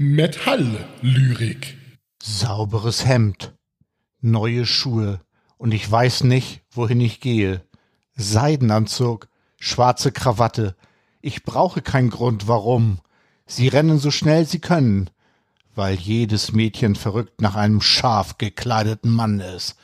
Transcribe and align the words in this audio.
Metall-Lyrik. 0.00 1.76
Sauberes 2.22 3.04
Hemd, 3.04 3.52
neue 4.20 4.64
Schuhe 4.64 5.20
und 5.56 5.74
ich 5.74 5.90
weiß 5.90 6.22
nicht, 6.22 6.62
wohin 6.70 7.00
ich 7.00 7.18
gehe. 7.18 7.62
Seidenanzug, 8.14 9.26
schwarze 9.58 10.12
Krawatte. 10.12 10.76
Ich 11.20 11.42
brauche 11.42 11.82
keinen 11.82 12.10
Grund, 12.10 12.46
warum. 12.46 13.00
Sie 13.44 13.66
rennen 13.66 13.98
so 13.98 14.12
schnell 14.12 14.46
sie 14.46 14.60
können, 14.60 15.10
weil 15.74 15.96
jedes 15.96 16.52
Mädchen 16.52 16.94
verrückt 16.94 17.40
nach 17.40 17.56
einem 17.56 17.80
scharf 17.80 18.38
gekleideten 18.38 19.10
Mann 19.10 19.40
ist. 19.40 19.74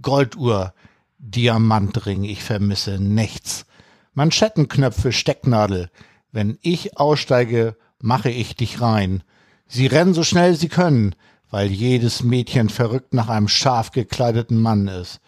Golduhr, 0.00 0.72
Diamantring, 1.18 2.24
ich 2.24 2.42
vermisse 2.42 2.98
nichts. 2.98 3.66
Manschettenknöpfe, 4.14 5.12
Stecknadel. 5.12 5.90
Wenn 6.32 6.56
ich 6.62 6.96
aussteige, 6.96 7.76
mache 8.00 8.30
ich 8.30 8.56
dich 8.56 8.80
rein. 8.80 9.22
Sie 9.68 9.86
rennen 9.86 10.14
so 10.14 10.24
schnell 10.24 10.54
sie 10.54 10.68
können, 10.68 11.14
weil 11.50 11.70
jedes 11.70 12.22
Mädchen 12.22 12.70
verrückt 12.70 13.14
nach 13.14 13.28
einem 13.28 13.48
scharf 13.48 13.92
gekleideten 13.92 14.60
Mann 14.60 14.88
ist. 14.88 15.20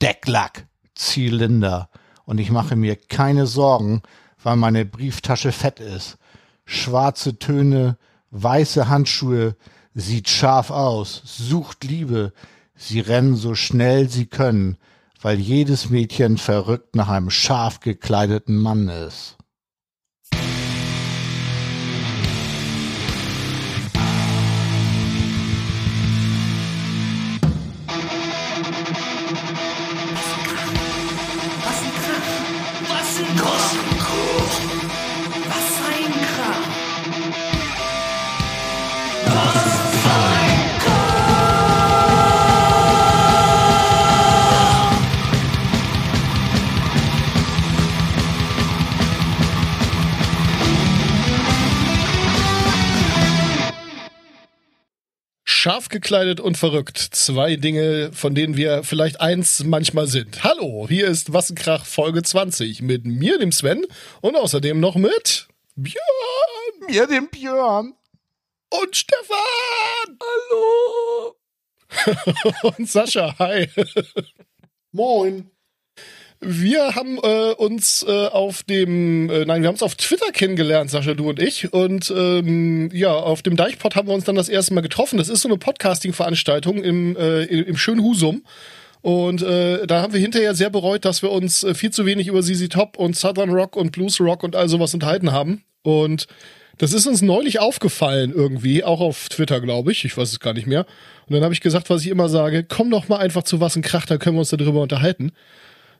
Decklack, 0.00 0.66
Zylinder. 0.94 1.88
Und 2.24 2.38
ich 2.38 2.50
mache 2.50 2.76
mir 2.76 2.96
keine 2.96 3.46
Sorgen, 3.46 4.02
weil 4.42 4.56
meine 4.56 4.84
Brieftasche 4.84 5.52
fett 5.52 5.80
ist. 5.80 6.18
Schwarze 6.66 7.38
Töne, 7.38 7.96
weiße 8.30 8.88
Handschuhe, 8.88 9.56
sieht 9.94 10.28
scharf 10.28 10.70
aus, 10.70 11.22
sucht 11.24 11.84
Liebe. 11.84 12.32
Sie 12.74 13.00
rennen 13.00 13.36
so 13.36 13.54
schnell 13.54 14.10
sie 14.10 14.26
können, 14.26 14.76
weil 15.22 15.38
jedes 15.38 15.88
Mädchen 15.88 16.36
verrückt 16.36 16.94
nach 16.94 17.08
einem 17.08 17.30
scharf 17.30 17.80
gekleideten 17.80 18.56
Mann 18.56 18.88
ist. 18.88 19.36
Scharf 55.66 55.88
gekleidet 55.88 56.38
und 56.38 56.56
verrückt. 56.56 56.96
Zwei 56.96 57.56
Dinge, 57.56 58.12
von 58.12 58.36
denen 58.36 58.56
wir 58.56 58.84
vielleicht 58.84 59.20
eins 59.20 59.64
manchmal 59.64 60.06
sind. 60.06 60.44
Hallo, 60.44 60.86
hier 60.88 61.08
ist 61.08 61.32
Wassenkrach 61.32 61.84
Folge 61.84 62.22
20 62.22 62.82
mit 62.82 63.04
mir, 63.04 63.40
dem 63.40 63.50
Sven, 63.50 63.84
und 64.20 64.36
außerdem 64.36 64.78
noch 64.78 64.94
mit 64.94 65.48
Björn 65.74 66.86
Mir 66.88 67.08
den 67.08 67.28
Björn. 67.30 67.94
und 68.70 68.96
Stefan 68.96 70.18
Hallo! 70.52 71.34
und 72.76 72.88
Sascha. 72.88 73.34
Hi. 73.40 73.68
Moin! 74.92 75.50
Wir 76.48 76.94
haben 76.94 77.18
äh, 77.18 77.54
uns 77.54 78.04
äh, 78.06 78.26
auf 78.26 78.62
dem, 78.62 79.28
äh, 79.30 79.44
nein, 79.44 79.62
wir 79.62 79.66
haben 79.66 79.74
uns 79.74 79.82
auf 79.82 79.96
Twitter 79.96 80.30
kennengelernt, 80.30 80.90
Sascha, 80.90 81.14
du 81.14 81.28
und 81.28 81.42
ich. 81.42 81.72
Und 81.72 82.12
ähm, 82.16 82.88
ja, 82.92 83.12
auf 83.12 83.42
dem 83.42 83.56
Deichpod 83.56 83.96
haben 83.96 84.06
wir 84.06 84.14
uns 84.14 84.26
dann 84.26 84.36
das 84.36 84.48
erste 84.48 84.72
Mal 84.72 84.80
getroffen. 84.80 85.18
Das 85.18 85.28
ist 85.28 85.42
so 85.42 85.48
eine 85.48 85.58
Podcasting-Veranstaltung 85.58 86.84
im, 86.84 87.16
äh, 87.16 87.42
im 87.42 87.76
schönen 87.76 88.00
Husum. 88.00 88.44
Und 89.02 89.42
äh, 89.42 89.88
da 89.88 90.02
haben 90.02 90.12
wir 90.12 90.20
hinterher 90.20 90.54
sehr 90.54 90.70
bereut, 90.70 91.04
dass 91.04 91.20
wir 91.20 91.32
uns 91.32 91.64
äh, 91.64 91.74
viel 91.74 91.90
zu 91.90 92.06
wenig 92.06 92.28
über 92.28 92.40
ZZ 92.42 92.68
Top 92.68 92.96
und 92.96 93.16
Southern 93.16 93.50
Rock 93.50 93.74
und 93.74 93.90
Blues 93.90 94.20
Rock 94.20 94.44
und 94.44 94.54
all 94.54 94.68
sowas 94.68 94.94
unterhalten 94.94 95.32
haben. 95.32 95.64
Und 95.82 96.28
das 96.78 96.92
ist 96.92 97.08
uns 97.08 97.22
neulich 97.22 97.58
aufgefallen 97.58 98.32
irgendwie, 98.32 98.84
auch 98.84 99.00
auf 99.00 99.28
Twitter, 99.30 99.60
glaube 99.60 99.90
ich. 99.90 100.04
Ich 100.04 100.16
weiß 100.16 100.30
es 100.30 100.38
gar 100.38 100.54
nicht 100.54 100.68
mehr. 100.68 100.86
Und 101.26 101.34
dann 101.34 101.42
habe 101.42 101.54
ich 101.54 101.60
gesagt, 101.60 101.90
was 101.90 102.02
ich 102.02 102.08
immer 102.08 102.28
sage, 102.28 102.62
komm 102.62 102.88
doch 102.90 103.08
mal 103.08 103.18
einfach 103.18 103.42
zu 103.42 103.60
was 103.60 103.74
ein 103.74 103.82
Krach, 103.82 104.06
da 104.06 104.16
können 104.16 104.36
wir 104.36 104.40
uns 104.40 104.50
darüber 104.50 104.82
unterhalten. 104.82 105.32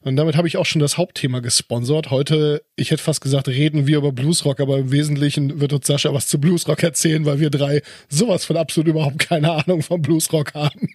Und 0.07 0.15
damit 0.15 0.37
habe 0.37 0.47
ich 0.47 0.57
auch 0.57 0.67
schon 0.67 0.79
das 0.81 0.99
Hauptthema 0.99 1.41
gesponsert. 1.41 2.13
Heute, 2.13 2.63
ich 2.77 2.93
hätte 2.93 3.03
fast 3.03 3.21
gesagt, 3.21 3.49
reden 3.49 3.89
wir 3.89 3.99
über 3.99 4.13
Bluesrock, 4.13 4.61
aber 4.61 4.79
im 4.79 4.93
Wesentlichen 4.93 5.61
wird 5.61 5.73
uns 5.73 5.89
Sascha 5.89 6.15
was 6.15 6.29
zu 6.29 6.39
Bluesrock 6.39 6.81
erzählen, 6.85 7.25
weil 7.25 7.41
wir 7.41 7.51
drei 7.51 7.83
sowas 8.09 8.45
von 8.45 8.57
absolut 8.57 8.87
überhaupt 8.87 9.19
keine 9.19 9.51
Ahnung 9.51 9.83
vom 9.83 10.03
Bluesrock 10.03 10.55
haben. 10.55 10.91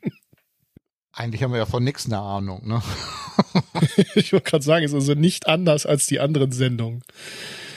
Eigentlich 1.11 1.43
haben 1.43 1.51
wir 1.51 1.57
ja 1.57 1.65
von 1.65 1.83
nix 1.83 2.05
eine 2.05 2.19
Ahnung, 2.19 2.65
ne? 2.65 2.81
Ich 4.15 4.31
wollte 4.31 4.49
gerade 4.49 4.63
sagen, 4.63 4.85
es 4.85 4.91
ist 4.91 4.95
also 4.95 5.13
nicht 5.13 5.45
anders 5.45 5.85
als 5.85 6.05
die 6.05 6.21
anderen 6.21 6.53
Sendungen. 6.53 7.03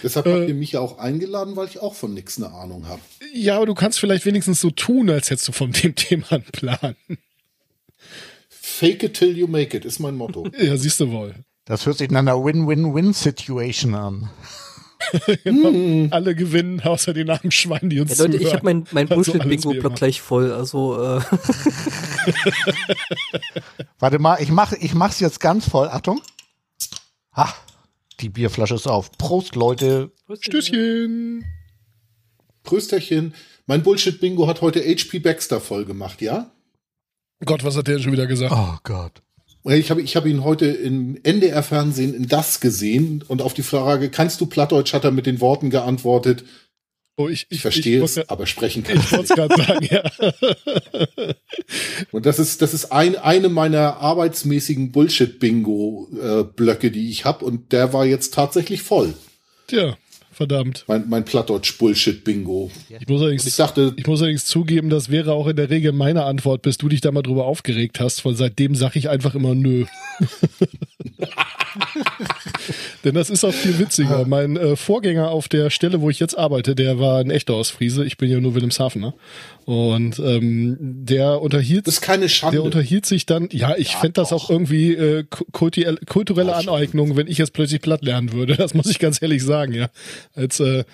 Deshalb 0.04 0.26
Äh. 0.26 0.32
habt 0.38 0.48
ihr 0.48 0.54
mich 0.54 0.70
ja 0.70 0.80
auch 0.80 0.98
eingeladen, 0.98 1.56
weil 1.56 1.66
ich 1.66 1.80
auch 1.80 1.94
von 1.94 2.14
nix 2.14 2.38
eine 2.38 2.52
Ahnung 2.54 2.86
habe. 2.86 3.00
Ja, 3.32 3.56
aber 3.56 3.66
du 3.66 3.74
kannst 3.74 3.98
vielleicht 3.98 4.24
wenigstens 4.24 4.60
so 4.60 4.70
tun, 4.70 5.10
als 5.10 5.30
hättest 5.30 5.48
du 5.48 5.52
von 5.52 5.72
dem 5.72 5.94
Thema 5.96 6.30
einen 6.30 6.44
Plan. 6.44 6.94
Fake 8.66 9.02
it 9.02 9.12
till 9.12 9.36
you 9.36 9.47
make 9.47 9.76
it 9.76 9.84
ist 9.84 9.98
mein 10.00 10.16
Motto. 10.16 10.47
Ja, 10.58 10.75
siehst 10.78 10.98
du 10.98 11.10
wohl. 11.12 11.34
Das 11.66 11.84
hört 11.84 11.98
sich 11.98 12.10
nach 12.10 12.20
einer 12.20 12.42
Win-Win-Win-Situation 12.42 13.94
an. 13.94 14.30
Alle 16.10 16.34
gewinnen, 16.34 16.80
außer 16.80 17.12
die 17.12 17.28
armen 17.28 17.50
Schweine, 17.50 17.91
die 17.91 18.00
uns 18.00 18.16
Ja, 18.16 18.25
Leute, 18.25 18.36
ich 18.38 18.42
zuhören. 18.44 18.56
habe 18.56 18.64
mein, 18.64 18.86
mein 18.91 19.10
Also 19.10 19.32
Bullshit-Bingo-Block 19.32 19.94
gleich 19.97 20.22
voll. 20.22 20.50
Also, 20.50 20.97
äh, 20.97 21.20
Warte 23.98 24.19
mal, 24.19 24.41
ich 24.42 24.50
mach, 24.50 24.72
ich 24.72 24.94
mach's 24.94 25.20
jetzt 25.20 25.41
ganz 25.41 25.69
voll. 25.69 25.88
Achtung. 25.88 26.22
Ha, 27.36 27.54
die 28.20 28.31
Bierflasche 28.31 28.76
ist 28.76 28.86
auf. 28.86 29.12
Prost, 29.12 29.56
Leute. 29.56 30.10
Stößchen. 30.41 31.44
Prösterchen. 32.62 33.34
Mein 33.66 33.82
Bullshit-Bingo 33.82 34.46
hat 34.46 34.62
heute 34.62 34.81
HP 34.81 35.19
Baxter 35.19 35.60
voll 35.60 35.84
gemacht, 35.84 36.22
ja? 36.22 36.50
Gott, 37.44 37.62
was 37.65 37.77
hat 37.77 37.87
der 37.88 37.99
schon 38.00 38.12
wieder 38.12 38.27
gesagt? 38.27 38.53
Oh 38.56 38.77
Gott. 38.82 39.12
Ich 39.66 39.91
habe 39.91 40.03
ich 40.03 40.15
hab 40.16 40.27
ihn 40.27 40.44
heute 40.44 40.66
im 40.66 41.19
NDR-Fernsehen 41.22 42.12
in 42.15 42.28
das 42.28 42.60
gesehen 42.60 43.25
und 43.27 43.41
auf 43.41 43.55
die 43.55 43.62
Frage, 43.62 44.10
kannst 44.10 44.41
du 44.43 44.47
Plattdeutsch, 44.47 44.93
hat 44.93 45.05
er 45.05 45.10
mit 45.10 45.25
den 45.27 45.41
Worten 45.41 45.71
geantwortet, 45.71 46.44
Oh, 47.16 47.28
ich, 47.28 47.47
ich 47.49 47.60
verstehe 47.62 48.03
es, 48.03 48.16
wollte- 48.16 48.28
aber 48.28 48.44
sprechen 48.44 48.82
kann 48.82 48.97
Ich 48.97 49.05
ich 49.05 49.12
wollte 49.12 49.34
gerade 49.34 49.55
sagen, 49.56 49.87
ja. 49.88 50.03
Und 52.10 52.27
das 52.27 52.41
ist, 52.41 52.60
das 52.60 52.75
ist 52.75 52.91
ein, 52.91 53.15
eine 53.15 53.49
meiner 53.49 53.99
arbeitsmäßigen 53.99 54.91
Bullshit-Bingo-Blöcke, 54.91 56.91
die 56.91 57.11
ich 57.11 57.25
habe 57.25 57.44
und 57.44 57.71
der 57.72 57.93
war 57.93 58.05
jetzt 58.05 58.34
tatsächlich 58.34 58.82
voll. 58.82 59.15
Tja, 59.69 59.97
verdammt. 60.34 60.84
Mein, 60.86 61.08
mein 61.08 61.24
Plattdeutsch-Bullshit-Bingo. 61.24 62.70
Ich 63.00 63.08
muss, 63.08 63.20
allerdings, 63.20 63.46
ich 63.46 63.56
dachte, 63.56 63.92
ich 63.96 64.06
muss 64.06 64.20
allerdings 64.20 64.46
zugeben, 64.46 64.90
das 64.90 65.10
wäre 65.10 65.32
auch 65.32 65.46
in 65.46 65.56
der 65.56 65.70
Regel 65.70 65.92
meine 65.92 66.24
Antwort, 66.24 66.62
bis 66.62 66.76
du 66.78 66.88
dich 66.88 67.00
da 67.00 67.10
mal 67.12 67.22
drüber 67.22 67.46
aufgeregt 67.46 68.00
hast, 68.00 68.24
weil 68.24 68.34
seitdem 68.34 68.74
sage 68.74 68.98
ich 68.98 69.08
einfach 69.08 69.34
immer 69.34 69.54
nö. 69.54 69.86
Denn 73.04 73.14
das 73.14 73.30
ist 73.30 73.44
auch 73.44 73.52
viel 73.52 73.78
witziger. 73.78 74.24
Mein 74.26 74.56
äh, 74.56 74.76
Vorgänger 74.76 75.30
auf 75.30 75.48
der 75.48 75.70
Stelle, 75.70 76.00
wo 76.00 76.10
ich 76.10 76.20
jetzt 76.20 76.36
arbeite, 76.36 76.74
der 76.74 76.98
war 76.98 77.20
ein 77.20 77.30
echter 77.30 77.54
aus 77.54 77.70
Friese. 77.70 78.04
Ich 78.04 78.16
bin 78.16 78.30
ja 78.30 78.40
nur 78.40 78.54
Wilhelmshavener. 78.54 79.14
Und 79.64 80.19
ähm, 80.19 80.76
der 80.78 81.41
unterhielt 81.41 81.86
das 81.86 81.94
ist 81.94 82.00
keine 82.02 82.28
Schande. 82.28 82.56
Der 82.56 82.64
unterhielt 82.64 83.06
sich 83.06 83.25
dann, 83.25 83.48
ja, 83.50 83.75
ich 83.76 83.97
fänd 83.97 84.19
das 84.19 84.30
auch 84.30 84.50
irgendwie 84.50 84.92
äh, 84.92 85.25
kulturelle, 85.52 85.98
kulturelle 86.06 86.54
Aneignung, 86.54 87.16
wenn 87.16 87.28
ich 87.28 87.38
jetzt 87.38 87.54
plötzlich 87.54 87.80
platt 87.80 88.02
lernen 88.02 88.32
würde. 88.32 88.56
Das 88.64 88.72
muss 88.72 88.86
ich 88.86 88.98
ganz 88.98 89.20
ehrlich 89.20 89.42
sagen, 89.42 89.72
ja. 89.72 89.88
Als 90.34 90.60
äh, 90.60 90.84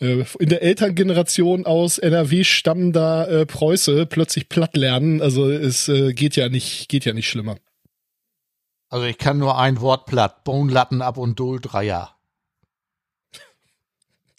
äh, 0.00 0.24
in 0.38 0.48
der 0.48 0.62
Elterngeneration 0.62 1.66
aus 1.66 1.98
NRW 1.98 2.44
stammender 2.44 3.28
äh, 3.28 3.46
Preuße 3.46 4.06
plötzlich 4.06 4.48
platt 4.48 4.76
lernen, 4.76 5.20
also 5.20 5.50
es 5.50 5.88
äh, 5.88 6.12
geht 6.12 6.36
ja 6.36 6.48
nicht, 6.48 6.88
geht 6.88 7.04
ja 7.04 7.12
nicht 7.12 7.28
schlimmer. 7.28 7.56
Also 8.90 9.06
ich 9.06 9.18
kann 9.18 9.38
nur 9.38 9.58
ein 9.58 9.80
Wort 9.80 10.06
platt. 10.06 10.44
Bonlatten 10.44 11.02
ab 11.02 11.18
und 11.18 11.38
Dol 11.38 11.60
Dreier. 11.60 12.16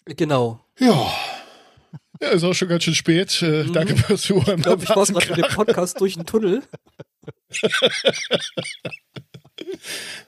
genau. 0.04 0.64
ja, 0.78 1.12
Ja, 2.22 2.28
ist 2.28 2.44
auch 2.44 2.54
schon 2.54 2.68
ganz 2.68 2.84
schön 2.84 2.94
spät. 2.94 3.40
Äh, 3.42 3.64
Danke 3.64 3.96
fürs 3.96 4.22
Zuhören. 4.22 4.58
Ich 4.58 4.64
glaube, 4.64 4.82
ich 4.82 4.90
war 4.90 5.06
gerade 5.06 5.30
mit 5.30 5.38
dem 5.38 5.54
Podcast 5.54 6.00
durch 6.00 6.14
den 6.14 6.26
Tunnel. 6.26 6.62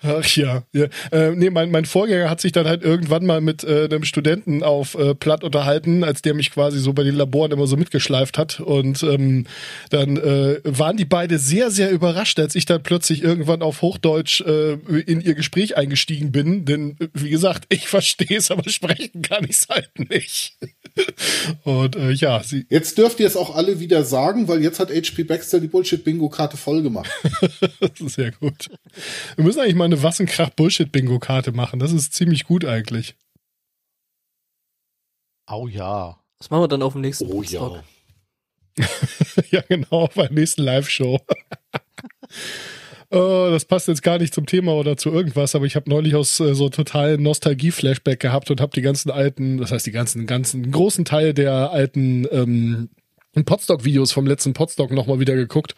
Ach 0.03 0.27
ja. 0.37 0.65
ja. 0.73 0.87
Äh, 1.11 1.31
nee, 1.31 1.51
mein, 1.51 1.71
mein 1.71 1.85
Vorgänger 1.85 2.29
hat 2.29 2.41
sich 2.41 2.53
dann 2.53 2.67
halt 2.67 2.83
irgendwann 2.83 3.25
mal 3.25 3.41
mit 3.41 3.63
äh, 3.65 3.85
einem 3.85 4.05
Studenten 4.05 4.63
auf 4.63 4.95
äh, 4.95 5.15
Platt 5.15 5.45
unterhalten, 5.45 6.03
als 6.05 6.23
der 6.23 6.35
mich 6.35 6.51
quasi 6.51 6.79
so 6.79 6.93
bei 6.93 7.05
den 7.05 7.15
Laboren 7.15 7.53
immer 7.53 7.67
so 7.67 7.77
mitgeschleift 7.77 8.39
hat. 8.39 8.61
Und 8.61 9.03
ähm, 9.03 9.47
dann 9.91 10.17
äh, 10.17 10.61
waren 10.65 10.97
die 10.97 11.05
beide 11.05 11.39
sehr, 11.39 11.71
sehr 11.71 11.91
überrascht, 11.91 12.39
als 12.41 12.55
ich 12.55 12.65
dann 12.65 12.83
plötzlich 12.83 13.23
irgendwann 13.23 13.63
auf 13.63 13.83
Hochdeutsch 13.83 14.41
äh, 14.41 14.73
in 14.73 15.21
ihr 15.21 15.35
Gespräch 15.35 15.77
eingestiegen 15.77 16.33
bin. 16.33 16.65
Denn, 16.65 16.97
wie 17.15 17.31
gesagt, 17.31 17.67
ich 17.69 17.87
verstehe 17.89 18.39
es, 18.39 18.51
aber 18.51 18.69
sprechen 18.69 19.23
kann 19.23 19.45
ich 19.45 19.51
es 19.51 19.69
halt 19.69 19.91
nicht. 20.11 20.57
Und 21.65 21.97
äh, 21.97 22.11
ja, 22.13 22.43
sie. 22.43 22.67
Jetzt 22.69 22.99
dürft 22.99 23.21
ihr 23.21 23.27
es 23.27 23.37
auch 23.37 23.55
alle 23.55 23.81
wieder 23.81 24.05
sagen, 24.05 24.49
weil 24.49 24.63
jetzt 24.63 24.81
hat 24.81 24.91
HP 24.91 25.25
Baxter 25.25 25.61
die 25.61 25.69
Bullshit-Bingo-Karte 25.69 26.57
voll 26.57 26.83
gemacht. 26.83 27.11
das 27.81 27.91
ist 28.01 28.15
sehr 28.15 28.33
gut. 28.33 28.69
Wir 29.37 29.45
müssen 29.45 29.61
eigentlich 29.61 29.75
mal 29.75 29.85
eine 29.85 30.03
Wassenkrach-Bullshit-Bingo-Karte 30.03 31.53
machen. 31.53 31.81
Das 31.81 31.93
ist 31.93 32.15
ziemlich 32.15 32.45
gut 32.45 32.65
eigentlich. 32.65 33.17
Au 35.47 35.69
ja. 35.69 36.19
Das 36.39 36.51
machen 36.51 36.63
wir 36.63 36.69
dann 36.69 36.83
auf 36.83 36.93
dem 36.93 37.03
nächsten 37.03 37.31
Oh 37.31 37.43
ja. 37.43 37.83
ja, 39.51 39.61
genau, 39.69 40.09
bei 40.15 40.27
der 40.27 40.33
nächsten 40.33 40.63
Live-Show. 40.63 41.21
Oh, 43.15 43.49
das 43.51 43.67
passt 43.67 43.89
jetzt 43.89 44.03
gar 44.03 44.17
nicht 44.17 44.33
zum 44.33 44.47
Thema 44.47 44.73
oder 44.73 44.97
zu 44.97 45.11
irgendwas, 45.11 45.55
aber 45.55 45.67
ich 45.67 45.77
habe 45.77 45.91
neulich 45.91 46.15
aus 46.15 46.41
äh, 46.41 46.55
so 46.55 46.71
total 46.71 47.19
Nostalgie-Flashback 47.19 48.19
gehabt 48.19 48.51
und 48.51 48.59
habe 48.63 48.73
die 48.75 48.81
ganzen 48.81 49.11
alten, 49.11 49.59
das 49.59 49.71
heißt 49.71 49.85
die 49.85 49.93
ganzen, 49.93 50.27
ganzen 50.27 50.73
großen 50.73 51.05
Teil 51.05 51.35
der 51.35 51.73
alten 51.73 52.27
ähm, 52.31 52.89
Podstock-Videos 53.35 54.13
vom 54.13 54.27
letzten 54.27 54.53
Podstock 54.53 54.91
nochmal 54.91 55.19
wieder 55.21 55.35
geguckt. 55.35 55.75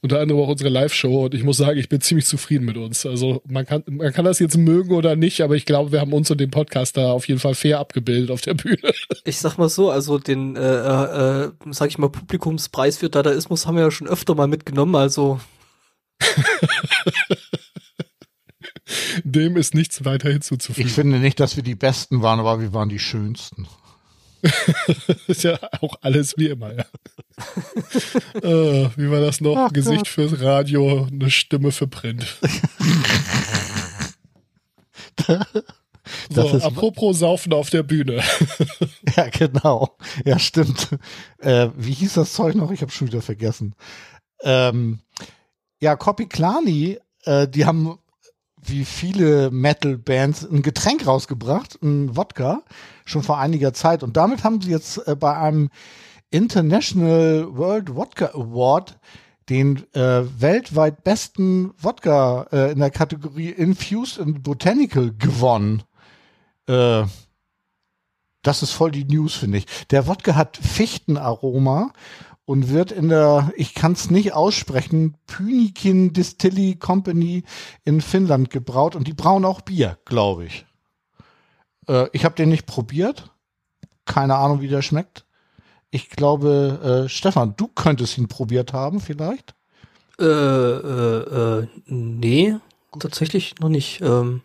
Unter 0.00 0.20
anderem 0.20 0.40
auch 0.42 0.48
unsere 0.48 0.70
Live-Show 0.70 1.26
und 1.26 1.34
ich 1.34 1.44
muss 1.44 1.56
sagen, 1.58 1.78
ich 1.78 1.88
bin 1.88 2.00
ziemlich 2.00 2.26
zufrieden 2.26 2.64
mit 2.64 2.76
uns. 2.76 3.06
Also 3.06 3.42
man 3.46 3.64
kann, 3.64 3.84
man 3.86 4.12
kann 4.12 4.24
das 4.24 4.40
jetzt 4.40 4.56
mögen 4.56 4.92
oder 4.92 5.14
nicht, 5.14 5.40
aber 5.42 5.54
ich 5.54 5.64
glaube, 5.66 5.92
wir 5.92 6.00
haben 6.00 6.12
uns 6.12 6.30
und 6.30 6.40
den 6.40 6.50
Podcast 6.50 6.96
da 6.96 7.12
auf 7.12 7.28
jeden 7.28 7.38
Fall 7.40 7.54
fair 7.54 7.78
abgebildet 7.78 8.30
auf 8.30 8.40
der 8.40 8.54
Bühne. 8.54 8.78
Ich 9.24 9.38
sag 9.38 9.56
mal 9.58 9.68
so, 9.68 9.90
also 9.90 10.18
den, 10.18 10.56
äh, 10.56 10.60
äh, 10.60 11.44
äh, 11.46 11.50
sag 11.70 11.88
ich 11.88 11.98
mal, 11.98 12.08
Publikumspreis 12.08 12.98
für 12.98 13.08
Dadaismus 13.10 13.66
haben 13.66 13.76
wir 13.76 13.82
ja 13.84 13.90
schon 13.90 14.06
öfter 14.08 14.34
mal 14.34 14.46
mitgenommen, 14.46 14.94
also 14.94 15.40
Dem 19.24 19.56
ist 19.56 19.74
nichts 19.74 20.04
weiter 20.04 20.28
Ich 20.28 20.34
hinzuzufügen. 20.34 20.88
finde 20.88 21.18
nicht, 21.18 21.40
dass 21.40 21.56
wir 21.56 21.62
die 21.62 21.74
Besten 21.74 22.22
waren, 22.22 22.38
aber 22.38 22.60
wir 22.60 22.72
waren 22.72 22.88
die 22.88 22.98
Schönsten. 22.98 23.66
ist 25.26 25.42
ja 25.44 25.58
auch 25.80 25.96
alles 26.02 26.34
wie 26.36 26.48
immer, 26.48 26.72
ja. 26.74 26.84
äh, 28.42 28.90
wie 28.96 29.10
war 29.10 29.20
das 29.20 29.40
noch? 29.40 29.56
Ach 29.56 29.72
Gesicht 29.72 29.98
Gott. 29.98 30.08
fürs 30.08 30.40
Radio, 30.40 31.06
eine 31.10 31.30
Stimme 31.30 31.72
für 31.72 31.86
Print. 31.88 32.36
Das 36.30 36.50
so, 36.50 36.56
ist- 36.58 36.62
apropos 36.62 37.18
Saufen 37.18 37.52
auf 37.52 37.70
der 37.70 37.82
Bühne. 37.82 38.22
Ja, 39.16 39.28
genau. 39.28 39.96
Ja, 40.24 40.38
stimmt. 40.38 40.90
Äh, 41.38 41.70
wie 41.76 41.92
hieß 41.92 42.14
das 42.14 42.32
Zeug 42.32 42.54
noch? 42.54 42.70
Ich 42.70 42.82
habe 42.82 42.92
schon 42.92 43.08
wieder 43.08 43.22
vergessen. 43.22 43.74
Ähm, 44.42 45.00
ja, 45.80 45.96
Kopiklani, 45.96 46.98
äh, 47.24 47.48
die 47.48 47.64
haben 47.64 47.98
wie 48.68 48.84
viele 48.84 49.50
Metal-Bands 49.50 50.44
ein 50.44 50.62
Getränk 50.62 51.06
rausgebracht, 51.06 51.78
ein 51.82 52.16
Wodka, 52.16 52.62
schon 53.04 53.22
vor 53.22 53.38
einiger 53.38 53.72
Zeit. 53.72 54.02
Und 54.02 54.16
damit 54.16 54.44
haben 54.44 54.60
sie 54.60 54.70
jetzt 54.70 55.06
äh, 55.06 55.16
bei 55.16 55.36
einem 55.36 55.70
International 56.30 57.46
World 57.56 57.94
Wodka 57.94 58.26
Award 58.34 58.98
den 59.48 59.84
äh, 59.94 60.24
weltweit 60.40 61.04
besten 61.04 61.72
Wodka 61.78 62.46
äh, 62.52 62.72
in 62.72 62.80
der 62.80 62.90
Kategorie 62.90 63.50
Infused 63.50 64.20
and 64.20 64.42
Botanical 64.42 65.12
gewonnen. 65.16 65.84
Äh, 66.66 67.04
das 68.42 68.62
ist 68.62 68.72
voll 68.72 68.90
die 68.92 69.04
News, 69.04 69.34
finde 69.34 69.58
ich. 69.58 69.66
Der 69.90 70.06
Wodka 70.06 70.34
hat 70.36 70.56
Fichtenaroma 70.56 71.92
und 72.46 72.70
wird 72.70 72.92
in 72.92 73.08
der, 73.08 73.52
ich 73.56 73.74
kann 73.74 73.92
es 73.92 74.08
nicht 74.08 74.32
aussprechen, 74.32 75.16
Pynikin 75.26 76.12
Distilly 76.12 76.76
Company 76.76 77.42
in 77.84 78.00
Finnland 78.00 78.50
gebraut 78.50 78.96
und 78.96 79.06
die 79.06 79.12
brauen 79.12 79.44
auch 79.44 79.60
Bier, 79.60 79.98
glaube 80.04 80.46
ich. 80.46 80.64
Äh, 81.88 82.08
ich 82.12 82.24
habe 82.24 82.36
den 82.36 82.48
nicht 82.48 82.66
probiert. 82.66 83.30
Keine 84.04 84.36
Ahnung, 84.36 84.60
wie 84.60 84.68
der 84.68 84.82
schmeckt. 84.82 85.26
Ich 85.90 86.08
glaube, 86.10 87.04
äh, 87.06 87.08
Stefan, 87.08 87.54
du 87.56 87.66
könntest 87.68 88.16
ihn 88.16 88.28
probiert 88.28 88.72
haben, 88.72 89.00
vielleicht. 89.00 89.54
äh, 90.18 90.24
äh, 90.24 91.58
äh, 91.62 91.68
nee, 91.86 92.56
tatsächlich 92.98 93.56
noch 93.60 93.68
nicht. 93.68 94.00
Ähm, 94.00 94.42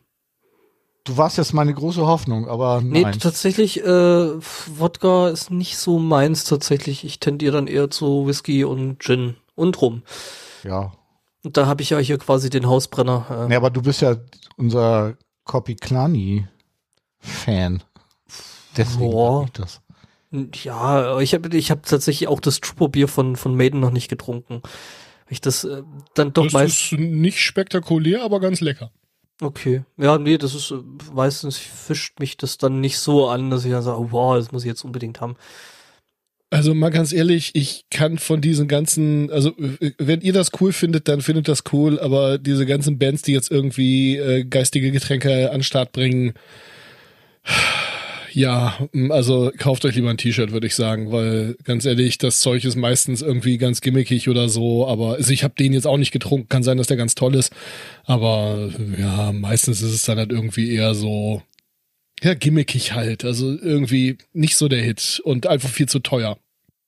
Du 1.03 1.17
warst 1.17 1.37
jetzt 1.37 1.53
meine 1.53 1.73
große 1.73 2.05
Hoffnung, 2.05 2.47
aber 2.47 2.81
nee, 2.81 3.01
nein. 3.01 3.19
tatsächlich, 3.19 3.83
äh, 3.83 4.29
Wodka 4.77 5.29
ist 5.29 5.49
nicht 5.49 5.77
so 5.77 5.97
meins 5.97 6.43
tatsächlich. 6.43 7.03
Ich 7.03 7.19
tendiere 7.19 7.53
dann 7.53 7.67
eher 7.67 7.89
zu 7.89 8.27
Whisky 8.27 8.63
und 8.63 8.99
Gin 9.01 9.35
und 9.55 9.81
Rum. 9.81 10.03
ja. 10.63 10.91
Und 11.43 11.57
da 11.57 11.65
habe 11.65 11.81
ich 11.81 11.89
ja 11.89 11.97
hier 11.97 12.19
quasi 12.19 12.51
den 12.51 12.67
Hausbrenner. 12.67 13.45
Äh, 13.45 13.47
Nee, 13.47 13.55
aber 13.55 13.71
du 13.71 13.81
bist 13.81 14.01
ja 14.01 14.15
unser 14.57 15.17
Kopiklani-Fan. 15.45 17.81
Deswegen 18.77 19.09
Boah. 19.11 19.45
ich 19.45 19.51
das. 19.53 19.81
Ja, 20.63 21.19
ich 21.19 21.33
habe 21.33 21.57
ich 21.57 21.71
hab 21.71 21.83
tatsächlich 21.85 22.27
auch 22.29 22.39
das 22.39 22.61
Trooper-Bier 22.61 23.07
von, 23.07 23.35
von 23.35 23.55
Maiden 23.55 23.79
noch 23.79 23.89
nicht 23.89 24.07
getrunken. 24.07 24.61
Ich 25.29 25.41
das 25.41 25.63
äh, 25.63 25.81
dann 26.13 26.31
doch 26.33 26.43
Das 26.43 26.53
meist. 26.53 26.91
ist 26.93 26.99
nicht 26.99 27.39
spektakulär, 27.41 28.23
aber 28.23 28.39
ganz 28.39 28.61
lecker. 28.61 28.91
Okay. 29.41 29.83
Ja, 29.97 30.19
nee, 30.19 30.37
das 30.37 30.53
ist 30.53 30.69
äh, 30.71 30.75
meistens 31.13 31.57
fischt 31.57 32.19
mich 32.19 32.37
das 32.37 32.59
dann 32.59 32.79
nicht 32.79 32.99
so 32.99 33.27
an, 33.27 33.49
dass 33.49 33.65
ich 33.65 33.71
dann 33.71 33.81
sage, 33.81 33.99
oh, 33.99 34.07
wow, 34.11 34.35
das 34.35 34.51
muss 34.51 34.63
ich 34.63 34.67
jetzt 34.69 34.85
unbedingt 34.85 35.19
haben. 35.19 35.35
Also 36.51 36.75
mal 36.75 36.91
ganz 36.91 37.11
ehrlich, 37.11 37.51
ich 37.53 37.85
kann 37.89 38.19
von 38.19 38.41
diesen 38.41 38.67
ganzen, 38.67 39.31
also 39.31 39.49
äh, 39.57 39.93
wenn 39.97 40.21
ihr 40.21 40.33
das 40.33 40.51
cool 40.59 40.73
findet, 40.73 41.07
dann 41.07 41.21
findet 41.21 41.47
das 41.47 41.63
cool, 41.73 41.99
aber 41.99 42.37
diese 42.37 42.67
ganzen 42.67 42.99
Bands, 42.99 43.23
die 43.23 43.33
jetzt 43.33 43.49
irgendwie 43.49 44.17
äh, 44.17 44.43
geistige 44.43 44.91
Getränke 44.91 45.49
an 45.49 45.57
den 45.57 45.63
Start 45.63 45.91
bringen, 45.91 46.33
ja, 48.33 48.77
also 49.09 49.51
kauft 49.57 49.85
euch 49.85 49.95
lieber 49.95 50.09
ein 50.09 50.17
T-Shirt, 50.17 50.51
würde 50.51 50.67
ich 50.67 50.75
sagen, 50.75 51.11
weil 51.11 51.55
ganz 51.63 51.85
ehrlich, 51.85 52.17
das 52.17 52.39
Zeug 52.39 52.63
ist 52.65 52.75
meistens 52.75 53.21
irgendwie 53.21 53.57
ganz 53.57 53.81
gimmickig 53.81 54.29
oder 54.29 54.49
so, 54.49 54.87
aber 54.87 55.13
also 55.13 55.31
ich 55.31 55.43
habe 55.43 55.53
den 55.57 55.73
jetzt 55.73 55.87
auch 55.87 55.97
nicht 55.97 56.11
getrunken, 56.11 56.49
kann 56.49 56.63
sein, 56.63 56.77
dass 56.77 56.87
der 56.87 56.97
ganz 56.97 57.15
toll 57.15 57.35
ist, 57.35 57.53
aber 58.05 58.69
ja, 58.97 59.31
meistens 59.31 59.81
ist 59.81 59.93
es 59.93 60.03
dann 60.03 60.17
halt 60.17 60.31
irgendwie 60.31 60.73
eher 60.73 60.95
so, 60.95 61.41
ja, 62.21 62.33
gimmickig 62.33 62.93
halt, 62.93 63.25
also 63.25 63.49
irgendwie 63.49 64.17
nicht 64.33 64.55
so 64.55 64.67
der 64.67 64.81
Hit 64.81 65.21
und 65.23 65.47
einfach 65.47 65.69
viel 65.69 65.89
zu 65.89 65.99
teuer. 65.99 66.37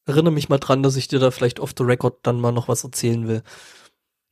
Erinnere 0.06 0.34
mich 0.34 0.50
mal 0.50 0.60
dran, 0.60 0.84
dass 0.84 0.96
ich 0.96 1.08
dir 1.08 1.20
da 1.20 1.32
vielleicht 1.32 1.60
off 1.60 1.74
the 1.78 1.84
record 1.84 2.18
dann 2.24 2.40
mal 2.40 2.52
noch 2.52 2.68
was 2.68 2.84
erzählen 2.84 3.28
will. 3.28 3.42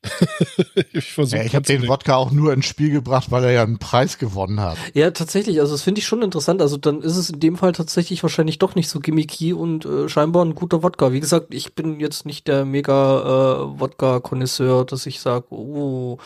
ich 0.93 1.15
Ja, 1.15 1.43
ich 1.43 1.55
habe 1.55 1.65
den 1.65 1.87
Wodka 1.87 2.15
auch 2.15 2.31
nur 2.31 2.53
ins 2.53 2.65
Spiel 2.65 2.89
gebracht, 2.89 3.29
weil 3.29 3.43
er 3.43 3.51
ja 3.51 3.63
einen 3.63 3.77
Preis 3.77 4.17
gewonnen 4.17 4.59
hat. 4.59 4.77
Ja, 4.93 5.11
tatsächlich, 5.11 5.59
also 5.59 5.73
das 5.73 5.83
finde 5.83 5.99
ich 5.99 6.07
schon 6.07 6.23
interessant. 6.23 6.61
Also 6.61 6.77
dann 6.77 7.01
ist 7.01 7.17
es 7.17 7.29
in 7.29 7.39
dem 7.39 7.55
Fall 7.55 7.71
tatsächlich 7.71 8.23
wahrscheinlich 8.23 8.57
doch 8.57 8.73
nicht 8.73 8.89
so 8.89 8.99
gimmicky 8.99 9.53
und 9.53 9.85
äh, 9.85 10.09
scheinbar 10.09 10.43
ein 10.43 10.55
guter 10.55 10.81
Wodka. 10.81 11.11
Wie 11.11 11.19
gesagt, 11.19 11.53
ich 11.53 11.75
bin 11.75 11.99
jetzt 11.99 12.25
nicht 12.25 12.47
der 12.47 12.65
mega 12.65 13.19
äh, 13.19 13.79
Wodka-Konnoisseur, 13.79 14.85
dass 14.85 15.05
ich 15.05 15.19
sage, 15.19 15.45
oh. 15.51 16.17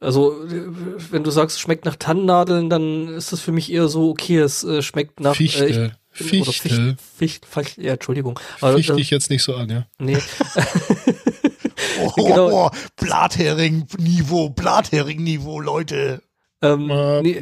Also, 0.00 0.44
äh, 0.44 0.62
wenn 1.10 1.24
du 1.24 1.30
sagst, 1.30 1.56
es 1.56 1.60
schmeckt 1.60 1.84
nach 1.84 1.96
Tannennadeln, 1.96 2.70
dann 2.70 3.08
ist 3.08 3.32
das 3.32 3.40
für 3.40 3.52
mich 3.52 3.70
eher 3.70 3.88
so, 3.88 4.10
okay, 4.10 4.38
es 4.38 4.64
äh, 4.64 4.80
schmeckt 4.80 5.20
nach 5.20 5.36
Fichte. 5.36 5.66
Äh, 5.66 5.70
ich, 5.70 5.76
oder 5.76 6.52
Fichte. 6.52 6.68
Fichte, 6.68 6.96
Fichte, 7.16 7.48
Fichte, 7.48 7.82
ja, 7.82 7.92
Entschuldigung. 7.92 8.40
Fichte 8.58 8.94
äh, 8.94 9.00
ich 9.00 9.10
jetzt 9.10 9.28
nicht 9.30 9.42
so 9.42 9.54
an, 9.54 9.68
ja. 9.68 9.86
nee. 9.98 10.18
Oh, 12.02 12.10
Genau. 12.16 12.70
Blathering-Niveau, 12.96 14.50
Blathering-Niveau, 14.50 15.60
Leute. 15.60 16.22
ähm, 16.62 16.90
Äh, 16.90 17.22
nee, 17.22 17.40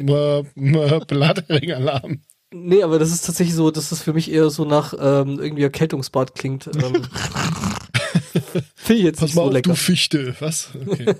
Blattring-Alarm. 1.07 2.19
nee, 2.53 2.83
aber 2.83 2.99
das 2.99 3.11
ist 3.11 3.25
tatsächlich 3.25 3.55
so, 3.55 3.71
dass 3.71 3.89
das 3.89 4.01
für 4.01 4.13
mich 4.13 4.31
eher 4.31 4.49
so 4.49 4.65
nach 4.65 4.93
ähm, 4.93 5.39
irgendwie 5.39 5.63
Erkältungsbad 5.63 6.35
klingt. 6.35 6.67
Ähm, 6.67 7.03
Finde 8.75 8.99
ich 8.99 9.03
jetzt 9.05 9.19
Pass 9.19 9.29
nicht 9.29 9.35
mal 9.35 9.41
so 9.43 9.47
auf, 9.47 9.53
lecker. 9.53 9.69
du 9.71 9.75
Fichte. 9.75 10.35
Was? 10.39 10.69
Okay. 10.87 11.13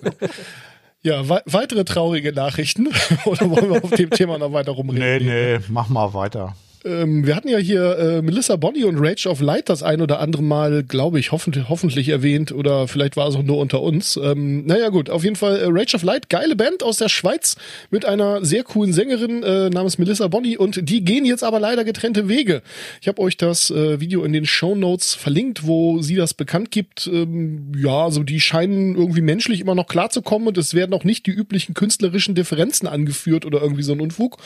ja, 1.01 1.27
wei- 1.27 1.41
weitere 1.45 1.83
traurige 1.85 2.31
Nachrichten? 2.33 2.87
Oder 3.25 3.49
wollen 3.49 3.71
wir 3.71 3.83
auf 3.83 3.89
dem 3.91 4.09
Thema 4.11 4.37
noch 4.37 4.53
weiter 4.53 4.71
rumreden? 4.73 5.27
Nee, 5.27 5.57
nee, 5.57 5.63
mach 5.69 5.89
mal 5.89 6.13
weiter. 6.13 6.55
Ähm, 6.85 7.25
wir 7.25 7.35
hatten 7.35 7.47
ja 7.47 7.57
hier 7.57 7.97
äh, 7.97 8.21
Melissa 8.21 8.55
Bonny 8.55 8.83
und 8.83 8.97
Rage 8.99 9.27
of 9.27 9.41
Light 9.41 9.69
das 9.69 9.83
ein 9.83 10.01
oder 10.01 10.19
andere 10.19 10.43
Mal, 10.43 10.83
glaube 10.83 11.19
ich, 11.19 11.31
hoffentlich, 11.31 11.69
hoffentlich 11.69 12.09
erwähnt 12.09 12.51
oder 12.51 12.87
vielleicht 12.87 13.17
war 13.17 13.27
es 13.27 13.35
auch 13.35 13.43
nur 13.43 13.57
unter 13.57 13.81
uns. 13.81 14.17
Ähm, 14.17 14.65
naja 14.65 14.89
gut, 14.89 15.09
auf 15.09 15.23
jeden 15.23 15.35
Fall 15.35 15.57
äh, 15.57 15.65
Rage 15.67 15.95
of 15.95 16.03
Light, 16.03 16.29
geile 16.29 16.55
Band 16.55 16.83
aus 16.83 16.97
der 16.97 17.09
Schweiz 17.09 17.55
mit 17.89 18.05
einer 18.05 18.45
sehr 18.45 18.63
coolen 18.63 18.93
Sängerin 18.93 19.43
äh, 19.43 19.69
namens 19.69 19.97
Melissa 19.97 20.27
Bonny 20.27 20.57
und 20.57 20.89
die 20.89 21.03
gehen 21.03 21.25
jetzt 21.25 21.43
aber 21.43 21.59
leider 21.59 21.83
getrennte 21.83 22.29
Wege. 22.29 22.61
Ich 23.01 23.07
habe 23.07 23.21
euch 23.21 23.37
das 23.37 23.71
äh, 23.71 23.99
Video 23.99 24.23
in 24.23 24.33
den 24.33 24.45
Show 24.45 24.75
Notes 24.75 25.15
verlinkt, 25.15 25.65
wo 25.65 26.01
sie 26.01 26.15
das 26.15 26.33
bekannt 26.33 26.71
gibt. 26.71 27.07
Ähm, 27.07 27.71
ja, 27.77 28.03
also 28.03 28.23
die 28.23 28.39
scheinen 28.39 28.95
irgendwie 28.95 29.21
menschlich 29.21 29.61
immer 29.61 29.75
noch 29.75 29.87
klarzukommen 29.87 30.47
und 30.47 30.57
es 30.57 30.73
werden 30.73 30.93
auch 30.93 31.03
nicht 31.03 31.25
die 31.25 31.31
üblichen 31.31 31.73
künstlerischen 31.73 32.35
Differenzen 32.35 32.87
angeführt 32.87 33.45
oder 33.45 33.61
irgendwie 33.61 33.83
so 33.83 33.93
ein 33.93 34.01
Unfug, 34.01 34.37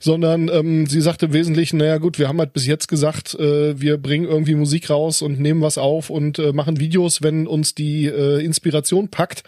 sondern 0.00 0.48
ähm, 0.48 0.86
sie 0.86 1.00
sagte 1.00 1.26
im 1.26 1.32
Wesentlichen, 1.32 1.75
naja 1.76 1.98
gut, 1.98 2.18
wir 2.18 2.28
haben 2.28 2.38
halt 2.38 2.52
bis 2.52 2.66
jetzt 2.66 2.88
gesagt, 2.88 3.34
äh, 3.34 3.80
wir 3.80 3.98
bringen 3.98 4.26
irgendwie 4.26 4.54
Musik 4.54 4.90
raus 4.90 5.22
und 5.22 5.40
nehmen 5.40 5.60
was 5.60 5.78
auf 5.78 6.10
und 6.10 6.38
äh, 6.38 6.52
machen 6.52 6.80
Videos, 6.80 7.22
wenn 7.22 7.46
uns 7.46 7.74
die 7.74 8.06
äh, 8.06 8.44
Inspiration 8.44 9.08
packt. 9.08 9.42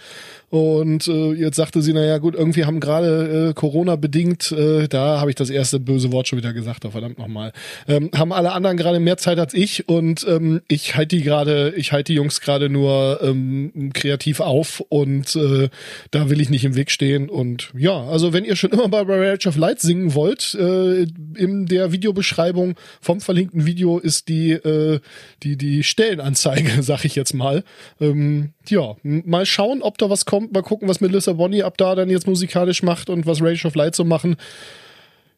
Und 0.50 1.06
äh, 1.08 1.32
jetzt 1.32 1.56
sagte 1.56 1.82
sie, 1.82 1.92
naja 1.92 2.18
gut, 2.18 2.34
irgendwie 2.34 2.64
haben 2.64 2.80
gerade 2.80 3.48
äh, 3.50 3.54
Corona 3.54 3.96
bedingt, 3.96 4.50
äh, 4.52 4.88
da 4.88 5.20
habe 5.20 5.30
ich 5.30 5.36
das 5.36 5.50
erste 5.50 5.78
böse 5.78 6.10
Wort 6.10 6.28
schon 6.28 6.38
wieder 6.38 6.54
gesagt, 6.54 6.84
oh, 6.86 6.90
verdammt 6.90 7.18
nochmal, 7.18 7.52
ähm, 7.86 8.10
haben 8.14 8.32
alle 8.32 8.52
anderen 8.52 8.76
gerade 8.78 8.98
mehr 8.98 9.18
Zeit 9.18 9.38
als 9.38 9.52
ich 9.52 9.88
und 9.88 10.26
ähm, 10.26 10.62
ich 10.68 10.96
halte 10.96 11.16
die 11.16 11.22
gerade, 11.22 11.74
ich 11.76 11.92
halte 11.92 12.12
die 12.12 12.16
Jungs 12.16 12.40
gerade 12.40 12.70
nur 12.70 13.20
ähm, 13.22 13.90
kreativ 13.92 14.40
auf 14.40 14.82
und 14.88 15.36
äh, 15.36 15.68
da 16.10 16.30
will 16.30 16.40
ich 16.40 16.48
nicht 16.48 16.64
im 16.64 16.76
Weg 16.76 16.90
stehen. 16.90 17.28
Und 17.28 17.70
ja, 17.76 18.04
also 18.04 18.32
wenn 18.32 18.44
ihr 18.44 18.56
schon 18.56 18.70
immer 18.70 18.88
bei 18.88 19.02
Rage 19.02 19.48
of 19.48 19.56
Light 19.56 19.80
singen 19.80 20.14
wollt, 20.14 20.54
äh, 20.54 21.02
in 21.36 21.66
der 21.66 21.92
Videobeschreibung 21.92 22.74
vom 23.00 23.20
verlinkten 23.20 23.66
Video 23.66 23.98
ist 23.98 24.28
die, 24.28 24.52
äh, 24.52 25.00
die, 25.42 25.56
die 25.56 25.82
Stellenanzeige, 25.82 26.70
sag 26.82 27.04
ich 27.04 27.14
jetzt 27.14 27.34
mal. 27.34 27.64
Ähm, 28.00 28.52
ja, 28.68 28.96
mal 29.02 29.46
schauen, 29.46 29.82
ob 29.82 29.98
da 29.98 30.10
was 30.10 30.24
kommt. 30.24 30.37
Mal 30.40 30.62
gucken, 30.62 30.88
was 30.88 31.00
Melissa 31.00 31.32
Bonny 31.32 31.62
ab 31.62 31.76
da 31.76 31.94
dann 31.94 32.10
jetzt 32.10 32.26
musikalisch 32.26 32.82
macht 32.82 33.10
und 33.10 33.26
was 33.26 33.40
Rage 33.40 33.66
of 33.66 33.74
Light 33.74 33.94
so 33.94 34.04
machen. 34.04 34.36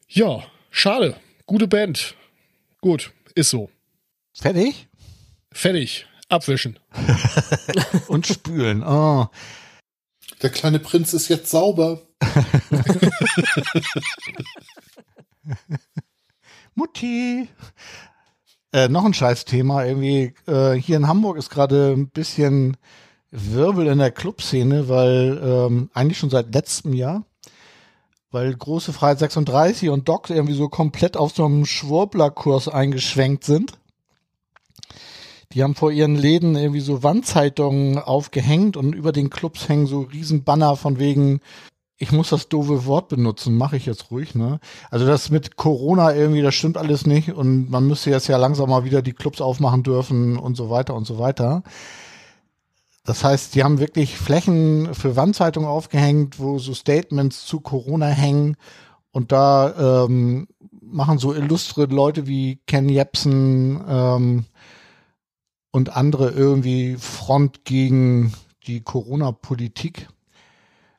Ja, 0.07 0.43
schade. 0.69 1.15
Gute 1.45 1.67
Band. 1.67 2.15
Gut, 2.81 3.11
ist 3.35 3.49
so. 3.49 3.69
Fertig? 4.33 4.87
Fertig. 5.51 6.07
Abwischen. 6.29 6.79
Und 8.07 8.25
spülen. 8.25 8.83
Oh. 8.83 9.27
Der 10.41 10.49
kleine 10.49 10.79
Prinz 10.79 11.13
ist 11.13 11.27
jetzt 11.27 11.49
sauber. 11.51 12.01
Mutti. 16.73 17.49
Äh, 18.71 18.87
noch 18.87 19.03
ein 19.03 19.13
Scheißthema. 19.13 19.83
Irgendwie, 19.85 20.33
äh, 20.47 20.73
hier 20.73 20.95
in 20.97 21.07
Hamburg 21.07 21.37
ist 21.37 21.49
gerade 21.49 21.91
ein 21.91 22.09
bisschen 22.09 22.77
Wirbel 23.31 23.87
in 23.87 23.99
der 23.99 24.11
Clubszene, 24.11 24.89
weil 24.89 25.41
ähm, 25.43 25.89
eigentlich 25.93 26.17
schon 26.17 26.29
seit 26.29 26.53
letztem 26.53 26.93
Jahr, 26.93 27.23
weil 28.29 28.53
große 28.53 28.93
Freiheit 28.93 29.19
36 29.19 29.89
und 29.89 30.07
Docs 30.07 30.29
irgendwie 30.29 30.53
so 30.53 30.69
komplett 30.69 31.15
auf 31.17 31.33
so 31.33 31.45
einem 31.45 31.65
Schwurbler-Kurs 31.65 32.67
eingeschwenkt 32.67 33.45
sind. 33.45 33.73
Die 35.53 35.63
haben 35.63 35.75
vor 35.75 35.91
ihren 35.91 36.15
Läden 36.15 36.55
irgendwie 36.55 36.79
so 36.79 37.03
Wandzeitungen 37.03 37.99
aufgehängt 37.99 38.77
und 38.77 38.93
über 38.93 39.11
den 39.11 39.29
Clubs 39.29 39.67
hängen 39.67 39.85
so 39.85 40.01
riesen 40.01 40.43
Banner 40.43 40.75
von 40.77 40.99
wegen, 40.99 41.41
ich 41.97 42.11
muss 42.11 42.29
das 42.29 42.49
doofe 42.49 42.85
Wort 42.85 43.09
benutzen, 43.09 43.57
mache 43.57 43.77
ich 43.77 43.85
jetzt 43.85 44.11
ruhig, 44.11 44.33
ne? 44.33 44.59
Also 44.89 45.05
das 45.05 45.29
mit 45.29 45.55
Corona 45.55 46.15
irgendwie, 46.15 46.41
das 46.41 46.55
stimmt 46.55 46.77
alles 46.77 47.05
nicht 47.05 47.31
und 47.31 47.69
man 47.69 47.85
müsste 47.85 48.09
jetzt 48.09 48.27
ja 48.27 48.37
langsam 48.37 48.69
mal 48.69 48.85
wieder 48.85 49.01
die 49.01 49.13
Clubs 49.13 49.39
aufmachen 49.39 49.83
dürfen 49.83 50.37
und 50.37 50.55
so 50.55 50.69
weiter 50.69 50.95
und 50.95 51.05
so 51.05 51.19
weiter. 51.19 51.63
Das 53.03 53.23
heißt, 53.23 53.55
die 53.55 53.63
haben 53.63 53.79
wirklich 53.79 54.17
Flächen 54.17 54.93
für 54.93 55.15
Wandzeitungen 55.15 55.67
aufgehängt, 55.67 56.39
wo 56.39 56.59
so 56.59 56.73
Statements 56.73 57.45
zu 57.45 57.59
Corona 57.59 58.07
hängen 58.07 58.57
und 59.11 59.31
da 59.31 60.05
ähm, 60.05 60.47
machen 60.81 61.17
so 61.17 61.33
illustre 61.33 61.85
Leute 61.85 62.27
wie 62.27 62.59
Ken 62.67 62.89
Jebsen 62.89 63.83
ähm, 63.87 64.45
und 65.71 65.95
andere 65.95 66.29
irgendwie 66.29 66.95
Front 66.97 67.65
gegen 67.65 68.33
die 68.67 68.81
Corona-Politik. 68.81 70.07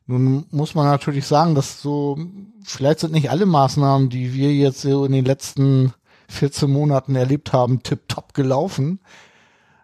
Nun 0.06 0.46
muss 0.50 0.74
man 0.74 0.86
natürlich 0.86 1.26
sagen, 1.26 1.54
dass 1.54 1.80
so, 1.80 2.18
vielleicht 2.64 3.00
sind 3.00 3.12
nicht 3.12 3.30
alle 3.30 3.46
Maßnahmen, 3.46 4.08
die 4.08 4.34
wir 4.34 4.52
jetzt 4.52 4.82
so 4.82 5.04
in 5.04 5.12
den 5.12 5.24
letzten 5.24 5.94
14 6.28 6.70
Monaten 6.70 7.14
erlebt 7.14 7.52
haben, 7.52 7.82
tipptopp 7.82 8.34
gelaufen. 8.34 9.00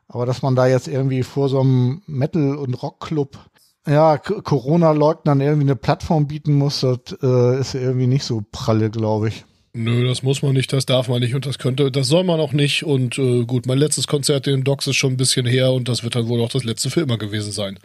Aber 0.08 0.26
dass 0.26 0.42
man 0.42 0.56
da 0.56 0.66
jetzt 0.66 0.88
irgendwie 0.88 1.22
vor 1.22 1.48
so 1.48 1.60
einem 1.60 2.02
Metal- 2.06 2.56
und 2.56 2.74
Rockclub, 2.82 3.38
ja, 3.86 4.18
Corona-Leugnern 4.18 5.40
irgendwie 5.40 5.66
eine 5.66 5.76
Plattform 5.76 6.26
bieten 6.26 6.54
muss, 6.54 6.80
das 6.80 6.98
äh, 7.22 7.60
ist 7.60 7.74
irgendwie 7.74 8.06
nicht 8.06 8.24
so 8.24 8.42
pralle, 8.50 8.90
glaube 8.90 9.28
ich. 9.28 9.44
Nö, 9.74 10.06
das 10.06 10.22
muss 10.22 10.42
man 10.42 10.54
nicht, 10.54 10.72
das 10.72 10.86
darf 10.86 11.08
man 11.08 11.20
nicht 11.20 11.34
und 11.34 11.46
das 11.46 11.58
könnte, 11.58 11.90
das 11.90 12.08
soll 12.08 12.24
man 12.24 12.40
auch 12.40 12.52
nicht. 12.52 12.84
Und 12.84 13.18
äh, 13.18 13.44
gut, 13.44 13.66
mein 13.66 13.78
letztes 13.78 14.06
Konzert 14.06 14.46
in 14.46 14.54
den 14.54 14.64
Docks 14.64 14.86
ist 14.86 14.96
schon 14.96 15.12
ein 15.12 15.18
bisschen 15.18 15.46
her 15.46 15.72
und 15.72 15.88
das 15.88 16.02
wird 16.02 16.16
dann 16.16 16.26
wohl 16.26 16.40
auch 16.40 16.48
das 16.48 16.64
letzte 16.64 16.90
für 16.90 17.02
immer 17.02 17.18
gewesen 17.18 17.52
sein. 17.52 17.78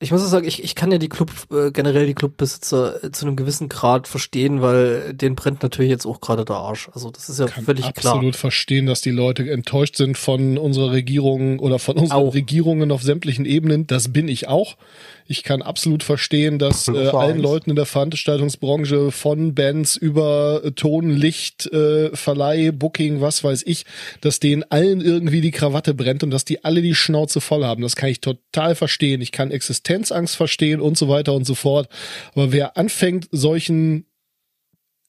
Ich 0.00 0.10
muss 0.10 0.22
auch 0.22 0.28
sagen, 0.28 0.46
ich, 0.46 0.62
ich 0.62 0.74
kann 0.74 0.90
ja 0.90 0.98
die 0.98 1.08
Club, 1.08 1.30
äh, 1.52 1.70
generell 1.70 2.06
die 2.06 2.14
Clubbesitzer 2.14 3.02
äh, 3.04 3.10
zu 3.12 3.26
einem 3.26 3.36
gewissen 3.36 3.68
Grad 3.68 4.08
verstehen, 4.08 4.60
weil 4.60 5.14
denen 5.14 5.36
brennt 5.36 5.62
natürlich 5.62 5.90
jetzt 5.90 6.04
auch 6.04 6.20
gerade 6.20 6.44
der 6.44 6.56
Arsch. 6.56 6.90
Also 6.92 7.10
das 7.10 7.28
ist 7.28 7.38
ja 7.38 7.46
kann 7.46 7.64
völlig 7.64 7.92
klar. 7.94 8.14
absolut 8.14 8.36
verstehen, 8.36 8.86
dass 8.86 9.00
die 9.00 9.12
Leute 9.12 9.48
enttäuscht 9.50 9.96
sind 9.96 10.18
von 10.18 10.58
unserer 10.58 10.90
Regierung 10.90 11.60
oder 11.60 11.78
von 11.78 11.96
unseren 11.96 12.18
Auch. 12.18 12.34
Regierungen 12.34 12.90
auf 12.90 13.02
sämtlichen 13.02 13.46
Ebenen. 13.46 13.86
Das 13.86 14.12
bin 14.12 14.28
ich 14.28 14.48
auch. 14.48 14.76
Ich 15.26 15.42
kann 15.42 15.62
absolut 15.62 16.02
verstehen, 16.02 16.58
dass 16.58 16.88
äh, 16.88 17.08
allen. 17.08 17.38
Leuten 17.38 17.70
in 17.70 17.76
der 17.76 17.86
Veranstaltungsbranche 17.86 19.10
von 19.10 19.54
Bands 19.54 19.96
über 19.96 20.62
äh, 20.62 20.72
Ton, 20.72 21.10
Licht, 21.10 21.66
äh, 21.72 22.14
Verleih, 22.14 22.72
Booking, 22.72 23.20
was 23.20 23.42
weiß 23.42 23.62
ich, 23.66 23.86
dass 24.20 24.38
denen 24.38 24.64
allen 24.64 25.00
irgendwie 25.00 25.40
die 25.40 25.50
Krawatte 25.50 25.94
brennt 25.94 26.22
und 26.22 26.30
dass 26.30 26.44
die 26.44 26.64
alle 26.64 26.82
die 26.82 26.94
Schnauze 26.94 27.40
voll 27.40 27.64
haben. 27.64 27.82
Das 27.82 27.96
kann 27.96 28.10
ich 28.10 28.20
total 28.20 28.74
verstehen. 28.74 29.22
Ich 29.22 29.32
kann 29.32 29.50
Existenzangst 29.50 30.36
verstehen 30.36 30.80
und 30.80 30.98
so 30.98 31.08
weiter 31.08 31.32
und 31.32 31.46
so 31.46 31.54
fort. 31.54 31.88
Aber 32.34 32.52
wer 32.52 32.76
anfängt, 32.76 33.28
solchen 33.30 34.06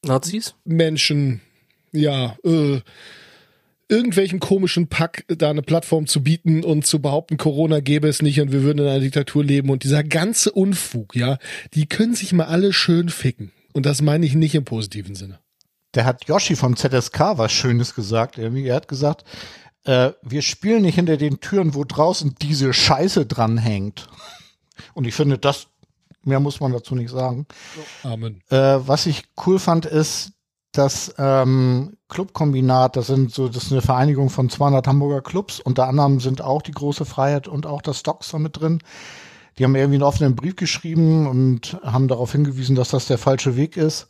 Nazis? 0.02 0.56
Menschen, 0.64 1.42
ja, 1.92 2.38
äh, 2.44 2.80
irgendwelchen 3.88 4.40
komischen 4.40 4.88
Pack 4.88 5.26
da 5.28 5.50
eine 5.50 5.62
Plattform 5.62 6.08
zu 6.08 6.24
bieten 6.24 6.64
und 6.64 6.86
zu 6.86 7.02
behaupten, 7.02 7.38
Corona 7.38 7.80
gäbe 7.80 8.08
es 8.08 8.22
nicht 8.22 8.42
und 8.42 8.52
wir 8.52 8.64
würden 8.64 8.80
in 8.80 8.88
einer 8.88 9.00
Diktatur 9.00 9.44
leben 9.44 9.70
und 9.70 9.84
dieser 9.84 10.04
ganze 10.04 10.52
Unfug, 10.52 11.16
ja, 11.16 11.38
die 11.74 11.88
können 11.88 12.16
sich 12.16 12.34
mal 12.34 12.46
alle 12.46 12.74
schön 12.74 13.10
ficken. 13.10 13.52
Und 13.74 13.86
das 13.86 14.02
meine 14.02 14.26
ich 14.26 14.36
nicht 14.36 14.56
im 14.56 14.64
positiven 14.64 15.16
Sinne. 15.16 15.40
Der 15.94 16.06
hat 16.06 16.26
Yoshi 16.28 16.56
vom 16.56 16.76
ZSK 16.76 17.38
was 17.38 17.52
Schönes 17.52 17.94
gesagt. 17.94 18.38
Irgendwie. 18.38 18.68
Er 18.68 18.76
hat 18.76 18.88
gesagt, 18.88 19.26
äh, 19.84 20.12
wir 20.22 20.42
spielen 20.42 20.84
nicht 20.84 20.96
hinter 20.96 21.18
den 21.18 21.40
Türen, 21.40 21.74
wo 21.74 21.84
draußen 21.84 22.36
diese 22.42 22.74
Scheiße 22.74 23.26
dran 23.26 23.58
hängt. 23.58 24.08
Und 24.94 25.06
ich 25.06 25.14
finde, 25.14 25.38
das, 25.38 25.68
mehr 26.24 26.40
muss 26.40 26.60
man 26.60 26.72
dazu 26.72 26.96
nicht 26.96 27.12
sagen. 27.12 27.48
Amen. 28.04 28.42
Äh, 28.50 28.56
was 28.56 29.06
ich 29.06 29.24
cool 29.46 29.60
fand, 29.60 29.86
ist, 29.86 30.32
dass 30.78 31.14
ähm, 31.18 31.98
Clubkombinat, 32.10 32.96
das 32.96 33.08
sind 33.08 33.32
so, 33.32 33.48
das 33.48 33.64
ist 33.64 33.72
eine 33.72 33.82
Vereinigung 33.82 34.30
von 34.30 34.50
200 34.50 34.88
Hamburger 34.88 35.22
Clubs. 35.22 35.60
Unter 35.60 35.88
anderem 35.88 36.20
sind 36.20 36.42
auch 36.42 36.62
die 36.62 36.72
große 36.72 37.06
Freiheit 37.06 37.48
und 37.48 37.66
auch 37.66 37.82
das 37.82 38.00
Stocks 38.00 38.32
mit 38.34 38.60
drin. 38.60 38.82
Die 39.58 39.64
haben 39.64 39.76
irgendwie 39.76 39.96
einen 39.96 40.04
offenen 40.04 40.36
Brief 40.36 40.56
geschrieben 40.56 41.28
und 41.28 41.80
haben 41.84 42.08
darauf 42.08 42.32
hingewiesen, 42.32 42.76
dass 42.76 42.90
das 42.90 43.08
der 43.08 43.18
falsche 43.18 43.56
Weg 43.56 43.78
ist. 43.78 44.08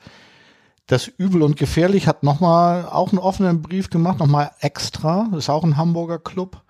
Das 0.87 1.07
Übel 1.07 1.41
und 1.41 1.57
Gefährlich 1.57 2.07
hat 2.07 2.23
nochmal 2.23 2.85
auch 2.85 3.09
einen 3.09 3.19
offenen 3.19 3.61
Brief 3.61 3.89
gemacht, 3.89 4.19
nochmal 4.19 4.51
extra. 4.59 5.27
Das 5.31 5.45
ist 5.45 5.49
auch 5.49 5.63
ein 5.63 5.77
Hamburger 5.77 6.19
Club. 6.19 6.61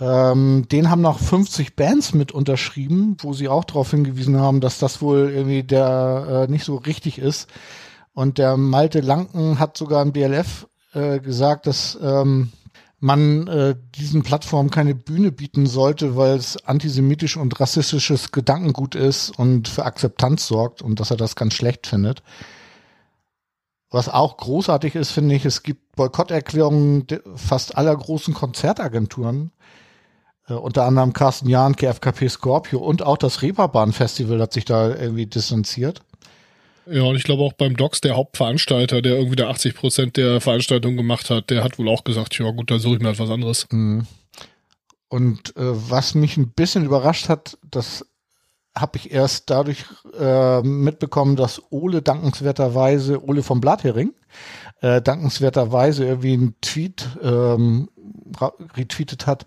Ähm, 0.00 0.66
den 0.70 0.90
haben 0.90 1.02
noch 1.02 1.20
50 1.20 1.76
Bands 1.76 2.14
mit 2.14 2.32
unterschrieben, 2.32 3.16
wo 3.20 3.32
sie 3.32 3.48
auch 3.48 3.64
darauf 3.64 3.90
hingewiesen 3.90 4.40
haben, 4.40 4.60
dass 4.60 4.78
das 4.78 5.00
wohl 5.00 5.30
irgendwie 5.30 5.62
der 5.62 6.46
äh, 6.48 6.50
nicht 6.50 6.64
so 6.64 6.76
richtig 6.76 7.18
ist. 7.18 7.48
Und 8.14 8.38
der 8.38 8.56
Malte 8.56 9.00
Lanken 9.00 9.58
hat 9.58 9.76
sogar 9.76 10.02
im 10.02 10.12
BLF 10.12 10.68
äh, 10.94 11.18
gesagt, 11.18 11.66
dass 11.66 11.98
ähm, 12.00 12.52
man 13.00 13.46
äh, 13.48 13.74
diesen 13.96 14.22
Plattformen 14.22 14.70
keine 14.70 14.94
Bühne 14.94 15.30
bieten 15.30 15.66
sollte, 15.66 16.16
weil 16.16 16.36
es 16.36 16.64
antisemitisch 16.64 17.36
und 17.36 17.60
rassistisches 17.60 18.32
Gedankengut 18.32 18.94
ist 18.94 19.36
und 19.38 19.68
für 19.68 19.84
Akzeptanz 19.84 20.46
sorgt 20.46 20.80
und 20.80 21.00
dass 21.00 21.10
er 21.10 21.18
das 21.18 21.36
ganz 21.36 21.52
schlecht 21.54 21.86
findet. 21.86 22.22
Was 23.90 24.08
auch 24.08 24.38
großartig 24.38 24.94
ist, 24.94 25.10
finde 25.10 25.34
ich, 25.34 25.44
es 25.44 25.62
gibt 25.62 25.94
Boykotterklärungen 25.96 27.06
fast 27.36 27.76
aller 27.76 27.94
großen 27.94 28.32
Konzertagenturen, 28.32 29.50
äh, 30.48 30.54
unter 30.54 30.84
anderem 30.84 31.12
Carsten 31.12 31.48
Jahn, 31.48 31.76
KFKP 31.76 32.28
Scorpio 32.28 32.78
und 32.78 33.02
auch 33.02 33.18
das 33.18 33.42
Reeperbahn 33.42 33.92
Festival 33.92 34.40
hat 34.40 34.52
sich 34.52 34.64
da 34.64 34.94
irgendwie 34.94 35.26
distanziert. 35.26 36.00
Ja, 36.86 37.02
und 37.02 37.16
ich 37.16 37.24
glaube 37.24 37.42
auch 37.42 37.54
beim 37.54 37.76
Docs, 37.76 38.00
der 38.00 38.16
Hauptveranstalter, 38.16 39.00
der 39.00 39.16
irgendwie 39.16 39.36
da 39.36 39.48
80 39.48 39.74
Prozent 39.74 40.16
der 40.16 40.40
Veranstaltung 40.40 40.96
gemacht 40.96 41.30
hat, 41.30 41.50
der 41.50 41.64
hat 41.64 41.78
wohl 41.78 41.88
auch 41.88 42.04
gesagt, 42.04 42.38
ja 42.38 42.50
gut, 42.50 42.70
dann 42.70 42.78
suche 42.78 42.96
ich 42.96 43.00
mir 43.00 43.08
halt 43.08 43.18
was 43.18 43.30
anderes. 43.30 43.66
Mhm. 43.70 44.06
Und 45.08 45.56
äh, 45.56 45.62
was 45.90 46.14
mich 46.14 46.36
ein 46.36 46.50
bisschen 46.50 46.84
überrascht 46.84 47.28
hat, 47.28 47.58
das 47.70 48.04
habe 48.76 48.98
ich 48.98 49.12
erst 49.12 49.50
dadurch 49.50 49.84
äh, 50.18 50.60
mitbekommen, 50.62 51.36
dass 51.36 51.62
Ole 51.70 52.02
dankenswerterweise, 52.02 53.24
Ole 53.24 53.42
vom 53.42 53.60
Blathering, 53.60 54.12
äh, 54.80 55.00
dankenswerterweise 55.00 56.04
irgendwie 56.04 56.32
einen 56.32 56.54
Tweet 56.60 57.08
ähm, 57.22 57.88
retweetet 58.76 59.26
hat, 59.26 59.46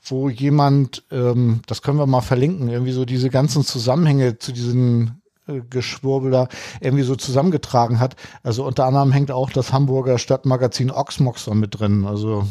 wo 0.00 0.28
jemand, 0.28 1.04
ähm, 1.10 1.62
das 1.66 1.82
können 1.82 1.98
wir 1.98 2.06
mal 2.06 2.20
verlinken, 2.20 2.68
irgendwie 2.68 2.92
so 2.92 3.04
diese 3.04 3.30
ganzen 3.30 3.64
Zusammenhänge 3.64 4.38
zu 4.38 4.52
diesen 4.52 5.21
Geschwurbel 5.60 6.30
da 6.30 6.48
irgendwie 6.80 7.04
so 7.04 7.16
zusammengetragen 7.16 8.00
hat. 8.00 8.16
Also 8.42 8.64
unter 8.64 8.86
anderem 8.86 9.12
hängt 9.12 9.30
auch 9.30 9.50
das 9.50 9.72
Hamburger 9.72 10.18
Stadtmagazin 10.18 10.90
Oxmox 10.90 11.44
da 11.44 11.54
mit 11.54 11.78
drin. 11.78 12.06
Also 12.06 12.46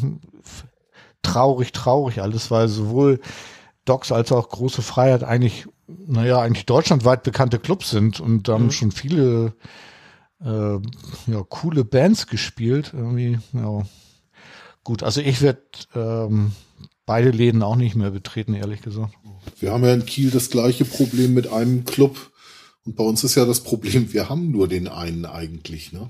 traurig, 1.22 1.72
traurig 1.72 2.22
alles, 2.22 2.52
weil 2.52 2.68
sowohl 2.68 3.20
Docs 3.86 4.12
als 4.12 4.32
auch 4.32 4.50
Große 4.50 4.82
Freiheit 4.82 5.24
eigentlich, 5.24 5.68
naja, 5.88 6.40
eigentlich 6.40 6.66
deutschlandweit 6.66 7.24
bekannte 7.24 7.60
Clubs 7.60 7.90
sind 7.90 8.20
und 8.20 8.48
da 8.48 8.54
haben 8.54 8.66
mhm. 8.66 8.72
schon 8.72 8.92
viele 8.92 9.54
äh, 10.44 10.76
ja, 11.28 11.44
coole 11.50 11.84
Bands 11.84 12.28
gespielt. 12.28 12.92
Irgendwie, 12.94 13.40
ja. 13.54 13.84
Gut, 14.84 15.04
also 15.04 15.22
ich 15.22 15.42
werde 15.42 15.62
ähm, 15.96 16.54
beide 17.06 17.30
Läden 17.32 17.62
auch 17.62 17.76
nicht 17.76 17.96
mehr 17.96 18.12
betreten, 18.12 18.54
ehrlich 18.54 18.82
gesagt. 18.82 19.14
Wir 19.60 19.72
haben 19.72 19.84
ja 19.84 19.94
in 19.94 20.06
Kiel 20.06 20.32
das 20.32 20.50
gleiche 20.50 20.86
Problem 20.86 21.34
mit 21.34 21.52
einem 21.52 21.86
Club. 21.86 22.31
Und 22.86 22.96
bei 22.96 23.04
uns 23.04 23.24
ist 23.24 23.36
ja 23.36 23.46
das 23.46 23.62
Problem, 23.62 24.14
wir 24.14 24.30
haben 24.30 24.52
nur 24.52 24.68
den 24.68 24.88
einen 24.88 25.26
eigentlich, 25.26 25.92
ne? 25.92 26.10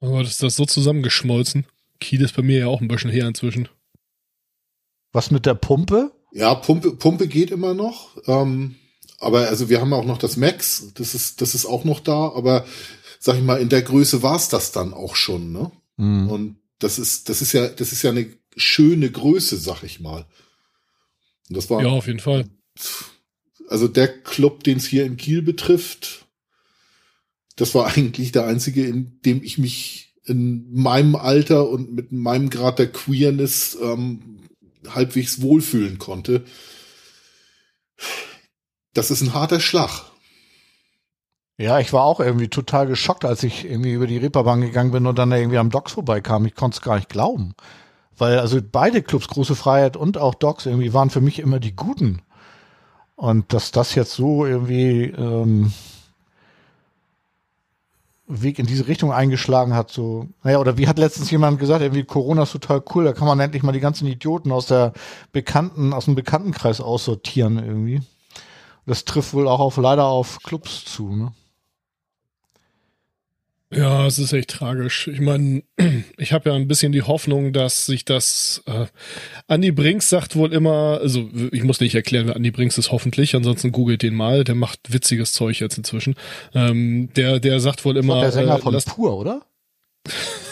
Aber 0.00 0.18
oh 0.18 0.20
ist 0.20 0.42
das 0.42 0.56
so 0.56 0.64
zusammengeschmolzen? 0.64 1.64
Kiel 2.00 2.22
ist 2.22 2.34
bei 2.34 2.42
mir 2.42 2.58
ja 2.58 2.66
auch 2.66 2.80
ein 2.80 2.88
bisschen 2.88 3.10
her 3.10 3.28
inzwischen. 3.28 3.68
Was 5.12 5.30
mit 5.30 5.46
der 5.46 5.54
Pumpe? 5.54 6.12
Ja, 6.32 6.54
Pumpe, 6.54 6.92
Pumpe 6.92 7.28
geht 7.28 7.52
immer 7.52 7.74
noch. 7.74 8.16
Ähm, 8.26 8.76
aber 9.18 9.46
also 9.48 9.68
wir 9.68 9.80
haben 9.80 9.92
auch 9.92 10.04
noch 10.04 10.18
das 10.18 10.36
Max, 10.36 10.92
das 10.94 11.14
ist, 11.14 11.40
das 11.40 11.54
ist 11.54 11.66
auch 11.66 11.84
noch 11.84 12.00
da, 12.00 12.32
aber 12.32 12.66
sag 13.20 13.36
ich 13.36 13.42
mal, 13.42 13.60
in 13.60 13.68
der 13.68 13.82
Größe 13.82 14.24
war 14.24 14.34
es 14.34 14.48
das 14.48 14.72
dann 14.72 14.92
auch 14.92 15.14
schon, 15.14 15.52
ne? 15.52 15.70
Mhm. 15.96 16.28
Und 16.28 16.56
das 16.80 16.98
ist, 16.98 17.28
das 17.28 17.40
ist 17.40 17.52
ja, 17.52 17.68
das 17.68 17.92
ist 17.92 18.02
ja 18.02 18.10
eine 18.10 18.26
schöne 18.56 19.08
Größe, 19.10 19.56
sag 19.56 19.84
ich 19.84 20.00
mal. 20.00 20.26
Und 21.48 21.56
das 21.56 21.70
war. 21.70 21.82
Ja, 21.82 21.90
auf 21.90 22.08
jeden 22.08 22.18
Fall. 22.18 22.46
Also 23.72 23.88
der 23.88 24.08
Club, 24.08 24.64
den 24.64 24.76
es 24.76 24.84
hier 24.84 25.06
in 25.06 25.16
Kiel 25.16 25.40
betrifft, 25.40 26.26
das 27.56 27.74
war 27.74 27.86
eigentlich 27.96 28.30
der 28.30 28.46
einzige, 28.46 28.86
in 28.86 29.18
dem 29.22 29.42
ich 29.42 29.56
mich 29.56 30.14
in 30.24 30.70
meinem 30.70 31.16
Alter 31.16 31.70
und 31.70 31.90
mit 31.90 32.12
meinem 32.12 32.50
Grad 32.50 32.78
der 32.78 32.92
Queerness 32.92 33.78
ähm, 33.82 34.40
halbwegs 34.88 35.40
wohlfühlen 35.40 35.98
konnte. 35.98 36.44
Das 38.92 39.10
ist 39.10 39.22
ein 39.22 39.32
harter 39.32 39.58
Schlag. 39.58 40.04
Ja, 41.56 41.80
ich 41.80 41.94
war 41.94 42.04
auch 42.04 42.20
irgendwie 42.20 42.48
total 42.48 42.86
geschockt, 42.86 43.24
als 43.24 43.42
ich 43.42 43.64
irgendwie 43.64 43.92
über 43.92 44.06
die 44.06 44.18
Reeperbahn 44.18 44.60
gegangen 44.60 44.90
bin 44.90 45.06
und 45.06 45.18
dann 45.18 45.32
irgendwie 45.32 45.58
am 45.58 45.70
Docks 45.70 45.92
vorbeikam. 45.92 46.44
Ich 46.44 46.54
konnte 46.54 46.76
es 46.76 46.82
gar 46.82 46.96
nicht 46.96 47.08
glauben. 47.08 47.54
Weil 48.18 48.38
also 48.38 48.60
beide 48.60 49.02
Clubs, 49.02 49.28
Große 49.28 49.56
Freiheit 49.56 49.96
und 49.96 50.18
auch 50.18 50.34
Docks, 50.34 50.66
irgendwie 50.66 50.92
waren 50.92 51.08
für 51.08 51.22
mich 51.22 51.38
immer 51.38 51.58
die 51.58 51.74
guten. 51.74 52.20
Und 53.22 53.52
dass 53.52 53.70
das 53.70 53.94
jetzt 53.94 54.14
so 54.14 54.44
irgendwie 54.44 55.04
ähm, 55.04 55.72
Weg 58.26 58.58
in 58.58 58.66
diese 58.66 58.88
Richtung 58.88 59.12
eingeschlagen 59.12 59.74
hat, 59.74 59.92
so, 59.92 60.26
naja, 60.42 60.58
oder 60.58 60.76
wie 60.76 60.88
hat 60.88 60.98
letztens 60.98 61.30
jemand 61.30 61.60
gesagt, 61.60 61.82
irgendwie 61.82 62.02
Corona 62.02 62.42
ist 62.42 62.50
total 62.50 62.82
cool, 62.92 63.04
da 63.04 63.12
kann 63.12 63.28
man 63.28 63.38
endlich 63.38 63.62
mal 63.62 63.70
die 63.70 63.78
ganzen 63.78 64.08
Idioten 64.08 64.50
aus 64.50 64.66
der 64.66 64.92
Bekannten, 65.30 65.92
aus 65.92 66.06
dem 66.06 66.16
Bekanntenkreis 66.16 66.80
aussortieren 66.80 67.58
irgendwie. 67.58 68.02
Das 68.86 69.04
trifft 69.04 69.34
wohl 69.34 69.46
auch 69.46 69.60
auf 69.60 69.76
leider 69.76 70.06
auf 70.06 70.40
Clubs 70.42 70.84
zu, 70.84 71.14
ne? 71.14 71.32
Ja, 73.74 74.06
es 74.06 74.18
ist 74.18 74.32
echt 74.32 74.50
tragisch. 74.50 75.08
Ich 75.08 75.20
meine, 75.20 75.62
ich 76.18 76.32
habe 76.32 76.50
ja 76.50 76.56
ein 76.56 76.68
bisschen 76.68 76.92
die 76.92 77.02
Hoffnung, 77.02 77.52
dass 77.52 77.86
sich 77.86 78.04
das. 78.04 78.62
Äh, 78.66 78.86
Andy 79.48 79.72
Brinks 79.72 80.10
sagt 80.10 80.36
wohl 80.36 80.52
immer, 80.52 81.00
also 81.00 81.28
ich 81.52 81.62
muss 81.64 81.80
nicht 81.80 81.94
erklären, 81.94 82.26
wer 82.26 82.36
Andy 82.36 82.50
Brinks 82.50 82.76
ist 82.76 82.92
hoffentlich, 82.92 83.34
ansonsten 83.34 83.72
googelt 83.72 84.02
den 84.02 84.14
mal, 84.14 84.44
der 84.44 84.54
macht 84.54 84.92
witziges 84.92 85.32
Zeug 85.32 85.58
jetzt 85.60 85.78
inzwischen. 85.78 86.16
Ähm, 86.54 87.08
der, 87.16 87.40
der 87.40 87.60
sagt 87.60 87.84
wohl 87.84 87.96
immer. 87.96 88.20
Das 88.20 88.34
der 88.34 88.42
Sänger 88.42 88.58
äh, 88.58 88.60
von 88.60 88.76
Pur, 88.94 89.16
oder? 89.16 89.42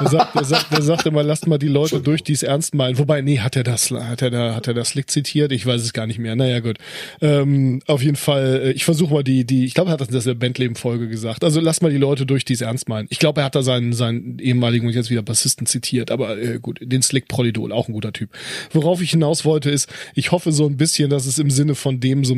Der 0.00 0.08
sagt, 0.08 0.34
der 0.34 0.44
sagt, 0.44 0.72
der 0.72 0.82
sagt 0.82 1.06
immer, 1.06 1.22
lasst 1.22 1.46
mal 1.46 1.58
die 1.58 1.68
Leute 1.68 2.00
durch, 2.00 2.22
die 2.22 2.32
es 2.32 2.42
ernst 2.42 2.74
meinen. 2.74 2.98
Wobei, 2.98 3.20
nee, 3.20 3.38
hat 3.38 3.56
er 3.56 3.62
das, 3.62 3.90
hat 3.90 4.22
er 4.22 4.30
da, 4.30 4.54
hat 4.54 4.66
er 4.66 4.74
das 4.74 4.94
Lick 4.94 5.10
zitiert? 5.10 5.52
Ich 5.52 5.66
weiß 5.66 5.82
es 5.82 5.92
gar 5.92 6.06
nicht 6.06 6.18
mehr. 6.18 6.36
Naja, 6.36 6.60
gut. 6.60 6.78
Ähm, 7.20 7.80
auf 7.86 8.02
jeden 8.02 8.16
Fall, 8.16 8.62
äh, 8.64 8.72
ich 8.72 8.84
versuche 8.84 9.12
mal 9.12 9.24
die, 9.24 9.44
die, 9.44 9.64
ich 9.64 9.74
glaube, 9.74 9.90
er 9.90 9.94
hat 9.94 10.00
das 10.00 10.08
in 10.08 10.20
der 10.20 10.34
Bandleben-Folge 10.34 11.08
gesagt. 11.08 11.44
Also 11.44 11.60
lasst 11.60 11.82
mal 11.82 11.90
die 11.90 11.98
Leute 11.98 12.26
durch, 12.26 12.44
die 12.44 12.54
es 12.54 12.60
ernst 12.60 12.88
meinen. 12.88 13.06
Ich 13.10 13.18
glaube, 13.18 13.40
er 13.40 13.44
hat 13.44 13.54
da 13.54 13.62
seinen, 13.62 13.92
seinen 13.92 14.38
ehemaligen 14.38 14.86
und 14.86 14.94
jetzt 14.94 15.10
wieder 15.10 15.22
Bassisten 15.22 15.66
zitiert, 15.66 16.10
aber 16.10 16.38
äh, 16.38 16.58
gut, 16.60 16.78
den 16.82 17.02
Slick 17.02 17.28
Prolidol, 17.28 17.72
auch 17.72 17.88
ein 17.88 17.92
guter 17.92 18.12
Typ. 18.12 18.30
Worauf 18.72 19.00
ich 19.02 19.10
hinaus 19.10 19.44
wollte, 19.44 19.70
ist, 19.70 19.88
ich 20.14 20.32
hoffe 20.32 20.52
so 20.52 20.66
ein 20.66 20.76
bisschen, 20.76 21.10
dass 21.10 21.26
es 21.26 21.38
im 21.38 21.50
Sinne 21.50 21.74
von 21.74 22.00
dem 22.00 22.24
so, 22.24 22.36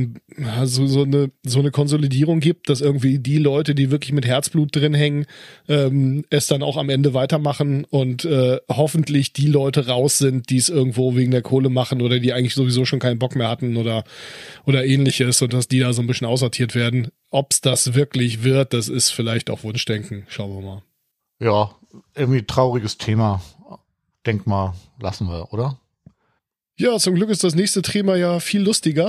so, 0.65 0.87
so 0.87 1.03
eine, 1.03 1.31
so 1.45 1.61
eine 1.61 1.71
Konsolidierung 1.71 2.41
gibt, 2.41 2.69
dass 2.69 2.81
irgendwie 2.81 3.19
die 3.19 3.39
Leute, 3.39 3.75
die 3.75 3.91
wirklich 3.91 4.13
mit 4.13 4.27
Herzblut 4.27 4.75
drin 4.75 4.95
hängen, 4.95 5.27
ähm, 5.69 6.25
es 6.31 6.47
dann 6.47 6.63
auch 6.63 6.77
am 6.77 6.91
Ende 6.91 7.14
weitermachen 7.15 7.55
machen 7.55 7.85
und 7.85 8.25
äh, 8.25 8.61
hoffentlich 8.69 9.33
die 9.33 9.47
Leute 9.47 9.87
raus 9.87 10.19
sind, 10.19 10.51
die 10.51 10.57
es 10.57 10.69
irgendwo 10.69 11.15
wegen 11.15 11.31
der 11.31 11.43
Kohle 11.43 11.69
machen 11.69 12.03
oder 12.03 12.19
die 12.19 12.33
eigentlich 12.33 12.55
sowieso 12.55 12.85
schon 12.85 12.99
keinen 12.99 13.19
Bock 13.19 13.37
mehr 13.37 13.49
hatten 13.49 13.77
oder, 13.77 14.05
oder 14.67 14.85
ähnliches 14.85 15.41
und 15.43 15.53
dass 15.53 15.69
die 15.69 15.81
da 15.81 15.93
so 15.93 16.03
ein 16.03 16.07
bisschen 16.07 16.27
aussortiert 16.27 16.75
werden. 16.75 17.09
Ob 17.31 17.53
es 17.53 17.61
das 17.61 17.95
wirklich 17.95 18.43
wird, 18.43 18.73
das 18.73 18.89
ist 18.89 19.11
vielleicht 19.11 19.51
auch 19.51 19.63
Wunschdenken. 19.63 20.27
Schauen 20.29 20.55
wir 20.55 20.63
mal. 20.63 20.83
Ja, 21.41 21.71
irgendwie 22.15 22.43
trauriges 22.43 22.99
Thema. 22.99 23.41
Denk 24.27 24.47
mal, 24.47 24.75
lassen 25.01 25.27
wir, 25.29 25.53
oder? 25.53 25.79
Ja, 26.77 26.99
zum 26.99 27.15
Glück 27.15 27.31
ist 27.31 27.45
das 27.45 27.55
nächste 27.55 27.83
Thema 27.83 28.17
ja 28.17 28.41
viel 28.41 28.61
lustiger. 28.61 29.09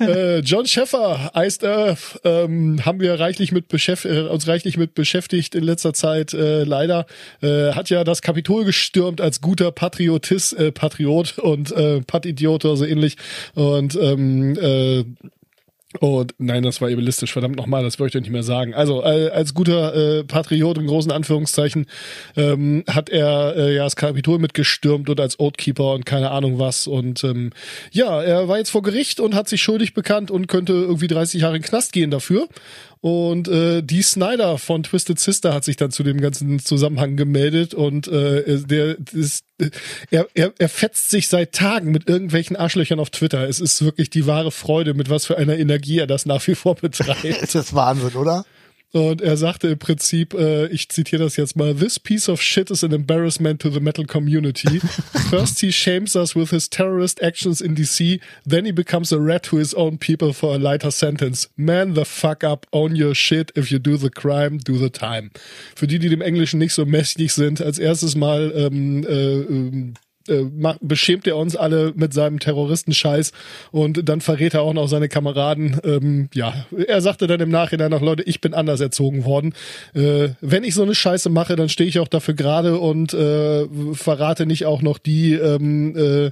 äh, 0.00 0.40
John 0.40 0.66
Sheffer, 0.66 1.32
Iced 1.34 1.64
Earth, 1.64 2.20
ähm, 2.22 2.84
haben 2.84 3.00
wir 3.00 3.18
reichlich 3.18 3.50
mit 3.50 3.72
äh, 4.04 4.20
uns 4.28 4.46
reichlich 4.46 4.76
mit 4.76 4.92
beschäftigt 4.92 5.54
in 5.54 5.64
letzter 5.64 5.94
Zeit. 5.94 6.34
Äh, 6.34 6.64
leider 6.64 7.06
äh, 7.40 7.72
hat 7.72 7.88
ja 7.88 8.04
das 8.04 8.20
Kapitol 8.20 8.66
gestürmt 8.66 9.22
als 9.22 9.40
guter 9.40 9.72
Patriotist, 9.72 10.52
äh, 10.52 10.70
Patriot 10.70 11.38
und 11.38 11.72
äh, 11.72 12.02
Pat-Idiot 12.02 12.66
oder 12.66 12.76
so 12.76 12.84
ähnlich. 12.84 13.16
Und 13.54 13.96
ähm, 13.96 14.58
äh, 14.60 15.04
und 16.00 16.34
nein, 16.36 16.62
das 16.64 16.82
war 16.82 16.90
ebelistisch, 16.90 17.32
verdammt 17.32 17.56
nochmal, 17.56 17.82
das 17.82 17.98
wollte 17.98 18.18
ich 18.18 18.22
nicht 18.22 18.30
mehr 18.30 18.42
sagen. 18.42 18.74
Also 18.74 19.02
äh, 19.02 19.30
als 19.30 19.54
guter 19.54 19.94
äh, 20.18 20.24
Patriot 20.24 20.76
in 20.76 20.86
großen 20.86 21.10
Anführungszeichen 21.10 21.86
ähm, 22.36 22.84
hat 22.86 23.08
er 23.08 23.56
äh, 23.56 23.74
ja 23.74 23.84
das 23.84 23.96
Kapitol 23.96 24.38
mitgestürmt 24.38 25.08
und 25.08 25.18
als 25.18 25.40
Oathkeeper 25.40 25.94
und 25.94 26.04
keine 26.04 26.30
Ahnung 26.30 26.58
was. 26.58 26.86
Und 26.86 27.24
ähm, 27.24 27.52
ja, 27.90 28.22
er 28.22 28.48
war 28.48 28.58
jetzt 28.58 28.68
vor 28.68 28.82
Gericht 28.82 29.18
und 29.18 29.34
hat 29.34 29.48
sich 29.48 29.62
schuldig 29.62 29.94
bekannt 29.94 30.30
und 30.30 30.46
könnte 30.46 30.74
irgendwie 30.74 31.06
30 31.06 31.40
Jahre 31.40 31.56
in 31.56 31.62
den 31.62 31.68
Knast 31.68 31.92
gehen 31.92 32.10
dafür. 32.10 32.48
Und 33.00 33.46
äh, 33.48 33.82
die 33.82 34.02
Snyder 34.02 34.58
von 34.58 34.82
Twisted 34.82 35.18
Sister 35.18 35.54
hat 35.54 35.64
sich 35.64 35.76
dann 35.76 35.90
zu 35.90 36.02
dem 36.02 36.20
ganzen 36.20 36.58
Zusammenhang 36.58 37.16
gemeldet 37.16 37.74
und 37.74 38.08
äh, 38.08 38.58
der 38.58 38.96
ist, 39.12 39.44
er, 40.10 40.26
er, 40.34 40.52
er 40.58 40.68
fetzt 40.68 41.10
sich 41.10 41.28
seit 41.28 41.52
Tagen 41.52 41.92
mit 41.92 42.08
irgendwelchen 42.08 42.56
Arschlöchern 42.56 42.98
auf 42.98 43.10
Twitter. 43.10 43.48
Es 43.48 43.60
ist 43.60 43.84
wirklich 43.84 44.10
die 44.10 44.26
wahre 44.26 44.50
Freude, 44.50 44.94
mit 44.94 45.10
was 45.10 45.26
für 45.26 45.38
einer 45.38 45.56
Energie 45.56 45.98
er 45.98 46.06
das 46.08 46.26
nach 46.26 46.44
wie 46.46 46.56
vor 46.56 46.74
betreibt. 46.74 47.24
das 47.42 47.54
ist 47.54 47.74
Wahnsinn, 47.74 48.16
oder? 48.16 48.44
Und 48.92 49.20
er 49.20 49.36
sagte 49.36 49.68
im 49.68 49.78
Prinzip, 49.78 50.32
äh, 50.32 50.66
ich 50.68 50.88
zitiere 50.88 51.24
das 51.24 51.36
jetzt 51.36 51.56
mal, 51.56 51.74
This 51.74 52.00
piece 52.00 52.28
of 52.28 52.40
shit 52.40 52.70
is 52.70 52.82
an 52.82 52.92
embarrassment 52.92 53.60
to 53.60 53.70
the 53.70 53.80
metal 53.80 54.06
community. 54.06 54.80
First 55.30 55.60
he 55.60 55.70
shames 55.70 56.16
us 56.16 56.34
with 56.34 56.50
his 56.50 56.70
terrorist 56.70 57.22
actions 57.22 57.60
in 57.60 57.74
DC, 57.74 58.20
then 58.46 58.64
he 58.64 58.72
becomes 58.72 59.12
a 59.12 59.20
rat 59.20 59.42
to 59.44 59.56
his 59.56 59.74
own 59.74 59.98
people 59.98 60.32
for 60.32 60.54
a 60.54 60.58
lighter 60.58 60.90
sentence. 60.90 61.48
Man 61.56 61.94
the 61.94 62.06
fuck 62.06 62.42
up, 62.42 62.66
own 62.72 62.96
your 62.96 63.14
shit, 63.14 63.52
if 63.54 63.70
you 63.70 63.78
do 63.78 63.98
the 63.98 64.10
crime, 64.10 64.56
do 64.56 64.78
the 64.78 64.90
time. 64.90 65.30
Für 65.76 65.86
die, 65.86 65.98
die 65.98 66.08
dem 66.08 66.22
Englischen 66.22 66.58
nicht 66.58 66.72
so 66.72 66.86
mächtig 66.86 67.34
sind, 67.34 67.60
als 67.60 67.78
erstes 67.78 68.16
mal 68.16 68.52
ähm, 68.56 69.04
äh, 69.04 69.40
ähm, 69.40 69.94
äh, 70.28 70.44
beschämt 70.80 71.26
er 71.26 71.36
uns 71.36 71.56
alle 71.56 71.92
mit 71.94 72.12
seinem 72.12 72.38
Terroristenscheiß 72.38 73.32
und 73.70 74.08
dann 74.08 74.20
verrät 74.20 74.54
er 74.54 74.62
auch 74.62 74.74
noch 74.74 74.88
seine 74.88 75.08
Kameraden. 75.08 75.80
Ähm, 75.84 76.28
ja, 76.34 76.66
er 76.86 77.00
sagte 77.00 77.26
dann 77.26 77.40
im 77.40 77.50
Nachhinein 77.50 77.90
noch, 77.90 78.02
Leute, 78.02 78.22
ich 78.24 78.40
bin 78.40 78.54
anders 78.54 78.80
erzogen 78.80 79.24
worden. 79.24 79.54
Äh, 79.94 80.30
wenn 80.40 80.64
ich 80.64 80.74
so 80.74 80.82
eine 80.82 80.94
Scheiße 80.94 81.30
mache, 81.30 81.56
dann 81.56 81.68
stehe 81.68 81.88
ich 81.88 81.98
auch 81.98 82.08
dafür 82.08 82.34
gerade 82.34 82.78
und 82.78 83.14
äh, 83.14 83.66
verrate 83.92 84.46
nicht 84.46 84.66
auch 84.66 84.82
noch 84.82 84.98
die, 84.98 85.34
ähm, 85.34 85.96
äh, 85.96 86.26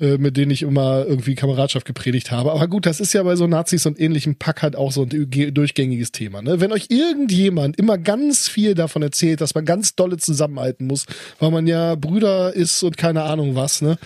äh, 0.00 0.18
mit 0.18 0.36
denen 0.36 0.50
ich 0.50 0.62
immer 0.62 1.06
irgendwie 1.06 1.34
Kameradschaft 1.34 1.86
gepredigt 1.86 2.30
habe. 2.30 2.52
Aber 2.52 2.68
gut, 2.68 2.86
das 2.86 3.00
ist 3.00 3.12
ja 3.12 3.22
bei 3.22 3.36
so 3.36 3.46
Nazis 3.46 3.86
und 3.86 4.00
ähnlichem 4.00 4.36
Pack 4.36 4.62
halt 4.62 4.76
auch 4.76 4.92
so 4.92 5.02
ein 5.02 5.30
durchgängiges 5.54 6.12
Thema. 6.12 6.42
Ne? 6.42 6.60
Wenn 6.60 6.72
euch 6.72 6.86
irgendjemand 6.90 7.78
immer 7.78 7.98
ganz 7.98 8.48
viel 8.48 8.74
davon 8.74 9.02
erzählt, 9.02 9.40
dass 9.40 9.54
man 9.54 9.64
ganz 9.64 9.94
dolle 9.94 10.16
zusammenhalten 10.16 10.86
muss, 10.86 11.06
weil 11.38 11.50
man 11.50 11.66
ja 11.66 11.94
Brüder 11.94 12.54
ist 12.54 12.82
und 12.82 12.96
keine 12.96 13.17
Ahnung 13.24 13.54
was, 13.54 13.82
ne? 13.82 13.98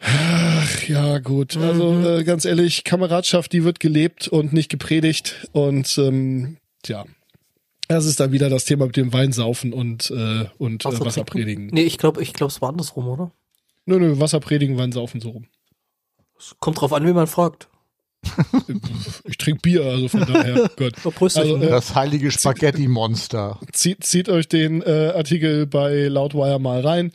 Ach, 0.00 0.82
ja, 0.88 1.18
gut. 1.18 1.56
Also 1.56 1.92
Mhm. 1.92 2.06
äh, 2.06 2.24
ganz 2.24 2.44
ehrlich, 2.44 2.84
Kameradschaft, 2.84 3.52
die 3.52 3.64
wird 3.64 3.80
gelebt 3.80 4.28
und 4.28 4.52
nicht 4.52 4.68
gepredigt. 4.70 5.48
Und 5.52 5.96
ähm, 5.98 6.58
ja, 6.86 7.04
das 7.88 8.04
ist 8.06 8.20
dann 8.20 8.32
wieder 8.32 8.50
das 8.50 8.64
Thema 8.64 8.86
mit 8.86 8.96
dem 8.96 9.12
Weinsaufen 9.12 9.72
und, 9.72 10.10
äh, 10.10 10.46
und 10.58 10.82
äh, 10.84 10.88
Wasser 10.88 11.04
Wasser 11.04 11.24
trinken? 11.24 11.30
predigen. 11.44 11.66
Nee, 11.72 11.84
ich 11.84 11.96
glaube, 11.98 12.22
ich 12.22 12.32
glaube, 12.34 12.50
es 12.50 12.60
war 12.60 12.68
andersrum, 12.70 13.08
oder? 13.08 13.30
Nö, 13.86 13.98
nö, 13.98 14.18
Wasser 14.20 14.40
predigen, 14.40 14.76
Weinsaufen 14.78 15.20
so 15.20 15.30
rum. 15.30 15.46
Es 16.38 16.54
kommt 16.60 16.80
drauf 16.80 16.92
an, 16.92 17.06
wie 17.06 17.12
man 17.12 17.26
fragt. 17.26 17.68
Ich 19.26 19.36
trinke 19.38 19.60
Bier, 19.62 19.84
also 19.84 20.08
von 20.08 20.20
daher, 20.20 20.70
Gott. 20.76 20.94
Also, 21.36 21.56
äh, 21.56 21.68
Das 21.68 21.94
heilige 21.94 22.30
Spaghetti-Monster. 22.30 23.58
Zieht, 23.72 24.04
zieht 24.04 24.28
euch 24.28 24.48
den 24.48 24.82
äh, 24.82 25.12
Artikel 25.14 25.66
bei 25.66 26.08
Loudwire 26.08 26.58
mal 26.58 26.80
rein. 26.80 27.12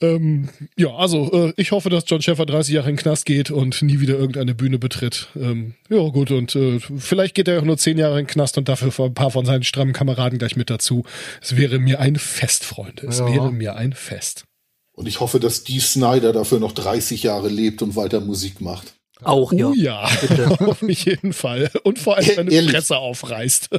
Ähm, 0.00 0.48
ja, 0.76 0.94
also 0.94 1.32
äh, 1.48 1.52
ich 1.56 1.70
hoffe, 1.72 1.88
dass 1.88 2.04
John 2.06 2.20
Sheffer 2.20 2.44
30 2.44 2.74
Jahre 2.74 2.90
in 2.90 2.96
den 2.96 3.02
Knast 3.02 3.24
geht 3.24 3.50
und 3.50 3.80
nie 3.82 4.00
wieder 4.00 4.14
irgendeine 4.18 4.54
Bühne 4.54 4.78
betritt. 4.78 5.28
Ähm, 5.36 5.74
ja, 5.88 5.98
gut, 6.08 6.30
und 6.30 6.54
äh, 6.54 6.78
vielleicht 6.80 7.34
geht 7.34 7.48
er 7.48 7.60
auch 7.60 7.64
nur 7.64 7.78
10 7.78 7.96
Jahre 7.98 8.18
in 8.20 8.26
den 8.26 8.30
Knast 8.30 8.58
und 8.58 8.68
dafür 8.68 8.92
ein 9.06 9.14
paar 9.14 9.30
von 9.30 9.46
seinen 9.46 9.62
strammen 9.64 9.94
Kameraden 9.94 10.38
gleich 10.38 10.54
mit 10.56 10.68
dazu. 10.70 11.04
Es 11.40 11.56
wäre 11.56 11.78
mir 11.78 11.98
ein 12.00 12.16
Fest, 12.16 12.64
Freunde. 12.64 13.06
Es 13.06 13.20
Ja. 13.20 13.26
wäre 13.32 13.50
mir 13.52 13.76
ein 13.76 13.92
Fest. 13.94 14.44
Und 14.92 15.06
ich 15.08 15.20
hoffe, 15.20 15.40
dass 15.40 15.64
Dee 15.64 15.80
Snyder 15.80 16.32
dafür 16.32 16.58
noch 16.60 16.72
30 16.72 17.22
Jahre 17.22 17.48
lebt 17.48 17.80
und 17.82 17.96
weiter 17.96 18.20
Musik 18.20 18.60
macht. 18.60 18.94
auch, 19.22 19.52
ja. 19.52 19.68
Oh 19.68 19.74
ja, 19.74 20.08
Bitte. 20.20 20.50
auf 20.66 20.82
jeden 20.82 21.32
Fall. 21.32 21.70
Und 21.84 21.98
vor 21.98 22.16
allem 22.16 22.26
seine 22.34 22.50
Ehrlich? 22.50 22.72
Fresse 22.72 22.96
aufreißt. 22.98 23.70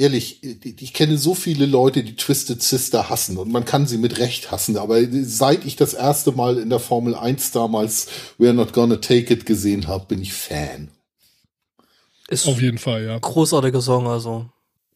Ehrlich, 0.00 0.40
ich 0.80 0.94
kenne 0.94 1.18
so 1.18 1.34
viele 1.34 1.66
Leute, 1.66 2.02
die 2.02 2.16
Twisted 2.16 2.62
Sister 2.62 3.10
hassen 3.10 3.36
und 3.36 3.52
man 3.52 3.66
kann 3.66 3.86
sie 3.86 3.98
mit 3.98 4.18
Recht 4.18 4.50
hassen, 4.50 4.78
aber 4.78 4.98
seit 5.10 5.66
ich 5.66 5.76
das 5.76 5.92
erste 5.92 6.32
Mal 6.32 6.56
in 6.56 6.70
der 6.70 6.78
Formel 6.78 7.14
1 7.14 7.50
damals 7.50 8.08
We're 8.38 8.54
Not 8.54 8.72
Gonna 8.72 8.96
Take 8.96 9.30
It 9.34 9.44
gesehen 9.44 9.88
habe, 9.88 10.06
bin 10.06 10.22
ich 10.22 10.32
Fan. 10.32 10.88
Ist 12.28 12.48
auf 12.48 12.62
jeden 12.62 12.78
Fall, 12.78 13.04
ja. 13.04 13.18
großartiger 13.18 13.82
Song, 13.82 14.06
also. 14.06 14.46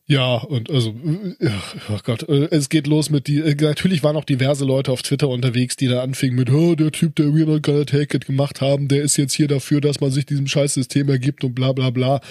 Ja, 0.07 0.37
und 0.37 0.71
also, 0.71 0.95
äh, 1.38 1.51
oh 1.90 1.99
Gott, 2.03 2.27
äh, 2.27 2.49
es 2.51 2.71
geht 2.71 2.87
los 2.87 3.11
mit 3.11 3.27
die, 3.27 3.40
äh, 3.40 3.55
natürlich 3.55 4.03
waren 4.03 4.17
auch 4.17 4.25
diverse 4.25 4.64
Leute 4.64 4.90
auf 4.90 5.03
Twitter 5.03 5.29
unterwegs, 5.29 5.77
die 5.77 5.88
da 5.88 6.03
anfingen 6.03 6.37
mit, 6.37 6.51
oh, 6.51 6.75
der 6.77 6.93
Typ, 6.93 7.14
der 7.17 7.27
We're 7.27 7.45
Not 7.45 7.62
Gonna 7.62 7.85
Take 7.85 8.17
It 8.17 8.25
gemacht 8.25 8.62
haben, 8.62 8.88
der 8.88 9.03
ist 9.03 9.19
jetzt 9.19 9.35
hier 9.35 9.49
dafür, 9.49 9.83
dass 9.83 10.01
man 10.01 10.11
sich 10.11 10.25
diesem 10.25 10.47
Scheißsystem 10.47 11.11
ergibt 11.11 11.45
und 11.45 11.55
bla 11.55 11.73
bla 11.73 11.90
bla. 11.90 12.23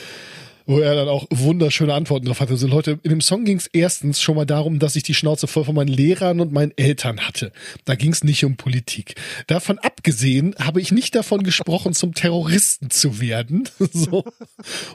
Wo 0.66 0.80
er 0.80 0.96
dann 0.96 1.08
auch 1.08 1.26
wunderschöne 1.30 1.94
Antworten 1.94 2.26
drauf 2.26 2.40
hatte. 2.40 2.54
Also 2.54 2.68
Leute, 2.68 3.00
in 3.04 3.10
dem 3.10 3.22
Song 3.22 3.46
ging 3.46 3.58
es 3.58 3.68
erstens 3.68 4.22
schon 4.22 4.36
mal 4.36 4.46
darum, 4.46 4.80
dass 4.80 4.96
ich 4.96 5.04
die 5.04 5.14
Schnauze 5.14 5.48
voll 5.48 5.66
von 5.66 5.76
meinen 5.76 5.90
Lehrern 5.90 6.40
und 6.40 6.52
meinen 6.52 6.72
Eltern 6.78 7.20
hatte. 7.22 7.52
Da 7.86 7.96
ging 7.96 8.12
es 8.12 8.24
nicht 8.24 8.44
um 8.46 8.56
Politik. 8.56 9.16
Davon 9.48 9.80
abgesehen 9.80 10.56
habe 10.60 10.82
ich 10.82 10.92
nicht 10.92 11.16
davon 11.16 11.44
gesprochen, 11.44 11.94
zum 11.94 12.14
Terroristen 12.14 12.90
zu 12.90 13.20
werden. 13.20 13.70
So. 13.96 14.24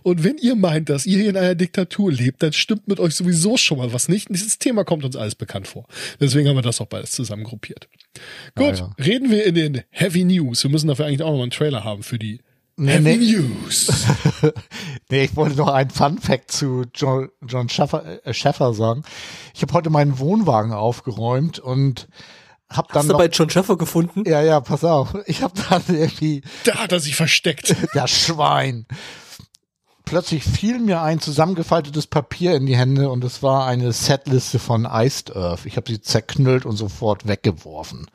Und 0.02 0.24
wenn 0.24 0.38
ihr 0.38 0.56
meint, 0.56 0.88
dass 0.88 1.06
ihr 1.06 1.18
hier 1.18 1.30
in 1.30 1.36
einer 1.36 1.54
Diktatur 1.54 2.10
lebt, 2.10 2.42
dann 2.42 2.52
stimmt 2.52 2.88
mit 2.88 2.98
euch 2.98 3.14
sowieso 3.14 3.56
schon 3.56 3.78
mal 3.78 3.92
was 3.92 4.08
nicht. 4.08 4.28
Dieses 4.28 4.58
Thema 4.58 4.84
kommt 4.84 5.04
uns 5.04 5.14
alles 5.14 5.34
bekannt 5.34 5.68
vor. 5.68 5.86
Deswegen 6.20 6.48
haben 6.48 6.56
wir 6.56 6.62
das 6.62 6.80
auch 6.80 6.86
beides 6.86 7.12
zusammen 7.12 7.44
gruppiert. 7.44 7.88
Gut, 8.54 8.78
ja. 8.78 8.94
reden 8.98 9.30
wir 9.30 9.44
in 9.44 9.54
den 9.54 9.82
Heavy 9.90 10.24
News. 10.24 10.64
Wir 10.64 10.70
müssen 10.70 10.88
dafür 10.88 11.06
eigentlich 11.06 11.22
auch 11.22 11.30
noch 11.30 11.36
mal 11.36 11.42
einen 11.42 11.50
Trailer 11.50 11.84
haben 11.84 12.02
für 12.02 12.18
die 12.18 12.40
Nee, 12.78 13.00
nee. 13.00 13.16
News. 13.16 13.88
Nee, 15.10 15.24
ich 15.24 15.36
wollte 15.36 15.56
noch 15.56 15.68
ein 15.68 15.88
Fun 15.88 16.18
Fact 16.18 16.52
zu 16.52 16.84
John, 16.94 17.30
John 17.40 17.70
Schaffer, 17.70 18.26
äh, 18.26 18.34
Schaffer 18.34 18.74
sagen. 18.74 19.04
Ich 19.54 19.62
habe 19.62 19.72
heute 19.72 19.88
meinen 19.88 20.18
Wohnwagen 20.18 20.72
aufgeräumt 20.72 21.58
und 21.58 22.08
habe 22.68 22.88
dann 22.88 22.98
Hast 22.98 23.08
du 23.08 23.12
noch, 23.12 23.18
bei 23.18 23.28
John 23.28 23.48
Schäfer 23.48 23.78
gefunden? 23.78 24.24
ja, 24.26 24.42
ja, 24.42 24.60
pass 24.60 24.84
auf. 24.84 25.16
Ich 25.26 25.42
habe 25.42 25.54
dann 25.70 25.82
irgendwie 25.88 26.42
Da 26.64 26.74
hat 26.74 26.92
er 26.92 27.00
sich 27.00 27.16
versteckt. 27.16 27.74
das 27.94 28.10
Schwein. 28.10 28.86
Plötzlich 30.04 30.44
fiel 30.44 30.78
mir 30.78 31.00
ein 31.00 31.20
zusammengefaltetes 31.20 32.06
Papier 32.06 32.54
in 32.54 32.66
die 32.66 32.76
Hände 32.76 33.08
und 33.10 33.24
es 33.24 33.42
war 33.42 33.66
eine 33.66 33.92
Setliste 33.92 34.58
von 34.58 34.86
Iced 34.90 35.34
Earth. 35.34 35.64
Ich 35.64 35.76
habe 35.76 35.90
sie 35.90 36.00
zerknüllt 36.02 36.66
und 36.66 36.76
sofort 36.76 37.26
weggeworfen. 37.26 38.10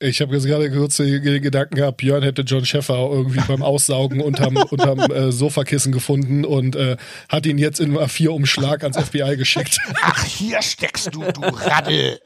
Ich 0.00 0.20
habe 0.20 0.34
jetzt 0.34 0.46
gerade 0.46 0.70
kurz 0.70 0.96
den 0.98 1.42
Gedanken 1.42 1.74
gehabt, 1.74 1.96
Björn 1.96 2.22
hätte 2.22 2.42
John 2.42 2.64
Schäffer 2.64 2.94
irgendwie 3.10 3.40
beim 3.48 3.62
Aussaugen 3.62 4.20
unterm, 4.20 4.56
unterm 4.70 5.00
äh, 5.10 5.32
Sofakissen 5.32 5.90
gefunden 5.90 6.44
und 6.44 6.76
äh, 6.76 6.96
hat 7.28 7.46
ihn 7.46 7.58
jetzt 7.58 7.80
in 7.80 7.96
A4-Umschlag 7.98 8.84
ans 8.84 8.96
FBI 8.96 9.36
geschickt. 9.36 9.80
Ach, 10.02 10.24
hier 10.24 10.62
steckst 10.62 11.12
du, 11.14 11.22
du 11.22 11.40
Raddel. 11.42 12.20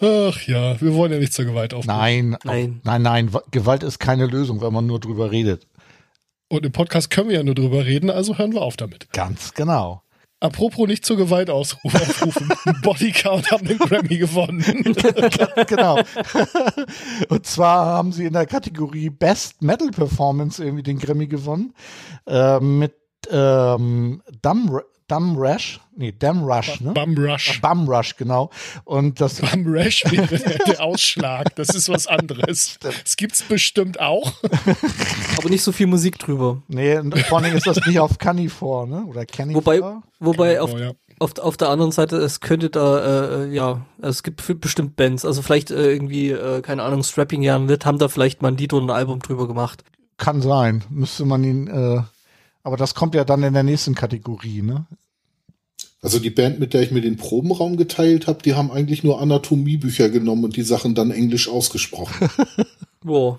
Ach 0.00 0.40
ja, 0.46 0.80
wir 0.80 0.94
wollen 0.94 1.12
ja 1.12 1.18
nicht 1.18 1.32
zur 1.32 1.44
Gewalt 1.46 1.74
aufrufen. 1.74 1.98
Nein, 1.98 2.36
Nein. 2.44 2.80
nein, 2.84 3.02
nein. 3.02 3.30
Gewalt 3.50 3.82
ist 3.82 3.98
keine 3.98 4.26
Lösung, 4.26 4.60
wenn 4.62 4.72
man 4.72 4.86
nur 4.86 5.00
drüber 5.00 5.32
redet. 5.32 5.66
Und 6.48 6.64
im 6.64 6.72
Podcast 6.72 7.10
können 7.10 7.28
wir 7.28 7.36
ja 7.36 7.42
nur 7.42 7.54
drüber 7.54 7.84
reden, 7.84 8.08
also 8.08 8.38
hören 8.38 8.52
wir 8.52 8.62
auf 8.62 8.76
damit. 8.76 9.12
Ganz 9.12 9.52
genau. 9.54 10.02
Apropos 10.40 10.86
nicht 10.86 11.04
zur 11.04 11.18
Gewalt 11.18 11.50
aufrufen. 11.50 12.50
Bodycount 12.82 13.50
haben 13.50 13.66
den 13.66 13.78
Grammy 13.78 14.16
gewonnen. 14.16 14.64
genau. 15.66 16.00
Und 17.28 17.46
zwar 17.46 17.84
haben 17.84 18.12
sie 18.12 18.24
in 18.24 18.32
der 18.32 18.46
Kategorie 18.46 19.10
Best 19.10 19.60
Metal 19.60 19.90
Performance 19.90 20.64
irgendwie 20.64 20.82
den 20.82 20.98
Grammy 20.98 21.26
gewonnen. 21.26 21.74
Äh, 22.26 22.58
mit 22.58 22.94
ähm, 23.30 24.22
Dumb, 24.40 24.82
Dumb 25.10 25.36
Rush. 25.36 25.80
Nee, 25.96 26.12
Dumb 26.12 26.44
Rush, 26.44 26.80
ne? 26.80 26.92
Bum 26.92 27.18
Rush. 27.18 27.60
Bum 27.60 27.88
Rush, 27.88 28.16
genau. 28.16 28.50
Und 28.84 29.20
das 29.20 29.40
Bum 29.40 29.66
Rush 29.66 30.04
wäre 30.08 30.38
der, 30.66 30.80
Ausschlag. 30.80 31.54
Das 31.56 31.70
ist 31.70 31.88
was 31.88 32.06
anderes. 32.06 32.78
Das 32.80 33.16
gibt's 33.16 33.42
bestimmt 33.42 33.98
auch. 33.98 34.32
Aber 35.36 35.50
nicht 35.50 35.62
so 35.62 35.72
viel 35.72 35.88
Musik 35.88 36.18
drüber. 36.20 36.62
Nee, 36.68 36.96
und 36.96 37.18
vor 37.26 37.38
allem 37.38 37.56
ist 37.56 37.66
das 37.66 37.84
nicht 37.86 37.98
auf 37.98 38.18
Canifor, 38.18 38.86
ne? 38.86 39.04
Oder 39.04 39.26
Canifor? 39.26 39.66
Wobei, 39.66 39.82
wobei 40.20 40.60
auf, 40.60 40.78
ja. 40.78 40.92
auf, 41.18 41.36
auf 41.38 41.56
der 41.56 41.70
anderen 41.70 41.90
Seite, 41.90 42.16
es 42.18 42.38
könnte 42.38 42.70
da, 42.70 43.42
äh, 43.42 43.52
ja, 43.52 43.84
es 44.00 44.22
gibt 44.22 44.60
bestimmt 44.60 44.94
Bands, 44.94 45.24
also 45.24 45.42
vielleicht 45.42 45.72
äh, 45.72 45.90
irgendwie, 45.90 46.30
äh, 46.30 46.62
keine 46.62 46.84
Ahnung, 46.84 47.02
Strapping 47.02 47.42
Young 47.42 47.66
Lit, 47.66 47.84
haben 47.84 47.98
da 47.98 48.08
vielleicht 48.08 48.42
mal 48.42 48.48
ein 48.48 48.56
Lied 48.56 48.72
oder 48.72 48.86
ein 48.86 48.90
Album 48.90 49.18
drüber 49.18 49.48
gemacht. 49.48 49.82
Kann 50.18 50.40
sein. 50.40 50.84
Müsste 50.88 51.24
man 51.24 51.42
ihn, 51.42 51.66
äh, 51.66 52.02
aber 52.62 52.76
das 52.76 52.94
kommt 52.94 53.14
ja 53.14 53.24
dann 53.24 53.42
in 53.42 53.54
der 53.54 53.62
nächsten 53.62 53.94
Kategorie, 53.94 54.62
ne? 54.62 54.86
Also 56.02 56.18
die 56.18 56.30
Band, 56.30 56.58
mit 56.60 56.72
der 56.72 56.82
ich 56.82 56.90
mir 56.90 57.02
den 57.02 57.16
Probenraum 57.16 57.76
geteilt 57.76 58.26
habe, 58.26 58.42
die 58.42 58.54
haben 58.54 58.70
eigentlich 58.70 59.04
nur 59.04 59.20
Anatomiebücher 59.20 60.08
genommen 60.08 60.44
und 60.44 60.56
die 60.56 60.62
Sachen 60.62 60.94
dann 60.94 61.10
englisch 61.10 61.48
ausgesprochen. 61.48 62.30
Boah. 63.02 63.38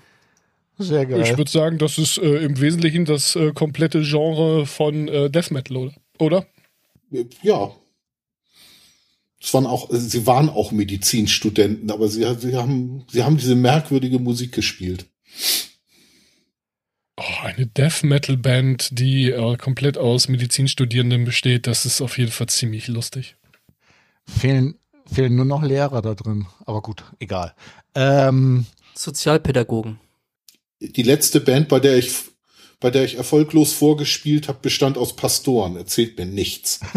Sehr 0.78 1.06
geil. 1.06 1.22
Ich 1.22 1.36
würde 1.36 1.50
sagen, 1.50 1.78
das 1.78 1.98
ist 1.98 2.18
äh, 2.18 2.44
im 2.44 2.60
Wesentlichen 2.60 3.04
das 3.04 3.36
äh, 3.36 3.52
komplette 3.52 4.02
Genre 4.02 4.66
von 4.66 5.08
äh, 5.08 5.28
Death 5.28 5.50
Metal, 5.50 5.76
oder? 5.76 5.94
oder? 6.18 6.46
ja. 7.42 7.72
Es 9.40 9.52
waren 9.52 9.66
auch, 9.66 9.88
sie 9.90 10.24
waren 10.26 10.48
auch 10.48 10.70
Medizinstudenten, 10.70 11.90
aber 11.90 12.08
sie, 12.08 12.24
sie 12.38 12.54
haben, 12.54 13.04
sie 13.10 13.24
haben 13.24 13.36
diese 13.36 13.56
merkwürdige 13.56 14.20
Musik 14.20 14.52
gespielt. 14.52 15.06
Oh, 17.18 17.22
eine 17.42 17.66
Death 17.66 18.04
Metal 18.04 18.36
Band, 18.36 18.98
die 18.98 19.30
äh, 19.30 19.56
komplett 19.56 19.98
aus 19.98 20.28
Medizinstudierenden 20.28 21.24
besteht, 21.24 21.66
das 21.66 21.84
ist 21.84 22.00
auf 22.00 22.16
jeden 22.16 22.32
Fall 22.32 22.48
ziemlich 22.48 22.88
lustig. 22.88 23.36
fehlen, 24.26 24.78
fehlen 25.12 25.36
nur 25.36 25.44
noch 25.44 25.62
Lehrer 25.62 26.00
da 26.00 26.14
drin. 26.14 26.46
Aber 26.64 26.80
gut, 26.80 27.04
egal. 27.18 27.54
Ähm, 27.94 28.66
Sozialpädagogen. 28.94 30.00
Die 30.80 31.02
letzte 31.02 31.40
Band, 31.40 31.68
bei 31.68 31.80
der 31.80 31.98
ich, 31.98 32.12
bei 32.80 32.90
der 32.90 33.04
ich 33.04 33.16
erfolglos 33.16 33.72
vorgespielt 33.74 34.48
habe, 34.48 34.58
bestand 34.62 34.96
aus 34.96 35.14
Pastoren. 35.14 35.76
Erzählt 35.76 36.18
mir 36.18 36.26
nichts. 36.26 36.80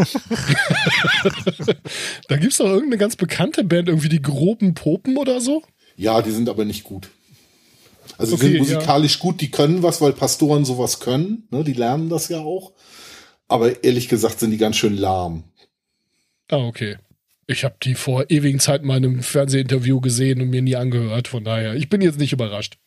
Da 2.28 2.38
gibt's 2.38 2.58
doch 2.58 2.66
irgendeine 2.66 2.98
ganz 2.98 3.16
bekannte 3.16 3.64
Band, 3.64 3.88
irgendwie 3.88 4.10
die 4.10 4.22
groben 4.22 4.74
Popen 4.74 5.18
oder 5.18 5.40
so. 5.42 5.62
Ja, 5.96 6.22
die 6.22 6.32
sind 6.32 6.50
aber 6.50 6.66
nicht 6.66 6.84
gut. 6.84 7.10
Also 8.18 8.36
die 8.36 8.44
Okay, 8.44 8.52
sind 8.52 8.60
musikalisch 8.60 9.20
gut, 9.20 9.42
die 9.42 9.52
können 9.52 9.84
was, 9.84 10.02
weil 10.02 10.14
Pastoren 10.14 10.66
sowas 10.66 11.00
können. 11.00 11.48
Ne, 11.52 11.64
die 11.64 11.74
lernen 11.74 12.10
das 12.10 12.30
ja 12.30 12.40
auch. 12.40 12.74
Aber 13.48 13.84
ehrlich 13.84 14.10
gesagt 14.10 14.40
sind 14.40 14.52
die 14.52 14.58
ganz 14.58 14.78
schön 14.78 14.98
lahm. 14.98 15.44
Ah, 16.50 16.58
okay. 16.58 16.98
Ich 17.48 17.64
habe 17.64 17.76
die 17.84 17.96
vor 17.96 18.26
ewigen 18.30 18.60
Zeiten 18.60 18.88
mal 18.88 18.98
in 18.98 19.06
einem 19.06 19.24
Fernsehinterview 19.24 20.02
gesehen 20.02 20.42
und 20.42 20.50
mir 20.50 20.62
nie 20.62 20.76
angehört. 20.76 21.28
Von 21.28 21.44
daher, 21.44 21.76
ich 21.76 21.90
bin 21.90 22.02
jetzt 22.02 22.18
nicht 22.18 22.34
überrascht. 22.34 22.78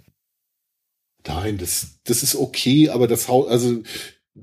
Nein, 1.27 1.59
das, 1.59 1.99
das 2.05 2.23
ist 2.23 2.35
okay, 2.35 2.89
aber 2.89 3.07
das 3.07 3.29
Haus, 3.29 3.49
also 3.49 3.83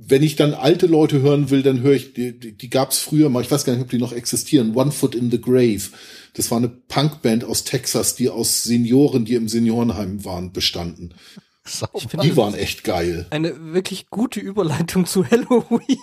wenn 0.07 0.23
ich 0.23 0.35
dann 0.35 0.53
alte 0.53 0.87
Leute 0.87 1.21
hören 1.21 1.49
will, 1.49 1.63
dann 1.63 1.81
höre 1.81 1.93
ich, 1.93 2.13
die, 2.13 2.37
die, 2.37 2.57
die 2.57 2.69
gab 2.69 2.91
es 2.91 2.99
früher 2.99 3.29
mal, 3.29 3.41
ich 3.41 3.51
weiß 3.51 3.65
gar 3.65 3.73
nicht, 3.73 3.81
ob 3.81 3.89
die 3.89 3.97
noch 3.97 4.11
existieren, 4.13 4.75
One 4.75 4.91
Foot 4.91 5.15
in 5.15 5.31
the 5.31 5.39
Grave. 5.41 5.81
Das 6.33 6.51
war 6.51 6.57
eine 6.57 6.69
Punkband 6.69 7.43
aus 7.43 7.63
Texas, 7.63 8.15
die 8.15 8.29
aus 8.29 8.63
Senioren, 8.63 9.25
die 9.25 9.35
im 9.35 9.47
Seniorenheim 9.47 10.25
waren, 10.25 10.51
bestanden. 10.51 11.13
Finde, 11.63 12.27
Die 12.27 12.37
waren 12.37 12.53
echt 12.53 12.83
geil. 12.83 13.25
eine 13.31 13.73
wirklich 13.73 14.07
gute 14.11 14.39
Überleitung 14.39 15.07
zu 15.07 15.25
Halloween. 15.29 15.97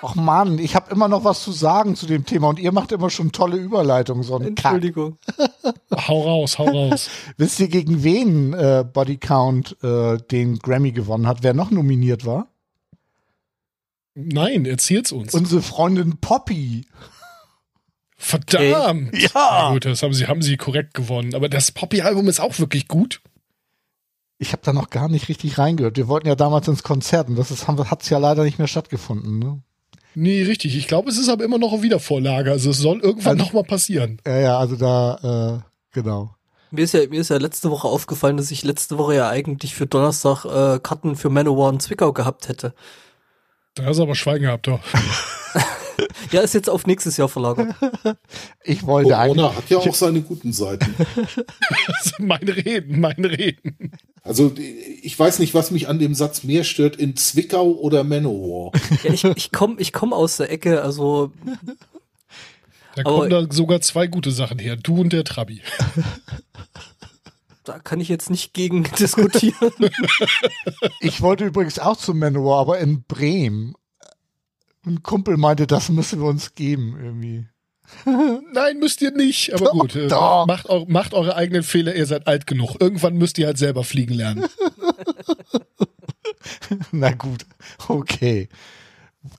Ach 0.00 0.14
Mann, 0.14 0.58
ich 0.58 0.74
habe 0.76 0.90
immer 0.92 1.08
noch 1.08 1.24
was 1.24 1.42
zu 1.42 1.50
sagen 1.52 1.96
zu 1.96 2.06
dem 2.06 2.24
Thema 2.24 2.48
und 2.48 2.58
ihr 2.58 2.70
macht 2.72 2.92
immer 2.92 3.10
schon 3.10 3.32
tolle 3.32 3.56
Überleitungen. 3.56 4.22
So. 4.22 4.38
Entschuldigung. 4.38 5.18
Hau 6.08 6.22
raus, 6.22 6.58
hau 6.58 6.66
raus. 6.68 7.10
Wisst 7.36 7.58
ihr, 7.58 7.68
gegen 7.68 8.04
wen 8.04 8.52
äh, 8.54 8.84
Body 8.90 9.16
Count 9.16 9.76
äh, 9.82 10.18
den 10.30 10.58
Grammy 10.60 10.92
gewonnen 10.92 11.26
hat? 11.26 11.42
Wer 11.42 11.54
noch 11.54 11.70
nominiert 11.72 12.24
war? 12.24 12.46
Nein, 14.14 14.64
erzähl's 14.64 15.10
uns. 15.12 15.34
Unsere 15.34 15.62
Freundin 15.62 16.18
Poppy. 16.18 16.86
Verdammt. 18.16 19.16
Ja. 19.16 19.30
Na 19.34 19.72
gut, 19.72 19.84
das 19.84 20.02
haben 20.02 20.12
sie, 20.12 20.26
haben 20.26 20.42
sie 20.42 20.56
korrekt 20.56 20.94
gewonnen. 20.94 21.34
Aber 21.34 21.48
das 21.48 21.70
Poppy-Album 21.72 22.28
ist 22.28 22.40
auch 22.40 22.58
wirklich 22.58 22.88
gut. 22.88 23.20
Ich 24.38 24.52
habe 24.52 24.62
da 24.64 24.72
noch 24.72 24.90
gar 24.90 25.08
nicht 25.08 25.28
richtig 25.28 25.58
reingehört. 25.58 25.96
Wir 25.96 26.08
wollten 26.08 26.28
ja 26.28 26.34
damals 26.36 26.68
ins 26.68 26.82
Konzert 26.82 27.28
und 27.28 27.36
das 27.36 27.50
ist, 27.50 27.66
haben- 27.68 27.90
hat's 27.90 28.08
ja 28.08 28.18
leider 28.18 28.44
nicht 28.44 28.58
mehr 28.58 28.68
stattgefunden. 28.68 29.38
Ne? 29.38 29.62
Nee, 30.20 30.42
richtig. 30.42 30.76
Ich 30.76 30.88
glaube, 30.88 31.10
es 31.10 31.16
ist 31.18 31.28
aber 31.28 31.44
immer 31.44 31.58
noch 31.58 31.72
eine 31.72 31.82
Wiedervorlage. 31.82 32.50
Also 32.50 32.70
es 32.70 32.78
soll 32.78 32.98
irgendwann 33.00 33.34
Also- 33.38 33.44
noch 33.44 33.52
mal 33.52 33.62
passieren. 33.62 34.20
Ja, 34.26 34.38
ja, 34.38 34.58
also 34.58 34.74
da, 34.76 35.62
äh, 35.62 35.94
genau. 35.94 36.34
Mir 36.70 36.82
ist, 36.84 36.92
ja, 36.92 37.06
mir 37.08 37.20
ist 37.20 37.30
ja 37.30 37.36
letzte 37.38 37.70
Woche 37.70 37.86
aufgefallen, 37.88 38.36
dass 38.36 38.50
ich 38.50 38.62
letzte 38.64 38.98
Woche 38.98 39.14
ja 39.14 39.28
eigentlich 39.28 39.74
für 39.74 39.86
Donnerstag 39.86 40.44
äh, 40.44 40.80
Karten 40.80 41.14
für 41.16 41.30
Manowar 41.30 41.72
in 41.72 41.80
Zwickau 41.80 42.12
gehabt 42.12 42.48
hätte. 42.48 42.74
Da 43.74 43.84
hast 43.84 43.98
du 43.98 44.02
aber 44.02 44.14
Schwein 44.16 44.40
gehabt, 44.42 44.66
doch. 44.66 44.80
Ja, 46.30 46.42
ist 46.42 46.54
jetzt 46.54 46.68
auf 46.70 46.86
nächstes 46.86 47.16
Jahr 47.16 47.28
verlagert. 47.28 47.74
Ich 48.64 48.86
wollte 48.86 49.16
eigentlich. 49.16 49.36
Corona 49.38 49.56
hat 49.56 49.70
ja 49.70 49.78
auch 49.78 49.94
seine 49.94 50.20
guten 50.20 50.52
Seiten. 50.52 50.94
mein 52.18 52.46
Reden, 52.48 53.00
mein 53.00 53.24
Reden. 53.24 53.92
Also 54.22 54.52
ich 54.56 55.18
weiß 55.18 55.38
nicht, 55.38 55.54
was 55.54 55.70
mich 55.70 55.88
an 55.88 55.98
dem 55.98 56.14
Satz 56.14 56.44
mehr 56.44 56.64
stört, 56.64 56.96
in 56.96 57.16
Zwickau 57.16 57.70
oder 57.72 58.04
Manowar. 58.04 58.72
Ja, 59.04 59.12
ich 59.12 59.24
ich 59.24 59.52
komme 59.52 59.76
ich 59.78 59.92
komm 59.92 60.12
aus 60.12 60.36
der 60.36 60.50
Ecke, 60.50 60.82
also 60.82 61.32
Da 62.94 63.02
Aber- 63.02 63.10
kommen 63.16 63.30
da 63.30 63.46
sogar 63.50 63.80
zwei 63.80 64.06
gute 64.06 64.30
Sachen 64.32 64.58
her. 64.58 64.76
Du 64.76 65.00
und 65.00 65.12
der 65.14 65.24
Trabi. 65.24 65.62
da 67.64 67.78
kann 67.78 68.00
ich 68.00 68.08
jetzt 68.08 68.28
nicht 68.30 68.52
gegen 68.54 68.84
diskutieren. 68.98 69.72
Ich 71.00 71.20
wollte 71.22 71.44
übrigens 71.46 71.78
auch 71.78 71.96
zu 71.96 72.12
Manowar, 72.14 72.60
aber 72.60 72.78
in 72.80 73.02
Bremen. 73.04 73.74
Ein 74.88 75.02
Kumpel 75.02 75.36
meinte, 75.36 75.66
das 75.66 75.90
müssen 75.90 76.20
wir 76.20 76.28
uns 76.28 76.54
geben 76.54 76.98
irgendwie. 76.98 77.46
Nein, 78.52 78.78
müsst 78.78 79.02
ihr 79.02 79.10
nicht. 79.10 79.52
Aber 79.54 79.70
gut, 79.70 79.94
äh, 79.94 80.08
doch. 80.08 80.46
Macht, 80.46 80.68
eu 80.68 80.84
macht 80.88 81.14
eure 81.14 81.36
eigenen 81.36 81.62
Fehler. 81.62 81.94
Ihr 81.94 82.06
seid 82.06 82.26
alt 82.26 82.46
genug. 82.46 82.76
Irgendwann 82.80 83.16
müsst 83.16 83.38
ihr 83.38 83.46
halt 83.46 83.58
selber 83.58 83.84
fliegen 83.84 84.14
lernen. 84.14 84.46
Na 86.92 87.12
gut, 87.12 87.46
okay. 87.88 88.48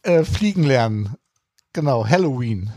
Äh, 0.04 0.24
fliegen 0.24 0.64
lernen. 0.64 1.16
Genau, 1.74 2.08
Halloween. 2.08 2.72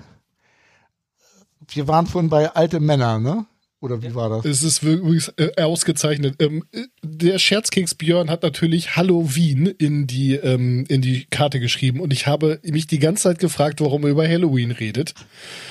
Wir 1.68 1.88
waren 1.88 2.06
vorhin 2.06 2.30
bei 2.30 2.50
alte 2.54 2.80
Männer, 2.80 3.18
ne? 3.18 3.46
Oder 3.82 4.00
wie 4.00 4.14
war 4.14 4.28
das? 4.28 4.44
Es 4.44 4.62
ist 4.62 4.84
wirklich 4.84 5.28
äh, 5.38 5.60
ausgezeichnet. 5.60 6.36
Ähm, 6.38 6.62
äh, 6.70 6.84
der 7.02 7.40
Scherzkeks 7.40 7.96
Björn 7.96 8.30
hat 8.30 8.44
natürlich 8.44 8.94
Halloween 8.94 9.66
in 9.66 10.06
die, 10.06 10.36
ähm, 10.36 10.84
in 10.88 11.02
die 11.02 11.24
Karte 11.24 11.58
geschrieben 11.58 11.98
und 11.98 12.12
ich 12.12 12.28
habe 12.28 12.60
mich 12.62 12.86
die 12.86 13.00
ganze 13.00 13.24
Zeit 13.24 13.40
gefragt, 13.40 13.80
warum 13.80 14.04
er 14.04 14.10
über 14.10 14.26
Halloween 14.26 14.70
redet. 14.70 15.14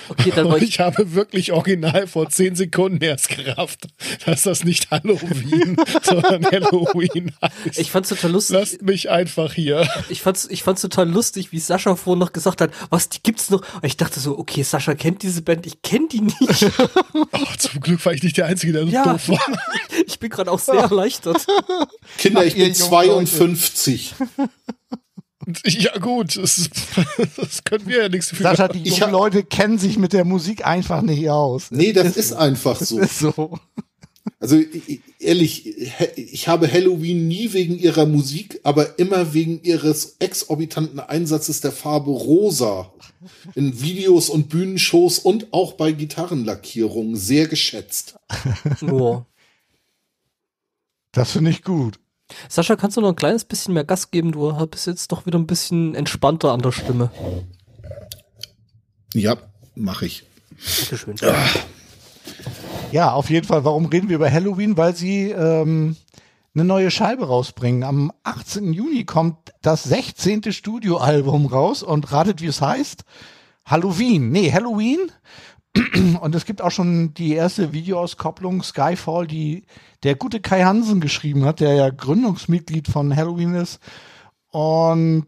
Okay, 0.09 0.33
dann 0.35 0.47
Und 0.47 0.61
ich, 0.61 0.69
ich 0.71 0.79
habe 0.81 1.13
wirklich 1.13 1.53
original 1.53 2.05
vor 2.05 2.29
zehn 2.29 2.53
Sekunden 2.53 3.01
erst 3.01 3.29
gerafft, 3.29 3.87
dass 4.25 4.41
das 4.41 4.65
nicht 4.65 4.91
Halloween, 4.91 5.77
sondern 6.03 6.45
Halloween 6.47 7.31
heißt. 7.41 7.79
ich 7.79 7.91
fand's 7.91 8.09
total 8.09 8.31
lustig. 8.31 8.57
Lasst 8.57 8.81
mich 8.81 9.09
einfach 9.09 9.53
hier. 9.53 9.87
Ich 10.09 10.21
fand's, 10.21 10.49
ich 10.51 10.63
fand's 10.63 10.81
total 10.81 11.09
lustig, 11.09 11.53
wie 11.53 11.59
Sascha 11.59 11.95
vorhin 11.95 12.19
noch 12.19 12.33
gesagt 12.33 12.59
hat, 12.59 12.71
was, 12.89 13.07
die 13.07 13.23
gibt's 13.23 13.49
noch? 13.49 13.61
Und 13.75 13.85
ich 13.85 13.95
dachte 13.95 14.19
so, 14.19 14.37
okay, 14.37 14.63
Sascha 14.63 14.95
kennt 14.95 15.23
diese 15.23 15.43
Band, 15.43 15.65
ich 15.65 15.81
kenne 15.81 16.09
die 16.11 16.21
nicht. 16.21 16.37
Oh, 17.33 17.45
zum 17.57 17.79
Glück 17.79 18.00
war 18.05 18.13
ich 18.13 18.23
nicht 18.23 18.37
der 18.37 18.45
Einzige, 18.47 18.73
der 18.73 18.83
so 18.85 18.89
Ja. 18.91 19.03
doof 19.13 19.29
war. 19.29 19.39
Ich 20.07 20.19
bin 20.19 20.29
gerade 20.29 20.51
auch 20.51 20.59
sehr 20.59 20.75
erleichtert. 20.75 21.45
Kinder, 22.17 22.45
ich 22.45 22.53
bin 22.55 22.63
jungen 22.63 22.75
52. 22.75 24.15
Ja 25.65 25.97
gut, 25.97 26.37
das, 26.37 26.69
das 27.35 27.63
können 27.63 27.87
wir 27.87 28.03
ja 28.03 28.09
nichts 28.09 28.29
für. 28.29 28.43
Sascha, 28.43 28.67
die 28.67 28.79
Ich 28.83 28.97
jungen 28.97 29.01
hab- 29.03 29.11
Leute 29.11 29.43
kennen 29.43 29.77
sich 29.79 29.97
mit 29.97 30.13
der 30.13 30.23
Musik 30.25 30.65
einfach 30.65 31.01
nicht 31.01 31.29
aus. 31.29 31.71
Nee, 31.71 31.93
das 31.93 32.15
ist 32.15 32.33
einfach 32.33 32.77
Das 32.77 32.89
so. 32.89 32.99
ist 32.99 33.19
so. 33.19 33.59
Also 34.39 34.59
ehrlich, 35.19 35.77
ich 36.15 36.47
habe 36.47 36.71
Halloween 36.71 37.27
nie 37.27 37.53
wegen 37.53 37.77
ihrer 37.77 38.05
Musik, 38.05 38.59
aber 38.63 38.99
immer 38.99 39.33
wegen 39.33 39.61
ihres 39.63 40.17
exorbitanten 40.19 40.99
Einsatzes 40.99 41.61
der 41.61 41.71
Farbe 41.71 42.11
rosa 42.11 42.93
in 43.55 43.81
Videos 43.81 44.29
und 44.29 44.49
Bühnenshows 44.49 45.19
und 45.19 45.53
auch 45.53 45.73
bei 45.73 45.91
Gitarrenlackierungen 45.91 47.15
sehr 47.15 47.47
geschätzt. 47.47 48.15
Boah. 48.81 49.25
Das 51.11 51.31
finde 51.31 51.51
ich 51.51 51.63
gut. 51.63 51.99
Sascha, 52.47 52.75
kannst 52.75 52.97
du 52.97 53.01
noch 53.01 53.09
ein 53.09 53.15
kleines 53.15 53.43
bisschen 53.43 53.73
mehr 53.73 53.83
Gas 53.83 54.09
geben? 54.11 54.31
Du 54.31 54.65
bist 54.67 54.87
jetzt 54.87 55.11
doch 55.11 55.25
wieder 55.25 55.37
ein 55.37 55.47
bisschen 55.47 55.95
entspannter 55.95 56.51
an 56.51 56.61
der 56.61 56.71
Stimme. 56.71 57.11
Ja, 59.13 59.37
mache 59.75 60.05
ich. 60.05 60.23
Dankeschön. 60.89 61.15
Ja, 62.91 63.13
auf 63.13 63.29
jeden 63.29 63.47
Fall. 63.47 63.63
Warum 63.63 63.85
reden 63.85 64.09
wir 64.09 64.17
über 64.17 64.31
Halloween? 64.31 64.75
Weil 64.77 64.95
sie 64.95 65.29
ähm, 65.31 65.95
eine 66.53 66.65
neue 66.65 66.91
Scheibe 66.91 67.27
rausbringen. 67.27 67.83
Am 67.83 68.11
18. 68.23 68.73
Juni 68.73 69.05
kommt 69.05 69.37
das 69.61 69.83
16. 69.83 70.51
Studioalbum 70.51 71.45
raus 71.45 71.83
und 71.83 72.11
ratet, 72.11 72.41
wie 72.41 72.47
es 72.47 72.61
heißt. 72.61 73.05
Halloween. 73.65 74.31
Nee, 74.31 74.51
Halloween. 74.51 74.99
Und 76.19 76.35
es 76.35 76.45
gibt 76.45 76.61
auch 76.61 76.71
schon 76.71 77.13
die 77.13 77.33
erste 77.33 77.71
Videoauskopplung 77.71 78.61
Skyfall, 78.61 79.25
die 79.25 79.63
der 80.03 80.15
gute 80.15 80.41
Kai 80.41 80.63
Hansen 80.63 80.99
geschrieben 80.99 81.45
hat, 81.45 81.61
der 81.61 81.75
ja 81.75 81.89
Gründungsmitglied 81.89 82.89
von 82.89 83.15
Halloween 83.15 83.53
ist 83.53 83.79
und 84.49 85.27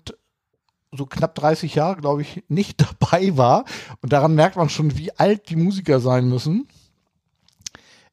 so 0.91 1.05
knapp 1.05 1.35
30 1.35 1.75
Jahre, 1.75 2.01
glaube 2.01 2.23
ich, 2.23 2.43
nicht 2.49 2.81
dabei 2.99 3.37
war. 3.37 3.63
Und 4.01 4.11
daran 4.11 4.35
merkt 4.35 4.57
man 4.57 4.69
schon, 4.69 4.97
wie 4.97 5.11
alt 5.11 5.49
die 5.49 5.55
Musiker 5.55 6.01
sein 6.01 6.27
müssen. 6.27 6.67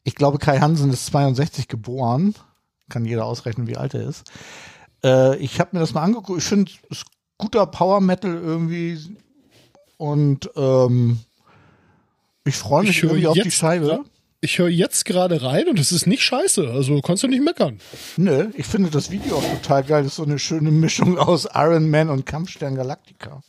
Ich 0.04 0.14
glaube, 0.14 0.38
Kai 0.38 0.58
Hansen 0.58 0.92
ist 0.92 1.06
62 1.06 1.68
geboren. 1.68 2.34
Kann 2.88 3.04
jeder 3.04 3.26
ausrechnen, 3.26 3.66
wie 3.66 3.76
alt 3.76 3.94
er 3.94 4.08
ist. 4.08 4.24
Äh, 5.04 5.36
ich 5.36 5.60
habe 5.60 5.70
mir 5.72 5.80
das 5.80 5.94
mal 5.94 6.02
angeguckt. 6.02 6.38
Ich 6.38 6.44
finde, 6.44 6.70
es 6.90 6.98
ist 6.98 7.06
guter 7.38 7.66
Power 7.66 8.00
Metal 8.00 8.34
irgendwie. 8.34 8.98
Und 9.96 10.50
ähm, 10.56 11.20
ich 12.44 12.56
freue 12.56 12.82
mich 12.82 12.90
Ich 12.90 13.02
höre 13.02 13.10
irgendwie 13.10 13.26
auf 13.28 13.34
die 13.34 13.40
jetzt 13.40 13.54
Scheibe. 13.54 14.04
Ich 14.42 14.58
höre 14.58 14.68
jetzt 14.68 15.04
gerade 15.04 15.42
rein 15.42 15.68
und 15.68 15.78
es 15.78 15.92
ist 15.92 16.06
nicht 16.06 16.22
scheiße. 16.22 16.70
Also 16.70 17.02
kannst 17.02 17.22
du 17.22 17.28
nicht 17.28 17.44
meckern. 17.44 17.78
Nö, 18.16 18.48
ich 18.54 18.66
finde 18.66 18.88
das 18.88 19.10
Video 19.10 19.36
auch 19.36 19.44
total 19.44 19.84
geil. 19.84 20.02
Das 20.02 20.12
ist 20.12 20.16
so 20.16 20.22
eine 20.22 20.38
schöne 20.38 20.70
Mischung 20.70 21.18
aus 21.18 21.46
Iron 21.54 21.90
Man 21.90 22.08
und 22.08 22.24
Kampfstern 22.24 22.74
Galactica. 22.74 23.42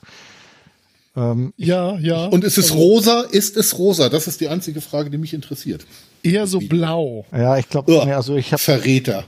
Ähm, 1.16 1.54
Ja, 1.56 1.98
ja. 1.98 2.26
Und 2.26 2.44
ist 2.44 2.58
es 2.58 2.74
rosa? 2.74 3.22
Ist 3.22 3.56
es 3.56 3.78
rosa? 3.78 4.10
Das 4.10 4.28
ist 4.28 4.42
die 4.42 4.50
einzige 4.50 4.82
Frage, 4.82 5.10
die 5.10 5.18
mich 5.18 5.34
interessiert. 5.34 5.86
Eher 6.24 6.48
so 6.48 6.60
blau. 6.60 7.26
ja, 7.32 7.58
ich 7.58 7.68
glaube, 7.70 7.94
Ja. 7.94 8.06
nee, 8.06 8.14
also 8.14 8.36
ich 8.36 8.52
habe 8.52 8.62
Verräter. 8.62 9.24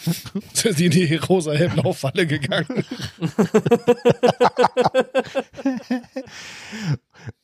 Sind 0.54 0.78
die 0.78 0.86
in 0.86 0.90
die 0.92 1.14
rosa 1.16 1.52
hellblau 1.52 1.92
Falle 1.92 2.26
gegangen. 2.26 2.66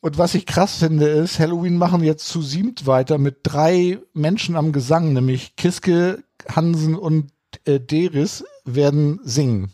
Und 0.00 0.18
was 0.18 0.34
ich 0.34 0.46
krass 0.46 0.76
finde, 0.78 1.06
ist, 1.08 1.38
Halloween 1.38 1.76
machen 1.76 2.02
jetzt 2.04 2.28
zu 2.28 2.42
siebt 2.42 2.86
weiter 2.86 3.18
mit 3.18 3.38
drei 3.42 3.98
Menschen 4.12 4.56
am 4.56 4.72
Gesang, 4.72 5.12
nämlich 5.12 5.56
Kiske, 5.56 6.22
Hansen 6.48 6.94
und 6.94 7.30
äh, 7.64 7.80
Deris 7.80 8.44
werden 8.64 9.20
singen. 9.24 9.72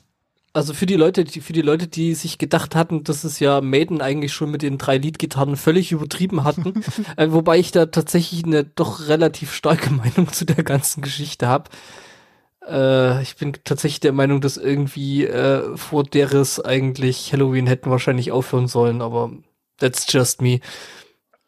Also 0.52 0.74
für 0.74 0.87
die 0.87 0.96
Leute, 0.96 1.24
die, 1.24 1.40
für 1.40 1.52
die 1.52 1.62
Leute, 1.62 1.87
die 1.87 2.14
sich 2.14 2.38
gedacht 2.38 2.74
hatten, 2.74 3.04
dass 3.04 3.24
es 3.24 3.38
ja 3.38 3.61
Maiden 3.61 4.00
eigentlich 4.00 4.32
schon 4.32 4.50
mit 4.50 4.62
den 4.62 4.78
drei 4.78 4.96
Liedgitarren 4.98 5.56
völlig 5.56 5.92
übertrieben 5.92 6.44
hatten, 6.44 6.82
äh, 7.16 7.30
wobei 7.30 7.58
ich 7.58 7.70
da 7.70 7.87
tatsächlich 7.87 8.44
eine 8.44 8.64
doch 8.64 9.08
relativ 9.08 9.52
starke 9.52 9.90
Meinung 9.94 10.32
zu 10.32 10.44
der 10.44 10.64
ganzen 10.64 11.02
Geschichte 11.02 11.46
habe. 11.46 11.70
Äh, 12.66 13.22
ich 13.22 13.37
bin 13.37 13.52
tatsächlich 13.64 14.00
der 14.00 14.12
Meinung, 14.12 14.40
dass 14.40 14.56
irgendwie 14.56 15.26
äh, 15.26 15.76
vor 15.76 16.02
deres 16.04 16.61
eigentlich 16.61 17.32
Halloween 17.32 17.66
hätten 17.66 17.90
wahrscheinlich 17.90 18.32
aufhören 18.32 18.68
sollen, 18.68 19.02
aber 19.02 19.32
That's 19.78 20.12
just 20.12 20.42
me. 20.42 20.61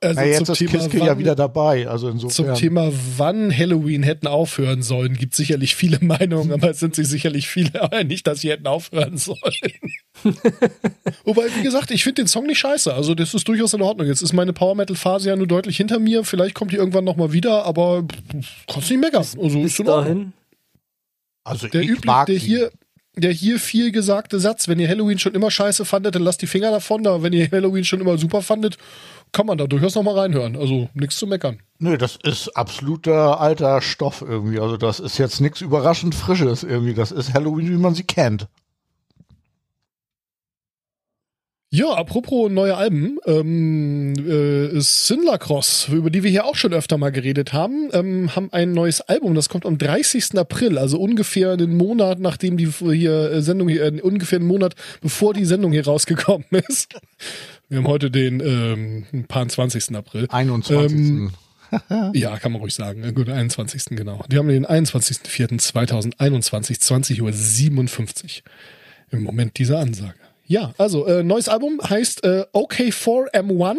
Also 0.02 0.18
Na, 0.18 0.26
jetzt 0.26 0.46
zum 0.46 0.52
ist 0.54 0.58
Thema, 0.58 0.70
Kiske 0.72 0.98
wann, 1.00 1.06
ja 1.06 1.18
wieder 1.18 1.34
dabei. 1.34 1.86
Also 1.86 2.06
zum 2.08 2.28
insofern. 2.28 2.54
Thema, 2.54 2.90
wann 3.18 3.54
Halloween 3.54 4.02
hätten 4.02 4.26
aufhören 4.26 4.82
sollen, 4.82 5.14
gibt 5.14 5.34
sicherlich 5.34 5.76
viele 5.76 5.98
Meinungen, 6.04 6.52
aber 6.52 6.70
es 6.70 6.80
sind 6.80 6.94
sich 6.94 7.06
sicherlich 7.06 7.48
viele 7.48 7.92
einig, 7.92 8.22
dass 8.22 8.40
sie 8.40 8.50
hätten 8.50 8.66
aufhören 8.66 9.18
sollen. 9.18 9.36
Wobei, 11.24 11.42
wie 11.54 11.62
gesagt, 11.62 11.90
ich 11.90 12.02
finde 12.04 12.22
den 12.22 12.28
Song 12.28 12.46
nicht 12.46 12.58
scheiße. 12.58 12.94
Also 12.94 13.14
das 13.14 13.34
ist 13.34 13.46
durchaus 13.46 13.74
in 13.74 13.82
Ordnung. 13.82 14.06
Jetzt 14.06 14.22
ist 14.22 14.32
meine 14.32 14.54
Power 14.54 14.74
Metal 14.74 14.96
Phase 14.96 15.28
ja 15.28 15.36
nur 15.36 15.46
deutlich 15.46 15.76
hinter 15.76 15.98
mir. 15.98 16.24
Vielleicht 16.24 16.54
kommt 16.54 16.72
die 16.72 16.76
irgendwann 16.76 17.04
noch 17.04 17.16
mal 17.16 17.32
wieder, 17.32 17.66
aber 17.66 18.04
kannst 18.68 18.90
nicht 18.90 19.00
meckern. 19.00 19.20
Also 19.20 19.60
Bis 19.60 19.72
ist 19.72 19.80
in 19.80 19.88
Ordnung. 19.88 20.32
also 21.44 21.68
Der, 21.68 21.82
ich 21.82 21.90
üblich, 21.90 22.04
mag 22.06 22.26
der 22.26 22.36
hier, 22.36 22.70
der 23.16 23.32
hier 23.32 23.58
viel 23.58 23.92
gesagte 23.92 24.40
Satz, 24.40 24.66
wenn 24.68 24.78
ihr 24.78 24.88
Halloween 24.88 25.18
schon 25.18 25.34
immer 25.34 25.50
scheiße 25.50 25.84
fandet, 25.84 26.14
dann 26.14 26.22
lasst 26.22 26.40
die 26.40 26.46
Finger 26.46 26.70
davon. 26.70 27.02
Da, 27.02 27.22
wenn 27.22 27.32
ihr 27.32 27.50
Halloween 27.50 27.84
schon 27.84 28.00
immer 28.00 28.16
super 28.18 28.40
fandet, 28.42 28.78
kann 29.32 29.46
man 29.46 29.58
da 29.58 29.66
durchaus 29.66 29.94
noch 29.94 30.02
mal 30.02 30.18
reinhören. 30.18 30.56
Also 30.56 30.88
nichts 30.94 31.16
zu 31.16 31.26
meckern. 31.26 31.60
Nö, 31.78 31.96
das 31.96 32.16
ist 32.22 32.56
absoluter 32.56 33.40
alter 33.40 33.80
Stoff 33.80 34.22
irgendwie. 34.22 34.60
Also 34.60 34.76
das 34.76 35.00
ist 35.00 35.18
jetzt 35.18 35.40
nichts 35.40 35.60
überraschend 35.60 36.14
Frisches 36.14 36.62
irgendwie. 36.62 36.94
Das 36.94 37.12
ist 37.12 37.34
Halloween, 37.34 37.70
wie 37.70 37.76
man 37.76 37.94
sie 37.94 38.04
kennt. 38.04 38.48
Ja, 41.72 41.92
apropos 41.92 42.50
neue 42.50 42.76
Alben, 42.76 43.18
ähm, 43.26 44.14
äh, 44.18 44.80
Sinler 44.80 45.38
Cross, 45.38 45.86
über 45.92 46.10
die 46.10 46.24
wir 46.24 46.30
hier 46.30 46.44
auch 46.44 46.56
schon 46.56 46.74
öfter 46.74 46.98
mal 46.98 47.12
geredet 47.12 47.52
haben, 47.52 47.90
ähm, 47.92 48.34
haben 48.34 48.48
ein 48.50 48.72
neues 48.72 49.02
Album, 49.02 49.36
das 49.36 49.48
kommt 49.48 49.64
am 49.64 49.78
30. 49.78 50.36
April, 50.36 50.78
also 50.78 50.98
ungefähr 50.98 51.52
einen 51.52 51.76
Monat, 51.76 52.18
nachdem 52.18 52.56
die 52.56 52.66
hier 52.66 53.30
äh, 53.30 53.40
Sendung 53.40 53.68
hier, 53.68 53.84
äh, 53.84 54.00
ungefähr 54.00 54.40
einen 54.40 54.48
Monat, 54.48 54.74
bevor 55.00 55.32
die 55.32 55.44
Sendung 55.44 55.70
hier 55.70 55.86
rausgekommen 55.86 56.46
ist. 56.68 56.92
Wir 57.70 57.78
haben 57.78 57.86
heute 57.86 58.10
den 58.10 58.40
ähm, 58.40 59.24
paar 59.28 59.48
20. 59.48 59.94
April. 59.94 60.26
21. 60.28 60.92
Ähm, 60.92 61.30
Ja, 62.14 62.36
kann 62.36 62.50
man 62.50 62.60
ruhig 62.60 62.74
sagen. 62.74 63.04
Äh, 63.04 63.12
Gut, 63.12 63.28
21. 63.28 63.96
genau. 63.96 64.24
Die 64.28 64.38
haben 64.38 64.48
den 64.48 64.66
21.04.2021, 64.66 66.80
20 66.80 67.22
Uhr 67.22 67.32
57 67.32 68.42
im 69.12 69.22
Moment 69.22 69.56
dieser 69.56 69.78
Ansage. 69.78 70.16
Ja, 70.46 70.74
also 70.78 71.06
äh, 71.06 71.22
neues 71.22 71.48
Album 71.48 71.80
heißt 71.80 72.24
äh, 72.24 72.44
OK4M1. 72.52 73.76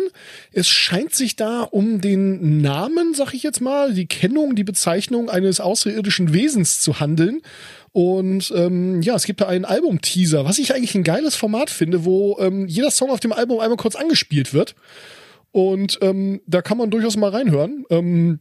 Es 0.54 0.70
scheint 0.70 1.14
sich 1.14 1.36
da 1.36 1.64
um 1.64 2.00
den 2.00 2.62
Namen, 2.62 3.14
sag 3.14 3.34
ich 3.34 3.44
jetzt 3.44 3.60
mal, 3.60 3.94
die 3.94 4.06
Kennung, 4.06 4.56
die 4.56 4.64
Bezeichnung 4.64 5.30
eines 5.30 5.60
außerirdischen 5.60 6.32
Wesens 6.32 6.80
zu 6.80 7.02
handeln. 7.02 7.42
Und 7.94 8.54
ähm, 8.56 9.02
ja, 9.02 9.16
es 9.16 9.26
gibt 9.26 9.42
da 9.42 9.48
einen 9.48 9.66
Album-Teaser, 9.66 10.46
was 10.46 10.60
ich 10.60 10.74
eigentlich 10.74 10.96
ein 10.96 11.04
geiles 11.04 11.36
Format 11.36 11.70
finde, 11.70 12.06
wo 12.06 12.38
ähm, 12.40 12.68
jeder 12.68 12.90
Song 12.90 13.10
auf 13.10 13.20
dem 13.20 13.34
Album 13.34 13.60
einmal 13.60 13.78
kurz 13.78 13.96
angespielt 13.96 14.54
wird. 14.54 14.76
Und 15.52 16.00
ähm, 16.02 16.42
da 16.48 16.62
kann 16.62 16.78
man 16.78 16.90
durchaus 16.90 17.18
mal 17.18 17.30
reinhören. 17.32 17.86
Ähm, 17.90 18.40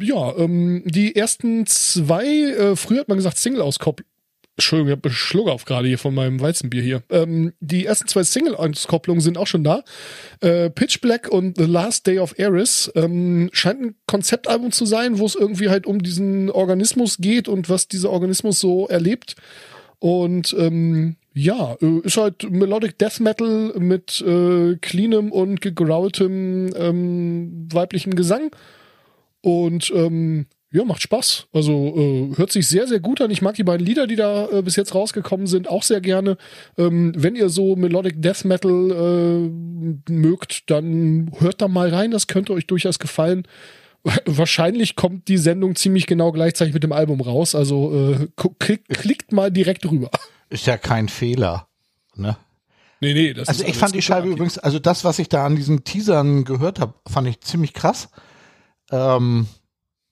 ja, 0.00 0.36
ähm, 0.36 0.82
die 0.84 1.16
ersten 1.16 1.66
zwei, 1.66 2.26
äh, 2.26 2.76
früher 2.76 3.00
hat 3.00 3.08
man 3.08 3.18
gesagt 3.18 3.38
Single-Auskopplung. 3.38 4.08
Entschuldigung, 4.56 4.88
ich 4.88 4.96
habe 4.96 5.10
Schluck 5.10 5.48
auf 5.48 5.66
gerade 5.66 5.86
hier 5.86 5.98
von 5.98 6.14
meinem 6.14 6.40
Weizenbier 6.40 6.82
hier. 6.82 7.02
Ähm, 7.10 7.52
die 7.60 7.84
ersten 7.84 8.08
zwei 8.08 8.22
Single-Auskopplungen 8.22 9.20
sind 9.20 9.36
auch 9.36 9.46
schon 9.46 9.64
da. 9.64 9.84
Äh, 10.40 10.70
Pitch 10.70 11.02
Black 11.02 11.28
und 11.28 11.58
The 11.58 11.66
Last 11.66 12.06
Day 12.06 12.18
of 12.18 12.38
Eris 12.38 12.90
ähm, 12.94 13.50
scheint 13.52 13.82
ein 13.82 13.94
Konzeptalbum 14.06 14.72
zu 14.72 14.86
sein, 14.86 15.18
wo 15.18 15.26
es 15.26 15.34
irgendwie 15.34 15.68
halt 15.68 15.86
um 15.86 16.02
diesen 16.02 16.50
Organismus 16.50 17.18
geht 17.18 17.48
und 17.48 17.68
was 17.68 17.88
dieser 17.88 18.08
Organismus 18.08 18.58
so 18.58 18.88
erlebt. 18.88 19.36
Und 19.98 20.56
ähm, 20.58 21.16
ja, 21.34 21.76
äh, 21.82 22.00
ist 22.04 22.16
halt 22.16 22.50
Melodic 22.50 22.98
Death 22.98 23.20
Metal 23.20 23.74
mit 23.78 24.22
äh, 24.22 24.76
cleanem 24.76 25.32
und 25.32 25.60
gegraultem 25.60 26.72
ähm, 26.74 27.68
weiblichem 27.70 28.14
Gesang. 28.14 28.50
Und 29.42 29.92
ähm, 29.94 30.46
ja, 30.76 30.84
macht 30.84 31.00
Spaß. 31.02 31.46
Also 31.52 31.72
äh, 31.96 32.36
hört 32.36 32.52
sich 32.52 32.68
sehr, 32.68 32.86
sehr 32.86 33.00
gut 33.00 33.20
an. 33.22 33.30
Ich 33.30 33.40
mag 33.40 33.54
die 33.54 33.64
beiden 33.64 33.84
Lieder, 33.86 34.06
die 34.06 34.16
da 34.16 34.48
äh, 34.50 34.62
bis 34.62 34.76
jetzt 34.76 34.94
rausgekommen 34.94 35.46
sind, 35.46 35.68
auch 35.68 35.82
sehr 35.82 36.00
gerne. 36.02 36.36
Ähm, 36.76 37.12
wenn 37.16 37.34
ihr 37.34 37.48
so 37.48 37.76
Melodic 37.76 38.20
Death 38.20 38.44
Metal 38.44 38.90
äh, 40.06 40.12
mögt, 40.12 40.70
dann 40.70 41.30
hört 41.38 41.62
da 41.62 41.68
mal 41.68 41.88
rein. 41.88 42.10
Das 42.10 42.26
könnte 42.26 42.52
euch 42.52 42.66
durchaus 42.66 42.98
gefallen. 42.98 43.48
Wahrscheinlich 44.26 44.96
kommt 44.96 45.28
die 45.28 45.38
Sendung 45.38 45.76
ziemlich 45.76 46.06
genau 46.06 46.30
gleichzeitig 46.30 46.74
mit 46.74 46.82
dem 46.82 46.92
Album 46.92 47.20
raus. 47.22 47.54
Also 47.54 48.12
äh, 48.12 48.28
klick, 48.58 48.86
klickt 48.88 49.32
mal 49.32 49.50
direkt 49.50 49.90
rüber. 49.90 50.10
Ist 50.50 50.66
ja 50.66 50.76
kein 50.76 51.08
Fehler. 51.08 51.68
Ne? 52.14 52.36
Nee, 53.00 53.14
nee, 53.14 53.32
das 53.34 53.48
Also 53.48 53.64
ist 53.64 53.70
ich 53.70 53.76
fand 53.76 53.94
die 53.94 54.02
Scheibe 54.02 54.20
aktiv. 54.22 54.32
übrigens, 54.34 54.58
also 54.58 54.78
das, 54.78 55.04
was 55.04 55.18
ich 55.18 55.28
da 55.28 55.46
an 55.46 55.56
diesen 55.56 55.84
Teasern 55.84 56.44
gehört 56.44 56.80
habe, 56.80 56.94
fand 57.08 57.28
ich 57.28 57.40
ziemlich 57.40 57.72
krass. 57.72 58.08
Ähm, 58.90 59.46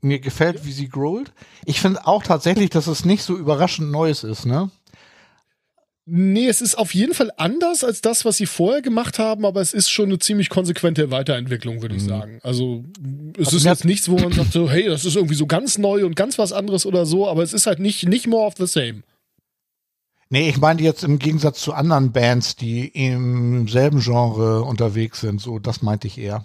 mir 0.05 0.21
gefällt, 0.21 0.65
wie 0.65 0.73
sie 0.73 0.89
growlt. 0.89 1.33
Ich 1.65 1.81
finde 1.81 2.07
auch 2.07 2.23
tatsächlich, 2.23 2.71
dass 2.71 2.87
es 2.87 3.05
nicht 3.05 3.23
so 3.23 3.37
überraschend 3.37 3.91
Neues 3.91 4.25
ist, 4.25 4.47
ne? 4.47 4.71
Nee, 6.07 6.49
es 6.49 6.61
ist 6.61 6.77
auf 6.77 6.95
jeden 6.95 7.15
Fall 7.15 7.31
anders 7.39 7.83
als 7.83 8.03
das, 8.03 8.27
was 8.27 8.37
sie 8.37 8.45
vorher 8.45 8.83
gemacht 8.83 9.19
haben, 9.19 9.47
aber 9.47 9.63
es 9.63 9.73
ist 9.73 9.89
schon 9.89 10.11
eine 10.11 10.19
ziemlich 10.19 10.51
konsequente 10.51 11.11
Weiterentwicklung, 11.11 11.81
würde 11.81 11.97
ich 11.97 12.05
sagen. 12.05 12.41
Also 12.43 12.85
es 13.39 13.47
Also 13.47 13.57
ist 13.57 13.65
jetzt 13.65 13.85
nichts, 13.87 14.11
wo 14.11 14.19
man 14.19 14.31
sagt 14.33 14.53
so, 14.53 14.69
hey, 14.69 14.85
das 14.87 15.07
ist 15.07 15.17
irgendwie 15.17 15.35
so 15.35 15.47
ganz 15.47 15.79
neu 15.79 16.05
und 16.05 16.15
ganz 16.15 16.39
was 16.39 16.53
anderes 16.53 16.85
oder 16.85 17.07
so, 17.07 17.27
aber 17.27 17.43
es 17.43 17.55
ist 17.55 17.67
halt 17.67 17.79
nicht, 17.79 18.07
nicht 18.07 18.27
more 18.27 18.47
of 18.47 18.53
the 18.59 18.67
same. 18.67 19.03
Nee, 20.29 20.51
ich 20.51 20.59
meine 20.59 20.83
jetzt 20.83 21.05
im 21.05 21.19
Gegensatz 21.19 21.61
zu 21.61 21.73
anderen 21.73 22.13
Bands, 22.13 22.57
die 22.57 22.87
im 22.89 23.67
selben 23.69 24.01
Genre 24.01 24.63
unterwegs 24.63 25.23
sind, 25.23 25.41
so, 25.41 25.59
das 25.59 25.81
meinte 25.81 26.07
ich 26.07 26.19
eher. 26.19 26.45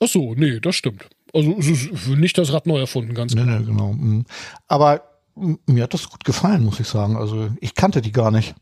Ach 0.00 0.08
so, 0.08 0.34
nee, 0.34 0.58
das 0.58 0.74
stimmt. 0.74 1.08
Also 1.36 1.56
es 1.58 1.66
ist 1.68 2.08
nicht 2.08 2.36
das 2.38 2.52
Rad 2.52 2.66
neu 2.66 2.78
erfunden, 2.78 3.14
ganz 3.14 3.34
Nee, 3.34 3.42
klar. 3.42 3.60
nee, 3.60 3.66
genau. 3.66 3.92
mhm. 3.92 4.24
Aber 4.66 5.02
mir 5.66 5.82
hat 5.82 5.94
das 5.94 6.08
gut 6.08 6.24
gefallen, 6.24 6.64
muss 6.64 6.80
ich 6.80 6.88
sagen. 6.88 7.16
Also 7.16 7.50
ich 7.60 7.74
kannte 7.74 8.00
die 8.02 8.12
gar 8.12 8.30
nicht. 8.30 8.54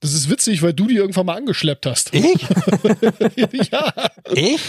Das 0.00 0.12
ist 0.14 0.28
witzig, 0.28 0.62
weil 0.62 0.74
du 0.74 0.86
die 0.88 0.96
irgendwann 0.96 1.26
mal 1.26 1.36
angeschleppt 1.36 1.86
hast. 1.86 2.12
Ich? 2.12 2.24
ja. 3.70 3.92
Ich? 4.34 4.60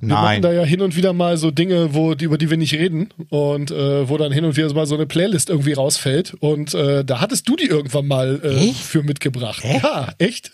Wir 0.00 0.08
machen 0.14 0.24
Nein. 0.24 0.42
da 0.42 0.50
ja 0.52 0.64
hin 0.64 0.80
und 0.80 0.96
wieder 0.96 1.12
mal 1.12 1.36
so 1.36 1.50
Dinge, 1.50 1.94
wo, 1.94 2.12
über 2.14 2.38
die 2.38 2.48
wir 2.50 2.56
nicht 2.56 2.72
reden 2.72 3.10
und 3.28 3.70
äh, 3.70 4.08
wo 4.08 4.16
dann 4.16 4.32
hin 4.32 4.44
und 4.44 4.56
wieder 4.56 4.72
mal 4.72 4.86
so 4.86 4.94
eine 4.94 5.06
Playlist 5.06 5.50
irgendwie 5.50 5.74
rausfällt 5.74 6.34
und 6.40 6.72
äh, 6.74 7.04
da 7.04 7.20
hattest 7.20 7.48
du 7.48 7.54
die 7.54 7.66
irgendwann 7.66 8.06
mal 8.08 8.40
äh, 8.42 8.72
für 8.72 9.02
mitgebracht. 9.02 9.62
Echt? 9.62 9.82
Ja, 9.84 10.12
echt? 10.18 10.50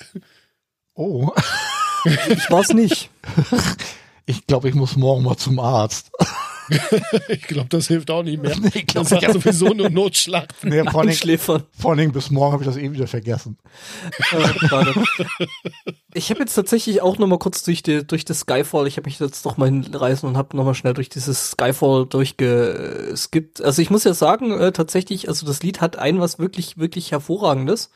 Oh. 0.94 1.30
Ich 2.28 2.50
war's 2.50 2.72
nicht. 2.72 3.08
Ich 4.26 4.46
glaube, 4.46 4.68
ich 4.68 4.74
muss 4.74 4.96
morgen 4.96 5.22
mal 5.24 5.36
zum 5.36 5.58
Arzt. 5.58 6.10
Ich 7.28 7.42
glaube, 7.42 7.68
das 7.68 7.86
hilft 7.86 8.10
auch 8.10 8.24
nicht 8.24 8.42
mehr. 8.42 8.56
Nee, 8.60 8.70
ich 8.74 8.86
glaub, 8.88 9.08
das 9.08 9.22
hab- 9.22 9.32
sowieso 9.34 9.68
nur 9.68 9.88
Notschlag. 9.90 10.48
Nee, 10.64 10.82
vor, 10.82 10.86
allen 10.86 10.92
Dingen, 11.02 11.08
Einschläfern. 11.10 11.62
vor 11.78 11.90
allen 11.90 11.98
Dingen 11.98 12.12
bis 12.12 12.32
morgen 12.32 12.54
habe 12.54 12.64
ich 12.64 12.68
das 12.68 12.76
eh 12.76 12.90
wieder 12.90 13.06
vergessen. 13.06 13.56
Gerade. 14.58 14.92
ich 16.12 16.30
habe 16.30 16.40
jetzt 16.40 16.54
tatsächlich 16.54 17.02
auch 17.02 17.18
noch 17.18 17.28
mal 17.28 17.38
kurz 17.38 17.62
durch, 17.62 17.84
die, 17.84 18.04
durch 18.04 18.24
das 18.24 18.40
Skyfall, 18.40 18.88
ich 18.88 18.96
habe 18.96 19.06
mich 19.06 19.20
jetzt 19.20 19.46
doch 19.46 19.58
mal 19.58 19.66
hinreißen 19.66 20.28
und 20.28 20.36
habe 20.36 20.56
noch 20.56 20.64
mal 20.64 20.74
schnell 20.74 20.94
durch 20.94 21.08
dieses 21.08 21.52
Skyfall 21.52 22.06
durchgeskippt. 22.06 23.62
Also 23.62 23.80
ich 23.80 23.90
muss 23.90 24.02
ja 24.02 24.12
sagen, 24.14 24.50
äh, 24.58 24.72
tatsächlich, 24.72 25.28
also 25.28 25.46
das 25.46 25.62
Lied 25.62 25.80
hat 25.80 25.96
ein 26.00 26.18
was 26.18 26.40
wirklich, 26.40 26.78
wirklich 26.78 27.12
hervorragendes. 27.12 27.90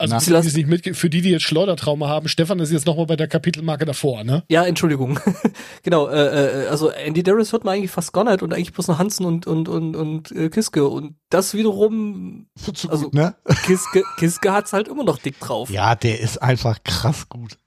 Also 0.00 0.14
Na. 0.14 0.20
für 0.20 0.50
die, 0.50 0.64
nicht 0.64 0.96
für 0.96 1.10
die, 1.10 1.22
die 1.22 1.30
jetzt 1.30 1.42
Schleudertrauma 1.42 2.06
haben, 2.08 2.28
Stefan 2.28 2.60
ist 2.60 2.70
jetzt 2.70 2.86
nochmal 2.86 3.06
bei 3.06 3.16
der 3.16 3.26
Kapitelmarke 3.26 3.84
davor, 3.84 4.22
ne? 4.22 4.44
Ja, 4.48 4.64
Entschuldigung. 4.64 5.18
genau, 5.82 6.06
äh, 6.06 6.66
äh, 6.66 6.68
also 6.68 6.90
Andy 6.90 7.24
Darius 7.24 7.52
hört 7.52 7.64
man 7.64 7.74
eigentlich 7.74 7.90
fast 7.90 8.12
gar 8.12 8.22
nicht 8.22 8.40
und 8.42 8.54
eigentlich 8.54 8.72
bloß 8.72 8.86
noch 8.86 9.00
Hansen 9.00 9.26
und, 9.26 9.48
und, 9.48 9.68
und, 9.68 9.96
und 9.96 10.30
äh, 10.30 10.50
Kiske. 10.50 10.86
Und 10.86 11.16
das 11.30 11.52
wiederum, 11.54 12.46
zu 12.74 12.88
Also- 12.88 13.06
gut, 13.06 13.14
ne? 13.14 13.34
Kiske, 13.66 14.04
Kiske 14.18 14.52
hat's 14.52 14.72
halt 14.72 14.86
immer 14.86 15.02
noch 15.02 15.18
dick 15.18 15.40
drauf. 15.40 15.68
Ja, 15.68 15.96
der 15.96 16.20
ist 16.20 16.40
einfach 16.40 16.78
krass 16.84 17.28
gut. 17.28 17.58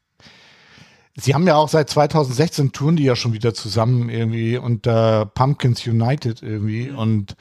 Sie 1.17 1.33
haben 1.33 1.45
ja 1.45 1.57
auch 1.57 1.67
seit 1.67 1.89
2016 1.89 2.71
touren 2.71 2.95
die 2.95 3.03
ja 3.03 3.17
schon 3.17 3.33
wieder 3.33 3.53
zusammen 3.53 4.07
irgendwie 4.07 4.57
unter 4.57 5.25
Pumpkins 5.25 5.85
United 5.85 6.41
irgendwie 6.41 6.89
und 6.91 7.35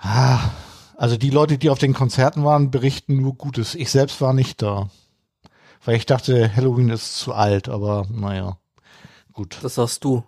ah, 0.00 0.38
also 1.00 1.16
die 1.16 1.30
Leute, 1.30 1.56
die 1.56 1.70
auf 1.70 1.78
den 1.78 1.94
Konzerten 1.94 2.44
waren, 2.44 2.70
berichten 2.70 3.16
nur 3.22 3.34
Gutes. 3.34 3.74
Ich 3.74 3.90
selbst 3.90 4.20
war 4.20 4.34
nicht 4.34 4.60
da, 4.60 4.90
weil 5.82 5.96
ich 5.96 6.04
dachte, 6.04 6.54
Halloween 6.54 6.90
ist 6.90 7.16
zu 7.16 7.32
alt, 7.32 7.70
aber 7.70 8.06
naja, 8.10 8.58
gut. 9.32 9.56
Das 9.62 9.76
sagst 9.76 10.04
du. 10.04 10.22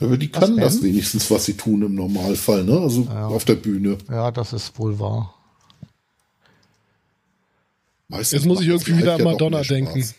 Aber 0.00 0.16
die 0.16 0.28
können 0.28 0.56
denn? 0.56 0.64
das 0.64 0.82
wenigstens, 0.82 1.30
was 1.30 1.44
sie 1.44 1.56
tun 1.56 1.82
im 1.82 1.94
Normalfall, 1.94 2.64
ne? 2.64 2.80
Also 2.80 3.02
Ja. 3.02 3.28
auf 3.28 3.44
der 3.44 3.54
Bühne. 3.54 3.98
Ja, 4.10 4.32
das 4.32 4.52
ist 4.52 4.76
wohl 4.76 4.98
wahr. 4.98 5.32
Meistens 8.08 8.40
Jetzt 8.42 8.46
muss 8.48 8.60
ich 8.60 8.66
irgendwie 8.66 8.98
wieder 8.98 9.14
an 9.14 9.22
Madonna 9.22 9.62
denken. 9.62 10.02
Spaß. 10.02 10.14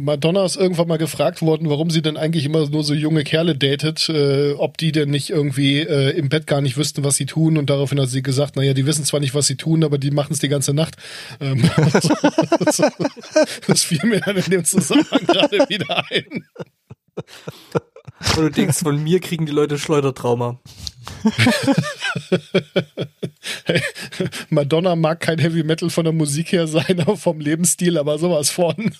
Madonna 0.00 0.44
ist 0.44 0.56
irgendwann 0.56 0.88
mal 0.88 0.98
gefragt 0.98 1.42
worden, 1.42 1.68
warum 1.68 1.90
sie 1.90 2.02
denn 2.02 2.16
eigentlich 2.16 2.44
immer 2.44 2.68
nur 2.68 2.84
so 2.84 2.94
junge 2.94 3.24
Kerle 3.24 3.56
datet, 3.56 4.08
äh, 4.08 4.52
ob 4.52 4.78
die 4.78 4.92
denn 4.92 5.10
nicht 5.10 5.30
irgendwie 5.30 5.80
äh, 5.80 6.10
im 6.16 6.28
Bett 6.28 6.46
gar 6.46 6.60
nicht 6.60 6.76
wüssten, 6.76 7.04
was 7.04 7.16
sie 7.16 7.26
tun. 7.26 7.58
Und 7.58 7.70
daraufhin 7.70 8.00
hat 8.00 8.08
sie 8.08 8.22
gesagt, 8.22 8.56
naja, 8.56 8.74
die 8.74 8.86
wissen 8.86 9.04
zwar 9.04 9.20
nicht, 9.20 9.34
was 9.34 9.46
sie 9.46 9.56
tun, 9.56 9.84
aber 9.84 9.98
die 9.98 10.10
machen 10.10 10.32
es 10.32 10.38
die 10.38 10.48
ganze 10.48 10.74
Nacht. 10.74 10.96
Ähm, 11.40 11.62
das 13.66 13.82
fiel 13.82 14.00
mir 14.04 14.20
dann 14.20 14.36
in 14.36 14.50
dem 14.50 14.64
Zusammenhang 14.64 15.26
gerade 15.26 15.58
wieder 15.68 16.04
ein. 16.10 16.44
Und 18.36 18.42
du 18.44 18.50
denkst, 18.50 18.78
von 18.78 19.02
mir 19.02 19.20
kriegen 19.20 19.46
die 19.46 19.52
Leute 19.52 19.78
Schleudertrauma. 19.78 20.60
Hey, 23.66 23.82
Madonna 24.48 24.94
mag 24.96 25.20
kein 25.20 25.38
Heavy 25.38 25.62
Metal 25.64 25.90
von 25.90 26.04
der 26.04 26.12
Musik 26.12 26.52
her 26.52 26.66
sein, 26.68 27.00
aber 27.00 27.16
vom 27.16 27.40
Lebensstil 27.40 27.98
aber 27.98 28.18
sowas 28.18 28.50
von. 28.50 28.94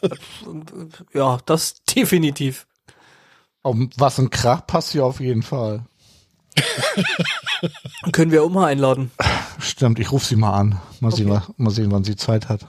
Ja, 1.15 1.39
das 1.47 1.83
definitiv. 1.85 2.67
Um 3.63 3.91
was 3.97 4.19
ein 4.19 4.31
Krach 4.31 4.67
passt 4.67 4.93
hier 4.93 5.05
auf 5.05 5.21
jeden 5.21 5.43
Fall. 5.43 5.87
Können 8.13 8.31
wir 8.33 8.45
Oma 8.45 8.67
einladen? 8.67 9.11
Stimmt, 9.59 9.99
ich 9.99 10.11
rufe 10.13 10.27
sie 10.27 10.37
mal 10.37 10.53
an. 10.53 10.81
Mal, 11.01 11.13
sehen, 11.13 11.29
wa- 11.31 11.47
mal 11.57 11.71
sehen, 11.71 11.91
wann 11.91 12.05
sie 12.05 12.17
Zeit 12.17 12.49
hat. 12.49 12.67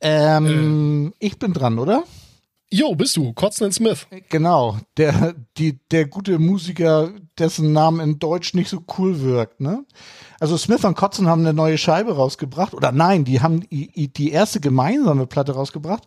Ähm, 0.00 1.12
ich 1.18 1.38
bin 1.38 1.52
dran, 1.52 1.78
oder? 1.78 2.04
Jo, 2.70 2.94
bist 2.94 3.16
du, 3.16 3.32
Kotzen 3.32 3.72
Smith. 3.72 4.06
Genau, 4.28 4.76
der, 4.98 5.34
die, 5.56 5.78
der 5.90 6.06
gute 6.06 6.38
Musiker, 6.38 7.10
dessen 7.38 7.72
Name 7.72 8.02
in 8.02 8.18
Deutsch 8.18 8.52
nicht 8.52 8.68
so 8.68 8.84
cool 8.98 9.22
wirkt, 9.22 9.60
ne? 9.60 9.86
Also 10.38 10.58
Smith 10.58 10.84
und 10.84 10.94
Kotzen 10.94 11.28
haben 11.28 11.40
eine 11.40 11.54
neue 11.54 11.78
Scheibe 11.78 12.14
rausgebracht, 12.14 12.74
oder 12.74 12.92
nein, 12.92 13.24
die 13.24 13.40
haben 13.40 13.60
die, 13.70 14.12
die 14.12 14.32
erste 14.32 14.60
gemeinsame 14.60 15.26
Platte 15.26 15.52
rausgebracht, 15.52 16.04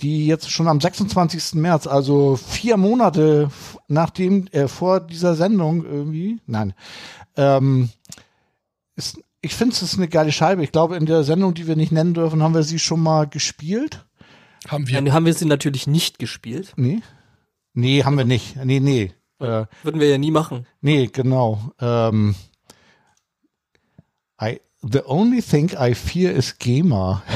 die 0.00 0.28
jetzt 0.28 0.52
schon 0.52 0.68
am 0.68 0.80
26. 0.80 1.54
März, 1.54 1.88
also 1.88 2.36
vier 2.36 2.76
Monate 2.76 3.50
nachdem, 3.88 4.46
äh, 4.52 4.68
vor 4.68 5.00
dieser 5.00 5.34
Sendung 5.34 5.84
irgendwie, 5.84 6.40
nein, 6.46 6.74
ähm, 7.36 7.88
ist, 8.94 9.18
ich 9.40 9.54
finde 9.54 9.74
es 9.74 9.82
ist 9.82 9.96
eine 9.96 10.08
geile 10.08 10.30
Scheibe. 10.30 10.62
Ich 10.62 10.72
glaube, 10.72 10.96
in 10.96 11.06
der 11.06 11.24
Sendung, 11.24 11.54
die 11.54 11.66
wir 11.66 11.76
nicht 11.76 11.92
nennen 11.92 12.14
dürfen, 12.14 12.42
haben 12.42 12.54
wir 12.54 12.62
sie 12.62 12.78
schon 12.78 13.00
mal 13.00 13.26
gespielt. 13.26 14.07
Haben 14.66 14.88
wir. 14.88 15.00
Nein, 15.00 15.12
haben 15.12 15.26
wir 15.26 15.34
sie 15.34 15.44
natürlich 15.46 15.86
nicht 15.86 16.18
gespielt. 16.18 16.72
Nee? 16.76 17.00
Nee, 17.74 18.02
haben 18.04 18.16
wir 18.18 18.24
nicht. 18.24 18.56
Nee, 18.64 18.80
nee. 18.80 19.12
Äh, 19.38 19.66
Würden 19.84 20.00
wir 20.00 20.08
ja 20.08 20.18
nie 20.18 20.32
machen. 20.32 20.66
nee, 20.80 21.06
genau. 21.12 21.60
Ähm, 21.80 22.34
I, 24.42 24.60
the 24.82 25.02
only 25.06 25.40
thing 25.42 25.70
I 25.78 25.94
fear 25.94 26.32
is 26.32 26.58
GEMA. 26.58 27.22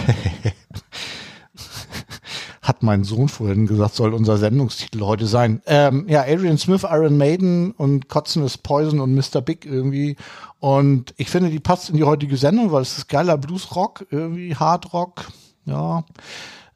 Hat 2.63 2.83
mein 2.85 3.03
Sohn 3.03 3.29
vorhin 3.29 3.67
gesagt, 3.67 3.95
soll 3.95 4.15
unser 4.15 4.37
Sendungstitel 4.39 5.01
heute 5.01 5.27
sein. 5.27 5.63
Ähm, 5.67 6.07
ja, 6.09 6.23
Adrian 6.23 6.59
Smith, 6.59 6.85
Iron 6.85 7.17
Maiden 7.19 7.73
und 7.73 8.09
Kotzen 8.09 8.45
ist 8.45 8.59
Poison 8.63 9.01
und 9.01 9.15
Mr. 9.15 9.41
Big 9.41 9.67
irgendwie. 9.67 10.17
Und 10.61 11.13
ich 11.17 11.29
finde, 11.29 11.51
die 11.51 11.59
passt 11.59 11.91
in 11.91 11.97
die 11.97 12.05
heutige 12.05 12.37
Sendung, 12.37 12.71
weil 12.71 12.83
es 12.83 12.99
ist 12.99 13.09
geiler 13.09 13.37
Bluesrock, 13.37 14.07
irgendwie 14.11 14.55
Hardrock. 14.55 15.27
Ja. 15.65 16.05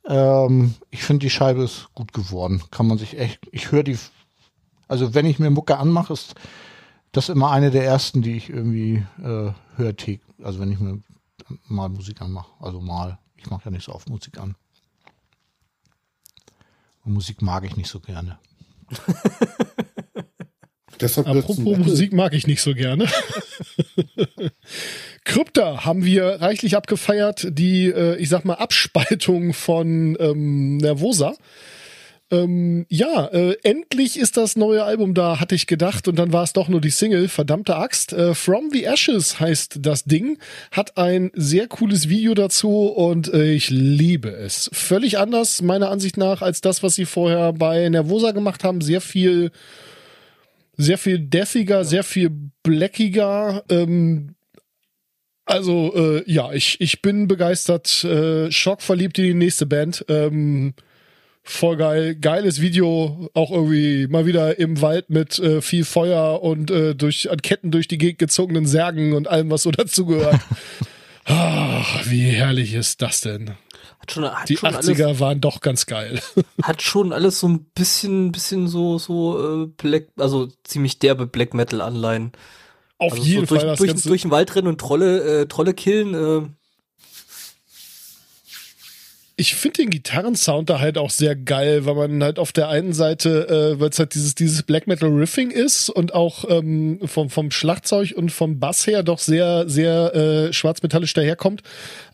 Ähm, 0.06 0.74
ich 0.90 1.02
finde, 1.02 1.24
die 1.24 1.30
Scheibe 1.30 1.64
ist 1.64 1.88
gut 1.94 2.12
geworden. 2.12 2.62
Kann 2.70 2.86
man 2.86 2.98
sich 2.98 3.18
echt, 3.18 3.40
ich 3.52 3.72
höre 3.72 3.82
die, 3.82 3.98
also 4.88 5.14
wenn 5.14 5.26
ich 5.26 5.38
mir 5.38 5.50
Mucke 5.50 5.78
anmache, 5.78 6.12
ist 6.12 6.34
das 7.12 7.28
immer 7.28 7.50
eine 7.50 7.70
der 7.70 7.84
ersten, 7.84 8.22
die 8.22 8.36
ich 8.36 8.50
irgendwie 8.50 9.04
äh, 9.22 9.52
höre. 9.76 9.94
Also 10.42 10.60
wenn 10.60 10.70
ich 10.70 10.78
mir 10.80 11.00
mal 11.68 11.88
Musik 11.88 12.20
anmache. 12.20 12.50
Also 12.60 12.80
mal. 12.80 13.18
Ich 13.36 13.48
mache 13.50 13.66
ja 13.66 13.70
nicht 13.70 13.84
so 13.84 13.92
oft 13.92 14.08
Musik 14.08 14.38
an. 14.38 14.56
Und 17.04 17.12
Musik 17.12 17.42
mag 17.42 17.64
ich 17.64 17.76
nicht 17.76 17.88
so 17.88 18.00
gerne. 18.00 18.38
Deshalb 21.00 21.26
Apropos. 21.26 21.58
Musik 21.58 22.12
mag 22.12 22.32
ich 22.32 22.46
nicht 22.46 22.62
so 22.62 22.74
gerne. 22.74 23.06
Krypta 25.26 25.84
haben 25.84 26.04
wir 26.04 26.40
reichlich 26.40 26.76
abgefeiert, 26.76 27.48
die, 27.50 27.88
äh, 27.88 28.16
ich 28.16 28.28
sag 28.28 28.44
mal, 28.44 28.54
Abspaltung 28.54 29.52
von 29.52 30.16
ähm, 30.20 30.78
Nervosa. 30.78 31.34
Ähm, 32.30 32.86
ja, 32.88 33.26
äh, 33.26 33.56
endlich 33.62 34.18
ist 34.18 34.36
das 34.36 34.56
neue 34.56 34.84
Album 34.84 35.14
da, 35.14 35.38
hatte 35.38 35.54
ich 35.54 35.66
gedacht, 35.66 36.08
und 36.08 36.16
dann 36.16 36.32
war 36.32 36.44
es 36.44 36.52
doch 36.52 36.68
nur 36.68 36.80
die 36.80 36.90
Single, 36.90 37.28
verdammte 37.28 37.76
Axt. 37.76 38.12
Äh, 38.12 38.34
From 38.34 38.70
the 38.72 38.84
Ashes 38.84 39.38
heißt 39.40 39.80
das 39.82 40.04
Ding, 40.04 40.38
hat 40.70 40.96
ein 40.96 41.30
sehr 41.34 41.66
cooles 41.66 42.08
Video 42.08 42.34
dazu 42.34 42.86
und 42.86 43.32
äh, 43.32 43.52
ich 43.52 43.68
liebe 43.68 44.30
es. 44.30 44.70
Völlig 44.72 45.18
anders, 45.18 45.60
meiner 45.60 45.90
Ansicht 45.90 46.16
nach, 46.16 46.40
als 46.40 46.60
das, 46.60 46.82
was 46.84 46.94
sie 46.94 47.04
vorher 47.04 47.52
bei 47.52 47.88
Nervosa 47.88 48.30
gemacht 48.30 48.62
haben. 48.64 48.80
Sehr 48.80 49.00
viel 49.00 49.50
sehr 50.78 50.98
viel 50.98 51.18
deathiger, 51.18 51.84
sehr 51.84 52.04
viel 52.04 52.30
blackiger. 52.62 53.64
Ähm, 53.70 54.35
also 55.46 55.94
äh, 55.94 56.30
ja, 56.30 56.52
ich, 56.52 56.80
ich 56.80 57.00
bin 57.02 57.28
begeistert, 57.28 58.04
äh, 58.04 58.50
schockverliebt 58.50 59.18
in 59.18 59.24
die 59.24 59.34
nächste 59.34 59.64
Band. 59.64 60.04
Ähm, 60.08 60.74
voll 61.44 61.76
geil, 61.76 62.16
geiles 62.16 62.60
Video, 62.60 63.30
auch 63.32 63.52
irgendwie 63.52 64.08
mal 64.08 64.26
wieder 64.26 64.58
im 64.58 64.82
Wald 64.82 65.08
mit 65.08 65.38
äh, 65.38 65.62
viel 65.62 65.84
Feuer 65.84 66.42
und 66.42 66.72
äh, 66.72 66.96
durch 66.96 67.30
an 67.30 67.40
Ketten 67.40 67.70
durch 67.70 67.86
die 67.86 67.98
Gegend 67.98 68.18
gezogenen 68.18 68.66
Särgen 68.66 69.12
und 69.12 69.28
allem, 69.28 69.50
was 69.50 69.62
so 69.62 69.70
dazugehört. 69.72 70.40
Ach, 71.24 72.06
wie 72.06 72.22
herrlich 72.22 72.74
ist 72.74 73.00
das 73.00 73.20
denn? 73.20 73.52
Hat 74.00 74.12
schon, 74.12 74.24
hat 74.24 74.48
Die 74.48 74.56
schon 74.56 74.70
80er 74.70 75.04
alles, 75.06 75.20
waren 75.20 75.40
doch 75.40 75.60
ganz 75.60 75.86
geil. 75.86 76.20
hat 76.62 76.82
schon 76.82 77.12
alles 77.12 77.38
so 77.38 77.48
ein 77.48 77.64
bisschen, 77.74 78.32
bisschen 78.32 78.66
so, 78.66 78.98
so 78.98 79.64
äh, 79.64 79.66
Black, 79.66 80.08
also 80.16 80.48
ziemlich 80.64 80.98
derbe 80.98 81.26
Black 81.26 81.54
Metal 81.54 81.80
Anleihen. 81.80 82.32
Auf 82.98 83.12
Also 83.12 83.24
jeden 83.24 83.46
so 83.46 83.54
durch, 83.54 83.62
Fall 83.62 83.76
durch, 83.76 83.88
ganze 83.88 84.08
durch 84.08 84.22
den 84.22 84.30
Wald 84.30 84.54
rennen 84.56 84.68
und 84.68 84.80
Trolle, 84.80 85.42
äh, 85.42 85.46
Trolle 85.46 85.74
killen. 85.74 86.14
Äh, 86.14 86.48
ich 89.38 89.54
finde 89.54 89.82
den 89.82 89.90
Gitarrensound 89.90 90.70
da 90.70 90.80
halt 90.80 90.96
auch 90.96 91.10
sehr 91.10 91.36
geil, 91.36 91.84
weil 91.84 91.94
man 91.94 92.24
halt 92.24 92.38
auf 92.38 92.52
der 92.52 92.70
einen 92.70 92.94
Seite, 92.94 93.74
äh, 93.76 93.78
weil 93.78 93.90
es 93.90 93.98
halt 93.98 94.14
dieses, 94.14 94.34
dieses 94.34 94.62
Black 94.62 94.86
Metal 94.86 95.10
Riffing 95.10 95.50
ist 95.50 95.90
und 95.90 96.14
auch 96.14 96.46
ähm, 96.48 97.00
vom, 97.04 97.28
vom 97.28 97.50
Schlagzeug 97.50 98.14
und 98.16 98.32
vom 98.32 98.58
Bass 98.58 98.86
her 98.86 99.02
doch 99.02 99.18
sehr, 99.18 99.68
sehr 99.68 100.14
äh, 100.14 100.52
schwarzmetallisch 100.54 101.12
daherkommt. 101.12 101.62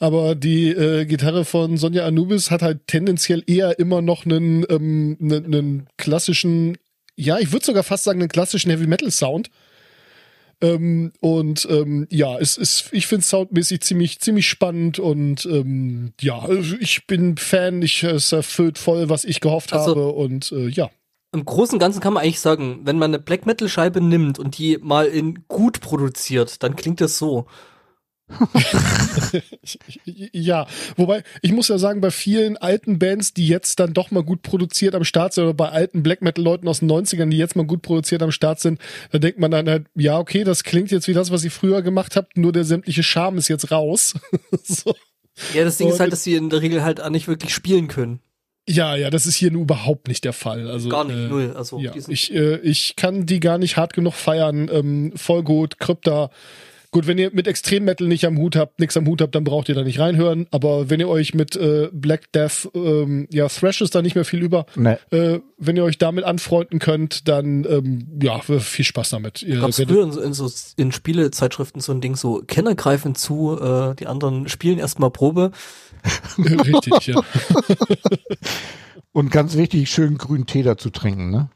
Aber 0.01 0.35
die 0.35 0.71
äh, 0.71 1.05
Gitarre 1.05 1.45
von 1.45 1.77
Sonja 1.77 2.05
Anubis 2.07 2.51
hat 2.51 2.63
halt 2.63 2.89
tendenziell 2.89 3.45
eher 3.47 3.79
immer 3.79 4.03
noch 4.03 4.27
einen, 4.27 4.67
ähm, 4.69 5.17
einen, 5.21 5.45
einen 5.45 5.87
klassischen, 5.99 6.77
ja, 7.15 7.39
ich 7.39 7.53
würde 7.53 7.65
sogar 7.65 7.85
fast 7.85 8.03
sagen, 8.03 8.19
einen 8.19 8.31
klassischen 8.31 8.73
Heavy 8.73 8.89
Metal 8.89 9.13
Sound. 9.13 9.49
Ähm, 10.63 11.13
und 11.21 11.67
ähm, 11.69 12.07
ja, 12.09 12.39
es 12.39 12.57
ist, 12.57 12.89
ich 12.93 13.09
finde 13.09 13.25
soundmäßig 13.25 13.81
ziemlich, 13.81 14.21
ziemlich 14.21 14.49
spannend 14.49 15.01
und 15.01 15.45
ähm, 15.45 16.13
ja, 16.21 16.49
ich 16.81 17.07
bin 17.09 17.37
Fan, 17.37 17.83
ich 17.83 18.05
es 18.05 18.31
erfüllt 18.31 18.79
voll, 18.79 19.09
was 19.09 19.25
ich 19.25 19.41
gehofft 19.41 19.73
Also- 19.73 19.91
habe 19.91 20.09
und 20.13 20.53
äh, 20.53 20.69
ja. 20.69 20.89
Im 21.35 21.47
Großen 21.47 21.75
und 21.77 21.79
Ganzen 21.79 22.01
kann 22.01 22.13
man 22.13 22.23
eigentlich 22.23 22.41
sagen, 22.41 22.81
wenn 22.85 22.99
man 22.99 23.11
eine 23.11 23.19
Black 23.19 23.47
Metal 23.47 23.67
Scheibe 23.67 24.03
nimmt 24.03 24.39
und 24.39 24.59
die 24.59 24.79
mal 24.83 25.07
in 25.07 25.45
gut 25.49 25.81
produziert, 25.81 26.63
dann 26.63 26.77
klingt 26.77 27.01
das 27.01 27.17
so. 27.19 27.47
Ja, 30.33 30.67
wobei 30.97 31.23
ich 31.43 31.53
muss 31.53 31.69
ja 31.69 31.79
sagen, 31.79 32.01
bei 32.01 32.11
vielen 32.11 32.57
alten 32.57 32.99
Bands, 32.99 33.35
die 33.35 33.47
jetzt 33.47 33.79
dann 33.81 33.95
doch 33.95 34.11
mal 34.11 34.23
gut 34.23 34.43
produziert 34.43 34.95
am 34.95 35.05
Start 35.05 35.33
sind, 35.33 35.45
oder 35.45 35.55
bei 35.55 35.69
alten 35.69 36.03
Black 36.03 36.23
Metal 36.23 36.43
Leuten 36.45 36.69
aus 36.69 36.81
den 36.81 36.91
90ern, 36.91 37.31
die 37.31 37.37
jetzt 37.39 37.57
mal 37.57 37.65
gut 37.67 37.83
produziert 37.83 38.23
am 38.23 38.33
Start 38.33 38.61
sind, 38.61 38.81
da 39.11 39.19
denkt 39.19 39.39
man 39.39 39.51
dann 39.51 39.69
halt, 39.69 39.87
ja, 39.95 40.19
okay, 40.19 40.45
das 40.45 40.65
klingt 40.65 40.91
jetzt 40.91 41.09
wie 41.09 41.13
das, 41.15 41.31
was 41.31 41.45
ihr 41.45 41.51
früher 41.51 41.83
gemacht 41.83 42.17
habt, 42.17 42.37
nur 42.37 42.53
der 42.53 42.65
sämtliche 42.65 43.03
Charme 43.03 43.39
ist 43.39 43.49
jetzt 43.49 43.71
raus. 43.71 44.15
so. 44.63 44.95
Ja, 45.55 45.65
das 45.65 45.79
Ding 45.79 45.87
Und- 45.87 45.95
ist 45.95 46.01
halt, 46.01 46.13
dass 46.13 46.25
sie 46.25 46.35
in 46.35 46.51
der 46.51 46.61
Regel 46.63 46.83
halt 46.83 47.01
auch 47.01 47.11
nicht 47.11 47.29
wirklich 47.29 47.55
spielen 47.55 47.89
können. 47.89 48.21
Ja, 48.69 48.95
ja, 48.95 49.11
das 49.11 49.27
ist 49.27 49.35
hier 49.35 49.51
nur 49.51 49.63
überhaupt 49.63 50.07
nicht 50.07 50.25
der 50.25 50.33
Fall. 50.33 50.71
Also, 50.71 50.89
Gar 50.89 51.05
nicht, 51.05 51.17
äh, 51.17 51.27
null. 51.29 51.53
Also 51.57 51.81
Ja, 51.81 51.93
ich, 52.07 52.33
äh, 52.33 52.59
ich 52.59 52.95
kann 52.95 53.27
die 53.27 53.41
gar 53.41 53.59
nicht 53.59 53.77
hart 53.77 53.93
genug 53.93 54.15
feiern. 54.15 54.71
Ähm, 54.73 55.13
voll 55.17 55.43
gut, 55.43 55.81
Krypta. 55.81 56.31
Gut, 56.93 57.07
wenn 57.07 57.17
ihr 57.17 57.31
mit 57.33 57.47
Extrem-Metal 57.49 58.07
nicht 58.07 58.27
am 58.27 58.37
Hut 58.37 58.55
habt, 58.55 58.79
nichts 58.79 58.99
am 58.99 59.07
Hut 59.07 59.23
habt, 59.23 59.35
dann 59.35 59.45
braucht 59.45 59.69
ihr 59.71 59.75
da 59.75 59.83
nicht 59.83 59.99
reinhören. 59.99 60.47
Aber 60.51 60.91
wenn 60.91 61.01
ihr 61.01 61.09
euch 61.09 61.33
mit 61.33 61.57
äh, 61.57 61.89
Black 61.91 62.31
Death, 62.33 62.69
ähm, 62.75 63.27
ja, 63.33 63.49
Thrash 63.49 63.81
ist 63.81 63.95
da 63.95 64.03
nicht 64.03 64.15
mehr 64.15 64.27
viel 64.27 64.43
über. 64.43 64.67
Ne. 64.77 64.99
Äh, 65.11 65.41
wenn 65.57 65.77
ihr 65.77 65.85
euch 65.85 65.97
damit 65.97 66.25
anfreunden 66.25 66.79
könnt, 66.81 67.29
dann 67.29 67.65
ähm, 67.65 68.07
ja, 68.23 68.39
viel 68.41 68.85
Spaß 68.85 69.09
damit. 69.09 69.43
Ihr 69.43 69.59
Gab's 69.61 69.81
früher 69.81 70.03
in, 70.05 70.13
so- 70.13 70.21
in 70.21 70.35
so 70.35 70.51
in 70.77 70.93
Spielezeitschriften 70.93 71.81
so 71.81 71.93
ein 71.93 72.03
Ding, 72.03 72.15
so 72.15 72.43
Kenner 72.47 72.75
greifen 72.75 73.15
zu, 73.15 73.59
äh, 73.59 73.95
die 73.95 74.07
anderen 74.07 74.49
spielen 74.51 74.79
erstmal 74.79 75.11
Probe. 75.11 75.51
Richtig, 76.39 77.07
ja. 77.07 77.23
Und 79.13 79.31
ganz 79.31 79.57
wichtig, 79.57 79.91
schön 79.91 80.17
grünen 80.19 80.47
Tee 80.47 80.63
dazu 80.63 80.91
trinken, 80.91 81.31
ne? 81.31 81.49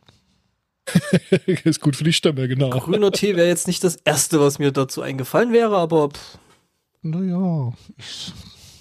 ist 1.65 1.81
gut 1.81 1.97
für 1.97 2.05
die 2.05 2.13
Stimme, 2.13 2.49
genau. 2.49 2.71
Grüner 2.71 3.11
Tee 3.13 3.37
wäre 3.37 3.49
jetzt 3.49 3.67
nicht 3.67 3.83
das 3.85 3.97
erste, 4.05 4.41
was 4.41 4.59
mir 4.59 4.73
dazu 4.73 5.03
eingefallen 5.03 5.53
wäre, 5.53 5.77
aber 5.77 6.11
pff, 6.11 6.39
Naja, 7.03 7.73
ich, 7.99 8.33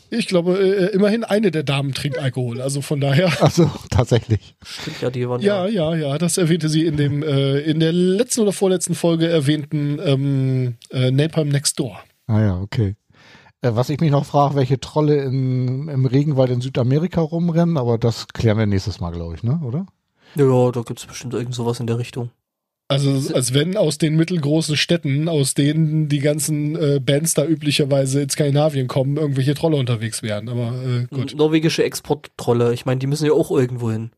Ich 0.10 0.28
glaube, 0.28 0.58
äh, 0.58 0.94
immerhin 0.94 1.24
eine 1.24 1.52
der 1.52 1.64
Damen 1.64 1.94
trinkt 1.94 2.20
Alkohol. 2.20 2.62
Also 2.62 2.82
von 2.82 3.00
daher. 3.02 3.32
Also 3.42 3.70
tatsächlich. 3.90 4.56
Stimmt 4.64 5.02
ja, 5.02 5.10
die 5.10 5.28
waren 5.28 5.42
Ja, 5.42 5.68
ja, 5.68 5.96
ja, 5.96 6.18
das 6.18 6.38
erwähnte 6.38 6.70
sie 6.70 6.86
in 6.86 6.98
dem 6.98 7.24
äh, 7.24 7.60
in 7.60 7.80
der 7.80 7.92
letzten 7.92 8.42
oder 8.42 8.54
vorletzten 8.54 8.96
Folge 8.96 9.28
erwähnten 9.28 10.00
ähm, 10.04 10.76
äh, 10.92 11.12
Napalm 11.12 11.50
Next 11.50 11.80
Door. 11.80 12.00
Ah 12.28 12.42
ja, 12.42 12.60
okay. 12.60 12.96
Äh, 13.62 13.76
was 13.76 13.90
ich 13.90 14.00
mich 14.00 14.12
noch 14.12 14.26
frage, 14.26 14.56
welche 14.56 14.80
Trolle 14.80 15.24
in, 15.24 15.88
im 15.90 16.06
Regenwald 16.06 16.52
in 16.52 16.62
Südamerika 16.62 17.22
rumrennen, 17.22 17.78
aber 17.78 17.98
das 17.98 18.28
klären 18.28 18.58
wir 18.58 18.66
nächstes 18.66 19.00
Mal, 19.00 19.12
glaube 19.12 19.36
ich, 19.36 19.44
ne? 19.44 19.60
Oder? 19.64 19.86
Ja, 20.36 20.72
da 20.72 20.82
gibt's 20.82 21.06
bestimmt 21.06 21.34
irgend 21.34 21.56
sowas 21.56 21.80
in 21.80 21.88
der 21.88 21.98
Richtung. 21.98 22.30
Also 22.88 23.34
als 23.34 23.54
wenn 23.56 23.78
aus 23.78 23.98
den 23.98 24.16
mittelgroßen 24.16 24.78
Städten, 24.78 25.28
aus 25.28 25.56
denen 25.56 26.08
die 26.08 26.20
ganzen 26.20 26.76
äh, 26.76 27.00
Bands 27.00 27.34
da 27.34 27.44
üblicherweise 27.44 28.22
in 28.22 28.30
Skandinavien 28.30 28.88
kommen, 28.88 29.18
irgendwelche 29.18 29.56
Trolle 29.56 29.78
unterwegs 29.78 30.22
wären. 30.22 30.50
Aber 30.50 30.74
äh, 30.84 31.06
gut. 31.08 31.34
Norwegische 31.36 31.84
Exporttrolle. 31.84 32.74
Ich 32.74 32.86
meine, 32.86 33.00
die 33.00 33.08
müssen 33.08 33.26
ja 33.26 33.32
auch 33.32 33.50
irgendwo 33.50 33.90
hin. 33.90 34.12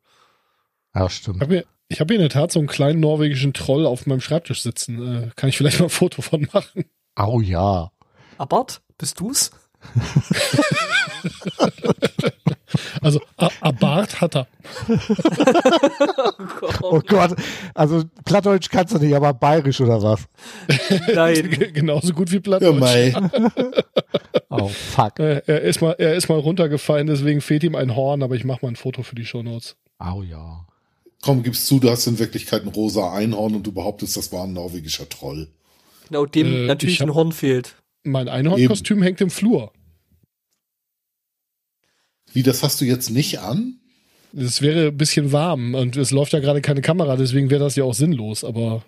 Ja, 0.93 1.05
Ich 1.05 1.13
stimmt. 1.13 1.39
habe 1.39 1.53
hier, 1.53 1.65
ich 1.87 2.01
hab 2.01 2.09
hier 2.09 2.15
in 2.17 2.21
der 2.23 2.29
Tat 2.29 2.51
so 2.51 2.59
einen 2.59 2.67
kleinen 2.67 2.99
norwegischen 2.99 3.53
Troll 3.53 3.85
auf 3.85 4.05
meinem 4.05 4.19
Schreibtisch 4.19 4.61
sitzen. 4.61 5.27
Äh, 5.27 5.29
kann 5.37 5.47
ich 5.47 5.55
vielleicht 5.57 5.79
mal 5.79 5.85
ein 5.85 5.89
Foto 5.89 6.21
von 6.21 6.45
machen? 6.51 6.83
Au 7.15 7.39
ja. 7.39 7.91
Abart, 8.37 8.81
bist 8.97 9.19
du's? 9.21 9.51
Also 13.01 13.19
A- 13.37 13.49
Abart 13.61 14.21
hat 14.21 14.35
er. 14.35 14.47
Oh 16.81 17.01
Gott, 17.05 17.35
also 17.73 18.03
Plattdeutsch 18.25 18.69
kannst 18.69 18.93
du 18.93 18.99
nicht, 18.99 19.15
aber 19.15 19.33
bayerisch 19.33 19.81
oder 19.81 20.01
was? 20.01 20.25
Nein. 21.13 21.49
Genauso 21.73 22.13
gut 22.13 22.31
wie 22.31 22.39
Plattdeutsch. 22.39 23.13
Oh, 24.49 24.69
fuck. 24.69 25.19
Äh, 25.19 25.41
er, 25.45 25.61
ist 25.61 25.81
mal, 25.81 25.91
er 25.99 26.15
ist 26.15 26.29
mal 26.29 26.39
runtergefallen, 26.39 27.05
deswegen 27.05 27.41
fehlt 27.41 27.63
ihm 27.65 27.75
ein 27.75 27.95
Horn, 27.95 28.23
aber 28.23 28.35
ich 28.35 28.45
mache 28.45 28.59
mal 28.61 28.69
ein 28.69 28.75
Foto 28.77 29.03
für 29.03 29.13
die 29.15 29.25
Shownotes. 29.25 29.75
Au 29.99 30.23
ja. 30.23 30.65
Komm, 31.21 31.43
gibst 31.43 31.67
zu, 31.67 31.79
du 31.79 31.89
hast 31.89 32.07
in 32.07 32.17
Wirklichkeit 32.17 32.63
ein 32.63 32.69
rosa 32.69 33.11
Einhorn 33.13 33.55
und 33.55 33.67
du 33.67 33.73
behauptest, 33.73 34.15
das 34.15 34.31
war 34.31 34.45
ein 34.45 34.53
norwegischer 34.53 35.09
Troll. 35.09 35.49
Genau, 36.07 36.25
dem 36.25 36.47
Äh, 36.47 36.65
natürlich 36.67 37.03
ein 37.03 37.13
Horn 37.13 37.33
fehlt. 37.33 37.75
Mein 38.03 38.29
Einhornkostüm 38.29 39.03
hängt 39.03 39.19
im 39.19 39.29
Flur. 39.29 39.73
Wie, 42.33 42.43
das 42.43 42.63
hast 42.63 42.81
du 42.81 42.85
jetzt 42.85 43.09
nicht 43.09 43.39
an? 43.39 43.79
Es 44.35 44.61
wäre 44.61 44.87
ein 44.89 44.97
bisschen 44.97 45.31
warm 45.31 45.73
und 45.73 45.95
es 45.95 46.11
läuft 46.11 46.33
ja 46.33 46.39
gerade 46.39 46.61
keine 46.61 46.81
Kamera, 46.81 47.15
deswegen 47.15 47.49
wäre 47.49 47.63
das 47.63 47.75
ja 47.75 47.83
auch 47.83 47.93
sinnlos, 47.93 48.43
aber 48.43 48.83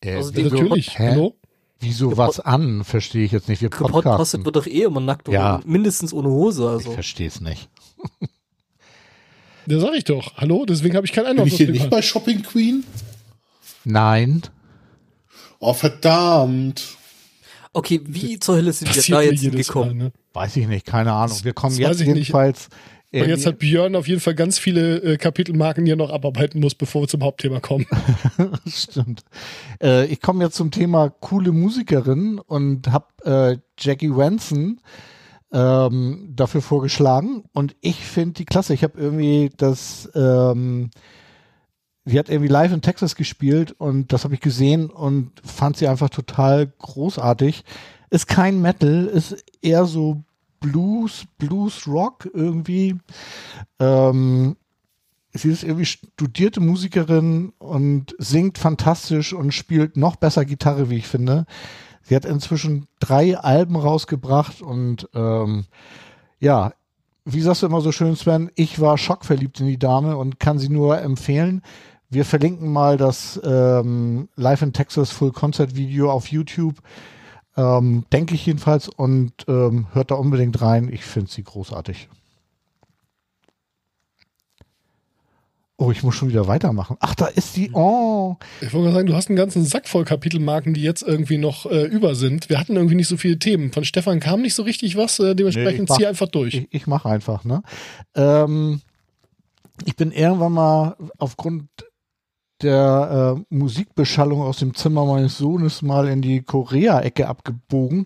Äh, 0.00 0.14
Also 0.16 0.30
natürlich. 0.40 0.98
Hä? 0.98 1.10
Hallo? 1.10 1.34
wieso 1.80 2.16
was 2.16 2.40
an? 2.40 2.84
Verstehe 2.84 3.24
ich 3.24 3.32
jetzt 3.32 3.48
nicht. 3.48 3.62
Wir 3.62 3.70
podcasten. 3.70 4.44
wird 4.44 4.56
doch 4.56 4.66
eh 4.66 4.82
immer 4.82 5.00
nackt 5.00 5.28
Ja. 5.28 5.56
oder 5.56 5.66
mindestens 5.66 6.12
ohne 6.12 6.28
Hose. 6.28 6.62
Ich 6.64 6.68
Also. 6.68 6.92
verstehe 6.92 7.28
es 7.28 7.40
nicht. 7.40 7.68
Da 9.66 9.80
sag 9.80 9.94
ich 9.94 10.04
doch. 10.04 10.36
Hallo, 10.36 10.64
deswegen 10.66 10.96
habe 10.96 11.06
ich 11.06 11.12
kein 11.12 11.36
Bin 11.36 11.46
ich 11.46 11.56
hier 11.56 11.70
nicht 11.70 11.90
bei 11.90 12.00
Shopping 12.00 12.42
Queen? 12.42 12.84
Nein. 13.84 14.42
Oh, 15.60 15.74
verdammt. 15.74 16.84
Okay, 17.72 18.00
wie 18.04 18.38
zur 18.38 18.56
Hölle 18.56 18.72
sind 18.72 18.94
wir 18.94 19.02
da 19.14 19.20
jetzt 19.20 19.42
jedes 19.42 19.68
Mal, 19.74 19.84
hingekommen? 19.90 19.98
ne? 19.98 20.12
Weiß 20.38 20.56
ich 20.56 20.68
nicht, 20.68 20.86
keine 20.86 21.12
Ahnung. 21.12 21.36
Wir 21.42 21.52
kommen 21.52 21.76
Das 21.76 21.80
jetzt 21.80 22.00
ich 22.00 22.06
nicht. 22.06 22.16
jedenfalls. 22.28 22.68
Und 23.12 23.26
jetzt 23.26 23.44
hat 23.44 23.58
Björn 23.58 23.96
auf 23.96 24.06
jeden 24.06 24.20
Fall 24.20 24.36
ganz 24.36 24.56
viele 24.56 24.98
äh, 24.98 25.16
Kapitelmarken, 25.16 25.84
die 25.84 25.90
er 25.90 25.96
noch 25.96 26.10
abarbeiten 26.10 26.60
muss, 26.60 26.76
bevor 26.76 27.02
wir 27.02 27.08
zum 27.08 27.24
Hauptthema 27.24 27.58
kommen. 27.58 27.86
Stimmt. 28.68 29.22
Äh, 29.82 30.04
ich 30.06 30.20
komme 30.20 30.44
jetzt 30.44 30.54
zum 30.54 30.70
Thema 30.70 31.08
coole 31.08 31.50
Musikerin 31.50 32.38
und 32.38 32.86
habe 32.92 33.06
äh, 33.24 33.58
Jackie 33.80 34.12
Ranson 34.12 34.80
ähm, 35.52 36.32
dafür 36.36 36.62
vorgeschlagen. 36.62 37.42
Und 37.52 37.74
ich 37.80 37.96
finde 37.96 38.34
die 38.34 38.44
klasse. 38.44 38.74
Ich 38.74 38.84
habe 38.84 38.96
irgendwie 38.96 39.50
das, 39.56 40.08
ähm, 40.14 40.90
sie 42.04 42.16
hat 42.16 42.28
irgendwie 42.28 42.52
live 42.52 42.72
in 42.72 42.80
Texas 42.82 43.16
gespielt 43.16 43.72
und 43.72 44.12
das 44.12 44.22
habe 44.22 44.34
ich 44.34 44.40
gesehen 44.40 44.88
und 44.88 45.32
fand 45.44 45.78
sie 45.78 45.88
einfach 45.88 46.10
total 46.10 46.68
großartig. 46.78 47.64
Ist 48.10 48.28
kein 48.28 48.62
Metal, 48.62 49.06
ist 49.06 49.44
eher 49.60 49.84
so 49.84 50.22
Blues, 50.60 51.24
Blues 51.38 51.86
Rock 51.86 52.28
irgendwie. 52.32 52.96
Ähm, 53.78 54.56
sie 55.32 55.50
ist 55.50 55.62
irgendwie 55.62 55.86
studierte 55.86 56.60
Musikerin 56.60 57.52
und 57.58 58.14
singt 58.18 58.58
fantastisch 58.58 59.32
und 59.32 59.52
spielt 59.52 59.96
noch 59.96 60.16
besser 60.16 60.44
Gitarre, 60.44 60.90
wie 60.90 60.96
ich 60.96 61.06
finde. 61.06 61.46
Sie 62.02 62.16
hat 62.16 62.24
inzwischen 62.24 62.86
drei 63.00 63.38
Alben 63.38 63.76
rausgebracht 63.76 64.62
und 64.62 65.08
ähm, 65.14 65.66
ja, 66.40 66.72
wie 67.24 67.42
sagst 67.42 67.62
du 67.62 67.66
immer 67.66 67.82
so 67.82 67.92
schön, 67.92 68.16
Sven, 68.16 68.50
ich 68.54 68.80
war 68.80 68.96
schockverliebt 68.96 69.60
in 69.60 69.66
die 69.66 69.78
Dame 69.78 70.16
und 70.16 70.40
kann 70.40 70.58
sie 70.58 70.70
nur 70.70 71.00
empfehlen. 71.00 71.62
Wir 72.08 72.24
verlinken 72.24 72.72
mal 72.72 72.96
das 72.96 73.38
ähm, 73.44 74.30
Live 74.34 74.62
in 74.62 74.72
Texas 74.72 75.10
Full 75.10 75.32
Concert 75.32 75.76
Video 75.76 76.10
auf 76.10 76.28
YouTube. 76.28 76.76
Ähm, 77.58 78.04
denke 78.12 78.36
ich 78.36 78.46
jedenfalls 78.46 78.88
und 78.88 79.32
ähm, 79.48 79.88
hört 79.92 80.12
da 80.12 80.14
unbedingt 80.14 80.62
rein. 80.62 80.88
Ich 80.92 81.02
finde 81.02 81.28
sie 81.28 81.42
großartig. 81.42 82.08
Oh, 85.76 85.90
ich 85.90 86.04
muss 86.04 86.14
schon 86.14 86.28
wieder 86.28 86.46
weitermachen. 86.46 86.96
Ach, 87.00 87.16
da 87.16 87.26
ist 87.26 87.56
die. 87.56 87.70
Oh. 87.72 88.36
Ich 88.60 88.72
wollte 88.72 88.92
sagen, 88.92 89.06
du 89.06 89.14
hast 89.14 89.28
einen 89.28 89.36
ganzen 89.36 89.64
Sack 89.64 89.88
voll 89.88 90.04
Kapitelmarken, 90.04 90.72
die 90.72 90.82
jetzt 90.82 91.02
irgendwie 91.02 91.38
noch 91.38 91.66
äh, 91.66 91.84
über 91.84 92.14
sind. 92.14 92.48
Wir 92.48 92.60
hatten 92.60 92.76
irgendwie 92.76 92.94
nicht 92.94 93.08
so 93.08 93.16
viele 93.16 93.40
Themen. 93.40 93.72
Von 93.72 93.84
Stefan 93.84 94.20
kam 94.20 94.42
nicht 94.42 94.54
so 94.54 94.62
richtig 94.62 94.96
was, 94.96 95.18
äh, 95.18 95.34
dementsprechend 95.34 95.88
Nee, 95.90 95.96
zieh 95.96 96.06
einfach 96.06 96.28
durch. 96.28 96.54
Ich, 96.54 96.68
ich 96.70 96.86
mache 96.86 97.08
einfach, 97.08 97.44
ne? 97.44 97.62
Ähm, 98.14 98.80
ich 99.84 99.96
bin 99.96 100.12
irgendwann 100.12 100.52
mal 100.52 100.96
aufgrund 101.18 101.68
der 102.62 103.36
äh, 103.36 103.54
Musikbeschallung 103.54 104.42
aus 104.42 104.58
dem 104.58 104.74
Zimmer 104.74 105.04
meines 105.04 105.38
Sohnes 105.38 105.82
mal 105.82 106.08
in 106.08 106.22
die 106.22 106.42
Korea-Ecke 106.42 107.28
abgebogen 107.28 108.04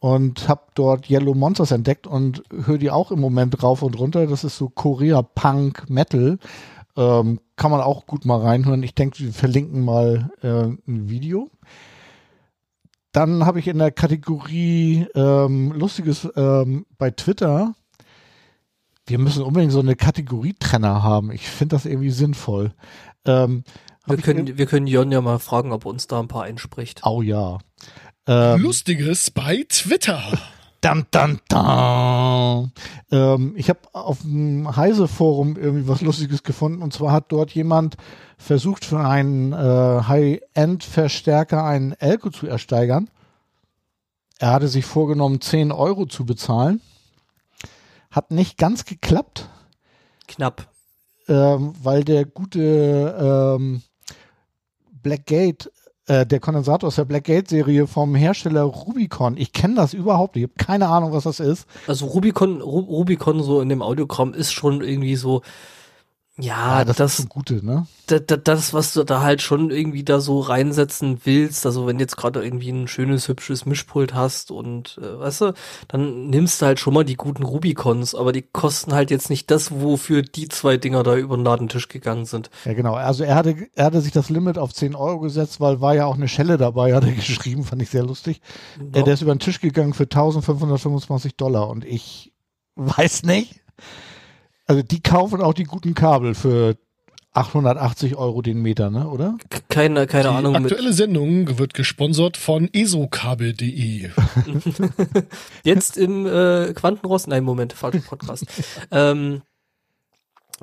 und 0.00 0.48
habe 0.48 0.62
dort 0.74 1.10
Yellow 1.10 1.34
Monsters 1.34 1.70
entdeckt 1.70 2.06
und 2.06 2.42
höre 2.64 2.78
die 2.78 2.90
auch 2.90 3.12
im 3.12 3.20
Moment 3.20 3.62
rauf 3.62 3.82
und 3.82 3.98
runter. 3.98 4.26
Das 4.26 4.44
ist 4.44 4.56
so 4.56 4.68
Korea-Punk-Metal. 4.68 6.38
Ähm, 6.96 7.40
kann 7.56 7.70
man 7.70 7.80
auch 7.80 8.06
gut 8.06 8.24
mal 8.24 8.40
reinhören. 8.40 8.82
Ich 8.82 8.94
denke, 8.94 9.18
wir 9.20 9.32
verlinken 9.32 9.84
mal 9.84 10.30
äh, 10.42 10.64
ein 10.64 11.08
Video. 11.08 11.50
Dann 13.12 13.44
habe 13.44 13.58
ich 13.58 13.68
in 13.68 13.78
der 13.78 13.90
Kategorie 13.90 15.06
ähm, 15.14 15.72
Lustiges 15.72 16.28
ähm, 16.36 16.86
bei 16.96 17.10
Twitter. 17.10 17.74
Wir 19.06 19.18
müssen 19.18 19.42
unbedingt 19.42 19.72
so 19.72 19.80
eine 19.80 19.96
Kategorietrenner 19.96 21.02
haben. 21.02 21.32
Ich 21.32 21.48
finde 21.48 21.74
das 21.74 21.86
irgendwie 21.86 22.10
sinnvoll. 22.10 22.72
Ähm, 23.24 23.64
Wir 24.06 24.18
ich 24.18 24.24
können, 24.24 24.58
wir 24.58 24.66
können 24.66 24.86
Jon 24.86 25.12
ja 25.12 25.20
mal 25.20 25.38
fragen, 25.38 25.72
ob 25.72 25.84
er 25.84 25.90
uns 25.90 26.06
da 26.06 26.20
ein 26.20 26.28
paar 26.28 26.44
einspricht. 26.44 27.02
Oh 27.04 27.22
ja. 27.22 27.58
Ähm, 28.26 28.62
Lustiges 28.62 29.30
bei 29.30 29.64
Twitter. 29.68 30.22
Dun, 30.80 31.06
dun, 31.10 31.40
dun. 31.48 32.72
Ähm, 33.10 33.54
ich 33.56 33.68
habe 33.68 33.80
auf 33.92 34.22
dem 34.22 34.76
Heise-Forum 34.76 35.56
irgendwie 35.56 35.86
was 35.86 36.00
Lustiges 36.00 36.42
gefunden. 36.42 36.82
Und 36.82 36.94
zwar 36.94 37.12
hat 37.12 37.30
dort 37.32 37.50
jemand 37.50 37.96
versucht, 38.38 38.86
für 38.86 39.00
einen 39.00 39.52
äh, 39.52 39.56
High-End-Verstärker 39.56 41.64
einen 41.64 41.92
Elko 41.92 42.30
zu 42.30 42.46
ersteigern. 42.46 43.10
Er 44.38 44.52
hatte 44.52 44.68
sich 44.68 44.86
vorgenommen, 44.86 45.42
10 45.42 45.70
Euro 45.70 46.06
zu 46.06 46.24
bezahlen. 46.24 46.80
Hat 48.10 48.30
nicht 48.30 48.56
ganz 48.56 48.86
geklappt, 48.86 49.50
Knapp. 50.26 50.66
Ähm, 51.30 51.72
weil 51.80 52.02
der 52.02 52.24
gute 52.24 53.56
ähm, 53.56 53.82
Blackgate, 55.00 55.70
äh, 56.06 56.26
der 56.26 56.40
Kondensator 56.40 56.88
aus 56.88 56.96
der 56.96 57.04
Blackgate-Serie 57.04 57.86
vom 57.86 58.16
Hersteller 58.16 58.62
Rubicon, 58.62 59.36
ich 59.36 59.52
kenne 59.52 59.76
das 59.76 59.94
überhaupt 59.94 60.34
nicht, 60.34 60.44
ich 60.44 60.50
habe 60.50 60.64
keine 60.64 60.88
Ahnung, 60.88 61.12
was 61.12 61.24
das 61.24 61.38
ist. 61.38 61.66
Also 61.86 62.06
Rubicon, 62.06 62.60
Ru 62.60 62.80
Rubicon 62.80 63.42
so 63.44 63.60
in 63.60 63.68
dem 63.68 63.80
Audiogramm 63.80 64.34
ist 64.34 64.52
schon 64.52 64.82
irgendwie 64.82 65.14
so, 65.14 65.42
ja, 66.38 66.56
Ah, 66.56 66.84
das, 66.84 66.96
das, 66.96 67.18
ist 67.18 67.28
gute, 67.28 67.64
ne? 67.64 67.86
das, 68.06 68.22
das, 68.44 68.72
was 68.72 68.92
du 68.94 69.04
da 69.04 69.20
halt 69.20 69.42
schon 69.42 69.70
irgendwie 69.70 70.04
da 70.04 70.20
so 70.20 70.40
reinsetzen 70.40 71.20
willst, 71.24 71.66
also 71.66 71.86
wenn 71.86 71.98
du 71.98 72.02
jetzt 72.02 72.16
gerade 72.16 72.42
irgendwie 72.42 72.70
ein 72.70 72.88
schönes, 72.88 73.28
hübsches 73.28 73.66
Mischpult 73.66 74.14
hast 74.14 74.50
und, 74.50 74.98
äh, 75.02 75.18
weißt 75.18 75.40
du, 75.42 75.54
dann 75.88 76.28
nimmst 76.30 76.62
du 76.62 76.66
halt 76.66 76.80
schon 76.80 76.94
mal 76.94 77.04
die 77.04 77.16
guten 77.16 77.42
Rubicons, 77.42 78.14
aber 78.14 78.32
die 78.32 78.42
kosten 78.42 78.94
halt 78.94 79.10
jetzt 79.10 79.28
nicht 79.28 79.50
das, 79.50 79.70
wofür 79.72 80.22
die 80.22 80.48
zwei 80.48 80.76
Dinger 80.76 81.02
da 81.02 81.16
über 81.16 81.36
den 81.36 81.44
Ladentisch 81.44 81.88
gegangen 81.88 82.24
sind. 82.24 82.50
Ja, 82.64 82.72
genau. 82.72 82.94
Also 82.94 83.24
er 83.24 83.34
hatte, 83.34 83.68
er 83.74 83.84
hatte 83.84 84.00
sich 84.00 84.12
das 84.12 84.30
Limit 84.30 84.56
auf 84.56 84.72
10 84.72 84.94
Euro 84.94 85.20
gesetzt, 85.20 85.60
weil 85.60 85.80
war 85.80 85.94
ja 85.94 86.06
auch 86.06 86.16
eine 86.16 86.28
Schelle 86.28 86.56
dabei, 86.56 86.94
hat 86.94 87.04
er 87.04 87.12
geschrieben, 87.12 87.64
fand 87.64 87.82
ich 87.82 87.90
sehr 87.90 88.04
lustig. 88.04 88.40
Ja. 88.94 89.00
Äh, 89.00 89.04
der 89.04 89.14
ist 89.14 89.22
über 89.22 89.34
den 89.34 89.40
Tisch 89.40 89.60
gegangen 89.60 89.94
für 89.94 90.04
1525 90.04 91.36
Dollar 91.36 91.68
und 91.68 91.84
ich 91.84 92.32
weiß 92.76 93.24
nicht. 93.24 93.60
Also 94.70 94.84
die 94.84 95.02
kaufen 95.02 95.40
auch 95.42 95.52
die 95.52 95.64
guten 95.64 95.94
Kabel 95.94 96.32
für 96.36 96.76
880 97.32 98.14
Euro 98.14 98.40
den 98.40 98.62
Meter, 98.62 98.88
ne, 98.88 99.08
oder? 99.08 99.36
Keine, 99.68 100.06
keine 100.06 100.28
Die 100.28 100.28
Ahnung. 100.28 100.52
Mit, 100.52 100.70
aktuelle 100.70 100.92
Sendung 100.92 101.58
wird 101.58 101.74
gesponsert 101.74 102.36
von 102.36 102.70
esokabel.de. 102.72 104.10
jetzt 105.64 105.96
im 105.96 106.24
äh, 106.24 106.72
Quantenrost. 106.72 107.26
Nein, 107.26 107.42
Moment, 107.42 107.72
falscher 107.72 107.98
Podcast. 107.98 108.46
ähm, 108.92 109.42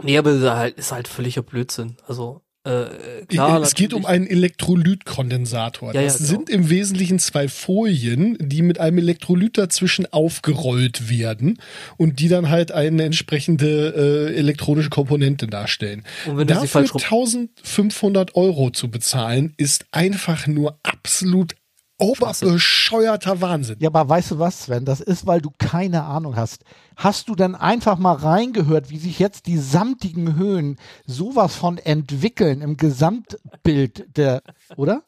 nee, 0.01 0.18
aber 0.18 0.32
ist 0.32 0.49
halt, 0.49 0.78
ist 0.78 0.93
halt 0.93 1.10
völliger 1.10 1.41
Blödsinn. 1.41 1.97
Also, 2.08 2.43
äh, 2.68 3.26
klar. 3.28 3.61
es 3.61 3.74
geht 3.76 3.93
um 3.93 4.05
einen 4.05 4.28
Elektrolytkondensator. 4.28 5.93
Ja, 5.93 6.01
ja, 6.01 6.07
das 6.07 6.18
genau. 6.18 6.30
sind 6.30 6.49
im 6.49 6.70
Wesentlichen 6.70 7.20
zwei 7.20 7.47
Folien, 7.47 8.38
die 8.39 8.61
mit 8.61 8.80
einem 8.80 8.97
Elektrolyt 8.97 9.57
dazwischen 9.57 10.11
aufgerollt 10.11 11.09
werden 11.09 11.59
und 11.97 12.20
die 12.20 12.28
dann 12.28 12.49
halt 12.49 12.72
eine 12.72 13.03
entsprechende 13.03 14.30
äh, 14.30 14.36
elektronische 14.36 14.89
Komponente 14.89 15.47
darstellen. 15.47 16.03
Und 16.26 16.38
wenn 16.38 16.47
Dafür 16.47 16.68
falsch 16.68 16.93
rum- 16.93 17.01
1500 17.01 18.36
Euro 18.36 18.70
zu 18.72 18.89
bezahlen, 18.89 19.53
ist 19.57 19.86
einfach 19.91 20.47
nur 20.47 20.80
absolut 20.84 21.55
oberbescheuerter 21.98 23.41
Wahnsinn. 23.41 23.78
Ja, 23.80 23.89
aber 23.89 24.08
weißt 24.08 24.32
du 24.32 24.39
was, 24.39 24.64
Sven? 24.64 24.86
Das 24.86 25.00
ist, 25.02 25.26
weil 25.28 25.41
du 25.41 25.52
keine 25.58 26.04
Ahnung 26.04 26.36
hast. 26.36 26.64
Hast 26.95 27.30
du 27.30 27.36
denn 27.36 27.56
einfach 27.56 27.98
mal 27.98 28.14
reingehört, 28.14 28.89
wie 28.89 28.98
sich 28.98 29.20
jetzt 29.20 29.45
die 29.48 29.58
samtigen 29.58 30.36
Höhen 30.36 30.78
sowas 31.06 31.56
von 31.56 31.78
entwickeln 31.78 32.62
im 32.62 32.78
Gesamtbild 32.78 34.18
der, 34.18 34.41
oder? 34.76 35.04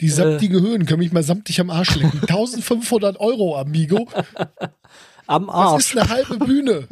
Die 0.00 0.08
samtige 0.08 0.60
Höhen 0.60 0.86
können 0.86 1.00
mich 1.00 1.12
mal 1.12 1.24
samtig 1.24 1.60
am 1.60 1.70
Arsch 1.70 1.96
lecken. 1.96 2.20
1500 2.28 3.18
Euro, 3.18 3.56
Amigo. 3.56 4.06
am 5.26 5.46
Das 5.46 5.54
Arsch. 5.54 5.84
ist 5.92 5.98
eine 5.98 6.08
halbe 6.08 6.38
Bühne. 6.38 6.86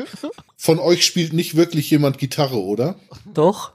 Von 0.56 0.78
euch 0.80 1.04
spielt 1.06 1.32
nicht 1.32 1.54
wirklich 1.56 1.88
jemand 1.90 2.18
Gitarre, 2.18 2.60
oder? 2.60 2.96
Doch. 3.32 3.72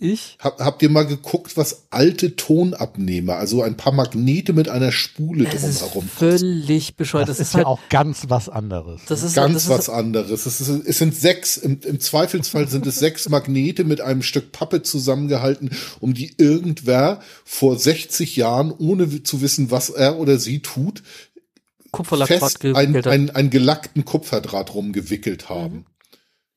Ich? 0.00 0.36
Hab, 0.38 0.60
habt 0.60 0.80
ihr 0.82 0.90
mal 0.90 1.06
geguckt, 1.06 1.56
was 1.56 1.86
alte 1.90 2.36
Tonabnehmer, 2.36 3.36
also 3.36 3.62
ein 3.62 3.76
paar 3.76 3.92
Magnete 3.92 4.52
mit 4.52 4.68
einer 4.68 4.92
Spule 4.92 5.48
Es 5.48 5.64
ist 5.64 5.80
drumherum 5.80 6.08
völlig 6.08 6.94
bescheuert. 6.94 7.28
Das, 7.28 7.38
Das, 7.38 7.46
ist, 7.46 7.50
ist 7.50 7.54
halt, 7.54 7.64
ja 7.64 7.68
auch 7.68 7.80
ganz 7.90 8.24
was 8.28 8.48
anderes. 8.48 9.00
das 9.08 9.24
ist, 9.24 9.34
Ganz 9.34 9.54
das 9.54 9.62
ist, 9.64 9.68
was 9.70 9.88
anderes. 9.88 10.46
Es, 10.46 10.60
ist, 10.60 10.68
es 10.68 10.98
sind 10.98 11.16
sechs, 11.16 11.56
im, 11.56 11.80
im 11.84 11.98
Zweifelsfall 11.98 12.68
sind 12.68 12.86
es 12.86 13.00
sechs 13.00 13.28
Magnete 13.28 13.82
mit 13.82 14.00
einem 14.00 14.22
Stück 14.22 14.52
Pappe 14.52 14.82
zusammengehalten, 14.82 15.70
um 15.98 16.14
die 16.14 16.32
irgendwer 16.36 17.20
vor 17.44 17.76
60 17.76 18.36
Jahren, 18.36 18.70
ohne 18.70 19.24
zu 19.24 19.40
wissen, 19.40 19.72
was 19.72 19.90
er 19.90 20.18
oder 20.18 20.38
sie 20.38 20.60
tut, 20.60 21.02
fest 22.24 22.64
ein, 22.64 22.92
gewickelt 22.92 23.06
hat. 23.06 23.12
ein, 23.12 23.30
einen 23.30 23.50
gelackten 23.50 24.04
Kupferdraht 24.04 24.74
rumgewickelt 24.74 25.48
haben. 25.48 25.86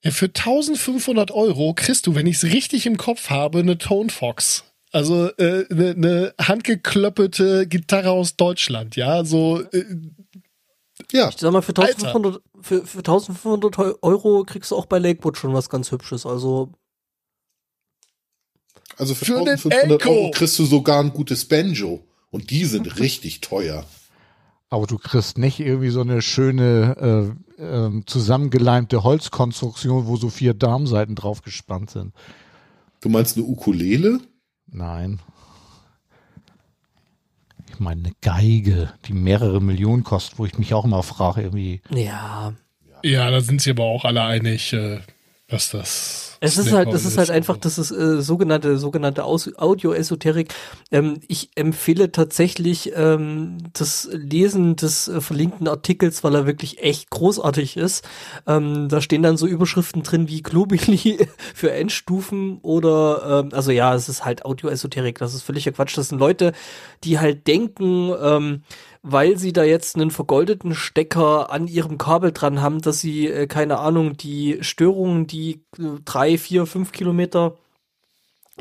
Ja, 0.03 0.11
für 0.11 0.25
1500 0.27 1.31
Euro 1.31 1.73
kriegst 1.75 2.07
du, 2.07 2.15
wenn 2.15 2.25
ich 2.27 2.37
es 2.37 2.43
richtig 2.45 2.85
im 2.85 2.97
Kopf 2.97 3.29
habe, 3.29 3.59
eine 3.59 3.77
Tone 3.77 4.09
Fox. 4.09 4.63
Also 4.91 5.27
äh, 5.37 5.65
eine, 5.69 5.91
eine 5.91 6.33
handgeklöppete 6.41 7.67
Gitarre 7.67 8.09
aus 8.11 8.35
Deutschland, 8.35 8.95
ja, 8.95 9.23
so 9.23 9.61
äh, 9.71 9.85
Ja, 11.13 11.29
Ich 11.29 11.37
sag 11.37 11.51
mal, 11.53 11.61
für 11.61 11.69
1500, 11.77 12.41
für, 12.61 12.85
für 12.85 12.97
1500 12.99 13.77
Eu- 13.79 13.95
Euro 14.01 14.43
kriegst 14.43 14.71
du 14.71 14.75
auch 14.75 14.87
bei 14.87 14.99
Lakewood 14.99 15.37
schon 15.37 15.53
was 15.53 15.69
ganz 15.69 15.91
Hübsches. 15.91 16.25
Also, 16.25 16.73
also 18.97 19.15
für, 19.15 19.25
Für 19.25 19.33
den 19.35 19.47
1500 19.49 20.01
Elko. 20.01 20.09
Euro 20.09 20.31
kriegst 20.31 20.59
du 20.59 20.65
sogar 20.65 20.99
ein 21.01 21.13
gutes 21.13 21.45
Banjo. 21.45 22.03
Und 22.29 22.49
die 22.49 22.65
sind 22.65 22.97
richtig 22.99 23.41
teuer. 23.41 23.85
Aber 24.71 24.87
du 24.87 24.97
kriegst 24.97 25.37
nicht 25.37 25.59
irgendwie 25.59 25.89
so 25.89 25.99
eine 25.99 26.21
schöne 26.21 27.35
äh, 27.59 27.61
ähm, 27.61 28.03
zusammengeleimte 28.07 29.03
Holzkonstruktion, 29.03 30.07
wo 30.07 30.15
so 30.15 30.29
vier 30.29 30.53
Darmseiten 30.53 31.13
drauf 31.13 31.41
gespannt 31.41 31.91
sind. 31.91 32.13
Du 33.01 33.09
meinst 33.09 33.35
eine 33.35 33.45
Ukulele? 33.45 34.21
Nein. 34.67 35.19
Ich 37.69 37.79
meine 37.79 38.05
eine 38.05 38.13
Geige, 38.21 38.93
die 39.07 39.13
mehrere 39.13 39.61
Millionen 39.61 40.05
kostet, 40.05 40.39
wo 40.39 40.45
ich 40.45 40.57
mich 40.57 40.73
auch 40.73 40.85
immer 40.85 41.03
frage, 41.03 41.41
irgendwie. 41.41 41.81
ja. 41.89 42.53
ja, 43.03 43.29
da 43.29 43.41
sind 43.41 43.61
sie 43.61 43.71
aber 43.71 43.83
auch 43.83 44.05
alle 44.05 44.23
einig, 44.23 44.71
äh, 44.71 44.99
dass 45.47 45.69
das. 45.71 46.30
Es 46.43 46.57
ist 46.57 46.73
halt, 46.73 46.91
das 46.91 47.05
ist 47.05 47.19
halt 47.19 47.29
einfach, 47.29 47.55
das 47.55 47.77
ist 47.77 47.91
äh, 47.91 48.19
sogenannte, 48.19 48.79
sogenannte 48.79 49.25
Audio-Esoterik. 49.25 50.51
Ähm, 50.91 51.19
ich 51.27 51.51
empfehle 51.53 52.11
tatsächlich 52.11 52.93
ähm, 52.95 53.59
das 53.73 54.09
Lesen 54.11 54.75
des 54.75 55.07
äh, 55.07 55.21
verlinkten 55.21 55.67
Artikels, 55.67 56.23
weil 56.23 56.33
er 56.33 56.47
wirklich 56.47 56.81
echt 56.81 57.11
großartig 57.11 57.77
ist. 57.77 58.03
Ähm, 58.47 58.89
da 58.89 59.01
stehen 59.01 59.21
dann 59.21 59.37
so 59.37 59.45
Überschriften 59.45 60.01
drin 60.01 60.29
wie 60.29 60.41
Globally 60.41 61.27
für 61.53 61.71
Endstufen 61.73 62.57
oder, 62.63 63.43
ähm, 63.45 63.49
also 63.53 63.69
ja, 63.69 63.93
es 63.93 64.09
ist 64.09 64.25
halt 64.25 64.43
Audio-Esoterik, 64.43 65.19
das 65.19 65.35
ist 65.35 65.43
völliger 65.43 65.73
Quatsch. 65.73 65.95
Das 65.95 66.09
sind 66.09 66.17
Leute, 66.17 66.53
die 67.03 67.19
halt 67.19 67.45
denken, 67.45 68.11
ähm, 68.19 68.63
weil 69.03 69.37
sie 69.37 69.53
da 69.53 69.63
jetzt 69.63 69.95
einen 69.95 70.11
vergoldeten 70.11 70.75
Stecker 70.75 71.51
an 71.51 71.67
ihrem 71.67 71.97
Kabel 71.97 72.31
dran 72.31 72.61
haben, 72.61 72.81
dass 72.81 73.01
sie, 73.01 73.27
äh, 73.27 73.47
keine 73.47 73.79
Ahnung, 73.79 74.17
die 74.17 74.59
Störungen, 74.61 75.27
die 75.27 75.63
äh, 75.79 75.99
drei, 76.05 76.37
vier, 76.37 76.65
fünf 76.65 76.91
Kilometer 76.91 77.57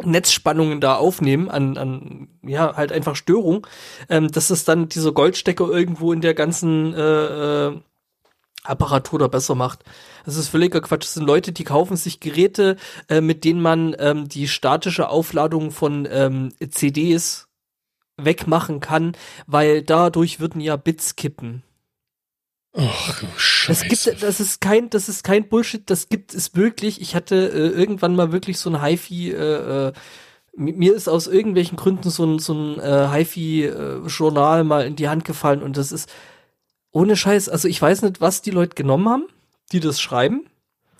Netzspannungen 0.03 0.81
da 0.81 0.97
aufnehmen, 0.97 1.51
an, 1.51 1.77
an 1.77 2.29
ja, 2.43 2.75
halt 2.77 2.93
einfach 2.93 3.17
Störung, 3.17 3.67
ähm, 4.09 4.31
dass 4.31 4.51
es 4.51 4.65
dann 4.65 4.89
dieser 4.89 5.13
Goldstecker 5.13 5.69
irgendwo 5.69 6.13
in 6.13 6.23
der 6.23 6.35
ganzen 6.35 6.95
äh, 6.95 7.67
äh, 7.67 7.81
Apparatur 8.65 9.19
da 9.19 9.29
besser 9.29 9.55
macht. 9.55 9.85
Das 10.25 10.37
ist 10.37 10.49
völliger 10.49 10.81
Quatsch. 10.81 11.05
Das 11.05 11.15
sind 11.15 11.27
Leute, 11.27 11.53
die 11.53 11.65
kaufen 11.65 11.97
sich 11.97 12.21
Geräte, 12.21 12.77
äh, 13.09 13.21
mit 13.21 13.45
denen 13.45 13.61
man 13.61 13.95
ähm, 13.99 14.29
die 14.29 14.49
statische 14.49 15.09
Aufladung 15.09 15.71
von 15.71 16.09
ähm, 16.11 16.53
CDs 16.71 17.50
wegmachen 18.25 18.81
kann, 18.81 19.17
weil 19.47 19.83
dadurch 19.83 20.41
würden 20.41 20.61
ja 20.61 20.77
Bits 20.77 21.17
kippen. 21.17 21.63
Ach, 22.77 23.21
du 23.21 23.27
Das 23.27 23.41
Scheiße. 23.43 23.87
gibt, 23.89 24.23
das 24.23 24.39
ist 24.41 24.61
kein, 24.61 24.91
das 24.91 25.09
ist 25.09 25.25
kein 25.25 25.49
Bullshit, 25.49 25.89
das 25.91 26.09
gibt 26.09 26.35
es 26.35 26.55
wirklich. 26.55 27.01
Ich 27.01 27.15
hatte 27.17 27.35
äh, 27.37 27.69
irgendwann 27.69 28.15
mal 28.15 28.31
wirklich 28.31 28.59
so 28.59 28.71
ein 28.71 28.81
HiFi, 28.83 29.33
äh, 29.33 29.89
äh, 29.89 29.93
mi- 30.57 30.73
mir 30.75 30.95
ist 30.95 31.09
aus 31.09 31.27
irgendwelchen 31.27 31.77
Gründen 31.77 32.11
so 32.11 32.25
ein, 32.25 32.39
so 32.39 32.55
ein 32.55 32.79
äh, 32.79 33.09
HiFi-Journal 33.13 34.63
mal 34.65 34.87
in 34.87 34.95
die 34.97 35.09
Hand 35.09 35.25
gefallen 35.25 35.63
und 35.63 35.77
das 35.77 35.91
ist 35.93 36.09
ohne 36.93 37.17
Scheiß, 37.17 37.49
also 37.49 37.67
ich 37.69 37.81
weiß 37.83 38.03
nicht, 38.03 38.21
was 38.21 38.43
die 38.43 38.51
Leute 38.51 38.75
genommen 38.77 39.09
haben, 39.09 39.25
die 39.73 39.81
das 39.81 40.01
schreiben, 40.01 40.47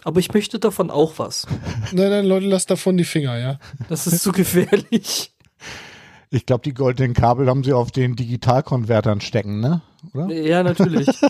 aber 0.03 0.19
ich 0.21 0.33
möchte 0.33 0.59
davon 0.59 0.91
auch 0.91 1.19
was. 1.19 1.47
nein, 1.93 2.11
nein, 2.11 2.27
Leute, 2.27 2.47
lasst 2.47 2.71
davon 2.71 2.97
die 2.97 3.05
Finger, 3.05 3.39
ja. 3.39 3.61
Das 3.89 4.07
ist 4.09 4.23
zu 4.23 4.33
gefährlich. 4.33 5.33
Ich 6.31 6.47
glaube, 6.47 6.63
die 6.63 6.75
goldenen 6.75 7.13
Kabel 7.13 7.49
haben 7.49 7.65
sie 7.65 7.73
auf 7.73 7.91
den 7.91 8.15
Digitalkonvertern 8.15 9.21
stecken, 9.21 9.61
ne? 9.61 9.83
Oder? 10.15 10.33
Ja, 10.33 10.63
natürlich. 10.63 11.09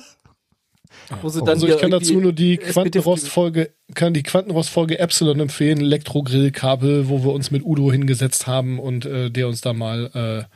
Wo 1.23 1.29
sie 1.29 1.41
dann 1.41 1.49
Also 1.49 1.67
ich 1.67 1.79
kann 1.79 1.91
dazu 1.91 2.21
nur 2.21 2.33
die 2.33 2.57
Quantenrost-Folge, 2.57 3.71
kann 3.95 4.15
die 4.15 4.23
Quantenrost-Folge 4.23 4.99
Epsilon 4.99 5.41
empfehlen, 5.41 5.81
Elektrogrillkabel, 5.81 7.09
wo 7.09 7.25
wir 7.25 7.33
uns 7.33 7.51
mit 7.51 7.65
Udo 7.65 7.91
hingesetzt 7.91 8.47
haben 8.47 8.79
und 8.79 9.07
äh, 9.07 9.31
der 9.31 9.49
uns 9.49 9.61
da 9.61 9.73
mal 9.73 10.47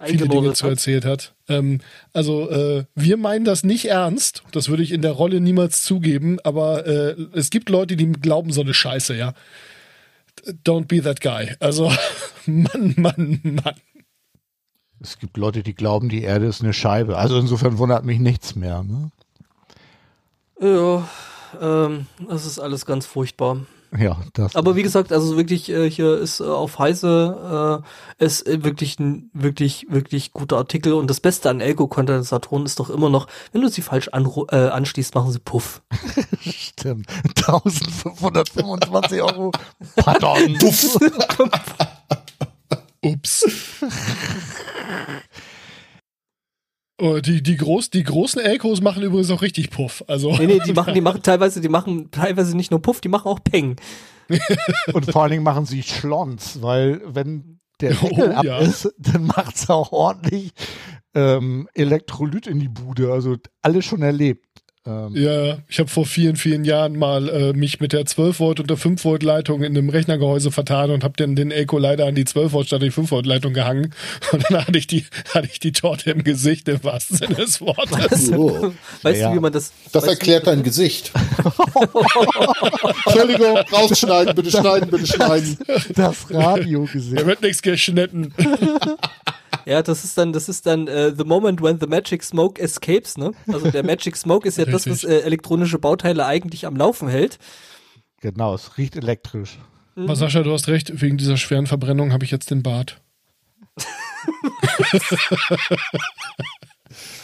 äh, 0.00 0.06
viele 0.06 0.28
Dinge 0.28 0.52
zu 0.52 0.68
erzählt 0.68 1.04
hat. 1.04 1.34
Ähm, 1.48 1.80
also 2.12 2.50
äh, 2.50 2.84
wir 2.94 3.16
meinen 3.16 3.44
das 3.44 3.64
nicht 3.64 3.86
ernst, 3.86 4.42
das 4.52 4.68
würde 4.68 4.82
ich 4.82 4.92
in 4.92 5.02
der 5.02 5.12
Rolle 5.12 5.40
niemals 5.40 5.82
zugeben, 5.82 6.38
aber 6.44 6.86
äh, 6.86 7.16
es 7.32 7.50
gibt 7.50 7.68
Leute, 7.68 7.96
die 7.96 8.10
glauben 8.12 8.52
so 8.52 8.60
eine 8.60 8.74
Scheiße, 8.74 9.16
ja. 9.16 9.34
Don't 10.64 10.86
be 10.86 11.02
that 11.02 11.20
guy. 11.20 11.56
Also 11.60 11.90
Mann, 12.46 12.94
Mann, 12.96 13.40
Mann. 13.42 13.74
Es 15.00 15.18
gibt 15.18 15.36
Leute, 15.36 15.62
die 15.62 15.74
glauben, 15.74 16.08
die 16.08 16.22
Erde 16.22 16.46
ist 16.46 16.62
eine 16.62 16.72
Scheibe. 16.72 17.18
Also 17.18 17.38
insofern 17.38 17.78
wundert 17.78 18.04
mich 18.04 18.18
nichts 18.18 18.54
mehr. 18.54 18.82
Ne? 18.82 19.10
Ja, 20.60 21.08
ähm, 21.60 22.06
das 22.28 22.46
ist 22.46 22.58
alles 22.58 22.86
ganz 22.86 23.04
furchtbar. 23.04 23.66
Ja, 23.98 24.18
das. 24.34 24.54
Aber 24.56 24.76
wie 24.76 24.82
gesagt, 24.82 25.12
also 25.12 25.36
wirklich, 25.36 25.68
äh, 25.70 25.90
hier 25.90 26.18
ist 26.18 26.40
äh, 26.40 26.44
auf 26.44 26.78
Heise 26.78 27.82
äh, 28.18 28.24
ist 28.24 28.46
äh, 28.46 28.64
wirklich 28.64 28.98
ein 28.98 29.30
wirklich, 29.32 29.86
wirklich 29.88 30.32
guter 30.32 30.56
Artikel. 30.58 30.92
Und 30.94 31.08
das 31.08 31.20
Beste 31.20 31.48
an 31.50 31.60
Elko-Kondensatoren 31.60 32.66
ist 32.66 32.80
doch 32.80 32.90
immer 32.90 33.10
noch, 33.10 33.28
wenn 33.52 33.62
du 33.62 33.68
sie 33.68 33.82
falsch 33.82 34.08
äh, 34.08 34.56
anschließt, 34.56 35.14
machen 35.14 35.30
sie 35.32 35.38
Puff. 35.38 35.82
stimmt. 36.40 37.06
1525 37.36 39.22
Euro. 39.22 39.52
Pardon. 39.96 40.58
Ups. 43.02 43.44
Oh, 46.98 47.18
die, 47.18 47.42
die, 47.42 47.56
groß, 47.56 47.90
die 47.90 48.04
großen 48.04 48.40
Elkos 48.40 48.80
machen 48.80 49.02
übrigens 49.02 49.30
auch 49.30 49.42
richtig 49.42 49.70
Puff. 49.70 50.02
Also, 50.08 50.34
Nee, 50.36 50.46
nee, 50.46 50.58
die 50.64 50.72
machen, 50.74 50.94
die 50.94 51.00
machen 51.02 51.22
teilweise, 51.22 51.60
die 51.60 51.68
machen 51.68 52.10
teilweise 52.10 52.56
nicht 52.56 52.70
nur 52.70 52.80
Puff, 52.80 53.00
die 53.02 53.08
machen 53.08 53.28
auch 53.28 53.40
Peng. 53.44 53.76
Und 54.92 55.10
vor 55.12 55.22
allen 55.22 55.32
Dingen 55.32 55.42
machen 55.44 55.66
sie 55.66 55.82
Schlons, 55.82 56.62
weil 56.62 57.00
wenn 57.06 57.60
der 57.80 57.92
Oh, 58.02 58.08
Deckel 58.08 58.32
ab 58.32 58.44
ja. 58.44 58.58
ist, 58.58 58.92
dann 58.98 59.24
macht 59.26 59.56
es 59.56 59.68
auch 59.68 59.92
ordentlich 59.92 60.52
ähm, 61.14 61.68
Elektrolyt 61.74 62.46
in 62.46 62.58
die 62.60 62.68
Bude. 62.68 63.12
Also 63.12 63.36
alles 63.62 63.84
schon 63.84 64.02
erlebt. 64.02 64.55
Ähm, 64.86 65.12
Ja, 65.14 65.58
ich 65.68 65.78
habe 65.78 65.88
vor 65.90 66.06
vielen, 66.06 66.36
vielen 66.36 66.64
Jahren 66.64 66.96
mal 66.96 67.28
äh, 67.28 67.52
mich 67.52 67.80
mit 67.80 67.92
der 67.92 68.06
12 68.06 68.38
Volt 68.40 68.60
und 68.60 68.70
der 68.70 68.76
5 68.76 69.04
Volt 69.04 69.22
Leitung 69.22 69.62
in 69.62 69.76
einem 69.76 69.88
Rechnergehäuse 69.88 70.50
vertan 70.50 70.90
und 70.90 71.02
habe 71.04 71.14
dann 71.16 71.34
den 71.36 71.50
Elko 71.50 71.78
leider 71.78 72.06
an 72.06 72.14
die 72.14 72.24
12 72.24 72.52
Volt 72.52 72.66
statt 72.68 72.82
die 72.82 72.90
5 72.90 73.10
Volt 73.10 73.26
Leitung 73.26 73.52
gehangen 73.52 73.92
und 74.32 74.44
dann 74.50 74.66
hatte 74.66 74.78
ich 74.78 74.86
die 74.86 75.04
hatte 75.34 75.48
ich 75.50 75.58
die 75.58 75.72
Torte 75.72 76.10
im 76.10 76.22
Gesicht 76.24 76.68
im 76.68 76.82
wahrsten 76.84 77.16
Sinne 77.16 77.34
des 77.34 77.60
Wortes. 77.60 78.26
So. 78.26 78.72
Weißt 79.02 79.20
Ja. 79.20 79.30
du, 79.30 79.36
wie 79.36 79.40
man 79.40 79.52
das. 79.52 79.72
Das 79.92 80.04
erklärt 80.04 80.46
dein 80.46 80.62
Gesicht. 80.62 81.12
Entschuldigung, 83.06 83.56
rausschneiden, 83.72 84.34
bitte 84.34 84.50
schneiden, 84.50 84.90
bitte 84.90 85.06
schneiden. 85.06 85.58
das 85.94 86.26
Radio 86.30 86.86
Da 86.86 86.92
gesehen. 86.92 87.26
wird 87.26 87.42
nichts 87.42 87.62
geschnitten. 87.62 88.32
Ja, 89.70 89.82
das 89.82 90.04
ist 90.04 90.16
dann, 90.16 90.32
das 90.32 90.48
ist 90.48 90.64
dann 90.64 90.86
äh, 90.86 91.12
the 91.16 91.24
moment 91.24 91.60
when 91.60 91.80
the 91.80 91.88
magic 91.88 92.22
smoke 92.22 92.62
escapes, 92.62 93.18
ne? 93.18 93.32
Also 93.48 93.68
der 93.70 93.84
magic 93.84 94.16
smoke 94.16 94.46
ist 94.46 94.58
ja 94.58 94.64
das, 94.64 94.88
was 94.88 95.02
äh, 95.02 95.22
elektronische 95.22 95.80
Bauteile 95.80 96.24
eigentlich 96.24 96.66
am 96.66 96.76
Laufen 96.76 97.08
hält. 97.08 97.40
Genau, 98.20 98.54
es 98.54 98.78
riecht 98.78 98.94
elektrisch. 98.94 99.58
Aber 99.96 100.14
Sascha, 100.14 100.42
du 100.42 100.52
hast 100.52 100.68
recht, 100.68 101.00
wegen 101.00 101.16
dieser 101.16 101.36
schweren 101.36 101.66
Verbrennung 101.66 102.12
habe 102.12 102.24
ich 102.24 102.30
jetzt 102.30 102.50
den 102.50 102.62
Bart. 102.62 103.00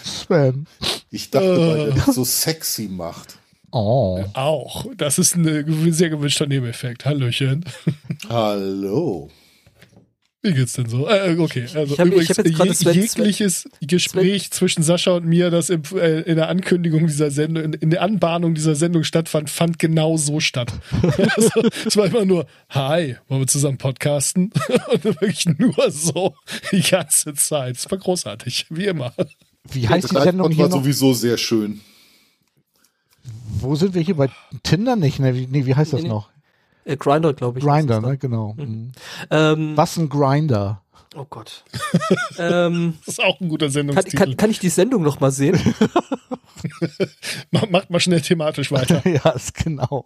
Sven. 0.03 0.66
Ich 1.11 1.30
dachte, 1.30 1.68
weil 1.68 1.86
der 1.86 1.95
das 1.95 2.14
so 2.14 2.24
sexy 2.24 2.88
macht. 2.88 3.36
Oh. 3.70 4.24
Auch. 4.34 4.86
Das 4.97 5.18
ist 5.18 5.36
ein 5.36 5.47
äh, 5.47 5.93
sehr 5.93 6.11
gewünschter 6.11 6.47
Nebeneffekt. 6.47 7.05
Hallöchen. 7.05 7.64
Hallo. 8.28 9.30
Wie 10.45 10.53
geht's 10.55 10.72
denn 10.72 10.88
so? 10.88 11.09
Äh, 11.09 11.36
okay, 11.38 11.68
also 11.72 11.95
Ich 11.95 12.01
hab- 12.01 12.07
übrigens, 12.09 12.36
je, 12.36 12.72
Sven- 12.72 12.95
jegliches 12.95 13.68
Gespräch 13.80 14.51
zwischen 14.51 14.82
Sascha 14.82 15.12
und 15.12 15.24
mir, 15.24 15.51
das 15.51 15.70
im, 15.70 15.82
äh, 15.95 16.22
in 16.22 16.34
der 16.34 16.49
Ankündigung 16.49 17.07
dieser 17.07 17.30
Sendung, 17.30 17.62
in, 17.62 17.72
in 17.74 17.90
der 17.90 18.03
Anbahnung 18.03 18.55
dieser 18.55 18.74
Sendung 18.74 19.05
stattfand, 19.05 19.51
fand 19.51 19.78
genau 19.78 20.16
so 20.16 20.40
statt. 20.40 20.72
also, 21.36 21.62
es 21.86 21.97
war 21.97 22.07
immer 22.07 22.24
nur, 22.24 22.47
hi, 22.70 23.16
wollen 23.28 23.43
wir 23.43 23.47
zusammen 23.47 23.78
podcasten? 23.78 24.53
und 24.93 25.05
wirklich 25.05 25.47
nur 25.47 25.90
so 25.93 26.34
die 26.72 26.82
ganze 26.82 27.34
Zeit. 27.34 27.76
Es 27.76 27.88
war 27.88 27.99
großartig, 27.99 28.66
wie 28.70 28.86
immer. 28.86 29.14
Wie 29.70 29.88
heißt 29.88 30.11
die 30.11 30.20
Sendung 30.20 30.51
hier 30.51 30.64
war 30.64 30.70
noch? 30.70 30.78
sowieso 30.78 31.14
sehr 31.14 31.38
schön. 31.38 31.80
Wo 33.61 33.76
sind 33.76 33.95
wir 33.95 34.03
hier 34.03 34.16
bei 34.16 34.28
Tinder 34.64 34.97
nicht? 34.97 35.20
Ne, 35.20 35.36
wie, 35.36 35.47
nee, 35.47 35.66
wie 35.66 35.76
heißt 35.76 35.93
das 35.93 36.03
nee. 36.03 36.09
noch? 36.09 36.32
Äh, 36.85 36.97
Grinder, 36.97 37.33
glaube 37.35 37.59
ich. 37.59 37.64
Grinder, 37.64 38.01
ne? 38.01 38.18
Genau. 38.18 38.55
Mhm. 38.57 38.93
dann. 39.28 39.59
Ähm, 39.59 39.76
Was 39.76 39.97
ein 39.97 40.09
Grinder? 40.09 40.83
oh 41.14 41.26
Gott. 41.28 41.64
ähm, 42.39 42.95
Das 43.05 43.18
ist 43.18 43.22
auch 43.24 43.39
ein 43.41 43.49
guter 43.49 43.66
kann, 43.66 43.72
Sendungstitel. 43.72 44.16
kann, 44.16 44.37
kann 44.37 44.51
ich 44.51 44.59
die 44.61 44.68
Sendung 44.70 45.03
noch 45.03 45.20
mal 45.20 45.30
sehen? 45.30 45.61
Mach- 47.51 47.68
Macht 47.70 47.91
mal 47.91 48.01
schnell 48.01 48.20
thematisch 48.20 48.70
weiter. 48.72 49.03
ja, 49.09 49.30
ist 49.30 49.55
genau. 49.55 50.05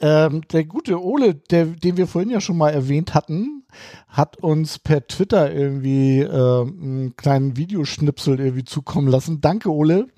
Ähm, 0.00 0.42
der 0.52 0.64
gute 0.64 1.02
Ole, 1.02 1.34
der, 1.34 1.66
den 1.66 1.96
wir 1.96 2.06
vorhin 2.06 2.30
ja 2.30 2.40
schon 2.40 2.58
mal 2.58 2.70
erwähnt 2.70 3.14
hatten, 3.14 3.64
hat 4.08 4.36
uns 4.38 4.78
per 4.78 5.06
Twitter 5.06 5.52
irgendwie 5.52 6.20
äh, 6.20 6.62
einen 6.62 7.14
kleinen 7.16 7.56
Videoschnipsel 7.56 8.38
irgendwie 8.40 8.64
zukommen 8.64 9.08
lassen. 9.08 9.40
Danke, 9.40 9.70
Ole. 9.70 10.08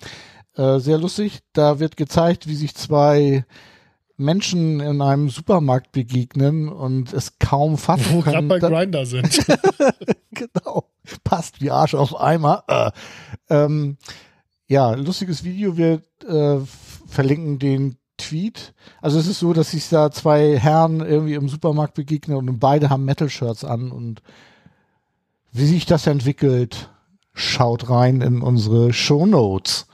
Äh, 0.57 0.79
sehr 0.81 0.99
lustig. 0.99 1.41
Da 1.53 1.79
wird 1.79 1.97
gezeigt, 1.97 2.49
wie 2.49 2.57
sich 2.57 2.75
zwei 2.75 3.45
Menschen 4.17 4.81
in 4.81 5.03
einem 5.03 5.29
Supermarkt 5.29 5.93
begegnen 5.93 6.69
und 6.69 7.13
es 7.13 7.39
kaum 7.39 7.77
fassen 7.77 8.07
Wo 8.11 8.17
wir 8.17 8.23
gerade 8.23 8.37
können. 8.37 8.49
bei 8.49 8.59
Grinder 8.59 9.07
sind. 9.07 9.47
genau. 10.33 10.85
Passt 11.23 11.61
wie 11.61 11.71
Arsch 11.71 11.95
auf 11.95 12.19
Eimer. 12.19 12.65
Äh. 12.69 12.91
Ähm, 13.51 13.99
ja, 14.67 14.95
lustiges 14.95 15.45
Video. 15.45 15.77
Wir 15.77 16.03
äh, 16.27 16.59
verlinken 17.07 17.59
den 17.59 17.99
Tweet. 18.17 18.75
Also 19.03 19.19
es 19.19 19.27
ist 19.27 19.41
so, 19.41 19.53
dass 19.53 19.73
sich 19.73 19.89
da 19.89 20.11
zwei 20.11 20.59
Herren 20.59 21.01
irgendwie 21.01 21.35
im 21.35 21.49
Supermarkt 21.49 21.95
begegnen 21.95 22.37
und 22.37 22.59
beide 22.59 22.89
haben 22.89 23.05
Metal-Shirts 23.05 23.65
an 23.65 23.91
und 23.91 24.23
wie 25.53 25.67
sich 25.67 25.87
das 25.87 26.07
entwickelt, 26.07 26.91
schaut 27.35 27.89
rein 27.89 28.21
in 28.21 28.41
unsere 28.43 28.93
Show 28.93 29.27
Notes. 29.27 29.87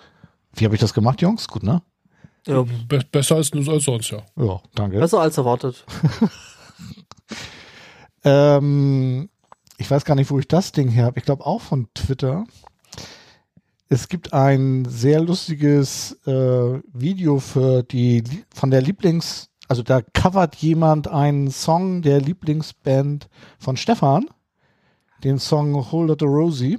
Wie 0.54 0.64
habe 0.64 0.74
ich 0.74 0.80
das 0.80 0.94
gemacht, 0.94 1.20
Jungs? 1.20 1.48
Gut, 1.48 1.62
ne? 1.62 1.82
Ja, 2.46 2.62
Be 2.88 3.00
besser 3.10 3.36
als, 3.36 3.52
als 3.52 3.84
sonst, 3.84 4.10
ja. 4.10 4.22
Ja, 4.36 4.60
danke. 4.74 4.98
besser 4.98 5.20
als 5.20 5.36
erwartet. 5.38 5.84
Ähm, 8.24 9.28
ich 9.78 9.90
weiß 9.90 10.04
gar 10.04 10.14
nicht, 10.14 10.30
wo 10.30 10.38
ich 10.38 10.48
das 10.48 10.72
Ding 10.72 10.88
her 10.88 11.06
habe. 11.06 11.18
Ich 11.18 11.24
glaube 11.24 11.44
auch 11.46 11.60
von 11.60 11.88
Twitter. 11.94 12.44
Es 13.88 14.08
gibt 14.08 14.32
ein 14.32 14.84
sehr 14.86 15.20
lustiges 15.20 16.12
äh, 16.26 16.80
Video 16.92 17.40
für 17.40 17.82
die 17.82 18.22
von 18.54 18.70
der 18.70 18.80
Lieblings, 18.80 19.50
also 19.68 19.82
da 19.82 20.00
covert 20.14 20.56
jemand 20.56 21.08
einen 21.08 21.50
Song 21.50 22.00
der 22.00 22.20
Lieblingsband 22.20 23.28
von 23.58 23.76
Stefan, 23.76 24.30
den 25.24 25.38
Song 25.38 25.74
Hold 25.90 26.10
of 26.10 26.16
the 26.20 26.26
Rosie. 26.26 26.78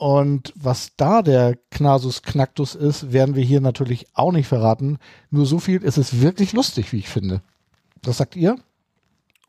Und 0.00 0.54
was 0.56 0.96
da 0.96 1.20
der 1.20 1.58
Knasus 1.70 2.22
Knacktus 2.22 2.74
ist, 2.74 3.12
werden 3.12 3.34
wir 3.34 3.44
hier 3.44 3.60
natürlich 3.60 4.06
auch 4.14 4.32
nicht 4.32 4.46
verraten. 4.46 4.98
Nur 5.28 5.44
so 5.44 5.58
viel, 5.58 5.84
es 5.84 5.98
ist 5.98 6.22
wirklich 6.22 6.54
lustig, 6.54 6.94
wie 6.94 7.00
ich 7.00 7.10
finde. 7.10 7.42
Was 8.02 8.16
sagt 8.16 8.34
ihr? 8.34 8.56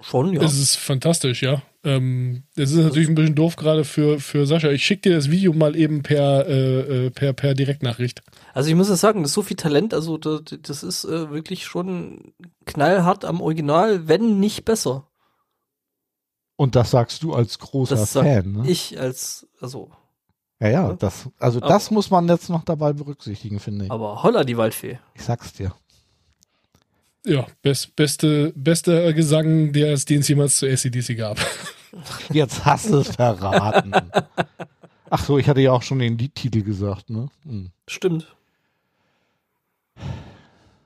Schon, 0.02 0.34
ja. 0.34 0.42
Es 0.42 0.60
ist 0.60 0.76
fantastisch, 0.76 1.42
ja. 1.42 1.62
Ähm, 1.86 2.44
es 2.58 2.72
ist 2.72 2.84
natürlich 2.84 3.08
ein 3.08 3.16
bisschen 3.16 3.34
doof 3.34 3.56
gerade 3.56 3.86
für, 3.86 4.20
für 4.20 4.46
Sascha. 4.46 4.72
Ich 4.72 4.84
schicke 4.84 5.04
dir 5.04 5.16
das 5.16 5.32
Video 5.32 5.54
mal 5.54 5.74
eben 5.74 6.04
per, 6.04 6.46
äh, 6.46 7.06
äh, 7.06 7.10
per, 7.12 7.32
per 7.32 7.54
Direktnachricht. 7.54 8.22
Also 8.54 8.70
ich 8.70 8.76
muss 8.76 8.90
ja 8.90 8.98
sagen, 8.98 9.22
das 9.22 9.32
ist 9.32 9.36
so 9.36 9.44
viel 9.44 9.56
Talent, 9.56 9.94
also 9.94 10.18
das, 10.18 10.42
das 10.64 10.84
ist 10.84 11.06
äh, 11.06 11.32
wirklich 11.32 11.64
schon 11.64 12.34
knallhart 12.66 13.24
am 13.24 13.40
Original, 13.40 14.10
wenn 14.10 14.42
nicht 14.42 14.66
besser. 14.66 15.08
Und 16.58 16.76
das 16.76 16.92
sagst 16.92 17.24
du 17.24 17.34
als 17.34 17.58
großer 17.58 17.96
Das 17.96 18.12
sag 18.12 18.26
Fan, 18.26 18.52
ne? 18.52 18.70
ich 18.70 19.00
als, 19.00 19.48
also, 19.62 19.92
ja, 20.62 20.70
ja, 20.70 20.88
ne? 20.90 20.96
das, 20.98 21.28
also 21.40 21.60
Aber- 21.60 21.68
das 21.68 21.92
muss 21.92 22.10
man 22.10 22.28
jetzt 22.30 22.50
noch 22.50 22.64
dabei 22.64 22.94
berücksichtigen, 22.94 23.60
finde 23.60 23.86
ich. 23.86 23.92
aber 23.92 24.24
holla 24.24 24.44
die 24.46 24.56
Waldfee. 24.58 25.00
Ich 25.16 25.24
sag's 25.24 25.52
dir. 25.54 25.74
Ja, 27.26 27.46
best, 27.62 27.96
beste, 27.96 28.52
bester 28.56 29.14
Gesang, 29.14 29.74
der 29.74 29.94
es, 29.94 30.06
den 30.06 30.22
es 30.22 30.28
jemals 30.28 30.58
zu 30.58 30.66
ACDC 30.68 31.16
gab. 31.18 31.38
Jetzt 32.34 32.66
hast 32.66 32.90
du 32.90 32.98
es 33.00 33.10
verraten. 33.16 33.92
Ach 35.10 35.24
so, 35.24 35.38
ich 35.38 35.48
hatte 35.48 35.60
ja 35.62 35.72
auch 35.72 35.84
schon 35.84 36.00
den 36.00 36.18
Liedtitel 36.18 36.64
gesagt, 36.64 37.10
ne? 37.12 37.30
Hm. 37.44 37.70
Stimmt. 37.88 38.34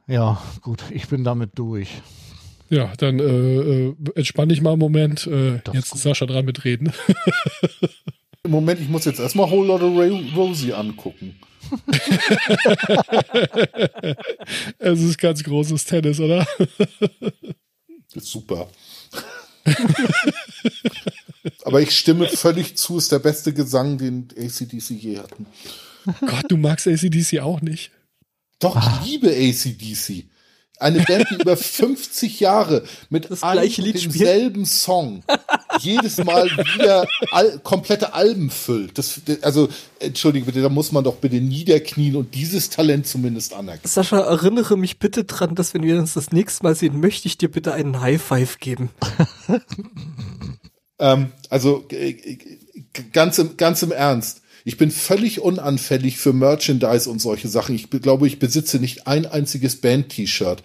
Ja, 0.08 0.42
gut, 0.62 0.84
ich 0.92 1.08
bin 1.08 1.24
damit 1.24 1.52
durch. 1.58 2.02
Ja, 2.70 2.92
dann 2.98 3.20
äh, 3.20 3.24
äh, 3.24 3.96
entspann 4.16 4.50
dich 4.50 4.62
mal 4.62 4.72
einen 4.72 4.80
Moment. 4.80 5.26
Äh, 5.28 5.56
jetzt 5.56 5.74
ist 5.74 5.96
ist 5.96 6.04
Sascha 6.04 6.26
dran 6.26 6.44
mit 6.46 6.66
Reden. 6.66 6.92
Moment, 8.48 8.80
ich 8.80 8.90
muss 8.90 9.06
jetzt 9.06 9.20
erstmal 9.20 9.50
Whole 9.50 9.68
Lotta 9.68 9.86
Ray 9.88 10.32
Rosie 10.36 10.74
angucken. 10.74 11.36
es 14.78 15.02
ist 15.02 15.18
ganz 15.18 15.44
großes 15.44 15.84
Tennis, 15.86 16.20
oder? 16.20 16.46
Das 18.14 18.16
ist 18.24 18.28
super. 18.32 18.70
Aber 21.64 21.82
ich 21.82 21.98
stimme 21.98 22.28
völlig 22.28 22.78
zu, 22.78 22.98
ist 22.98 23.12
der 23.12 23.20
beste 23.20 23.54
Gesang, 23.54 23.98
den 23.98 24.28
ACDC 24.38 24.92
je 24.92 25.18
hatten. 25.20 25.48
Gott, 26.22 26.46
du 26.50 26.58
magst 26.58 26.88
ACDC 26.88 27.40
auch 27.40 27.62
nicht. 27.62 27.92
Doch, 28.60 28.78
ich 28.78 29.08
liebe 29.08 29.30
ACDC. 29.30 30.30
Eine 30.78 31.02
Band, 31.04 31.26
die 31.32 31.36
über 31.36 31.58
50 31.58 32.40
Jahre 32.42 32.84
mit 33.10 33.32
Das 33.32 33.40
spielt. 33.40 33.96
demselben 34.04 34.66
Song 34.66 35.24
jedes 35.80 36.18
Mal 36.24 36.46
wieder 36.76 37.08
al 37.32 37.60
komplette 37.64 38.14
Alben 38.14 38.50
füllt. 38.50 38.98
Das, 38.98 39.22
also, 39.42 39.70
entschuldige 40.00 40.46
bitte, 40.46 40.62
da 40.62 40.70
muss 40.70 40.92
man 40.92 41.04
doch 41.04 41.16
bitte 41.18 41.38
niederknien 41.38 42.16
und 42.16 42.34
dieses 42.36 42.70
Talent 42.70 43.08
zumindest 43.08 43.54
anerkennen. 43.54 43.92
Sascha, 43.92 44.20
erinnere 44.20 44.78
mich 44.78 45.00
bitte 45.00 45.24
dran, 45.24 45.56
dass 45.56 45.74
wenn 45.74 45.84
wir 45.84 45.98
uns 45.98 46.14
das 46.14 46.32
nächste 46.32 46.64
Mal 46.64 46.76
sehen, 46.76 47.00
möchte 47.00 47.28
ich 47.28 47.38
dir 47.38 47.50
bitte 47.50 47.74
einen 47.74 48.02
High 48.02 48.22
Five 48.22 48.60
geben. 48.60 48.90
Ähm, 50.98 51.34
also, 51.50 51.86
äh, 51.92 52.12
äh, 52.12 52.38
ganz 53.12 53.38
im, 53.38 53.58
ganz 53.58 53.82
im 53.84 53.92
Ernst. 53.92 54.42
Ich 54.64 54.78
bin 54.78 54.92
völlig 54.92 55.42
unanfällig 55.42 56.18
für 56.18 56.34
Merchandise 56.34 57.10
und 57.10 57.20
solche 57.20 57.50
Sachen. 57.50 57.76
Ich 57.76 57.90
be- 57.90 58.00
glaube, 58.00 58.28
ich 58.28 58.40
besitze 58.40 58.80
nicht 58.80 59.06
ein 59.06 59.26
einziges 59.26 59.82
Band-T-Shirt. 59.82 60.64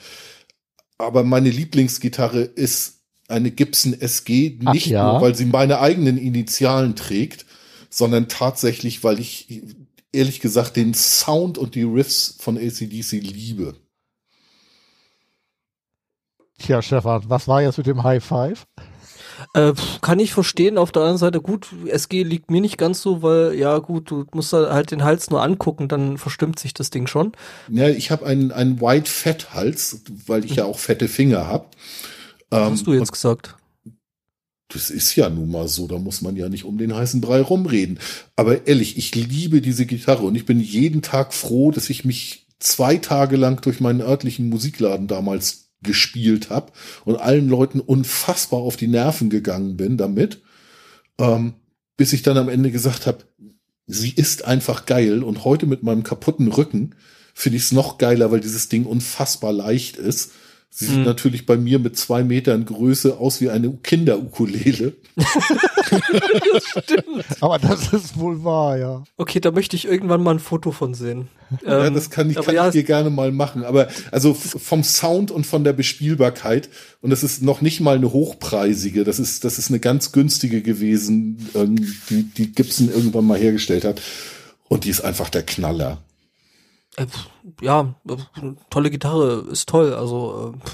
Aber 0.99 1.25
meine 1.25 1.51
Lieblingsgitarre 1.51 2.43
ist 2.43 3.00
eine 3.31 3.51
Gibson 3.51 3.99
SG, 3.99 4.59
Ach 4.64 4.72
nicht 4.72 4.87
ja? 4.87 5.12
nur, 5.12 5.20
weil 5.20 5.35
sie 5.35 5.47
meine 5.47 5.81
eigenen 5.81 6.18
Initialen 6.18 6.97
trägt, 6.97 7.47
sondern 7.89 8.28
tatsächlich, 8.28 9.03
weil 9.05 9.18
ich 9.18 9.62
ehrlich 10.12 10.41
gesagt 10.41 10.76
den 10.76 10.95
Sound 10.95 11.59
und 11.59 11.74
die 11.74 11.83
Riffs 11.83 12.37
von 12.39 12.57
ACDC 12.57 13.12
liebe. 13.12 13.76
Tja, 16.59 16.83
Stefan, 16.83 17.22
was 17.26 17.49
war 17.49 17.62
jetzt 17.62 17.78
mit 17.78 17.87
dem 17.87 18.03
High 18.03 18.22
Five? 18.22 18.66
Äh, 19.55 19.72
kann 20.03 20.18
ich 20.18 20.35
verstehen. 20.35 20.76
Auf 20.76 20.93
der 20.93 21.03
anderen 21.03 21.18
Seite, 21.18 21.41
gut, 21.41 21.68
SG 21.87 22.22
liegt 22.22 22.51
mir 22.51 22.61
nicht 22.61 22.76
ganz 22.76 23.01
so, 23.01 23.22
weil, 23.22 23.55
ja 23.55 23.78
gut, 23.78 24.11
du 24.11 24.26
musst 24.35 24.53
da 24.53 24.72
halt 24.72 24.91
den 24.91 25.03
Hals 25.05 25.31
nur 25.31 25.43
angucken, 25.43 25.89
dann 25.89 26.18
verstimmt 26.18 26.59
sich 26.59 26.74
das 26.74 26.91
Ding 26.91 27.07
schon. 27.07 27.33
Ja, 27.68 27.89
ich 27.89 28.11
habe 28.11 28.26
einen, 28.26 28.53
einen 28.53 28.81
White 28.81 29.11
Fat 29.11 29.55
Hals, 29.55 30.03
weil 30.26 30.45
ich 30.45 30.57
ja 30.57 30.64
auch 30.64 30.78
fette 30.78 31.09
Finger 31.09 31.47
habe. 31.47 31.66
Was 32.51 32.73
hast 32.73 32.87
du 32.87 32.93
jetzt 32.95 33.13
gesagt? 33.13 33.57
Das 34.73 34.91
ist 34.91 35.17
ja 35.17 35.29
nun 35.29 35.51
mal 35.51 35.67
so, 35.67 35.89
da 35.89 35.99
muss 35.99 36.23
man 36.23 36.37
ja 36.37 36.49
nicht 36.49 36.65
um 36.65 36.79
den 36.79 36.95
heißen 36.95 37.21
Brei 37.21 37.41
rumreden. 37.41 37.99
Aber 38.37 38.69
ehrlich, 38.69 38.97
ich 38.97 39.15
liebe 39.15 39.61
diese 39.61 39.85
Gitarre 39.85 40.23
und 40.23 40.37
ich 40.37 40.47
bin 40.47 40.61
jeden 40.61 41.03
Tag 41.03 41.35
froh, 41.35 41.73
dass 41.73 41.91
ich 41.91 42.05
mich 42.05 42.47
zwei 42.61 42.97
Tage 42.97 43.37
lang 43.37 43.61
durch 43.63 43.81
meinen 43.81 44.01
örtlichen 44.01 44.49
Musikladen 44.49 45.09
damals 45.09 45.71
gespielt 45.83 46.51
habe 46.51 46.73
und 47.05 47.17
allen 47.17 47.49
Leuten 47.49 47.81
unfassbar 47.81 48.61
auf 48.61 48.77
die 48.77 48.87
Nerven 48.87 49.31
gegangen 49.31 49.77
bin 49.77 49.97
damit, 49.97 50.43
ähm, 51.19 51.55
bis 51.97 52.13
ich 52.13 52.23
dann 52.23 52.37
am 52.37 52.49
Ende 52.49 52.71
gesagt 52.71 53.07
habe, 53.07 53.25
sie 53.87 54.11
ist 54.11 54.45
einfach 54.45 54.87
geil 54.87 55.23
und 55.25 55.45
heute 55.45 55.67
mit 55.67 55.83
meinem 55.83 56.03
kaputten 56.03 56.49
Rücken 56.49 56.95
finde 57.35 57.57
ich 57.57 57.65
es 57.65 57.73
noch 57.73 57.99
geiler, 57.99 58.31
weil 58.31 58.41
dieses 58.41 58.69
Ding 58.69 58.85
unfassbar 58.85 59.53
leicht 59.53 59.97
ist. 59.97 60.33
Sie 60.73 60.87
sieht 60.87 60.97
Hm. 60.99 61.05
natürlich 61.05 61.47
bei 61.47 61.57
mir 61.57 61.81
mit 61.81 61.97
zwei 61.97 62.23
Metern 62.23 62.64
Größe 62.64 63.18
aus 63.18 63.41
wie 63.41 63.51
eine 63.51 63.71
Kinderukulele. 63.83 64.95
Aber 67.41 67.59
das 67.59 67.93
ist 67.93 68.16
wohl 68.18 68.45
wahr, 68.45 68.79
ja. 68.79 69.03
Okay, 69.16 69.41
da 69.41 69.51
möchte 69.51 69.75
ich 69.75 69.87
irgendwann 69.87 70.23
mal 70.23 70.33
ein 70.33 70.39
Foto 70.39 70.71
von 70.71 70.95
sehen. 70.95 71.29
Ja, 71.66 71.87
Ähm, 71.87 71.95
das 71.95 72.11
kann 72.11 72.31
ich, 72.31 72.37
aber 72.39 72.47
kann 72.47 72.55
ja, 72.55 72.66
ich 72.68 72.73
dir 72.73 72.85
gerne 72.85 73.11
mal 73.11 73.33
machen. 73.33 73.64
Aber 73.64 73.89
also 74.12 74.33
vom 74.33 74.85
Sound 74.85 75.33
und 75.33 75.45
von 75.45 75.64
der 75.64 75.73
Bespielbarkeit, 75.73 76.68
und 77.01 77.11
das 77.11 77.25
ist 77.25 77.43
noch 77.43 77.61
nicht 77.61 77.81
mal 77.81 77.97
eine 77.97 78.12
hochpreisige, 78.12 79.03
das 79.03 79.18
ist, 79.18 79.43
das 79.45 79.59
ist 79.59 79.71
eine 79.71 79.81
ganz 79.81 80.12
günstige 80.12 80.62
gewesen, 80.62 81.49
ähm, 81.55 81.77
die, 82.09 82.23
die 82.23 82.53
Gibson 82.53 82.89
irgendwann 82.89 83.27
mal 83.27 83.39
hergestellt 83.39 83.85
hat. 83.85 84.01
Und 84.68 84.85
die 84.85 84.91
ist 84.91 85.01
einfach 85.01 85.31
der 85.31 85.43
Knaller. 85.43 85.99
Ja, 87.61 87.95
tolle 88.70 88.91
Gitarre, 88.91 89.47
ist 89.51 89.68
toll. 89.68 89.95
Also 89.95 90.55
äh, 90.55 90.68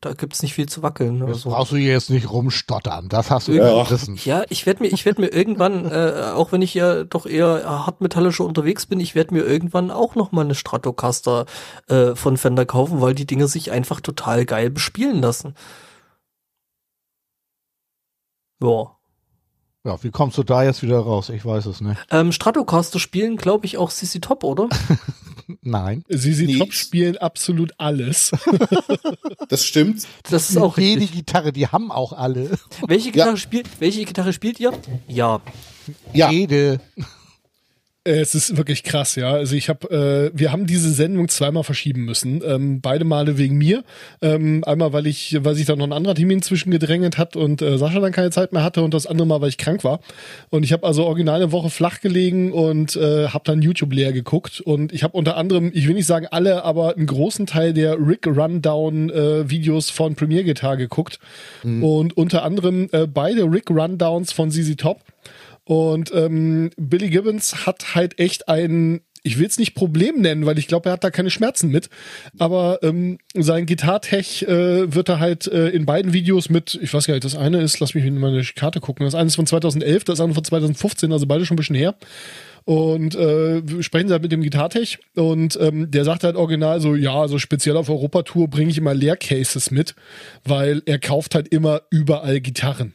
da 0.00 0.12
gibt's 0.12 0.42
nicht 0.42 0.52
viel 0.52 0.68
zu 0.68 0.82
wackeln. 0.82 1.20
Das 1.20 1.28
Also. 1.28 1.50
brauchst 1.50 1.72
du 1.72 1.76
jetzt 1.76 2.10
nicht 2.10 2.30
rumstottern. 2.30 3.08
Das 3.08 3.30
hast 3.30 3.48
du 3.48 3.52
Ja. 3.52 3.82
gerissen. 3.84 4.18
Ja, 4.24 4.44
ich 4.50 4.66
werde 4.66 4.82
mir, 4.82 4.88
ich 4.90 5.06
werde 5.06 5.22
mir 5.22 5.28
irgendwann, 5.28 5.86
äh, 5.90 6.32
auch 6.34 6.52
wenn 6.52 6.60
ich 6.60 6.74
ja 6.74 7.04
doch 7.04 7.24
eher 7.24 7.64
hartmetallischer 7.86 8.44
unterwegs 8.44 8.84
bin, 8.84 9.00
ich 9.00 9.14
werde 9.14 9.32
mir 9.32 9.44
irgendwann 9.44 9.90
auch 9.90 10.14
noch 10.14 10.30
mal 10.30 10.44
eine 10.44 10.54
Stratocaster 10.54 11.46
äh, 11.88 12.14
von 12.14 12.36
Fender 12.36 12.66
kaufen, 12.66 13.00
weil 13.00 13.14
die 13.14 13.26
Dinge 13.26 13.48
sich 13.48 13.70
einfach 13.70 14.00
total 14.02 14.44
geil 14.44 14.68
bespielen 14.70 15.22
lassen. 15.22 15.54
Ja. 18.62 18.96
Ja, 19.86 20.02
wie 20.02 20.10
kommst 20.10 20.38
du 20.38 20.42
da 20.42 20.62
jetzt 20.64 20.82
wieder 20.82 20.98
raus? 20.98 21.28
Ich 21.28 21.44
weiß 21.44 21.66
es 21.66 21.82
nicht. 21.82 22.00
Ähm, 22.10 22.32
Stratocaster 22.32 22.98
spielen, 22.98 23.36
glaube 23.36 23.66
ich, 23.66 23.76
auch 23.76 23.90
CC 23.90 24.18
Top, 24.20 24.42
oder? 24.44 24.68
Nein. 25.62 26.04
Sie, 26.08 26.32
sie 26.32 26.46
Nee. 26.46 26.58
top 26.58 26.72
spielen 26.72 27.16
absolut 27.16 27.72
alles. 27.78 28.32
Das 29.48 29.64
stimmt. 29.64 30.06
Das 30.30 30.50
ist 30.50 30.56
auch 30.56 30.78
Jede 30.78 31.02
richtig. 31.02 31.18
Gitarre, 31.18 31.52
die 31.52 31.68
haben 31.68 31.92
auch 31.92 32.12
alle. 32.12 32.50
Welche 32.86 33.12
Gitarre 33.12 33.36
spielt, 33.36 33.66
welche 33.78 34.04
Gitarre 34.04 34.32
spielt 34.32 34.58
ihr? 34.58 34.72
Ja. 35.06 35.40
Ja. 36.12 36.30
Jede. 36.30 36.80
Äh, 38.04 38.20
Es 38.20 38.34
ist 38.34 38.56
wirklich 38.56 38.82
krass, 38.82 39.16
ja. 39.16 39.32
Also 39.32 39.56
ich 39.56 39.68
habe, 39.68 40.30
äh, 40.34 40.38
wir 40.38 40.52
haben 40.52 40.66
diese 40.66 40.90
Sendung 40.92 41.28
zweimal 41.28 41.64
verschieben 41.64 42.04
müssen. 42.04 42.42
Ähm, 42.44 42.80
beide 42.80 43.04
Male 43.04 43.38
wegen 43.38 43.56
mir. 43.56 43.82
Ähm, 44.22 44.62
einmal, 44.64 44.92
weil 44.92 45.06
ich, 45.06 45.36
weil 45.40 45.54
sich 45.54 45.66
da 45.66 45.74
noch 45.76 45.86
ein 45.86 45.92
anderer 45.92 46.14
Termin 46.14 46.42
zwischen 46.42 46.70
gedrängelt 46.70 47.18
hat 47.18 47.36
und 47.36 47.62
äh, 47.62 47.78
Sascha 47.78 48.00
dann 48.00 48.12
keine 48.12 48.30
Zeit 48.30 48.52
mehr 48.52 48.62
hatte 48.62 48.82
und 48.82 48.94
das 48.94 49.06
andere 49.06 49.26
Mal, 49.26 49.40
weil 49.40 49.48
ich 49.48 49.58
krank 49.58 49.84
war. 49.84 50.00
Und 50.50 50.64
ich 50.64 50.72
habe 50.72 50.86
also 50.86 51.04
original 51.04 51.36
eine 51.36 51.52
Woche 51.52 51.70
flach 51.70 52.00
gelegen 52.00 52.52
und 52.52 52.96
äh, 52.96 53.28
habe 53.28 53.44
dann 53.44 53.62
YouTube 53.62 53.92
leer 53.92 54.12
geguckt. 54.12 54.60
Und 54.60 54.92
ich 54.92 55.02
habe 55.02 55.16
unter 55.16 55.36
anderem, 55.36 55.70
ich 55.74 55.88
will 55.88 55.94
nicht 55.94 56.06
sagen 56.06 56.26
alle, 56.30 56.64
aber 56.64 56.94
einen 56.96 57.06
großen 57.06 57.46
Teil 57.46 57.72
der 57.72 57.96
Rick 57.98 58.26
Rundown 58.26 59.10
äh, 59.10 59.48
Videos 59.50 59.90
von 59.90 60.14
Premiere 60.14 60.44
Guitar 60.44 60.76
geguckt. 60.76 61.18
Und 61.82 62.16
unter 62.16 62.42
anderem 62.44 62.88
äh, 62.92 63.06
beide 63.06 63.44
Rick 63.44 63.70
Rundowns 63.70 64.32
von 64.32 64.50
ZZ 64.50 64.76
Top. 64.76 65.00
Und 65.64 66.12
ähm, 66.14 66.70
Billy 66.76 67.08
Gibbons 67.08 67.66
hat 67.66 67.94
halt 67.94 68.18
echt 68.18 68.48
ein, 68.48 69.00
ich 69.22 69.38
will 69.38 69.46
es 69.46 69.58
nicht 69.58 69.74
Problem 69.74 70.20
nennen, 70.20 70.44
weil 70.44 70.58
ich 70.58 70.68
glaube, 70.68 70.90
er 70.90 70.92
hat 70.92 71.04
da 71.04 71.10
keine 71.10 71.30
Schmerzen 71.30 71.70
mit. 71.70 71.88
Aber 72.38 72.80
ähm, 72.82 73.18
sein 73.34 73.64
Gitartech 73.64 74.42
äh, 74.42 74.94
wird 74.94 75.08
er 75.08 75.20
halt 75.20 75.46
äh, 75.46 75.70
in 75.70 75.86
beiden 75.86 76.12
Videos 76.12 76.50
mit, 76.50 76.78
ich 76.82 76.92
weiß 76.92 77.06
gar 77.06 77.14
nicht, 77.14 77.24
das 77.24 77.34
eine 77.34 77.62
ist, 77.62 77.80
lass 77.80 77.94
mich 77.94 78.04
in 78.04 78.18
meine 78.18 78.42
Karte 78.42 78.80
gucken, 78.80 79.06
das 79.06 79.14
eine 79.14 79.28
ist 79.28 79.36
von 79.36 79.46
2011, 79.46 80.04
das 80.04 80.20
andere 80.20 80.34
von 80.34 80.44
2015, 80.44 81.12
also 81.12 81.26
beide 81.26 81.46
schon 81.46 81.54
ein 81.54 81.56
bisschen 81.56 81.76
her. 81.76 81.94
Und 82.66 83.14
äh, 83.14 83.62
sprechen 83.82 84.08
sie 84.08 84.12
halt 84.12 84.22
mit 84.22 84.32
dem 84.32 84.40
Gitartech 84.40 84.98
und 85.14 85.58
ähm, 85.60 85.90
der 85.90 86.04
sagt 86.04 86.24
halt 86.24 86.36
original 86.36 86.80
so, 86.80 86.94
ja, 86.94 87.14
also 87.14 87.38
speziell 87.38 87.76
auf 87.76 87.90
Europatour 87.90 88.48
bringe 88.48 88.70
ich 88.70 88.78
immer 88.78 88.94
Leercases 88.94 89.70
mit, 89.70 89.94
weil 90.44 90.82
er 90.86 90.98
kauft 90.98 91.34
halt 91.34 91.48
immer 91.48 91.82
überall 91.90 92.40
Gitarren. 92.40 92.94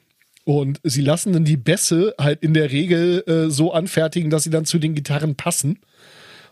Und 0.50 0.80
sie 0.82 1.02
lassen 1.02 1.32
dann 1.32 1.46
die 1.46 1.58
Bässe 1.58 2.16
halt 2.18 2.42
in 2.42 2.56
der 2.56 2.72
Regel 2.72 3.24
äh, 3.28 3.52
so 3.52 3.72
anfertigen, 3.72 4.32
dass 4.32 4.46
sie 4.46 4.50
dann 4.50 4.66
zu 4.66 4.80
den 4.80 4.96
Gitarren 4.96 5.36
passen. 5.36 5.78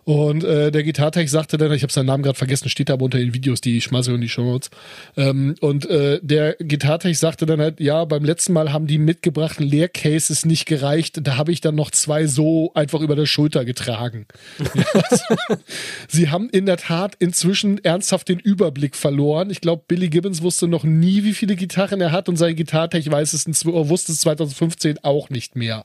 Und 0.07 0.45
äh, 0.45 0.71
der 0.71 0.83
Gitartech 0.83 1.29
sagte 1.29 1.57
dann, 1.57 1.69
ich 1.73 1.83
habe 1.83 1.91
seinen 1.91 2.05
Namen 2.05 2.23
gerade 2.23 2.37
vergessen, 2.37 2.69
steht 2.69 2.89
aber 2.89 3.03
unter 3.03 3.17
den 3.17 3.33
Videos, 3.33 3.59
die 3.59 3.75
ich 3.77 3.83
schmeiße 3.83 4.13
in 4.13 4.21
die 4.21 4.29
Show 4.29 4.45
Notes. 4.45 4.69
Ähm, 5.17 5.55
und 5.59 5.85
äh, 5.89 6.21
der 6.23 6.53
Gitartech 6.61 7.19
sagte 7.19 7.45
dann 7.45 7.59
halt, 7.59 7.81
ja, 7.81 8.05
beim 8.05 8.23
letzten 8.23 8.53
Mal 8.53 8.71
haben 8.71 8.87
die 8.87 8.99
mitgebrachten 8.99 9.65
Leercases 9.67 10.45
nicht 10.45 10.65
gereicht. 10.65 11.19
Da 11.23 11.35
habe 11.35 11.51
ich 11.51 11.59
dann 11.59 11.75
noch 11.75 11.91
zwei 11.91 12.25
so 12.25 12.71
einfach 12.73 13.01
über 13.01 13.17
der 13.17 13.25
Schulter 13.25 13.65
getragen. 13.65 14.27
Sie 16.07 16.29
haben 16.29 16.49
in 16.51 16.65
der 16.67 16.77
Tat 16.77 17.15
inzwischen 17.19 17.83
ernsthaft 17.83 18.29
den 18.29 18.39
Überblick 18.39 18.95
verloren. 18.95 19.49
Ich 19.49 19.59
glaube, 19.59 19.83
Billy 19.89 20.07
Gibbons 20.07 20.41
wusste 20.41 20.69
noch 20.69 20.85
nie, 20.85 21.25
wie 21.25 21.33
viele 21.33 21.57
Gitarren 21.57 21.99
er 21.99 22.13
hat 22.13 22.29
und 22.29 22.37
sein 22.37 22.55
Gitartech 22.55 23.11
weiß 23.11 23.33
es, 23.33 23.45
zw- 23.45 23.89
wusste 23.89 24.13
es 24.13 24.21
2015 24.21 24.99
auch 25.03 25.29
nicht 25.29 25.57
mehr. 25.57 25.83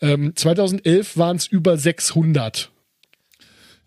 Ähm, 0.00 0.34
2011 0.36 1.16
waren 1.16 1.36
es 1.36 1.48
über 1.48 1.76
600. 1.76 2.70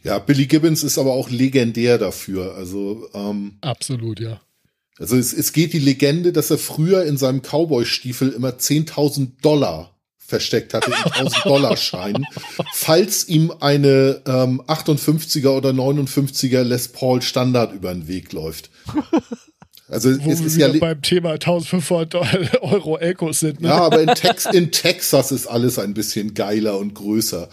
Ja, 0.03 0.19
Billy 0.19 0.45
Gibbons 0.45 0.83
ist 0.83 0.97
aber 0.97 1.13
auch 1.13 1.29
legendär 1.29 1.97
dafür. 1.97 2.55
Also, 2.55 3.09
ähm, 3.13 3.57
Absolut, 3.61 4.19
ja. 4.19 4.39
also 4.97 5.17
es, 5.17 5.33
es 5.33 5.53
geht 5.53 5.73
die 5.73 5.79
Legende, 5.79 6.31
dass 6.31 6.51
er 6.51 6.57
früher 6.57 7.05
in 7.05 7.17
seinem 7.17 7.41
Cowboy-Stiefel 7.41 8.29
immer 8.29 8.51
10.000 8.51 9.41
Dollar 9.41 9.95
versteckt 10.29 10.73
hatte 10.73 10.91
in 10.91 11.11
1000 11.11 11.45
Dollar 11.45 11.75
Scheinen, 11.75 12.25
falls 12.71 13.27
ihm 13.27 13.51
eine 13.59 14.21
ähm, 14.25 14.61
58er 14.61 15.49
oder 15.49 15.71
59er 15.71 16.63
Les 16.63 16.89
Paul 16.89 17.21
Standard 17.21 17.73
über 17.73 17.93
den 17.93 18.07
Weg 18.07 18.31
läuft. 18.31 18.69
Also 19.89 20.09
Wo 20.23 20.31
es 20.31 20.39
wir 20.39 20.45
ist 20.45 20.57
ja 20.57 20.71
beim 20.79 21.01
Thema 21.01 21.31
1500 21.31 22.61
Euro 22.61 22.97
Elkos 22.99 23.39
sind. 23.39 23.61
Ne? 23.61 23.69
Ja, 23.69 23.81
aber 23.81 24.01
in, 24.01 24.09
Tex 24.09 24.45
in 24.45 24.71
Texas 24.71 25.31
ist 25.31 25.47
alles 25.47 25.79
ein 25.79 25.95
bisschen 25.95 26.35
geiler 26.35 26.77
und 26.77 26.93
größer. 26.93 27.49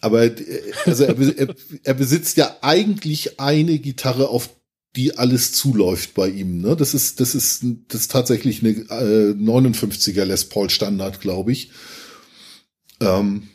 Aber 0.00 0.24
äh, 0.24 0.72
also 0.86 1.04
er, 1.04 1.16
er, 1.38 1.54
er 1.82 1.94
besitzt 1.94 2.36
ja 2.36 2.56
eigentlich 2.62 3.40
eine 3.40 3.78
Gitarre, 3.78 4.28
auf 4.28 4.50
die 4.96 5.16
alles 5.16 5.52
zuläuft 5.52 6.14
bei 6.14 6.28
ihm. 6.28 6.60
Ne? 6.60 6.76
Das 6.76 6.94
ist 6.94 7.20
das 7.20 7.34
ist 7.34 7.64
das 7.88 8.02
ist 8.02 8.10
tatsächlich 8.10 8.60
eine 8.62 8.70
äh, 8.70 9.34
59er 9.34 10.24
Les 10.24 10.48
Paul 10.48 10.68
Standard, 10.68 11.20
glaube 11.20 11.52
ich. 11.52 11.70
Ähm, 13.00 13.48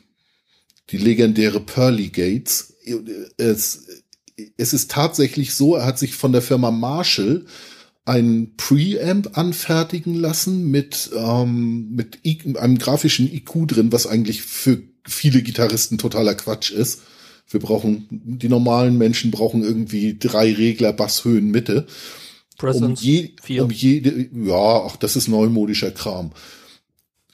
die 0.92 0.98
legendäre 0.98 1.60
Pearly 1.60 2.10
Gates. 2.10 2.76
Es, 3.38 3.88
es 4.58 4.74
ist 4.74 4.92
tatsächlich 4.92 5.56
so, 5.56 5.76
er 5.76 5.86
hat 5.86 5.98
sich 5.98 6.16
von 6.16 6.32
der 6.32 6.42
Firma 6.42 6.72
Marshall 6.72 7.46
ein 8.06 8.54
Preamp 8.56 9.36
anfertigen 9.36 10.14
lassen 10.14 10.70
mit, 10.70 11.10
ähm, 11.16 11.90
mit 11.92 12.20
I 12.24 12.56
einem 12.56 12.78
grafischen 12.78 13.32
IQ 13.32 13.68
drin, 13.68 13.92
was 13.92 14.06
eigentlich 14.06 14.44
für 14.44 14.84
viele 15.06 15.42
Gitarristen 15.42 15.98
totaler 15.98 16.36
Quatsch 16.36 16.72
ist. 16.72 17.02
Wir 17.50 17.60
brauchen, 17.60 18.08
die 18.10 18.50
normalen 18.50 18.98
Menschen 18.98 19.32
brauchen 19.32 19.64
irgendwie 19.64 20.18
drei 20.18 20.52
Regler 20.52 20.94
Basshöhen 20.94 21.52
Mitte. 21.52 21.82
Um, 21.82 22.58
Presence 22.58 23.02
je, 23.02 23.32
4. 23.44 23.64
um 23.64 23.72
jede, 23.72 24.30
ja, 24.34 24.86
ach, 24.86 24.96
das 24.96 25.16
ist 25.16 25.28
neumodischer 25.28 25.92
Kram. 25.92 26.32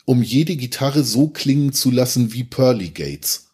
Um 0.05 0.24
jede 0.24 0.55
Gitarre 0.55 1.03
so 1.03 1.28
klingen 1.28 1.74
zu 1.74 1.91
lassen 1.91 2.34
wie 2.34 2.43
Pearly 2.43 2.89
Gates. 2.89 3.50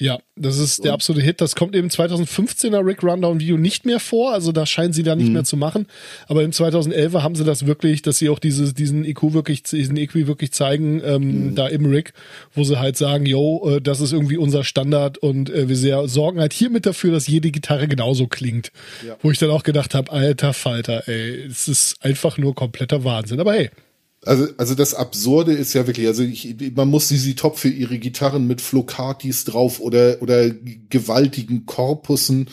Ja, 0.00 0.20
das 0.36 0.58
ist 0.58 0.84
der 0.84 0.92
absolute 0.92 1.24
Hit. 1.24 1.40
Das 1.40 1.56
kommt 1.56 1.74
im 1.74 1.88
2015er 1.88 2.86
Rick 2.86 3.02
Rundown 3.02 3.40
Video 3.40 3.56
nicht 3.56 3.84
mehr 3.84 3.98
vor, 3.98 4.32
also 4.32 4.52
da 4.52 4.64
scheinen 4.64 4.92
sie 4.92 5.02
da 5.02 5.16
nicht 5.16 5.32
mehr 5.32 5.42
zu 5.42 5.56
machen. 5.56 5.86
Aber 6.28 6.44
im 6.44 6.52
2011er 6.52 7.22
haben 7.24 7.34
sie 7.34 7.44
das 7.44 7.66
wirklich, 7.66 8.02
dass 8.02 8.18
sie 8.18 8.28
auch 8.28 8.38
dieses, 8.38 8.74
diesen 8.74 9.04
IQ 9.04 9.32
wirklich, 9.32 9.64
diesen 9.64 9.96
EQ 9.96 10.14
wirklich 10.28 10.52
zeigen, 10.52 11.02
ähm, 11.04 11.56
da 11.56 11.66
im 11.66 11.84
Rick, 11.86 12.12
wo 12.54 12.62
sie 12.62 12.78
halt 12.78 12.96
sagen, 12.96 13.26
yo, 13.26 13.76
äh, 13.76 13.80
das 13.80 14.00
ist 14.00 14.12
irgendwie 14.12 14.36
unser 14.36 14.62
Standard 14.62 15.18
und 15.18 15.50
äh, 15.50 15.68
wir 15.68 15.76
sehr 15.76 16.06
sorgen 16.06 16.38
halt 16.38 16.52
hiermit 16.52 16.86
dafür, 16.86 17.10
dass 17.10 17.26
jede 17.26 17.50
Gitarre 17.50 17.88
genauso 17.88 18.28
klingt. 18.28 18.70
Wo 19.20 19.32
ich 19.32 19.38
dann 19.38 19.50
auch 19.50 19.64
gedacht 19.64 19.94
habe, 19.94 20.12
alter 20.12 20.52
Falter, 20.52 21.08
ey, 21.08 21.46
es 21.46 21.66
ist 21.66 21.96
einfach 22.04 22.38
nur 22.38 22.54
kompletter 22.54 23.02
Wahnsinn. 23.02 23.40
Aber 23.40 23.52
hey, 23.54 23.70
Also, 24.24 24.48
also 24.56 24.74
das 24.74 24.94
Absurde 24.94 25.52
ist 25.52 25.74
ja 25.74 25.86
wirklich, 25.86 26.06
also 26.08 26.22
ich, 26.22 26.56
man 26.74 26.88
muss 26.88 27.08
Sisi 27.08 27.34
Top 27.34 27.56
für 27.56 27.68
ihre 27.68 27.98
Gitarren 27.98 28.46
mit 28.46 28.60
Floccatis 28.60 29.44
drauf 29.44 29.80
oder, 29.80 30.20
oder 30.20 30.50
gewaltigen 30.50 31.66
Korpussen, 31.66 32.48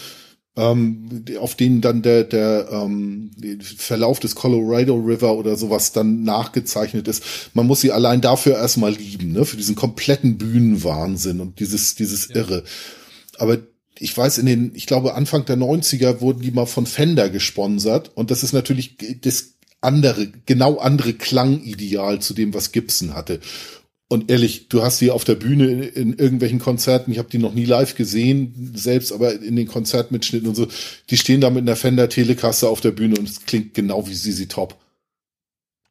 ähm, 0.58 1.26
auf 1.40 1.56
denen 1.56 1.82
dann 1.82 2.02
der, 2.02 2.24
der 2.24 2.70
ähm, 2.72 3.32
Verlauf 3.62 4.20
des 4.20 4.36
Colorado 4.36 4.96
River 4.96 5.36
oder 5.36 5.58
sowas 5.58 5.92
dann 5.92 6.24
nachgezeichnet 6.24 7.08
ist. 7.08 7.24
Man 7.54 7.68
muss 7.68 7.82
sie 7.82 7.92
allein 7.92 8.22
dafür 8.22 8.54
erstmal 8.54 8.94
lieben, 8.94 9.32
ne, 9.32 9.44
für 9.44 9.58
diesen 9.58 9.76
kompletten 9.76 10.38
Bühnenwahnsinn 10.38 11.42
und 11.42 11.60
dieses, 11.60 11.96
dieses 11.96 12.30
Irre. 12.30 12.64
Aber 13.38 13.58
ich 14.00 14.16
weiß, 14.16 14.38
in 14.38 14.46
den, 14.46 14.72
ich 14.76 14.86
glaube, 14.86 15.16
Anfang 15.16 15.46
der 15.46 15.58
90er 15.58 16.22
wurden 16.22 16.42
die 16.42 16.52
mal 16.52 16.66
von 16.66 16.86
Fender 16.86 17.30
gesponsert 17.30 18.12
und 18.16 18.32
das 18.32 18.44
ist 18.44 18.54
natürlich 18.54 18.98
das 19.22 19.55
andere, 19.86 20.28
genau 20.46 20.78
andere 20.78 21.14
Klangideal 21.14 22.22
zu 22.22 22.34
dem, 22.34 22.54
was 22.54 22.72
Gibson 22.72 23.14
hatte. 23.14 23.40
Und 24.08 24.30
ehrlich, 24.30 24.68
du 24.70 24.84
hast 24.84 25.02
die 25.02 25.10
auf 25.10 25.24
der 25.24 25.36
Bühne 25.36 25.66
in, 25.66 25.82
in 26.12 26.14
irgendwelchen 26.14 26.60
Konzerten, 26.60 27.12
ich 27.12 27.18
habe 27.18 27.30
die 27.30 27.40
noch 27.40 27.54
nie 27.54 27.66
live 27.66 27.96
gesehen, 27.96 28.72
selbst 28.76 29.12
aber 29.12 29.42
in 29.42 29.56
den 29.56 29.68
Konzertmitschnitten 29.68 30.48
und 30.48 30.56
so, 30.56 30.68
die 31.10 31.18
stehen 31.18 31.42
da 31.42 31.50
mit 31.50 31.64
einer 31.64 31.76
Fender 31.76 32.08
Telecaster 32.08 32.70
auf 32.70 32.82
der 32.82 32.92
Bühne 32.92 33.18
und 33.18 33.28
es 33.28 33.46
klingt 33.46 33.74
genau 33.74 34.08
wie 34.08 34.14
Sisi 34.14 34.48
Top. 34.48 34.78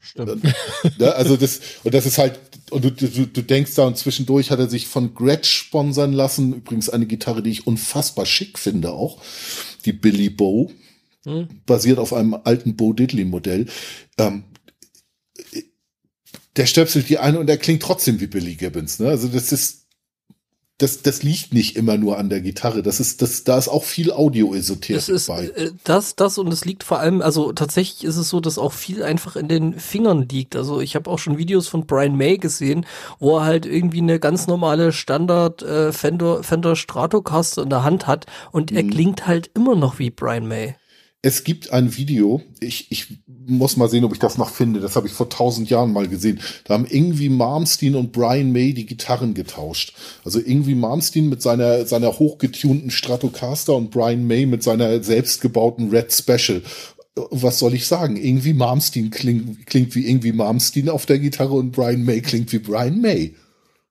Stimmt. 0.01 0.45
Ja, 0.99 1.11
also 1.13 1.37
das, 1.37 1.61
und 1.83 1.95
das 1.95 2.07
ist 2.07 2.19
halt, 2.19 2.39
und 2.71 2.85
du, 2.85 2.91
du, 2.91 3.27
du 3.27 3.43
denkst 3.43 3.75
da 3.75 3.87
und 3.87 3.99
zwischendurch 3.99 4.51
hat 4.51 4.59
er 4.59 4.69
sich 4.69 4.87
von 4.87 5.15
Gretsch 5.15 5.51
sponsern 5.51 6.13
lassen. 6.13 6.55
Übrigens 6.55 6.91
eine 6.91 7.07
Gitarre, 7.07 7.43
die 7.43 7.51
ich 7.51 7.67
unfassbar 7.67 8.27
schick 8.27 8.59
finde 8.59 8.91
auch. 8.93 9.21
Die 9.85 9.93
Billy 9.93 10.31
Bow. 10.31 10.71
Hm. 11.25 11.49
Basiert 11.67 11.99
auf 11.99 12.13
einem 12.13 12.35
alten 12.35 12.77
Bo 12.77 12.93
Diddley 12.93 13.25
Modell. 13.25 13.67
Ähm, 14.19 14.45
der 16.57 16.67
stöpselt 16.67 17.09
die 17.09 17.19
ein 17.19 17.37
und 17.37 17.51
er 17.51 17.57
klingt 17.59 17.83
trotzdem 17.83 18.21
wie 18.21 18.27
Billy 18.29 18.55
Gibbons. 18.55 19.01
Ne? 19.01 19.09
Also 19.09 19.27
das 19.29 19.51
ist, 19.51 19.87
das, 20.79 21.03
das 21.03 21.23
liegt 21.23 21.53
nicht 21.55 21.77
immer 21.77 21.97
nur 21.97 22.19
an 22.19 22.29
der 22.29 22.41
Gitarre. 22.41 22.83
Das 22.83 23.01
ist, 23.01 23.23
das, 23.23 23.43
da 23.45 23.59
ist 23.59 23.69
auch 23.69 23.85
viel 23.85 24.13
Audio-Esoterik 24.13 24.97
Das 24.97 25.09
ist 25.09 25.27
bei. 25.27 25.47
äh, 25.47 25.73
das, 25.85 26.15
das 26.15 26.39
und 26.39 26.53
es 26.53 26.65
liegt 26.65 26.85
vor 26.85 26.99
allem, 27.01 27.23
also 27.23 27.53
tatsächlich 27.53 28.05
ist 28.05 28.17
es 28.17 28.29
so, 28.29 28.41
dass 28.41 28.59
auch 28.59 28.73
viel 28.73 29.03
einfach 29.03 29.35
in 29.37 29.49
den 29.49 29.79
Fingern 29.81 30.29
liegt. 30.29 30.55
Also 30.57 30.81
ich 30.81 30.95
habe 30.95 31.11
auch 31.11 31.19
schon 31.19 31.39
Videos 31.39 31.67
von 31.69 31.87
Brian 31.87 32.17
May 32.17 32.39
gesehen, 32.39 32.87
wo 33.19 33.39
er 33.39 33.45
halt 33.45 33.67
irgendwie 33.67 33.99
eine 34.01 34.21
ganz 34.21 34.47
normale 34.47 34.93
Standard 34.93 35.63
äh, 35.63 35.93
Fender, 35.93 36.43
Fender 36.45 36.77
Stratocaster 36.77 37.63
in 37.63 37.71
der 37.71 37.83
Hand 37.83 38.07
hat 38.07 38.27
und 38.53 38.71
er 38.71 38.83
Mhm. 38.85 38.91
klingt 38.91 39.27
halt 39.27 39.51
immer 39.55 39.75
noch 39.75 39.99
wie 39.99 40.11
Brian 40.11 40.47
May. 40.47 40.77
Es 41.27 41.43
gibt 41.43 41.73
ein 41.73 41.97
Video, 41.97 42.43
ich, 42.61 42.93
ich 42.93 43.07
muss 43.27 43.79
mal 43.79 43.89
sehen, 43.89 44.05
ob 44.05 44.13
ich 44.13 44.19
das 44.19 44.37
noch 44.37 44.51
finde. 44.51 44.81
Das 44.81 44.95
habe 44.95 45.07
ich 45.07 45.15
vor 45.15 45.31
tausend 45.31 45.71
Jahren 45.71 45.91
mal 45.91 46.07
gesehen. 46.07 46.39
Da 46.65 46.75
haben 46.75 46.85
irgendwie 46.85 47.31
Malmsteen 47.31 47.95
und 47.95 48.13
Brian 48.13 48.53
May 48.53 48.75
die 48.75 48.85
Gitarren 48.85 49.33
getauscht. 49.33 49.95
Also 50.23 50.39
irgendwie 50.39 50.75
Malmsteen 50.75 51.31
mit 51.31 51.41
seiner, 51.41 51.87
seiner 51.87 52.19
hochgetunten 52.19 52.91
Stratocaster 52.91 53.75
und 53.75 53.91
Brian 53.91 54.27
May 54.27 54.45
mit 54.45 54.63
seiner 54.63 55.03
selbstgebauten 55.03 55.89
Red 55.89 56.13
Special. 56.13 56.61
Was 57.31 57.59
soll 57.59 57.73
ich 57.73 57.87
sagen? 57.87 58.17
Irgendwie 58.17 58.53
Malmsteen 58.53 59.09
klingt, 59.09 59.67
klingt 59.67 59.95
wie 59.95 60.07
irgendwie 60.07 60.33
Malmsteen 60.33 60.91
auf 60.91 61.07
der 61.07 61.21
Gitarre 61.21 61.55
und 61.55 61.73
Brian 61.73 62.05
May 62.05 62.21
klingt 62.21 62.53
wie 62.53 62.59
Brian 62.59 63.01
May. 63.01 63.35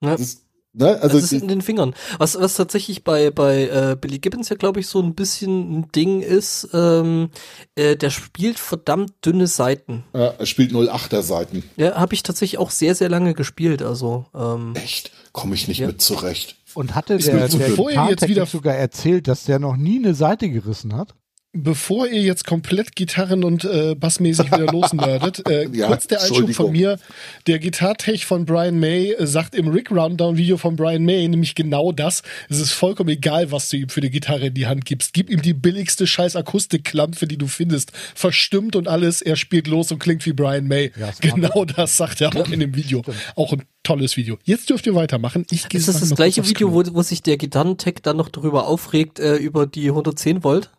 Ja. 0.01 0.11
Das 0.11 0.21
ist, 0.21 0.41
ne? 0.73 0.99
Also, 1.01 1.15
das 1.19 1.31
ist 1.31 1.41
in 1.41 1.47
den 1.47 1.61
Fingern. 1.61 1.93
Was, 2.17 2.39
was 2.39 2.55
tatsächlich 2.55 3.03
bei, 3.03 3.31
bei 3.31 3.67
äh, 3.67 3.97
Billy 3.99 4.19
Gibbons 4.19 4.49
ja, 4.49 4.55
glaube 4.55 4.79
ich, 4.79 4.87
so 4.87 4.99
ein 5.01 5.15
bisschen 5.15 5.79
ein 5.79 5.91
Ding 5.93 6.21
ist, 6.21 6.67
ähm, 6.73 7.29
äh, 7.75 7.95
der 7.95 8.09
spielt 8.09 8.59
verdammt 8.59 9.13
dünne 9.25 9.47
Seiten. 9.47 10.03
äh, 10.13 10.31
er 10.37 10.45
spielt 10.45 10.71
08er 10.73 11.21
Seiten. 11.21 11.63
Ja, 11.77 11.95
habe 11.95 12.13
ich 12.13 12.23
tatsächlich 12.23 12.57
auch 12.59 12.71
sehr, 12.71 12.95
sehr 12.95 13.09
lange 13.09 13.33
gespielt. 13.33 13.81
Also, 13.81 14.25
ähm, 14.35 14.73
Echt? 14.75 15.11
Komme 15.31 15.55
ich 15.55 15.67
nicht 15.67 15.79
Ja. 15.79 15.87
mit 15.87 16.01
zurecht. 16.01 16.57
Und 16.75 16.95
hatte 16.95 17.13
Ist 17.15 17.27
der, 17.27 17.35
mir- 17.35 17.47
der 17.47 17.57
bevor 17.57 17.91
ihr 17.91 18.07
jetzt 18.09 18.27
wieder- 18.27 18.45
sogar 18.45 18.75
erzählt, 18.75 19.27
dass 19.27 19.43
der 19.45 19.59
noch 19.59 19.75
nie 19.77 19.97
eine 19.99 20.13
Seite 20.15 20.49
gerissen 20.49 20.95
hat? 20.95 21.13
Bevor 21.55 22.07
ihr 22.07 22.23
jetzt 22.23 22.47
komplett 22.47 22.95
Gitarren- 22.95 23.43
und 23.43 23.63
äh, 23.63 23.93
Bassmäßig 23.93 24.47
wieder 24.47 24.65
losnerdet, 24.71 25.47
äh, 25.47 25.67
Ja, 25.71 25.85
kurz 25.85 26.07
der 26.07 26.23
Einschub 26.23 26.51
von 26.51 26.71
mir. 26.71 26.97
Der 27.45 27.59
Gitartech 27.59 28.25
von 28.25 28.45
Brian 28.45 28.79
May 28.79 29.11
äh, 29.11 29.27
sagt 29.27 29.53
im 29.53 29.67
Rick 29.67 29.91
Rundown 29.91 30.35
Video 30.35 30.57
von 30.57 30.75
Brian 30.75 31.03
May 31.05 31.27
nämlich 31.27 31.53
genau 31.53 31.91
das. 31.91 32.23
Es 32.49 32.59
ist 32.59 32.71
vollkommen 32.71 33.09
egal, 33.09 33.51
was 33.51 33.69
du 33.69 33.77
ihm 33.77 33.89
für 33.89 34.01
eine 34.01 34.09
Gitarre 34.09 34.47
in 34.47 34.55
die 34.55 34.65
Hand 34.65 34.85
gibst. 34.85 35.13
Gib 35.13 35.29
ihm 35.29 35.43
die 35.43 35.53
billigste 35.53 36.07
scheiß 36.07 36.35
Akustikklampe, 36.35 37.27
die 37.27 37.37
du 37.37 37.45
findest. 37.45 37.91
Verstimmt 38.15 38.75
und 38.75 38.87
alles. 38.87 39.21
Er 39.21 39.35
spielt 39.35 39.67
los 39.67 39.91
und 39.91 39.99
klingt 39.99 40.25
wie 40.25 40.33
Brian 40.33 40.67
May. 40.67 40.91
Ja, 40.99 41.11
genau 41.21 41.65
das 41.65 41.97
sagt 41.97 42.21
er 42.21 42.35
auch 42.35 42.49
in 42.49 42.61
dem 42.61 42.75
Video. 42.75 43.03
Auch 43.35 43.53
ein 43.53 43.61
tolles 43.83 44.17
Video. 44.17 44.39
Jetzt 44.43 44.71
dürft 44.71 44.87
ihr 44.87 44.95
weitermachen. 44.95 45.45
Ich 45.51 45.69
gehe 45.69 45.79
ist 45.79 45.87
das 45.87 45.99
das 45.99 46.15
gleiche 46.15 46.47
Video, 46.47 46.73
wo, 46.73 46.83
wo 46.95 47.03
sich 47.03 47.21
der 47.21 47.37
Gitarrentech 47.37 47.97
dann 48.01 48.17
noch 48.17 48.29
darüber 48.29 48.67
aufregt, 48.67 49.19
äh, 49.19 49.35
über 49.35 49.67
die 49.67 49.89
110 49.89 50.43
Volt? 50.43 50.71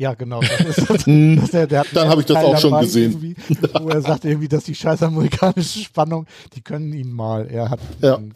Ja, 0.00 0.14
genau. 0.14 0.40
Das 0.40 0.78
ist, 0.78 0.88
das, 0.88 1.04
das, 1.06 1.50
der, 1.50 1.66
der 1.66 1.84
Dann 1.92 2.08
hab 2.08 2.18
ich 2.18 2.24
das 2.24 2.38
auch 2.38 2.58
schon 2.58 2.80
gesehen. 2.80 3.36
Wo 3.82 3.90
er 3.90 4.00
sagt 4.00 4.24
irgendwie, 4.24 4.48
dass 4.48 4.64
die 4.64 4.74
scheiß 4.74 5.02
amerikanische 5.02 5.80
Spannung, 5.80 6.26
die 6.54 6.62
können 6.62 6.94
ihn 6.94 7.12
mal. 7.12 7.46
Er 7.50 7.68
hat 7.68 7.80
Ja. 8.00 8.16
ein 8.16 8.32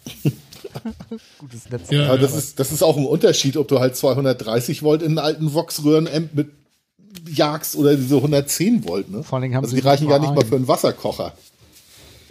gutes 1.39 1.71
Netz. 1.71 1.91
Ja. 1.91 2.19
Das 2.19 2.37
ist, 2.37 2.61
das 2.61 2.71
ist 2.71 2.83
auch 2.83 2.99
ein 2.99 3.07
Unterschied, 3.07 3.57
ob 3.57 3.67
du 3.69 3.81
halt 3.81 3.97
230 3.97 4.83
Volt 4.83 5.01
in 5.01 5.12
einen 5.12 5.19
alten 5.19 5.55
Vox-Röhren-Amp 5.55 6.35
mit 6.35 6.51
jagst 7.31 7.77
oder 7.77 7.97
diese 7.97 8.17
110 8.17 8.87
Volt, 8.87 9.11
ne? 9.11 9.23
Vor 9.23 9.37
allen 9.37 9.45
Dingen 9.45 9.55
haben 9.55 9.65
also 9.65 9.75
sie 9.75 9.81
die 9.81 9.89
reichen 9.89 10.07
gar 10.07 10.19
nicht 10.19 10.35
mal 10.35 10.45
für 10.45 10.57
einen 10.57 10.69
Wasserkocher. 10.69 11.33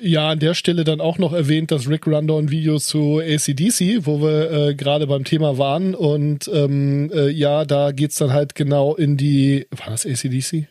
Ja, 0.05 0.31
an 0.31 0.39
der 0.39 0.53
Stelle 0.53 0.83
dann 0.83 0.99
auch 0.99 1.17
noch 1.17 1.31
erwähnt 1.31 1.71
das 1.71 1.87
Rick 1.87 2.07
Rundown 2.07 2.51
Video 2.51 2.77
zu 2.77 3.21
ACDC, 3.21 4.05
wo 4.05 4.21
wir 4.21 4.51
äh, 4.51 4.75
gerade 4.75 5.07
beim 5.07 5.23
Thema 5.23 5.57
waren. 5.57 5.95
Und 5.95 6.51
ähm, 6.53 7.09
äh, 7.13 7.29
ja, 7.29 7.63
da 7.63 7.93
geht's 7.93 8.15
dann 8.15 8.33
halt 8.33 8.53
genau 8.53 8.95
in 8.95 9.15
die. 9.15 9.65
War 9.71 9.91
das 9.91 10.05
ACDC? 10.05 10.67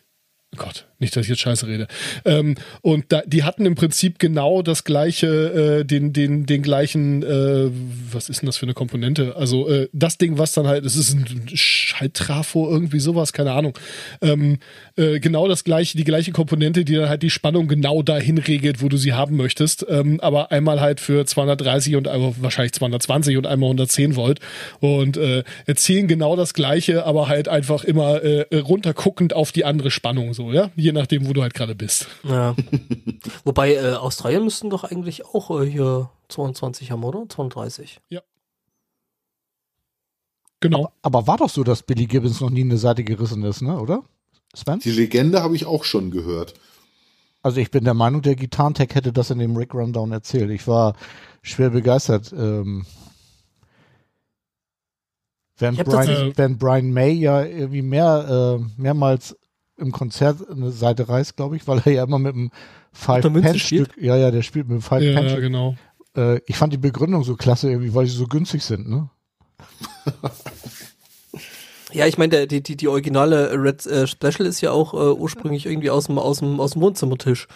Gott, 0.55 0.85
nicht, 1.03 1.15
dass 1.15 1.23
ich 1.23 1.29
jetzt 1.29 1.41
Scheiße 1.41 1.67
rede. 1.67 1.87
Ähm, 2.25 2.55
und 2.81 3.05
da, 3.09 3.21
die 3.25 3.43
hatten 3.43 3.65
im 3.65 3.75
Prinzip 3.75 4.17
genau 4.19 4.61
das 4.61 4.83
gleiche, 4.83 5.81
äh, 5.81 5.85
den, 5.85 6.13
den, 6.13 6.45
den 6.45 6.61
gleichen, 6.61 7.23
äh, 7.23 7.69
was 8.11 8.29
ist 8.29 8.41
denn 8.41 8.47
das 8.47 8.57
für 8.57 8.65
eine 8.65 8.73
Komponente? 8.73 9.35
Also 9.35 9.69
äh, 9.69 9.89
das 9.93 10.17
Ding, 10.17 10.37
was 10.37 10.53
dann 10.53 10.67
halt, 10.67 10.85
es 10.85 10.95
ist 10.95 11.13
ein 11.13 11.49
Schalttrafo, 11.53 12.69
irgendwie 12.69 12.99
sowas, 12.99 13.33
keine 13.33 13.51
Ahnung. 13.51 13.77
Ähm, 14.21 14.59
äh, 14.95 15.19
genau 15.19 15.47
das 15.47 15.63
gleiche, 15.63 15.97
die 15.97 16.03
gleiche 16.03 16.31
Komponente, 16.31 16.85
die 16.85 16.95
dann 16.95 17.09
halt 17.09 17.23
die 17.23 17.29
Spannung 17.29 17.67
genau 17.67 18.01
dahin 18.01 18.37
regelt, 18.37 18.81
wo 18.81 18.89
du 18.89 18.97
sie 18.97 19.13
haben 19.13 19.35
möchtest. 19.35 19.85
Ähm, 19.89 20.19
aber 20.21 20.51
einmal 20.51 20.79
halt 20.79 20.99
für 20.99 21.25
230 21.25 21.95
und 21.97 22.07
einmal 22.07 22.33
wahrscheinlich 22.39 22.73
220 22.73 23.37
und 23.37 23.45
einmal 23.47 23.67
110 23.67 24.15
Volt. 24.15 24.39
Und 24.79 25.17
äh, 25.17 25.43
erzählen 25.65 26.07
genau 26.07 26.35
das 26.35 26.53
gleiche, 26.53 27.05
aber 27.05 27.27
halt 27.27 27.49
einfach 27.49 27.83
immer 27.83 28.23
äh, 28.23 28.45
runterguckend 28.57 29.33
auf 29.33 29.51
die 29.51 29.65
andere 29.65 29.91
Spannung 29.91 30.33
so, 30.33 30.53
ja? 30.53 30.71
Je 30.75 30.92
nachdem, 30.93 31.27
wo 31.27 31.33
du 31.33 31.41
halt 31.41 31.53
gerade 31.53 31.75
bist. 31.75 32.07
Ja. 32.23 32.55
Wobei, 33.43 33.75
äh, 33.75 33.93
Australien 33.93 34.43
müssten 34.43 34.69
doch 34.69 34.83
eigentlich 34.83 35.25
auch 35.25 35.61
äh, 35.61 35.69
hier 35.69 36.09
22 36.29 36.91
haben, 36.91 37.03
oder? 37.03 37.25
32. 37.27 37.99
Genau. 40.59 40.93
Aber 41.01 41.27
war 41.27 41.37
doch 41.37 41.49
so, 41.49 41.63
dass 41.65 41.83
Billy 41.83 42.05
Gibbons 42.05 42.39
noch 42.39 42.49
nie 42.49 42.61
eine 42.61 42.77
Seite 42.77 43.03
gerissen 43.03 43.43
ist, 43.43 43.61
ne? 43.61 43.77
Oder? 43.79 44.03
Sven? 44.55 44.79
Die 44.79 44.91
Legende 44.91 45.43
habe 45.43 45.55
ich 45.57 45.65
auch 45.65 45.83
schon 45.83 46.09
gehört. 46.09 46.53
Also 47.41 47.59
ich 47.59 47.69
bin 47.69 47.83
der 47.83 47.93
Meinung, 47.93 48.21
der 48.21 48.35
Gitarrentech 48.35 48.95
hätte 48.95 49.11
das 49.11 49.29
in 49.29 49.39
dem 49.39 49.57
Rick 49.57 49.73
Rundown 49.73 50.13
erzählt. 50.13 50.49
Ich 50.51 50.65
war 50.65 50.95
schwer 51.41 51.71
begeistert. 51.71 52.31
Ähm, 52.31 52.85
hab 55.59 55.85
Brian, 55.85 56.07
das- 56.07 56.37
wenn 56.37 56.57
Brian 56.57 56.91
May 56.91 57.11
ja 57.11 57.43
irgendwie 57.43 57.81
mehr, 57.81 58.59
äh, 58.59 58.81
mehrmals 58.81 59.37
im 59.77 59.91
Konzert 59.91 60.47
eine 60.49 60.71
Seite 60.71 61.09
reißt, 61.09 61.35
glaube 61.35 61.55
ich, 61.55 61.67
weil 61.67 61.81
er 61.85 61.91
ja 61.91 62.03
immer 62.03 62.19
mit 62.19 62.35
einem 62.35 62.51
Five-Pen-Stück, 62.91 63.97
ja, 63.99 64.15
ja, 64.15 64.29
der 64.31 64.41
spielt 64.43 64.67
mit 64.67 64.73
einem 64.73 64.81
Ja, 64.81 64.87
Five-Pen-Stück. 65.13 65.41
genau. 65.41 65.75
Äh, 66.15 66.39
ich 66.45 66.57
fand 66.57 66.71
die 66.73 66.77
Begründung 66.77 67.23
so 67.23 67.35
klasse 67.35 67.69
irgendwie, 67.71 67.93
weil 67.95 68.05
sie 68.05 68.15
so 68.15 68.27
günstig 68.27 68.63
sind, 68.63 68.87
ne? 68.89 69.09
Ja, 71.91 72.07
ich 72.07 72.17
meine, 72.17 72.47
die, 72.47 72.63
die, 72.63 72.75
die 72.75 72.87
originale 72.87 73.51
Red 73.53 73.85
äh, 73.85 74.07
Special 74.07 74.47
ist 74.47 74.61
ja 74.61 74.71
auch 74.71 74.95
äh, 74.95 75.11
ursprünglich 75.13 75.67
irgendwie 75.67 75.91
aus 75.91 76.07
dem, 76.07 76.17
aus 76.17 76.39
dem, 76.39 76.59
aus 76.59 76.71
dem 76.71 76.81
Wohnzimmertisch. 76.81 77.47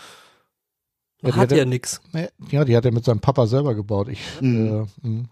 Ja, 1.24 1.30
Hat 1.30 1.36
hat 1.38 1.52
er- 1.54 1.58
ja 1.60 1.66
nix. 1.66 2.02
Nee, 2.14 2.28
Ja, 2.52 2.64
die 2.64 2.78
hat 2.78 2.86
er 2.86 2.92
mit 2.94 3.04
seinem 3.04 3.20
Papa 3.20 3.48
selber 3.48 3.74
gebaut. 3.74 4.10
Ich, 4.10 4.20
Mhm. 4.40 4.88
äh, 5.04 5.08
mh. 5.08 5.24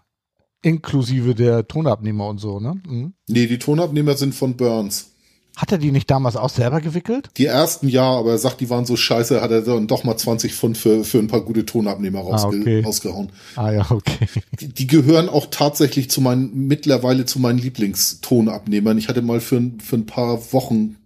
inklusive 0.62 1.36
der 1.36 1.68
Tonabnehmer 1.68 2.26
und 2.26 2.38
so, 2.38 2.58
ne? 2.58 2.80
Mhm. 2.84 3.12
Nee, 3.28 3.46
die 3.46 3.58
Tonabnehmer 3.60 4.16
sind 4.16 4.34
von 4.34 4.56
Burns. 4.56 5.12
Hat 5.56 5.72
er 5.72 5.78
die 5.78 5.90
nicht 5.90 6.10
damals 6.10 6.36
auch 6.36 6.50
selber 6.50 6.82
gewickelt? 6.82 7.30
Die 7.38 7.46
ersten 7.46 7.88
ja, 7.88 8.02
aber 8.04 8.32
er 8.32 8.38
sagt, 8.38 8.60
die 8.60 8.68
waren 8.68 8.84
so 8.84 8.94
scheiße, 8.94 9.40
hat 9.40 9.50
er 9.50 9.62
dann 9.62 9.86
doch 9.86 10.04
mal 10.04 10.16
20 10.16 10.54
Pfund 10.54 10.76
für, 10.76 11.02
für 11.02 11.18
ein 11.18 11.28
paar 11.28 11.40
gute 11.40 11.64
Tonabnehmer 11.64 12.20
rausge 12.20 12.56
Ah, 12.56 12.60
okay. 12.60 12.82
rausgehauen. 12.84 13.32
Ah 13.56 13.72
ja, 13.72 13.86
okay. 13.90 14.28
Die, 14.60 14.68
die 14.68 14.86
gehören 14.86 15.30
auch 15.30 15.46
tatsächlich 15.50 16.10
zu 16.10 16.20
meinen, 16.20 16.66
mittlerweile 16.68 17.24
zu 17.24 17.38
meinen 17.38 17.58
Lieblingstonabnehmern. 17.58 18.98
Ich 18.98 19.08
hatte 19.08 19.22
mal 19.22 19.40
für, 19.40 19.56
ein- 19.56 19.80
für 19.80 19.96
ein 19.96 20.04
paar 20.06 20.52
Wochen 20.52 20.96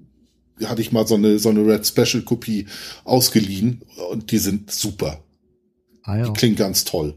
hatte 0.66 0.82
ich 0.82 0.92
mal 0.92 1.06
so 1.06 1.14
eine, 1.14 1.38
so 1.38 1.48
eine 1.48 1.64
Red 1.64 1.86
Special 1.86 2.22
Kopie 2.22 2.66
ausgeliehen 3.04 3.82
und 4.10 4.30
die 4.32 4.38
sind 4.38 4.70
super. 4.70 5.20
Ah, 6.02 6.16
ja. 6.18 6.24
Die 6.24 6.32
klingen 6.32 6.56
ganz 6.56 6.84
toll. 6.84 7.14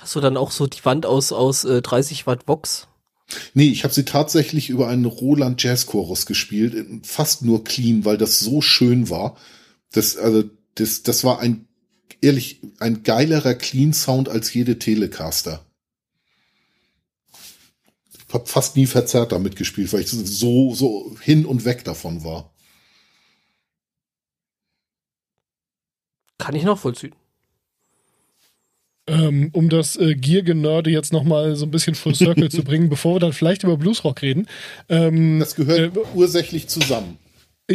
Hast 0.00 0.16
du 0.16 0.20
dann 0.20 0.36
auch 0.38 0.50
so 0.50 0.66
die 0.66 0.84
Wand 0.84 1.04
aus, 1.06 1.32
aus 1.32 1.64
äh, 1.64 1.82
30 1.82 2.26
Watt 2.26 2.48
Vox? 2.48 2.88
Nee, 3.54 3.68
ich 3.68 3.84
habe 3.84 3.94
sie 3.94 4.04
tatsächlich 4.04 4.70
über 4.70 4.88
einen 4.88 5.04
Roland 5.04 5.62
Jazz 5.62 5.86
Chorus 5.86 6.26
gespielt, 6.26 7.06
fast 7.06 7.42
nur 7.42 7.64
clean, 7.64 8.04
weil 8.04 8.18
das 8.18 8.38
so 8.38 8.60
schön 8.60 9.08
war. 9.10 9.36
Das, 9.92 10.16
also, 10.16 10.44
das, 10.74 11.02
das 11.02 11.24
war 11.24 11.40
ein, 11.40 11.68
ehrlich, 12.20 12.60
ein 12.78 13.02
geilerer 13.02 13.54
Clean 13.54 13.92
Sound 13.92 14.28
als 14.28 14.52
jede 14.52 14.78
Telecaster. 14.78 15.64
Ich 18.28 18.34
habe 18.34 18.46
fast 18.46 18.76
nie 18.76 18.86
verzerrt 18.86 19.32
damit 19.32 19.56
gespielt, 19.56 19.92
weil 19.92 20.02
ich 20.02 20.08
so, 20.08 20.74
so 20.74 21.16
hin 21.20 21.44
und 21.46 21.64
weg 21.64 21.84
davon 21.84 22.22
war. 22.22 22.52
Kann 26.38 26.54
ich 26.54 26.62
noch 26.62 26.78
vollziehen. 26.78 27.14
Ähm, 29.06 29.50
um 29.52 29.68
das 29.68 29.96
äh, 29.96 30.14
Gear-Genörde 30.14 30.90
jetzt 30.90 31.12
nochmal 31.12 31.56
so 31.56 31.66
ein 31.66 31.70
bisschen 31.70 31.94
full 31.94 32.14
circle 32.14 32.48
zu 32.50 32.62
bringen, 32.62 32.88
bevor 32.88 33.16
wir 33.16 33.20
dann 33.20 33.32
vielleicht 33.32 33.64
über 33.64 33.76
Bluesrock 33.76 34.22
reden. 34.22 34.46
Ähm, 34.88 35.40
Das 35.40 35.54
gehört 35.56 35.96
Äh, 35.96 36.00
ursächlich 36.14 36.68
zusammen. 36.68 37.16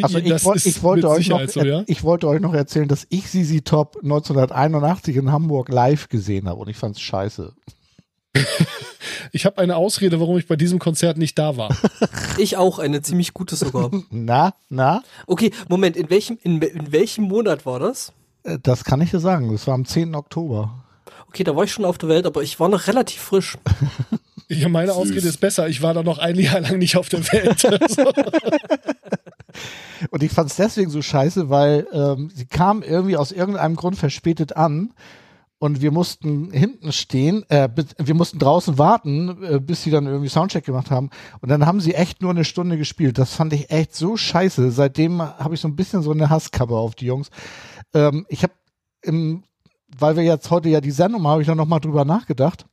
Also 0.02 0.18
ich, 0.20 0.30
das 0.30 0.44
woll, 0.46 0.58
ist 0.58 0.66
ich, 0.66 0.84
wollte 0.84 1.10
euch 1.10 1.30
noch, 1.30 1.48
so, 1.48 1.64
ja. 1.64 1.84
ich 1.88 2.04
wollte 2.04 2.28
euch 2.28 2.42
noch 2.42 2.54
erzählen, 2.54 2.88
dass 2.88 3.08
ich 3.10 3.30
Sisi 3.30 3.62
Top 3.62 3.96
1981 4.04 5.16
in 5.16 5.32
Hamburg 5.32 5.70
live 5.70 6.10
gesehen 6.10 6.50
habe 6.50 6.60
und 6.60 6.70
ich 6.70 6.76
fand's 6.78 7.00
scheiße. 7.00 7.54
Ich 9.32 9.46
habe 9.46 9.60
eine 9.60 9.76
Ausrede, 9.78 10.20
warum 10.20 10.38
ich 10.38 10.48
bei 10.48 10.56
diesem 10.58 10.80
Konzert 10.80 11.18
nicht 11.18 11.38
da 11.40 11.58
war. 11.58 11.76
Ich 12.38 12.58
auch, 12.58 12.80
eine 12.80 13.02
ziemlich 13.02 13.34
gute 13.34 13.56
sogar. 13.56 13.90
Na, 14.10 14.54
na, 14.68 15.04
Okay, 15.26 15.52
Moment, 15.70 15.96
in 15.96 16.10
welchem, 16.10 16.38
in, 16.44 16.62
in 16.62 16.92
welchem 16.92 17.24
Monat 17.24 17.66
war 17.66 17.80
das? 17.80 18.12
äh, 18.44 18.60
das 18.62 18.84
kann 18.84 19.00
ich 19.00 19.12
dir 19.12 19.22
sagen. 19.22 19.54
Das 19.54 19.66
war 19.68 19.74
am 19.74 19.86
10. 19.86 20.14
Oktober. 20.16 20.84
Okay, 21.36 21.44
da 21.44 21.54
war 21.54 21.66
ich 21.66 21.72
schon 21.74 21.84
auf 21.84 21.98
der 21.98 22.08
Welt, 22.08 22.26
aber 22.26 22.44
ich 22.44 22.62
war 22.62 22.70
noch 22.70 22.88
relativ 22.88 23.20
frisch. 23.20 23.58
Ja, 24.48 24.70
meine 24.70 24.90
Süß. 24.90 24.98
Ausrede 24.98 25.28
ist 25.28 25.40
besser. 25.40 25.68
Ich 25.70 25.82
war 25.82 25.96
da 25.96 26.04
noch 26.04 26.20
ein 26.20 26.36
Jahr 26.36 26.60
lang 26.60 26.78
nicht 26.78 26.98
auf 26.98 27.10
der 27.10 27.22
Welt. 27.32 27.64
Und 30.12 30.22
ich 30.22 30.32
fand's 30.32 30.56
deswegen 30.56 30.92
so 30.92 31.02
scheiße, 31.02 31.50
weil 31.50 31.88
ähm, 31.92 32.30
sie 32.32 32.46
kam 32.46 32.84
irgendwie 32.84 33.18
aus 33.18 33.32
irgendeinem 33.32 33.76
Grund 33.76 33.98
verspätet 33.98 34.56
an 34.56 34.94
und 35.58 35.82
wir 35.82 35.90
mussten 35.90 36.52
hinten 36.52 36.92
stehen, 36.92 37.44
äh, 37.50 37.70
wir 37.98 38.14
mussten 38.14 38.38
draußen 38.38 38.78
warten, 38.78 39.44
äh, 39.44 39.60
bis 39.60 39.82
sie 39.82 39.90
dann 39.90 40.06
irgendwie 40.06 40.30
Soundcheck 40.30 40.64
gemacht 40.64 40.92
haben. 40.92 41.10
Und 41.42 41.50
dann 41.50 41.66
haben 41.66 41.82
sie 41.82 41.96
echt 41.96 42.22
nur 42.22 42.30
eine 42.30 42.46
Stunde 42.46 42.78
gespielt. 42.78 43.18
Das 43.18 43.34
fand 43.34 43.52
ich 43.52 43.72
echt 43.72 43.96
so 43.96 44.16
scheiße. 44.16 44.70
Seitdem 44.70 45.24
habe 45.24 45.56
ich 45.56 45.62
so 45.62 45.68
ein 45.68 45.76
bisschen 45.76 46.04
so 46.04 46.12
eine 46.12 46.30
Hasskappe 46.30 46.76
auf 46.76 46.94
die 46.94 47.08
Jungs. 47.08 47.30
Ähm, 47.96 48.28
ich 48.30 48.44
habe 48.44 48.54
im, 49.02 49.42
weil 50.00 50.16
wir 50.16 50.24
jetzt 50.24 50.50
heute 50.52 50.70
ja 50.70 50.82
die 50.82 50.92
Sendung 50.92 51.22
haben, 51.22 51.32
habe 51.32 51.42
ich 51.42 51.48
dann 51.48 51.58
noch 51.58 51.68
mal 51.68 51.80
drüber 51.80 52.06
nachgedacht 52.06 52.66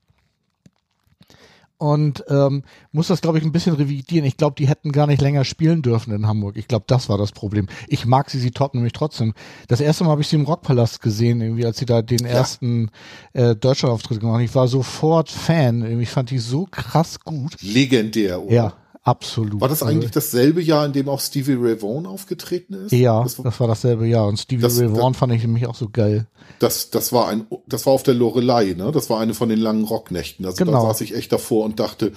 und 1.83 2.23
ähm, 2.29 2.63
muss 2.93 3.09
das, 3.09 3.23
glaube 3.23 3.39
ich, 3.39 3.45
ein 3.45 3.51
bisschen 3.51 3.75
revidieren. 3.75 4.25
Ich 4.25 4.37
glaube, 4.37 4.55
die 4.57 4.69
hätten 4.69 4.93
gar 4.93 5.09
nicht 5.09 5.21
länger 5.21 5.45
spielen 5.45 5.83
dürfen 5.83 6.15
in 6.15 6.29
Hamburg. 6.29 6.57
Ich 6.57 6.69
glaube, 6.69 6.85
das 6.87 7.09
war 7.09 7.19
das 7.19 7.33
Problem. 7.33 7.67
Ich 7.89 8.07
mag 8.07 8.31
sie, 8.31 8.39
sie 8.39 8.53
top 8.53 8.75
nämlich 8.75 8.93
trotzdem. 8.93 9.35
Das 9.67 9.81
erste 9.81 10.05
Mal 10.05 10.11
habe 10.11 10.21
ich 10.21 10.29
sie 10.29 10.37
im 10.37 10.45
Rockpalast 10.45 11.03
gesehen, 11.03 11.41
irgendwie, 11.41 11.67
als 11.67 11.79
sie 11.79 11.87
da 11.87 12.01
den 12.01 12.25
ersten 12.25 12.93
äh, 13.33 13.57
Deutschlandauftritt 13.57 14.21
gemacht 14.21 14.35
haben. 14.35 14.45
Ich 14.45 14.55
war 14.55 14.69
sofort 14.69 15.29
Fan. 15.29 16.01
Ich 16.01 16.11
fand 16.11 16.31
die 16.31 16.39
so 16.39 16.69
krass 16.71 17.19
gut. 17.19 17.61
Legendär, 17.63 18.41
oder? 18.41 18.55
Ja, 18.55 18.73
absolut. 19.03 19.61
War 19.61 19.69
das 19.69 19.83
Also, 19.83 19.93
eigentlich 19.95 20.11
dasselbe 20.11 20.63
Jahr, 20.63 20.87
in 20.87 20.93
dem 20.93 21.09
auch 21.09 21.21
Stevie 21.21 21.55
Ray 21.55 21.81
Vaughan 21.83 22.07
aufgetreten 22.07 22.75
ist? 22.75 22.93
Ja, 22.93 23.23
Das, 23.23 23.39
war- 23.39 23.45
das 23.45 23.61
war 23.61 23.67
dasselbe 23.69 24.07
Jahr. 24.07 24.27
Und 24.27 24.39
Stevie 24.39 24.63
Das- 24.63 24.79
Ray 24.81 24.89
das- 24.89 24.97
Vaughan 24.97 25.15
fand 25.15 25.33
ich 25.33 25.43
nämlich 25.43 25.67
auch 25.67 25.75
so 25.75 25.89
geil. 25.89 26.27
Das, 26.59 26.91
das 26.91 27.13
war 27.13 27.29
ein, 27.29 27.47
das 27.67 27.87
war 27.87 27.93
auf 27.93 28.03
der 28.03 28.15
Lorelei, 28.15 28.75
ne? 28.77 28.91
Das 28.93 29.11
war 29.11 29.21
eine 29.21 29.35
von 29.35 29.49
den 29.49 29.59
langen 29.59 29.85
Rocknächten. 29.85 30.45
Also 30.47 30.65
Genau. 30.65 30.73
da 30.73 30.81
saß 30.89 31.01
ich 31.03 31.15
echt 31.15 31.33
davor 31.33 31.65
und 31.65 31.81
dachte, 31.81 32.13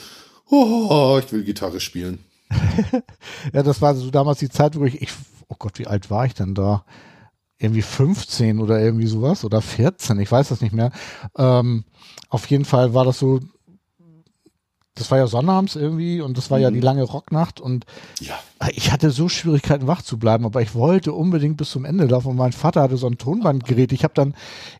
oh, 0.50 1.20
ich 1.24 1.32
will 1.32 1.44
Gitarre 1.44 1.80
spielen. 1.80 2.20
Ja, 3.54 3.64
das 3.64 3.82
war 3.82 3.96
so 3.96 4.10
damals 4.12 4.40
die 4.40 4.50
Zeit, 4.50 4.78
wo 4.80 4.86
ich, 4.86 5.02
ich, 5.02 5.10
oh 5.48 5.56
Gott, 5.58 5.80
wie 5.80 5.88
alt 5.88 6.10
war 6.10 6.26
ich 6.26 6.34
denn 6.34 6.54
da? 6.56 6.86
Irgendwie 7.58 7.82
15 7.82 8.60
oder 8.60 8.80
irgendwie 8.82 9.08
sowas 9.08 9.46
oder 9.46 9.62
14, 9.62 10.20
ich 10.20 10.32
weiß 10.32 10.50
das 10.50 10.62
nicht 10.62 10.74
mehr. 10.74 10.92
Ähm, 11.38 11.86
auf 12.30 12.46
jeden 12.48 12.66
Fall 12.66 12.94
war 12.94 13.06
das 13.06 13.18
so, 13.20 13.40
das 14.96 15.12
war 15.12 15.18
ja 15.18 15.28
sonnabends 15.28 15.76
irgendwie 15.76 16.22
und 16.22 16.38
das 16.38 16.50
war 16.50 16.58
ja 16.58 16.72
die 16.72 16.80
lange 16.80 17.04
Rocknacht 17.04 17.60
und 17.60 17.86
Ja. 18.22 18.34
ich 18.72 18.91
hatte 18.93 19.12
so 19.12 19.28
Schwierigkeiten 19.28 19.88
wach 19.88 20.02
zu 20.02 20.18
bleiben, 20.18 20.46
aber 20.46 20.62
ich 20.62 20.74
wollte 20.74 21.12
unbedingt 21.12 21.58
bis 21.58 21.70
zum 21.72 21.84
Ende 21.84 22.06
laufen 22.06 22.30
und 22.30 22.38
mein 22.38 22.54
Vater 22.54 22.82
hatte 22.82 22.96
so 22.98 23.08
ein 23.08 23.18
Tonbandgerät. 23.18 23.91
Ich 23.91 24.04
habe 24.06 24.14
dann 24.14 24.36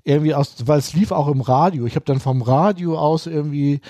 irgendwie 0.05 0.34
aus, 0.34 0.55
weil 0.66 0.80
es 0.80 0.93
lief 0.93 1.11
auch 1.11 1.28
im 1.28 1.41
Radio, 1.41 1.86
ich 1.86 1.95
habe 1.95 2.05
dann 2.05 2.22
vom 2.22 2.41
Radio 2.41 2.97
aus 2.97 3.28
irgendwie 3.28 3.82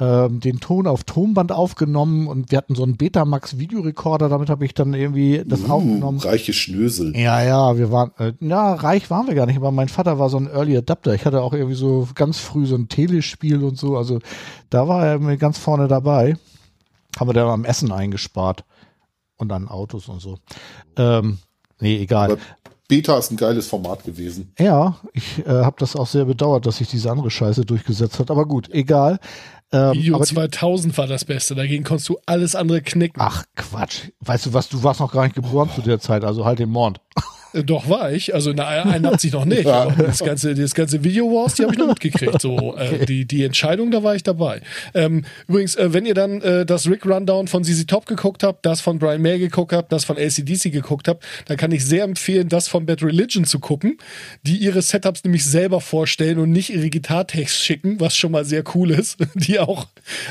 den 0.00 0.60
Ton 0.60 0.86
auf 0.86 1.04
Tonband 1.04 1.52
aufgenommen 1.52 2.26
und 2.26 2.50
wir 2.50 2.56
hatten 2.56 2.74
so 2.74 2.84
einen 2.84 2.96
Betamax 2.96 3.58
Videorekorder, 3.58 4.30
damit 4.30 4.48
habe 4.48 4.64
ich 4.64 4.72
dann 4.72 4.94
irgendwie 4.94 5.42
das 5.44 5.60
Uh, 5.64 5.72
aufgenommen. 5.72 6.18
reiche 6.20 6.54
Schnösel. 6.54 7.14
Ja, 7.14 7.42
ja, 7.42 7.76
wir 7.76 7.92
waren, 7.92 8.10
äh, 8.18 8.32
ja, 8.40 8.72
reich 8.72 9.10
waren 9.10 9.26
wir 9.26 9.34
gar 9.34 9.44
nicht, 9.44 9.56
aber 9.56 9.72
mein 9.72 9.90
Vater 9.90 10.18
war 10.18 10.30
so 10.30 10.38
ein 10.38 10.46
Early 10.46 10.74
Adapter. 10.74 11.12
Ich 11.12 11.26
hatte 11.26 11.42
auch 11.42 11.52
irgendwie 11.52 11.74
so 11.74 12.08
ganz 12.14 12.38
früh 12.38 12.64
so 12.64 12.76
ein 12.76 12.88
Telespiel 12.88 13.62
und 13.62 13.76
so, 13.78 13.98
also 13.98 14.20
da 14.70 14.88
war 14.88 15.06
er 15.06 15.18
mir 15.18 15.36
ganz 15.36 15.58
vorne 15.58 15.86
dabei. 15.86 16.36
Haben 17.18 17.28
wir 17.28 17.34
dann 17.34 17.48
am 17.48 17.64
Essen 17.66 17.92
eingespart 17.92 18.64
und 19.36 19.52
an 19.52 19.68
Autos 19.68 20.08
und 20.08 20.20
so. 20.20 20.38
Ähm, 20.96 21.38
nee, 21.78 22.00
egal. 22.00 22.32
Aber 22.32 22.40
Beta 22.88 23.18
ist 23.18 23.30
ein 23.30 23.36
geiles 23.36 23.66
Format 23.68 24.04
gewesen. 24.04 24.52
Ja, 24.58 24.96
ich 25.12 25.40
äh, 25.46 25.48
habe 25.48 25.76
das 25.78 25.94
auch 25.94 26.06
sehr 26.06 26.24
bedauert, 26.24 26.64
dass 26.64 26.78
sich 26.78 26.88
diese 26.88 27.10
andere 27.10 27.30
Scheiße 27.30 27.66
durchgesetzt 27.66 28.18
hat, 28.18 28.30
aber 28.30 28.46
gut, 28.46 28.70
egal. 28.70 29.18
Ähm, 29.72 29.92
Video 29.92 30.16
aber 30.16 30.24
die, 30.24 30.34
2000 30.34 30.98
war 30.98 31.06
das 31.06 31.24
Beste. 31.24 31.54
Dagegen 31.54 31.84
konntest 31.84 32.08
du 32.08 32.18
alles 32.26 32.54
andere 32.54 32.82
knicken. 32.82 33.20
ach 33.20 33.44
Quatsch, 33.54 34.08
weißt 34.20 34.46
du 34.46 34.52
was, 34.52 34.68
du 34.68 34.82
warst 34.82 35.00
noch 35.00 35.12
gar 35.12 35.24
nicht 35.24 35.34
geboren 35.34 35.70
zu 35.74 35.80
der 35.82 36.00
Zeit, 36.00 36.24
also 36.24 36.44
halt 36.44 36.58
den 36.58 36.70
Mond. 36.70 37.00
Äh, 37.52 37.64
Doch 37.64 37.88
war 37.88 38.12
ich, 38.12 38.34
also 38.34 38.50
in 38.50 38.56
der 38.56 38.68
81 38.68 39.32
noch 39.32 39.44
nicht. 39.44 39.64
Ja. 39.64 39.82
Aber 39.82 40.04
das 40.04 40.20
ganze, 40.20 40.54
das 40.54 40.74
ganze 40.74 41.02
Video 41.04 41.26
Wars, 41.26 41.54
die 41.54 41.62
habe 41.62 41.72
ich 41.72 41.78
noch 41.78 41.88
mitgekriegt. 41.88 42.40
So, 42.40 42.76
äh, 42.76 43.04
die, 43.06 43.24
die 43.24 43.44
Entscheidung, 43.44 43.90
da 43.90 44.02
war 44.02 44.14
ich 44.14 44.22
dabei. 44.22 44.62
Ähm, 44.94 45.24
übrigens, 45.48 45.76
äh, 45.76 45.92
wenn 45.92 46.06
ihr 46.06 46.14
dann 46.14 46.40
äh, 46.42 46.64
das 46.64 46.88
Rick 46.88 47.06
Rundown 47.06 47.48
von 47.48 47.64
ZZ 47.64 47.86
Top 47.86 48.06
geguckt 48.06 48.42
habt, 48.42 48.64
das 48.66 48.80
von 48.80 48.98
Brian 48.98 49.22
May 49.22 49.38
geguckt 49.38 49.72
habt, 49.72 49.92
das 49.92 50.04
von 50.04 50.16
ACDC 50.16 50.70
geguckt 50.72 51.08
habt, 51.08 51.24
dann 51.46 51.56
kann 51.56 51.72
ich 51.72 51.84
sehr 51.84 52.04
empfehlen, 52.04 52.48
das 52.48 52.68
von 52.68 52.86
Bad 52.86 53.02
Religion 53.02 53.44
zu 53.44 53.58
gucken, 53.58 53.98
die 54.42 54.56
ihre 54.56 54.82
Setups 54.82 55.24
nämlich 55.24 55.44
selber 55.44 55.80
vorstellen 55.80 56.38
und 56.38 56.50
nicht 56.50 56.70
ihre 56.70 56.90
Gitartext 56.90 57.62
schicken, 57.62 58.00
was 58.00 58.16
schon 58.16 58.32
mal 58.32 58.44
sehr 58.44 58.64
cool 58.74 58.90
ist. 58.90 59.18
Die 59.34 59.58
auch 59.58 59.86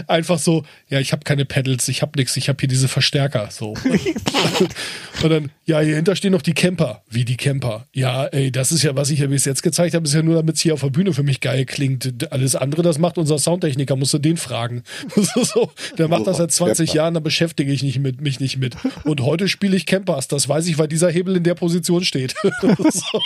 einfach 0.07 0.39
so, 0.39 0.63
ja, 0.89 0.99
ich 0.99 1.11
habe 1.11 1.23
keine 1.23 1.45
Pedals, 1.45 1.87
ich 1.87 2.01
habe 2.01 2.11
nichts, 2.17 2.35
ich 2.37 2.49
habe 2.49 2.57
hier 2.59 2.67
diese 2.67 2.87
Verstärker. 2.87 3.49
So. 3.51 3.73
Und 5.23 5.29
dann, 5.29 5.51
ja, 5.65 5.79
hier 5.79 5.95
hinter 5.95 6.15
stehen 6.15 6.31
noch 6.31 6.41
die 6.41 6.53
Camper. 6.79 7.03
Wie 7.09 7.25
die 7.25 7.35
Camper? 7.35 7.87
Ja, 7.93 8.25
ey, 8.27 8.51
das 8.51 8.71
ist 8.71 8.83
ja, 8.83 8.95
was 8.95 9.09
ich 9.09 9.19
ja 9.19 9.27
bis 9.27 9.43
jetzt 9.43 9.63
gezeigt 9.63 9.93
habe, 9.95 10.05
ist 10.05 10.13
ja 10.13 10.21
nur, 10.21 10.35
damit 10.35 10.55
es 10.55 10.61
hier 10.61 10.73
auf 10.73 10.79
der 10.79 10.89
Bühne 10.89 11.13
für 11.13 11.23
mich 11.23 11.41
geil 11.41 11.65
klingt. 11.65 12.31
Alles 12.31 12.55
andere, 12.55 12.83
das 12.83 12.99
macht 12.99 13.17
unser 13.17 13.37
Soundtechniker, 13.37 13.97
musst 13.97 14.13
du 14.13 14.17
den 14.17 14.37
fragen. 14.37 14.83
so, 15.15 15.71
der 15.97 16.07
macht 16.07 16.25
das 16.25 16.37
seit 16.37 16.53
20 16.53 16.87
Camper. 16.87 16.95
Jahren, 16.95 17.13
da 17.15 17.19
beschäftige 17.19 17.73
ich 17.73 17.83
nicht 17.83 17.99
mit, 17.99 18.21
mich 18.21 18.39
nicht 18.39 18.57
mit. 18.57 18.77
Und 19.03 19.21
heute 19.21 19.49
spiele 19.49 19.75
ich 19.75 19.85
Campers, 19.85 20.29
das 20.29 20.47
weiß 20.47 20.67
ich, 20.67 20.77
weil 20.77 20.87
dieser 20.87 21.09
Hebel 21.09 21.35
in 21.35 21.43
der 21.43 21.55
Position 21.55 22.05
steht. 22.05 22.35
so. 22.91 23.19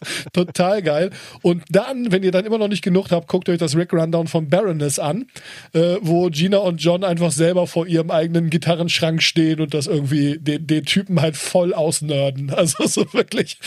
Total 0.32 0.82
geil. 0.82 1.10
Und 1.42 1.64
dann, 1.70 2.12
wenn 2.12 2.22
ihr 2.22 2.30
dann 2.30 2.46
immer 2.46 2.58
noch 2.58 2.68
nicht 2.68 2.82
genug 2.82 3.10
habt, 3.10 3.28
guckt 3.28 3.48
euch 3.48 3.58
das 3.58 3.76
Rick 3.76 3.92
Rundown 3.92 4.28
von 4.28 4.48
Baroness 4.48 4.98
an, 4.98 5.26
äh, 5.72 5.96
wo 6.00 6.28
Gina 6.30 6.58
und 6.58 6.80
John 6.80 7.04
einfach 7.04 7.32
selber 7.32 7.66
vor 7.66 7.86
ihrem 7.86 8.10
eigenen 8.10 8.48
Gitarrenschrank 8.48 9.22
stehen 9.22 9.60
und 9.60 9.74
das 9.74 9.86
irgendwie 9.86 10.38
den, 10.38 10.66
den 10.66 10.84
Typen 10.84 11.20
halt 11.20 11.36
voll 11.36 11.74
ausnörden. 11.74 12.50
Also 12.50 12.67
so 12.68 13.12
wirklich, 13.12 13.58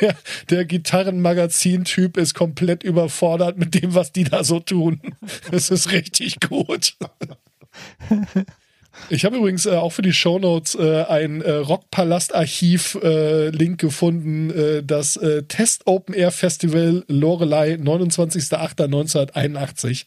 der, 0.00 0.16
der 0.48 0.64
Gitarrenmagazin-Typ 0.64 2.16
ist 2.16 2.34
komplett 2.34 2.82
überfordert 2.82 3.58
mit 3.58 3.74
dem, 3.74 3.94
was 3.94 4.12
die 4.12 4.24
da 4.24 4.44
so 4.44 4.60
tun. 4.60 5.00
Es 5.50 5.70
ist 5.70 5.92
richtig 5.92 6.40
gut. 6.40 6.94
Ich 9.08 9.24
habe 9.24 9.36
übrigens 9.36 9.64
äh, 9.66 9.76
auch 9.76 9.92
für 9.92 10.02
die 10.02 10.12
Shownotes 10.12 10.74
äh, 10.74 11.04
ein 11.04 11.42
äh, 11.42 11.52
Rockpalast-Archiv-Link 11.52 13.80
gefunden, 13.80 14.50
äh, 14.50 14.82
das 14.82 15.16
äh, 15.16 15.44
Test 15.44 15.86
Open 15.86 16.12
Air 16.14 16.32
Festival 16.32 17.04
Lorelei 17.08 17.74
29.08.1981 17.74 20.06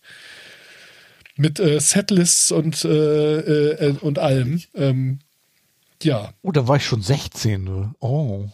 mit 1.35 1.59
äh, 1.59 1.79
Setlists 1.79 2.51
und, 2.51 2.85
äh, 2.85 3.69
äh, 3.69 3.95
und 4.01 4.19
allem. 4.19 4.61
Ähm, 4.75 5.17
ja, 6.03 6.29
Oh, 6.41 6.51
da 6.51 6.67
war 6.67 6.75
ich 6.77 6.85
schon 6.85 7.01
16. 7.01 7.63
Ne? 7.63 7.93
Oh. 7.99 8.45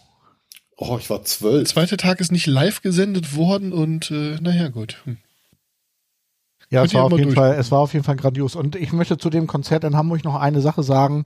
Oh, 0.78 0.98
ich 0.98 1.10
war 1.10 1.24
zwölf. 1.24 1.64
der 1.64 1.66
zweite 1.74 1.98
Tag 1.98 2.22
ist 2.22 2.32
nicht 2.32 2.46
live 2.48 2.82
gesendet 2.82 3.36
worden 3.36 3.74
und 3.74 4.12
äh, 4.12 4.38
naja, 4.42 4.70
gut. 4.70 4.98
Hm. 5.04 5.18
Ja, 6.70 6.82
Könnt 6.82 6.92
es 6.92 6.94
war, 6.96 7.04
auf 7.06 7.12
jeden 7.12 7.24
durch- 7.24 7.36
Fall, 7.36 7.54
es 7.56 7.72
war 7.72 7.80
auf 7.80 7.94
jeden 7.94 8.06
Fall 8.06 8.16
grandios. 8.16 8.56
Und 8.56 8.76
ich 8.76 8.94
möchte 8.94 9.18
zu 9.18 9.30
dem 9.30 9.48
Konzert 9.48 9.84
in 9.84 9.96
Hamburg 9.98 10.24
noch 10.24 10.36
eine 10.36 10.62
Sache 10.62 10.84
sagen. 10.84 11.24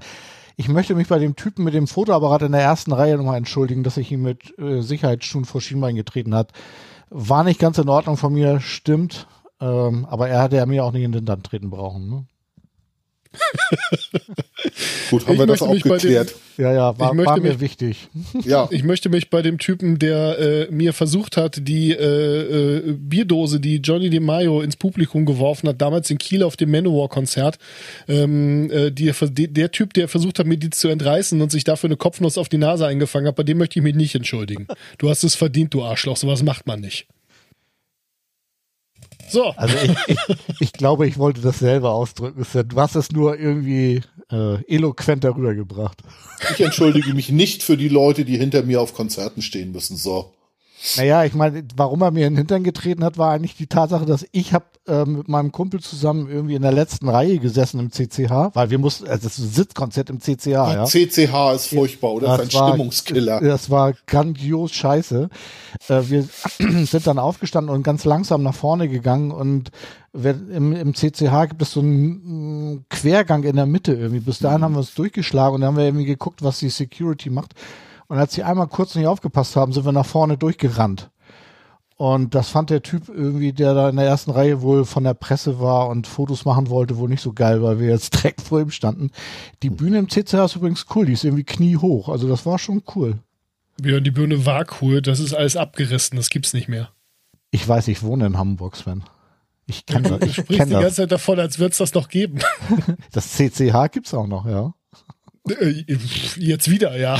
Ich 0.55 0.69
möchte 0.69 0.95
mich 0.95 1.07
bei 1.07 1.19
dem 1.19 1.36
Typen 1.36 1.63
mit 1.65 1.74
dem 1.74 1.88
Fotoapparat 1.88 2.43
in 2.43 2.51
der 2.53 2.61
ersten 2.61 2.93
Reihe 2.93 3.17
nochmal 3.17 3.38
entschuldigen, 3.38 3.84
dass 3.84 3.97
ich 3.97 4.11
ihn 4.11 4.21
mit 4.21 4.57
äh, 4.57 4.82
Sicherheitsschuhen 4.82 5.45
vor 5.45 5.61
Schienbein 5.61 5.95
getreten 5.95 6.34
hat. 6.36 6.51
War 7.09 7.43
nicht 7.43 7.59
ganz 7.59 7.78
in 7.78 7.89
Ordnung 7.89 8.17
von 8.17 8.34
mir, 8.34 8.59
stimmt. 8.61 9.28
Ähm, 9.59 10.05
aber 10.05 10.30
er 10.30 10.43
hätte 10.43 10.55
ja 10.55 10.65
mir 10.65 10.84
auch 10.86 10.91
nicht 10.93 11.03
in 11.03 11.11
den 11.11 11.19
Hintern 11.19 11.43
treten 11.43 11.69
brauchen. 11.69 12.09
Ne? 12.09 12.26
Gut, 15.09 15.25
haben 15.25 15.34
Ich 15.34 15.39
wir 15.39 15.45
das 15.47 15.61
auch 15.61 15.67
bei 15.69 15.77
dem- 15.77 15.91
geklärt. 15.91 16.36
Ja, 16.57 16.71
ja, 16.71 16.99
war, 16.99 17.09
Ich 17.09 17.13
möchte 17.15 17.29
war 17.31 17.39
mir 17.39 17.49
mich- 17.53 17.59
wichtig. 17.59 18.07
Ja, 18.45 18.67
Ich 18.71 18.84
möchte 18.84 19.09
mich 19.09 19.29
bei 19.29 19.41
dem 19.41 19.57
Typen, 19.57 19.97
der 19.99 20.37
äh, 20.39 20.67
mir 20.71 20.93
versucht 20.93 21.36
hat, 21.37 21.58
die 21.67 21.91
äh, 21.91 22.78
äh, 22.78 22.93
Bierdose, 22.93 23.59
die 23.59 23.78
Johnny 23.78 24.09
De 24.09 24.20
Maio 24.20 24.62
ins 24.62 24.75
Publikum 24.75 25.25
geworfen 25.25 25.67
hat, 25.70 25.82
damals 25.82 26.09
in 26.12 26.17
Kiel 26.17 26.43
auf 26.43 26.55
dem 26.55 26.71
Manowar-Konzert, 26.71 27.58
ähm, 28.08 28.70
äh, 28.71 28.91
die, 28.91 29.08
er 29.09 29.16
der 29.29 29.71
Typ, 29.71 29.93
der 29.93 30.08
versucht 30.08 30.39
hat, 30.39 30.45
mir 30.45 30.58
die 30.58 30.70
zu 30.70 30.87
entreißen 30.89 31.41
und 31.41 31.51
sich 31.51 31.63
dafür 31.63 31.87
eine 31.89 31.97
Kopfnuss 31.97 32.37
auf 32.37 32.49
die 32.49 32.58
Nase 32.58 32.86
eingefangen 32.86 33.28
hat, 33.28 33.36
bei 33.36 33.43
dem 33.43 33.58
möchte 33.58 33.79
ich 33.79 33.83
mich 33.83 33.95
nicht 33.95 34.16
entschuldigen. 34.16 34.67
Du 34.99 35.09
hast 35.09 35.24
es 35.24 35.36
verdient, 35.36 35.74
du 35.74 35.83
Arschloch, 35.83 36.17
sowas 36.17 36.43
macht 36.43 36.67
man 36.67 36.79
nicht. 36.82 37.08
So, 39.29 39.54
Also 39.55 39.75
ich, 39.83 39.95
ich, 40.08 40.17
ich 40.59 40.74
glaube, 40.74 41.08
ich 41.08 41.17
wollte 41.17 41.41
das 41.41 41.59
selber 41.59 41.91
ausdrücken. 41.91 42.45
Du 42.67 42.79
hast 42.79 42.95
es 42.95 43.12
nur 43.12 43.39
irgendwie 43.39 44.01
äh, 44.32 44.63
eloquent 44.66 45.24
darüber 45.24 45.54
gebracht. 45.54 46.01
ich 46.51 46.62
entschuldige 46.62 47.13
mich 47.13 47.29
nicht 47.29 47.63
für 47.63 47.78
die 47.78 47.89
Leute, 47.89 48.25
die 48.25 48.37
hinter 48.37 48.63
mir 48.63 48.82
auf 48.82 48.93
Konzerten 48.93 49.41
stehen 49.41 49.71
müssen. 49.71 49.97
So. 49.97 50.33
Naja, 50.97 51.24
ich 51.24 51.34
meine, 51.34 51.64
warum 51.76 52.01
er 52.01 52.12
mir 52.12 52.28
in 52.28 52.34
den 52.34 52.39
Hintern 52.39 52.64
getreten 52.64 53.04
hat, 53.04 53.18
war 53.18 53.32
eigentlich 53.32 53.55
die 53.55 53.68
Tatsache, 53.68 54.05
dass 54.05 54.26
ich 54.32 54.54
habe 54.54 54.66
äh, 54.86 55.05
mit 55.05 55.30
meinem 55.30 55.51
Kumpel 55.54 55.80
zusammen 55.80 56.30
irgendwie 56.30 56.55
in 56.55 56.62
der 56.62 56.74
letzten 56.74 57.08
Reihe 57.08 57.39
gesessen 57.39 57.80
im 57.80 57.89
CCH, 57.92 58.51
weil 58.54 58.70
wir 58.70 58.80
mussten, 58.80 59.08
also 59.08 59.24
das 59.28 59.38
ist 59.39 59.46
ein 59.46 59.50
Sitzkonzert 59.51 60.10
im 60.10 60.20
CCH, 60.20 60.47
ja. 60.47 60.84
CCH 60.86 61.54
ist 61.55 61.68
furchtbar, 61.68 62.12
oder? 62.12 62.38
Das 62.38 62.47
ist 62.47 62.55
ein 62.55 62.60
war- 62.60 62.68
Stimmungskiller. 62.70 63.39
Das 63.39 63.70
war 63.70 63.93
grandios 64.08 64.74
scheiße. 64.74 65.30
Äh, 65.88 66.01
wir 66.10 66.28
sind 66.86 67.08
dann 67.08 67.18
aufgestanden 67.18 67.74
und 67.74 67.84
ganz 67.84 68.04
langsam 68.04 68.43
nach 68.43 68.55
vorne 68.55 68.89
gegangen 68.89 69.32
und 69.32 69.72
im, 70.14 70.74
im 70.74 70.93
CCH 70.93 71.47
gibt 71.50 71.62
es 71.64 71.72
so 71.72 71.80
einen 71.80 72.86
Quergang 72.89 73.43
in 73.43 73.55
der 73.55 73.66
Mitte 73.66 73.93
irgendwie. 73.93 74.20
Bis 74.20 74.39
dahin 74.39 74.62
haben 74.62 74.74
wir 74.74 74.80
uns 74.80 74.93
durchgeschlagen 74.93 75.55
und 75.55 75.62
dann 75.62 75.70
haben 75.70 75.78
wir 75.78 75.86
irgendwie 75.86 76.05
geguckt, 76.05 76.43
was 76.43 76.60
die 76.60 76.70
Security 76.70 77.30
macht. 77.32 77.55
Und 78.13 78.19
als 78.19 78.33
sie 78.35 78.43
einmal 78.43 78.67
kurz 78.67 78.93
nicht 78.93 79.07
aufgepasst 79.07 79.55
haben, 79.55 79.73
sind 79.73 79.85
wir 79.85 79.91
nach 79.91 80.05
vorne 80.05 80.37
durchgerannt. 80.37 81.09
Und 81.95 82.35
das 82.35 82.49
fand 82.49 82.69
der 82.69 82.83
Typ 82.83 83.09
irgendwie, 83.09 83.53
der 83.53 83.73
da 83.73 83.89
in 83.89 83.95
der 83.95 84.05
ersten 84.05 84.29
Reihe 84.29 84.61
wohl 84.61 84.85
von 84.85 85.03
der 85.03 85.15
Presse 85.15 85.59
war 85.59 85.87
und 85.89 86.05
Fotos 86.05 86.45
machen 86.45 86.69
wollte, 86.69 86.97
wohl 86.97 87.09
nicht 87.09 87.21
so 87.23 87.33
geil, 87.33 87.63
weil 87.63 87.79
wir 87.79 87.87
jetzt 87.89 88.13
direkt 88.23 88.41
vor 88.41 88.61
ihm 88.61 88.69
standen. 88.69 89.09
Die 89.63 89.71
Bühne 89.71 89.97
im 89.97 90.09
CCH 90.09 90.45
ist 90.45 90.55
übrigens 90.55 90.85
cool, 90.93 91.07
die 91.07 91.13
ist 91.13 91.23
irgendwie 91.23 91.43
kniehoch. 91.43 92.07
Also 92.07 92.27
das 92.29 92.45
war 92.45 92.59
schon 92.59 92.83
cool. 92.95 93.17
ja, 93.83 93.99
die 93.99 94.11
Birne 94.11 94.45
war 94.45 94.63
cool, 94.79 95.01
das 95.01 95.19
ist 95.19 95.33
alles 95.33 95.55
abgerissen, 95.57 96.15
das 96.15 96.29
gibt's 96.29 96.53
nicht 96.53 96.67
mehr. 96.67 96.89
Ich 97.49 97.67
weiß, 97.67 97.87
ich 97.87 98.03
wohne 98.03 98.27
in 98.27 98.37
Hamburg, 98.37 98.75
Sven. 98.75 99.03
Ich 99.65 99.87
kenne 99.87 100.19
das. 100.19 100.19
Du 100.19 100.25
Ich 100.27 100.35
sprichst 100.35 100.67
die 100.67 100.71
ganze 100.71 100.85
das. 100.85 100.95
Zeit 100.97 101.11
davon, 101.11 101.39
als 101.39 101.57
wird's 101.57 101.79
das 101.79 101.95
noch 101.95 102.09
geben. 102.09 102.41
Das 103.11 103.31
CCH 103.33 103.89
gibt's 103.91 104.13
auch 104.13 104.27
noch, 104.27 104.45
ja. 104.45 104.71
Äh, 105.49 105.83
Jetzt 106.37 106.69
wieder, 106.69 106.95
ja. 106.95 107.17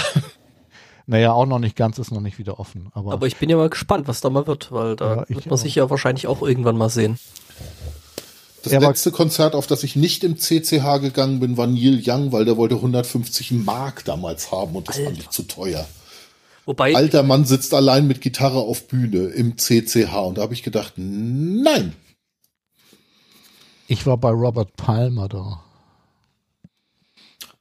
Naja, 1.06 1.34
auch 1.34 1.46
noch 1.46 1.60
nicht 1.60 1.76
ganz, 1.76 2.00
ist 2.00 2.12
noch 2.12 2.22
nicht 2.22 2.40
wieder 2.40 2.60
offen. 2.60 2.90
Aber, 2.94 3.12
Aber 3.14 3.28
ich 3.28 3.36
bin 3.38 3.50
ja 3.50 3.58
mal 3.58 3.70
gespannt, 3.70 4.08
was 4.08 4.22
da 4.22 4.30
mal 4.30 4.48
wird, 4.48 4.72
weil 4.72 4.96
da 4.96 5.16
Ja, 5.18 5.24
ich 5.28 5.36
wird 5.36 5.46
man 5.48 5.56
auch. 5.56 5.58
sich 5.62 5.76
ja 5.76 5.90
wahrscheinlich 5.90 6.28
auch 6.28 6.42
irgendwann 6.42 6.78
mal 6.78 6.90
sehen. 6.90 7.20
Das 8.64 8.72
Ja, 8.72 8.80
letzte 8.80 9.12
Konzert, 9.12 9.56
auf 9.56 9.68
das 9.68 9.84
ich 9.84 9.98
nicht 9.98 10.24
im 10.24 10.38
CCH 10.38 11.00
gegangen 11.02 11.42
bin, 11.42 11.58
war 11.58 11.68
Neil 11.68 12.02
Young, 12.06 12.32
weil 12.32 12.46
der 12.46 12.56
wollte 12.56 12.76
150 12.76 13.52
Mark 13.52 14.06
damals 14.06 14.52
haben 14.54 14.76
und 14.78 14.88
das 14.88 14.98
fand 15.00 15.18
ich 15.18 15.30
zu 15.30 15.44
teuer. 15.44 15.86
Wobei, 16.66 16.96
Alter 16.96 17.24
Mann 17.24 17.44
sitzt 17.44 17.74
allein 17.74 18.08
mit 18.08 18.22
Gitarre 18.22 18.60
auf 18.60 18.88
Bühne 18.88 19.26
im 19.28 19.58
CCH 19.58 20.16
und 20.16 20.38
da 20.38 20.44
habe 20.44 20.54
ich 20.54 20.64
gedacht, 20.64 20.94
nein. 20.96 21.94
ich 23.88 24.06
war 24.06 24.16
bei 24.18 24.30
Robert 24.30 24.74
Palmer 24.78 25.28
da. 25.28 25.62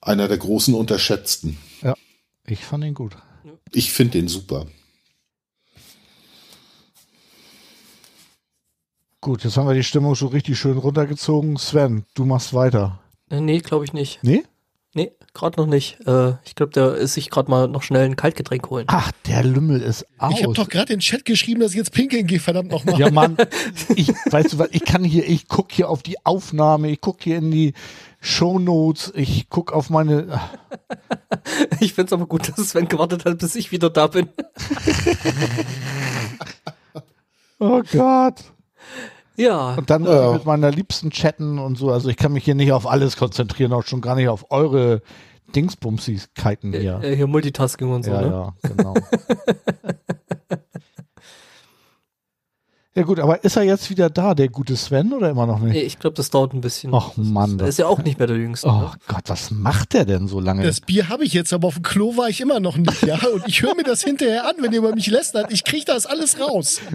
Einer 0.00 0.28
der 0.28 0.38
großen 0.38 0.74
Unterschätzten. 0.74 1.58
Ja, 1.82 1.94
ich 2.46 2.64
fand 2.64 2.84
ihn 2.84 2.94
gut. 2.94 3.16
Ich 3.72 3.92
finde 3.92 4.12
den 4.18 4.28
super. 4.28 4.66
Gut, 9.20 9.44
jetzt 9.44 9.56
haben 9.56 9.68
wir 9.68 9.74
die 9.74 9.84
Stimmung 9.84 10.14
schon 10.16 10.28
richtig 10.28 10.58
schön 10.58 10.78
runtergezogen. 10.78 11.56
Sven, 11.56 12.04
du 12.14 12.24
machst 12.24 12.54
weiter. 12.54 12.98
äh, 13.30 13.40
nee, 13.40 13.60
glaube 13.60 13.84
ich 13.84 13.92
nicht. 13.92 14.18
Nee? 14.22 14.42
Nee, 14.94 15.12
gerade 15.32 15.58
noch 15.58 15.66
nicht. 15.68 15.98
Äh, 16.06 16.34
ich 16.44 16.54
glaube, 16.54 16.72
der 16.72 16.96
ist 16.96 17.14
sich 17.14 17.30
gerade 17.30 17.50
mal 17.50 17.66
noch 17.68 17.82
schnell 17.82 18.04
ein 18.04 18.16
Kaltgetränk 18.16 18.68
holen. 18.68 18.84
Ach, 18.88 19.10
der 19.26 19.42
Lümmel 19.44 19.80
ist 19.80 20.04
aus. 20.18 20.34
Ich 20.36 20.42
habe 20.42 20.52
doch 20.54 20.68
gerade 20.68 20.92
in 20.92 20.98
den 20.98 21.02
Chat 21.02 21.24
geschrieben, 21.24 21.60
dass 21.60 21.70
ich 21.70 21.78
jetzt 21.78 21.92
pinkeln 21.92 22.26
gehe, 22.26 22.40
verdammt 22.40 22.70
nochmal. 22.70 22.98
Ja, 22.98 23.10
Mann, 23.10 23.36
ich, 23.96 24.08
weißt 24.08 24.52
du 24.54 24.58
was, 24.58 24.68
ich 24.72 24.84
kann 24.84 25.02
hier, 25.04 25.26
ich 25.26 25.48
guck 25.48 25.72
hier 25.72 25.88
auf 25.88 26.02
die 26.02 26.22
Aufnahme, 26.26 26.90
ich 26.90 27.00
guck 27.00 27.22
hier 27.22 27.38
in 27.38 27.50
die 27.50 27.72
Shownotes, 28.24 29.12
ich 29.16 29.48
guck 29.50 29.72
auf 29.72 29.90
meine, 29.90 30.38
Ich 31.80 31.92
find's 31.94 32.12
aber 32.12 32.26
gut, 32.26 32.56
dass 32.56 32.68
Sven 32.70 32.86
gewartet 32.86 33.24
hat, 33.24 33.38
bis 33.38 33.56
ich 33.56 33.72
wieder 33.72 33.90
da 33.90 34.06
bin. 34.06 34.28
oh 37.58 37.82
Gott. 37.92 38.44
Ja, 39.36 39.74
Und 39.74 39.90
dann 39.90 40.02
muss 40.02 40.12
Ja. 40.12 40.28
ich 40.28 40.34
mit 40.34 40.44
meiner 40.46 40.70
Liebsten 40.70 41.10
chatten 41.10 41.58
und 41.58 41.76
so, 41.78 41.90
also 41.90 42.08
ich 42.08 42.16
kann 42.16 42.32
mich 42.32 42.44
hier 42.44 42.54
nicht 42.54 42.70
auf 42.72 42.86
alles 42.86 43.16
konzentrieren, 43.16 43.72
auch 43.72 43.84
schon 43.84 44.00
gar 44.02 44.14
nicht 44.14 44.28
auf 44.28 44.50
eure 44.50 45.02
Dingsbumsigkeiten 45.54 46.72
hier. 46.72 47.00
äh, 47.02 47.16
hier 47.16 47.26
Multitasking 47.26 47.90
und 47.90 48.04
so, 48.04 48.12
ja, 48.12 48.20
ne? 48.20 48.26
ja, 48.28 48.54
genau. 48.62 48.94
ja 52.94 53.02
gut, 53.04 53.18
aber 53.20 53.42
ist 53.44 53.56
er 53.56 53.62
jetzt 53.62 53.88
wieder 53.90 54.10
da, 54.10 54.34
der 54.34 54.48
gute 54.48 54.76
Sven, 54.76 55.12
oder 55.12 55.30
immer 55.30 55.46
noch 55.46 55.60
Nee, 55.60 55.72
nicht? 55.72 55.86
ich 55.86 55.98
glaube, 55.98 56.14
das 56.14 56.30
dauert 56.30 56.52
ein 56.52 56.60
bisschen. 56.60 56.94
Ach 56.94 57.10
Mann, 57.16 57.56
Der 57.58 57.66
das, 57.66 57.74
ist 57.74 57.78
ja 57.78 57.86
auch 57.86 57.98
nicht 58.02 58.18
mehr 58.18 58.26
der 58.26 58.36
Jüngste. 58.36 58.68
oh 58.68 58.72
ne? 58.80 58.90
Gott, 59.08 59.22
was 59.26 59.50
macht 59.50 59.94
der 59.94 60.04
denn 60.04 60.28
so 60.28 60.40
lange? 60.40 60.62
Das 60.64 60.80
Bier 60.80 61.08
habe 61.08 61.24
ich 61.24 61.32
jetzt, 61.32 61.52
aber 61.52 61.68
auf 61.68 61.74
dem 61.74 61.82
Klo 61.82 62.16
war 62.16 62.28
ich 62.28 62.40
immer 62.40 62.60
noch 62.60 62.76
nicht, 62.76 63.02
ja. 63.02 63.18
Und 63.34 63.46
ich 63.46 63.62
höre 63.62 63.74
mir 63.74 63.84
das 63.84 64.02
hinterher 64.02 64.46
an, 64.46 64.56
wenn 64.60 64.72
ihr 64.72 64.78
über 64.78 64.94
mich 64.94 65.06
lästert. 65.06 65.52
Ich 65.52 65.64
kriege 65.64 65.84
das 65.86 66.06
alles 66.06 66.38
raus. 66.40 66.80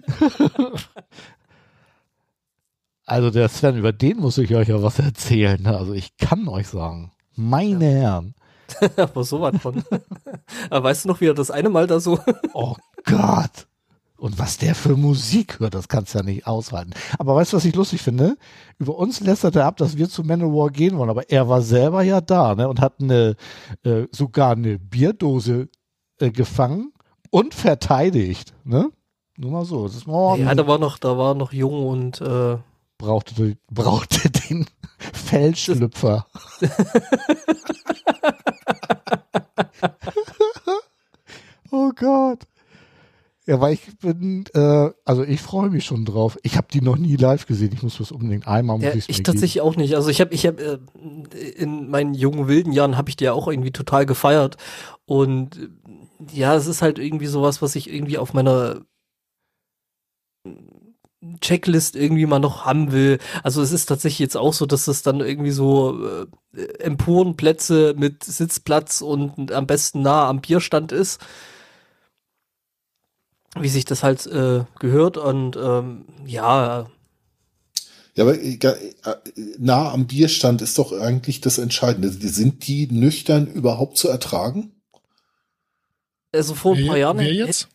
Also 3.10 3.30
der 3.32 3.48
Sven, 3.48 3.78
über 3.78 3.94
den 3.94 4.18
muss 4.18 4.38
ich 4.38 4.54
euch 4.54 4.68
ja 4.68 4.84
was 4.84 5.00
erzählen. 5.00 5.66
Also 5.66 5.94
ich 5.94 6.18
kann 6.18 6.46
euch 6.50 6.68
sagen, 6.68 7.14
meine 7.36 7.86
Herren, 7.86 8.36
Aber 8.98 9.24
so 9.24 9.40
was 9.40 9.62
von. 9.62 9.82
aber 10.70 10.84
weißt 10.90 11.06
du 11.06 11.10
noch, 11.10 11.22
wie 11.22 11.28
er 11.28 11.34
das 11.34 11.50
eine 11.52 11.70
Mal 11.70 11.88
da 11.88 12.02
so. 12.02 12.20
oh 12.54 12.76
Gott. 13.06 13.68
Und 14.18 14.40
was 14.40 14.58
der 14.58 14.74
für 14.74 14.98
Musik 14.98 15.60
hört, 15.60 15.76
das 15.76 15.88
kannst 15.88 16.14
du 16.14 16.20
ja 16.20 16.24
nicht 16.24 16.48
aushalten. 16.48 16.94
Aber 17.20 17.36
weißt 17.36 17.54
du, 17.54 17.58
was 17.58 17.66
ich 17.66 17.76
lustig 17.76 18.02
finde? 18.02 18.36
Über 18.80 18.98
uns 18.98 19.20
lästert 19.20 19.56
er 19.56 19.66
ab, 19.66 19.78
dass 19.78 19.96
wir 19.98 20.10
zu 20.10 20.24
Manowar 20.24 20.72
gehen 20.72 20.98
wollen. 20.98 21.12
Aber 21.12 21.30
er 21.30 21.48
war 21.48 21.62
selber 21.62 22.02
ja 22.02 22.20
da 22.20 22.56
ne? 22.56 22.68
und 22.68 22.82
hat 22.82 22.96
eine, 23.00 23.36
äh, 23.84 24.08
sogar 24.12 24.54
eine 24.54 24.80
Bierdose 24.80 25.70
äh, 26.20 26.32
gefangen 26.32 26.94
und 27.30 27.54
verteidigt. 27.54 28.56
Ne? 28.64 28.90
Nur 29.38 29.52
mal 29.52 29.66
so. 29.66 29.86
Das 29.86 29.96
ist 29.96 30.08
morgen. 30.08 30.44
ja, 30.44 30.56
da 30.56 30.66
war 30.66 30.80
noch, 30.80 30.98
da 30.98 31.16
war 31.16 31.36
noch 31.36 31.54
jung 31.54 31.86
und 31.86 32.20
äh, 32.20 32.58
brauchte, 32.98 33.58
brauchte 33.70 34.32
den 34.32 34.66
Fellschlüpfer. 35.14 36.26
oh 41.72 41.92
Gott. 41.96 42.48
Ja, 43.48 43.62
weil 43.62 43.76
ich 43.76 43.98
bin, 44.00 44.44
äh, 44.54 44.90
also 45.06 45.24
ich 45.24 45.42
freue 45.42 45.70
mich 45.70 45.86
schon 45.86 46.04
drauf. 46.04 46.38
Ich 46.44 46.58
habe 46.58 46.68
die 46.72 46.82
noch 46.82 46.98
nie 46.98 47.16
live 47.16 47.46
gesehen. 47.46 47.72
Ich 47.74 47.82
muss 47.82 47.98
das 47.98 48.12
unbedingt 48.12 48.46
einmal 48.46 48.78
muss 48.78 48.86
ja, 48.86 48.94
ich 49.08 49.24
tatsächlich 49.24 49.62
auch 49.62 49.78
nicht. 49.78 49.96
Also 49.96 50.10
ich 50.10 50.20
habe, 50.20 50.34
ich 50.34 50.46
habe 50.46 50.82
äh, 51.34 51.38
in 51.52 51.90
meinen 51.90 52.14
jungen 52.14 52.50
wilden 52.50 52.74
Jahren 52.74 52.98
habe 52.98 53.10
ich 53.10 53.16
die 53.16 53.24
ja 53.24 53.32
auch 53.32 53.48
irgendwie 53.48 53.72
total 53.72 54.06
gefeiert 54.06 54.58
und 55.06 55.58
äh, 55.58 55.70
ja, 56.34 56.56
es 56.56 56.68
ist 56.68 56.82
halt 56.82 57.00
irgendwie 57.00 57.28
sowas, 57.28 57.62
was 57.62 57.76
ich 57.76 57.90
irgendwie 57.90 58.18
auf 58.18 58.34
meiner 58.34 58.82
Checklist 61.40 61.96
irgendwie 61.96 62.26
mal 62.26 62.40
noch 62.40 62.66
haben 62.66 62.92
will. 62.92 63.20
Also 63.44 63.62
es 63.62 63.72
ist 63.72 63.86
tatsächlich 63.86 64.20
jetzt 64.20 64.36
auch 64.36 64.54
so, 64.54 64.66
dass 64.66 64.90
es 64.90 65.04
dann 65.04 65.22
irgendwie 65.22 65.52
so 65.52 66.06
äh, 66.54 66.62
Emporenplätze 66.80 67.96
mit 67.98 68.26
Sitzplatz 68.26 69.00
und 69.00 69.54
am 69.54 69.68
besten 69.68 70.02
nah 70.02 70.28
am 70.28 70.42
Bierstand 70.42 70.92
ist. 70.92 71.22
Wie 73.62 73.70
sich 73.70 73.86
das 73.86 74.04
halt 74.04 74.26
äh, 74.28 74.64
gehört 74.80 75.18
und 75.18 75.56
ähm, 75.58 76.06
ja, 76.26 76.88
Ja, 78.16 78.24
aber 78.24 78.38
äh, 78.40 78.54
äh, 78.54 78.86
nah 79.58 79.92
am 79.92 80.08
Bierstand 80.08 80.62
ist 80.62 80.78
doch 80.78 80.92
eigentlich 80.92 81.42
das 81.42 81.58
Entscheidende. 81.58 82.10
Sind 82.10 82.68
die 82.68 82.88
nüchtern 82.92 83.48
überhaupt 83.48 83.98
zu 83.98 84.08
ertragen? 84.10 84.72
also 86.34 86.54
vor 86.56 86.76
ein 86.76 86.86
paar 86.88 86.98
Jahren 86.98 87.18
wer 87.20 87.34
jetzt? 87.34 87.70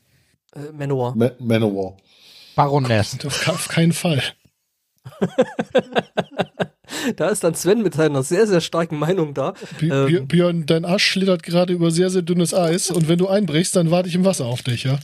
Äh, 0.54 0.70
Manowar. 0.72 1.14
Ma 1.16 1.30
Manowar. 1.38 1.96
Baroness. 2.54 3.16
Auf, 3.24 3.48
auf 3.48 3.68
keinen 3.68 3.92
Fall. 3.92 4.22
Da 7.16 7.28
ist 7.30 7.42
dann 7.42 7.54
Sven 7.54 7.82
mit 7.82 7.94
seiner 7.94 8.22
sehr, 8.22 8.46
sehr 8.46 8.60
starken 8.60 8.98
Meinung 8.98 9.34
da. 9.34 9.54
Bi- 9.80 9.88
Ähm, 9.88 10.28
Björn, 10.28 10.66
dein 10.66 10.84
Arsch 10.84 11.04
schlittert 11.04 11.42
gerade 11.42 11.72
über 11.72 11.90
sehr, 11.90 12.10
sehr 12.10 12.22
dünnes 12.22 12.54
Eis 12.54 12.90
und 12.90 13.08
wenn 13.08 13.18
du 13.18 13.28
einbrichst, 13.28 13.74
dann 13.74 13.90
warte 13.90 14.08
ich 14.08 14.14
im 14.14 14.24
Wasser 14.24 14.44
auf 14.46 14.62
dich, 14.62 14.84
ja? 14.84 14.98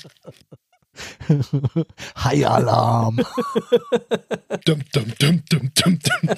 High-Alarm. 2.25 3.17
Dum, 4.65 4.81
dum, 4.93 5.13
dum, 5.19 5.43
dum, 5.49 5.71
dum, 5.75 5.99
dum. 5.99 6.37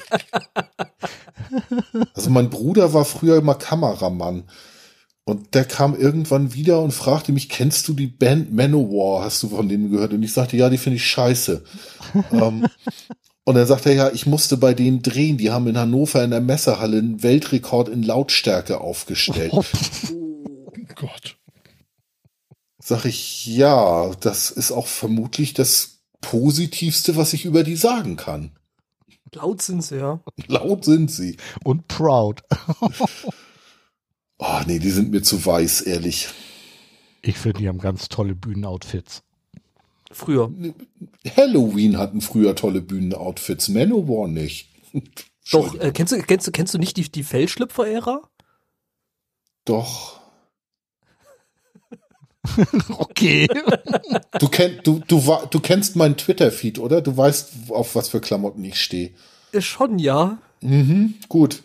Also 2.15 2.31
mein 2.31 2.51
Bruder 2.51 2.93
war 2.93 3.05
früher 3.05 3.39
immer 3.39 3.55
Kameramann. 3.55 4.45
Und 5.25 5.55
der 5.55 5.65
kam 5.65 5.95
irgendwann 5.95 6.55
wieder 6.55 6.81
und 6.81 6.93
fragte 6.93 7.33
mich, 7.33 7.49
kennst 7.49 7.87
du 7.89 7.93
die 7.93 8.09
Band 8.09 8.53
Manowar? 8.53 9.25
Hast 9.25 9.43
du 9.43 9.49
von 9.49 9.69
denen 9.69 9.91
gehört? 9.91 10.13
Und 10.13 10.23
ich 10.23 10.33
sagte, 10.33 10.57
ja, 10.57 10.69
die 10.69 10.79
finde 10.79 10.97
ich 10.97 11.07
scheiße. 11.07 11.63
ähm, 12.33 12.67
und 13.45 13.55
dann 13.55 13.67
sagte 13.67 13.91
er, 13.91 13.95
ja, 13.95 14.11
ich 14.13 14.27
musste 14.27 14.57
bei 14.57 14.75
denen 14.75 15.03
drehen. 15.03 15.39
Die 15.39 15.51
haben 15.51 15.67
in 15.67 15.79
Hannover 15.79 16.23
in 16.23 16.31
der 16.31 16.41
Messehalle 16.41 16.99
einen 16.99 17.23
Weltrekord 17.23 17.89
in 17.89 18.03
Lautstärke 18.03 18.81
aufgestellt. 18.81 19.53
Oh 19.53 19.65
Gott. 20.95 21.37
Sag 22.91 23.05
ich, 23.05 23.47
ja, 23.47 24.11
das 24.19 24.51
ist 24.51 24.73
auch 24.73 24.89
vermutlich 24.89 25.55
das 25.55 26.01
Positivste, 26.21 27.15
was 27.15 27.35
ich 27.35 27.45
über 27.45 27.63
die 27.63 27.77
sagen 27.77 28.17
kann. 28.17 28.51
laut 29.33 29.63
sind 29.63 29.85
sie, 29.85 29.99
ja. 29.99 30.19
Laut 30.49 30.85
sind 30.85 31.09
sie. 31.09 31.37
Und 31.63 31.87
proud. 31.87 32.43
Oh, 34.43 34.61
nee, 34.67 34.79
die 34.79 34.91
sind 34.91 35.11
mir 35.11 35.23
zu 35.23 35.45
weiß, 35.45 35.83
ehrlich. 35.83 36.29
Ich 37.21 37.37
finde, 37.37 37.59
die 37.59 37.69
haben 37.69 37.79
ganz 37.79 38.09
tolle 38.09 38.35
Bühnenoutfits. 38.35 39.23
Früher. 40.11 40.51
Halloween 41.37 41.99
hatten 41.99 42.23
früher 42.23 42.57
tolle 42.57 42.81
Bühnenoutfits, 42.81 43.69
Manowar 43.69 44.29
nicht. 44.29 44.71
Doch, 45.53 45.75
äh, 45.75 45.93
kennst, 45.93 46.15
du, 46.15 46.23
kennst, 46.23 46.47
du, 46.47 46.53
kennst 46.53 46.73
du 46.73 46.79
nicht 46.79 46.97
die, 46.97 47.13
die 47.13 47.23
Fellschlüpfer-Ära? 47.23 48.23
Doch. 49.67 50.20
Okay. 52.91 53.49
Du, 54.39 54.49
kenn, 54.49 54.81
du, 54.83 55.01
du, 55.07 55.23
du 55.51 55.61
kennst 55.61 55.97
meinen 55.97 56.17
Twitter-Feed, 56.17 56.79
oder? 56.79 57.03
Du 57.03 57.17
weißt, 57.17 57.71
auf 57.71 57.95
was 57.95 58.09
für 58.09 58.21
Klamotten 58.21 58.65
ich 58.65 58.81
stehe. 58.81 59.11
Schon, 59.59 59.99
ja. 59.99 60.39
Mhm, 60.61 61.15
gut. 61.29 61.63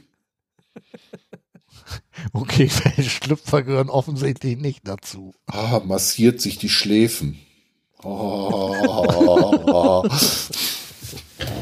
Okay, 2.34 2.70
Schlüpfer 3.02 3.64
gehören 3.64 3.90
offensichtlich 3.90 4.58
nicht 4.58 4.88
dazu. 4.88 5.34
Ah, 5.48 5.82
massiert 5.86 6.42
sich 6.42 6.58
die 6.58 6.70
Schläfen. 6.70 7.40
Oh. 8.04 10.08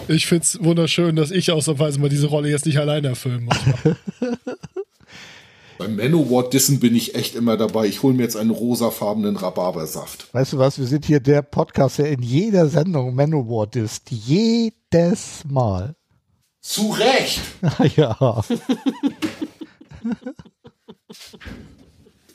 Ich 0.08 0.28
find's 0.28 0.58
wunderschön, 0.62 1.16
dass 1.16 1.32
ich 1.32 1.52
ausnahmsweise 1.52 2.00
mal 2.00 2.10
diese 2.10 2.28
Rolle 2.28 2.50
jetzt 2.50 2.66
nicht 2.66 2.78
alleine 2.78 3.10
erfüllen 3.10 3.46
muss. 3.46 3.58
Beim 5.84 5.98
Manowar 5.98 6.50
Dissen 6.50 6.80
bin 6.80 6.96
ich 6.96 7.14
echt 7.14 7.36
immer 7.36 7.58
dabei. 7.58 7.88
Ich 7.88 8.04
hole 8.04 8.14
mir 8.14 8.24
jetzt 8.24 8.38
einen 8.38 8.52
rosafarbenen 8.52 9.36
Rhabarbersaft. 9.36 10.34
Weißt 10.34 10.54
du 10.54 10.58
was? 10.58 10.80
Wir 10.80 10.88
sind 10.88 11.04
hier 11.04 11.20
der 11.20 11.42
Podcast, 11.42 11.98
der 11.98 12.10
in 12.10 12.22
jeder 12.22 12.70
Sendung 12.70 13.16
Manowar 13.16 13.68
ist. 13.76 14.10
Jedes 14.10 15.44
Mal. 15.46 15.96
Zu 16.62 16.92
Recht! 16.92 17.42
ja. 17.98 18.18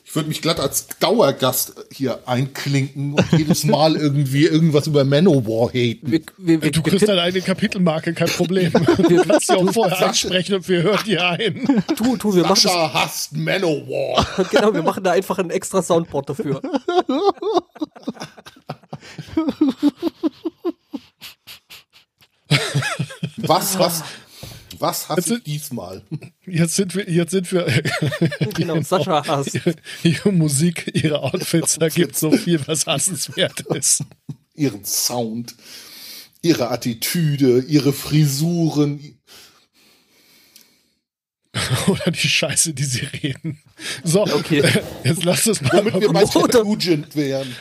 Ich 0.09 0.15
würde 0.15 0.27
mich 0.27 0.41
glatt 0.41 0.59
als 0.59 0.87
Dauergast 0.99 1.85
hier 1.93 2.27
einklinken 2.27 3.13
und 3.13 3.31
jedes 3.31 3.63
Mal 3.63 3.95
irgendwie 3.95 4.45
irgendwas 4.45 4.87
über 4.87 5.03
Manowar 5.03 5.69
haten. 5.71 6.11
Wir, 6.11 6.21
wir, 6.39 6.63
wir, 6.63 6.71
Du 6.71 6.83
wir, 6.83 6.91
kriegst 6.91 7.07
deine 7.07 7.21
eigene 7.21 7.43
Kapitelmarke, 7.43 8.15
kein 8.15 8.27
Problem. 8.27 8.73
Du 8.97 9.23
kannst 9.23 9.45
sie 9.45 9.53
auch 9.53 9.71
vorher 9.71 10.07
ansprechen 10.07 10.55
und 10.55 10.67
wir 10.67 10.81
hören 10.81 11.03
dir 11.05 11.23
ein. 11.27 11.83
tu, 11.95 12.17
tu, 12.17 12.33
wir 12.35 12.41
machen 12.41 12.55
Sascha 12.55 12.91
hasst 12.91 13.37
Manowar. 13.37 14.25
das, 14.35 14.49
genau, 14.49 14.73
wir 14.73 14.81
machen 14.81 15.03
da 15.03 15.11
einfach 15.11 15.37
ein 15.37 15.51
extra 15.51 15.83
Soundboard 15.83 16.31
dafür. 16.31 16.59
Was, 23.37 23.77
was, 23.77 24.03
was 24.79 25.09
hasse 25.09 25.21
ich 25.21 25.27
Jetzt- 25.29 25.45
diesmal? 25.47 26.03
Jetzt 26.45 26.75
sind 26.75 26.95
wir, 26.95 27.09
jetzt 27.09 27.31
sind 27.31 27.51
wir, 27.51 27.65
Genau, 28.55 28.81
Sascha 28.81 29.25
hasst. 29.27 29.59
ihre 30.03 30.31
Musik, 30.31 30.89
ihre 30.93 31.21
Outfits, 31.21 31.77
da 31.79 31.89
gibt 31.89 32.15
so 32.15 32.31
viel, 32.31 32.59
was 32.67 32.85
hassenswert 32.87 33.61
ist. 33.61 34.03
Ihren 34.55 34.83
Sound, 34.85 35.55
ihre 36.41 36.69
Attitüde, 36.71 37.59
ihre 37.67 37.93
Frisuren. 37.93 39.18
Oder 41.87 42.11
die 42.11 42.27
Scheiße, 42.29 42.73
die 42.73 42.83
sie 42.83 43.05
reden. 43.23 43.59
So, 44.03 44.21
Okay. 44.23 44.59
äh, 44.59 44.81
jetzt 45.07 45.23
lass 45.23 45.47
es 45.47 45.61
mal. 45.61 45.83
Womit 45.85 46.01
wir 46.35 46.43
Oder- 46.43 46.63
Nugent 46.63 47.15
wären. 47.15 47.55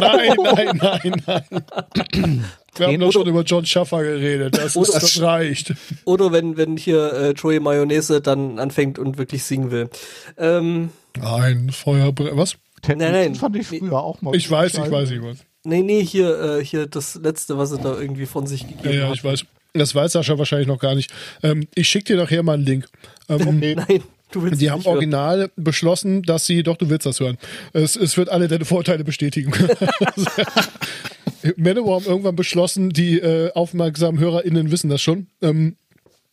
Nein, 0.00 0.36
nein, 0.42 0.80
nein, 0.84 1.12
nein. 1.26 2.44
Wir 2.76 2.86
haben 2.86 3.00
doch 3.00 3.12
schon 3.12 3.26
über 3.26 3.42
John 3.42 3.64
Schaffer 3.66 4.02
geredet. 4.02 4.56
Das, 4.56 4.76
ist, 4.76 4.92
das 4.94 5.20
reicht. 5.20 5.74
Oder 6.04 6.32
wenn, 6.32 6.56
wenn 6.56 6.76
hier 6.76 7.12
äh, 7.12 7.30
Joey 7.32 7.60
Mayonnaise 7.60 8.20
dann 8.20 8.58
anfängt 8.58 8.98
und 8.98 9.16
wirklich 9.18 9.42
singen 9.44 9.70
will. 9.70 9.90
Ähm, 10.36 10.90
Ein 11.20 11.70
Feuerbrett. 11.70 12.36
Was? 12.36 12.56
Ted 12.82 12.98
Nein, 12.98 13.12
nein. 13.12 13.20
Nugent 13.32 13.38
fand 13.38 13.56
ich 13.56 13.66
früher 13.66 13.92
auch 14.00 14.22
mal. 14.22 14.34
Ich 14.36 14.48
weiß, 14.50 14.74
ich 14.74 14.90
weiß, 14.90 15.10
ich 15.10 15.22
weiß. 15.22 15.38
nee, 15.64 15.82
nee, 15.82 16.04
hier, 16.04 16.58
äh, 16.58 16.64
hier 16.64 16.86
das 16.86 17.16
letzte, 17.16 17.58
was 17.58 17.72
er 17.72 17.78
da 17.78 17.98
irgendwie 17.98 18.26
von 18.26 18.46
sich 18.46 18.66
gegeben 18.68 18.88
Ja, 18.88 19.00
ja, 19.00 19.08
hat. 19.08 19.14
ich 19.16 19.24
weiß. 19.24 19.44
Das 19.74 19.94
weiß 19.94 20.12
Sascha 20.12 20.38
wahrscheinlich 20.38 20.68
noch 20.68 20.78
gar 20.80 20.94
nicht. 20.94 21.12
Ähm, 21.42 21.68
ich 21.74 21.88
schicke 21.88 22.14
dir 22.14 22.16
nachher 22.16 22.42
mal 22.42 22.54
einen 22.54 22.64
Link. 22.66 22.88
Ähm, 23.28 23.58
Nein, 23.60 24.02
du 24.32 24.42
willst 24.42 24.60
Die 24.60 24.70
haben 24.70 24.78
nicht 24.78 24.86
hören. 24.86 24.94
original 24.96 25.50
beschlossen, 25.56 26.22
dass 26.22 26.46
sie, 26.46 26.62
doch, 26.62 26.76
du 26.76 26.88
willst 26.90 27.06
das 27.06 27.20
hören. 27.20 27.38
Es, 27.72 27.94
es 27.96 28.16
wird 28.16 28.28
alle 28.30 28.48
deine 28.48 28.64
Vorteile 28.64 29.04
bestätigen. 29.04 29.52
Manowar 31.56 31.96
haben 32.00 32.06
irgendwann 32.06 32.36
beschlossen, 32.36 32.90
die 32.90 33.18
äh, 33.20 33.52
aufmerksamen 33.52 34.20
HörerInnen 34.20 34.70
wissen 34.70 34.90
das 34.90 35.00
schon, 35.00 35.28
ähm, 35.40 35.76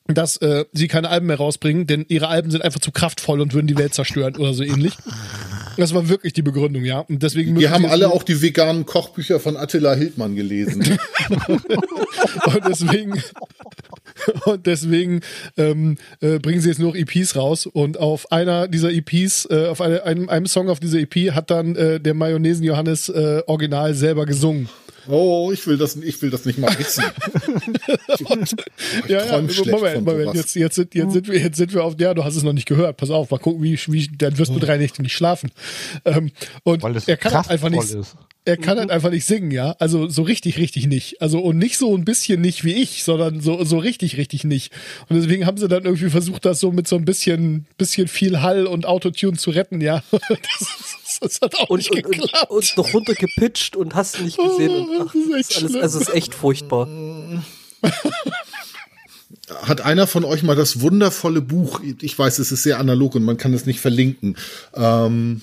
dass 0.07 0.38
äh, 0.38 0.66
sie 0.72 0.88
keine 0.88 1.10
Alben 1.10 1.28
mehr 1.28 1.38
rausbringen, 1.38 1.88
denn 1.88 2.06
ihre 2.07 2.28
Alben 2.28 2.52
sind 2.52 2.64
einfach 2.64 2.80
zu 2.80 2.91
kraftvoll 2.91 3.41
und 3.41 3.53
würden 3.53 3.68
die 3.68 3.78
Welt 3.78 3.94
zerstören 3.94 4.36
oder 4.38 4.53
so 4.53 4.64
ähnlich. 4.64 4.94
Das 5.77 5.93
war 5.93 6.10
wirklich 6.10 6.34
die 6.34 6.41
Begründung, 6.41 6.84
ja. 6.84 6.99
Und 6.99 7.23
deswegen 7.23 7.60
Wir 7.60 7.72
haben 7.72 7.85
alle 7.85 8.11
auch 8.11 8.23
die 8.23 8.41
veganen 8.41 8.85
Kochbücher 8.85 9.39
von 9.39 9.57
Attila 9.57 9.93
Hildmann 9.93 10.35
gelesen. 10.35 10.84
und 11.57 12.65
deswegen 12.68 13.22
und 14.45 14.65
deswegen 14.65 15.22
ähm, 15.57 15.97
äh, 16.22 16.39
bringen 16.39 16.61
sie 16.61 16.69
jetzt 16.69 16.80
nur 16.80 16.89
noch 16.89 16.95
EPs 16.95 17.35
raus 17.35 17.65
und 17.65 17.99
auf 17.99 18.31
einer 18.31 18.68
dieser 18.68 18.91
EPs, 18.91 19.47
äh, 19.49 19.68
auf 19.68 19.81
eine, 19.81 20.03
einem, 20.03 20.30
einem 20.30 20.45
Song 20.45 20.69
auf 20.69 20.80
dieser 20.80 20.99
EP 20.99 21.34
hat 21.34 21.52
dann 21.52 21.76
äh, 21.76 21.99
der 21.99 22.14
Mayonnaisen 22.14 22.64
Johannes 22.64 23.10
äh, 23.10 23.41
original 23.45 23.93
selber 23.93 24.26
gesungen. 24.26 24.69
Oh, 25.07 25.52
ich 25.52 25.65
will 25.68 25.77
das, 25.77 25.95
ich 25.95 26.22
will 26.22 26.30
das 26.30 26.45
nicht 26.45 26.60
mal 26.60 26.77
wissen. 26.77 27.03
Ja, 29.07 29.26
ja, 29.26 29.49
schlecht 29.49 29.72
Moment, 29.72 30.06
Moment, 30.06 30.36
jetzt, 30.36 30.56
jetzt, 30.56 30.76
sind, 30.76 30.95
jetzt, 30.95 31.14
sind 31.14 31.27
wir, 31.27 31.40
jetzt 31.40 31.57
sind 31.57 31.73
wir 31.73 31.84
auf, 31.84 31.95
ja, 31.99 32.14
du 32.14 32.23
hast 32.23 32.36
es 32.36 32.44
noch 32.44 32.53
nicht 32.53 32.68
gehört, 32.68 32.98
pass 32.98 33.10
auf, 33.10 33.30
mal 33.30 33.38
gucken, 33.38 33.61
wie, 33.64 33.77
wie 33.88 34.07
dann 34.18 34.38
wirst 34.38 34.53
du 34.53 34.60
drei 34.60 34.77
Nächte 34.77 35.02
nicht 35.02 35.14
schlafen. 35.14 35.52
Ähm, 36.06 36.32
und 36.64 36.84
Weil 36.84 36.95
es 36.95 37.07
er 37.07 37.18
kann 37.18 37.34
halt 37.34 37.49
einfach 37.49 37.69
nicht, 37.69 37.84
ist. 37.84 38.15
er 38.45 38.57
kann 38.57 38.77
halt 38.77 38.91
einfach 38.91 39.11
nicht 39.11 39.26
singen, 39.26 39.52
ja. 39.52 39.76
Also 39.80 40.07
so 40.07 40.23
richtig, 40.23 40.57
richtig 40.57 40.88
nicht. 40.88 41.22
Also 41.22 41.40
und 41.40 41.57
nicht 41.57 41.77
so 41.77 41.95
ein 41.95 42.06
bisschen 42.06 42.41
nicht 42.41 42.64
wie 42.64 42.73
ich, 42.73 43.03
sondern 43.03 43.41
so, 43.41 43.64
so 43.64 43.77
richtig, 43.77 44.18
richtig 44.18 44.44
nicht. 44.44 44.72
Und 45.10 45.18
deswegen 45.18 45.45
haben 45.45 45.57
sie 45.57 45.68
dann 45.68 45.86
irgendwie 45.86 46.10
versucht, 46.10 46.45
das 46.45 46.60
so 46.60 46.72
mit 46.72 46.88
so 46.88 46.95
ein 46.95 47.06
bisschen, 47.06 47.65
bisschen 47.77 48.07
viel 48.07 48.41
Hall 48.41 48.65
und 48.68 48.86
Autotune 48.86 49.38
zu 49.38 49.52
retten, 49.52 49.82
ja. 49.82 50.03
Das, 50.11 50.61
ist, 50.61 51.05
das 51.20 51.42
hat 51.42 51.56
auch 51.56 51.70
und, 51.70 51.78
nicht 51.78 51.92
und, 51.92 52.06
und, 52.06 52.12
geklappt. 52.12 52.50
und 52.52 52.78
noch 52.78 52.94
runtergepitcht 52.94 53.76
und 53.76 53.96
hast 53.96 54.22
nicht 54.22 54.38
gesehen. 54.38 54.72
Oh, 54.72 55.02
und, 55.02 55.08
ach, 55.08 55.14
das 55.14 55.24
ist 55.24 55.34
echt 55.36 55.58
alles, 55.58 55.76
also 55.76 56.00
es 56.00 56.08
ist 56.08 56.14
echt 56.14 56.36
furchtbar. 56.36 56.88
Hat 59.62 59.82
einer 59.82 60.08
von 60.08 60.24
euch 60.26 60.42
mal 60.44 60.56
das 60.56 60.82
wundervolle 60.82 61.42
Buch, 61.42 61.82
ich 62.02 62.18
weiß, 62.18 62.40
es 62.40 62.52
ist 62.52 62.64
sehr 62.64 62.80
analog 62.80 63.14
und 63.16 63.24
man 63.24 63.38
kann 63.38 63.54
es 63.54 63.68
nicht 63.68 63.80
verlinken, 63.80 64.38
ähm, 64.74 65.42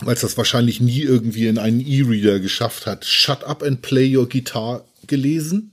weil 0.00 0.14
es 0.14 0.20
das 0.20 0.36
wahrscheinlich 0.36 0.80
nie 0.80 1.00
irgendwie 1.00 1.48
in 1.48 1.58
einen 1.58 1.80
E-Reader 1.80 2.38
geschafft 2.38 2.86
hat, 2.86 3.04
Shut 3.04 3.42
Up 3.44 3.64
and 3.64 3.82
Play 3.82 4.16
Your 4.16 4.28
Guitar 4.28 4.84
gelesen? 5.08 5.72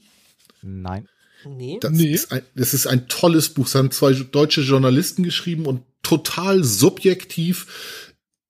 Nein. 0.63 1.07
Nee. 1.47 1.77
Das, 1.79 1.91
Nee. 1.91 2.11
ist, 2.11 2.31
ein, 2.31 2.41
das 2.55 2.73
ist 2.73 2.87
ein 2.87 3.07
tolles 3.07 3.49
Buch. 3.49 3.65
Das 3.65 3.75
haben 3.75 3.91
zwei 3.91 4.13
deutsche 4.13 4.61
Journalisten 4.61 5.21
geschrieben 5.21 5.67
und 5.67 5.83
total 6.01 6.63
subjektiv 6.63 8.04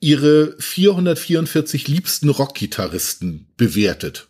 ihre 0.05 0.55
444 0.59 1.87
liebsten 1.87 2.29
Rockgitarristen 2.29 3.47
bewertet. 3.57 4.27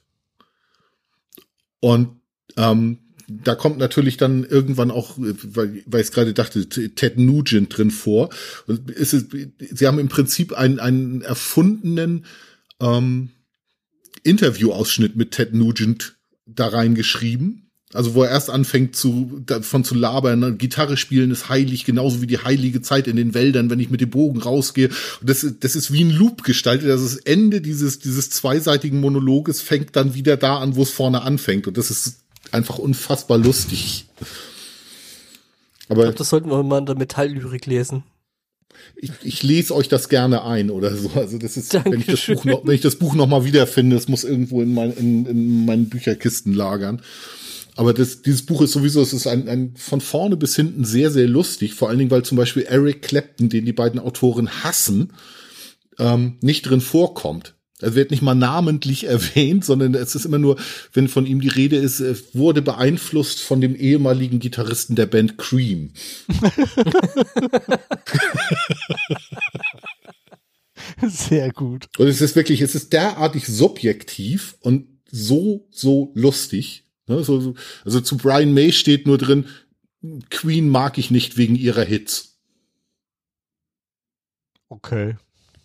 Und 1.81 2.21
ähm, 2.55 2.99
da 3.27 3.55
kommt 3.55 3.77
natürlich 3.77 4.15
dann 4.15 4.45
irgendwann 4.45 4.89
auch, 4.89 5.15
weil, 5.17 5.83
weil 5.85 6.01
ich 6.01 6.11
gerade 6.11 6.33
dachte, 6.33 6.69
Ted 6.69 7.17
Nugent 7.17 7.77
drin 7.77 7.91
vor. 7.91 8.29
Und 8.67 8.89
ist, 8.89 9.27
sie 9.59 9.87
haben 9.87 9.99
im 9.99 10.07
Prinzip 10.07 10.53
einen, 10.53 10.79
einen 10.79 11.21
erfundenen 11.21 12.25
ähm, 12.79 13.31
Interviewausschnitt 14.23 15.17
mit 15.17 15.31
Ted 15.31 15.53
Nugent 15.53 16.15
da 16.45 16.67
reingeschrieben 16.67 17.64
Also 17.95 18.13
wo 18.13 18.23
er 18.23 18.29
erst 18.29 18.49
anfängt 18.49 18.95
zu, 18.95 19.41
davon 19.45 19.83
zu 19.83 19.95
labern, 19.95 20.39
ne? 20.39 20.53
Gitarre 20.55 20.97
spielen 20.97 21.31
ist 21.31 21.49
heilig, 21.49 21.85
genauso 21.85 22.21
wie 22.21 22.27
die 22.27 22.37
heilige 22.39 22.81
Zeit 22.81 23.07
in 23.07 23.15
den 23.15 23.33
Wäldern, 23.33 23.69
wenn 23.69 23.79
ich 23.79 23.89
mit 23.89 24.01
dem 24.01 24.09
Bogen 24.09 24.39
rausgehe. 24.41 24.89
Und 25.21 25.29
das, 25.29 25.43
ist- 25.43 25.63
das 25.63 25.75
ist 25.75 25.91
wie 25.93 26.03
ein 26.03 26.11
Loop 26.11 26.43
gestaltet. 26.43 26.89
Also 26.89 27.03
das 27.05 27.15
Ende 27.17 27.61
dieses, 27.61 27.99
dieses 27.99 28.29
zweiseitigen 28.29 28.99
Monologes 28.99 29.61
fängt 29.61 29.95
dann 29.95 30.13
wieder 30.13 30.37
da 30.37 30.57
an, 30.59 30.75
wo 30.75 30.83
es 30.83 30.91
vorne 30.91 31.21
anfängt. 31.21 31.67
Und 31.67 31.77
das 31.77 31.89
ist 31.89 32.17
einfach 32.51 32.77
unfassbar 32.77 33.37
lustig. 33.37 34.05
Ich 34.19 35.89
Aber 35.91 36.03
glaube, 36.03 36.17
das 36.17 36.29
sollten 36.29 36.49
wir 36.49 36.63
mal 36.63 36.79
in 36.79 36.85
der 36.85 36.95
Metalllyrik 36.95 37.65
lesen. 37.65 38.03
ich, 38.97 39.11
ich 39.23 39.43
lese 39.43 39.73
euch 39.75 39.87
das 39.87 40.09
gerne 40.09 40.43
ein 40.43 40.69
oder 40.71 40.95
so. 40.95 41.09
Also 41.15 41.37
das 41.37 41.57
ist, 41.57 41.73
wenn 41.73 41.99
ich 42.01 42.07
das. 42.07 42.25
Buch 42.25 42.45
noch, 42.45 42.65
wenn 42.65 42.75
ich 42.75 42.81
das 42.81 42.95
Buch 42.95 43.13
noch 43.15 43.27
mal 43.27 43.45
wiederfinde, 43.45 43.95
es 43.95 44.07
muss 44.07 44.23
irgendwo 44.23 44.61
in, 44.61 44.73
mein, 44.73 44.91
in, 44.93 45.25
in 45.25 45.65
meinen 45.65 45.89
Bücherkisten 45.89 46.53
lagern. 46.53 47.01
Aber 47.75 47.93
das, 47.93 48.21
dieses 48.21 48.45
Buch 48.45 48.61
ist 48.61 48.71
sowieso, 48.71 49.01
es 49.01 49.13
ist 49.13 49.27
ein, 49.27 49.49
ein 49.49 49.73
von 49.75 49.99
vorne 50.01 50.37
bis 50.37 50.55
hinten 50.55 50.85
sehr, 50.85 51.11
sehr 51.11 51.27
lustig. 51.27 51.73
Vor 51.73 51.89
allen 51.89 51.97
Dingen, 51.97 52.11
weil 52.11 52.23
zum 52.23 52.37
Beispiel 52.37 52.63
Eric 52.63 53.01
Clapton, 53.01 53.49
den 53.49 53.65
die 53.65 53.73
beiden 53.73 53.99
Autoren 53.99 54.63
hassen, 54.63 55.11
ähm, 55.99 56.37
nicht 56.41 56.63
drin 56.63 56.81
vorkommt. 56.81 57.55
Er 57.81 57.93
wird 57.93 58.11
nicht 58.11 58.21
mal 58.21 58.35
namentlich 58.35 59.03
erwähnt, 59.07 59.65
sondern 59.65 59.93
es 59.93 60.15
ist 60.15 60.25
immer 60.25 60.39
nur, 60.39 60.55
wenn 60.93 61.09
von 61.09 61.25
ihm 61.25 61.41
die 61.41 61.49
Rede 61.49 61.75
ist, 61.75 61.99
er 61.99 62.15
wurde 62.33 62.61
beeinflusst 62.61 63.41
von 63.41 63.59
dem 63.59 63.75
ehemaligen 63.75 64.39
Gitarristen 64.39 64.95
der 64.95 65.07
Band 65.07 65.37
Cream. 65.37 65.91
Sehr 71.05 71.51
gut. 71.51 71.89
Und 71.97 72.07
es 72.07 72.21
ist 72.21 72.37
wirklich, 72.37 72.61
es 72.61 72.73
ist 72.73 72.93
derartig 72.93 73.45
subjektiv 73.47 74.55
und 74.61 74.87
so, 75.11 75.67
so 75.71 76.13
lustig. 76.15 76.84
Ne, 77.07 77.23
so, 77.23 77.39
so, 77.39 77.53
also 77.83 78.01
zu 78.01 78.17
Brian 78.17 78.53
May 78.53 78.71
steht 78.71 79.05
nur 79.07 79.17
drin, 79.17 79.45
Queen 80.29 80.69
mag 80.69 80.97
ich 80.97 81.11
nicht 81.11 81.37
wegen 81.37 81.55
ihrer 81.55 81.83
Hits. 81.83 82.39
Okay. 84.69 85.15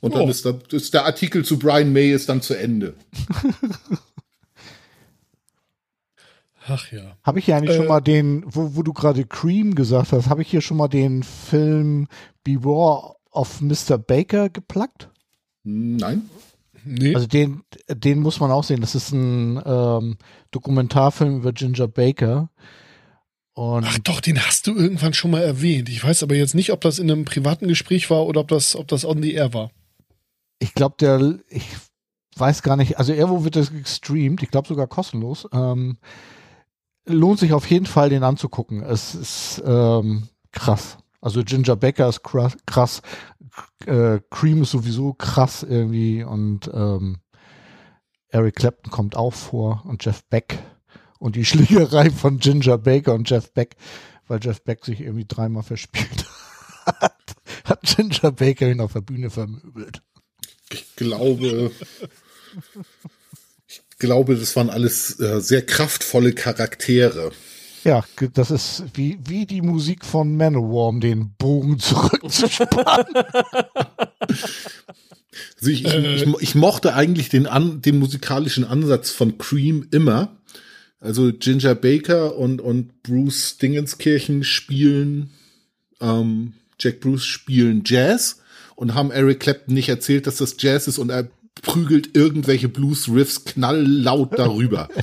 Und 0.01 0.15
dann 0.15 0.23
Oh. 0.23 0.29
ist, 0.31 0.45
da, 0.47 0.59
ist 0.71 0.95
der 0.95 1.05
Artikel 1.05 1.45
zu 1.45 1.59
Brian 1.59 1.93
May 1.93 2.13
ist 2.13 2.29
dann 2.29 2.43
zu 2.43 2.55
Ende. 2.55 2.95
Ach 6.67 6.93
ja. 6.93 7.17
Habe 7.23 7.39
ich 7.39 7.47
hier 7.47 7.57
eigentlich 7.57 7.71
Äh, 7.77 7.79
schon 7.79 7.89
mal 7.89 8.01
den, 8.01 8.45
wo, 8.47 8.77
wo 8.77 8.83
du 8.83 8.93
gerade 8.93 9.25
Cream 9.25 9.75
gesagt 9.75 10.13
hast, 10.13 10.29
habe 10.29 10.43
ich 10.43 10.51
hier 10.51 10.61
schon 10.61 10.77
mal 10.77 10.89
den 10.89 11.23
Film 11.23 12.07
Beware 12.45 13.17
of 13.33 13.61
Mr. 13.61 13.99
Baker 13.99 14.49
geplackt? 14.51 15.09
Nein? 15.65 16.29
Nee. 16.91 17.15
Also 17.15 17.27
den, 17.27 17.63
den 17.89 18.21
muss 18.21 18.41
man 18.41 18.51
auch 18.51 18.65
sehen. 18.65 18.81
Das 18.81 18.95
ist 18.95 19.13
ein 19.13 19.63
ähm, 19.65 20.19
Dokumentarfilm 20.51 21.37
über 21.37 21.53
Ginger 21.53 21.87
Baker. 21.89 22.51
Und 23.55 23.85
Ach 23.87 23.99
doch, 23.99 24.21
den 24.21 24.41
hast 24.41 24.67
du 24.67 24.75
irgendwann 24.75 25.15
schon 25.15 25.31
mal 25.31 25.43
erwähnt. 25.43 25.89
Ich 25.89 26.03
weiß 26.03 26.23
aber 26.23 26.35
jetzt 26.35 26.55
nicht, 26.55 26.73
ob 26.73 26.81
das 26.81 26.99
in 26.99 27.11
einem 27.11 27.25
privaten 27.25 27.69
Gespräch 27.69 28.11
war 28.11 28.27
oder 28.27 28.41
ob 28.41 28.49
das, 28.49 28.75
ob 28.75 28.89
das 28.89 29.05
on 29.05 29.23
the 29.23 29.33
air 29.33 29.55
war. 29.55 29.71
ich 30.59 30.75
glaube, 30.75 30.97
der, 30.99 31.39
ich 31.49 31.67
weiß 32.37 32.63
gar 32.63 32.77
nicht, 32.77 32.99
also 32.99 33.13
irgendwo 33.13 33.45
wird 33.45 33.57
das 33.57 33.71
gestreamt, 33.73 34.43
ich 34.43 34.51
glaube 34.51 34.69
sogar 34.69 34.87
kostenlos. 34.87 35.47
Ähm, 35.53 35.99
lohnt 37.07 37.39
sich 37.39 37.53
auf 37.53 37.69
jeden 37.71 37.87
Fall, 37.87 38.09
den 38.09 38.23
anzugucken. 38.23 38.83
Es 38.83 39.15
ist 39.15 39.63
ähm, 39.65 40.29
krass. 40.53 40.99
Also 41.21 41.43
Ginger 41.45 41.77
Baker 41.77 42.09
ist 42.09 42.23
krass, 42.23 42.57
krass. 42.67 43.03
Äh, 43.87 44.21
Cream 44.31 44.63
ist 44.63 44.71
sowieso 44.71 45.15
krass 45.15 45.63
irgendwie 45.63 46.23
und 46.23 46.71
ähm, 46.73 47.19
Eric 48.29 48.57
Clapton 48.57 48.91
kommt 48.91 49.17
auch 49.17 49.35
vor 49.35 49.83
und 49.87 50.05
Jeff 50.05 50.23
Beck 50.25 50.59
und 51.19 51.37
die 51.37 51.45
Schlägerei 51.47 52.11
von 52.11 52.39
Ginger 52.39 52.79
Baker 52.79 53.15
und 53.15 53.29
Jeff 53.29 53.53
Beck, 53.53 53.77
weil 54.27 54.41
Jeff 54.43 54.63
Beck 54.63 54.85
sich 54.85 55.01
irgendwie 55.01 55.27
dreimal 55.27 55.63
verspielt 55.63 56.27
hat, 56.87 57.35
hat 57.65 57.83
Ginger 57.83 58.33
Baker 58.33 58.71
ihn 58.71 58.81
auf 58.81 58.93
der 58.93 59.01
Bühne 59.01 59.31
vermöbelt. 59.31 60.03
Ich 60.73 60.95
glaube, 60.97 61.73
ich 63.67 63.83
glaube, 63.99 64.37
das 64.37 64.55
waren 64.57 64.71
alles 64.71 65.19
äh, 65.21 65.41
sehr 65.41 65.67
kraftvolle 65.67 66.33
Charaktere. 66.33 67.33
Ja, 67.85 68.05
das 68.35 68.51
ist 68.51 68.85
wie, 68.95 69.19
wie 69.27 69.47
die 69.47 69.63
Musik 69.63 70.05
von 70.05 70.37
Manowar, 70.37 70.89
um 70.89 71.01
den 71.01 71.31
Bogen 71.39 71.79
zurückzuspannen. 71.79 73.15
Also 75.59 75.71
ich, 75.71 75.85
Äh. 75.87 76.17
ich, 76.17 76.23
ich, 76.23 76.35
ich 76.41 76.55
mochte 76.55 76.95
eigentlich 76.95 77.29
den, 77.29 77.47
an, 77.47 77.83
den 77.83 77.99
musikalischen 77.99 78.65
Ansatz 78.65 79.11
von 79.11 79.39
Cream 79.39 79.87
immer. 79.91 80.37
Also 81.01 81.33
Ginger 81.33 81.75
Baker 81.75 82.37
und, 82.37 82.61
und 82.61 83.03
Bruce 83.03 83.57
Dingenskirchen 83.57 84.45
spielen, 84.45 85.31
ähm, 86.01 86.55
Jack 86.79 87.01
Bruce 87.01 87.25
spielen 87.25 87.83
Jazz 87.87 88.41
und 88.77 88.95
haben 88.95 89.11
Eric 89.11 89.41
Clapton 89.41 89.75
nicht 89.75 89.89
erzählt, 89.89 90.27
dass 90.27 90.37
das 90.37 90.57
Jazz 90.59 90.89
ist 90.89 90.99
und 90.99 91.11
er 91.11 91.29
prügelt 91.63 92.17
irgendwelche 92.17 92.69
Blues-Riffs 92.69 93.45
knalllaut 93.45 94.39
darüber. 94.39 94.89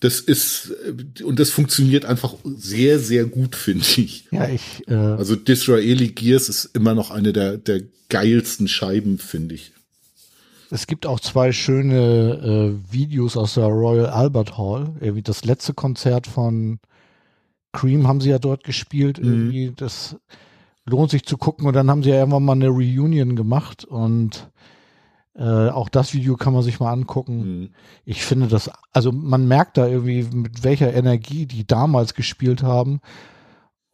Das 0.00 0.18
ist, 0.20 0.72
äh, 1.18 1.22
und 1.24 1.38
das 1.38 1.50
funktioniert 1.50 2.06
einfach 2.06 2.34
sehr, 2.44 2.98
sehr 2.98 3.26
gut, 3.26 3.54
finde 3.54 3.84
ich. 3.84 4.26
ja, 4.30 4.48
ich, 4.48 4.88
äh, 4.88 4.94
Also 4.94 5.36
Disraeli 5.36 6.08
Gears 6.08 6.48
ist 6.48 6.70
immer 6.74 6.94
noch 6.94 7.10
eine 7.10 7.34
der, 7.34 7.58
der 7.58 7.82
geilsten 8.08 8.66
Scheiben, 8.66 9.18
finde 9.18 9.56
ich. 9.56 9.72
es 10.70 10.86
gibt 10.86 11.04
auch 11.04 11.20
zwei 11.20 11.52
schöne 11.52 12.72
äh, 12.88 12.92
Videos 12.92 13.36
aus 13.36 13.54
der 13.54 13.66
Royal 13.66 14.06
Albert 14.06 14.56
Hall. 14.56 14.94
Irgendwie 15.00 15.22
das 15.22 15.44
letzte 15.44 15.74
Konzert 15.74 16.26
von 16.26 16.78
Cream 17.72 18.08
haben 18.08 18.22
sie 18.22 18.30
ja 18.30 18.38
dort 18.38 18.64
gespielt. 18.64 19.18
Irgendwie, 19.18 19.72
das 19.76 20.16
lohnt 20.86 21.10
sich 21.10 21.24
zu 21.24 21.36
gucken. 21.36 21.66
Und 21.66 21.74
dann 21.74 21.90
haben 21.90 22.02
sie 22.02 22.10
ja 22.10 22.16
irgendwann 22.20 22.44
mal 22.44 22.52
eine 22.52 22.68
Reunion 22.68 23.36
gemacht 23.36 23.84
und 23.84 24.48
äh, 25.40 25.70
auch 25.70 25.88
das 25.88 26.12
Video 26.12 26.36
kann 26.36 26.52
man 26.52 26.62
sich 26.62 26.80
mal 26.80 26.92
angucken. 26.92 27.60
Mhm. 27.60 27.70
ich 28.04 28.22
finde 28.22 28.46
das, 28.46 28.70
also 28.92 29.10
man 29.10 29.48
merkt 29.48 29.78
da 29.78 29.88
irgendwie, 29.88 30.22
mit 30.24 30.62
welcher 30.64 30.92
Energie 30.92 31.46
die 31.46 31.66
damals 31.66 32.12
gespielt 32.12 32.62
haben 32.62 33.00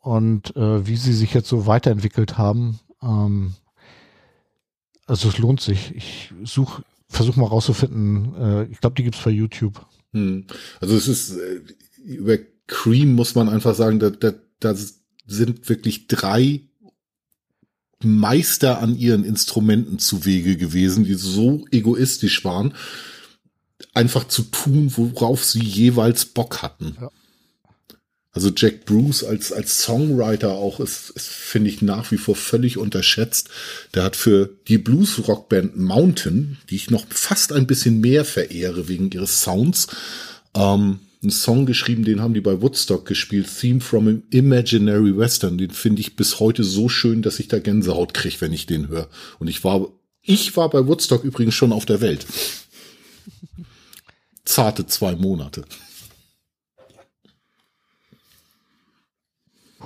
und 0.00 0.56
äh, 0.56 0.86
wie 0.88 0.96
sie 0.96 1.12
sich 1.12 1.32
jetzt 1.34 1.48
so 1.48 1.66
weiterentwickelt 1.66 2.36
haben. 2.36 2.80
Ähm, 3.00 3.54
also 5.06 5.28
es 5.28 5.38
lohnt 5.38 5.60
sich. 5.60 5.94
Ich 5.94 6.32
suche, 6.42 6.82
versuche 7.08 7.38
mal 7.38 7.46
rauszufinden. 7.46 8.34
Äh, 8.34 8.64
ich 8.64 8.80
glaube, 8.80 8.96
die 8.96 9.04
gibt's 9.04 9.22
bei 9.22 9.30
YouTube. 9.30 9.86
Hm. 10.14 10.46
Also 10.80 10.96
es 10.96 11.06
ist 11.06 11.36
äh, 11.36 11.60
über 12.04 12.38
Cream 12.66 13.14
muss 13.14 13.36
man 13.36 13.48
einfach 13.48 13.76
sagen, 13.76 14.00
da, 14.00 14.10
da, 14.10 14.32
da 14.58 14.74
sind 15.26 15.68
wirklich 15.68 16.08
drei 16.08 16.62
Meister 18.02 18.80
an 18.80 18.96
ihren 18.96 19.24
Instrumenten 19.24 19.98
zuwege 19.98 20.56
gewesen, 20.56 21.04
die 21.04 21.14
so 21.14 21.64
egoistisch 21.70 22.44
waren, 22.44 22.74
einfach 23.94 24.28
zu 24.28 24.42
tun, 24.42 24.92
worauf 24.96 25.44
sie 25.44 25.62
jeweils 25.62 26.26
Bock 26.26 26.62
hatten. 26.62 26.96
Ja. 27.00 27.10
Also 28.36 28.50
Jack 28.54 28.84
Bruce 28.84 29.24
als, 29.24 29.50
als 29.50 29.80
Songwriter 29.80 30.52
auch 30.52 30.78
ist, 30.78 31.08
ist 31.08 31.26
finde 31.26 31.70
ich, 31.70 31.80
nach 31.80 32.10
wie 32.10 32.18
vor 32.18 32.36
völlig 32.36 32.76
unterschätzt. 32.76 33.48
Der 33.94 34.02
hat 34.02 34.14
für 34.14 34.50
die 34.68 34.76
Blues-Rockband 34.76 35.78
Mountain, 35.78 36.58
die 36.68 36.76
ich 36.76 36.90
noch 36.90 37.06
fast 37.08 37.50
ein 37.50 37.66
bisschen 37.66 38.02
mehr 38.02 38.26
verehre 38.26 38.88
wegen 38.88 39.10
ihres 39.10 39.40
Sounds, 39.40 39.86
ähm, 40.54 40.98
einen 41.22 41.30
Song 41.30 41.66
geschrieben, 41.66 42.04
den 42.04 42.20
haben 42.20 42.34
die 42.34 42.40
bei 42.40 42.60
Woodstock 42.60 43.06
gespielt, 43.06 43.48
Theme 43.60 43.80
from 43.80 44.08
an 44.08 44.22
Imaginary 44.30 45.16
Western. 45.16 45.58
Den 45.58 45.70
finde 45.70 46.00
ich 46.00 46.16
bis 46.16 46.40
heute 46.40 46.64
so 46.64 46.88
schön, 46.88 47.22
dass 47.22 47.40
ich 47.40 47.48
da 47.48 47.58
Gänsehaut 47.58 48.14
kriege, 48.14 48.40
wenn 48.40 48.52
ich 48.52 48.66
den 48.66 48.88
höre. 48.88 49.08
Und 49.38 49.48
ich 49.48 49.64
war, 49.64 49.88
ich 50.22 50.56
war 50.56 50.70
bei 50.70 50.86
Woodstock 50.86 51.24
übrigens 51.24 51.54
schon 51.54 51.72
auf 51.72 51.86
der 51.86 52.00
Welt. 52.00 52.26
Zarte 54.44 54.86
zwei 54.86 55.16
Monate. 55.16 55.64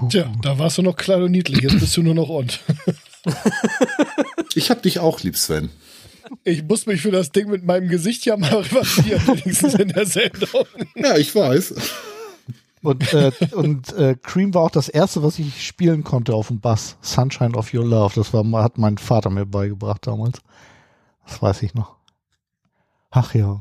Tja, 0.09 0.33
da 0.43 0.59
warst 0.59 0.79
du 0.79 0.83
noch 0.83 0.97
klein 0.97 1.23
und 1.23 1.31
niedlich, 1.31 1.61
jetzt 1.61 1.79
bist 1.79 1.97
du 1.97 2.03
nur 2.03 2.15
noch 2.15 2.29
und. 2.29 2.61
Ich 4.55 4.71
hab 4.71 4.83
dich 4.83 4.99
auch 4.99 5.21
lieb, 5.21 5.37
Sven. 5.37 5.71
Ich 6.45 6.63
muss 6.65 6.87
mich 6.87 7.03
für 7.03 7.11
das 7.11 7.33
Ding 7.33 7.49
mit 7.51 7.65
meinem 7.65 7.89
Gesicht 7.89 8.25
ja 8.25 8.37
mal 8.37 8.55
revanchieren, 8.55 9.27
wenigstens 9.27 9.75
in 9.75 9.89
der 9.89 10.07
Sendung. 10.07 10.67
Ja, 10.97 11.17
ich 11.17 11.35
weiß. 11.35 11.75
Und, 12.83 13.13
äh, 13.13 13.33
und 13.53 13.93
äh, 13.93 14.17
Cream 14.23 14.55
war 14.55 14.63
auch 14.63 14.71
das 14.71 14.89
erste, 14.89 15.23
was 15.23 15.39
ich 15.39 15.67
spielen 15.67 16.03
konnte 16.03 16.35
auf 16.35 16.49
dem 16.49 16.61
Bass. 16.61 16.97
Sunshine 17.03 17.55
of 17.55 17.75
Your 17.75 17.85
Love. 17.85 18.15
Das 18.15 18.33
war, 18.33 18.45
hat 18.63 18.79
mein 18.79 18.97
Vater 18.97 19.29
mir 19.29 19.45
beigebracht 19.45 20.07
damals. 20.07 20.41
Das 21.27 21.43
weiß 21.43 21.63
ich 21.63 21.75
noch. 21.75 21.97
Ach 23.11 23.35
ja. 23.35 23.61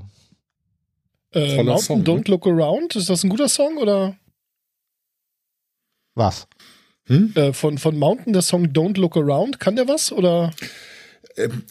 Äh, 1.31 1.55
Mountain 1.57 1.77
Song, 1.79 1.97
ne? 1.99 2.03
Don't 2.05 2.29
Look 2.29 2.47
Around, 2.47 2.95
ist 2.95 3.09
das 3.09 3.23
ein 3.23 3.29
guter 3.29 3.49
Song 3.49 3.77
oder? 3.77 4.15
Was? 6.15 6.47
Hm? 7.05 7.33
Äh, 7.35 7.53
von, 7.53 7.77
von 7.77 7.97
Mountain 7.97 8.33
der 8.33 8.41
Song 8.41 8.67
Don't 8.67 8.99
Look 8.99 9.17
Around, 9.17 9.59
kann 9.59 9.75
der 9.75 9.87
was 9.87 10.11
oder? 10.11 10.51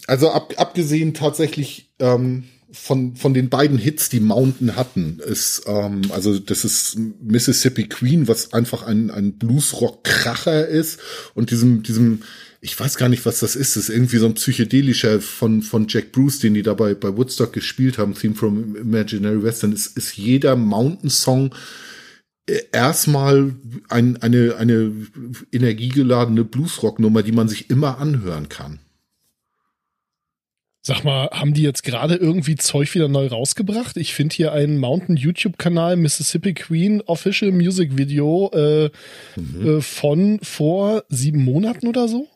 Also 0.07 0.31
ab, 0.31 0.53
abgesehen 0.57 1.13
tatsächlich, 1.13 1.91
ähm, 1.99 2.45
von, 2.71 3.15
von 3.15 3.33
den 3.33 3.49
beiden 3.49 3.77
Hits, 3.77 4.09
die 4.09 4.19
Mountain 4.19 4.75
hatten, 4.75 5.19
ist, 5.19 5.63
ähm, 5.65 6.01
also 6.11 6.37
das 6.37 6.65
ist 6.65 6.97
Mississippi 7.21 7.87
Queen, 7.87 8.27
was 8.27 8.53
einfach 8.53 8.83
ein, 8.83 9.09
ein 9.09 9.37
Bluesrock-Kracher 9.37 10.67
ist 10.67 10.99
und 11.33 11.49
diesem, 11.51 11.81
diesem, 11.81 12.21
ich 12.61 12.79
weiß 12.79 12.97
gar 12.97 13.09
nicht, 13.09 13.25
was 13.25 13.39
das 13.39 13.55
ist, 13.55 13.75
das 13.75 13.89
ist 13.89 13.95
irgendwie 13.95 14.17
so 14.17 14.27
ein 14.27 14.35
psychedelischer 14.35 15.19
von, 15.19 15.63
von 15.63 15.87
Jack 15.87 16.11
Bruce, 16.11 16.39
den 16.39 16.53
die 16.53 16.61
dabei 16.61 16.93
bei 16.93 17.15
Woodstock 17.15 17.53
gespielt 17.53 17.97
haben, 17.97 18.13
Theme 18.13 18.35
from 18.35 18.75
Imaginary 18.75 19.41
Western, 19.41 19.73
ist, 19.73 19.97
ist 19.97 20.15
jeder 20.17 20.55
Mountain-Song 20.55 21.55
äh, 22.45 22.59
erstmal 22.71 23.55
ein, 23.89 24.17
eine, 24.17 24.57
eine 24.57 24.91
energiegeladene 25.51 26.43
Bluesrock-Nummer, 26.43 27.23
die 27.23 27.31
man 27.31 27.49
sich 27.49 27.71
immer 27.71 27.97
anhören 27.97 28.47
kann. 28.47 28.79
Sag 30.81 31.03
mal, 31.03 31.29
haben 31.31 31.53
die 31.53 31.61
jetzt 31.63 31.83
gerade 31.83 32.15
irgendwie 32.15 32.55
Zeug 32.55 32.93
wieder 32.95 33.09
neu 33.09 33.27
rausgebracht? 33.27 33.97
Ich 33.97 34.13
finde 34.13 34.33
hier 34.35 34.53
einen 34.53 34.77
Mountain 34.77 35.17
YouTube-Kanal 35.17 35.97
Mississippi 35.97 36.53
Queen 36.53 37.01
Official 37.01 37.51
Music 37.51 37.97
Video 37.97 38.49
äh, 38.53 38.89
Mhm. 39.35 39.67
äh, 39.67 39.81
von 39.81 40.39
vor 40.41 41.03
sieben 41.09 41.43
Monaten 41.43 41.87
oder 41.87 42.07
so. 42.07 42.27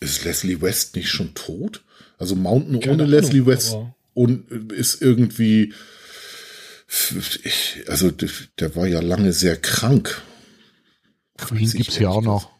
Ist 0.00 0.24
Leslie 0.24 0.60
West 0.62 0.96
nicht 0.96 1.10
schon 1.10 1.34
tot? 1.34 1.82
Also 2.16 2.36
Mountain 2.36 2.80
Keine 2.80 2.94
ohne 2.94 3.02
Ahnung, 3.04 3.14
Leslie 3.14 3.46
West 3.46 3.76
und 4.14 4.50
ist 4.72 5.02
irgendwie, 5.02 5.74
ich, 7.44 7.84
also 7.86 8.10
der, 8.10 8.74
war 8.76 8.86
ja 8.86 9.00
lange 9.00 9.32
sehr 9.32 9.56
krank. 9.56 10.22
Queen 11.36 11.62
ich 11.64 11.74
gibt's 11.74 11.98
ja 11.98 12.08
auch 12.08 12.22
noch. 12.22 12.50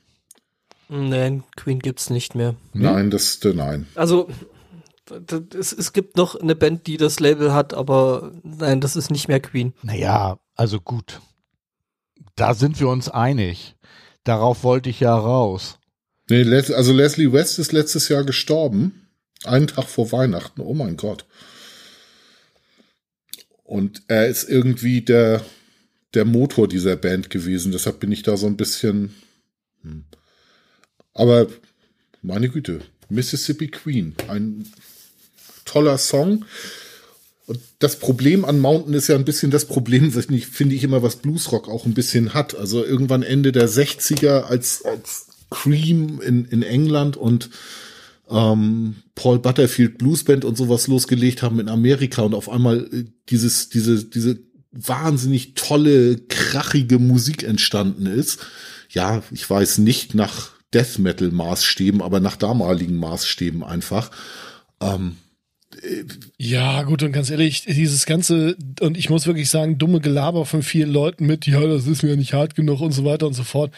Nein, 0.90 1.44
Queen 1.56 1.80
gibt's 1.80 2.10
nicht 2.10 2.34
mehr. 2.34 2.54
Nein, 2.74 3.10
das, 3.10 3.42
äh, 3.44 3.52
nein. 3.54 3.86
Also, 3.94 4.28
es, 5.58 5.72
es 5.72 5.92
gibt 5.92 6.16
noch 6.16 6.34
eine 6.36 6.54
Band, 6.54 6.86
die 6.86 6.96
das 6.96 7.20
Label 7.20 7.52
hat, 7.52 7.74
aber 7.74 8.32
nein, 8.42 8.80
das 8.80 8.96
ist 8.96 9.10
nicht 9.10 9.28
mehr 9.28 9.40
Queen. 9.40 9.74
Naja, 9.82 10.38
also 10.54 10.80
gut. 10.80 11.20
Da 12.36 12.54
sind 12.54 12.78
wir 12.80 12.88
uns 12.88 13.08
einig. 13.08 13.76
Darauf 14.24 14.62
wollte 14.62 14.90
ich 14.90 15.00
ja 15.00 15.16
raus. 15.16 15.78
Nee, 16.28 16.44
also 16.44 16.92
Leslie 16.92 17.32
West 17.32 17.58
ist 17.58 17.72
letztes 17.72 18.08
Jahr 18.08 18.24
gestorben. 18.24 19.08
Einen 19.44 19.68
Tag 19.68 19.84
vor 19.84 20.12
Weihnachten. 20.12 20.60
Oh 20.60 20.74
mein 20.74 20.96
Gott. 20.96 21.24
Und 23.64 24.02
er 24.08 24.28
ist 24.28 24.48
irgendwie 24.48 25.02
der, 25.02 25.44
der 26.14 26.24
Motor 26.24 26.68
dieser 26.68 26.96
Band 26.96 27.30
gewesen. 27.30 27.72
Deshalb 27.72 28.00
bin 28.00 28.12
ich 28.12 28.22
da 28.22 28.36
so 28.36 28.46
ein 28.46 28.56
bisschen. 28.56 29.14
Hm. 29.82 30.04
Aber 31.14 31.46
meine 32.22 32.48
Güte, 32.48 32.80
Mississippi 33.08 33.68
Queen, 33.68 34.14
ein 34.28 34.66
toller 35.68 35.98
Song. 35.98 36.44
Und 37.46 37.60
das 37.78 37.98
Problem 37.98 38.44
an 38.44 38.60
Mountain 38.60 38.94
ist 38.94 39.08
ja 39.08 39.14
ein 39.14 39.24
bisschen 39.24 39.50
das 39.50 39.64
Problem, 39.64 40.12
finde 40.12 40.74
ich 40.74 40.84
immer, 40.84 41.02
was 41.02 41.16
Bluesrock 41.16 41.68
auch 41.68 41.86
ein 41.86 41.94
bisschen 41.94 42.34
hat. 42.34 42.54
Also 42.54 42.84
irgendwann 42.84 43.22
Ende 43.22 43.52
der 43.52 43.68
60er 43.68 44.42
als, 44.42 44.84
als 44.84 45.26
Cream 45.50 46.20
in, 46.20 46.44
in 46.46 46.62
England 46.62 47.16
und 47.16 47.50
ähm, 48.30 48.96
Paul 49.14 49.38
Butterfield 49.38 49.96
Bluesband 49.96 50.44
und 50.44 50.56
sowas 50.56 50.86
losgelegt 50.86 51.42
haben 51.42 51.60
in 51.60 51.68
Amerika 51.68 52.22
und 52.22 52.34
auf 52.34 52.50
einmal 52.50 52.86
äh, 52.92 53.04
dieses, 53.30 53.70
diese, 53.70 54.04
diese 54.04 54.38
wahnsinnig 54.70 55.54
tolle, 55.54 56.18
krachige 56.28 56.98
Musik 56.98 57.42
entstanden 57.42 58.06
ist. 58.06 58.40
Ja, 58.90 59.22
ich 59.30 59.48
weiß 59.48 59.78
nicht 59.78 60.14
nach 60.14 60.50
Death 60.74 60.98
Metal 60.98 61.30
Maßstäben, 61.30 62.02
aber 62.02 62.20
nach 62.20 62.36
damaligen 62.36 62.96
Maßstäben 62.96 63.64
einfach. 63.64 64.10
Ähm, 64.80 65.16
Ja, 66.38 66.82
gut, 66.82 67.02
und 67.02 67.12
ganz 67.12 67.30
ehrlich, 67.30 67.64
dieses 67.64 68.06
ganze, 68.06 68.56
und 68.80 68.96
ich 68.96 69.10
muss 69.10 69.26
wirklich 69.26 69.50
sagen, 69.50 69.78
dumme 69.78 70.00
Gelaber 70.00 70.44
von 70.44 70.62
vielen 70.62 70.92
Leuten 70.92 71.26
mit, 71.26 71.46
ja, 71.46 71.60
das 71.60 71.86
ist 71.86 72.02
mir 72.02 72.16
nicht 72.16 72.32
hart 72.32 72.54
genug 72.54 72.80
und 72.80 72.92
so 72.92 73.04
weiter 73.04 73.26
und 73.26 73.34
so 73.34 73.44
fort. 73.44 73.72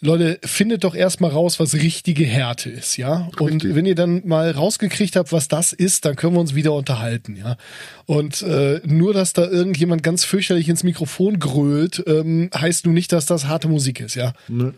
Leute, 0.00 0.38
findet 0.44 0.84
doch 0.84 0.94
erstmal 0.94 1.30
raus, 1.30 1.58
was 1.58 1.74
richtige 1.74 2.24
Härte 2.24 2.68
ist, 2.68 2.98
ja? 2.98 3.30
Und 3.38 3.64
Richtig. 3.64 3.74
wenn 3.74 3.86
ihr 3.86 3.94
dann 3.94 4.26
mal 4.26 4.50
rausgekriegt 4.50 5.16
habt, 5.16 5.32
was 5.32 5.48
das 5.48 5.72
ist, 5.72 6.04
dann 6.04 6.16
können 6.16 6.34
wir 6.34 6.40
uns 6.40 6.54
wieder 6.54 6.74
unterhalten, 6.74 7.34
ja? 7.34 7.56
Und 8.04 8.42
äh, 8.42 8.82
nur, 8.84 9.14
dass 9.14 9.32
da 9.32 9.48
irgendjemand 9.48 10.02
ganz 10.02 10.24
fürchterlich 10.24 10.68
ins 10.68 10.84
Mikrofon 10.84 11.38
grölt, 11.38 12.04
ähm, 12.06 12.50
heißt 12.54 12.84
nun 12.84 12.94
nicht, 12.94 13.10
dass 13.10 13.24
das 13.24 13.46
harte 13.46 13.68
Musik 13.68 14.00
ist, 14.00 14.16
ja? 14.16 14.34
Ne? 14.48 14.74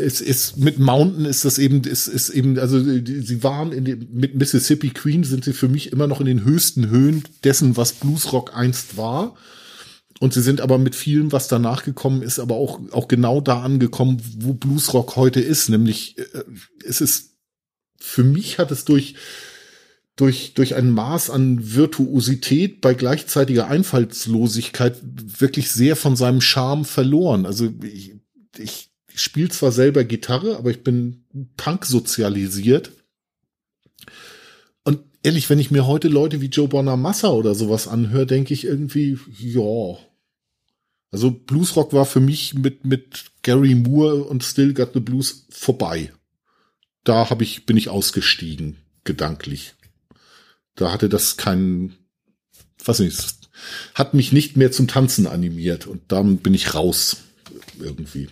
Es 0.00 0.20
ist 0.20 0.56
mit 0.56 0.78
Mountain 0.78 1.24
ist 1.24 1.44
das 1.44 1.58
eben 1.58 1.82
ist, 1.84 2.06
ist 2.08 2.30
eben 2.30 2.58
also 2.58 2.80
die, 2.80 3.20
sie 3.20 3.42
waren 3.42 3.72
in 3.72 3.84
dem, 3.84 4.08
mit 4.12 4.34
Mississippi 4.34 4.90
Queen 4.90 5.24
sind 5.24 5.44
sie 5.44 5.52
für 5.52 5.68
mich 5.68 5.92
immer 5.92 6.06
noch 6.06 6.20
in 6.20 6.26
den 6.26 6.44
höchsten 6.44 6.90
Höhen 6.90 7.24
dessen 7.44 7.76
was 7.76 7.92
Bluesrock 7.92 8.56
einst 8.56 8.96
war 8.96 9.36
und 10.18 10.34
sie 10.34 10.42
sind 10.42 10.60
aber 10.60 10.78
mit 10.78 10.94
vielem 10.94 11.32
was 11.32 11.48
danach 11.48 11.84
gekommen 11.84 12.22
ist 12.22 12.38
aber 12.38 12.56
auch 12.56 12.80
auch 12.92 13.08
genau 13.08 13.40
da 13.40 13.62
angekommen 13.62 14.20
wo 14.38 14.54
Bluesrock 14.54 15.16
heute 15.16 15.40
ist 15.40 15.68
nämlich 15.68 16.18
äh, 16.18 16.44
es 16.84 17.00
ist 17.00 17.36
für 17.98 18.24
mich 18.24 18.58
hat 18.58 18.70
es 18.70 18.84
durch 18.84 19.14
durch, 20.20 20.52
durch 20.52 20.74
ein 20.74 20.90
Maß 20.90 21.30
an 21.30 21.74
Virtuosität 21.74 22.82
bei 22.82 22.92
gleichzeitiger 22.92 23.68
Einfallslosigkeit 23.68 25.00
wirklich 25.40 25.70
sehr 25.70 25.96
von 25.96 26.14
seinem 26.14 26.42
Charme 26.42 26.84
verloren. 26.84 27.46
Also 27.46 27.70
ich, 27.82 28.16
ich 28.58 28.89
spiele 29.22 29.48
zwar 29.48 29.72
selber 29.72 30.04
Gitarre, 30.04 30.56
aber 30.56 30.70
ich 30.70 30.82
bin 30.82 31.24
Punk 31.56 31.84
sozialisiert. 31.84 32.92
Und 34.84 35.00
ehrlich, 35.22 35.50
wenn 35.50 35.58
ich 35.58 35.70
mir 35.70 35.86
heute 35.86 36.08
Leute 36.08 36.40
wie 36.40 36.46
Joe 36.46 36.68
Bonamassa 36.68 37.28
oder 37.28 37.54
sowas 37.54 37.88
anhöre, 37.88 38.26
denke 38.26 38.54
ich 38.54 38.64
irgendwie, 38.64 39.18
ja. 39.38 39.98
Also 41.10 41.30
Bluesrock 41.32 41.92
war 41.92 42.06
für 42.06 42.20
mich 42.20 42.54
mit, 42.54 42.84
mit 42.84 43.32
Gary 43.42 43.74
Moore 43.74 44.24
und 44.24 44.44
Still 44.44 44.74
Got 44.74 44.90
the 44.94 45.00
Blues 45.00 45.46
vorbei. 45.50 46.12
Da 47.04 47.30
hab 47.30 47.42
ich, 47.42 47.66
bin 47.66 47.76
ich 47.76 47.88
ausgestiegen, 47.88 48.76
gedanklich. 49.04 49.74
Da 50.76 50.92
hatte 50.92 51.08
das 51.08 51.36
keinen, 51.36 51.96
weiß 52.84 53.00
nicht, 53.00 53.36
hat 53.94 54.14
mich 54.14 54.32
nicht 54.32 54.56
mehr 54.56 54.72
zum 54.72 54.88
Tanzen 54.88 55.26
animiert 55.26 55.86
und 55.86 56.00
dann 56.08 56.38
bin 56.38 56.54
ich 56.54 56.74
raus 56.74 57.18
irgendwie. 57.80 58.28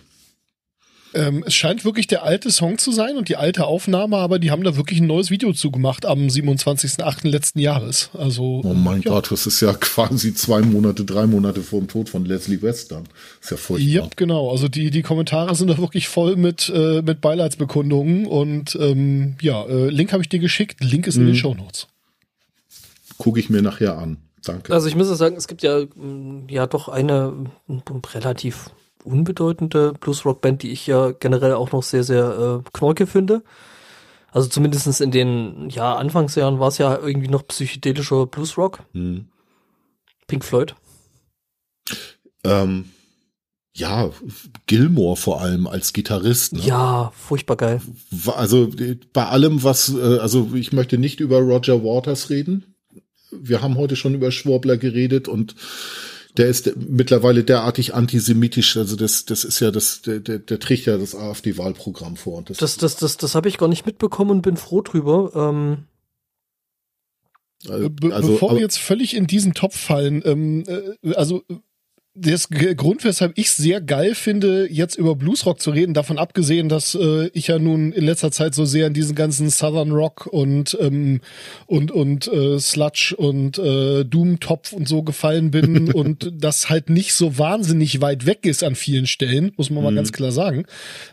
Ähm, 1.13 1.43
es 1.45 1.55
scheint 1.55 1.85
wirklich 1.85 2.07
der 2.07 2.23
alte 2.23 2.51
Song 2.51 2.77
zu 2.77 2.91
sein 2.91 3.17
und 3.17 3.29
die 3.29 3.35
alte 3.35 3.65
Aufnahme, 3.65 4.17
aber 4.17 4.37
die 4.37 4.51
haben 4.51 4.63
da 4.63 4.75
wirklich 4.75 4.99
ein 4.99 5.07
neues 5.07 5.31
Video 5.31 5.53
zugemacht 5.53 6.05
am 6.05 6.27
27.08. 6.27 7.27
letzten 7.27 7.59
Jahres. 7.59 8.11
Also, 8.17 8.61
Oh 8.63 8.73
mein 8.73 9.01
ja. 9.01 9.11
Gott, 9.11 9.31
das 9.31 9.47
ist 9.47 9.61
ja 9.61 9.73
quasi 9.73 10.33
zwei 10.33 10.61
Monate, 10.61 11.05
drei 11.05 11.25
Monate 11.25 11.61
vor 11.61 11.79
dem 11.79 11.87
Tod 11.87 12.09
von 12.09 12.25
Leslie 12.25 12.61
West 12.61 12.91
dann. 12.91 13.07
Ist 13.41 13.51
ja 13.51 13.57
furchtbar. 13.57 13.89
Ja, 13.89 14.07
genau. 14.15 14.51
Also 14.51 14.67
die, 14.67 14.91
die 14.91 15.01
Kommentare 15.01 15.55
sind 15.55 15.69
da 15.69 15.77
wirklich 15.77 16.07
voll 16.07 16.35
mit, 16.35 16.71
äh, 16.73 17.01
mit 17.01 17.21
Beileidsbekundungen 17.21 18.27
und 18.27 18.77
ähm, 18.79 19.35
ja, 19.41 19.65
äh, 19.65 19.89
Link 19.89 20.13
habe 20.13 20.21
ich 20.21 20.29
dir 20.29 20.39
geschickt, 20.39 20.83
Link 20.83 21.07
ist 21.07 21.15
in 21.15 21.25
den 21.25 21.35
Shownotes. 21.35 21.87
Gucke 23.17 23.39
ich 23.39 23.49
mir 23.49 23.61
nachher 23.61 23.97
an. 23.97 24.17
Danke. 24.43 24.73
Also 24.73 24.87
ich 24.87 24.95
muss 24.95 25.07
sagen, 25.07 25.35
es 25.35 25.47
gibt 25.47 25.63
ja, 25.63 25.79
mm, 25.79 26.47
ja 26.49 26.67
doch 26.67 26.87
eine 26.87 27.33
mm, 27.67 27.79
relativ 28.13 28.69
unbedeutende 29.03 29.93
Bluesrock-Band, 29.99 30.63
die 30.63 30.71
ich 30.71 30.87
ja 30.87 31.11
generell 31.11 31.53
auch 31.53 31.71
noch 31.71 31.83
sehr, 31.83 32.03
sehr 32.03 32.63
äh, 32.65 32.69
knorke 32.73 33.07
finde. 33.07 33.43
Also 34.31 34.47
zumindestens 34.47 34.99
in 34.99 35.11
den 35.11 35.69
ja, 35.69 35.95
Anfangsjahren 35.95 36.59
war 36.59 36.67
es 36.67 36.77
ja 36.77 36.97
irgendwie 36.97 37.29
noch 37.29 37.47
psychedelischer 37.47 38.27
Bluesrock. 38.27 38.79
Hm. 38.93 39.25
Pink 40.27 40.45
Floyd. 40.45 40.75
Ähm, 42.43 42.85
ja, 43.75 44.11
Gilmore 44.67 45.15
vor 45.15 45.41
allem 45.41 45.65
als 45.65 45.93
Gitarrist. 45.93 46.53
Ne? 46.53 46.61
Ja, 46.61 47.11
furchtbar 47.15 47.55
geil. 47.55 47.81
Also 48.35 48.69
äh, 48.77 48.97
bei 49.13 49.25
allem, 49.25 49.63
was, 49.63 49.93
äh, 49.95 50.19
also 50.19 50.51
ich 50.53 50.73
möchte 50.73 50.97
nicht 50.97 51.19
über 51.19 51.39
Roger 51.39 51.83
Waters 51.83 52.29
reden. 52.29 52.75
Wir 53.31 53.61
haben 53.61 53.77
heute 53.77 53.95
schon 53.95 54.13
über 54.13 54.31
Schwurbler 54.31 54.77
geredet 54.77 55.27
und 55.27 55.55
der 56.39 56.47
ist 56.47 56.73
mittlerweile 56.77 57.43
derartig 57.43 57.93
antisemitisch. 57.93 58.77
Also 58.77 58.95
das, 58.95 59.25
das 59.25 59.43
ist 59.43 59.59
ja 59.59 59.71
das, 59.71 60.01
der, 60.01 60.21
der, 60.21 60.39
der 60.39 60.59
trägt 60.59 60.85
ja 60.85 60.97
das 60.97 61.13
AfD-Wahlprogramm 61.13 62.15
vor. 62.15 62.37
Und 62.37 62.49
das, 62.49 62.57
Das, 62.57 62.77
das, 62.77 62.95
das, 62.95 63.17
das 63.17 63.35
habe 63.35 63.49
ich 63.49 63.57
gar 63.57 63.67
nicht 63.67 63.85
mitbekommen 63.85 64.31
und 64.31 64.41
bin 64.41 64.55
froh 64.55 64.81
drüber. 64.81 65.31
Ähm, 65.35 65.85
also, 67.67 67.89
Be 67.89 68.15
also, 68.15 68.31
bevor 68.31 68.51
aber- 68.51 68.57
wir 68.59 68.63
jetzt 68.63 68.79
völlig 68.79 69.15
in 69.15 69.27
diesen 69.27 69.53
Topf 69.53 69.77
fallen, 69.77 70.21
ähm, 70.25 70.63
äh, 70.65 71.13
also 71.15 71.43
das 72.15 72.49
Grund, 72.49 73.03
weshalb 73.03 73.37
ich 73.37 73.51
sehr 73.51 73.81
geil 73.81 74.15
finde, 74.15 74.67
jetzt 74.69 74.97
über 74.97 75.15
Bluesrock 75.15 75.61
zu 75.61 75.69
reden, 75.71 75.93
davon 75.93 76.17
abgesehen, 76.17 76.67
dass 76.67 76.95
äh, 76.95 77.29
ich 77.33 77.47
ja 77.47 77.59
nun 77.59 77.91
in 77.91 78.03
letzter 78.03 78.31
Zeit 78.31 78.55
so 78.55 78.65
sehr 78.65 78.87
in 78.87 78.93
diesen 78.93 79.15
ganzen 79.15 79.49
Southern 79.49 79.91
Rock 79.91 80.25
und 80.25 80.75
ähm, 80.81 81.21
und 81.67 81.91
und 81.91 82.27
äh, 82.27 82.59
Sludge 82.59 83.13
und 83.15 83.59
äh, 83.59 84.03
Doom-Topf 84.03 84.73
und 84.73 84.87
so 84.87 85.03
gefallen 85.03 85.51
bin 85.51 85.91
und 85.93 86.31
das 86.33 86.69
halt 86.69 86.89
nicht 86.89 87.13
so 87.13 87.37
wahnsinnig 87.37 88.01
weit 88.01 88.25
weg 88.25 88.45
ist 88.45 88.63
an 88.63 88.75
vielen 88.75 89.05
Stellen, 89.05 89.51
muss 89.55 89.69
man 89.69 89.83
mal 89.83 89.93
ganz 89.93 90.11
klar 90.11 90.31
sagen. 90.31 90.65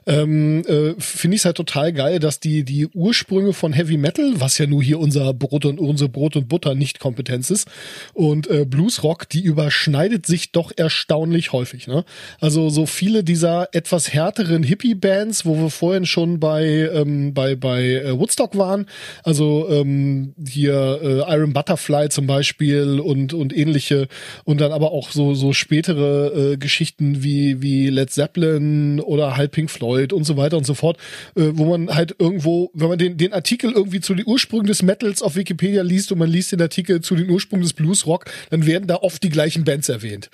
Ähm, 0.07 0.65
äh, 0.67 0.95
finde 0.99 1.35
ich 1.35 1.43
es 1.43 1.45
halt 1.45 1.59
total 1.59 1.93
geil, 1.93 2.21
dass 2.21 2.41
die 2.41 2.65
die 2.65 2.87
Ursprünge 2.87 3.53
von 3.53 3.75
Heavy 3.75 3.99
Metal, 3.99 4.33
was 4.39 4.57
ja 4.57 4.67
nur 4.67 4.83
hier 4.83 4.99
unser 4.99 5.35
Brot 5.35 5.67
und 5.67 5.79
unsere 5.79 6.09
Brot 6.09 6.37
und 6.37 6.49
Butter 6.49 6.75
nicht 6.75 7.01
Kompetenz 7.01 7.51
ist, 7.51 7.69
und 8.15 8.49
äh, 8.49 8.65
Bluesrock, 8.65 9.29
die 9.29 9.43
überschneidet 9.43 10.25
sich 10.25 10.53
doch 10.53 10.73
erstaunlich 10.87 11.53
häufig. 11.53 11.89
Ne? 11.89 12.05
Also 12.41 12.69
so 12.71 12.87
viele 12.87 13.25
dieser 13.25 13.69
etwas 13.73 14.13
härteren 14.13 14.63
Hippie-Bands, 14.63 15.45
wo 15.45 15.57
wir 15.57 15.71
vorhin 15.71 16.07
schon 16.07 16.39
bei 16.39 16.65
ähm, 16.65 17.35
bei 17.35 17.57
bei 17.57 17.83
äh, 17.83 18.17
Woodstock 18.17 18.57
waren, 18.57 18.87
also 19.25 19.69
ähm, 19.69 20.35
hier 20.49 21.01
äh, 21.03 21.35
Iron 21.35 21.53
Butterfly 21.53 22.09
zum 22.09 22.29
Beispiel 22.29 23.01
und 23.01 23.35
und 23.35 23.57
ähnliche 23.57 24.07
und 24.45 24.61
dann 24.61 24.71
aber 24.71 24.93
auch 24.93 25.11
so 25.11 25.35
so 25.35 25.53
spätere 25.53 26.53
äh, 26.53 26.57
Geschichten 26.57 27.25
wie 27.25 27.61
wie 27.61 27.91
Led 27.91 28.11
Zeppelin 28.11 29.01
oder 29.01 29.37
halt 29.37 29.51
Pink 29.51 29.71
Floyd 29.71 30.13
und 30.13 30.23
so 30.23 30.37
weiter 30.37 30.57
und 30.57 30.67
so 30.67 30.75
fort, 30.75 30.99
äh, 31.35 31.49
wo 31.55 31.65
man 31.65 31.93
halt 31.93 32.15
irgendwo, 32.21 32.71
wenn 32.75 32.89
man 32.91 32.99
den 32.99 33.17
den 33.17 33.33
Artikel 33.33 33.73
irgendwie 33.73 34.01
zu 34.01 34.15
den 34.15 34.25
Ursprüngen 34.25 34.69
des 34.69 34.85
Metals 34.85 35.21
auf 35.21 35.35
Wikipedia 35.35 35.83
liest 35.83 36.13
und 36.13 36.19
man 36.19 36.31
liest 36.31 36.53
den 36.53 36.63
Artikel 36.63 37.01
zu 37.01 37.17
den 37.17 37.29
Ursprüngen 37.29 37.65
des 37.65 37.73
Bluesrock, 37.73 38.27
dann 38.51 38.67
werden 38.67 38.87
da 38.87 38.97
oft 38.97 39.21
die 39.25 39.31
gleichen 39.31 39.65
Bands 39.65 39.89
erwähnt. 39.89 40.31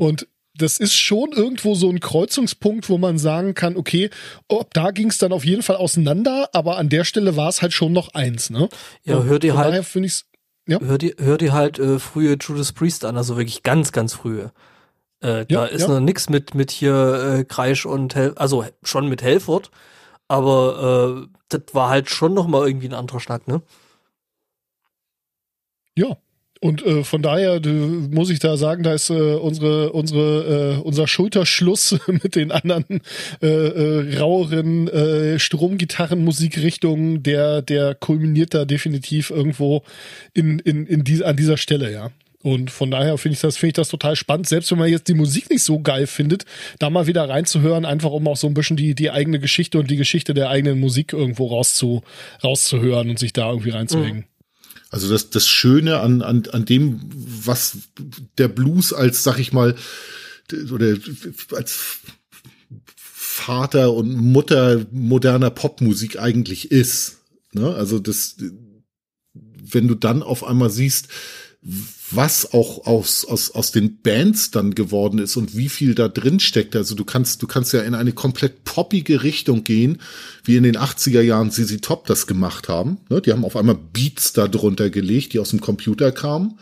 Und 0.00 0.28
das 0.54 0.76
ist 0.78 0.94
schon 0.94 1.32
irgendwo 1.32 1.74
so 1.74 1.88
ein 1.88 2.00
Kreuzungspunkt, 2.00 2.88
wo 2.90 2.98
man 2.98 3.16
sagen 3.18 3.54
kann, 3.54 3.76
okay, 3.76 4.10
ob 4.48 4.74
da 4.74 4.90
ging 4.90 5.08
es 5.08 5.16
dann 5.18 5.32
auf 5.32 5.44
jeden 5.46 5.62
Fall 5.62 5.76
auseinander, 5.76 6.50
aber 6.52 6.76
an 6.76 6.90
der 6.90 7.04
Stelle 7.04 7.36
war 7.36 7.48
es 7.48 7.62
halt 7.62 7.72
schon 7.72 7.92
noch 7.92 8.12
eins, 8.14 8.50
ne? 8.50 8.68
Ja, 9.04 9.22
hör 9.22 9.38
dir 9.38 9.56
halt- 9.56 9.68
Daher 9.70 9.82
finde 9.82 10.08
ich's, 10.08 10.26
ja. 10.68 10.78
Hör 10.80 10.98
dir, 10.98 11.14
hör 11.18 11.38
dir 11.38 11.52
halt 11.54 11.78
äh, 11.78 11.98
frühe 11.98 12.36
Judas 12.38 12.72
Priest 12.72 13.04
an, 13.06 13.16
also 13.16 13.36
wirklich 13.38 13.62
ganz, 13.62 13.92
ganz 13.92 14.12
frühe. 14.12 14.52
Äh, 15.20 15.46
da 15.46 15.46
Ja, 15.48 15.64
ist 15.64 15.82
ja. 15.82 15.88
noch 15.88 16.00
nix 16.00 16.28
mit, 16.28 16.54
mit 16.54 16.70
hier 16.70 17.38
äh, 17.40 17.44
Kreisch 17.44 17.86
und 17.86 18.14
Hel 18.14 18.34
also 18.36 18.64
schon 18.82 19.08
mit 19.08 19.22
Helford, 19.22 19.70
aber 20.28 21.24
äh, 21.24 21.28
das 21.48 21.62
war 21.72 21.88
halt 21.88 22.10
schon 22.10 22.34
noch 22.34 22.46
mal 22.46 22.66
irgendwie 22.66 22.88
ein 22.88 22.94
anderer 22.94 23.20
Schnack, 23.20 23.48
ne? 23.48 23.62
Ja. 25.96 26.16
Und 26.62 26.86
äh, 26.86 27.02
von 27.02 27.22
daher 27.22 27.54
äh, 27.56 27.68
muss 27.68 28.30
ich 28.30 28.38
da 28.38 28.56
sagen, 28.56 28.84
da 28.84 28.94
ist 28.94 29.10
äh, 29.10 29.14
unsere 29.14 29.90
unsere 29.90 30.76
äh, 30.78 30.80
unser 30.80 31.08
Schulterschluss 31.08 31.98
mit 32.06 32.36
den 32.36 32.52
anderen 32.52 33.00
äh, 33.42 33.48
äh, 33.48 34.16
raueren 34.16 34.86
äh, 34.86 35.40
Stromgitarrenmusikrichtungen, 35.40 37.24
der 37.24 37.62
der 37.62 37.96
kulminiert 37.96 38.54
da 38.54 38.64
definitiv 38.64 39.30
irgendwo 39.30 39.82
in 40.34 40.60
in 40.60 40.86
in 40.86 41.02
die, 41.02 41.24
an 41.24 41.36
dieser 41.36 41.56
Stelle, 41.56 41.92
ja. 41.92 42.12
Und 42.44 42.70
von 42.70 42.92
daher 42.92 43.18
finde 43.18 43.34
ich 43.34 43.40
das 43.40 43.56
finde 43.56 43.70
ich 43.70 43.74
das 43.74 43.88
total 43.88 44.14
spannend, 44.14 44.46
selbst 44.46 44.70
wenn 44.70 44.78
man 44.78 44.88
jetzt 44.88 45.08
die 45.08 45.14
Musik 45.14 45.50
nicht 45.50 45.64
so 45.64 45.80
geil 45.80 46.06
findet, 46.06 46.44
da 46.78 46.90
mal 46.90 47.08
wieder 47.08 47.28
reinzuhören, 47.28 47.84
einfach 47.84 48.12
um 48.12 48.28
auch 48.28 48.36
so 48.36 48.46
ein 48.46 48.54
bisschen 48.54 48.76
die 48.76 48.94
die 48.94 49.10
eigene 49.10 49.40
Geschichte 49.40 49.80
und 49.80 49.90
die 49.90 49.96
Geschichte 49.96 50.32
der 50.32 50.48
eigenen 50.48 50.78
Musik 50.78 51.12
irgendwo 51.12 51.48
rauszu 51.48 52.04
rauszuhören 52.44 53.10
und 53.10 53.18
sich 53.18 53.32
da 53.32 53.50
irgendwie 53.50 53.70
reinzuhängen. 53.70 54.26
Also 54.92 55.08
das, 55.08 55.30
das 55.30 55.48
Schöne 55.48 56.00
an, 56.00 56.20
an, 56.20 56.42
an 56.52 56.66
dem, 56.66 57.00
was 57.14 57.78
der 58.36 58.48
Blues 58.48 58.92
als, 58.92 59.24
sag 59.24 59.38
ich 59.38 59.50
mal, 59.50 59.74
oder 60.70 60.98
als 61.52 61.78
Vater 62.94 63.94
und 63.94 64.14
Mutter 64.14 64.84
moderner 64.90 65.48
Popmusik 65.48 66.20
eigentlich 66.20 66.70
ist. 66.70 67.20
Ne? 67.52 67.74
Also 67.74 67.98
das, 68.00 68.36
wenn 69.32 69.88
du 69.88 69.94
dann 69.94 70.22
auf 70.22 70.44
einmal 70.44 70.68
siehst, 70.68 71.08
was 72.14 72.52
auch 72.52 72.86
aus, 72.86 73.24
aus, 73.24 73.50
aus 73.50 73.72
den 73.72 74.00
Bands 74.02 74.50
dann 74.50 74.74
geworden 74.74 75.18
ist 75.18 75.36
und 75.36 75.56
wie 75.56 75.68
viel 75.68 75.94
da 75.94 76.08
drin 76.08 76.40
steckt. 76.40 76.76
Also 76.76 76.94
du 76.94 77.04
kannst, 77.04 77.42
du 77.42 77.46
kannst 77.46 77.72
ja 77.72 77.80
in 77.82 77.94
eine 77.94 78.12
komplett 78.12 78.64
poppige 78.64 79.22
Richtung 79.22 79.64
gehen, 79.64 80.00
wie 80.44 80.56
in 80.56 80.62
den 80.62 80.76
80er 80.76 81.20
Jahren 81.20 81.50
ZZ 81.50 81.80
Top 81.80 82.06
das 82.06 82.26
gemacht 82.26 82.68
haben. 82.68 82.98
Ne? 83.08 83.20
Die 83.20 83.32
haben 83.32 83.44
auf 83.44 83.56
einmal 83.56 83.78
Beats 83.92 84.32
da 84.32 84.48
drunter 84.48 84.90
gelegt, 84.90 85.32
die 85.32 85.38
aus 85.38 85.50
dem 85.50 85.60
Computer 85.60 86.12
kamen. 86.12 86.58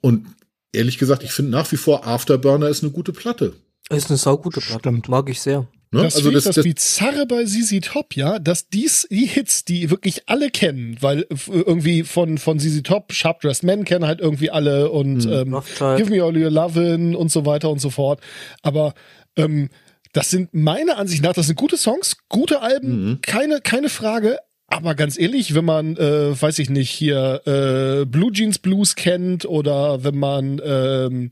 Und 0.00 0.26
ehrlich 0.72 0.98
gesagt, 0.98 1.22
ich 1.22 1.32
finde 1.32 1.52
nach 1.52 1.70
wie 1.72 1.76
vor 1.76 2.06
Afterburner 2.06 2.68
ist 2.68 2.82
eine 2.82 2.92
gute 2.92 3.12
Platte. 3.12 3.54
Ist 3.90 4.10
eine 4.10 4.18
saugute 4.18 4.60
Platte. 4.60 4.80
Stimmt. 4.80 5.08
Mag 5.08 5.28
ich 5.30 5.40
sehr. 5.40 5.66
Ne? 5.90 6.02
Das, 6.02 6.16
also 6.16 6.30
das, 6.30 6.44
das, 6.44 6.56
das 6.56 6.64
Bizarre 6.64 7.26
bei 7.26 7.44
ZZ 7.44 7.80
Top, 7.80 8.14
ja, 8.14 8.38
dass 8.38 8.68
dies, 8.68 9.06
die 9.10 9.26
Hits, 9.26 9.64
die 9.64 9.90
wirklich 9.90 10.22
alle 10.26 10.50
kennen, 10.50 10.96
weil 11.00 11.26
irgendwie 11.48 12.02
von, 12.02 12.38
von 12.38 12.58
ZZ 12.58 12.82
Top, 12.82 13.12
Sharp 13.12 13.40
Dressed 13.40 13.64
Men 13.64 13.84
kennen 13.84 14.06
halt 14.06 14.20
irgendwie 14.20 14.50
alle 14.50 14.90
und 14.90 15.24
ähm, 15.26 15.54
Rothschild. 15.54 15.96
Give 15.96 16.10
Me 16.10 16.22
All 16.22 16.36
Your 16.36 16.50
Lovin' 16.50 17.14
und 17.14 17.32
so 17.32 17.46
weiter 17.46 17.70
und 17.70 17.80
so 17.80 17.90
fort. 17.90 18.20
Aber 18.62 18.94
ähm, 19.36 19.70
das 20.12 20.30
sind 20.30 20.52
meiner 20.52 20.98
Ansicht 20.98 21.22
nach, 21.22 21.32
das 21.32 21.46
sind 21.46 21.56
gute 21.56 21.76
Songs, 21.76 22.16
gute 22.28 22.60
Alben, 22.60 23.20
keine, 23.22 23.60
keine 23.60 23.88
Frage. 23.88 24.38
Aber 24.66 24.94
ganz 24.94 25.18
ehrlich, 25.18 25.54
wenn 25.54 25.64
man, 25.64 25.96
äh, 25.96 26.40
weiß 26.40 26.58
ich 26.58 26.68
nicht, 26.68 26.90
hier 26.90 27.40
äh, 27.46 28.04
Blue 28.04 28.30
Jeans 28.32 28.58
Blues 28.58 28.96
kennt 28.96 29.46
oder 29.46 30.04
wenn 30.04 30.18
man 30.18 30.60
ähm, 30.62 31.30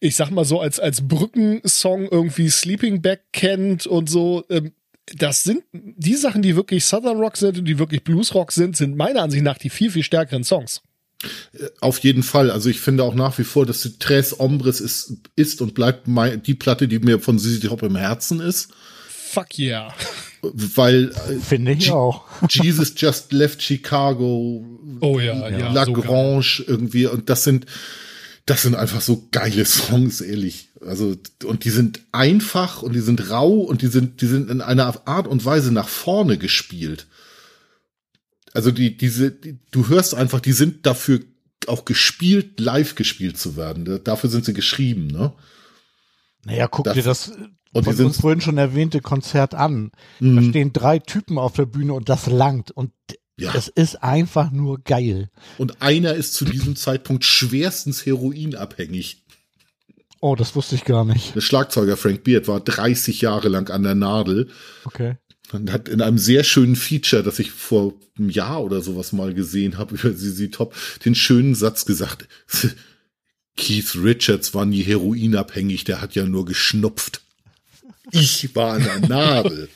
ich 0.00 0.16
sag 0.16 0.30
mal 0.30 0.44
so, 0.44 0.60
als, 0.60 0.80
als 0.80 1.06
Brückensong 1.06 2.08
irgendwie 2.10 2.48
Sleeping 2.48 3.02
Bag 3.02 3.20
kennt 3.32 3.86
und 3.86 4.08
so, 4.08 4.44
ähm, 4.50 4.72
das 5.16 5.42
sind 5.42 5.62
die 5.72 6.14
Sachen, 6.14 6.42
die 6.42 6.56
wirklich 6.56 6.84
Southern 6.84 7.18
Rock 7.18 7.36
sind 7.36 7.58
und 7.58 7.64
die 7.66 7.78
wirklich 7.78 8.04
Blues 8.04 8.34
Rock 8.34 8.52
sind, 8.52 8.76
sind 8.76 8.96
meiner 8.96 9.22
Ansicht 9.22 9.44
nach 9.44 9.58
die 9.58 9.70
viel, 9.70 9.90
viel 9.90 10.02
stärkeren 10.02 10.44
Songs. 10.44 10.82
auf 11.80 11.98
jeden 11.98 12.22
Fall. 12.22 12.50
Also 12.50 12.70
ich 12.70 12.80
finde 12.80 13.04
auch 13.04 13.14
nach 13.14 13.38
wie 13.38 13.44
vor, 13.44 13.66
dass 13.66 13.82
die 13.82 13.98
Tres 13.98 14.38
Ombres 14.38 14.80
ist, 14.80 15.18
ist 15.36 15.60
und 15.60 15.74
bleibt 15.74 16.08
mein, 16.08 16.42
die 16.42 16.54
Platte, 16.54 16.88
die 16.88 16.98
mir 16.98 17.20
von 17.20 17.38
ZZ 17.38 17.60
Top 17.60 17.82
im 17.82 17.96
Herzen 17.96 18.40
ist. 18.40 18.70
Fuck 19.08 19.58
yeah. 19.58 19.94
Weil 20.42 21.10
äh, 21.28 21.34
Finde 21.40 21.72
ich 21.72 21.90
auch. 21.90 22.24
Jesus 22.48 22.94
Just 22.96 23.32
Left 23.32 23.62
Chicago, 23.62 24.64
Oh 25.00 25.18
ja, 25.18 25.48
ja. 25.48 25.72
La 25.72 25.84
geil. 25.84 25.94
Grange 25.94 26.64
irgendwie 26.66 27.06
und 27.06 27.28
das 27.28 27.44
sind 27.44 27.66
das 28.46 28.62
sind 28.62 28.74
einfach 28.74 29.00
so 29.00 29.28
geile 29.30 29.64
Songs, 29.64 30.20
ehrlich. 30.20 30.70
Also 30.84 31.16
und 31.44 31.64
die 31.64 31.70
sind 31.70 32.00
einfach 32.12 32.82
und 32.82 32.92
die 32.94 33.00
sind 33.00 33.30
rau 33.30 33.52
und 33.60 33.80
die 33.82 33.86
sind 33.86 34.20
die 34.20 34.26
sind 34.26 34.50
in 34.50 34.60
einer 34.60 35.06
Art 35.08 35.26
und 35.26 35.44
Weise 35.44 35.72
nach 35.72 35.88
vorne 35.88 36.36
gespielt. 36.38 37.06
Also 38.52 38.70
die 38.70 38.96
diese 38.96 39.30
die, 39.30 39.58
du 39.70 39.88
hörst 39.88 40.14
einfach, 40.14 40.40
die 40.40 40.52
sind 40.52 40.84
dafür 40.86 41.20
auch 41.66 41.84
gespielt, 41.86 42.60
live 42.60 42.94
gespielt 42.94 43.38
zu 43.38 43.56
werden. 43.56 44.00
Dafür 44.04 44.28
sind 44.28 44.44
sie 44.44 44.52
geschrieben, 44.52 45.06
ne? 45.06 45.32
Naja, 46.44 46.68
guck 46.68 46.84
Das- 46.84 46.94
dir 46.94 47.02
das 47.02 47.32
und 47.72 47.84
von 47.84 47.96
uns 48.04 48.20
vorhin 48.20 48.40
schon 48.42 48.58
erwähnte 48.58 49.00
Konzert 49.00 49.54
an. 49.54 49.90
Da 50.20 50.26
Mhm. 50.26 50.50
stehen 50.50 50.72
drei 50.74 50.98
Typen 50.98 51.38
auf 51.38 51.54
der 51.54 51.64
Bühne 51.66 51.94
und 51.94 52.08
das 52.10 52.26
langt. 52.26 52.70
Und 52.70 52.92
Ja. 53.36 53.52
es 53.54 53.68
ist 53.68 54.02
einfach 54.02 54.50
nur 54.52 54.80
geil. 54.82 55.28
Und 55.58 55.82
einer 55.82 56.14
ist 56.14 56.34
zu 56.34 56.44
diesem 56.44 56.76
Zeitpunkt 56.76 57.24
schwerstens 57.24 58.06
heroinabhängig. 58.06 59.24
Oh, 60.20 60.36
das 60.36 60.54
wusste 60.54 60.76
ich 60.76 60.84
gar 60.84 61.04
nicht. 61.04 61.34
Der 61.34 61.40
Schlagzeuger 61.40 61.96
Frank 61.96 62.22
Beard 62.24 62.46
war 62.48 62.60
30 62.60 63.20
Jahre 63.20 63.48
lang 63.48 63.70
an 63.70 63.82
der 63.82 63.94
Nadel 63.96 64.48
Okay. 64.84 65.16
und 65.52 65.70
hat 65.72 65.88
in 65.88 66.00
einem 66.00 66.16
sehr 66.18 66.44
schönen 66.44 66.76
Feature, 66.76 67.22
das 67.22 67.38
ich 67.40 67.50
vor 67.50 67.94
einem 68.16 68.30
Jahr 68.30 68.62
oder 68.62 68.80
sowas 68.80 69.12
mal 69.12 69.34
gesehen 69.34 69.76
habe 69.78 69.96
über 69.96 70.14
ZZ 70.16 70.50
Top, 70.52 70.74
den 71.04 71.14
schönen 71.14 71.54
Satz 71.54 71.84
gesagt. 71.84 72.28
Keith 73.56 73.94
Richards 73.96 74.54
war 74.54 74.64
nie 74.64 74.82
heroinabhängig, 74.82 75.84
der 75.84 76.00
hat 76.00 76.14
ja 76.14 76.24
nur 76.24 76.44
geschnupft. 76.44 77.20
Ich 78.12 78.54
war 78.54 78.74
an 78.74 78.84
der 78.84 79.00
Nadel. 79.08 79.68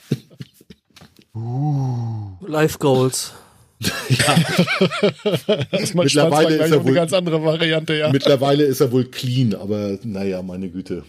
Life 2.47 2.79
Goals. 2.79 3.33
Das 5.71 5.83
ist 5.83 5.95
Mittlerweile 5.95 6.55
ist 6.57 6.61
er 6.61 6.69
noch 6.69 6.77
eine 6.77 6.85
wohl- 6.85 6.95
ganz 6.95 7.13
andere 7.13 7.45
Variante, 7.45 7.95
ja. 7.95 8.11
Mittlerweile 8.11 8.65
ist 8.65 8.81
er 8.81 8.91
wohl 8.93 9.05
clean, 9.05 9.55
aber 9.55 9.99
naja, 10.03 10.43
meine 10.43 10.69
Güte. 10.71 11.05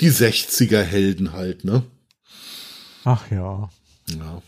Die 0.00 0.10
60er 0.10 0.82
Helden 0.82 1.32
halt, 1.32 1.64
ne? 1.64 1.82
Ach 3.04 3.30
ja. 3.30 3.70
Ja. 4.08 4.42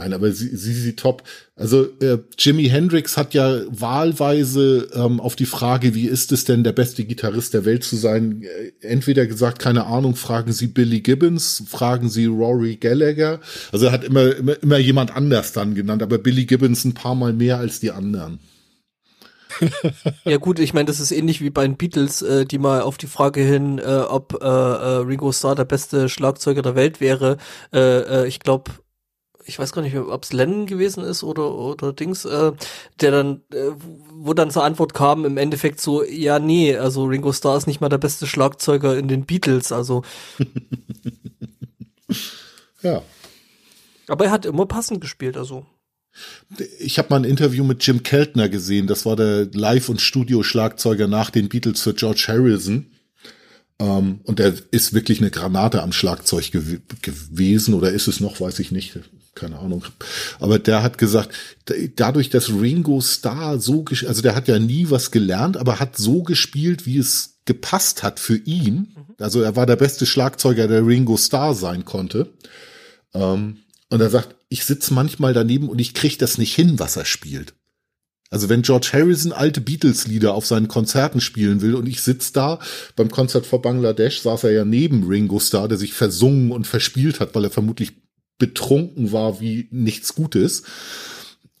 Nein, 0.00 0.14
aber 0.14 0.32
sie, 0.32 0.56
sie, 0.56 0.72
sie 0.72 0.96
top. 0.96 1.24
Also 1.56 1.84
äh, 2.00 2.16
Jimi 2.38 2.70
Hendrix 2.70 3.18
hat 3.18 3.34
ja 3.34 3.60
wahlweise 3.68 4.88
ähm, 4.94 5.20
auf 5.20 5.36
die 5.36 5.44
Frage, 5.44 5.94
wie 5.94 6.06
ist 6.06 6.32
es 6.32 6.46
denn, 6.46 6.64
der 6.64 6.72
beste 6.72 7.04
Gitarrist 7.04 7.52
der 7.52 7.66
Welt 7.66 7.84
zu 7.84 7.96
sein, 7.96 8.42
äh, 8.42 8.72
entweder 8.80 9.26
gesagt, 9.26 9.58
keine 9.58 9.84
Ahnung, 9.84 10.16
fragen 10.16 10.52
Sie 10.52 10.68
Billy 10.68 11.02
Gibbons, 11.02 11.64
fragen 11.68 12.08
Sie 12.08 12.24
Rory 12.24 12.76
Gallagher. 12.76 13.40
Also 13.72 13.86
er 13.86 13.92
hat 13.92 14.04
immer, 14.04 14.34
immer, 14.34 14.62
immer 14.62 14.78
jemand 14.78 15.14
anders 15.14 15.52
dann 15.52 15.74
genannt, 15.74 16.02
aber 16.02 16.16
Billy 16.16 16.46
Gibbons 16.46 16.86
ein 16.86 16.94
paar 16.94 17.14
Mal 17.14 17.34
mehr 17.34 17.58
als 17.58 17.80
die 17.80 17.90
anderen. 17.90 18.40
Ja 20.24 20.38
gut, 20.38 20.60
ich 20.60 20.72
meine, 20.72 20.86
das 20.86 21.00
ist 21.00 21.12
ähnlich 21.12 21.42
wie 21.42 21.50
bei 21.50 21.66
den 21.66 21.76
Beatles, 21.76 22.22
äh, 22.22 22.46
die 22.46 22.58
mal 22.58 22.80
auf 22.80 22.96
die 22.96 23.06
Frage 23.06 23.42
hin, 23.42 23.78
äh, 23.78 23.82
ob 23.82 24.38
äh, 24.40 24.46
äh, 24.46 24.48
Ringo 24.48 25.30
Starr 25.32 25.56
der 25.56 25.64
beste 25.66 26.08
Schlagzeuger 26.08 26.62
der 26.62 26.74
Welt 26.74 27.02
wäre. 27.02 27.36
Äh, 27.72 28.22
äh, 28.22 28.26
ich 28.28 28.40
glaube, 28.40 28.70
ich 29.50 29.58
weiß 29.58 29.72
gar 29.72 29.82
nicht, 29.82 29.96
ob 29.96 30.22
es 30.22 30.32
Lennon 30.32 30.66
gewesen 30.66 31.02
ist 31.04 31.22
oder 31.22 31.52
oder 31.54 31.92
Dings, 31.92 32.24
äh, 32.24 32.52
der 33.00 33.10
dann, 33.10 33.42
äh, 33.52 33.72
wo 34.14 34.32
dann 34.32 34.50
zur 34.50 34.64
Antwort 34.64 34.94
kam, 34.94 35.24
im 35.24 35.36
Endeffekt 35.36 35.80
so, 35.80 36.04
ja 36.04 36.38
nee, 36.38 36.76
also 36.76 37.04
Ringo 37.04 37.32
Starr 37.32 37.56
ist 37.58 37.66
nicht 37.66 37.80
mal 37.80 37.88
der 37.88 37.98
beste 37.98 38.26
Schlagzeuger 38.26 38.96
in 38.96 39.08
den 39.08 39.26
Beatles, 39.26 39.72
also, 39.72 40.02
Ja. 42.82 43.02
aber 44.08 44.26
er 44.26 44.30
hat 44.30 44.46
immer 44.46 44.66
passend 44.66 45.00
gespielt, 45.00 45.36
also. 45.36 45.66
Ich 46.78 46.98
habe 46.98 47.08
mal 47.10 47.16
ein 47.20 47.24
Interview 47.24 47.62
mit 47.64 47.86
Jim 47.86 48.02
Keltner 48.02 48.48
gesehen. 48.48 48.86
Das 48.88 49.06
war 49.06 49.14
der 49.14 49.46
Live- 49.52 49.88
und 49.88 50.00
Studio-Schlagzeuger 50.00 51.06
nach 51.06 51.30
den 51.30 51.48
Beatles 51.48 51.82
für 51.82 51.94
George 51.94 52.24
Harrison. 52.26 52.90
Ähm, 53.78 54.20
und 54.24 54.38
der 54.40 54.54
ist 54.72 54.92
wirklich 54.92 55.20
eine 55.20 55.30
Granate 55.30 55.82
am 55.82 55.92
Schlagzeug 55.92 56.50
gew 56.50 56.78
gewesen 57.00 57.74
oder 57.74 57.92
ist 57.92 58.08
es 58.08 58.20
noch, 58.20 58.40
weiß 58.40 58.58
ich 58.58 58.72
nicht. 58.72 58.98
Keine 59.34 59.58
Ahnung. 59.58 59.84
Aber 60.40 60.58
der 60.58 60.82
hat 60.82 60.98
gesagt, 60.98 61.34
da- 61.66 61.74
dadurch, 61.96 62.30
dass 62.30 62.48
Ringo 62.50 63.00
Starr 63.00 63.60
so, 63.60 63.84
also 64.06 64.22
der 64.22 64.34
hat 64.34 64.48
ja 64.48 64.58
nie 64.58 64.90
was 64.90 65.10
gelernt, 65.10 65.56
aber 65.56 65.78
hat 65.78 65.96
so 65.96 66.22
gespielt, 66.22 66.84
wie 66.84 66.98
es 66.98 67.38
gepasst 67.44 68.02
hat 68.02 68.20
für 68.20 68.36
ihn. 68.36 68.94
Also 69.18 69.40
er 69.40 69.56
war 69.56 69.66
der 69.66 69.76
beste 69.76 70.04
Schlagzeuger, 70.06 70.68
der 70.68 70.86
Ringo 70.86 71.16
Starr 71.16 71.54
sein 71.54 71.84
konnte. 71.84 72.32
Ähm, 73.14 73.58
und 73.88 74.00
er 74.00 74.10
sagt, 74.10 74.34
ich 74.48 74.64
sitz 74.64 74.90
manchmal 74.90 75.32
daneben 75.32 75.68
und 75.68 75.78
ich 75.80 75.94
krieg 75.94 76.18
das 76.18 76.38
nicht 76.38 76.54
hin, 76.54 76.78
was 76.78 76.96
er 76.96 77.04
spielt. 77.04 77.54
Also 78.32 78.48
wenn 78.48 78.62
George 78.62 78.90
Harrison 78.92 79.32
alte 79.32 79.60
Beatles-Lieder 79.60 80.34
auf 80.34 80.46
seinen 80.46 80.68
Konzerten 80.68 81.20
spielen 81.20 81.60
will 81.62 81.74
und 81.74 81.88
ich 81.88 82.00
sitz 82.00 82.30
da, 82.32 82.60
beim 82.94 83.10
Konzert 83.10 83.44
vor 83.46 83.60
Bangladesch 83.60 84.20
saß 84.22 84.44
er 84.44 84.52
ja 84.52 84.64
neben 84.64 85.08
Ringo 85.08 85.40
Starr, 85.40 85.66
der 85.66 85.78
sich 85.78 85.94
versungen 85.94 86.52
und 86.52 86.68
verspielt 86.68 87.18
hat, 87.18 87.34
weil 87.34 87.44
er 87.44 87.50
vermutlich 87.50 87.92
betrunken 88.40 89.12
war 89.12 89.40
wie 89.40 89.68
nichts 89.70 90.16
Gutes. 90.16 90.64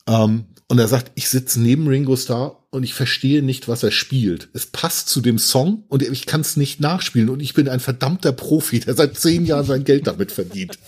Ähm, 0.08 0.46
und 0.66 0.78
er 0.78 0.88
sagt, 0.88 1.12
ich 1.14 1.28
sitz 1.28 1.56
neben 1.56 1.86
Ringo 1.86 2.16
Starr 2.16 2.64
und 2.70 2.82
ich 2.82 2.94
verstehe 2.94 3.42
nicht, 3.42 3.68
was 3.68 3.82
er 3.82 3.90
spielt. 3.90 4.48
Es 4.52 4.66
passt 4.66 5.08
zu 5.08 5.20
dem 5.20 5.38
Song 5.38 5.84
und 5.88 6.02
ich 6.02 6.26
kann 6.26 6.40
es 6.40 6.56
nicht 6.56 6.80
nachspielen 6.80 7.28
und 7.28 7.40
ich 7.40 7.54
bin 7.54 7.68
ein 7.68 7.80
verdammter 7.80 8.32
Profi, 8.32 8.80
der 8.80 8.94
seit 8.94 9.18
zehn 9.18 9.44
Jahren 9.44 9.66
sein 9.66 9.84
Geld 9.84 10.06
damit 10.06 10.32
verdient. 10.32 10.78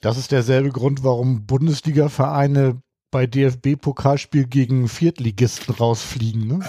Das 0.00 0.18
ist 0.18 0.32
derselbe 0.32 0.68
Grund, 0.68 1.02
warum 1.02 1.46
Bundesliga-Vereine 1.46 2.80
bei 3.10 3.26
DFB-Pokalspiel 3.26 4.46
gegen 4.46 4.88
Viertligisten 4.88 5.74
rausfliegen, 5.74 6.46
ne? 6.46 6.60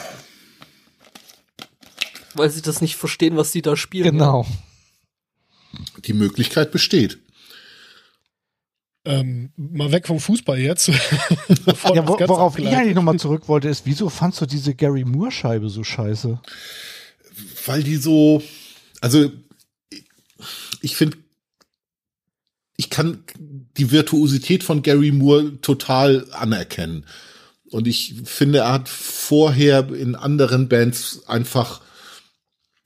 Weil 2.33 2.49
sie 2.49 2.61
das 2.61 2.81
nicht 2.81 2.95
verstehen, 2.95 3.35
was 3.35 3.51
sie 3.51 3.61
da 3.61 3.75
spielen. 3.75 4.11
Genau. 4.11 4.45
Die 6.05 6.13
Möglichkeit 6.13 6.71
besteht. 6.71 7.19
Ähm, 9.05 9.51
mal 9.55 9.91
weg 9.91 10.07
vom 10.07 10.19
Fußball 10.19 10.59
jetzt. 10.59 10.91
Ja, 11.93 12.07
wo, 12.07 12.19
worauf 12.19 12.59
ich 12.59 12.67
eigentlich 12.67 12.95
nochmal 12.95 13.17
zurück 13.17 13.47
wollte, 13.47 13.69
ist, 13.69 13.85
wieso 13.85 14.09
fandst 14.09 14.41
du 14.41 14.45
diese 14.45 14.75
Gary 14.75 15.05
Moore-Scheibe 15.05 15.69
so 15.69 15.83
scheiße? 15.83 16.39
weil 17.65 17.83
die 17.83 17.97
so, 17.97 18.41
also 19.01 19.31
ich 20.81 20.95
finde, 20.95 21.17
ich 22.77 22.89
kann 22.89 23.23
die 23.77 23.91
Virtuosität 23.91 24.63
von 24.63 24.83
Gary 24.83 25.11
Moore 25.11 25.59
total 25.61 26.27
anerkennen. 26.31 27.05
Und 27.69 27.87
ich 27.87 28.15
finde, 28.23 28.59
er 28.59 28.73
hat 28.73 28.89
vorher 28.89 29.91
in 29.91 30.15
anderen 30.15 30.69
Bands 30.69 31.27
einfach 31.27 31.81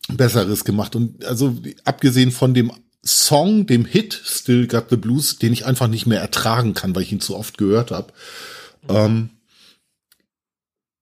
Besseres 0.10 0.64
gemacht. 0.64 0.96
Und 0.96 1.24
also 1.26 1.56
abgesehen 1.84 2.32
von 2.32 2.54
dem 2.54 2.72
Song, 3.04 3.66
dem 3.66 3.86
Hit 3.86 4.20
Still 4.24 4.68
Got 4.68 4.90
the 4.90 4.96
Blues, 4.96 5.40
den 5.40 5.54
ich 5.54 5.66
einfach 5.66 5.88
nicht 5.88 6.06
mehr 6.06 6.22
ertragen 6.22 6.74
kann, 6.74 6.96
weil 6.96 7.04
ich 7.04 7.12
ihn 7.12 7.22
zu 7.22 7.36
oft 7.36 7.58
gehört 7.58 7.92
habe, 7.92 8.14
ähm, 8.90 9.30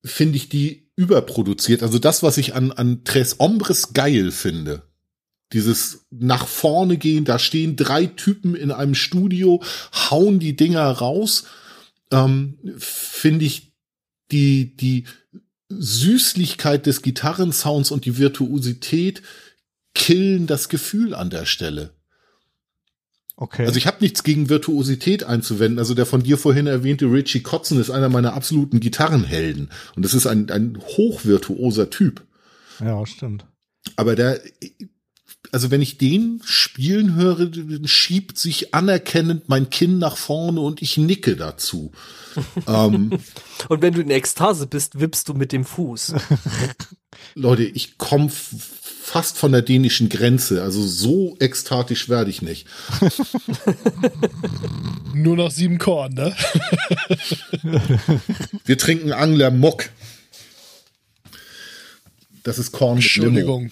finde 0.05 0.37
ich 0.37 0.49
die 0.49 0.89
überproduziert. 0.95 1.83
Also 1.83 1.99
das, 1.99 2.23
was 2.23 2.37
ich 2.37 2.55
an, 2.55 2.71
an 2.71 3.03
Tres 3.03 3.37
Hombres 3.39 3.93
geil 3.93 4.31
finde. 4.31 4.83
Dieses 5.51 6.05
nach 6.11 6.45
vorne 6.45 6.97
gehen, 6.97 7.25
da 7.25 7.39
stehen 7.39 7.75
drei 7.75 8.05
Typen 8.05 8.55
in 8.55 8.71
einem 8.71 8.95
Studio, 8.95 9.63
hauen 9.93 10.39
die 10.39 10.55
Dinger 10.55 10.87
raus, 10.89 11.45
ähm, 12.11 12.59
finde 12.77 13.45
ich 13.45 13.73
die, 14.31 14.75
die 14.75 15.05
Süßlichkeit 15.69 16.85
des 16.85 17.01
Gitarrensounds 17.01 17.91
und 17.91 18.05
die 18.05 18.17
Virtuosität 18.17 19.21
killen 19.93 20.47
das 20.47 20.69
Gefühl 20.69 21.13
an 21.13 21.29
der 21.29 21.45
Stelle. 21.45 21.91
Okay. 23.35 23.65
Also 23.65 23.77
ich 23.77 23.87
habe 23.87 23.97
nichts 24.01 24.23
gegen 24.23 24.49
Virtuosität 24.49 25.23
einzuwenden. 25.23 25.79
Also 25.79 25.93
der 25.93 26.05
von 26.05 26.23
dir 26.23 26.37
vorhin 26.37 26.67
erwähnte 26.67 27.05
Richie 27.05 27.41
Kotzen 27.41 27.79
ist 27.79 27.89
einer 27.89 28.09
meiner 28.09 28.33
absoluten 28.33 28.81
Gitarrenhelden. 28.81 29.69
Und 29.95 30.03
das 30.03 30.13
ist 30.13 30.27
ein, 30.27 30.51
ein 30.51 30.77
hochvirtuoser 30.77 31.89
Typ. 31.89 32.21
ja, 32.81 33.05
stimmt. 33.05 33.45
Aber 33.95 34.17
der, 34.17 34.41
also 35.53 35.71
wenn 35.71 35.81
ich 35.81 35.97
den 35.97 36.41
spielen 36.43 37.15
höre, 37.15 37.45
dann 37.45 37.87
schiebt 37.87 38.37
sich 38.37 38.73
anerkennend 38.73 39.47
mein 39.47 39.69
Kinn 39.69 39.99
nach 39.99 40.17
vorne 40.17 40.59
und 40.59 40.81
ich 40.81 40.97
nicke 40.97 41.37
dazu. 41.37 41.93
ähm, 42.67 43.11
Und 43.67 43.81
wenn 43.81 43.93
du 43.93 44.01
in 44.01 44.09
Ekstase 44.09 44.67
bist, 44.67 44.99
wippst 44.99 45.27
du 45.29 45.33
mit 45.33 45.51
dem 45.51 45.65
Fuß. 45.65 46.13
Leute, 47.35 47.63
ich 47.63 47.97
komme 47.97 48.29
fast 48.31 49.37
von 49.37 49.51
der 49.51 49.61
dänischen 49.63 50.09
Grenze. 50.09 50.61
Also 50.61 50.85
so 50.85 51.35
ekstatisch 51.39 52.09
werde 52.09 52.29
ich 52.29 52.41
nicht. 52.41 52.67
Nur 55.13 55.35
noch 55.35 55.51
sieben 55.51 55.79
Korn, 55.79 56.13
ne? 56.13 56.35
Wir 58.65 58.77
trinken 58.77 59.11
Angler 59.11 59.51
Mock. 59.51 59.89
Das 62.43 62.59
ist 62.59 62.71
Korn 62.71 62.97
mit 62.99 63.15
Limo. 63.15 63.27
Entschuldigung. 63.27 63.71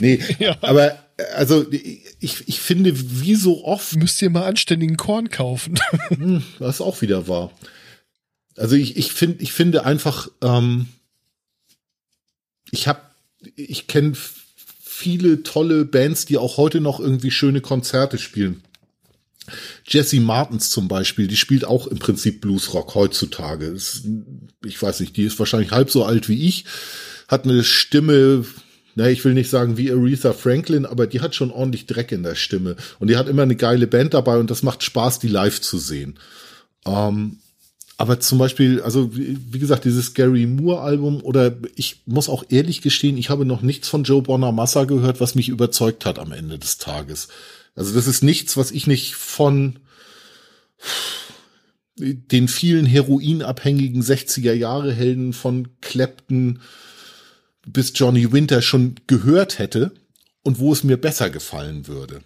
Nee, 0.00 0.22
Ja. 0.38 0.56
aber 0.62 0.98
also 1.34 1.66
ich, 1.70 2.48
ich 2.48 2.60
finde, 2.60 2.92
wie 2.94 3.34
so 3.34 3.64
oft, 3.64 3.96
Müsst 3.96 4.22
ihr 4.22 4.30
mal 4.30 4.46
anständigen 4.46 4.96
Korn 4.96 5.30
kaufen. 5.30 5.78
das 6.58 6.76
ist 6.76 6.80
auch 6.80 7.02
wieder 7.02 7.28
wahr. 7.28 7.52
Also 8.56 8.76
ich, 8.76 8.96
ich 8.96 9.12
finde, 9.12 9.42
ich 9.42 9.52
finde 9.52 9.84
einfach, 9.84 10.28
ähm, 10.42 10.86
ich 12.70 12.88
habe, 12.88 13.00
ich 13.56 13.86
kenne 13.86 14.14
viele 14.84 15.42
tolle 15.42 15.84
Bands, 15.84 16.26
die 16.26 16.38
auch 16.38 16.56
heute 16.56 16.80
noch 16.80 17.00
irgendwie 17.00 17.30
schöne 17.30 17.60
Konzerte 17.60 18.18
spielen. 18.18 18.62
Jessie 19.86 20.20
Martins 20.20 20.70
zum 20.70 20.88
Beispiel, 20.88 21.26
die 21.26 21.36
spielt 21.36 21.64
auch 21.64 21.86
im 21.86 21.98
Prinzip 21.98 22.40
Bluesrock 22.40 22.94
heutzutage. 22.94 23.72
Das, 23.72 24.02
ich 24.64 24.80
weiß 24.80 25.00
nicht, 25.00 25.16
die 25.16 25.24
ist 25.24 25.38
wahrscheinlich 25.38 25.70
halb 25.70 25.90
so 25.90 26.04
alt 26.04 26.28
wie 26.28 26.46
ich, 26.46 26.64
hat 27.28 27.44
eine 27.44 27.64
Stimme, 27.64 28.44
na, 28.98 29.08
ich 29.08 29.24
will 29.24 29.32
nicht 29.32 29.48
sagen 29.48 29.76
wie 29.76 29.92
Aretha 29.92 30.32
Franklin, 30.32 30.84
aber 30.84 31.06
die 31.06 31.20
hat 31.20 31.32
schon 31.32 31.52
ordentlich 31.52 31.86
Dreck 31.86 32.10
in 32.10 32.24
der 32.24 32.34
Stimme. 32.34 32.74
Und 32.98 33.08
die 33.08 33.16
hat 33.16 33.28
immer 33.28 33.42
eine 33.42 33.54
geile 33.54 33.86
Band 33.86 34.12
dabei 34.12 34.38
und 34.38 34.50
das 34.50 34.64
macht 34.64 34.82
Spaß, 34.82 35.20
die 35.20 35.28
live 35.28 35.60
zu 35.60 35.78
sehen. 35.78 36.18
Ähm, 36.84 37.38
aber 37.96 38.18
zum 38.18 38.38
Beispiel, 38.38 38.82
also 38.82 39.10
wie 39.14 39.58
gesagt, 39.60 39.84
dieses 39.84 40.14
Gary 40.14 40.46
Moore 40.46 40.80
Album 40.80 41.22
oder 41.22 41.56
ich 41.76 42.02
muss 42.06 42.28
auch 42.28 42.42
ehrlich 42.48 42.82
gestehen, 42.82 43.18
ich 43.18 43.30
habe 43.30 43.44
noch 43.44 43.62
nichts 43.62 43.86
von 43.86 44.02
Joe 44.02 44.20
Bonamassa 44.20 44.82
gehört, 44.82 45.20
was 45.20 45.36
mich 45.36 45.48
überzeugt 45.48 46.04
hat 46.04 46.18
am 46.18 46.32
Ende 46.32 46.58
des 46.58 46.78
Tages. 46.78 47.28
Also 47.76 47.94
das 47.94 48.08
ist 48.08 48.24
nichts, 48.24 48.56
was 48.56 48.72
ich 48.72 48.88
nicht 48.88 49.14
von 49.14 49.78
den 51.96 52.48
vielen 52.48 52.86
heroinabhängigen 52.86 54.02
60er 54.02 54.54
Jahre 54.54 54.92
Helden 54.92 55.32
von 55.32 55.68
Clapton 55.80 56.58
bis 57.72 57.92
Johnny 57.94 58.32
Winter 58.32 58.62
schon 58.62 58.96
gehört 59.06 59.58
hätte 59.58 59.92
und 60.42 60.58
wo 60.58 60.72
es 60.72 60.84
mir 60.84 60.96
besser 60.96 61.30
gefallen 61.30 61.86
würde. 61.86 62.20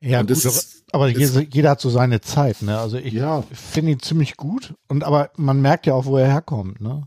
Ja, 0.00 0.20
Und 0.20 0.28
gut, 0.28 0.44
ist- 0.44 0.82
aber 0.92 1.10
ist- 1.10 1.18
jeder, 1.34 1.46
jeder 1.52 1.70
hat 1.70 1.80
so 1.80 1.88
seine 1.90 2.20
Zeit, 2.20 2.62
ne? 2.62 2.78
Also 2.78 2.96
ich 2.96 3.14
Ja. 3.14 3.44
finde 3.52 3.92
ihn 3.92 4.00
ziemlich 4.00 4.36
gut 4.36 4.74
und 4.88 5.04
aber 5.04 5.30
man 5.36 5.60
merkt 5.62 5.86
ja 5.86 5.94
auch, 5.94 6.06
wo 6.06 6.16
er 6.16 6.26
herkommt, 6.26 6.80
ne? 6.80 7.06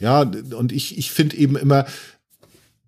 Ja, 0.00 0.22
und 0.22 0.72
ich, 0.72 0.96
ich 0.98 1.10
finde 1.10 1.36
eben 1.36 1.56
immer 1.56 1.86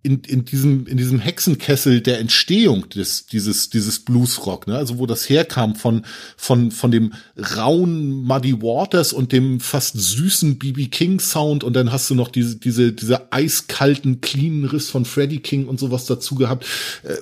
in, 0.02 0.20
in 0.20 0.44
diesem, 0.46 0.86
in 0.86 0.96
diesem 0.96 1.18
Hexenkessel 1.18 2.00
der 2.00 2.20
Entstehung 2.20 2.88
des, 2.88 3.26
dieses, 3.26 3.68
dieses 3.68 4.00
Bluesrock, 4.00 4.66
ne, 4.66 4.76
also 4.76 4.98
wo 4.98 5.06
das 5.06 5.28
herkam 5.28 5.76
von, 5.76 6.06
von, 6.36 6.70
von 6.70 6.90
dem 6.90 7.12
rauen 7.36 8.24
Muddy 8.24 8.62
Waters 8.62 9.12
und 9.12 9.32
dem 9.32 9.60
fast 9.60 9.98
süßen 9.98 10.58
BB 10.58 10.90
King 10.90 11.20
Sound 11.20 11.64
und 11.64 11.74
dann 11.74 11.92
hast 11.92 12.08
du 12.08 12.14
noch 12.14 12.28
diese, 12.28 12.56
diese, 12.56 12.92
diese 12.92 13.30
eiskalten, 13.32 14.20
cleanen 14.22 14.64
Riss 14.64 14.88
von 14.88 15.04
Freddie 15.04 15.40
King 15.40 15.66
und 15.66 15.78
sowas 15.78 16.06
dazu 16.06 16.34
gehabt. 16.34 16.64
Äh, 17.02 17.16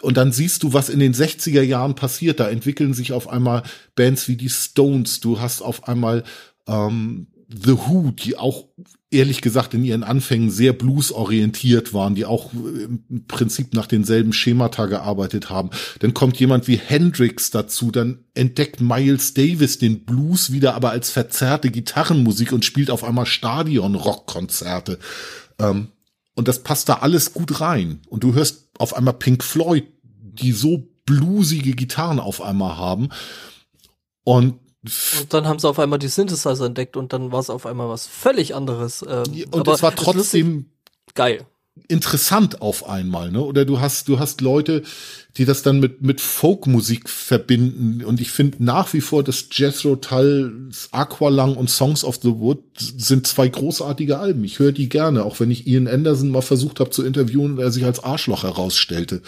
Und 0.00 0.16
dann 0.16 0.32
siehst 0.32 0.64
du, 0.64 0.72
was 0.72 0.88
in 0.88 0.98
den 0.98 1.14
60er 1.14 1.62
Jahren 1.62 1.94
passiert. 1.94 2.40
Da 2.40 2.48
entwickeln 2.50 2.94
sich 2.94 3.12
auf 3.12 3.28
einmal 3.28 3.62
Bands 3.94 4.26
wie 4.26 4.36
die 4.36 4.48
Stones. 4.48 5.20
Du 5.20 5.38
hast 5.38 5.62
auf 5.62 5.86
einmal 5.86 6.24
ähm, 6.66 7.28
The 7.48 7.72
Who, 7.72 8.10
die 8.10 8.36
auch 8.36 8.66
ehrlich 9.12 9.40
gesagt 9.40 9.74
in 9.74 9.84
ihren 9.84 10.02
Anfängen 10.02 10.50
sehr 10.50 10.72
bluesorientiert 10.72 11.94
waren, 11.94 12.14
die 12.14 12.24
auch 12.24 12.52
im 12.52 13.26
Prinzip 13.28 13.74
nach 13.74 13.86
denselben 13.86 14.32
Schemata 14.32 14.86
gearbeitet 14.86 15.50
haben. 15.50 15.70
Dann 16.00 16.14
kommt 16.14 16.38
jemand 16.38 16.68
wie 16.68 16.76
Hendrix 16.76 17.50
dazu, 17.50 17.90
dann 17.90 18.24
entdeckt 18.34 18.80
Miles 18.80 19.34
Davis 19.34 19.78
den 19.78 20.04
Blues 20.04 20.52
wieder 20.52 20.74
aber 20.74 20.90
als 20.90 21.10
verzerrte 21.10 21.70
Gitarrenmusik 21.70 22.52
und 22.52 22.64
spielt 22.64 22.90
auf 22.90 23.04
einmal 23.04 23.26
Stadion-Rockkonzerte. 23.26 24.98
Ähm, 25.58 25.88
und 26.34 26.48
das 26.48 26.62
passt 26.62 26.88
da 26.88 26.94
alles 26.94 27.34
gut 27.34 27.60
rein. 27.60 28.00
Und 28.08 28.24
du 28.24 28.34
hörst 28.34 28.70
auf 28.78 28.96
einmal 28.96 29.14
Pink 29.14 29.44
Floyd, 29.44 29.84
die 30.04 30.52
so 30.52 30.88
bluesige 31.04 31.72
Gitarren 31.72 32.20
auf 32.20 32.40
einmal 32.40 32.76
haben. 32.76 33.10
Und 34.24 34.54
und 34.84 35.32
dann 35.32 35.46
haben 35.46 35.58
sie 35.60 35.68
auf 35.68 35.78
einmal 35.78 35.98
die 35.98 36.08
Synthesizer 36.08 36.66
entdeckt 36.66 36.96
und 36.96 37.12
dann 37.12 37.30
war 37.30 37.38
es 37.40 37.50
auf 37.50 37.66
einmal 37.66 37.88
was 37.88 38.06
völlig 38.06 38.54
anderes. 38.54 39.04
Ähm, 39.08 39.44
und 39.50 39.68
es 39.68 39.82
war 39.82 39.94
trotzdem 39.94 40.66
geil. 41.14 41.46
Interessant 41.88 42.60
auf 42.60 42.86
einmal, 42.86 43.30
ne? 43.30 43.40
Oder 43.40 43.64
du 43.64 43.80
hast, 43.80 44.08
du 44.08 44.18
hast 44.18 44.42
Leute, 44.42 44.82
die 45.38 45.46
das 45.46 45.62
dann 45.62 45.80
mit, 45.80 46.02
mit 46.02 46.20
Folkmusik 46.20 47.08
verbinden. 47.08 48.04
Und 48.04 48.20
ich 48.20 48.30
finde 48.30 48.62
nach 48.62 48.92
wie 48.92 49.00
vor, 49.00 49.22
dass 49.24 49.46
Jethro 49.52 49.96
Tull, 49.96 50.70
Aqualung 50.90 51.56
und 51.56 51.70
Songs 51.70 52.04
of 52.04 52.16
the 52.16 52.34
Wood 52.34 52.62
sind 52.76 53.26
zwei 53.26 53.48
großartige 53.48 54.18
Alben. 54.18 54.44
Ich 54.44 54.58
höre 54.58 54.72
die 54.72 54.90
gerne, 54.90 55.24
auch 55.24 55.40
wenn 55.40 55.50
ich 55.50 55.66
Ian 55.66 55.88
Anderson 55.88 56.28
mal 56.28 56.42
versucht 56.42 56.78
habe 56.80 56.90
zu 56.90 57.04
interviewen 57.04 57.52
und 57.52 57.58
er 57.58 57.70
sich 57.70 57.84
als 57.84 58.04
Arschloch 58.04 58.42
herausstellte. 58.42 59.22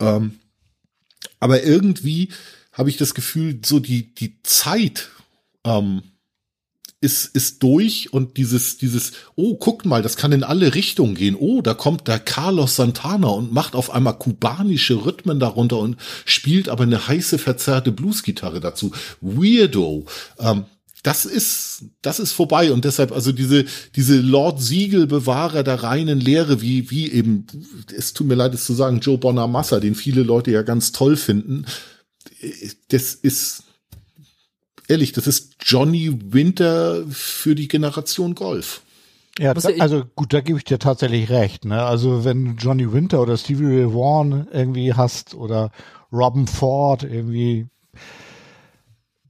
Ähm, 0.00 0.40
aber 1.38 1.62
irgendwie, 1.62 2.30
habe 2.74 2.90
ich 2.90 2.96
das 2.96 3.14
Gefühl, 3.14 3.60
so 3.64 3.80
die, 3.80 4.14
die 4.14 4.42
Zeit 4.42 5.08
ähm, 5.64 6.02
ist, 7.00 7.26
ist 7.36 7.62
durch 7.62 8.12
und 8.12 8.36
dieses, 8.36 8.78
dieses, 8.78 9.12
oh, 9.36 9.56
guckt 9.56 9.86
mal, 9.86 10.02
das 10.02 10.16
kann 10.16 10.32
in 10.32 10.42
alle 10.42 10.74
Richtungen 10.74 11.14
gehen. 11.14 11.36
Oh, 11.38 11.60
da 11.60 11.74
kommt 11.74 12.08
der 12.08 12.18
Carlos 12.18 12.76
Santana 12.76 13.28
und 13.28 13.52
macht 13.52 13.74
auf 13.74 13.90
einmal 13.90 14.18
kubanische 14.18 15.04
Rhythmen 15.04 15.38
darunter 15.38 15.78
und 15.78 15.96
spielt 16.24 16.68
aber 16.68 16.82
eine 16.82 17.06
heiße, 17.06 17.38
verzerrte 17.38 17.92
Bluesgitarre 17.92 18.60
dazu. 18.60 18.90
Weirdo. 19.20 20.06
Ähm, 20.38 20.64
das 21.02 21.26
ist, 21.26 21.84
das 22.00 22.18
ist 22.18 22.32
vorbei 22.32 22.72
und 22.72 22.86
deshalb, 22.86 23.12
also 23.12 23.30
diese, 23.30 23.66
diese 23.94 24.18
Lord 24.20 24.62
Siegel 24.62 25.06
Bewahrer 25.06 25.62
der 25.62 25.82
reinen 25.82 26.18
Lehre, 26.18 26.62
wie, 26.62 26.90
wie 26.90 27.12
eben, 27.12 27.46
es 27.94 28.14
tut 28.14 28.26
mir 28.26 28.36
leid, 28.36 28.54
es 28.54 28.64
zu 28.64 28.72
sagen, 28.72 29.00
Joe 29.00 29.18
Bonamassa, 29.18 29.80
den 29.80 29.94
viele 29.94 30.22
Leute 30.22 30.50
ja 30.50 30.62
ganz 30.62 30.92
toll 30.92 31.18
finden, 31.18 31.66
das 32.88 33.14
ist 33.14 33.64
ehrlich, 34.88 35.12
das 35.12 35.26
ist 35.26 35.56
Johnny 35.60 36.16
Winter 36.32 37.04
für 37.08 37.54
die 37.54 37.68
Generation 37.68 38.34
Golf. 38.34 38.82
Ja, 39.38 39.52
da, 39.52 39.68
also 39.80 40.04
gut, 40.14 40.32
da 40.32 40.40
gebe 40.40 40.58
ich 40.58 40.64
dir 40.64 40.78
tatsächlich 40.78 41.28
recht. 41.28 41.64
Ne? 41.64 41.82
Also 41.82 42.24
wenn 42.24 42.44
du 42.44 42.50
Johnny 42.52 42.92
Winter 42.92 43.20
oder 43.20 43.36
Stevie 43.36 43.66
Ray 43.66 43.92
Vaughan 43.92 44.46
irgendwie 44.52 44.94
hast 44.94 45.34
oder 45.34 45.72
Robin 46.12 46.46
Ford 46.46 47.02
irgendwie, 47.02 47.66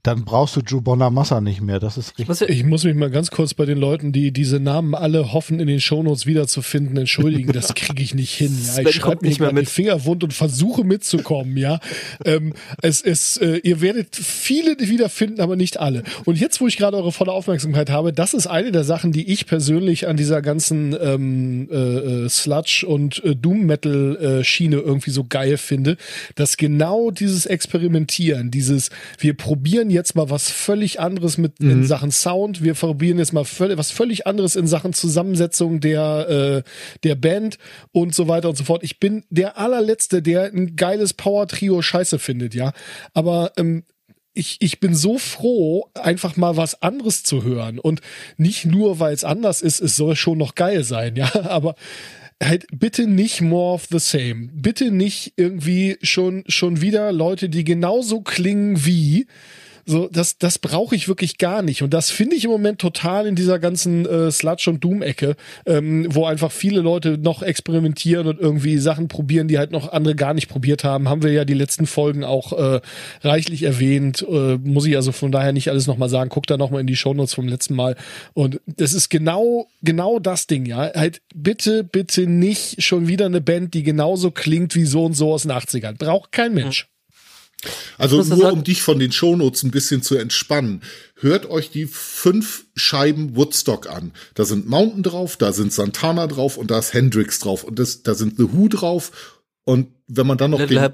dann 0.05 0.23
brauchst 0.23 0.55
du 0.55 0.59
Joe 0.59 0.81
Bonamassa 0.81 1.41
nicht 1.41 1.61
mehr. 1.61 1.79
Das 1.79 1.97
ist 1.97 2.19
richtig. 2.19 2.49
Ich 2.49 2.63
muss 2.63 2.83
mich 2.83 2.93
mal 2.93 3.09
ganz 3.09 3.31
kurz 3.31 3.55
bei 3.55 3.65
den 3.65 3.79
Leuten, 3.79 4.11
die 4.11 4.31
diese 4.31 4.59
Namen 4.59 4.93
alle 4.93 5.33
hoffen, 5.33 5.59
in 5.59 5.65
den 5.65 5.81
Shownotes 5.81 6.27
wiederzufinden, 6.27 6.95
entschuldigen. 6.97 7.51
Das 7.53 7.73
kriege 7.73 8.03
ich 8.03 8.13
nicht 8.13 8.33
hin. 8.33 8.55
Ja, 8.75 8.83
ich 8.83 8.95
schreibe 8.95 9.25
nicht 9.25 9.39
mehr 9.39 9.51
mit 9.51 9.67
Finger 9.67 10.05
wund 10.05 10.23
und 10.23 10.31
versuche 10.31 10.83
mitzukommen. 10.83 11.57
Ja, 11.57 11.79
ähm, 12.23 12.53
es 12.83 13.01
ist, 13.01 13.41
äh, 13.41 13.57
ihr 13.57 13.81
werdet 13.81 14.15
viele 14.15 14.75
wiederfinden, 14.77 15.41
aber 15.41 15.55
nicht 15.55 15.79
alle. 15.79 16.03
Und 16.25 16.39
jetzt, 16.39 16.61
wo 16.61 16.67
ich 16.67 16.77
gerade 16.77 16.97
eure 16.97 17.11
volle 17.11 17.31
Aufmerksamkeit 17.31 17.89
habe, 17.89 18.13
das 18.13 18.35
ist 18.35 18.45
eine 18.45 18.71
der 18.71 18.83
Sachen, 18.83 19.11
die 19.11 19.31
ich 19.31 19.47
persönlich 19.47 20.07
an 20.07 20.17
dieser 20.17 20.43
ganzen 20.43 20.95
ähm, 21.01 21.67
äh, 21.71 22.25
äh 22.25 22.29
Sludge 22.29 22.85
und 22.87 23.23
äh, 23.23 23.35
Doom 23.35 23.65
Metal 23.65 24.17
äh, 24.17 24.43
Schiene 24.43 24.77
irgendwie 24.77 25.11
so 25.11 25.23
geil 25.27 25.57
finde, 25.57 25.97
dass 26.35 26.57
genau 26.57 27.09
dieses 27.09 27.47
Experimentieren, 27.47 28.51
dieses 28.51 28.91
wir 29.17 29.33
probieren 29.33 29.89
jetzt 29.95 30.15
mal 30.15 30.29
was 30.29 30.51
völlig 30.51 30.99
anderes 30.99 31.39
mit 31.39 31.59
mhm. 31.59 31.71
in 31.71 31.83
Sachen 31.85 32.11
Sound. 32.11 32.61
Wir 32.63 32.75
probieren 32.75 33.17
jetzt 33.17 33.33
mal 33.33 33.45
völ 33.45 33.75
was 33.77 33.89
völlig 33.89 34.27
anderes 34.27 34.55
in 34.55 34.67
Sachen 34.67 34.93
Zusammensetzung 34.93 35.79
der, 35.79 36.63
äh, 36.63 36.69
der 37.03 37.15
Band 37.15 37.57
und 37.91 38.13
so 38.13 38.27
weiter 38.27 38.49
und 38.49 38.57
so 38.57 38.63
fort. 38.63 38.83
Ich 38.83 38.99
bin 38.99 39.23
der 39.31 39.57
allerletzte, 39.57 40.21
der 40.21 40.43
ein 40.43 40.75
geiles 40.75 41.13
Power-Trio 41.13 41.81
scheiße 41.81 42.19
findet, 42.19 42.53
ja. 42.53 42.73
Aber 43.13 43.53
ähm, 43.57 43.83
ich, 44.33 44.57
ich 44.59 44.79
bin 44.79 44.93
so 44.93 45.17
froh, 45.17 45.89
einfach 45.95 46.35
mal 46.35 46.57
was 46.57 46.81
anderes 46.81 47.23
zu 47.23 47.43
hören. 47.43 47.79
Und 47.79 48.01
nicht 48.37 48.65
nur, 48.65 48.99
weil 48.99 49.13
es 49.13 49.23
anders 49.23 49.61
ist, 49.61 49.81
es 49.81 49.95
soll 49.95 50.15
schon 50.15 50.37
noch 50.37 50.53
geil 50.53 50.83
sein, 50.83 51.15
ja. 51.15 51.33
Aber 51.45 51.75
halt 52.43 52.67
bitte 52.71 53.07
nicht 53.07 53.41
more 53.41 53.73
of 53.73 53.87
the 53.89 53.99
same. 53.99 54.49
Bitte 54.53 54.91
nicht 54.91 55.33
irgendwie 55.37 55.97
schon, 56.01 56.43
schon 56.47 56.81
wieder 56.81 57.11
Leute, 57.11 57.49
die 57.49 57.63
genauso 57.63 58.21
klingen 58.21 58.85
wie 58.85 59.27
so, 59.85 60.09
das, 60.11 60.37
das 60.39 60.57
brauche 60.57 60.95
ich 60.95 61.07
wirklich 61.07 61.37
gar 61.37 61.61
nicht. 61.61 61.83
Und 61.83 61.93
das 61.93 62.09
finde 62.09 62.35
ich 62.35 62.45
im 62.45 62.49
Moment 62.49 62.79
total 62.79 63.27
in 63.27 63.35
dieser 63.35 63.59
ganzen 63.59 64.05
äh, 64.05 64.31
Sludge- 64.31 64.69
und 64.69 64.83
Doom-Ecke, 64.83 65.35
ähm, 65.67 66.07
wo 66.09 66.25
einfach 66.25 66.51
viele 66.51 66.81
Leute 66.81 67.19
noch 67.19 67.43
experimentieren 67.43 68.25
und 68.25 68.39
irgendwie 68.39 68.79
Sachen 68.79 69.07
probieren, 69.07 69.47
die 69.47 69.59
halt 69.59 69.71
noch 69.71 69.91
andere 69.91 70.15
gar 70.15 70.33
nicht 70.33 70.49
probiert 70.49 70.83
haben. 70.83 71.07
Haben 71.07 71.21
wir 71.21 71.31
ja 71.31 71.45
die 71.45 71.53
letzten 71.53 71.85
Folgen 71.85 72.23
auch 72.23 72.53
äh, 72.53 72.81
reichlich 73.21 73.63
erwähnt. 73.63 74.25
Äh, 74.27 74.57
muss 74.57 74.85
ich 74.85 74.95
also 74.95 75.11
von 75.11 75.31
daher 75.31 75.53
nicht 75.53 75.69
alles 75.69 75.85
nochmal 75.85 76.09
sagen. 76.09 76.31
Guck 76.31 76.47
da 76.47 76.57
nochmal 76.57 76.81
in 76.81 76.87
die 76.87 76.95
Shownotes 76.95 77.35
vom 77.35 77.47
letzten 77.47 77.75
Mal. 77.75 77.95
Und 78.33 78.59
das 78.65 78.93
ist 78.93 79.09
genau, 79.09 79.67
genau 79.83 80.17
das 80.17 80.47
Ding, 80.47 80.65
ja. 80.65 80.91
Halt 80.95 81.21
bitte, 81.35 81.83
bitte 81.83 82.25
nicht 82.25 82.81
schon 82.81 83.07
wieder 83.07 83.27
eine 83.27 83.41
Band, 83.41 83.75
die 83.75 83.83
genauso 83.83 84.31
klingt 84.31 84.75
wie 84.75 84.85
so 84.85 85.05
und 85.05 85.13
so 85.13 85.31
aus 85.31 85.43
den 85.43 85.51
80ern. 85.51 85.97
Braucht 85.97 86.31
kein 86.31 86.55
Mensch. 86.55 86.87
Also 87.97 88.23
nur 88.23 88.51
um 88.51 88.63
dich 88.63 88.81
von 88.81 88.99
den 88.99 89.11
Shownotes 89.11 89.63
ein 89.63 89.71
bisschen 89.71 90.01
zu 90.01 90.15
entspannen. 90.17 90.81
Hört 91.15 91.49
euch 91.49 91.69
die 91.69 91.85
fünf 91.85 92.65
Scheiben 92.75 93.35
Woodstock 93.35 93.89
an. 93.89 94.11
Da 94.33 94.45
sind 94.45 94.67
Mountain 94.67 95.03
drauf, 95.03 95.37
da 95.37 95.53
sind 95.53 95.73
Santana 95.73 96.27
drauf 96.27 96.57
und 96.57 96.71
da 96.71 96.79
ist 96.79 96.93
Hendrix 96.93 97.39
drauf 97.39 97.63
und 97.63 97.79
das, 97.79 98.03
da 98.03 98.15
sind 98.15 98.37
The 98.37 98.53
Who 98.53 98.67
drauf. 98.67 99.35
Und 99.63 99.87
wenn 100.07 100.27
man 100.27 100.37
dann 100.37 100.51
noch 100.51 100.65
den 100.65 100.91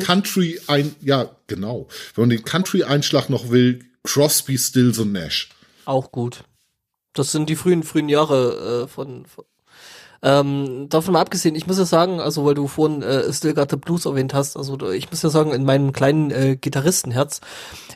Country 0.00 0.60
ein, 0.66 0.94
ja, 1.00 1.30
genau. 1.46 1.88
Wenn 2.14 2.22
man 2.22 2.30
den 2.30 2.44
Country 2.44 2.82
Einschlag 2.82 3.30
noch 3.30 3.50
will, 3.50 3.80
Crosby, 4.02 4.58
Stills 4.58 4.98
und 4.98 5.12
Nash. 5.12 5.48
Auch 5.86 6.12
gut. 6.12 6.44
Das 7.12 7.32
sind 7.32 7.48
die 7.48 7.56
frühen, 7.56 7.82
frühen 7.82 8.08
Jahre 8.08 8.84
äh, 8.84 8.88
von, 8.88 9.26
von 9.26 9.44
ähm, 10.22 10.88
davon 10.88 11.14
mal 11.14 11.20
abgesehen, 11.20 11.54
ich 11.54 11.66
muss 11.66 11.78
ja 11.78 11.84
sagen, 11.84 12.20
also 12.20 12.44
weil 12.44 12.54
du 12.54 12.66
vorhin 12.66 13.02
äh, 13.02 13.32
Still 13.32 13.54
Got 13.54 13.70
the 13.70 13.76
Blues 13.76 14.04
erwähnt 14.04 14.34
hast, 14.34 14.56
also 14.56 14.90
ich 14.90 15.10
muss 15.10 15.22
ja 15.22 15.30
sagen, 15.30 15.52
in 15.52 15.64
meinem 15.64 15.92
kleinen 15.92 16.30
äh, 16.30 16.56
Gitarristenherz, 16.60 17.40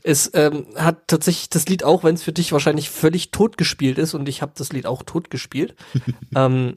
es 0.02 0.30
ähm, 0.34 0.66
hat 0.76 1.06
tatsächlich 1.06 1.50
das 1.50 1.66
Lied 1.68 1.84
auch, 1.84 2.02
wenn 2.02 2.14
es 2.14 2.22
für 2.22 2.32
dich 2.32 2.52
wahrscheinlich 2.52 2.90
völlig 2.90 3.30
tot 3.30 3.58
gespielt 3.58 3.98
ist 3.98 4.14
und 4.14 4.28
ich 4.28 4.42
habe 4.42 4.52
das 4.56 4.72
Lied 4.72 4.86
auch 4.86 5.02
tot 5.02 5.30
gespielt, 5.30 5.74
ähm, 6.34 6.74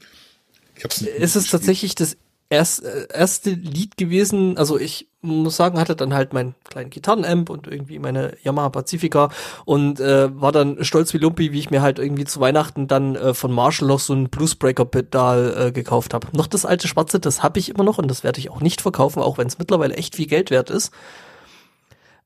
ich 0.76 0.84
hab's 0.84 1.00
nicht 1.00 1.14
ist 1.14 1.34
es 1.34 1.50
tatsächlich 1.50 1.94
das 1.94 2.16
erst, 2.50 2.84
äh, 2.84 3.06
erste 3.12 3.50
Lied 3.50 3.96
gewesen, 3.96 4.56
also 4.56 4.78
ich 4.78 5.08
muss 5.20 5.56
sagen, 5.56 5.80
hatte 5.80 5.96
dann 5.96 6.14
halt 6.14 6.32
meinen 6.32 6.54
kleinen 6.64 6.90
Gitarrenamp 6.90 7.50
und 7.50 7.66
irgendwie 7.66 7.98
meine 7.98 8.36
Yamaha 8.42 8.68
Pacifica 8.68 9.30
und 9.64 9.98
äh, 9.98 10.28
war 10.40 10.52
dann 10.52 10.84
stolz 10.84 11.12
wie 11.12 11.18
Lumpi, 11.18 11.52
wie 11.52 11.58
ich 11.58 11.70
mir 11.70 11.82
halt 11.82 11.98
irgendwie 11.98 12.24
zu 12.24 12.40
Weihnachten 12.40 12.86
dann 12.86 13.16
äh, 13.16 13.34
von 13.34 13.52
Marshall 13.52 13.88
noch 13.88 13.98
so 13.98 14.14
ein 14.14 14.30
Bluesbreaker-Pedal 14.30 15.66
äh, 15.66 15.72
gekauft 15.72 16.14
habe. 16.14 16.28
Noch 16.36 16.46
das 16.46 16.64
alte 16.64 16.86
Schwarze, 16.86 17.18
das 17.18 17.42
habe 17.42 17.58
ich 17.58 17.68
immer 17.68 17.84
noch 17.84 17.98
und 17.98 18.08
das 18.08 18.22
werde 18.22 18.38
ich 18.38 18.50
auch 18.50 18.60
nicht 18.60 18.80
verkaufen, 18.80 19.20
auch 19.20 19.38
wenn 19.38 19.48
es 19.48 19.58
mittlerweile 19.58 19.94
echt 19.94 20.14
viel 20.14 20.26
Geld 20.26 20.50
wert 20.50 20.70
ist. 20.70 20.92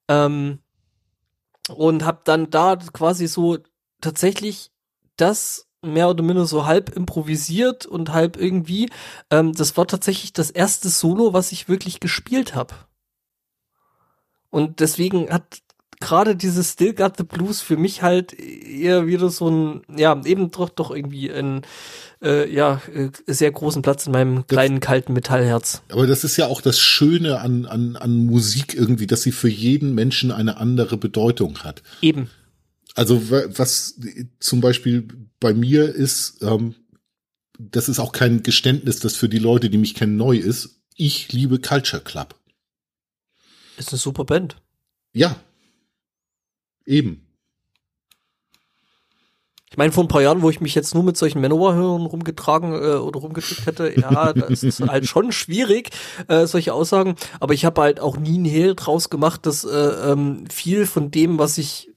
Ähm, 0.09 0.59
und 1.75 2.05
habe 2.05 2.21
dann 2.25 2.51
da 2.51 2.77
quasi 2.77 3.27
so 3.27 3.59
tatsächlich 4.01 4.71
das 5.17 5.69
mehr 5.83 6.09
oder 6.09 6.23
minder 6.23 6.47
so 6.47 6.67
halb 6.67 6.95
improvisiert 6.95 7.87
und 7.87 8.13
halb 8.13 8.37
irgendwie. 8.37 8.91
Ähm, 9.31 9.53
das 9.53 9.77
war 9.77 9.87
tatsächlich 9.87 10.33
das 10.33 10.51
erste 10.51 10.89
Solo, 10.89 11.33
was 11.33 11.53
ich 11.53 11.69
wirklich 11.69 12.01
gespielt 12.01 12.55
habe. 12.55 12.75
Und 14.51 14.81
deswegen 14.81 15.31
hat 15.31 15.63
gerade 16.03 16.37
dieses 16.37 16.73
Still 16.73 16.95
Got 16.95 17.17
the 17.17 17.25
Blues 17.25 17.61
für 17.61 17.77
mich 17.77 18.03
halt 18.03 18.33
eher 18.39 19.07
wieder 19.07 19.31
so 19.31 19.49
ein, 19.49 19.83
ja, 19.97 20.21
eben 20.25 20.51
doch, 20.51 20.69
doch 20.69 20.91
irgendwie 20.91 21.31
ein, 21.31 21.63
äh, 22.21 22.53
ja, 22.53 22.83
äh, 22.93 23.11
sehr 23.27 23.51
großen 23.51 23.83
Platz 23.83 24.07
in 24.07 24.13
meinem 24.13 24.47
kleinen, 24.47 24.81
kalten 24.81 25.13
Metallherz. 25.13 25.83
Aber 25.91 26.07
das 26.07 26.25
ist 26.25 26.37
ja 26.37 26.47
auch 26.47 26.61
das 26.61 26.79
Schöne 26.79 27.41
an, 27.41 27.67
an, 27.67 27.97
an 27.97 28.27
Musik 28.27 28.75
irgendwie, 28.75 29.07
dass 29.07 29.23
sie 29.23 29.33
für 29.33 29.49
jeden 29.49 29.95
Menschen 29.95 30.33
eine 30.33 30.59
andere 30.59 30.97
Bedeutung 30.97 31.61
hat. 31.61 31.83
Eben. 32.03 32.29
Also 32.95 33.31
was 33.31 33.99
zum 34.39 34.61
Beispiel 34.61 35.09
bei 35.43 35.53
mir 35.53 35.95
ist, 35.95 36.41
ähm, 36.41 36.77
das 37.59 37.89
ist 37.89 37.99
auch 37.99 38.13
kein 38.13 38.43
Geständnis, 38.43 39.01
das 39.01 39.17
für 39.17 39.29
die 39.29 39.41
Leute, 39.41 39.69
die 39.69 39.77
mich 39.77 39.95
kennen, 39.95 40.17
neu 40.17 40.37
ist. 40.37 40.81
Ich 40.95 41.33
liebe 41.33 41.59
Culture 41.59 42.01
Club. 42.01 42.37
Ist 43.77 43.91
eine 43.91 43.99
super 43.99 44.25
Band. 44.25 44.57
Ja. 45.13 45.37
Eben. 46.87 47.27
Ich 49.71 49.79
meine, 49.79 49.91
vor 49.91 50.05
ein 50.05 50.09
paar 50.09 50.23
Jahren, 50.23 50.43
wo 50.43 50.51
ich 50.51 50.61
mich 50.61 50.75
jetzt 50.75 50.95
nur 50.95 51.03
mit 51.03 51.17
solchen 51.17 51.41
Manowar-Hörern 51.41 52.07
rumgetragen 52.07 52.75
äh, 52.75 52.97
oder 52.97 53.21
rumgedrückt 53.21 53.65
hätte, 53.65 53.99
ja, 53.99 54.33
das 54.35 54.63
ist 54.63 54.81
halt 54.87 55.07
schon 55.07 55.33
schwierig, 55.33 55.91
äh, 56.29 56.47
solche 56.47 56.75
Aussagen. 56.75 57.17
Aber 57.41 57.55
ich 57.55 57.65
habe 57.65 57.81
halt 57.81 57.99
auch 57.99 58.19
nie 58.19 58.35
einen 58.35 58.45
Hehl 58.45 58.75
draus 58.75 59.09
gemacht, 59.09 59.47
dass 59.47 59.65
äh, 59.65 60.13
ähm, 60.13 60.45
viel 60.51 60.87
von 60.87 61.11
dem, 61.11 61.39
was 61.39 61.57
ich, 61.57 61.92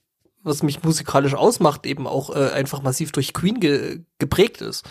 was 0.46 0.62
mich 0.62 0.82
musikalisch 0.82 1.34
ausmacht, 1.34 1.84
eben 1.84 2.06
auch 2.06 2.34
äh, 2.34 2.50
einfach 2.50 2.82
massiv 2.82 3.12
durch 3.12 3.32
Queen 3.34 3.60
ge 3.60 4.00
geprägt 4.18 4.62
ist. 4.62 4.84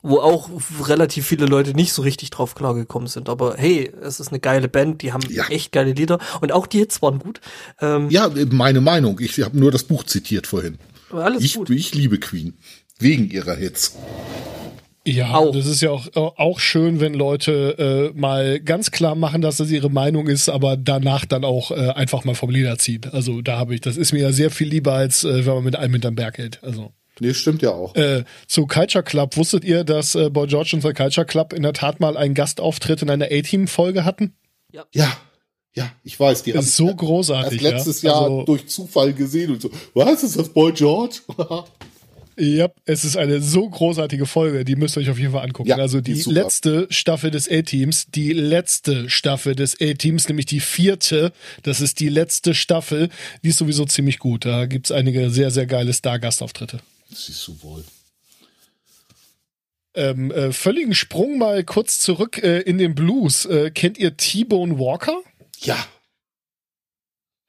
Wo 0.00 0.18
auch 0.20 0.48
relativ 0.86 1.26
viele 1.26 1.46
Leute 1.46 1.74
nicht 1.74 1.92
so 1.92 2.02
richtig 2.02 2.30
drauf 2.30 2.54
klargekommen 2.54 3.08
sind. 3.08 3.28
Aber 3.28 3.54
hey, 3.56 3.92
es 4.00 4.20
ist 4.20 4.28
eine 4.28 4.38
geile 4.38 4.68
Band, 4.68 5.02
die 5.02 5.12
haben 5.12 5.22
Ja. 5.28 5.46
echt 5.48 5.72
geile 5.72 5.92
Lieder. 5.92 6.18
Und 6.40 6.52
auch 6.52 6.68
die 6.68 6.78
Hits 6.78 7.02
waren 7.02 7.18
gut. 7.18 7.40
Ähm, 7.80 8.08
Ja, 8.08 8.30
meine 8.50 8.80
Meinung. 8.80 9.18
Ich 9.20 9.40
habe 9.42 9.58
nur 9.58 9.72
das 9.72 9.82
Buch 9.84 10.04
zitiert 10.04 10.46
vorhin. 10.46 10.78
alles 11.10 11.42
Ich, 11.42 11.54
gut. 11.54 11.70
ich 11.70 11.94
liebe 11.94 12.18
Queen. 12.20 12.56
Wegen 13.00 13.28
ihrer 13.30 13.54
Hits. 13.56 13.96
Ja, 15.14 15.34
Auch. 15.34 15.52
das 15.52 15.66
ist 15.66 15.80
ja 15.80 15.90
auch, 15.90 16.06
auch 16.14 16.60
schön, 16.60 17.00
wenn 17.00 17.14
Leute 17.14 18.12
äh, 18.14 18.18
mal 18.18 18.60
ganz 18.60 18.90
klar 18.90 19.14
machen, 19.14 19.40
dass 19.40 19.56
das 19.56 19.70
ihre 19.70 19.90
Meinung 19.90 20.28
ist, 20.28 20.48
aber 20.48 20.76
danach 20.76 21.24
dann 21.24 21.44
auch 21.44 21.70
äh, 21.70 21.90
einfach 21.90 22.24
mal 22.24 22.34
vom 22.34 22.50
Leder 22.50 22.78
ziehen. 22.78 23.02
Also 23.12 23.40
da 23.40 23.58
habe 23.58 23.74
ich, 23.74 23.80
das 23.80 23.96
ist 23.96 24.12
mir 24.12 24.20
ja 24.22 24.32
sehr 24.32 24.50
viel 24.50 24.68
lieber, 24.68 24.92
als 24.92 25.24
äh, 25.24 25.46
wenn 25.46 25.54
man 25.54 25.64
mit 25.64 25.76
einem 25.76 25.94
hinterm 25.94 26.14
Berg 26.14 26.38
hält. 26.38 26.62
Also 26.62 26.92
Nee, 27.20 27.34
stimmt 27.34 27.62
ja 27.62 27.70
auch. 27.72 27.96
äh, 27.96 28.24
zu 28.46 28.66
Culture 28.66 29.02
Club, 29.02 29.36
wusstet 29.36 29.64
ihr, 29.64 29.82
dass 29.84 30.14
äh, 30.14 30.30
Boy 30.30 30.46
George 30.46 30.70
und 30.74 30.82
the 30.82 30.92
Culture 30.92 31.26
Club 31.26 31.52
in 31.52 31.62
der 31.62 31.72
Tat 31.72 32.00
mal 32.00 32.16
einen 32.16 32.34
Gastauftritt 32.34 33.02
in 33.02 33.10
einer 33.10 33.26
A-Team-Folge 33.26 34.04
hatten? 34.04 34.34
Ja, 34.70 34.84
ja, 35.74 35.90
ich 36.02 36.18
weiß. 36.18 36.42
Die 36.42 36.52
Das 36.52 36.66
ist 36.66 36.76
so 36.76 36.86
erst 36.88 36.98
großartig. 36.98 37.60
letztes 37.60 38.02
ja? 38.02 38.10
Jahr 38.10 38.22
Also, 38.22 38.42
durch 38.44 38.66
Zufall 38.66 39.12
gesehen 39.12 39.52
und 39.52 39.62
so. 39.62 39.70
Was 39.94 40.22
ist 40.24 40.36
das 40.36 40.48
Boy 40.48 40.72
George? 40.72 41.20
Ja, 42.38 42.68
es 42.84 43.04
ist 43.04 43.16
eine 43.16 43.40
so 43.40 43.68
großartige 43.68 44.24
Folge, 44.24 44.64
die 44.64 44.76
müsst 44.76 44.96
ihr 44.96 45.00
euch 45.00 45.10
auf 45.10 45.18
jeden 45.18 45.32
Fall 45.32 45.44
angucken. 45.44 45.68
Ja, 45.68 45.76
also 45.76 46.00
die 46.00 46.22
letzte 46.22 46.86
Staffel 46.88 47.32
des 47.32 47.50
A-Teams, 47.50 48.06
die 48.14 48.32
letzte 48.32 49.10
Staffel 49.10 49.56
des 49.56 49.80
A-Teams, 49.80 50.28
nämlich 50.28 50.46
die 50.46 50.60
vierte, 50.60 51.32
das 51.64 51.80
ist 51.80 51.98
die 51.98 52.08
letzte 52.08 52.54
Staffel, 52.54 53.08
die 53.42 53.48
ist 53.48 53.58
sowieso 53.58 53.84
ziemlich 53.86 54.20
gut. 54.20 54.44
Da 54.44 54.66
gibt's 54.66 54.92
einige 54.92 55.30
sehr, 55.30 55.50
sehr 55.50 55.66
geile 55.66 55.92
Star-Gastauftritte. 55.92 56.78
Siehst 57.12 57.48
du 57.48 57.60
wohl. 57.62 57.84
Ähm, 59.94 60.30
äh, 60.30 60.52
völligen 60.52 60.94
Sprung 60.94 61.38
mal 61.38 61.64
kurz 61.64 61.98
zurück 61.98 62.38
äh, 62.40 62.60
in 62.60 62.78
den 62.78 62.94
Blues. 62.94 63.46
Äh, 63.46 63.72
kennt 63.72 63.98
ihr 63.98 64.16
T-Bone 64.16 64.78
Walker? 64.78 65.22
Ja, 65.60 65.76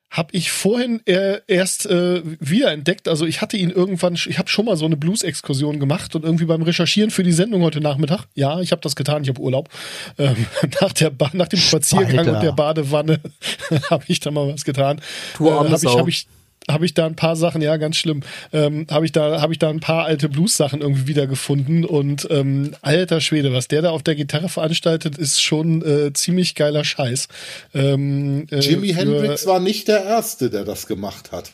Hab 0.09 0.33
ich 0.33 0.51
vorhin 0.51 1.05
äh, 1.05 1.39
erst 1.47 1.85
äh, 1.85 2.21
wiederentdeckt. 2.39 3.07
Also 3.07 3.25
ich 3.25 3.41
hatte 3.41 3.57
ihn 3.57 3.69
irgendwann, 3.69 4.15
ich 4.15 4.39
habe 4.39 4.49
schon 4.49 4.65
mal 4.65 4.75
so 4.75 4.85
eine 4.85 4.97
Blues-Exkursion 4.97 5.79
gemacht 5.79 6.15
und 6.15 6.25
irgendwie 6.25 6.45
beim 6.45 6.63
Recherchieren 6.63 7.11
für 7.11 7.23
die 7.23 7.31
Sendung 7.31 7.61
heute 7.61 7.79
Nachmittag, 7.79 8.25
ja, 8.33 8.59
ich 8.59 8.71
habe 8.71 8.81
das 8.81 8.95
getan, 8.95 9.21
ich 9.23 9.29
habe 9.29 9.39
Urlaub, 9.39 9.69
ähm, 10.17 10.47
nach, 10.81 10.93
der 10.93 11.11
ba 11.11 11.29
nach 11.33 11.47
dem 11.47 11.59
Spaziergang 11.59 12.11
Spalter. 12.11 12.33
und 12.33 12.43
der 12.43 12.51
Badewanne 12.53 13.19
habe 13.89 14.03
ich 14.07 14.19
da 14.19 14.31
mal 14.31 14.51
was 14.51 14.65
getan. 14.65 14.99
Du 15.37 15.47
äh, 15.47 15.51
habe 15.51 15.75
ich, 15.75 15.85
hab 15.85 16.07
ich 16.07 16.27
habe 16.69 16.85
ich 16.85 16.93
da 16.93 17.05
ein 17.05 17.15
paar 17.15 17.35
Sachen, 17.35 17.61
ja, 17.61 17.77
ganz 17.77 17.97
schlimm, 17.97 18.21
ähm, 18.53 18.87
habe 18.89 19.05
ich 19.05 19.11
da 19.11 19.41
habe 19.41 19.53
ich 19.53 19.59
da 19.59 19.69
ein 19.69 19.79
paar 19.79 20.05
alte 20.05 20.29
Blues-Sachen 20.29 20.81
irgendwie 20.81 21.07
wiedergefunden 21.07 21.85
und 21.85 22.27
ähm, 22.29 22.75
alter 22.81 23.21
Schwede, 23.21 23.53
was 23.53 23.67
der 23.67 23.81
da 23.81 23.91
auf 23.91 24.03
der 24.03 24.15
Gitarre 24.15 24.49
veranstaltet, 24.49 25.17
ist 25.17 25.41
schon 25.41 25.81
äh, 25.81 26.13
ziemlich 26.13 26.55
geiler 26.55 26.83
Scheiß. 26.83 27.27
Ähm, 27.73 28.47
äh, 28.51 28.59
Jimi 28.59 28.89
Hendrix 28.89 29.45
war 29.45 29.59
nicht 29.59 29.87
der 29.87 30.03
Erste, 30.03 30.49
der 30.49 30.63
das 30.63 30.87
gemacht 30.87 31.31
hat. 31.31 31.51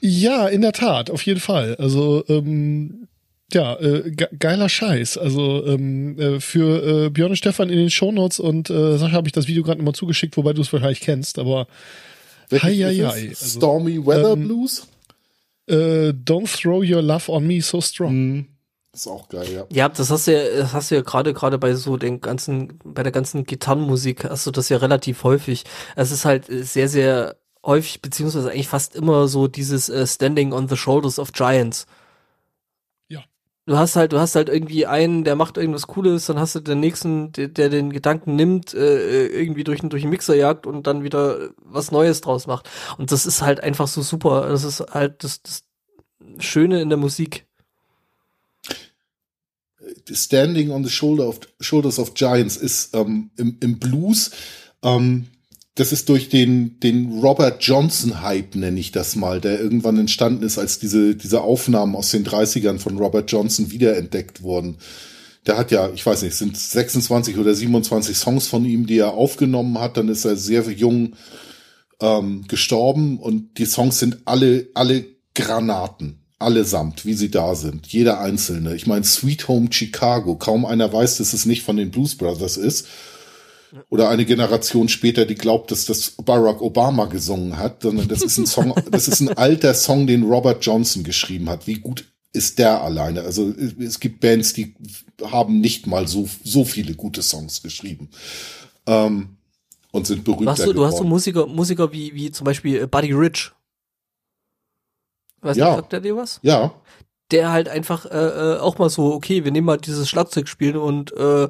Ja, 0.00 0.48
in 0.48 0.62
der 0.62 0.72
Tat, 0.72 1.10
auf 1.10 1.22
jeden 1.22 1.38
Fall. 1.38 1.76
Also 1.76 2.24
ähm, 2.28 3.06
ja, 3.52 3.78
äh, 3.80 4.10
ge 4.10 4.28
geiler 4.38 4.68
Scheiß. 4.68 5.18
Also 5.18 5.64
ähm, 5.66 6.18
äh, 6.18 6.40
für 6.40 7.06
äh, 7.06 7.10
Björn 7.10 7.30
und 7.30 7.36
Stefan 7.36 7.70
in 7.70 7.78
den 7.78 7.90
Shownotes 7.90 8.40
und 8.40 8.70
äh, 8.70 8.98
Sascha 8.98 9.12
habe 9.12 9.28
ich 9.28 9.32
das 9.32 9.46
Video 9.46 9.62
gerade 9.62 9.78
nochmal 9.78 9.94
zugeschickt, 9.94 10.36
wobei 10.36 10.52
du 10.52 10.62
es 10.62 10.72
wahrscheinlich 10.72 11.00
kennst, 11.00 11.38
aber 11.38 11.66
Welches 12.52 12.68
Hei, 12.68 12.76
hei, 12.76 12.92
ist 12.92 13.12
hei. 13.12 13.28
es? 13.32 13.42
Also, 13.42 13.58
Stormy 13.60 14.06
Weather 14.06 14.32
ähm, 14.32 14.46
Blues? 14.46 14.86
äh, 15.68 16.10
Don't 16.10 16.46
throw 16.60 16.82
your 16.84 17.02
love 17.02 17.30
on 17.30 17.46
me 17.46 17.60
so 17.60 17.80
strong. 17.80 18.14
Mhm. 18.14 18.48
Ist 18.94 19.06
auch 19.08 19.26
geil, 19.30 19.50
ja. 19.50 19.64
Ja, 19.70 19.88
das 19.88 20.10
hast 20.10 20.26
du 20.26 20.32
ja, 20.34 20.56
das 20.58 20.74
hast 20.74 20.90
du 20.90 20.96
ja 20.96 21.00
gerade 21.00 21.32
gerade 21.32 21.56
bei 21.58 21.74
so 21.74 21.96
den 21.96 22.20
ganzen, 22.20 22.78
bei 22.84 23.02
der 23.02 23.10
ganzen 23.12 23.44
Gitarrenmusik 23.44 24.24
hast 24.24 24.46
du 24.46 24.50
das 24.50 24.68
ja 24.68 24.76
relativ 24.76 25.24
häufig. 25.24 25.64
Es 25.96 26.10
ist 26.12 26.26
halt 26.26 26.44
sehr, 26.48 26.90
sehr 26.90 27.36
häufig, 27.64 28.02
beziehungsweise 28.02 28.50
eigentlich 28.50 28.68
fast 28.68 28.94
immer 28.94 29.28
so 29.28 29.48
dieses 29.48 29.88
äh, 29.88 30.06
Standing 30.06 30.52
on 30.52 30.68
the 30.68 30.76
Shoulders 30.76 31.18
of 31.18 31.32
Giants. 31.32 31.86
Du 33.64 33.76
hast 33.78 33.94
halt, 33.94 34.12
du 34.12 34.18
hast 34.18 34.34
halt 34.34 34.48
irgendwie 34.48 34.86
einen, 34.86 35.22
der 35.22 35.36
macht 35.36 35.56
irgendwas 35.56 35.86
Cooles, 35.86 36.26
dann 36.26 36.38
hast 36.38 36.56
du 36.56 36.60
den 36.60 36.80
nächsten, 36.80 37.30
der, 37.30 37.46
der 37.46 37.68
den 37.68 37.92
Gedanken 37.92 38.34
nimmt, 38.34 38.74
äh, 38.74 39.26
irgendwie 39.28 39.62
durch, 39.62 39.80
den- 39.80 39.90
durch 39.90 40.02
den 40.02 40.10
Mixer 40.10 40.34
jagt 40.34 40.66
und 40.66 40.86
dann 40.88 41.04
wieder 41.04 41.50
was 41.58 41.92
Neues 41.92 42.20
draus 42.22 42.48
macht. 42.48 42.68
Und 42.98 43.12
das 43.12 43.24
ist 43.24 43.40
halt 43.40 43.60
einfach 43.62 43.86
so 43.86 44.02
super. 44.02 44.48
Das 44.48 44.64
ist 44.64 44.80
halt 44.90 45.22
das, 45.22 45.42
das 45.42 45.62
Schöne 46.38 46.80
in 46.82 46.88
der 46.88 46.98
Musik. 46.98 47.46
Standing 50.10 50.70
on 50.72 50.82
the 50.84 50.90
shoulder 50.90 51.28
of, 51.28 51.40
Shoulders 51.60 51.98
of 52.00 52.14
Giants 52.14 52.56
ist 52.56 52.94
ähm, 52.96 53.30
im, 53.36 53.58
im 53.60 53.78
Blues, 53.78 54.32
ähm, 54.82 55.28
das 55.74 55.92
ist 55.92 56.08
durch 56.10 56.28
den, 56.28 56.78
den 56.80 57.20
Robert 57.20 57.62
Johnson-Hype, 57.62 58.56
nenne 58.56 58.78
ich 58.78 58.92
das 58.92 59.16
mal, 59.16 59.40
der 59.40 59.58
irgendwann 59.58 59.98
entstanden 59.98 60.42
ist, 60.42 60.58
als 60.58 60.78
diese, 60.78 61.16
diese 61.16 61.40
Aufnahmen 61.40 61.96
aus 61.96 62.10
den 62.10 62.26
30ern 62.26 62.78
von 62.78 62.98
Robert 62.98 63.30
Johnson 63.30 63.70
wiederentdeckt 63.70 64.42
wurden. 64.42 64.76
Der 65.46 65.56
hat 65.56 65.70
ja, 65.70 65.90
ich 65.92 66.04
weiß 66.04 66.22
nicht, 66.22 66.36
sind 66.36 66.56
26 66.56 67.38
oder 67.38 67.54
27 67.54 68.16
Songs 68.16 68.48
von 68.48 68.64
ihm, 68.66 68.86
die 68.86 68.98
er 68.98 69.14
aufgenommen 69.14 69.78
hat. 69.78 69.96
Dann 69.96 70.08
ist 70.08 70.26
er 70.26 70.36
sehr 70.36 70.62
jung 70.70 71.14
ähm, 72.00 72.44
gestorben 72.48 73.18
und 73.18 73.58
die 73.58 73.64
Songs 73.64 73.98
sind 73.98 74.18
alle, 74.26 74.68
alle 74.74 75.06
Granaten. 75.34 76.18
Allesamt, 76.38 77.06
wie 77.06 77.14
sie 77.14 77.30
da 77.30 77.54
sind. 77.54 77.86
Jeder 77.86 78.20
einzelne. 78.20 78.74
Ich 78.74 78.88
meine, 78.88 79.04
Sweet 79.04 79.46
Home 79.46 79.68
Chicago. 79.70 80.34
Kaum 80.34 80.64
einer 80.64 80.92
weiß, 80.92 81.18
dass 81.18 81.34
es 81.34 81.46
nicht 81.46 81.62
von 81.62 81.76
den 81.76 81.92
Blues 81.92 82.16
Brothers 82.16 82.56
ist. 82.56 82.88
Oder 83.88 84.08
eine 84.10 84.24
Generation 84.24 84.88
später, 84.88 85.24
die 85.24 85.34
glaubt, 85.34 85.70
dass 85.70 85.86
das 85.86 86.10
Barack 86.22 86.60
Obama 86.60 87.06
gesungen 87.06 87.56
hat, 87.56 87.82
sondern 87.82 88.08
das 88.08 88.22
ist 88.22 88.38
ein 88.38 88.46
Song, 88.46 88.74
das 88.90 89.08
ist 89.08 89.20
ein 89.20 89.30
alter 89.30 89.74
Song, 89.74 90.06
den 90.06 90.24
Robert 90.24 90.64
Johnson 90.64 91.04
geschrieben 91.04 91.48
hat. 91.48 91.66
Wie 91.66 91.74
gut 91.80 92.04
ist 92.32 92.58
der 92.58 92.82
alleine? 92.82 93.22
Also 93.22 93.50
es 93.50 94.00
gibt 94.00 94.20
Bands, 94.20 94.52
die 94.52 94.74
haben 95.22 95.60
nicht 95.60 95.86
mal 95.86 96.06
so, 96.08 96.28
so 96.44 96.64
viele 96.64 96.94
gute 96.94 97.22
Songs 97.22 97.62
geschrieben. 97.62 98.10
Ähm, 98.86 99.36
und 99.90 100.06
sind 100.06 100.24
berühmter 100.24 100.44
Du 100.44 100.50
hast, 100.50 100.66
du, 100.66 100.72
du 100.72 100.84
hast 100.86 100.96
so. 100.98 101.04
Musiker, 101.04 101.46
Musiker 101.46 101.92
wie, 101.92 102.14
wie 102.14 102.30
zum 102.30 102.44
Beispiel 102.46 102.82
äh, 102.82 102.86
Buddy 102.86 103.12
Rich. 103.12 103.52
Weißt 105.42 105.58
Ja. 105.58 105.70
du, 105.70 105.76
sagt 105.76 105.92
der 105.92 106.00
dir 106.00 106.16
was? 106.16 106.40
Ja, 106.42 106.72
Der 107.30 107.50
halt 107.52 107.68
einfach 107.68 108.06
äh, 108.06 108.54
äh, 108.54 108.58
auch 108.58 108.78
mal 108.78 108.90
so, 108.90 109.12
okay, 109.12 109.44
wir 109.44 109.50
nehmen 109.52 109.66
mal 109.66 109.78
dieses 109.78 110.08
Schlagzeug 110.08 110.48
spielen 110.48 110.76
und 110.76 111.12
äh, 111.12 111.48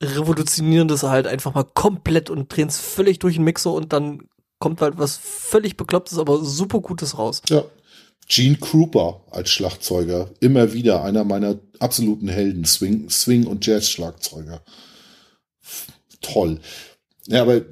revolutionieren 0.00 0.88
das 0.88 1.02
halt 1.02 1.26
einfach 1.26 1.54
mal 1.54 1.64
komplett 1.64 2.30
und 2.30 2.54
drehen 2.54 2.68
es 2.68 2.78
völlig 2.78 3.18
durch 3.18 3.34
den 3.34 3.44
Mixer 3.44 3.72
und 3.72 3.92
dann 3.92 4.22
kommt 4.58 4.80
halt 4.80 4.98
was 4.98 5.16
völlig 5.16 5.76
beklopptes, 5.76 6.18
aber 6.18 6.44
super 6.44 6.80
Gutes 6.80 7.18
raus. 7.18 7.42
Ja. 7.48 7.64
Gene 8.28 8.58
Krupa 8.58 9.20
als 9.32 9.50
Schlagzeuger. 9.50 10.30
Immer 10.38 10.72
wieder 10.72 11.02
einer 11.02 11.24
meiner 11.24 11.58
absoluten 11.80 12.28
Helden. 12.28 12.64
Swing, 12.64 13.10
Swing 13.10 13.44
und 13.46 13.66
Jazz-Schlagzeuger. 13.66 14.62
Toll. 16.20 16.60
Ja, 17.26 17.42
aber 17.42 17.62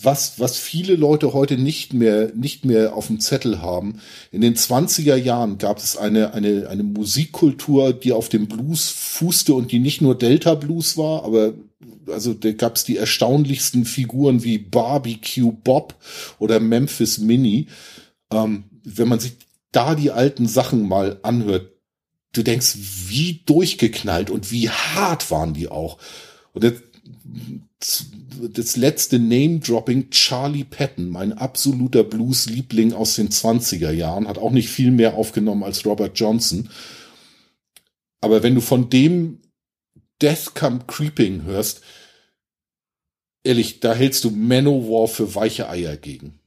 was, 0.00 0.38
was 0.38 0.56
viele 0.56 0.94
Leute 0.94 1.32
heute 1.32 1.58
nicht 1.58 1.92
mehr, 1.92 2.32
nicht 2.34 2.64
mehr 2.64 2.94
auf 2.94 3.08
dem 3.08 3.20
Zettel 3.20 3.60
haben, 3.60 4.00
in 4.30 4.40
den 4.40 4.54
20er 4.54 5.16
Jahren 5.16 5.58
gab 5.58 5.78
es 5.78 5.96
eine, 5.96 6.34
eine, 6.34 6.68
eine 6.68 6.84
Musikkultur, 6.84 7.92
die 7.92 8.12
auf 8.12 8.28
dem 8.28 8.46
Blues 8.46 8.90
fußte 8.90 9.54
und 9.54 9.72
die 9.72 9.80
nicht 9.80 10.00
nur 10.00 10.16
Delta 10.16 10.54
Blues 10.54 10.96
war, 10.96 11.24
aber 11.24 11.54
also 12.06 12.32
da 12.32 12.52
gab 12.52 12.76
es 12.76 12.84
die 12.84 12.96
erstaunlichsten 12.96 13.84
Figuren 13.84 14.44
wie 14.44 14.58
Barbecue 14.58 15.52
Bob 15.52 15.94
oder 16.38 16.60
Memphis 16.60 17.18
Minnie. 17.18 17.66
Ähm, 18.30 18.64
wenn 18.84 19.08
man 19.08 19.20
sich 19.20 19.32
da 19.72 19.94
die 19.94 20.10
alten 20.10 20.46
Sachen 20.46 20.88
mal 20.88 21.18
anhört, 21.22 21.72
du 22.32 22.42
denkst, 22.42 22.76
wie 23.08 23.42
durchgeknallt 23.44 24.30
und 24.30 24.50
wie 24.50 24.70
hart 24.70 25.30
waren 25.30 25.54
die 25.54 25.68
auch. 25.68 25.98
Und 26.52 26.64
das, 26.64 26.74
das 27.80 28.76
letzte 28.76 29.18
Name-Dropping, 29.18 30.10
Charlie 30.10 30.64
Patton, 30.64 31.08
mein 31.08 31.32
absoluter 31.32 32.02
Blues-Liebling 32.02 32.92
aus 32.92 33.14
den 33.14 33.28
20er 33.28 33.92
Jahren, 33.92 34.26
hat 34.26 34.38
auch 34.38 34.50
nicht 34.50 34.68
viel 34.68 34.90
mehr 34.90 35.14
aufgenommen 35.14 35.62
als 35.62 35.86
Robert 35.86 36.18
Johnson. 36.18 36.70
Aber 38.20 38.42
wenn 38.42 38.56
du 38.56 38.60
von 38.60 38.90
dem 38.90 39.40
Death 40.20 40.54
Come 40.54 40.80
Creeping 40.88 41.44
hörst, 41.44 41.82
ehrlich, 43.44 43.78
da 43.78 43.94
hältst 43.94 44.24
du 44.24 44.30
Manowar 44.30 45.06
für 45.06 45.34
weiche 45.36 45.68
Eier 45.68 45.96
gegen. 45.96 46.37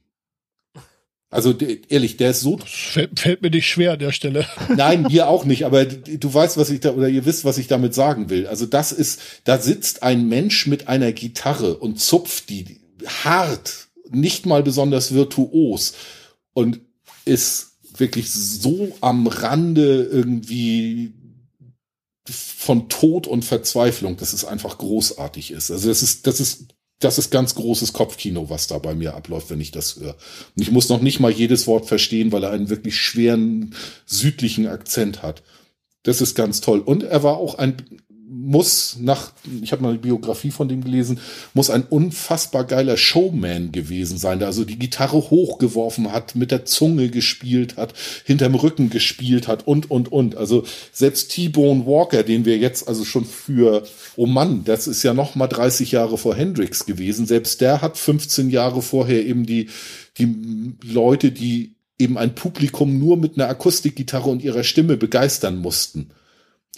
Also 1.32 1.54
ehrlich, 1.88 2.18
der 2.18 2.32
ist 2.32 2.42
so 2.42 2.58
Fällt, 2.62 3.18
fällt 3.18 3.40
mir 3.40 3.48
nicht 3.48 3.66
schwer 3.66 3.94
an 3.94 3.98
der 3.98 4.12
Stelle. 4.12 4.46
Nein, 4.76 5.04
mir 5.04 5.28
auch 5.28 5.46
nicht, 5.46 5.64
aber 5.64 5.86
du 5.86 6.32
weißt, 6.32 6.58
was 6.58 6.68
ich 6.68 6.80
da, 6.80 6.92
oder 6.92 7.08
ihr 7.08 7.24
wisst, 7.24 7.46
was 7.46 7.56
ich 7.56 7.68
damit 7.68 7.94
sagen 7.94 8.28
will. 8.28 8.46
Also 8.46 8.66
das 8.66 8.92
ist, 8.92 9.18
da 9.44 9.58
sitzt 9.58 10.02
ein 10.02 10.28
Mensch 10.28 10.66
mit 10.66 10.88
einer 10.88 11.10
Gitarre 11.12 11.78
und 11.78 11.98
zupft 11.98 12.50
die 12.50 12.80
hart, 13.06 13.88
nicht 14.10 14.44
mal 14.44 14.62
besonders 14.62 15.14
virtuos 15.14 15.94
und 16.52 16.80
ist 17.24 17.78
wirklich 17.96 18.30
so 18.30 18.94
am 19.00 19.26
Rande 19.26 20.02
irgendwie 20.02 21.14
von 22.28 22.90
Tod 22.90 23.26
und 23.26 23.42
Verzweiflung, 23.42 24.18
dass 24.18 24.34
es 24.34 24.44
einfach 24.44 24.76
großartig 24.76 25.50
ist. 25.50 25.70
Also 25.70 25.88
das 25.88 26.02
ist, 26.02 26.26
das 26.26 26.40
ist 26.40 26.66
das 27.04 27.18
ist 27.18 27.30
ganz 27.30 27.54
großes 27.54 27.92
Kopfkino, 27.92 28.48
was 28.50 28.66
da 28.66 28.78
bei 28.78 28.94
mir 28.94 29.14
abläuft, 29.14 29.50
wenn 29.50 29.60
ich 29.60 29.70
das 29.70 29.96
höre. 29.96 30.16
Und 30.56 30.62
ich 30.62 30.70
muss 30.70 30.88
noch 30.88 31.00
nicht 31.00 31.20
mal 31.20 31.30
jedes 31.30 31.66
Wort 31.66 31.86
verstehen, 31.86 32.32
weil 32.32 32.44
er 32.44 32.50
einen 32.50 32.70
wirklich 32.70 32.96
schweren 32.96 33.74
südlichen 34.06 34.66
Akzent 34.66 35.22
hat. 35.22 35.42
Das 36.04 36.20
ist 36.20 36.34
ganz 36.34 36.60
toll. 36.60 36.80
Und 36.80 37.02
er 37.02 37.22
war 37.22 37.36
auch 37.36 37.56
ein 37.56 37.76
muss 38.34 38.96
nach, 38.98 39.32
ich 39.62 39.72
habe 39.72 39.82
mal 39.82 39.90
eine 39.90 39.98
Biografie 39.98 40.50
von 40.50 40.66
dem 40.66 40.82
gelesen, 40.82 41.20
muss 41.52 41.68
ein 41.68 41.82
unfassbar 41.82 42.64
geiler 42.64 42.96
Showman 42.96 43.72
gewesen 43.72 44.16
sein, 44.16 44.38
der 44.38 44.48
also 44.48 44.64
die 44.64 44.78
Gitarre 44.78 45.30
hochgeworfen 45.30 46.12
hat, 46.12 46.34
mit 46.34 46.50
der 46.50 46.64
Zunge 46.64 47.10
gespielt 47.10 47.76
hat, 47.76 47.92
hinterm 48.24 48.54
Rücken 48.54 48.88
gespielt 48.88 49.48
hat 49.48 49.66
und, 49.66 49.90
und, 49.90 50.10
und. 50.10 50.36
Also 50.36 50.64
selbst 50.92 51.32
T-Bone 51.32 51.84
Walker, 51.84 52.22
den 52.22 52.46
wir 52.46 52.56
jetzt 52.56 52.88
also 52.88 53.04
schon 53.04 53.26
für, 53.26 53.84
oh 54.16 54.26
Mann, 54.26 54.64
das 54.64 54.86
ist 54.86 55.02
ja 55.02 55.12
noch 55.12 55.34
mal 55.34 55.48
30 55.48 55.92
Jahre 55.92 56.16
vor 56.16 56.34
Hendrix 56.34 56.86
gewesen, 56.86 57.26
selbst 57.26 57.60
der 57.60 57.82
hat 57.82 57.98
15 57.98 58.48
Jahre 58.48 58.80
vorher 58.80 59.26
eben 59.26 59.44
die, 59.44 59.68
die 60.16 60.74
Leute, 60.84 61.32
die 61.32 61.74
eben 61.98 62.16
ein 62.16 62.34
Publikum 62.34 62.98
nur 62.98 63.18
mit 63.18 63.36
einer 63.36 63.50
Akustikgitarre 63.50 64.30
und 64.30 64.42
ihrer 64.42 64.64
Stimme 64.64 64.96
begeistern 64.96 65.58
mussten 65.58 66.12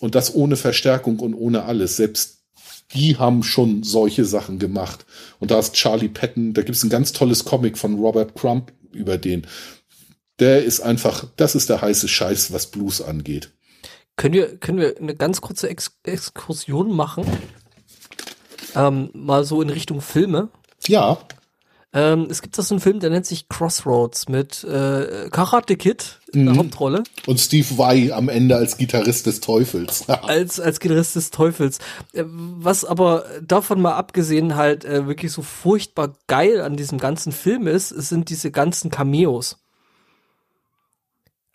und 0.01 0.15
das 0.15 0.35
ohne 0.35 0.57
Verstärkung 0.57 1.21
und 1.21 1.35
ohne 1.35 1.65
alles. 1.65 1.97
Selbst 1.97 2.45
die 2.93 3.17
haben 3.17 3.43
schon 3.43 3.83
solche 3.83 4.25
Sachen 4.25 4.59
gemacht. 4.59 5.05
Und 5.41 5.51
da 5.51 5.59
ist 5.59 5.75
Charlie 5.75 6.09
Patton, 6.09 6.55
da 6.55 6.63
gibt 6.63 6.77
es 6.77 6.85
ein 6.85 6.91
ganz 6.91 7.13
tolles 7.13 7.45
Comic 7.45 7.79
von 7.79 7.99
Robert 7.99 8.35
Crump 8.35 8.73
über 8.93 9.19
den. 9.19 9.47
Der 10.39 10.65
ist 10.65 10.81
einfach, 10.81 11.27
das 11.37 11.55
ist 11.55 11.71
der 11.71 11.81
heiße 11.81 12.09
Scheiß, 12.09 12.53
was 12.53 12.71
Blues 12.71 13.01
angeht. 13.01 13.51
Können 14.17 14.35
wir, 14.35 14.57
können 14.59 14.79
wir 14.79 14.97
eine 14.99 15.15
ganz 15.15 15.41
kurze 15.41 15.69
Ex 15.69 15.99
Exkursion 16.05 16.95
machen? 16.95 17.25
Ähm, 18.77 19.11
mal 19.13 19.45
so 19.45 19.63
in 19.63 19.71
Richtung 19.71 20.01
Filme. 20.01 20.51
Ja, 20.87 21.19
Ähm, 21.97 22.27
es 22.29 22.43
gibt 22.43 22.59
da 22.59 22.63
so 22.63 22.75
einen 22.75 22.81
Film, 22.81 22.99
der 22.99 23.11
nennt 23.11 23.25
sich 23.25 23.49
Crossroads 23.49 24.29
mit 24.29 24.65
äh, 24.65 25.29
Karate 25.31 25.77
Kid 25.77 26.21
in 26.33 26.45
der 26.47 26.55
Mhm. 26.55 26.59
Hauptrolle. 26.59 27.05
und 27.27 27.39
Steve 27.39 27.79
Vai 27.79 28.13
am 28.13 28.29
Ende 28.29 28.57
als 28.57 28.77
Gitarrist 28.77 29.27
des 29.27 29.39
Teufels. 29.41 30.09
als 30.09 30.59
als 30.59 30.81
Gitarrist 30.81 31.15
des 31.15 31.31
Teufels. 31.31 31.79
Äh, 32.13 32.25
Was 32.27 32.85
aber 32.85 33.25
davon 33.43 33.81
mal 33.81 33.95
abgesehen 33.95 34.57
halt 34.57 34.85
äh, 34.85 35.07
wirklich 35.07 35.31
so 35.31 35.43
furchtbar 35.43 36.15
geil 36.27 36.61
an 36.63 36.77
diesem 36.77 36.99
ganzen 36.99 37.31
Film 37.31 37.69
ist, 37.69 37.91
sind 37.91 38.29
diese 38.29 38.51
ganzen 38.51 38.91
Cameos. 38.91 39.59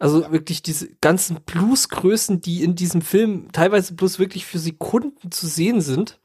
Also 0.02 0.32
wirklich 0.32 0.64
diese 0.64 0.88
ganzen 1.02 1.42
Bluesgrößen, 1.42 2.40
die 2.40 2.64
in 2.64 2.76
diesem 2.76 3.02
Film 3.02 3.52
teilweise 3.52 3.94
bloß 3.94 4.18
wirklich 4.20 4.46
für 4.46 4.58
Sekunden 4.60 5.32
zu 5.32 5.46
sehen 5.48 5.82
sind. 5.82 6.20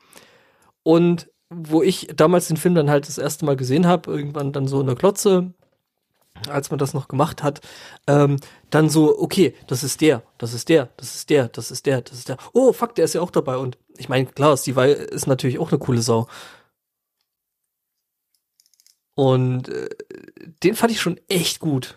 Und 0.85 1.29
wo 1.51 1.83
ich 1.83 2.09
damals 2.15 2.49
den 2.49 2.57
Film 2.57 2.75
dann 2.75 2.91
halt 2.91 3.07
das 3.09 3.19
erste 3.19 3.45
Mal 3.45 3.57
gesehen 3.57 3.87
habe, 3.87 4.11
irgendwann 4.11 4.53
dann 4.53 4.67
so 4.69 4.81
in 4.81 4.87
der 4.87 4.97
Klotze, 4.97 5.53
als 6.49 6.71
man 6.71 6.79
das 6.79 6.95
noch 6.95 7.07
gemacht 7.09 7.43
hat, 7.43 7.61
ähm, 8.09 8.39
dann 8.71 8.91
so, 8.91 9.19
okay, 9.21 9.55
das 9.69 9.85
ist 9.85 10.01
der, 10.01 10.23
das 10.39 10.53
ist 10.53 10.69
der, 10.69 10.91
das 10.97 11.15
ist 11.15 11.31
der, 11.31 11.49
das 11.49 11.71
ist 11.71 11.87
der, 11.87 12.01
das 12.03 12.19
ist 12.19 12.29
der. 12.29 12.39
Oh, 12.53 12.73
fuck, 12.73 12.95
der 12.97 13.05
ist 13.05 13.15
ja 13.15 13.21
auch 13.21 13.31
dabei. 13.31 13.57
Und 13.57 13.79
ich 13.97 14.09
meine, 14.09 14.27
klar, 14.27 14.57
Steve 14.57 14.87
ist 14.93 15.27
natürlich 15.27 15.59
auch 15.59 15.71
eine 15.71 15.79
coole 15.79 16.03
Sau. 16.03 16.27
Und 19.15 19.69
äh, 19.69 19.89
den 20.63 20.75
fand 20.75 20.91
ich 20.93 21.01
schon 21.01 21.21
echt 21.29 21.61
gut. 21.61 21.97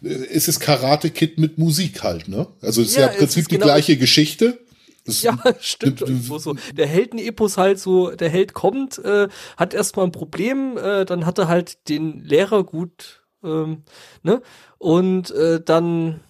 es 0.00 0.48
ist 0.48 0.60
Karate 0.60 1.10
Kid 1.10 1.38
mit 1.38 1.58
Musik 1.58 2.02
halt, 2.02 2.28
ne? 2.28 2.46
Also 2.62 2.80
es 2.80 2.88
ist 2.88 2.96
ja, 2.96 3.02
Ja, 3.02 3.08
im 3.08 3.18
Prinzip 3.18 3.48
die 3.48 3.56
genau- 3.56 3.66
gleiche 3.66 3.96
Geschichte. 3.98 4.58
Es- 5.04 5.22
Ja, 5.22 5.36
stimmt. 5.60 5.98
so. 6.00 6.54
Der 6.72 6.86
Heldenepos 6.86 7.56
halt 7.58 7.78
so, 7.78 8.10
der 8.10 8.28
Held 8.28 8.52
kommt, 8.54 8.98
äh, 8.98 9.28
hat 9.56 9.74
erstmal 9.74 10.06
ein 10.06 10.12
Problem, 10.12 10.76
äh, 10.78 11.04
dann 11.04 11.26
hat 11.26 11.38
er 11.38 11.48
halt 11.48 11.88
den 11.88 12.20
Lehrer 12.20 12.64
gut, 12.64 13.22
ähm, 13.42 13.82
ne? 14.22 14.42
Und 14.78 15.30
äh, 15.32 15.60
dann 15.62 16.20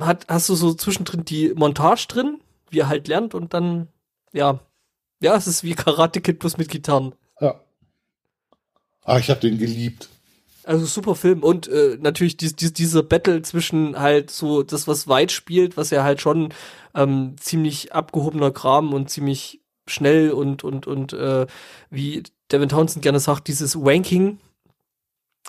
hat, 0.00 0.26
hast 0.28 0.48
du 0.48 0.54
so 0.54 0.74
zwischendrin 0.74 1.24
die 1.24 1.52
Montage 1.54 2.06
drin, 2.08 2.40
wie 2.70 2.80
er 2.80 2.88
halt 2.88 3.08
lernt 3.08 3.34
und 3.34 3.54
dann, 3.54 3.88
ja, 4.32 4.58
ja, 5.20 5.36
es 5.36 5.46
ist 5.46 5.62
wie 5.64 5.74
Karate 5.74 6.20
Kid 6.20 6.38
plus 6.38 6.56
mit 6.58 6.68
Gitarren. 6.68 7.14
Ja. 7.40 7.60
Ah, 9.04 9.18
ich 9.18 9.30
habe 9.30 9.40
den 9.40 9.58
geliebt. 9.58 10.08
Also 10.64 10.86
super 10.86 11.14
Film 11.14 11.42
und 11.42 11.68
äh, 11.68 11.98
natürlich 12.00 12.36
dies, 12.36 12.56
dies, 12.56 12.72
diese 12.72 13.02
Battle 13.02 13.42
zwischen 13.42 13.98
halt 13.98 14.30
so 14.30 14.62
das, 14.62 14.88
was 14.88 15.08
weit 15.08 15.30
spielt, 15.30 15.76
was 15.76 15.90
ja 15.90 16.04
halt 16.04 16.20
schon 16.20 16.54
ähm, 16.94 17.36
ziemlich 17.38 17.92
abgehobener 17.92 18.50
Kram 18.50 18.94
und 18.94 19.10
ziemlich 19.10 19.60
schnell 19.86 20.30
und 20.30 20.64
und 20.64 20.86
und 20.86 21.12
äh, 21.12 21.46
wie 21.90 22.22
Devin 22.50 22.68
Townsend 22.70 23.02
gerne 23.02 23.20
sagt, 23.20 23.48
dieses 23.48 23.76
Wanking 23.76 24.38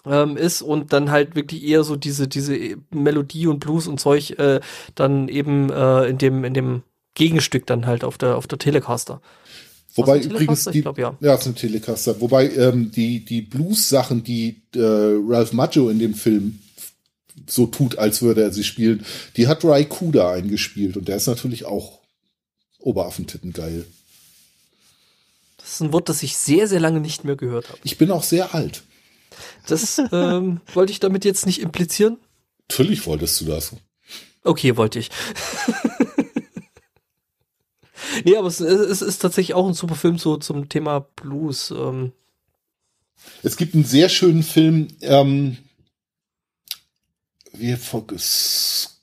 ähm, 0.05 0.37
ist 0.37 0.61
und 0.61 0.91
dann 0.93 1.11
halt 1.11 1.35
wirklich 1.35 1.63
eher 1.63 1.83
so 1.83 1.95
diese 1.95 2.27
diese 2.27 2.77
Melodie 2.91 3.47
und 3.47 3.59
Blues 3.59 3.87
und 3.87 3.99
Zeug 3.99 4.31
äh, 4.31 4.59
dann 4.95 5.29
eben 5.29 5.69
äh, 5.69 6.05
in 6.07 6.17
dem 6.17 6.43
in 6.43 6.53
dem 6.53 6.83
Gegenstück 7.13 7.65
dann 7.65 7.85
halt 7.85 8.03
auf 8.03 8.17
der 8.17 8.35
auf 8.35 8.47
der 8.47 8.59
Telecaster. 8.59 9.21
Wobei 9.95 10.19
übrigens 10.19 10.65
die, 10.65 10.81
glaub, 10.81 10.97
ja. 10.97 11.17
ja, 11.22 11.35
ist 11.35 11.45
ein 11.47 11.55
Telecaster. 11.55 12.19
Wobei 12.19 12.49
ähm, 12.51 12.91
die 12.91 13.23
die 13.23 13.41
Blues-Sachen, 13.41 14.23
die 14.23 14.61
äh, 14.76 14.80
Ralph 14.81 15.53
Maggio 15.53 15.89
in 15.89 15.99
dem 15.99 16.13
Film 16.13 16.59
so 17.47 17.65
tut, 17.65 17.97
als 17.97 18.22
würde 18.22 18.43
er 18.43 18.51
sie 18.51 18.63
spielen, 18.63 19.05
die 19.38 19.47
hat 19.47 19.63
Ray 19.63 19.85
Kuda 19.85 20.31
eingespielt 20.31 20.97
und 20.97 21.07
der 21.07 21.17
ist 21.17 21.27
natürlich 21.27 21.65
auch 21.65 21.99
Oberaffentitten 22.80 23.53
geil. 23.53 23.85
Das 25.57 25.73
ist 25.73 25.81
ein 25.81 25.93
Wort, 25.93 26.09
das 26.09 26.23
ich 26.23 26.35
sehr 26.35 26.67
sehr 26.67 26.81
lange 26.81 26.99
nicht 26.99 27.23
mehr 27.23 27.38
gehört 27.38 27.69
habe. 27.69 27.80
Ich 27.84 27.97
bin 27.97 28.11
auch 28.11 28.23
sehr 28.23 28.53
alt. 28.53 28.84
Das 29.67 30.01
ähm, 30.11 30.59
wollte 30.73 30.91
ich 30.91 30.99
damit 30.99 31.23
jetzt 31.23 31.45
nicht 31.45 31.61
implizieren. 31.61 32.17
Natürlich 32.69 33.05
wolltest 33.05 33.39
du 33.39 33.45
das. 33.45 33.73
Okay, 34.43 34.76
wollte 34.76 34.99
ich. 34.99 35.09
Nee, 38.23 38.35
aber 38.37 38.47
es, 38.47 38.59
es 38.59 39.01
ist 39.01 39.19
tatsächlich 39.19 39.53
auch 39.55 39.67
ein 39.67 39.73
super 39.73 39.95
Film 39.95 40.17
so 40.17 40.37
zum 40.37 40.69
Thema 40.69 40.99
Blues. 40.99 41.71
Ähm, 41.71 42.13
Es 43.43 43.57
gibt 43.57 43.73
einen 43.75 43.85
sehr 43.85 44.09
schönen 44.09 44.43
Film, 44.43 44.87
ähm, 45.01 45.57
wie 47.53 47.75
vergiss 47.75 49.01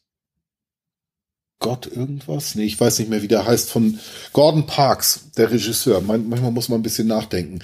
Gott 1.58 1.86
irgendwas? 1.86 2.54
Nee, 2.56 2.64
ich 2.64 2.78
weiß 2.78 2.98
nicht 2.98 3.08
mehr, 3.08 3.22
wie 3.22 3.28
der 3.28 3.46
heißt, 3.46 3.70
von 3.70 3.98
Gordon 4.32 4.66
Parks, 4.66 5.30
der 5.36 5.50
Regisseur. 5.50 6.00
Man, 6.00 6.28
manchmal 6.28 6.50
muss 6.50 6.68
man 6.68 6.80
ein 6.80 6.82
bisschen 6.82 7.06
nachdenken. 7.06 7.60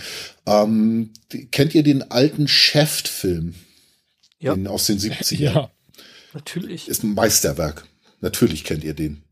Ähm, 0.46 1.12
kennt 1.50 1.74
ihr 1.74 1.82
den 1.82 2.08
alten 2.10 2.46
Chef-Film? 2.46 3.54
Ja. 4.38 4.54
Den 4.54 4.68
aus 4.68 4.86
den 4.86 4.98
70ern? 4.98 5.40
Ja. 5.40 5.70
natürlich. 6.32 6.88
Ist 6.88 7.02
ein 7.02 7.14
Meisterwerk. 7.14 7.86
Natürlich 8.20 8.62
kennt 8.62 8.84
ihr 8.84 8.94
den. 8.94 9.24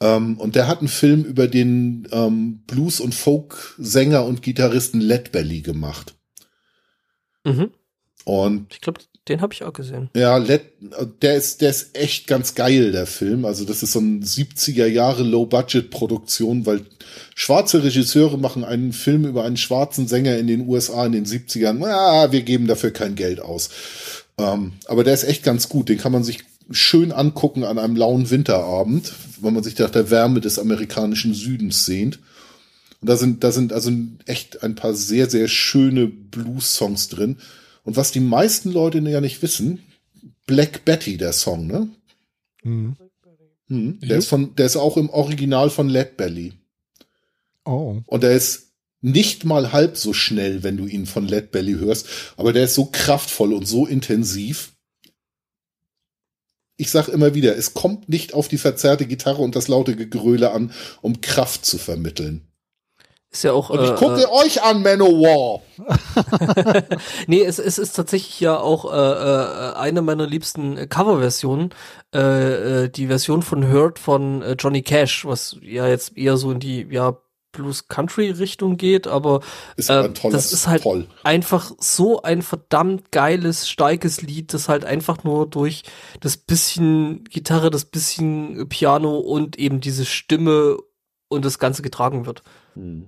Ähm, 0.00 0.38
und 0.38 0.56
der 0.56 0.66
hat 0.66 0.80
einen 0.80 0.88
Film 0.88 1.24
über 1.24 1.48
den 1.48 2.08
ähm, 2.12 2.62
Blues- 2.66 3.00
und 3.00 3.14
Folk-Sänger 3.14 4.24
und 4.24 4.42
Gitarristen 4.42 5.00
Led 5.00 5.32
Belly 5.32 5.60
gemacht. 5.60 6.14
Mhm. 7.44 7.70
Und 8.24 8.72
Ich 8.72 8.80
glaube, 8.80 9.00
den 9.28 9.40
habe 9.40 9.54
ich 9.54 9.64
auch 9.64 9.72
gesehen. 9.72 10.10
Ja, 10.14 10.36
Let, 10.36 10.72
der 11.22 11.34
ist, 11.36 11.62
der 11.62 11.70
ist 11.70 11.96
echt 11.96 12.26
ganz 12.26 12.54
geil, 12.54 12.92
der 12.92 13.06
Film. 13.06 13.46
Also 13.46 13.64
das 13.64 13.82
ist 13.82 13.92
so 13.92 14.00
ein 14.00 14.22
70er 14.22 14.86
Jahre 14.86 15.22
Low-Budget-Produktion, 15.22 16.66
weil 16.66 16.82
schwarze 17.34 17.82
Regisseure 17.82 18.36
machen 18.36 18.64
einen 18.64 18.92
Film 18.92 19.24
über 19.24 19.44
einen 19.44 19.56
schwarzen 19.56 20.08
Sänger 20.08 20.36
in 20.36 20.46
den 20.46 20.68
USA 20.68 21.06
in 21.06 21.12
den 21.12 21.24
70ern. 21.24 21.82
Ah, 21.86 22.32
wir 22.32 22.42
geben 22.42 22.66
dafür 22.66 22.90
kein 22.90 23.14
Geld 23.14 23.40
aus. 23.40 23.70
Ähm, 24.36 24.74
aber 24.86 25.04
der 25.04 25.14
ist 25.14 25.24
echt 25.24 25.42
ganz 25.42 25.68
gut. 25.70 25.88
Den 25.88 25.98
kann 25.98 26.12
man 26.12 26.24
sich 26.24 26.40
schön 26.70 27.12
angucken 27.12 27.64
an 27.64 27.78
einem 27.78 27.96
lauen 27.96 28.30
Winterabend, 28.30 29.12
wenn 29.40 29.54
man 29.54 29.62
sich 29.62 29.78
nach 29.78 29.90
der 29.90 30.10
Wärme 30.10 30.40
des 30.40 30.58
amerikanischen 30.58 31.34
Südens 31.34 31.84
sehnt. 31.84 32.18
Und 33.00 33.08
da 33.08 33.16
sind, 33.16 33.44
da 33.44 33.52
sind 33.52 33.72
also 33.72 33.90
echt 34.26 34.62
ein 34.62 34.74
paar 34.74 34.94
sehr, 34.94 35.28
sehr 35.28 35.48
schöne 35.48 36.06
Blues-Songs 36.06 37.08
drin. 37.08 37.38
Und 37.82 37.96
was 37.96 38.12
die 38.12 38.20
meisten 38.20 38.72
Leute 38.72 38.98
ja 38.98 39.20
nicht 39.20 39.42
wissen, 39.42 39.80
Black 40.46 40.84
Betty, 40.84 41.16
der 41.16 41.32
Song, 41.32 41.66
ne? 41.66 41.88
Hm. 42.62 42.96
Hm, 43.68 43.98
der 44.00 44.18
ist 44.18 44.28
von, 44.28 44.54
der 44.56 44.66
ist 44.66 44.76
auch 44.76 44.96
im 44.96 45.10
Original 45.10 45.70
von 45.70 45.88
Led 45.88 46.16
Belly. 46.16 46.52
Oh. 47.64 48.02
Und 48.06 48.22
der 48.22 48.32
ist 48.32 48.72
nicht 49.00 49.44
mal 49.44 49.72
halb 49.72 49.96
so 49.96 50.12
schnell, 50.12 50.62
wenn 50.62 50.76
du 50.76 50.86
ihn 50.86 51.06
von 51.06 51.26
Led 51.26 51.50
Belly 51.50 51.74
hörst, 51.74 52.06
aber 52.36 52.52
der 52.52 52.64
ist 52.64 52.74
so 52.74 52.86
kraftvoll 52.86 53.52
und 53.52 53.66
so 53.66 53.86
intensiv. 53.86 54.73
Ich 56.76 56.90
sag 56.90 57.08
immer 57.08 57.34
wieder, 57.34 57.56
es 57.56 57.74
kommt 57.74 58.08
nicht 58.08 58.34
auf 58.34 58.48
die 58.48 58.58
verzerrte 58.58 59.06
Gitarre 59.06 59.42
und 59.42 59.54
das 59.54 59.68
laute 59.68 59.94
Gegröle 59.94 60.50
an, 60.50 60.72
um 61.02 61.20
Kraft 61.20 61.64
zu 61.64 61.78
vermitteln. 61.78 62.48
Ist 63.34 63.42
ja 63.42 63.52
auch. 63.52 63.68
Und 63.68 63.82
ich 63.82 63.90
äh, 63.90 63.94
gucke 63.94 64.22
äh, 64.22 64.26
euch 64.26 64.62
an, 64.62 64.82
Manowar. 64.82 65.60
nee, 67.26 67.42
es, 67.42 67.58
es 67.58 67.78
ist 67.78 67.96
tatsächlich 67.96 68.38
ja 68.38 68.56
auch 68.56 68.92
äh, 68.92 68.96
äh, 68.96 69.74
eine 69.74 70.02
meiner 70.02 70.24
liebsten 70.24 70.88
Coverversionen. 70.88 71.70
Äh, 72.14 72.84
äh, 72.84 72.88
die 72.90 73.08
Version 73.08 73.42
von 73.42 73.72
Hurt 73.72 73.98
von 73.98 74.44
Johnny 74.56 74.82
Cash, 74.82 75.26
was 75.26 75.56
ja 75.62 75.88
jetzt 75.88 76.16
eher 76.16 76.36
so 76.36 76.52
in 76.52 76.60
die 76.60 76.86
ja 76.88 77.18
Blues 77.54 77.88
Country 77.88 78.30
Richtung 78.30 78.76
geht, 78.76 79.06
aber 79.06 79.40
Ist 79.76 79.88
äh, 79.88 80.10
das 80.30 80.52
ist 80.52 80.66
halt 80.66 80.82
toll. 80.82 81.06
einfach 81.22 81.72
so 81.78 82.22
ein 82.22 82.42
verdammt 82.42 83.10
geiles, 83.10 83.68
starkes 83.68 84.20
Lied, 84.20 84.52
das 84.52 84.68
halt 84.68 84.84
einfach 84.84 85.24
nur 85.24 85.48
durch 85.48 85.84
das 86.20 86.36
bisschen 86.36 87.24
Gitarre, 87.24 87.70
das 87.70 87.86
bisschen 87.86 88.68
Piano 88.68 89.16
und 89.18 89.58
eben 89.58 89.80
diese 89.80 90.04
Stimme 90.04 90.76
und 91.28 91.44
das 91.44 91.58
Ganze 91.58 91.80
getragen 91.80 92.26
wird. 92.26 92.42
Hm. 92.74 93.06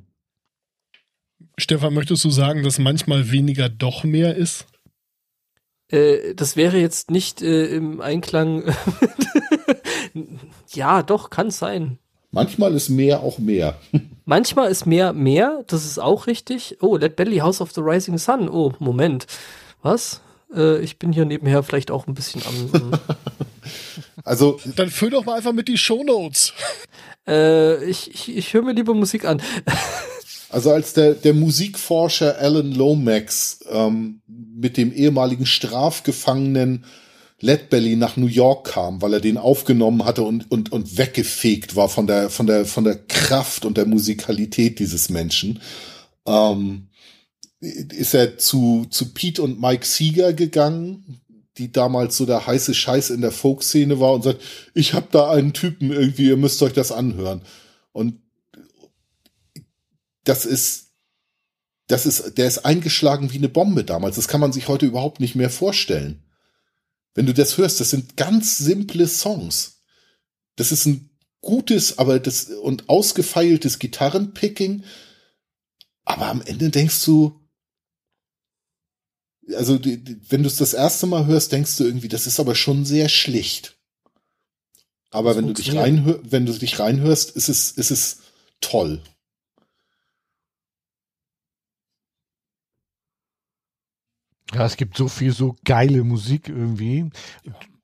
Stefan, 1.58 1.94
möchtest 1.94 2.24
du 2.24 2.30
sagen, 2.30 2.62
dass 2.62 2.78
manchmal 2.78 3.30
weniger 3.30 3.68
doch 3.68 4.04
mehr 4.04 4.36
ist? 4.36 4.66
Äh, 5.88 6.34
das 6.34 6.56
wäre 6.56 6.78
jetzt 6.78 7.10
nicht 7.10 7.42
äh, 7.42 7.66
im 7.66 8.00
Einklang. 8.00 8.74
ja, 10.72 11.02
doch, 11.02 11.30
kann 11.30 11.50
sein. 11.50 11.98
Manchmal 12.36 12.74
ist 12.74 12.90
mehr 12.90 13.20
auch 13.20 13.38
mehr. 13.38 13.78
Manchmal 14.26 14.70
ist 14.70 14.86
mehr 14.86 15.12
mehr, 15.12 15.64
das 15.68 15.86
ist 15.86 15.98
auch 15.98 16.26
richtig. 16.26 16.76
Oh, 16.80 16.96
Let 16.96 17.16
Belly 17.16 17.38
House 17.38 17.60
of 17.60 17.72
the 17.72 17.80
Rising 17.80 18.18
Sun. 18.18 18.48
Oh, 18.48 18.72
Moment. 18.78 19.26
Was? 19.82 20.20
Äh, 20.54 20.80
ich 20.80 20.98
bin 20.98 21.12
hier 21.12 21.24
nebenher 21.24 21.62
vielleicht 21.62 21.90
auch 21.90 22.06
ein 22.06 22.14
bisschen 22.14 22.42
am. 22.42 22.82
am 22.82 23.00
Also 24.24 24.60
Dann 24.76 24.90
füll 24.90 25.10
doch 25.10 25.24
mal 25.24 25.36
einfach 25.36 25.52
mit 25.52 25.68
die 25.68 25.78
Shownotes. 25.78 26.52
äh, 27.26 27.82
ich 27.84 28.10
ich, 28.12 28.36
ich 28.36 28.52
höre 28.52 28.62
mir 28.62 28.72
lieber 28.72 28.92
Musik 28.92 29.24
an. 29.24 29.40
Also 30.50 30.72
als 30.72 30.92
der, 30.92 31.14
der 31.14 31.32
Musikforscher 31.32 32.36
Alan 32.38 32.72
Lomax 32.72 33.60
ähm, 33.70 34.20
mit 34.26 34.76
dem 34.76 34.92
ehemaligen 34.92 35.46
Strafgefangenen 35.46 36.84
Led 37.40 37.68
Belly 37.68 37.96
nach 37.96 38.16
New 38.16 38.26
York 38.26 38.68
kam, 38.68 39.02
weil 39.02 39.14
er 39.14 39.20
den 39.20 39.36
aufgenommen 39.36 40.04
hatte 40.04 40.22
und, 40.22 40.50
und, 40.50 40.72
und 40.72 40.96
weggefegt 40.96 41.76
war 41.76 41.88
von 41.88 42.06
der, 42.06 42.30
von 42.30 42.46
der, 42.46 42.64
von 42.64 42.84
der 42.84 42.96
Kraft 42.96 43.64
und 43.66 43.76
der 43.76 43.86
Musikalität 43.86 44.78
dieses 44.78 45.10
Menschen, 45.10 45.60
ähm, 46.26 46.88
ist 47.60 48.14
er 48.14 48.38
zu, 48.38 48.86
zu 48.90 49.12
Pete 49.12 49.42
und 49.42 49.60
Mike 49.60 49.84
Seeger 49.84 50.32
gegangen, 50.32 51.20
die 51.58 51.72
damals 51.72 52.16
so 52.16 52.26
der 52.26 52.46
heiße 52.46 52.74
Scheiß 52.74 53.10
in 53.10 53.20
der 53.20 53.32
Folkszene 53.32 54.00
war 54.00 54.12
und 54.12 54.22
sagt, 54.22 54.42
ich 54.74 54.94
hab 54.94 55.10
da 55.10 55.30
einen 55.30 55.52
Typen 55.52 55.90
irgendwie, 55.90 56.28
ihr 56.28 56.36
müsst 56.36 56.62
euch 56.62 56.72
das 56.72 56.92
anhören. 56.92 57.42
Und 57.92 58.20
das 60.24 60.44
ist, 60.44 60.92
das 61.86 62.04
ist, 62.04 62.36
der 62.36 62.46
ist 62.46 62.64
eingeschlagen 62.64 63.32
wie 63.32 63.38
eine 63.38 63.48
Bombe 63.48 63.84
damals. 63.84 64.16
Das 64.16 64.28
kann 64.28 64.40
man 64.40 64.52
sich 64.52 64.68
heute 64.68 64.86
überhaupt 64.86 65.20
nicht 65.20 65.34
mehr 65.34 65.50
vorstellen. 65.50 66.22
Wenn 67.16 67.26
du 67.26 67.34
das 67.34 67.56
hörst, 67.58 67.80
das 67.80 67.90
sind 67.90 68.16
ganz 68.16 68.58
simple 68.58 69.08
Songs. 69.08 69.82
Das 70.54 70.70
ist 70.70 70.86
ein 70.86 71.10
gutes, 71.40 71.98
aber 71.98 72.20
das 72.20 72.44
und 72.44 72.88
ausgefeiltes 72.88 73.78
Gitarrenpicking. 73.78 74.84
Aber 76.04 76.26
am 76.26 76.42
Ende 76.42 76.68
denkst 76.70 77.04
du, 77.06 77.40
also 79.54 79.78
die, 79.78 79.96
die, 79.96 80.18
wenn 80.30 80.42
du 80.42 80.48
es 80.48 80.56
das 80.56 80.74
erste 80.74 81.06
Mal 81.06 81.26
hörst, 81.26 81.52
denkst 81.52 81.78
du 81.78 81.84
irgendwie, 81.84 82.08
das 82.08 82.26
ist 82.26 82.38
aber 82.38 82.54
schon 82.54 82.84
sehr 82.84 83.08
schlicht. 83.08 83.76
Aber 85.10 85.30
Das 85.30 85.38
wenn 85.38 85.46
du 85.46 85.54
dich 85.54 85.74
reinhör, 85.74 86.20
wenn 86.22 86.44
du 86.44 86.52
dich 86.52 86.78
reinhörst, 86.78 87.30
ist 87.30 87.48
es, 87.48 87.70
ist 87.72 87.90
es 87.90 88.18
toll. 88.60 89.00
Ja, 94.54 94.64
es 94.64 94.76
gibt 94.76 94.96
so 94.96 95.08
viel 95.08 95.32
so 95.32 95.56
geile 95.64 96.04
Musik 96.04 96.48
irgendwie. 96.48 97.10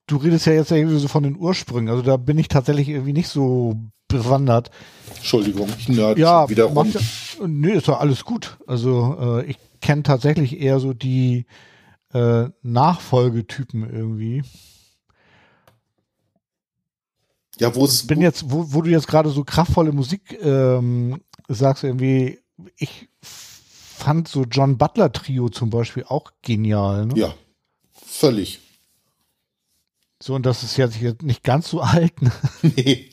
Du 0.07 0.17
redest 0.17 0.47
ja 0.47 0.53
jetzt 0.53 0.71
irgendwie 0.71 0.99
so 0.99 1.09
von 1.09 1.23
den 1.23 1.37
Ursprüngen, 1.37 1.89
also 1.89 2.03
da 2.03 2.17
bin 2.17 2.39
ich 2.39 2.49
tatsächlich 2.49 2.89
irgendwie 2.89 3.13
nicht 3.13 3.29
so 3.29 3.77
bewandert. 4.09 4.71
Entschuldigung, 5.17 5.69
ich 5.79 5.89
nerd 5.89 6.19
Ja, 6.19 6.49
wiederum. 6.49 6.75
macht 6.75 6.95
ja, 6.95 7.01
nee, 7.47 7.73
ist 7.73 7.89
doch 7.89 8.01
alles 8.01 8.25
gut. 8.25 8.59
Also 8.67 9.17
äh, 9.41 9.47
ich 9.47 9.57
kenne 9.81 10.03
tatsächlich 10.03 10.61
eher 10.61 10.81
so 10.81 10.93
die 10.93 11.47
äh, 12.13 12.49
Nachfolgetypen 12.63 13.89
irgendwie. 13.91 14.43
Ja, 17.59 17.75
wo 17.75 17.85
es 17.85 18.07
bin 18.07 18.21
jetzt, 18.21 18.51
wo, 18.51 18.73
wo 18.73 18.83
du 18.83 18.91
jetzt 18.91 19.07
gerade 19.09 19.31
so 19.31 19.45
kraftvolle 19.45 19.93
Musik 19.93 20.39
ähm, 20.43 21.21
sagst, 21.49 21.85
irgendwie, 21.85 22.39
ich 22.77 23.09
fand 24.03 24.29
so 24.29 24.45
John 24.45 24.79
Butler 24.79 25.13
Trio 25.13 25.49
zum 25.49 25.71
Beispiel 25.71 26.05
auch 26.05 26.33
genial. 26.43 27.07
Ne? 27.07 27.15
ja 27.17 27.35
völlig. 28.13 28.61
So, 30.23 30.35
und 30.35 30.47
das 30.47 30.63
ist 30.63 30.77
jetzt, 30.77 31.03
nicht 31.23 31.43
ganz 31.43 31.69
so 31.69 31.81
alt, 31.81 32.23
ne? 32.23 32.31
Nee. 32.63 33.09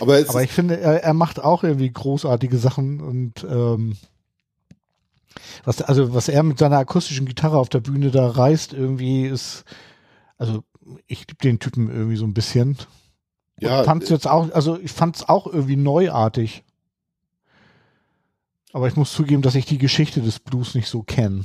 Aber, 0.00 0.18
aber 0.26 0.42
ich 0.42 0.50
finde, 0.50 0.80
er, 0.80 1.04
er 1.04 1.14
macht 1.14 1.38
auch 1.38 1.62
irgendwie 1.62 1.92
großartige 1.92 2.58
Sachen 2.58 3.00
und 3.00 3.44
ähm, 3.48 3.96
was, 5.64 5.82
also 5.82 6.14
was 6.14 6.28
er 6.28 6.42
mit 6.42 6.58
seiner 6.58 6.78
akustischen 6.78 7.26
Gitarre 7.26 7.58
auf 7.58 7.68
der 7.68 7.78
Bühne 7.78 8.10
da 8.10 8.28
reißt, 8.28 8.72
irgendwie 8.72 9.26
ist, 9.26 9.64
also 10.36 10.64
ich 11.06 11.20
liebe 11.20 11.42
den 11.42 11.60
Typen 11.60 11.88
irgendwie 11.88 12.16
so 12.16 12.24
ein 12.24 12.34
bisschen. 12.34 12.76
ja, 13.60 13.84
fand's 13.84 14.08
jetzt 14.08 14.26
auch, 14.26 14.50
also 14.50 14.78
ich 14.80 14.90
fand's 14.90 15.28
auch 15.28 15.46
irgendwie 15.46 15.76
neuartig. 15.76 16.64
Aber 18.74 18.88
ich 18.88 18.96
muss 18.96 19.12
zugeben, 19.12 19.40
dass 19.40 19.54
ich 19.54 19.66
die 19.66 19.78
Geschichte 19.78 20.20
des 20.20 20.40
Blues 20.40 20.74
nicht 20.74 20.88
so 20.88 21.04
kenne. 21.04 21.42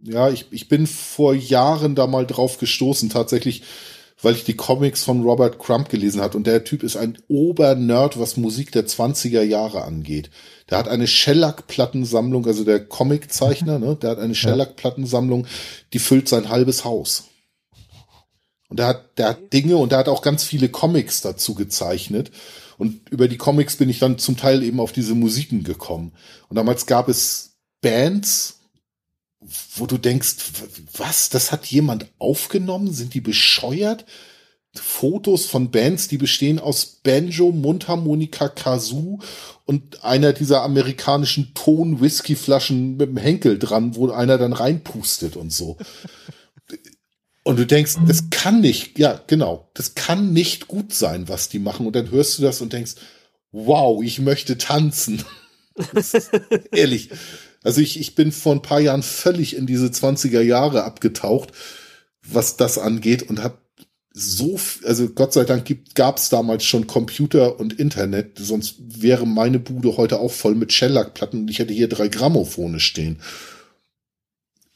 ja, 0.00 0.30
ich, 0.30 0.46
ich 0.52 0.68
bin 0.68 0.86
vor 0.86 1.34
Jahren 1.34 1.96
da 1.96 2.06
mal 2.06 2.28
drauf 2.28 2.58
gestoßen, 2.58 3.10
tatsächlich, 3.10 3.64
weil 4.22 4.36
ich 4.36 4.44
die 4.44 4.54
Comics 4.54 5.02
von 5.02 5.24
Robert 5.24 5.58
Crump 5.58 5.88
gelesen 5.88 6.20
hat 6.20 6.36
und 6.36 6.46
der 6.46 6.62
Typ 6.62 6.84
ist 6.84 6.96
ein 6.96 7.18
Obernerd, 7.26 8.20
was 8.20 8.36
Musik 8.36 8.70
der 8.70 8.86
20er 8.86 9.42
Jahre 9.42 9.82
angeht. 9.82 10.30
Der 10.70 10.78
hat 10.78 10.86
eine 10.86 11.08
Shellac-Plattensammlung, 11.08 12.46
also 12.46 12.62
der 12.62 12.86
Comiczeichner, 12.86 13.78
ne, 13.80 13.96
der 14.00 14.10
hat 14.10 14.20
eine 14.20 14.36
Shellac-Plattensammlung, 14.36 15.48
die 15.92 15.98
füllt 15.98 16.28
sein 16.28 16.50
halbes 16.50 16.84
Haus. 16.84 17.24
Und 18.68 18.78
der 18.78 18.86
hat, 18.86 19.18
der 19.18 19.30
hat 19.30 19.52
Dinge 19.52 19.76
und 19.76 19.90
der 19.90 19.98
hat 19.98 20.08
auch 20.08 20.22
ganz 20.22 20.44
viele 20.44 20.68
Comics 20.68 21.20
dazu 21.20 21.56
gezeichnet. 21.56 22.30
Und 22.78 23.08
über 23.10 23.28
die 23.28 23.36
Comics 23.36 23.76
bin 23.76 23.90
ich 23.90 23.98
dann 23.98 24.18
zum 24.18 24.36
Teil 24.36 24.62
eben 24.62 24.80
auf 24.80 24.92
diese 24.92 25.14
Musiken 25.14 25.64
gekommen. 25.64 26.12
Und 26.48 26.56
damals 26.56 26.86
gab 26.86 27.08
es 27.08 27.56
Bands, 27.80 28.60
wo 29.76 29.86
du 29.86 29.98
denkst, 29.98 30.36
was, 30.96 31.28
das 31.28 31.52
hat 31.52 31.66
jemand 31.66 32.06
aufgenommen? 32.18 32.92
Sind 32.92 33.14
die 33.14 33.20
bescheuert? 33.20 34.04
Fotos 34.74 35.46
von 35.46 35.70
Bands, 35.70 36.08
die 36.08 36.18
bestehen 36.18 36.58
aus 36.58 36.84
Banjo, 37.02 37.50
Mundharmonika, 37.50 38.48
Kazoo 38.48 39.18
und 39.64 40.04
einer 40.04 40.32
dieser 40.32 40.62
amerikanischen 40.62 41.52
Ton-Whisky-Flaschen 41.54 42.96
mit 42.96 43.08
dem 43.08 43.16
Henkel 43.16 43.58
dran, 43.58 43.96
wo 43.96 44.10
einer 44.10 44.38
dann 44.38 44.52
reinpustet 44.52 45.36
und 45.36 45.52
so. 45.52 45.76
Und 47.48 47.58
du 47.58 47.64
denkst, 47.64 47.94
das 48.06 48.28
kann 48.28 48.60
nicht, 48.60 48.98
ja, 48.98 49.22
genau, 49.26 49.70
das 49.72 49.94
kann 49.94 50.34
nicht 50.34 50.68
gut 50.68 50.92
sein, 50.92 51.30
was 51.30 51.48
die 51.48 51.58
machen. 51.58 51.86
Und 51.86 51.96
dann 51.96 52.10
hörst 52.10 52.36
du 52.36 52.42
das 52.42 52.60
und 52.60 52.74
denkst, 52.74 52.96
wow, 53.52 54.02
ich 54.04 54.18
möchte 54.18 54.58
tanzen. 54.58 55.24
Ehrlich. 56.72 57.08
Also 57.62 57.80
ich, 57.80 57.98
ich 57.98 58.14
bin 58.14 58.32
vor 58.32 58.52
ein 58.52 58.60
paar 58.60 58.80
Jahren 58.80 59.02
völlig 59.02 59.56
in 59.56 59.64
diese 59.64 59.86
20er 59.86 60.42
Jahre 60.42 60.84
abgetaucht, 60.84 61.52
was 62.20 62.58
das 62.58 62.76
angeht 62.76 63.22
und 63.22 63.42
habe 63.42 63.56
so, 64.12 64.60
also 64.84 65.08
Gott 65.08 65.32
sei 65.32 65.44
Dank 65.44 65.74
gab 65.94 66.18
es 66.18 66.28
damals 66.28 66.64
schon 66.64 66.86
Computer 66.86 67.58
und 67.58 67.72
Internet, 67.72 68.38
sonst 68.38 68.74
wäre 68.78 69.26
meine 69.26 69.58
Bude 69.58 69.96
heute 69.96 70.20
auch 70.20 70.32
voll 70.32 70.54
mit 70.54 70.74
Shellac-Platten 70.74 71.40
und 71.40 71.50
ich 71.50 71.60
hätte 71.60 71.72
hier 71.72 71.88
drei 71.88 72.08
Grammophone 72.08 72.78
stehen. 72.78 73.22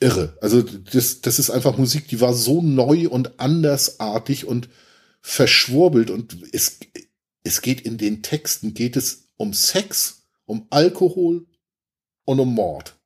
Irre. 0.03 0.37
Also 0.41 0.63
das, 0.63 1.21
das 1.21 1.39
ist 1.39 1.51
einfach 1.51 1.79
Musik, 1.79 2.09
die 2.09 2.21
war 2.21 2.35
so 2.35 2.61
neu 2.61 3.09
und 3.09 3.41
andersartig 3.41 4.47
und 4.47 4.69
verschwurbelt 5.21 6.11
und 6.11 6.37
es, 6.53 6.81
es 7.45 7.63
geht 7.63 7.81
in 7.81 7.97
den 7.97 8.23
Texten, 8.23 8.75
geht 8.75 8.97
es 8.97 9.29
um 9.37 9.55
Sex, 9.55 10.25
um 10.45 10.67
Alkohol 10.71 11.47
und 12.25 12.41
um 12.41 12.55
Mord. 12.55 12.97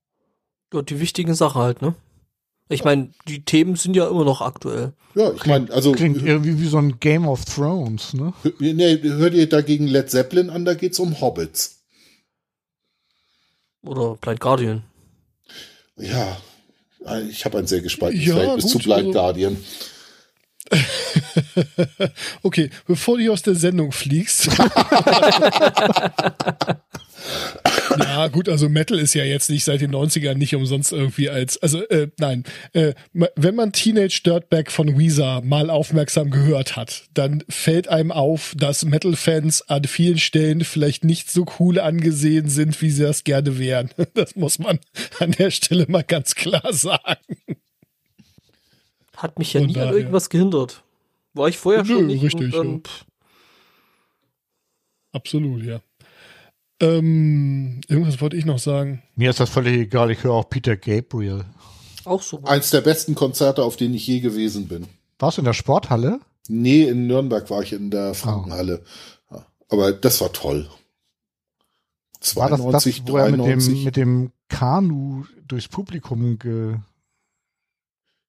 Ja, 0.73 0.83
die 0.83 0.99
wichtigen 0.99 1.35
Sachen 1.35 1.61
halt, 1.61 1.83
ne? 1.83 1.95
Ich 2.69 2.83
meine, 2.83 3.13
die 3.29 3.45
Themen 3.45 3.77
sind 3.77 3.95
ja 3.95 4.09
immer 4.09 4.25
noch 4.25 4.41
aktuell. 4.41 4.93
Ja, 5.15 5.33
ich 5.33 5.47
meine, 5.47 5.71
also 5.73 5.93
Klingt 5.93 6.21
irgendwie 6.21 6.59
wie 6.59 6.67
so 6.67 6.79
ein 6.79 6.99
Game 6.99 7.29
of 7.29 7.45
Thrones, 7.45 8.13
ne? 8.13 8.33
nee, 8.59 8.99
hört 9.03 9.35
ihr 9.35 9.49
dagegen 9.49 9.87
Led 9.87 10.11
Zeppelin 10.11 10.51
an, 10.51 10.65
da 10.65 10.75
geht's 10.75 10.99
um 10.99 11.21
Hobbits. 11.21 11.85
Oder 13.83 14.17
Blind 14.17 14.41
Guardian. 14.41 14.83
Ja, 15.97 16.37
ich 17.31 17.45
habe 17.45 17.59
ein 17.59 17.67
sehr 17.67 17.81
gespaltenes 17.81 18.27
Ja, 18.27 18.35
Verhältnis 18.35 18.65
gut, 18.65 18.73
zu 18.73 18.79
Blind 18.79 18.99
also- 18.99 19.13
Guardian. 19.13 19.57
Okay, 22.43 22.71
bevor 22.87 23.19
du 23.19 23.33
aus 23.33 23.43
der 23.43 23.55
Sendung 23.55 23.93
fliegst. 23.93 24.49
ja, 27.99 28.29
gut, 28.29 28.49
also 28.49 28.69
Metal 28.69 28.99
ist 28.99 29.15
ja 29.15 29.25
jetzt 29.25 29.51
nicht 29.51 29.65
seit 29.65 29.81
den 29.81 29.93
90ern 29.95 30.35
nicht 30.35 30.55
umsonst 30.55 30.93
irgendwie 30.93 31.29
als, 31.29 31.57
also 31.59 31.83
äh, 31.89 32.09
nein, 32.19 32.45
äh, 32.73 32.95
wenn 33.13 33.55
man 33.55 33.73
Teenage 33.73 34.21
Dirtbag 34.25 34.71
von 34.71 34.99
Weezer 34.99 35.41
mal 35.43 35.71
aufmerksam 35.71 36.31
gehört 36.31 36.77
hat, 36.77 37.05
dann 37.15 37.45
fällt 37.49 37.89
einem 37.89 38.13
auf, 38.13 38.55
dass 38.57 38.85
Metal-Fans 38.85 39.63
an 39.63 39.85
vielen 39.85 40.19
Stellen 40.19 40.65
vielleicht 40.65 41.05
nicht 41.05 41.31
so 41.31 41.47
cool 41.59 41.79
angesehen 41.79 42.49
sind, 42.49 42.81
wie 42.83 42.91
sie 42.91 43.03
das 43.03 43.25
gerne 43.25 43.59
wären. 43.59 43.91
Das 44.15 44.35
muss 44.35 44.59
man 44.59 44.79
an 45.19 45.33
der 45.33 45.51
Stelle 45.51 45.85
mal 45.89 46.03
ganz 46.03 46.35
klar 46.35 46.73
sagen. 46.73 47.37
Hat 49.17 49.39
mich 49.39 49.53
ja 49.53 49.61
Von 49.61 49.69
nie 49.69 49.79
an 49.79 49.93
irgendwas 49.93 50.31
gehindert. 50.31 50.83
War 51.35 51.49
ich 51.49 51.59
vorher 51.59 51.83
Nö, 51.83 51.89
schon 51.89 52.07
nicht. 52.07 52.23
richtig, 52.23 52.53
dann, 52.53 52.83
ja. 52.85 52.91
Absolut, 55.13 55.63
ja. 55.65 55.81
Ähm, 56.81 57.81
irgendwas 57.89 58.21
wollte 58.21 58.37
ich 58.37 58.45
noch 58.45 58.59
sagen. 58.59 59.03
Mir 59.15 59.31
ist 59.31 59.41
das 59.41 59.49
völlig 59.51 59.79
egal, 59.79 60.11
ich 60.11 60.23
höre 60.25 60.35
auch 60.35 60.51
Peter 60.51 60.77
Gabriel. 60.77 61.45
auch 62.05 62.23
so. 62.23 62.43
Eins 62.45 62.71
der 62.71 62.83
besten 62.83 63.15
Konzerte, 63.15 63.63
auf 63.63 63.77
denen 63.77 63.95
ich 63.95 64.07
je 64.07 64.21
gewesen 64.21 64.69
bin. 64.69 64.87
Warst 65.19 65.39
du 65.39 65.41
in 65.41 65.47
der 65.47 65.55
Sporthalle? 65.55 66.21
Nee, 66.49 66.85
in 66.85 67.07
Nürnberg 67.07 67.49
war 67.51 67.63
ich 67.63 67.73
in 67.73 67.91
der 67.91 68.15
Frankenhalle. 68.15 68.83
Ja, 69.31 69.47
Aber 69.69 69.93
das 69.93 70.21
war 70.21 70.33
toll. 70.33 70.69
War 72.35 72.51
das 72.51 72.61
92, 72.61 73.03
das, 73.05 73.13
wo 73.13 73.17
er 73.17 73.31
mit 73.31 73.41
93. 73.41 73.75
dem, 73.75 73.85
mit 73.85 73.97
dem 73.97 74.33
Kanu 74.49 75.25
durchs 75.47 75.69
Publikum 75.69 76.39
ge... 76.39 76.77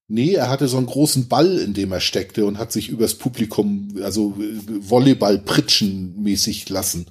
Nee, 0.10 0.34
er 0.34 0.50
hatte 0.50 0.70
so 0.70 0.78
einen 0.78 0.86
großen 0.86 1.28
Ball, 1.28 1.58
in 1.58 1.74
dem 1.74 1.92
er 1.92 2.00
steckte 2.00 2.46
und 2.46 2.58
hat 2.58 2.72
sich 2.72 2.88
übers 2.88 3.16
Publikum, 3.16 3.90
also 4.02 4.36
äh, 4.40 4.90
Volleyball 4.90 5.38
pritschen 5.38 6.22
mäßig 6.24 6.70
lassen. 6.70 7.08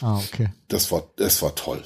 Ah, 0.00 0.18
okay. 0.18 0.48
Das 0.68 0.90
war, 0.90 1.04
das 1.16 1.42
war 1.42 1.54
toll. 1.54 1.82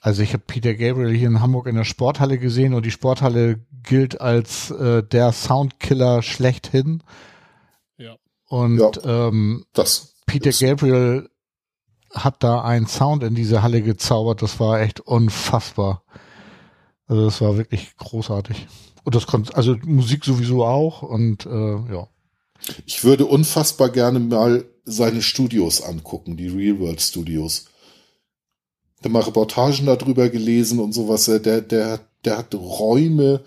Also 0.00 0.22
ich 0.22 0.32
habe 0.32 0.44
Peter 0.46 0.74
Gabriel 0.74 1.16
hier 1.16 1.28
in 1.28 1.40
Hamburg 1.40 1.66
in 1.66 1.74
der 1.74 1.84
Sporthalle 1.84 2.38
gesehen 2.38 2.74
und 2.74 2.86
die 2.86 2.90
Sporthalle 2.90 3.60
gilt 3.82 4.20
als 4.20 4.70
äh, 4.70 5.02
der 5.02 5.32
Soundkiller 5.32 6.22
schlechthin. 6.22 7.02
Ja. 7.96 8.16
Und 8.46 9.00
ähm, 9.04 9.64
Das, 9.72 10.14
Peter 10.26 10.50
Gabriel 10.50 11.28
hat 12.12 12.42
da 12.42 12.62
einen 12.62 12.86
Sound 12.86 13.22
in 13.22 13.34
diese 13.34 13.62
Halle 13.62 13.82
gezaubert, 13.82 14.40
das 14.42 14.60
war 14.60 14.80
echt 14.80 15.00
unfassbar. 15.00 16.04
Also 17.06 17.24
das 17.24 17.40
war 17.40 17.56
wirklich 17.56 17.96
großartig. 17.96 18.66
Und 19.04 19.14
das 19.14 19.26
konnte, 19.26 19.56
also 19.56 19.76
Musik 19.84 20.24
sowieso 20.24 20.64
auch 20.64 21.02
und 21.02 21.46
äh, 21.46 21.92
ja. 21.92 22.06
Ich 22.86 23.04
würde 23.04 23.24
unfassbar 23.26 23.88
gerne 23.88 24.20
mal 24.20 24.64
seine 24.88 25.22
Studios 25.22 25.82
angucken, 25.82 26.36
die 26.36 26.48
Real 26.48 26.78
World 26.80 27.00
Studios. 27.00 27.66
Habe 28.98 29.10
mal 29.10 29.22
Reportagen 29.22 29.86
darüber 29.86 30.28
gelesen 30.28 30.80
und 30.80 30.92
sowas. 30.92 31.26
Der, 31.26 31.60
der, 31.60 32.00
der 32.24 32.38
hat 32.38 32.54
Räume, 32.54 33.44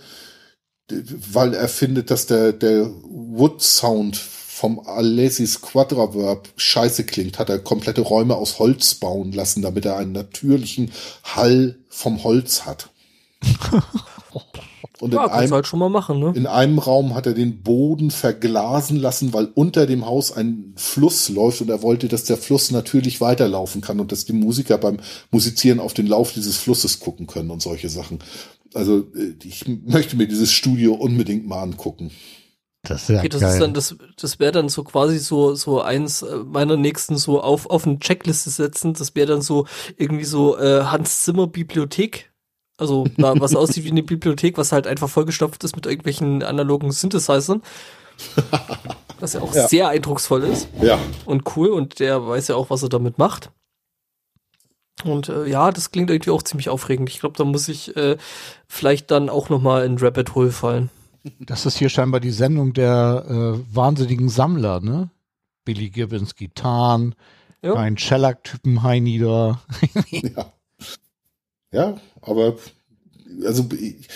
weil 0.89 1.53
er 1.53 1.67
findet, 1.67 2.11
dass 2.11 2.25
der, 2.25 2.53
der 2.53 2.89
Wood 3.03 3.61
Sound 3.61 4.15
vom 4.17 4.79
Alesis 4.79 5.61
Quadraverb 5.61 6.49
scheiße 6.55 7.05
klingt, 7.05 7.39
hat 7.39 7.49
er 7.49 7.59
komplette 7.59 8.01
Räume 8.01 8.35
aus 8.35 8.59
Holz 8.59 8.95
bauen 8.95 9.31
lassen, 9.31 9.61
damit 9.61 9.85
er 9.85 9.97
einen 9.97 10.11
natürlichen 10.11 10.91
Hall 11.23 11.79
vom 11.89 12.23
Holz 12.23 12.65
hat. 12.65 12.89
Und 15.01 15.15
Ja, 15.15 15.25
in 15.25 15.31
einem, 15.31 15.51
halt 15.51 15.65
schon 15.65 15.79
mal 15.79 15.89
machen, 15.89 16.19
ne? 16.19 16.31
in 16.35 16.45
einem 16.45 16.77
Raum 16.77 17.15
hat 17.15 17.25
er 17.25 17.33
den 17.33 17.63
Boden 17.63 18.11
verglasen 18.11 18.97
lassen, 18.97 19.33
weil 19.33 19.49
unter 19.55 19.87
dem 19.87 20.05
Haus 20.05 20.31
ein 20.31 20.73
Fluss 20.75 21.27
läuft 21.29 21.61
und 21.61 21.69
er 21.71 21.81
wollte, 21.81 22.07
dass 22.07 22.23
der 22.25 22.37
Fluss 22.37 22.69
natürlich 22.69 23.19
weiterlaufen 23.19 23.81
kann 23.81 23.99
und 23.99 24.11
dass 24.11 24.25
die 24.25 24.33
Musiker 24.33 24.77
beim 24.77 24.97
Musizieren 25.31 25.79
auf 25.79 25.95
den 25.95 26.05
Lauf 26.05 26.33
dieses 26.33 26.57
Flusses 26.57 26.99
gucken 26.99 27.25
können 27.25 27.49
und 27.49 27.63
solche 27.63 27.89
Sachen. 27.89 28.19
Also 28.75 28.99
äh, 29.15 29.33
ich 29.43 29.65
möchte 29.67 30.15
mir 30.15 30.27
dieses 30.27 30.51
Studio 30.51 30.93
unbedingt 30.93 31.47
mal 31.47 31.63
angucken. 31.63 32.11
Das 32.83 33.07
ja 33.07 33.19
Okay, 33.19 33.29
das 33.29 33.41
geil. 33.41 33.53
ist 33.53 33.59
dann, 33.59 33.73
das, 33.73 33.95
das 34.17 34.39
wäre 34.39 34.51
dann 34.51 34.69
so 34.69 34.83
quasi 34.83 35.19
so, 35.19 35.53
so 35.55 35.81
eins 35.81 36.21
äh, 36.23 36.37
meiner 36.37 36.77
nächsten 36.77 37.17
so 37.17 37.41
auf, 37.41 37.69
auf 37.69 37.85
eine 37.85 37.99
Checkliste 37.99 38.49
setzen. 38.49 38.93
Das 38.93 39.15
wäre 39.15 39.27
dann 39.27 39.41
so 39.41 39.67
irgendwie 39.97 40.25
so 40.25 40.57
äh, 40.57 40.83
Hans 40.83 41.23
Zimmer 41.23 41.47
Bibliothek. 41.47 42.30
Also 42.81 43.05
da, 43.17 43.39
was 43.39 43.55
aussieht 43.55 43.83
wie 43.83 43.91
eine 43.91 44.01
Bibliothek, 44.03 44.57
was 44.57 44.71
halt 44.71 44.87
einfach 44.87 45.07
vollgestopft 45.07 45.63
ist 45.63 45.75
mit 45.75 45.85
irgendwelchen 45.85 46.41
analogen 46.41 46.91
Synthesizern. 46.91 47.61
Was 49.19 49.33
ja 49.33 49.41
auch 49.41 49.53
Ja. 49.53 49.67
sehr 49.67 49.87
eindrucksvoll 49.89 50.43
ist 50.43 50.67
Ja, 50.81 50.97
und 51.25 51.55
cool 51.55 51.69
und 51.69 51.99
der 51.99 52.25
weiß 52.27 52.47
ja 52.49 52.55
auch, 52.55 52.69
was 52.71 52.81
er 52.83 52.89
damit 52.89 53.17
macht. 53.19 53.51
Und 55.03 55.29
äh, 55.29 55.45
ja, 55.47 55.71
das 55.71 55.91
klingt 55.91 56.09
irgendwie 56.09 56.31
auch 56.31 56.43
ziemlich 56.43 56.69
aufregend. 56.69 57.09
Ich 57.09 57.19
glaube, 57.19 57.37
da 57.37 57.43
muss 57.43 57.67
ich 57.67 57.95
äh, 57.95 58.17
vielleicht 58.67 59.09
dann 59.11 59.29
auch 59.29 59.49
noch 59.49 59.61
mal 59.61 59.85
in 59.85 59.97
Rabbit 59.97 60.35
Hole 60.35 60.51
fallen. 60.51 60.89
Das 61.39 61.65
ist 61.67 61.77
hier 61.77 61.89
scheinbar 61.89 62.19
die 62.19 62.31
Sendung 62.31 62.73
der 62.73 63.25
äh, 63.27 63.75
wahnsinnigen 63.75 64.29
Sammler, 64.29 64.79
ne? 64.79 65.09
Billy 65.65 65.89
Gibbons 65.89 66.35
Gitarren, 66.35 67.13
Ja. 67.63 67.73
ein 67.75 67.97
Shellac-Typen 67.97 68.81
Heini 68.83 69.19
da. 69.19 69.59
ja. 70.09 70.51
Ja, 71.71 71.99
aber 72.21 72.57
also 73.45 73.69
ich, 73.79 74.07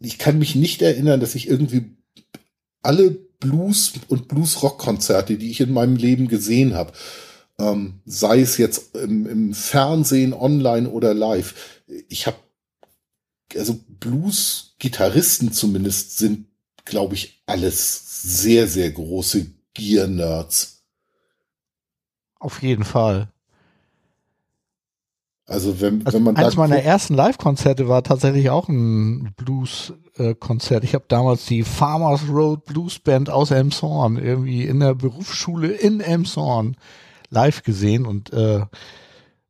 ich 0.00 0.18
kann 0.18 0.38
mich 0.38 0.54
nicht 0.54 0.82
erinnern, 0.82 1.20
dass 1.20 1.34
ich 1.34 1.48
irgendwie 1.48 1.96
alle 2.82 3.10
Blues- 3.10 3.92
und 4.08 4.28
Blues-Rock-Konzerte, 4.28 5.36
die 5.36 5.50
ich 5.50 5.60
in 5.60 5.72
meinem 5.72 5.96
Leben 5.96 6.28
gesehen 6.28 6.74
habe, 6.74 6.92
ähm, 7.58 8.00
sei 8.06 8.40
es 8.40 8.56
jetzt 8.56 8.96
im, 8.96 9.26
im 9.26 9.54
Fernsehen, 9.54 10.32
online 10.32 10.88
oder 10.88 11.14
live, 11.14 11.82
ich 12.08 12.26
habe, 12.26 12.36
also 13.54 13.78
Blues-Gitarristen 13.88 15.52
zumindest 15.52 16.18
sind, 16.18 16.46
glaube 16.84 17.14
ich, 17.14 17.42
alles 17.46 18.22
sehr, 18.22 18.66
sehr 18.66 18.90
große 18.90 19.46
Gear-Nerds. 19.74 20.82
Auf 22.38 22.62
jeden 22.62 22.84
Fall. 22.84 23.30
Also 25.50 25.80
wenn, 25.80 26.06
Also 26.06 26.18
wenn 26.18 26.22
man 26.22 26.36
eines 26.36 26.56
meiner 26.56 26.80
ersten 26.80 27.14
Live-Konzerte 27.14 27.88
war 27.88 28.04
tatsächlich 28.04 28.50
auch 28.50 28.68
ein 28.68 29.34
Blues-Konzert. 29.36 30.84
ich 30.84 30.94
habe 30.94 31.06
damals 31.08 31.44
die 31.46 31.64
Farmers 31.64 32.28
Road 32.28 32.64
Blues 32.66 33.00
Band 33.00 33.30
aus 33.30 33.50
Elmshorn 33.50 34.16
irgendwie 34.16 34.64
in 34.64 34.78
der 34.78 34.94
Berufsschule 34.94 35.72
in 35.72 36.00
Elmshorn 36.00 36.76
live 37.30 37.64
gesehen 37.64 38.06
und 38.06 38.32
äh, 38.32 38.60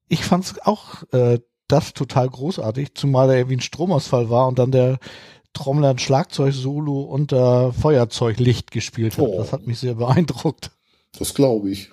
ich 0.09 0.25
fand 0.25 0.45
es 0.45 0.59
auch 0.63 1.03
äh, 1.13 1.39
das 1.69 1.93
total 1.93 2.31
großartig, 2.31 2.95
zumal 2.95 3.29
da 3.29 3.35
irgendwie 3.35 3.57
ein 3.57 3.61
Stromausfall 3.61 4.31
war 4.31 4.49
und 4.49 4.59
dann 4.59 4.73
der 4.73 5.01
Trommler 5.53 5.91
ein 5.91 5.99
Schlagzeug-Solo 5.99 7.03
unter 7.03 7.75
Feuerzeuglicht 7.75 8.71
gespielt 8.71 9.19
hat. 9.19 9.27
Oh. 9.27 9.37
Das 9.37 9.53
hat 9.53 9.67
mich 9.67 9.79
sehr 9.79 9.97
beeindruckt. 9.97 10.71
das 11.19 11.35
glaube 11.35 11.71
ich. 11.71 11.91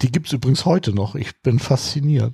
Die 0.00 0.10
gibt's 0.10 0.32
übrigens 0.32 0.64
heute 0.64 0.94
noch. 0.94 1.16
Ich 1.16 1.42
bin 1.42 1.58
fasziniert. 1.58 2.32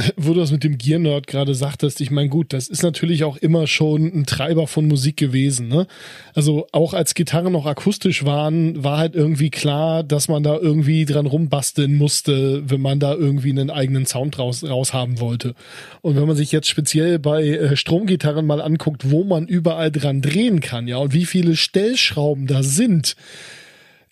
wo 0.16 0.34
du 0.34 0.40
das 0.40 0.52
mit 0.52 0.64
dem 0.64 0.78
Gear-Nerd 0.78 1.26
gerade 1.26 1.54
sagtest, 1.54 2.00
ich 2.00 2.10
meine, 2.10 2.28
gut, 2.28 2.52
das 2.52 2.68
ist 2.68 2.82
natürlich 2.82 3.24
auch 3.24 3.36
immer 3.36 3.66
schon 3.66 4.06
ein 4.06 4.26
Treiber 4.26 4.66
von 4.66 4.86
Musik 4.86 5.16
gewesen. 5.16 5.68
Ne? 5.68 5.86
Also 6.34 6.66
auch 6.72 6.94
als 6.94 7.14
Gitarren 7.14 7.52
noch 7.52 7.66
akustisch 7.66 8.24
waren, 8.24 8.82
war 8.82 8.98
halt 8.98 9.14
irgendwie 9.14 9.50
klar, 9.50 10.02
dass 10.02 10.28
man 10.28 10.42
da 10.42 10.56
irgendwie 10.56 11.04
dran 11.04 11.26
rumbasteln 11.26 11.96
musste, 11.96 12.68
wenn 12.68 12.80
man 12.80 13.00
da 13.00 13.14
irgendwie 13.14 13.50
einen 13.50 13.70
eigenen 13.70 14.06
Sound 14.06 14.38
raus, 14.38 14.64
raus 14.64 14.92
haben 14.92 15.20
wollte. 15.20 15.54
Und 16.02 16.16
wenn 16.16 16.26
man 16.26 16.36
sich 16.36 16.52
jetzt 16.52 16.68
speziell 16.68 17.18
bei 17.18 17.44
äh, 17.44 17.76
Stromgitarren 17.76 18.46
mal 18.46 18.60
anguckt, 18.60 19.10
wo 19.10 19.24
man 19.24 19.46
überall 19.46 19.90
dran 19.90 20.22
drehen 20.22 20.60
kann, 20.60 20.88
ja, 20.88 20.96
und 20.96 21.12
wie 21.14 21.26
viele 21.26 21.56
Stellschrauben 21.56 22.46
da 22.46 22.62
sind, 22.62 23.16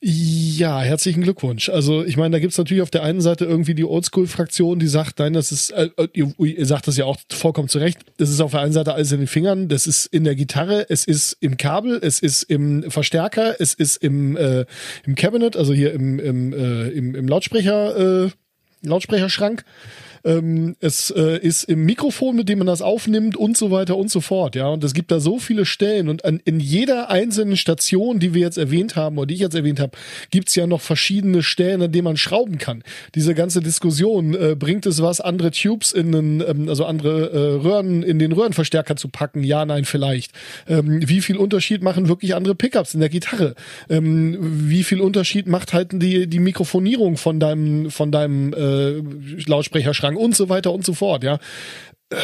ja, 0.00 0.80
herzlichen 0.80 1.22
Glückwunsch. 1.22 1.68
Also 1.68 2.04
ich 2.04 2.16
meine, 2.16 2.30
da 2.30 2.38
gibt's 2.38 2.56
natürlich 2.56 2.82
auf 2.82 2.90
der 2.90 3.02
einen 3.02 3.20
Seite 3.20 3.44
irgendwie 3.44 3.74
die 3.74 3.84
Oldschool-Fraktion, 3.84 4.78
die 4.78 4.86
sagt, 4.86 5.18
nein, 5.18 5.32
das 5.32 5.50
ist, 5.50 5.70
äh, 5.70 5.90
ihr, 6.12 6.32
ihr 6.38 6.66
sagt 6.66 6.86
das 6.86 6.96
ja 6.96 7.04
auch 7.04 7.16
vollkommen 7.32 7.68
zu 7.68 7.78
Recht, 7.78 7.98
das 8.16 8.30
ist 8.30 8.40
auf 8.40 8.52
der 8.52 8.60
einen 8.60 8.72
Seite 8.72 8.94
alles 8.94 9.10
in 9.10 9.18
den 9.18 9.26
Fingern, 9.26 9.68
das 9.68 9.88
ist 9.88 10.06
in 10.06 10.22
der 10.22 10.36
Gitarre, 10.36 10.86
es 10.88 11.04
ist 11.04 11.36
im 11.40 11.56
Kabel, 11.56 11.98
es 12.00 12.20
ist 12.20 12.44
im 12.44 12.88
Verstärker, 12.88 13.60
es 13.60 13.74
ist 13.74 13.96
im, 13.96 14.36
äh, 14.36 14.66
im 15.04 15.16
Cabinet, 15.16 15.56
also 15.56 15.74
hier 15.74 15.92
im, 15.92 16.20
im, 16.20 16.52
äh, 16.52 16.88
im, 16.90 17.16
im 17.16 17.26
Lautsprecher, 17.26 18.26
äh, 18.26 18.30
Lautsprecherschrank. 18.82 19.64
Ähm, 20.24 20.76
es 20.80 21.10
äh, 21.10 21.38
ist 21.38 21.64
im 21.64 21.84
Mikrofon, 21.84 22.36
mit 22.36 22.48
dem 22.48 22.58
man 22.58 22.66
das 22.66 22.82
aufnimmt 22.82 23.36
und 23.36 23.56
so 23.56 23.70
weiter 23.70 23.96
und 23.96 24.10
so 24.10 24.20
fort, 24.20 24.56
ja. 24.56 24.68
Und 24.68 24.84
es 24.84 24.94
gibt 24.94 25.10
da 25.10 25.20
so 25.20 25.38
viele 25.38 25.64
Stellen 25.64 26.08
und 26.08 26.24
an, 26.24 26.40
in 26.44 26.60
jeder 26.60 27.10
einzelnen 27.10 27.56
Station, 27.56 28.18
die 28.18 28.34
wir 28.34 28.42
jetzt 28.42 28.58
erwähnt 28.58 28.96
haben 28.96 29.18
oder 29.18 29.26
die 29.26 29.34
ich 29.34 29.40
jetzt 29.40 29.54
erwähnt 29.54 29.80
habe, 29.80 29.92
gibt's 30.30 30.54
ja 30.54 30.66
noch 30.66 30.80
verschiedene 30.80 31.42
Stellen, 31.42 31.82
an 31.82 31.92
denen 31.92 32.04
man 32.04 32.16
schrauben 32.16 32.58
kann. 32.58 32.82
Diese 33.14 33.34
ganze 33.34 33.60
Diskussion, 33.60 34.34
äh, 34.34 34.56
bringt 34.58 34.86
es 34.86 35.02
was, 35.02 35.20
andere 35.20 35.50
Tubes 35.50 35.92
in 35.92 36.12
den, 36.12 36.44
ähm, 36.46 36.68
also 36.68 36.84
andere 36.84 37.30
äh, 37.30 37.62
Röhren 37.62 38.02
in 38.02 38.18
den 38.18 38.32
Röhrenverstärker 38.32 38.96
zu 38.96 39.08
packen? 39.08 39.42
Ja, 39.42 39.64
nein, 39.64 39.84
vielleicht. 39.84 40.32
Ähm, 40.66 41.08
wie 41.08 41.20
viel 41.20 41.36
Unterschied 41.36 41.82
machen 41.82 42.08
wirklich 42.08 42.34
andere 42.34 42.54
Pickups 42.54 42.94
in 42.94 43.00
der 43.00 43.08
Gitarre? 43.08 43.54
Ähm, 43.88 44.36
wie 44.40 44.82
viel 44.82 45.00
Unterschied 45.00 45.46
macht 45.46 45.72
halt 45.72 45.88
die, 45.92 46.26
die 46.26 46.38
Mikrofonierung 46.38 47.16
von 47.16 47.40
deinem, 47.40 47.90
von 47.90 48.12
deinem 48.12 48.52
äh, 48.52 49.02
Lautsprecherschrank 50.14 50.18
und 50.18 50.36
so 50.36 50.48
weiter 50.48 50.72
und 50.72 50.84
so 50.84 50.94
fort, 50.94 51.24
ja. 51.24 51.38
Äh, 52.10 52.16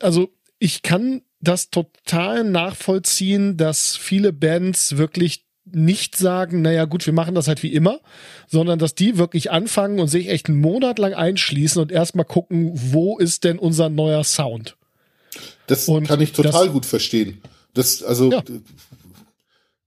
Also 0.00 0.28
ich 0.58 0.82
kann 0.82 1.22
das 1.40 1.70
total 1.70 2.44
nachvollziehen, 2.44 3.56
dass 3.56 3.96
viele 3.96 4.32
Bands 4.32 4.96
wirklich 4.96 5.44
nicht 5.64 6.16
sagen, 6.16 6.62
naja 6.62 6.84
gut, 6.86 7.06
wir 7.06 7.12
machen 7.12 7.34
das 7.34 7.48
halt 7.48 7.62
wie 7.62 7.72
immer, 7.72 8.00
sondern 8.48 8.78
dass 8.78 8.94
die 8.94 9.16
wirklich 9.18 9.50
anfangen 9.50 10.00
und 10.00 10.08
sich 10.08 10.28
echt 10.28 10.48
einen 10.48 10.60
Monat 10.60 10.98
lang 10.98 11.14
einschließen 11.14 11.80
und 11.80 11.90
erstmal 11.92 12.24
gucken, 12.26 12.70
wo 12.74 13.18
ist 13.18 13.44
denn 13.44 13.58
unser 13.58 13.88
neuer 13.88 14.24
Sound? 14.24 14.76
Das 15.68 15.88
Und 15.88 16.06
kann 16.06 16.20
ich 16.20 16.32
total 16.32 16.64
das- 16.66 16.72
gut 16.72 16.86
verstehen. 16.86 17.40
Das, 17.74 18.02
also, 18.02 18.30
Ja. 18.30 18.42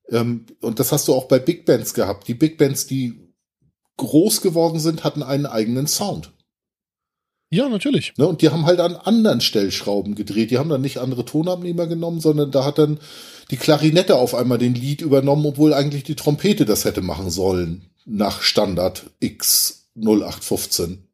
ähm, 0.09 0.45
und 0.61 0.79
das 0.79 0.91
hast 0.91 1.07
du 1.07 1.13
auch 1.13 1.27
bei 1.27 1.39
Big 1.39 1.65
Bands 1.65 1.93
gehabt. 1.93 2.27
Die 2.27 2.33
Big 2.33 2.57
Bands, 2.57 2.87
die 2.87 3.19
groß 3.97 4.41
geworden 4.41 4.79
sind, 4.79 5.03
hatten 5.03 5.23
einen 5.23 5.45
eigenen 5.45 5.87
Sound. 5.87 6.31
Ja, 7.49 7.69
natürlich. 7.69 8.13
Ne? 8.17 8.27
Und 8.27 8.41
die 8.41 8.49
haben 8.49 8.65
halt 8.65 8.79
an 8.79 8.95
anderen 8.95 9.41
Stellschrauben 9.41 10.15
gedreht. 10.15 10.51
Die 10.51 10.57
haben 10.57 10.69
dann 10.69 10.81
nicht 10.81 10.97
andere 10.97 11.25
Tonabnehmer 11.25 11.87
genommen, 11.87 12.19
sondern 12.19 12.51
da 12.51 12.65
hat 12.65 12.77
dann 12.77 12.99
die 13.51 13.57
Klarinette 13.57 14.15
auf 14.15 14.33
einmal 14.33 14.57
den 14.57 14.75
Lied 14.75 15.01
übernommen, 15.01 15.45
obwohl 15.45 15.73
eigentlich 15.73 16.03
die 16.03 16.15
Trompete 16.15 16.65
das 16.65 16.85
hätte 16.85 17.01
machen 17.01 17.29
sollen. 17.29 17.85
Nach 18.05 18.41
Standard 18.41 19.09
X 19.19 19.89
0815. 19.95 21.04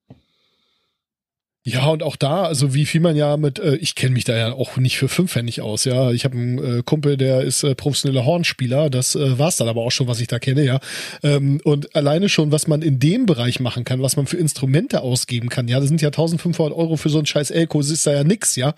Ja, 1.63 1.89
und 1.89 2.01
auch 2.01 2.15
da, 2.15 2.41
also 2.41 2.73
wie 2.73 2.87
viel 2.87 3.01
man 3.01 3.15
ja 3.15 3.37
mit, 3.37 3.59
äh, 3.59 3.75
ich 3.75 3.93
kenne 3.93 4.13
mich 4.13 4.23
da 4.23 4.35
ja 4.35 4.51
auch 4.51 4.77
nicht 4.77 4.97
für 4.97 5.07
fünfhändig 5.07 5.61
aus, 5.61 5.85
ja. 5.85 6.09
Ich 6.09 6.25
habe 6.25 6.35
einen 6.35 6.79
äh, 6.79 6.81
Kumpel, 6.83 7.17
der 7.17 7.41
ist 7.41 7.61
äh, 7.61 7.75
professioneller 7.75 8.25
Hornspieler, 8.25 8.89
das 8.89 9.13
äh, 9.13 9.37
war's 9.37 9.57
dann 9.57 9.67
aber 9.67 9.81
auch 9.81 9.91
schon, 9.91 10.07
was 10.07 10.19
ich 10.19 10.27
da 10.27 10.39
kenne, 10.39 10.65
ja. 10.65 10.79
Ähm, 11.21 11.61
und 11.63 11.95
alleine 11.95 12.29
schon, 12.29 12.51
was 12.51 12.65
man 12.65 12.81
in 12.81 12.97
dem 12.97 13.27
Bereich 13.27 13.59
machen 13.59 13.83
kann, 13.83 14.01
was 14.01 14.17
man 14.17 14.25
für 14.25 14.37
Instrumente 14.37 15.01
ausgeben 15.01 15.49
kann, 15.49 15.67
ja, 15.67 15.79
das 15.79 15.87
sind 15.87 16.01
ja 16.01 16.07
1500 16.07 16.75
Euro 16.75 16.97
für 16.97 17.09
so 17.09 17.19
ein 17.19 17.27
scheiß 17.27 17.51
Elko, 17.51 17.79
das 17.79 17.91
ist 17.91 18.07
da 18.07 18.13
ja 18.13 18.23
nix, 18.23 18.55
ja. 18.55 18.73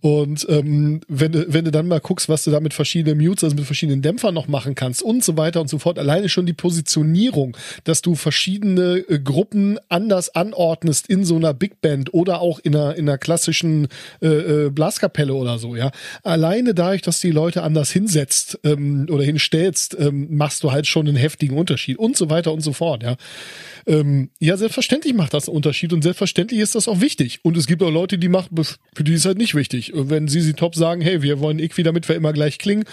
Und 0.00 0.46
ähm, 0.48 1.02
wenn, 1.06 1.30
du, 1.30 1.52
wenn 1.52 1.64
du 1.64 1.70
dann 1.70 1.86
mal 1.86 2.00
guckst, 2.00 2.28
was 2.28 2.42
du 2.42 2.50
da 2.50 2.58
mit 2.58 2.74
verschiedenen 2.74 3.24
Mutes, 3.24 3.44
also 3.44 3.54
mit 3.54 3.66
verschiedenen 3.66 4.02
Dämpfern 4.02 4.34
noch 4.34 4.48
machen 4.48 4.74
kannst 4.74 5.00
und 5.00 5.22
so 5.22 5.36
weiter 5.36 5.60
und 5.60 5.70
so 5.70 5.78
fort, 5.78 5.96
alleine 5.96 6.28
schon 6.28 6.44
die 6.44 6.52
Positionierung, 6.54 7.56
dass 7.84 8.02
du 8.02 8.16
verschiedene 8.16 9.04
äh, 9.08 9.20
Gruppen 9.20 9.78
anders 9.88 10.34
anordnest 10.34 11.08
in 11.08 11.24
so 11.24 11.36
einer 11.36 11.54
Big 11.54 11.80
Band 11.80 12.15
oder 12.16 12.40
auch 12.40 12.58
in 12.60 12.74
einer, 12.74 12.96
in 12.96 13.06
einer 13.06 13.18
klassischen 13.18 13.88
äh, 14.22 14.26
äh, 14.26 14.70
Blaskapelle 14.70 15.34
oder 15.34 15.58
so, 15.58 15.76
ja. 15.76 15.90
Alleine 16.22 16.72
dadurch, 16.72 17.02
dass 17.02 17.20
die 17.20 17.30
Leute 17.30 17.62
anders 17.62 17.90
hinsetzt 17.90 18.58
ähm, 18.64 19.06
oder 19.10 19.22
hinstellst, 19.22 19.98
ähm, 20.00 20.34
machst 20.34 20.64
du 20.64 20.72
halt 20.72 20.86
schon 20.86 21.06
einen 21.06 21.18
heftigen 21.18 21.58
Unterschied 21.58 21.98
und 21.98 22.16
so 22.16 22.30
weiter 22.30 22.54
und 22.54 22.62
so 22.62 22.72
fort, 22.72 23.02
ja. 23.02 23.16
Ähm, 23.86 24.30
ja, 24.40 24.56
selbstverständlich 24.56 25.12
macht 25.12 25.34
das 25.34 25.46
einen 25.46 25.56
Unterschied 25.56 25.92
und 25.92 26.00
selbstverständlich 26.00 26.60
ist 26.60 26.74
das 26.74 26.88
auch 26.88 27.02
wichtig. 27.02 27.40
Und 27.42 27.54
es 27.58 27.66
gibt 27.66 27.82
auch 27.82 27.90
Leute, 27.90 28.16
die 28.16 28.28
machen, 28.28 28.48
für 28.94 29.04
die 29.04 29.12
ist 29.12 29.26
halt 29.26 29.36
nicht 29.36 29.54
wichtig. 29.54 29.92
Und 29.92 30.08
wenn 30.08 30.26
sie 30.26 30.40
sie 30.40 30.54
top 30.54 30.74
sagen, 30.74 31.02
hey, 31.02 31.20
wir 31.20 31.40
wollen 31.40 31.58
Equi, 31.58 31.82
damit 31.82 32.08
wir 32.08 32.16
immer 32.16 32.32
gleich 32.32 32.58
klingen, 32.58 32.84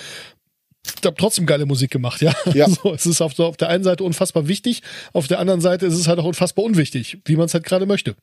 ich 0.86 1.06
habe 1.06 1.16
trotzdem 1.18 1.46
geile 1.46 1.66
Musik 1.66 1.92
gemacht, 1.92 2.22
ja. 2.22 2.34
Ja. 2.54 2.68
So, 2.84 2.94
es 2.94 3.06
ist 3.06 3.22
auf, 3.22 3.40
auf 3.40 3.56
der 3.56 3.70
einen 3.70 3.86
Seite 3.86 4.04
unfassbar 4.04 4.50
wichtig, 4.50 4.82
auf 5.14 5.28
der 5.28 5.40
anderen 5.40 5.62
Seite 5.62 5.86
ist 5.86 5.94
es 5.94 6.10
halt 6.10 6.20
auch 6.20 6.26
unfassbar 6.26 6.66
unwichtig, 6.66 7.20
wie 7.24 7.38
man 7.38 7.46
es 7.46 7.54
halt 7.54 7.64
gerade 7.64 7.86
möchte. 7.86 8.16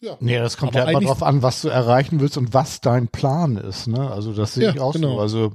Ja. 0.00 0.16
Nee, 0.20 0.38
das 0.38 0.56
kommt 0.56 0.74
ja 0.74 0.84
immer 0.84 1.00
drauf 1.00 1.22
an, 1.22 1.42
was 1.42 1.60
du 1.62 1.68
erreichen 1.68 2.20
willst 2.20 2.38
und 2.38 2.54
was 2.54 2.80
dein 2.80 3.08
Plan 3.08 3.56
ist. 3.56 3.86
Ne? 3.86 4.10
Also 4.10 4.32
das 4.32 4.54
sehe 4.54 4.64
Ja, 4.64 4.70
ich 4.72 4.80
auch 4.80 4.94
genau. 4.94 5.16
so. 5.16 5.20
Also 5.20 5.52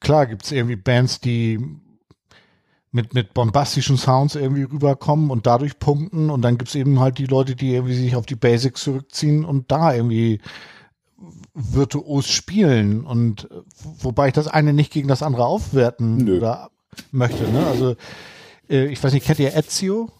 klar 0.00 0.26
gibt's 0.26 0.50
irgendwie 0.50 0.76
Bands, 0.76 1.20
die 1.20 1.60
mit, 2.90 3.14
mit 3.14 3.34
bombastischen 3.34 3.96
Sounds 3.96 4.34
irgendwie 4.34 4.64
rüberkommen 4.64 5.30
und 5.30 5.46
dadurch 5.46 5.78
punkten. 5.78 6.28
Und 6.28 6.42
dann 6.42 6.58
gibt's 6.58 6.74
eben 6.74 6.98
halt 7.00 7.18
die 7.18 7.26
Leute, 7.26 7.54
die 7.54 7.72
irgendwie 7.72 7.94
sich 7.94 8.16
auf 8.16 8.26
die 8.26 8.34
Basics 8.36 8.82
zurückziehen 8.82 9.44
und 9.44 9.70
da 9.70 9.94
irgendwie 9.94 10.40
virtuos 11.54 12.28
spielen. 12.28 13.06
Und 13.06 13.48
wobei 14.00 14.28
ich 14.28 14.34
das 14.34 14.48
eine 14.48 14.72
nicht 14.72 14.92
gegen 14.92 15.08
das 15.08 15.22
andere 15.22 15.46
aufwerten 15.46 16.40
möchte. 17.12 17.48
Ne? 17.50 17.66
Also 17.66 17.96
äh, 18.68 18.86
ich 18.86 19.02
weiß 19.02 19.12
nicht, 19.12 19.24
kennt 19.24 19.38
ihr 19.38 19.54
Ezio? 19.56 20.10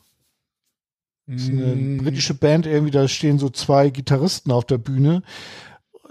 Das 1.33 1.43
ist 1.43 1.49
eine 1.51 1.75
Mm, 1.75 1.99
britische 1.99 2.35
Band 2.35 2.67
irgendwie, 2.67 2.91
da 2.91 3.07
stehen 3.09 3.39
so 3.39 3.49
zwei 3.49 3.91
Gitarristen 3.91 4.51
auf 4.53 4.65
der 4.65 4.79
Bühne, 4.79 5.23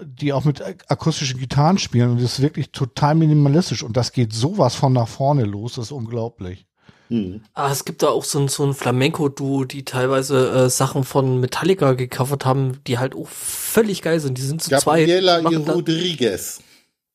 die 0.04 0.32
auch 0.32 0.44
mit 0.44 0.60
ak- 0.62 0.84
akustischen 0.88 1.38
Gitarren 1.38 1.78
spielen 1.78 2.10
und 2.10 2.16
das 2.22 2.34
ist 2.34 2.42
wirklich 2.42 2.72
total 2.72 3.14
minimalistisch 3.14 3.82
und 3.82 3.96
das 3.96 4.12
geht 4.12 4.32
sowas 4.32 4.74
von 4.74 4.92
nach 4.92 5.08
vorne 5.08 5.44
los, 5.44 5.74
das 5.74 5.86
ist 5.86 5.92
unglaublich. 5.92 6.66
Hm. 7.08 7.42
Ah, 7.52 7.70
es 7.70 7.84
gibt 7.84 8.02
da 8.02 8.08
auch 8.08 8.24
so 8.24 8.38
ein, 8.40 8.48
so 8.48 8.64
ein 8.64 8.72
Flamenco-Duo, 8.74 9.64
die 9.64 9.84
teilweise 9.84 10.48
äh, 10.50 10.70
Sachen 10.70 11.04
von 11.04 11.40
Metallica 11.40 11.92
gecovert 11.92 12.46
haben, 12.46 12.78
die 12.86 12.98
halt 12.98 13.14
auch 13.14 13.28
völlig 13.28 14.00
geil 14.02 14.18
sind. 14.18 14.38
Die 14.38 14.42
sind 14.42 14.62
zu 14.62 14.70
zweit. 14.70 15.06
Gabriela 15.06 15.38
y 15.38 15.42
machen 15.44 15.64
da- 15.66 15.72
Rodriguez. 15.74 16.60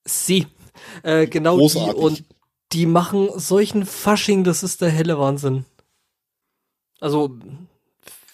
Sie. 0.05 0.45
Äh, 1.03 1.25
genau 1.27 1.55
die. 1.55 1.61
Großartig. 1.61 1.95
Und 1.95 2.23
die 2.73 2.85
machen 2.85 3.29
solchen 3.35 3.85
Fasching, 3.87 4.43
das 4.43 4.61
ist 4.61 4.81
der 4.81 4.89
helle 4.89 5.17
Wahnsinn. 5.17 5.65
Also, 6.99 7.37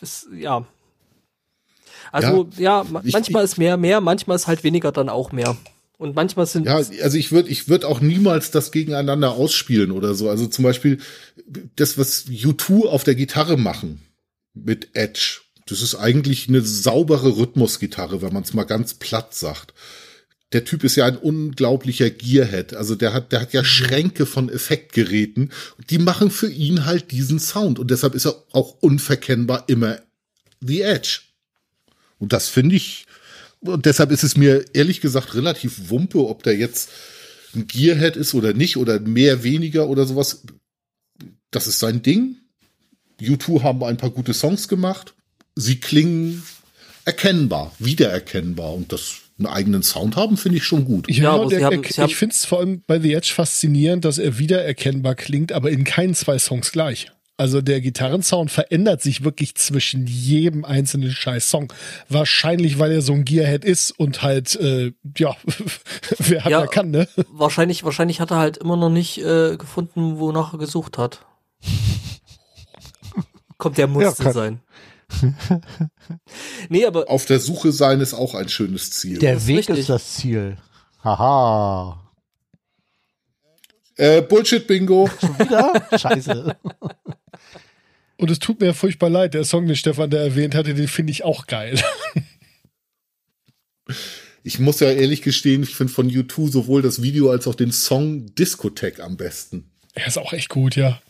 ist, 0.04 0.28
ja. 0.38 0.66
Also, 2.12 2.48
ja, 2.58 2.86
ich- 3.04 3.14
manchmal 3.14 3.44
ist 3.44 3.58
mehr 3.58 3.78
mehr, 3.78 4.02
manchmal 4.02 4.36
ist 4.36 4.46
halt 4.48 4.64
weniger 4.64 4.92
dann 4.92 5.10
auch 5.10 5.32
mehr. 5.32 5.58
Und 5.98 6.16
manchmal 6.16 6.46
sind 6.46 6.66
Ja, 6.66 6.76
also 6.76 7.18
ich 7.18 7.32
würde 7.32 7.50
ich 7.50 7.70
würd 7.70 7.86
auch 7.86 8.02
niemals 8.02 8.52
das 8.52 8.72
gegeneinander 8.72 9.32
ausspielen 9.32 9.92
oder 9.92 10.16
so. 10.16 10.30
Also 10.30 10.48
zum 10.48 10.64
Beispiel 10.64 11.00
das, 11.76 11.98
was 11.98 12.26
U2 12.28 12.88
auf 12.88 13.04
der 13.04 13.16
Gitarre 13.16 13.58
machen 13.58 14.02
mit 14.54 14.90
Edge. 14.96 15.42
Das 15.68 15.82
ist 15.82 15.96
eigentlich 15.96 16.50
eine 16.50 16.62
saubere 16.62 17.38
Rhythmusgitarre, 17.38 18.22
wenn 18.22 18.34
man 18.34 18.44
es 18.44 18.54
mal 18.54 18.66
ganz 18.66 18.96
platt 18.96 19.34
sagt. 19.34 19.74
Der 20.54 20.66
Typ 20.66 20.84
ist 20.84 20.96
ja 20.96 21.06
ein 21.06 21.18
unglaublicher 21.18 22.12
Gearhead. 22.12 22.76
Also 22.76 22.96
der 22.96 23.14
hat, 23.14 23.32
der 23.32 23.42
hat 23.42 23.54
ja 23.54 23.64
Schränke 23.64 24.28
von 24.28 24.50
Effektgeräten. 24.50 25.52
Die 25.90 25.98
machen 25.98 26.30
für 26.30 26.50
ihn 26.50 26.86
halt 26.86 27.12
diesen 27.12 27.40
Sound. 27.40 27.80
Und 27.80 27.90
deshalb 27.90 28.14
ist 28.14 28.26
er 28.26 28.36
auch 28.52 28.76
unverkennbar 28.80 29.66
immer 29.68 30.00
The 30.62 30.82
Edge. 30.82 31.22
Und 32.20 32.34
das 32.34 32.50
finde 32.50 32.76
ich, 32.76 33.06
und 33.62 33.86
deshalb 33.86 34.12
ist 34.12 34.24
es 34.24 34.38
mir 34.38 34.64
ehrlich 34.74 35.02
gesagt 35.02 35.34
relativ 35.34 35.90
wumpe, 35.90 36.20
ob 36.20 36.44
der 36.44 36.56
jetzt 36.56 36.90
ein 37.56 37.68
Gearhead 37.68 38.16
ist 38.16 38.34
oder 38.34 38.54
nicht 38.54 38.78
oder 38.78 39.00
mehr, 39.00 39.44
weniger 39.44 39.90
oder 39.90 40.06
sowas. 40.06 40.44
Das 41.50 41.68
ist 41.68 41.80
sein 41.80 42.04
Ding. 42.04 42.38
U2 43.20 43.64
haben 43.64 43.84
ein 43.84 43.98
paar 43.98 44.12
gute 44.12 44.34
Songs 44.34 44.68
gemacht. 44.68 45.16
Sie 45.56 45.80
klingen 45.80 46.44
erkennbar, 47.06 47.76
wiedererkennbar 47.80 48.74
und 48.74 48.92
das 48.92 49.23
einen 49.38 49.48
eigenen 49.48 49.84
Sound 49.84 50.16
haben, 50.16 50.38
finde 50.38 50.58
ich 50.60 50.64
schon 50.64 50.86
gut. 50.86 51.10
Ja, 51.10 51.38
Ja, 51.38 51.46
der, 51.46 51.66
haben- 51.66 51.84
er, 51.84 52.06
ich 52.06 52.16
finde 52.16 52.34
es 52.36 52.46
vor 52.46 52.60
allem 52.60 52.84
bei 52.86 53.00
The 53.00 53.14
Edge 53.14 53.32
faszinierend, 53.34 54.06
dass 54.06 54.18
er 54.20 54.38
wiedererkennbar 54.38 55.16
klingt, 55.16 55.52
aber 55.52 55.72
in 55.72 55.84
keinen 55.84 56.14
zwei 56.16 56.38
Songs 56.38 56.72
gleich. 56.72 57.12
Also 57.36 57.62
der 57.62 57.82
Gitarrensound 57.82 58.52
verändert 58.52 59.02
sich 59.02 59.24
wirklich 59.24 59.56
zwischen 59.56 60.06
jedem 60.06 60.64
einzelnen 60.66 61.10
scheiß 61.10 61.50
Song. 61.50 61.74
Wahrscheinlich, 62.08 62.78
weil 62.78 62.92
er 62.92 63.02
so 63.02 63.14
ein 63.14 63.26
Gearhead 63.26 63.66
ist 63.66 63.90
und 63.90 64.22
halt, 64.22 64.56
äh, 64.58 64.92
ja, 65.18 65.36
wer 66.20 66.44
hat, 66.46 66.52
Ja. 66.52 66.60
der 66.60 66.70
kann, 66.70 66.92
ne? 66.92 67.08
wahrscheinlich, 67.32 67.84
wahrscheinlich 67.84 68.20
hat 68.22 68.30
er 68.30 68.38
halt 68.38 68.58
immer 68.58 68.78
noch 68.78 68.92
nicht 68.92 69.18
äh, 69.18 69.58
gefunden, 69.58 70.20
wonach 70.20 70.54
er 70.54 70.60
gesucht 70.60 71.00
hat. 71.00 71.26
Kommt, 73.58 73.78
der 73.78 73.88
musste 73.88 74.24
kann- 74.24 74.34
sein. 74.34 74.60
nee, 76.70 76.86
aber 76.86 77.10
Auf 77.10 77.26
der 77.26 77.40
Suche 77.40 77.72
sein 77.72 78.02
ist 78.02 78.14
auch 78.14 78.36
ein 78.36 78.50
schönes 78.50 78.92
Ziel. 78.92 79.20
Der 79.20 79.48
Weg 79.48 79.58
richtig. 79.58 79.80
ist 79.80 79.90
das 79.90 80.14
Ziel. 80.16 80.58
Haha. 81.04 82.00
Äh, 83.96 84.22
Bullshit-Bingo. 84.22 85.10
Wieder? 85.40 85.88
Scheiße. 85.98 86.56
Und 88.18 88.32
es 88.32 88.40
tut 88.40 88.60
mir 88.62 88.74
furchtbar 88.74 89.10
leid, 89.10 89.34
der 89.34 89.44
Song, 89.44 89.68
den 89.68 89.76
Stefan 89.76 90.10
da 90.10 90.18
erwähnt 90.18 90.56
hatte, 90.56 90.74
den 90.74 90.88
finde 90.88 91.12
ich 91.12 91.24
auch 91.24 91.48
geil. 91.48 91.80
Ich 94.44 94.60
muss 94.60 94.80
ja 94.80 94.90
ehrlich 94.92 95.22
gestehen, 95.22 95.64
ich 95.64 95.76
finde 95.76 95.94
von 95.94 96.10
U2 96.10 96.50
sowohl 96.52 96.82
das 96.82 97.02
Video 97.02 97.30
als 97.32 97.48
auch 97.48 97.56
den 97.56 97.72
Song 97.72 98.34
Discotheque 98.36 99.02
am 99.02 99.18
besten. 99.18 99.72
Er 99.94 100.08
ist 100.08 100.18
auch 100.18 100.34
echt 100.34 100.50
gut, 100.50 100.76
ja. 100.76 101.02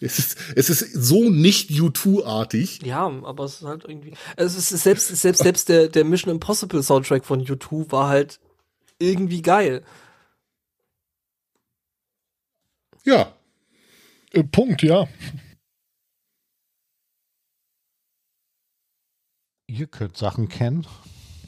Es 0.00 0.18
ist, 0.18 0.38
es 0.54 0.70
ist 0.70 0.92
so 0.92 1.28
nicht 1.28 1.70
U2-artig. 1.70 2.82
Ja, 2.84 3.06
aber 3.24 3.44
es 3.44 3.54
ist 3.54 3.64
halt 3.64 3.84
irgendwie. 3.84 4.12
Also 4.36 4.56
es 4.56 4.70
ist 4.70 4.84
selbst, 4.84 5.08
selbst, 5.08 5.42
selbst 5.42 5.68
der, 5.68 5.88
der 5.88 6.04
Mission 6.04 6.32
Impossible 6.32 6.82
Soundtrack 6.82 7.24
von 7.24 7.44
U2 7.44 7.90
war 7.90 8.08
halt 8.08 8.38
irgendwie 9.00 9.42
geil. 9.42 9.82
Ja. 13.04 13.32
Äh, 14.32 14.44
Punkt, 14.44 14.82
ja. 14.82 15.08
Ihr 19.66 19.86
könnt 19.86 20.16
Sachen 20.16 20.48
kennen. 20.48 20.86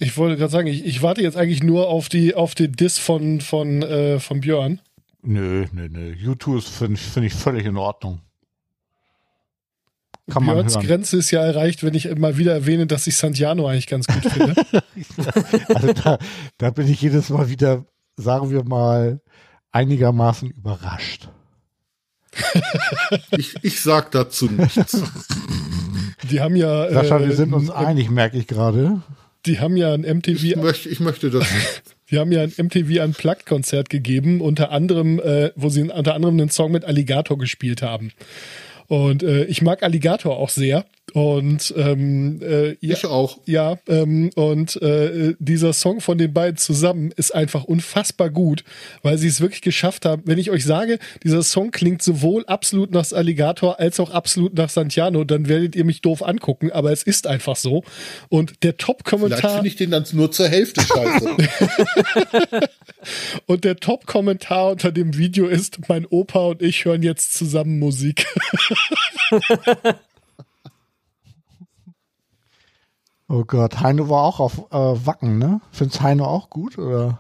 Ich 0.01 0.17
wollte 0.17 0.37
gerade 0.37 0.51
sagen, 0.51 0.67
ich, 0.67 0.85
ich 0.85 1.03
warte 1.03 1.23
jetzt 1.23 1.37
eigentlich 1.37 1.63
nur 1.63 1.89
auf 1.89 2.09
die 2.09 2.35
auf 2.35 2.55
den 2.55 2.73
Diss 2.73 2.99
von 2.99 3.41
von 3.41 3.83
äh, 3.83 4.19
von 4.19 4.41
Björn. 4.41 4.81
Nö, 5.23 5.67
nö, 5.73 5.89
nö. 5.89 6.13
YouTube 6.13 6.59
ist, 6.59 6.69
finde 6.69 6.95
ich, 6.95 7.03
find 7.03 7.27
ich 7.27 7.35
völlig 7.35 7.67
in 7.67 7.77
Ordnung. 7.77 8.21
Kann 10.31 10.45
man 10.45 10.55
Björns 10.57 10.75
hören. 10.77 10.87
Grenze 10.87 11.17
ist 11.19 11.31
ja 11.31 11.43
erreicht, 11.43 11.83
wenn 11.85 11.95
ich 11.95 12.15
mal 12.17 12.37
wieder 12.39 12.53
erwähne, 12.55 12.87
dass 12.87 13.07
ich 13.07 13.17
Santiano 13.17 13.67
eigentlich 13.69 13.87
ganz 13.87 14.07
gut 14.07 14.25
finde. 14.33 14.55
Also 15.75 15.93
da, 15.93 16.19
da 16.59 16.71
bin 16.71 16.89
ich 16.89 17.01
jedes 17.03 17.29
Mal 17.31 17.49
wieder, 17.51 17.85
sagen 18.17 18.51
wir 18.51 18.65
mal, 18.65 19.21
einigermaßen 19.73 20.51
überrascht. 20.51 21.29
Ich, 23.37 23.55
ich 23.63 23.81
sag 23.81 24.11
dazu 24.13 24.47
nichts. 24.47 25.03
Die 26.31 26.41
haben 26.41 26.55
ja 26.57 26.91
Sascha, 26.93 27.19
äh, 27.19 27.29
wir 27.29 27.35
sind 27.37 27.53
uns 27.53 27.71
ein- 27.71 27.87
einig, 27.87 28.11
merke 28.11 28.39
ich 28.39 28.47
gerade. 28.47 29.03
die 29.47 29.59
haben 29.59 29.77
ja 29.77 29.93
ein 29.95 30.05
Ich 30.05 30.11
MTV 30.15 30.63
möchte, 30.63 30.89
ich 30.89 31.01
möchte 31.01 31.31
das 31.31 31.51
nicht. 31.53 31.83
Die 32.11 32.19
haben 32.19 32.31
ja 32.33 32.43
ein 32.43 32.53
MTV 32.57 33.03
Unplugged 33.05 33.47
Konzert 33.47 33.89
gegeben, 33.89 34.41
unter 34.41 34.71
anderem, 34.71 35.19
äh, 35.21 35.51
wo 35.57 35.69
sie 35.71 35.83
unter 35.83 36.15
anderem 36.15 36.35
einen 36.39 36.51
Song 36.51 36.73
mit 36.73 36.85
Alligator 36.85 37.39
gespielt 37.39 37.83
haben. 37.83 38.13
Und 38.91 39.23
äh, 39.23 39.45
ich 39.45 39.63
mag 39.63 39.85
Alligator 39.85 40.37
auch 40.37 40.49
sehr. 40.49 40.85
Und 41.13 41.75
ähm, 41.77 42.41
äh, 42.43 42.71
ja, 42.81 42.95
Ich 42.97 43.05
auch. 43.07 43.39
ja, 43.47 43.79
ähm, 43.89 44.31
und 44.35 44.81
äh, 44.83 45.35
dieser 45.39 45.73
Song 45.73 46.01
von 46.01 46.19
den 46.19 46.33
beiden 46.33 46.57
zusammen 46.57 47.13
ist 47.17 47.35
einfach 47.35 47.65
unfassbar 47.65 48.31
gut, 48.31 48.65
weil 49.03 49.19
sie 49.19 49.29
es 49.29 49.41
wirklich 49.41 49.63
geschafft 49.63 50.05
haben. 50.05 50.23
Wenn 50.25 50.39
ich 50.39 50.51
euch 50.51 50.65
sage, 50.65 50.99
dieser 51.23 51.43
Song 51.43 51.71
klingt 51.71 52.03
sowohl 52.03 52.45
absolut 52.47 52.91
nach 52.93 53.11
Alligator 53.13 53.79
als 53.81 53.99
auch 54.01 54.11
absolut 54.11 54.55
nach 54.55 54.69
Santiano, 54.71 55.25
dann 55.25 55.49
werdet 55.49 55.77
ihr 55.77 55.85
mich 55.85 56.01
doof 56.01 56.23
angucken, 56.23 56.71
aber 56.73 56.93
es 56.93 57.03
ist 57.03 57.27
einfach 57.27 57.57
so. 57.57 57.83
Und 58.29 58.63
der 58.63 58.71
Vielleicht 58.73 58.81
Top-Kommentar. 58.81 59.53
finde 59.55 59.69
ich 59.69 59.77
den 59.77 59.91
dann 59.91 60.05
nur 60.13 60.31
zur 60.33 60.49
Hälfte 60.49 60.81
scheiße. 60.83 61.37
Und 63.47 63.65
der 63.65 63.77
Top-Kommentar 63.77 64.71
unter 64.73 64.93
dem 64.93 65.17
Video 65.17 65.47
ist, 65.47 65.89
mein 65.89 66.07
Opa 66.07 66.47
und 66.47 66.63
ich 66.63 66.85
hören 66.85 67.03
jetzt 67.03 67.35
zusammen 67.35 67.79
Musik. 67.79 68.27
Oh 73.33 73.45
Gott, 73.47 73.81
Heino 73.81 74.09
war 74.09 74.25
auch 74.25 74.41
auf 74.41 74.59
äh, 74.73 75.07
Wacken, 75.07 75.39
ne? 75.39 75.61
Findest 75.71 76.03
Heino 76.03 76.25
auch 76.25 76.51
gut, 76.51 76.77
oder? 76.79 77.19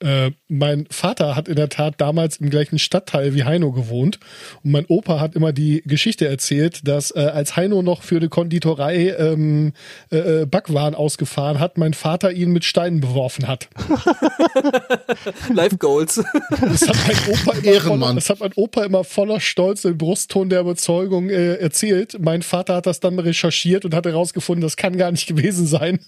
Äh, 0.00 0.30
mein 0.46 0.86
Vater 0.90 1.34
hat 1.34 1.48
in 1.48 1.56
der 1.56 1.68
Tat 1.68 1.94
damals 1.98 2.36
im 2.36 2.50
gleichen 2.50 2.78
Stadtteil 2.78 3.34
wie 3.34 3.44
Heino 3.44 3.72
gewohnt. 3.72 4.20
Und 4.62 4.70
mein 4.70 4.86
Opa 4.86 5.18
hat 5.18 5.34
immer 5.34 5.52
die 5.52 5.82
Geschichte 5.86 6.28
erzählt, 6.28 6.86
dass 6.86 7.10
äh, 7.10 7.18
als 7.20 7.56
Heino 7.56 7.82
noch 7.82 8.02
für 8.02 8.16
eine 8.16 8.28
Konditorei 8.28 9.16
ähm, 9.18 9.72
äh, 10.12 10.42
äh, 10.42 10.46
Backwaren 10.46 10.94
ausgefahren 10.94 11.58
hat, 11.58 11.78
mein 11.78 11.94
Vater 11.94 12.30
ihn 12.32 12.50
mit 12.50 12.64
Steinen 12.64 13.00
beworfen 13.00 13.48
hat. 13.48 13.68
Live 15.52 15.78
Goals. 15.78 16.22
Das 16.60 16.88
hat 16.88 16.96
mein 17.06 17.34
Opa 17.34 17.52
immer, 17.58 17.64
Ehrenmann. 17.64 17.98
voller, 17.98 18.14
das 18.14 18.30
hat 18.30 18.40
mein 18.40 18.52
Opa 18.54 18.84
immer 18.84 19.02
voller 19.02 19.40
Stolz 19.40 19.84
im 19.84 19.98
Brustton 19.98 20.48
der 20.48 20.60
Überzeugung 20.60 21.28
äh, 21.28 21.54
erzählt. 21.54 22.18
Mein 22.20 22.42
Vater 22.42 22.76
hat 22.76 22.86
das 22.86 23.00
dann 23.00 23.18
recherchiert 23.18 23.84
und 23.84 23.94
hat 23.94 24.06
herausgefunden, 24.06 24.62
das 24.62 24.76
kann 24.76 24.96
gar 24.96 25.10
nicht 25.10 25.26
gewesen 25.26 25.66
sein. 25.66 25.98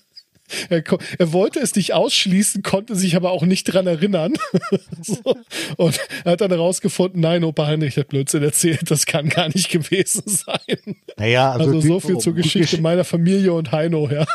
Er, 0.69 0.83
er 1.19 1.33
wollte 1.33 1.61
es 1.61 1.75
nicht 1.75 1.95
ausschließen, 1.95 2.63
konnte 2.63 2.97
sich 2.97 3.17
aber 3.17 3.31
auch 3.31 3.43
nicht 3.45 3.65
dran 3.65 3.87
erinnern. 3.87 4.35
so. 5.03 5.37
Und 5.77 5.99
er 6.25 6.33
hat 6.33 6.41
dann 6.41 6.51
herausgefunden, 6.51 7.21
nein, 7.21 7.45
Opa 7.45 7.67
Heinrich 7.67 7.97
hat 7.97 8.09
Blödsinn 8.09 8.43
erzählt, 8.43 8.91
das 8.91 9.07
kann 9.07 9.29
gar 9.29 9.49
nicht 9.49 9.69
gewesen 9.71 10.23
sein. 10.27 10.97
Naja, 11.17 11.53
also, 11.53 11.67
Also, 11.77 11.81
so 11.81 12.01
viel 12.01 12.19
zur 12.19 12.35
Geschichte 12.35 12.77
Gesch- 12.77 12.81
meiner 12.83 13.05
Familie 13.05 13.53
und 13.53 13.73
Heino, 13.73 14.09
ja. 14.09 14.27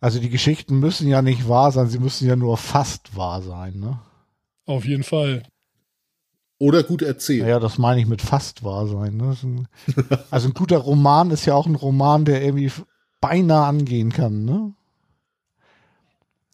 Also 0.00 0.20
die 0.20 0.28
Geschichten 0.30 0.78
müssen 0.78 1.08
ja 1.08 1.20
nicht 1.20 1.48
wahr 1.48 1.72
sein, 1.72 1.88
sie 1.88 1.98
müssen 1.98 2.28
ja 2.28 2.36
nur 2.36 2.56
fast 2.56 3.16
wahr 3.16 3.42
sein, 3.42 3.78
ne? 3.78 3.98
Auf 4.66 4.84
jeden 4.84 5.02
Fall. 5.02 5.42
Oder 6.58 6.84
gut 6.84 7.02
erzählt. 7.02 7.42
Naja, 7.42 7.58
das 7.58 7.76
meine 7.76 8.00
ich 8.00 8.06
mit 8.06 8.22
fast 8.22 8.62
wahr 8.62 8.86
sein. 8.86 9.16
Ne? 9.16 9.36
Also 10.30 10.48
ein 10.48 10.54
guter 10.54 10.78
Roman 10.78 11.32
ist 11.32 11.44
ja 11.44 11.54
auch 11.54 11.66
ein 11.66 11.74
Roman, 11.74 12.24
der 12.24 12.40
irgendwie 12.44 12.70
beinahe 13.22 13.64
angehen 13.64 14.12
kann, 14.12 14.44
ne? 14.44 14.74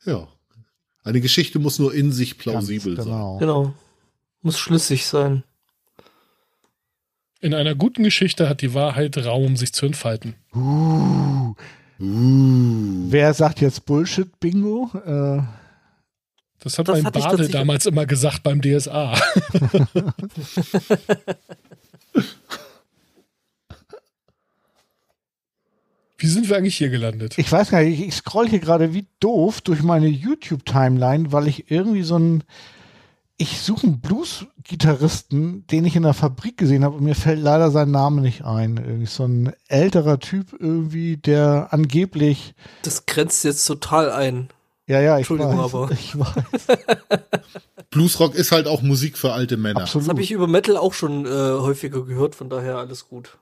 Ja. 0.04 0.28
Eine 1.02 1.20
Geschichte 1.20 1.58
muss 1.58 1.80
nur 1.80 1.92
in 1.92 2.12
sich 2.12 2.38
plausibel 2.38 2.94
Ganz 2.94 3.08
sein. 3.08 3.16
genau. 3.18 3.38
genau. 3.38 3.74
Muss 4.42 4.58
schlüssig 4.58 5.06
sein. 5.06 5.42
In 7.40 7.54
einer 7.54 7.74
guten 7.74 8.04
Geschichte 8.04 8.48
hat 8.48 8.60
die 8.62 8.74
Wahrheit 8.74 9.16
Raum, 9.18 9.56
sich 9.56 9.72
zu 9.72 9.86
entfalten. 9.86 10.34
Uh, 10.54 11.54
Uh. 12.00 13.10
wer 13.10 13.34
sagt 13.34 13.60
jetzt 13.60 13.84
Bullshit, 13.84 14.38
Bingo? 14.38 14.88
Äh, 15.04 15.42
Das 16.60 16.78
hat 16.78 16.86
Das 16.86 17.02
mein 17.02 17.12
Bade 17.12 17.48
damals 17.48 17.86
immer 17.86 18.06
gesagt 18.06 18.44
beim 18.44 18.60
DSA. 18.62 19.14
Wie 26.18 26.26
sind 26.26 26.48
wir 26.48 26.56
eigentlich 26.56 26.76
hier 26.76 26.90
gelandet? 26.90 27.38
ich 27.38 27.50
weiß 27.50 27.70
gar 27.70 27.82
nicht, 27.82 28.00
ich, 28.00 28.14
scroll 28.14 28.48
hier 28.48 28.58
gerade 28.58 28.92
wie 28.92 29.06
doof 29.20 29.60
durch 29.60 29.82
meine 29.82 30.08
YouTube-Timeline, 30.08 31.32
weil 31.32 31.46
ich 31.48 31.70
irgendwie 31.70 32.02
so 32.02 32.18
ein 32.18 32.44
ich 33.40 33.60
suche 33.60 33.86
einen 33.86 34.00
Blues-Gitarristen, 34.00 35.64
den 35.68 35.84
ich 35.84 35.94
in 35.94 36.02
der 36.02 36.12
Fabrik 36.12 36.56
gesehen 36.56 36.82
habe 36.84 36.96
und 36.96 37.04
mir 37.04 37.14
fällt 37.14 37.38
leider 37.40 37.70
sein 37.70 37.92
Name 37.92 38.20
nicht 38.20 38.44
ein. 38.44 38.78
Irgendwie 38.78 39.06
so 39.06 39.26
ein 39.26 39.52
älterer 39.68 40.18
Typ 40.18 40.54
irgendwie, 40.58 41.16
der 41.18 41.68
angeblich 41.70 42.54
Das 42.82 43.06
grenzt 43.06 43.44
jetzt 43.44 43.64
total 43.64 44.10
ein. 44.10 44.48
Ja, 44.88 45.00
ja, 45.00 45.14
ich 45.18 45.30
Entschuldigung, 45.30 45.56
weiß. 45.56 45.72
aber- 45.74 45.92
Ich 45.92 46.18
weiß. 46.18 46.66
Bluesrock 47.90 48.34
ist 48.34 48.52
halt 48.52 48.66
auch 48.66 48.82
Musik 48.82 49.16
für 49.16 49.32
alte 49.32 49.56
Männer. 49.56 49.80
Das 49.80 49.90
Absolut. 49.90 50.08
habe 50.08 50.20
ich 50.22 50.30
über 50.32 50.46
Metal 50.48 50.76
auch 50.76 50.92
schon 50.94 51.24
äh, 51.24 51.28
häufiger 51.28 52.04
gehört, 52.04 52.34
von 52.34 52.50
daher 52.50 52.76
alles 52.78 53.08
gut. 53.08 53.38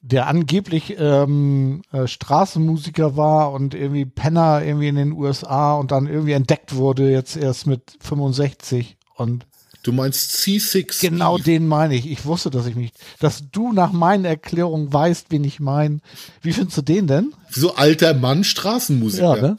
Der 0.00 0.26
angeblich 0.26 0.96
ähm, 0.98 1.82
äh, 1.92 2.06
Straßenmusiker 2.06 3.16
war 3.16 3.52
und 3.52 3.74
irgendwie 3.74 4.04
Penner 4.04 4.62
irgendwie 4.64 4.88
in 4.88 4.96
den 4.96 5.12
USA 5.12 5.74
und 5.74 5.90
dann 5.90 6.06
irgendwie 6.06 6.32
entdeckt 6.32 6.74
wurde 6.74 7.10
jetzt 7.10 7.36
erst 7.36 7.66
mit 7.66 7.82
65 8.00 8.96
und 9.16 9.46
Du 9.84 9.92
meinst 9.92 10.32
C6. 10.36 11.00
genau 11.00 11.38
den 11.38 11.66
meine 11.66 11.94
ich. 11.94 12.10
Ich 12.10 12.26
wusste, 12.26 12.50
dass 12.50 12.66
ich 12.66 12.74
mich, 12.74 12.92
dass 13.20 13.44
du 13.50 13.72
nach 13.72 13.92
meinen 13.92 14.24
Erklärungen 14.24 14.92
weißt, 14.92 15.26
wen 15.30 15.44
ich 15.44 15.60
meine. 15.60 16.00
Wie 16.42 16.52
findest 16.52 16.78
du 16.78 16.82
den 16.82 17.06
denn? 17.06 17.32
So 17.48 17.74
alter 17.76 18.12
Mann 18.12 18.44
Straßenmusiker. 18.44 19.36
Ja, 19.36 19.42
ne? 19.42 19.58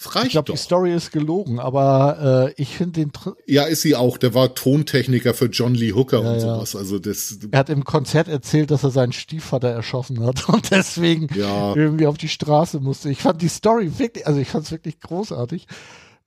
Das 0.00 0.14
reicht 0.14 0.26
Ich 0.26 0.32
glaube, 0.32 0.52
die 0.52 0.56
Story 0.58 0.94
ist 0.94 1.10
gelogen, 1.10 1.58
aber 1.58 2.52
äh, 2.56 2.62
ich 2.62 2.76
finde 2.76 3.00
den, 3.00 3.10
tr- 3.10 3.34
Ja, 3.46 3.64
ist 3.64 3.82
sie 3.82 3.96
auch. 3.96 4.16
Der 4.16 4.32
war 4.32 4.54
Tontechniker 4.54 5.34
für 5.34 5.46
John 5.46 5.74
Lee 5.74 5.92
Hooker 5.92 6.22
Ja, 6.22 6.28
und 6.30 6.34
ja. 6.34 6.40
sowas. 6.40 6.76
Also 6.76 7.00
das, 7.00 7.36
er 7.50 7.58
hat 7.58 7.68
im 7.68 7.82
Konzert 7.84 8.28
erzählt, 8.28 8.70
dass 8.70 8.84
er 8.84 8.90
seinen 8.90 9.12
Stiefvater 9.12 9.68
erschossen 9.70 10.24
hat 10.24 10.48
und 10.50 10.70
deswegen 10.70 11.26
Ja. 11.34 11.74
irgendwie 11.74 12.06
auf 12.06 12.16
die 12.16 12.28
Straße 12.28 12.78
musste. 12.78 13.10
Ich 13.10 13.22
fand 13.22 13.42
die 13.42 13.48
Story 13.48 13.90
wirklich, 13.98 14.24
also 14.26 14.38
ich 14.38 14.48
fand 14.48 14.66
es 14.66 14.70
wirklich 14.70 15.00
großartig. 15.00 15.66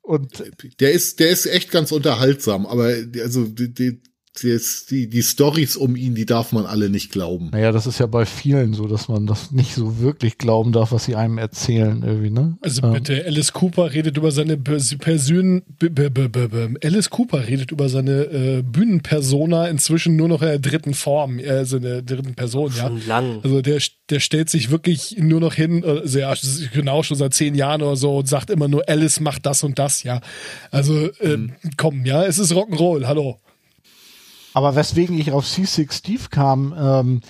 Und 0.01 0.43
der 0.81 0.91
ist, 0.91 1.19
der 1.21 1.29
ist 1.29 1.45
echt 1.45 1.71
ganz 1.71 1.91
unterhaltsam. 1.93 2.65
Aber 2.65 2.93
also 3.23 3.45
die, 3.45 3.73
die, 3.73 4.01
das- 4.41 4.85
die, 4.89 5.07
die 5.09 5.23
Stories 5.23 5.75
um 5.75 5.95
ihn, 5.95 6.15
die 6.15 6.25
darf 6.25 6.51
man 6.53 6.65
alle 6.65 6.89
nicht 6.89 7.11
glauben. 7.11 7.49
Naja, 7.51 7.71
das 7.71 7.85
ist 7.85 7.99
ja 7.99 8.05
bei 8.05 8.25
vielen 8.25 8.73
so, 8.73 8.87
dass 8.87 9.07
man 9.09 9.27
das 9.27 9.51
nicht 9.51 9.73
so 9.75 9.99
wirklich 9.99 10.37
glauben 10.37 10.71
darf, 10.71 10.91
was 10.93 11.03
sie 11.05 11.15
einem 11.15 11.37
erzählen 11.37 12.01
irgendwie, 12.01 12.29
ne? 12.29 12.57
Also 12.61 12.83
Ähm, 12.83 12.93
bitte, 12.93 13.25
Alice 13.25 13.51
Cooper 13.51 13.91
redet 13.93 14.15
über 14.17 14.31
seine 14.31 14.55
Pers- 14.57 14.97
Persön 14.97 15.63
Alice 16.83 17.09
Cooper 17.09 17.47
redet 17.47 17.71
über 17.71 17.89
seine 17.89 18.21
äh, 18.23 18.61
Bühnenpersona 18.61 19.67
inzwischen 19.67 20.15
nur 20.15 20.27
noch 20.29 20.41
in 20.41 20.47
der 20.47 20.59
dritten 20.59 20.93
Form, 20.93 21.39
äh, 21.39 21.49
also 21.49 21.77
in 21.77 21.83
der 21.83 22.01
dritten 22.01 22.33
Person, 22.35 22.71
ja. 22.75 22.87
Schon 22.87 23.05
lang. 23.07 23.39
Also 23.43 23.61
der, 23.61 23.81
der 24.09 24.19
stellt 24.19 24.49
sich 24.49 24.71
wirklich 24.71 25.17
nur 25.19 25.39
noch 25.39 25.53
hin, 25.53 25.83
also 25.83 26.19
ja, 26.19 26.33
genau 26.73 27.03
schon 27.03 27.17
seit 27.17 27.33
zehn 27.33 27.55
Jahren 27.55 27.81
oder 27.81 27.95
so 27.95 28.17
und 28.17 28.27
sagt 28.27 28.49
immer 28.49 28.67
nur, 28.67 28.87
Alice 28.87 29.19
macht 29.19 29.45
das 29.45 29.63
und 29.63 29.77
das, 29.79 30.03
ja. 30.03 30.21
Also 30.71 31.09
äh, 31.19 31.37
Mhm. 31.37 31.51
komm, 31.77 32.05
ja, 32.05 32.23
es 32.25 32.39
ist 32.39 32.51
Rock'n'Roll, 32.53 33.05
hallo. 33.05 33.39
Aber 34.53 34.75
weswegen 34.75 35.17
ich 35.17 35.31
auf 35.31 35.45
C6 35.45 35.91
Steve 35.93 36.23
kam, 36.29 36.73
ähm, 36.77 37.21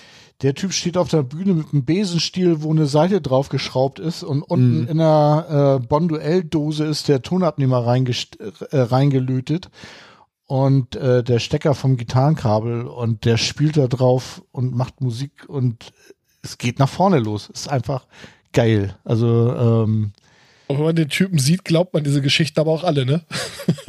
der 0.42 0.54
Typ 0.54 0.72
steht 0.72 0.96
auf 0.96 1.08
der 1.08 1.22
Bühne 1.22 1.54
mit 1.54 1.72
einem 1.72 1.84
Besenstiel, 1.84 2.62
wo 2.62 2.70
eine 2.72 2.86
Seite 2.86 3.20
draufgeschraubt 3.20 4.00
ist 4.00 4.24
und 4.24 4.42
unten 4.42 4.88
in 4.88 5.00
einer 5.00 5.78
äh, 5.80 5.86
Bonduell-Dose 5.86 6.84
ist 6.84 7.06
der 7.06 7.22
Tonabnehmer 7.22 7.86
reingest- 7.86 8.40
äh, 8.72 8.76
reingelötet. 8.80 9.70
und 10.46 10.96
äh, 10.96 11.22
der 11.22 11.38
Stecker 11.38 11.74
vom 11.74 11.96
Gitarrenkabel 11.96 12.82
und 12.86 13.24
der 13.24 13.36
spielt 13.36 13.76
da 13.76 13.86
drauf 13.86 14.42
und 14.50 14.74
macht 14.74 15.00
Musik 15.00 15.48
und 15.48 15.92
es 16.42 16.58
geht 16.58 16.80
nach 16.80 16.88
vorne 16.88 17.20
los. 17.20 17.48
Ist 17.48 17.68
einfach 17.70 18.06
geil. 18.52 18.96
Also 19.04 19.54
ähm, 19.54 20.12
Und 20.68 20.78
wenn 20.78 20.84
man 20.84 20.96
den 20.96 21.08
Typen 21.08 21.38
sieht, 21.38 21.64
glaubt 21.64 21.92
man 21.92 22.04
diese 22.04 22.22
Geschichten 22.22 22.58
aber 22.60 22.70
auch 22.70 22.84
alle, 22.84 23.04
ne? 23.04 23.22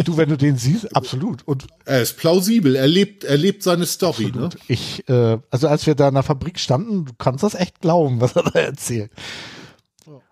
du, 0.04 0.18
wenn 0.18 0.30
du 0.30 0.38
den 0.38 0.58
siehst, 0.58 0.96
absolut. 0.96 1.48
Und 1.48 1.68
Er 1.86 2.02
ist 2.02 2.18
plausibel, 2.18 2.76
er 2.76 2.88
lebt, 2.88 3.24
er 3.24 3.38
lebt 3.38 3.64
seine 3.64 3.86
Story, 3.86 4.32
ne? 4.36 4.50
ich, 4.68 5.08
äh, 5.08 5.38
also 5.50 5.68
als 5.68 5.86
wir 5.88 5.96
da 5.96 6.08
in 6.10 6.16
der 6.16 6.24
Fabrik 6.24 6.60
standen, 6.60 7.06
du 7.06 7.14
kannst 7.18 7.44
das 7.44 7.56
echt 7.56 7.80
glauben, 7.80 8.20
was 8.20 8.36
er 8.36 8.44
da 8.44 8.60
erzählt. 8.60 9.12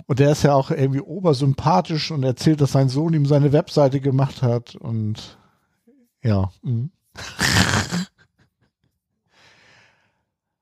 Und 0.07 0.19
der 0.19 0.31
ist 0.33 0.43
ja 0.43 0.53
auch 0.53 0.71
irgendwie 0.71 0.99
obersympathisch 0.99 2.11
und 2.11 2.23
erzählt, 2.23 2.59
dass 2.59 2.73
sein 2.73 2.89
Sohn 2.89 3.13
ihm 3.13 3.25
seine 3.25 3.53
Webseite 3.53 4.01
gemacht 4.01 4.41
hat 4.41 4.75
und 4.75 5.37
ja. 6.21 6.51
mhm. 6.63 6.91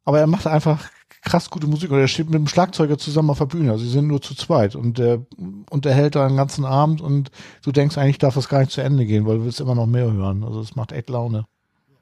Aber 0.04 0.20
er 0.20 0.28
macht 0.28 0.46
einfach 0.48 0.90
krass 1.30 1.52
gute 1.52 1.68
Musik 1.68 1.92
und 1.92 2.00
er 2.00 2.08
steht 2.08 2.26
mit 2.26 2.40
dem 2.40 2.48
Schlagzeuger 2.48 2.98
zusammen 2.98 3.30
auf 3.30 3.38
der 3.38 3.46
Bühne. 3.46 3.72
Also 3.72 3.84
sie 3.84 3.92
sind 3.92 4.08
nur 4.08 4.22
zu 4.22 4.34
zweit 4.34 4.76
und 4.76 4.98
der 4.98 5.26
unterhält 5.70 6.16
da 6.16 6.28
den 6.28 6.38
ganzen 6.38 6.66
Abend 6.66 7.02
und 7.02 7.30
du 7.64 7.72
denkst 7.72 7.98
eigentlich 7.98 8.18
darf 8.18 8.34
das 8.34 8.50
gar 8.50 8.60
nicht 8.62 8.72
zu 8.72 8.82
Ende 8.82 9.06
gehen, 9.06 9.28
weil 9.28 9.38
du 9.38 9.46
willst 9.46 9.60
immer 9.60 9.76
noch 9.76 9.86
mehr 9.86 10.12
hören. 10.12 10.44
Also 10.44 10.60
es 10.60 10.76
macht 10.76 10.92
echt 10.92 11.10
Laune. 11.10 11.46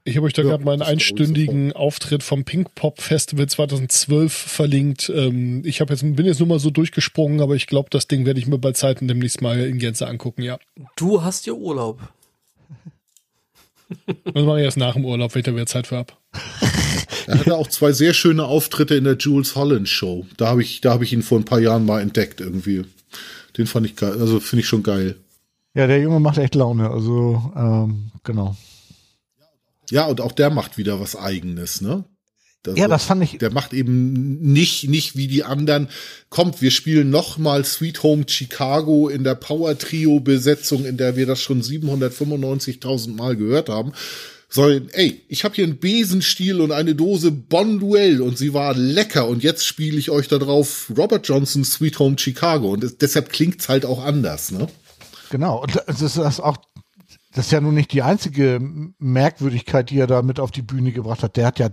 Ich 0.05 0.15
habe 0.15 0.27
euch 0.27 0.33
da 0.33 0.43
Ja, 0.43 0.51
gerade 0.51 0.63
mal 0.63 0.71
einen 0.71 0.79
das 0.79 0.87
ist 0.87 0.93
einstündigen 0.93 1.73
Auftritt 1.73 2.23
vom 2.23 2.45
Pink 2.45 2.73
Pop 2.73 3.01
Festival 3.01 3.47
2012 3.47 4.31
verlinkt. 4.31 5.11
Ähm, 5.13 5.61
ich 5.65 5.81
habe 5.81 5.91
jetzt 5.91 6.03
bin 6.03 6.25
jetzt 6.25 6.39
nur 6.39 6.47
mal 6.47 6.59
so 6.59 6.69
durchgesprungen, 6.69 7.41
aber 7.41 7.55
ich 7.55 7.67
glaube, 7.67 7.89
das 7.91 8.07
Ding 8.07 8.25
werde 8.25 8.39
ich 8.39 8.47
mir 8.47 8.57
bei 8.57 8.71
Zeiten 8.71 9.09
demnächst 9.09 9.41
mal 9.41 9.59
in 9.59 9.77
Gänze 9.77 10.07
angucken. 10.07 10.41
Ja, 10.41 10.57
Du 10.95 11.21
hast 11.21 11.45
ja 11.45 11.51
Urlaub. 11.51 11.99
das 14.05 14.45
mache 14.45 14.59
ich 14.59 14.63
erst 14.63 14.77
nach 14.77 14.93
dem 14.93 15.03
Urlaub, 15.03 15.35
wenn 15.35 15.41
ich 15.41 15.45
da 15.45 15.53
wieder 15.53 15.65
Zeit 15.65 15.87
für 15.87 15.97
hab. 15.97 16.17
Er 17.27 17.39
hatte 17.39 17.55
auch 17.55 17.67
zwei 17.67 17.91
sehr 17.91 18.13
schöne 18.13 18.45
Auftritte 18.45 18.95
in 18.95 19.03
der 19.03 19.17
Jules 19.17 19.55
Holland 19.55 19.89
Show. 19.89 20.25
Da 20.37 20.47
habe 20.47 20.61
ich, 20.61 20.81
da 20.81 20.91
habe 20.91 21.03
ich 21.03 21.13
ihn 21.13 21.23
vor 21.23 21.37
ein 21.37 21.45
paar 21.45 21.59
Jahren 21.59 21.85
mal 21.85 22.01
entdeckt 22.01 22.41
irgendwie. 22.41 22.85
Den 23.57 23.67
fand 23.67 23.85
ich 23.85 23.95
geil, 23.95 24.13
also 24.19 24.39
finde 24.39 24.61
ich 24.61 24.67
schon 24.67 24.83
geil. 24.83 25.17
Ja, 25.73 25.87
der 25.87 25.99
Junge 25.99 26.19
macht 26.19 26.37
echt 26.37 26.55
Laune. 26.55 26.89
Also 26.89 27.51
ähm, 27.55 28.11
genau. 28.23 28.55
Ja, 29.89 30.05
und 30.05 30.21
auch 30.21 30.31
der 30.31 30.49
macht 30.49 30.77
wieder 30.77 30.99
was 30.99 31.15
Eigenes, 31.15 31.81
ne? 31.81 32.05
Ja, 32.75 32.87
das 32.87 33.05
fand 33.05 33.23
ich. 33.23 33.37
Der 33.37 33.51
macht 33.51 33.71
eben 33.73 34.41
nicht, 34.41 34.89
nicht 34.89 35.15
wie 35.15 35.27
die 35.27 35.43
anderen. 35.43 35.87
Kommt, 36.29 36.61
wir 36.61 36.71
spielen 36.71 37.09
noch 37.09 37.37
mal 37.37 37.63
Sweet 37.63 38.03
Home 38.03 38.25
Chicago 38.27 39.07
in 39.07 39.23
der 39.23 39.35
Power 39.35 39.77
Trio 39.77 40.19
Besetzung, 40.19 40.83
in 40.83 40.97
der 40.97 41.15
wir 41.15 41.25
das 41.25 41.41
schon 41.41 41.61
795.000 41.61 43.15
Mal 43.15 43.37
gehört 43.37 43.69
haben. 43.69 43.93
Sondern, 44.49 44.89
ey, 44.89 45.21
ich 45.27 45.43
habe 45.43 45.55
hier 45.55 45.65
einen 45.65 45.79
Besenstiel 45.79 46.61
und 46.61 46.71
eine 46.71 46.95
Dose 46.95 47.31
Bon 47.31 47.79
Duell 47.79 48.21
und 48.21 48.37
sie 48.37 48.53
war 48.53 48.73
lecker 48.73 49.27
und 49.27 49.43
jetzt 49.43 49.65
spiele 49.65 49.97
ich 49.97 50.09
euch 50.09 50.29
da 50.29 50.37
drauf 50.37 50.91
Robert 50.97 51.27
Johnson 51.27 51.65
Sweet 51.65 51.99
Home 51.99 52.17
Chicago 52.17 52.71
und 52.71 52.83
es, 52.83 52.97
deshalb 52.97 53.29
klingt's 53.29 53.67
halt 53.67 53.85
auch 53.85 54.03
anders, 54.03 54.51
ne? 54.51 54.67
Genau. 55.29 55.61
Und 55.61 55.81
das 55.87 56.01
ist 56.01 56.17
das 56.17 56.39
auch. 56.39 56.57
Das 57.33 57.47
ist 57.47 57.51
ja 57.51 57.61
nun 57.61 57.75
nicht 57.75 57.91
die 57.91 58.01
einzige 58.01 58.59
Merkwürdigkeit, 58.97 59.89
die 59.89 59.99
er 59.99 60.07
da 60.07 60.21
mit 60.21 60.39
auf 60.39 60.51
die 60.51 60.61
Bühne 60.61 60.91
gebracht 60.91 61.21
hat. 61.21 61.35
Der 61.35 61.45
hat 61.45 61.59
ja 61.59 61.69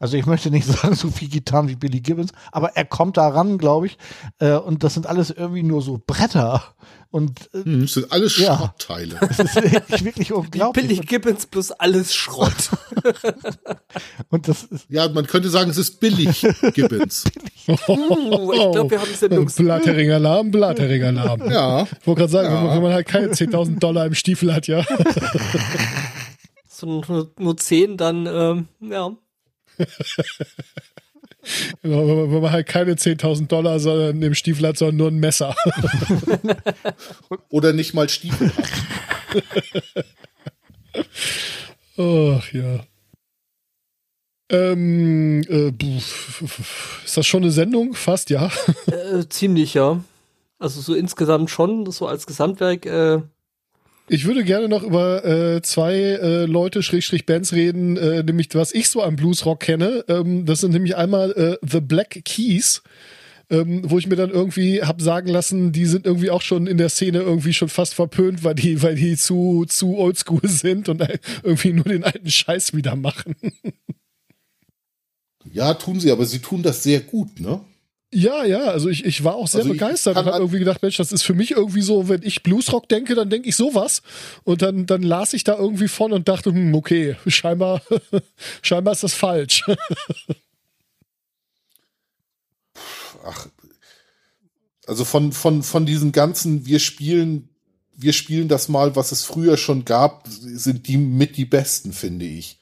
also 0.00 0.16
ich 0.16 0.26
möchte 0.26 0.50
nicht 0.50 0.66
sagen, 0.66 0.94
so 0.94 1.10
viel 1.10 1.28
Gitarren 1.28 1.68
wie 1.68 1.76
Billy 1.76 2.00
Gibbons, 2.00 2.32
aber 2.52 2.76
er 2.76 2.84
kommt 2.84 3.16
da 3.16 3.28
ran, 3.28 3.58
glaube 3.58 3.86
ich. 3.86 3.98
Äh, 4.38 4.52
und 4.52 4.84
das 4.84 4.94
sind 4.94 5.06
alles 5.06 5.30
irgendwie 5.30 5.62
nur 5.62 5.82
so 5.82 6.00
Bretter. 6.04 6.62
Und 7.10 7.48
äh, 7.54 7.64
Hm, 7.64 7.80
Das 7.82 7.94
sind 7.94 8.12
alles 8.12 8.36
Ja. 8.38 8.56
Schrottteile. 8.58 9.18
das 9.20 9.38
ist 9.38 9.54
wirklich, 9.56 10.04
wirklich 10.04 10.32
unglaublich. 10.32 10.86
Billy 10.88 11.00
Gibbons 11.00 11.46
plus 11.46 11.70
alles 11.70 12.14
Schrott. 12.14 12.70
Und 14.28 14.46
das 14.46 14.64
ist, 14.64 14.84
Ja, 14.90 15.08
man 15.08 15.26
könnte 15.26 15.48
sagen, 15.48 15.70
es 15.70 15.78
ist 15.78 16.00
billig 16.00 16.46
Gibbons. 16.74 17.24
Uh, 17.66 18.52
ich 18.52 18.72
glaube, 18.72 18.90
wir 18.90 19.00
haben 19.00 19.14
Sendungs... 19.14 19.54
Blatteringalarm, 19.56 20.50
Blatteringalarm. 20.50 21.50
Ja. 21.50 21.84
Ich 21.84 22.06
wollte 22.06 22.20
gerade 22.20 22.32
sagen, 22.32 22.48
wenn, 22.48 22.64
man, 22.64 22.74
wenn 22.76 22.82
man 22.82 22.92
halt 22.92 23.06
keine 23.08 23.28
10.000 23.28 23.78
Dollar 23.78 24.04
im 24.06 24.14
Stiefel 24.14 24.54
hat, 24.54 24.66
ja. 24.66 24.84
So 26.68 26.86
nur, 26.86 27.32
nur 27.38 27.56
10, 27.56 27.96
dann, 27.96 28.26
ähm, 28.26 28.68
ja. 28.80 29.10
Wenn 31.82 32.40
man, 32.40 32.52
halt 32.52 32.66
keine 32.66 32.94
10.000 32.94 33.46
Dollar 33.46 33.80
sondern 33.80 34.22
im 34.22 34.34
Stiefel 34.34 34.66
hat, 34.68 34.78
sondern 34.78 34.96
nur 34.96 35.08
ein 35.08 35.18
Messer. 35.18 35.54
Oder 37.48 37.72
nicht 37.72 37.94
mal 37.94 38.08
Stiefel 38.08 38.52
hat. 38.56 38.68
Ach 41.96 42.52
ja. 42.52 42.80
Ähm, 44.50 45.42
äh, 45.48 45.72
ist 47.04 47.16
das 47.16 47.26
schon 47.26 47.42
eine 47.42 47.52
Sendung? 47.52 47.94
Fast, 47.94 48.30
ja. 48.30 48.50
Äh, 48.86 49.28
ziemlich, 49.28 49.74
ja. 49.74 50.02
Also 50.58 50.80
so 50.80 50.94
insgesamt 50.94 51.50
schon, 51.50 51.90
so 51.90 52.06
als 52.06 52.26
Gesamtwerk, 52.26 52.86
äh, 52.86 53.20
Ich 54.10 54.24
würde 54.24 54.42
gerne 54.42 54.68
noch 54.68 54.82
über 54.82 55.24
äh, 55.24 55.60
zwei 55.62 55.94
äh, 55.94 56.44
Leute, 56.46 56.82
Schrägstrich 56.82 57.26
Bands 57.26 57.52
reden, 57.52 57.98
äh, 57.98 58.22
nämlich 58.22 58.48
was 58.54 58.72
ich 58.72 58.88
so 58.88 59.02
am 59.02 59.16
Bluesrock 59.16 59.60
kenne. 59.60 60.04
Ähm, 60.08 60.46
das 60.46 60.60
sind 60.60 60.72
nämlich 60.72 60.96
einmal 60.96 61.32
äh, 61.32 61.66
The 61.66 61.80
Black 61.80 62.22
Keys, 62.24 62.82
ähm, 63.50 63.82
wo 63.84 63.98
ich 63.98 64.06
mir 64.06 64.16
dann 64.16 64.30
irgendwie 64.30 64.82
hab 64.82 65.02
sagen 65.02 65.28
lassen, 65.28 65.72
die 65.72 65.84
sind 65.84 66.06
irgendwie 66.06 66.30
auch 66.30 66.40
schon 66.40 66.66
in 66.66 66.78
der 66.78 66.88
Szene 66.88 67.18
irgendwie 67.18 67.52
schon 67.52 67.68
fast 67.68 67.94
verpönt, 67.94 68.44
weil 68.44 68.54
die, 68.54 68.82
weil 68.82 68.94
die 68.94 69.14
zu, 69.16 69.66
zu 69.68 69.98
oldschool 69.98 70.40
sind 70.44 70.88
und 70.88 71.02
äh, 71.02 71.18
irgendwie 71.42 71.74
nur 71.74 71.84
den 71.84 72.04
alten 72.04 72.30
Scheiß 72.30 72.74
wieder 72.74 72.96
machen. 72.96 73.34
Ja, 75.52 75.74
tun 75.74 76.00
sie, 76.00 76.10
aber 76.10 76.24
sie 76.24 76.38
tun 76.38 76.62
das 76.62 76.82
sehr 76.82 77.00
gut, 77.00 77.40
ne? 77.40 77.60
Ja, 78.10 78.42
ja, 78.44 78.60
also 78.68 78.88
ich, 78.88 79.04
ich 79.04 79.22
war 79.22 79.34
auch 79.34 79.46
sehr 79.48 79.60
Also 79.60 79.72
begeistert 79.72 80.16
und 80.16 80.24
habe 80.24 80.38
irgendwie 80.38 80.60
gedacht, 80.60 80.80
Mensch, 80.80 80.96
das 80.96 81.12
ist 81.12 81.24
für 81.24 81.34
mich 81.34 81.50
irgendwie 81.50 81.82
so, 81.82 82.08
wenn 82.08 82.22
ich 82.22 82.42
Bluesrock 82.42 82.88
denke, 82.88 83.14
dann 83.14 83.28
denke 83.28 83.50
ich 83.50 83.56
sowas. 83.56 84.00
Und 84.44 84.62
dann, 84.62 84.86
dann 84.86 85.02
las 85.02 85.34
ich 85.34 85.44
da 85.44 85.58
irgendwie 85.58 85.88
von 85.88 86.12
und 86.12 86.26
dachte, 86.26 86.50
hm, 86.50 86.74
okay, 86.74 87.16
scheinbar, 87.26 87.82
scheinbar 88.62 88.92
ist 88.92 89.02
das 89.02 89.12
falsch. 89.12 89.66
Ach, 93.24 93.46
also 94.86 95.04
von, 95.04 95.32
von, 95.32 95.62
von 95.62 95.84
diesen 95.84 96.12
ganzen, 96.12 96.64
wir 96.64 96.78
spielen, 96.78 97.50
wir 97.94 98.14
spielen 98.14 98.48
das 98.48 98.68
mal, 98.68 98.96
was 98.96 99.12
es 99.12 99.22
früher 99.24 99.58
schon 99.58 99.84
gab, 99.84 100.26
sind 100.28 100.88
die 100.88 100.96
mit 100.96 101.36
die 101.36 101.44
besten, 101.44 101.92
finde 101.92 102.24
ich. 102.24 102.58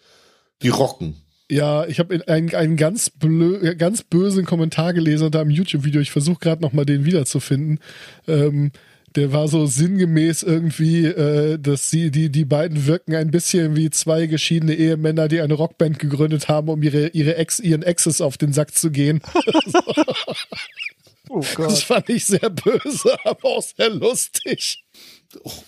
Die 0.63 0.71
rocken. 0.71 1.23
Ja, 1.51 1.87
ich 1.87 1.99
habe 2.01 2.23
einen, 2.27 2.55
einen 2.55 2.77
ganz, 2.77 3.09
blö 3.11 3.75
ganz 3.77 4.03
bösen 4.03 4.45
Kommentar 4.45 4.93
gelesen 4.93 5.27
unter 5.27 5.41
einem 5.41 5.51
YouTube-Video. 5.51 6.01
Ich 6.01 6.11
versuche 6.11 6.41
gerade 6.41 6.63
noch 6.63 6.73
mal 6.73 6.85
den 6.85 7.05
wiederzufinden. 7.05 7.79
Ähm, 8.27 8.73
der 9.15 9.33
war 9.33 9.49
so 9.49 9.65
sinngemäß 9.67 10.43
irgendwie, 10.43 11.07
äh, 11.07 11.59
dass 11.59 11.89
sie 11.89 12.11
die 12.11 12.31
die 12.31 12.45
beiden 12.45 12.87
wirken 12.87 13.15
ein 13.15 13.31
bisschen 13.31 13.75
wie 13.77 13.91
zwei 13.91 14.27
geschiedene 14.27 14.75
Ehemänner, 14.75 15.29
die 15.29 15.41
eine 15.41 15.55
Rockband 15.55 15.99
gegründet 15.99 16.49
haben, 16.49 16.69
um 16.69 16.83
ihre 16.83 17.09
ihre 17.09 17.37
Ex 17.37 17.59
ihren 17.61 17.83
Exes 17.83 18.21
auf 18.21 18.37
den 18.37 18.53
Sack 18.53 18.75
zu 18.75 18.91
gehen. 18.91 19.23
oh 21.31 21.41
Das 21.41 21.55
Gott. 21.55 21.79
fand 21.79 22.09
ich 22.11 22.27
sehr 22.27 22.51
böse, 22.51 23.17
aber 23.25 23.45
auch 23.45 23.63
sehr 23.63 23.91
lustig. 23.91 24.85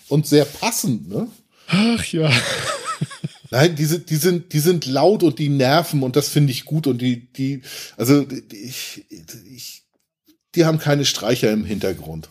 Und 0.09 0.27
sehr 0.27 0.45
passend, 0.45 1.09
ne? 1.09 1.27
Ach 1.67 2.03
ja. 2.05 2.31
Nein, 3.51 3.75
die 3.75 3.85
sind, 3.85 4.09
die 4.09 4.15
sind, 4.15 4.53
die 4.53 4.59
sind 4.59 4.85
laut 4.85 5.23
und 5.23 5.39
die 5.39 5.49
nerven 5.49 6.03
und 6.03 6.15
das 6.15 6.29
finde 6.29 6.51
ich 6.51 6.65
gut 6.65 6.85
und 6.87 7.01
die, 7.01 7.31
die, 7.33 7.61
also 7.97 8.23
die, 8.23 8.43
ich, 8.55 9.05
ich, 9.49 9.83
die 10.55 10.65
haben 10.65 10.77
keine 10.77 11.05
Streicher 11.05 11.51
im 11.51 11.65
Hintergrund. 11.65 12.29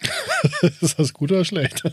Ist 0.80 0.98
das 0.98 1.12
gut 1.12 1.30
oder 1.30 1.44
schlecht? 1.44 1.82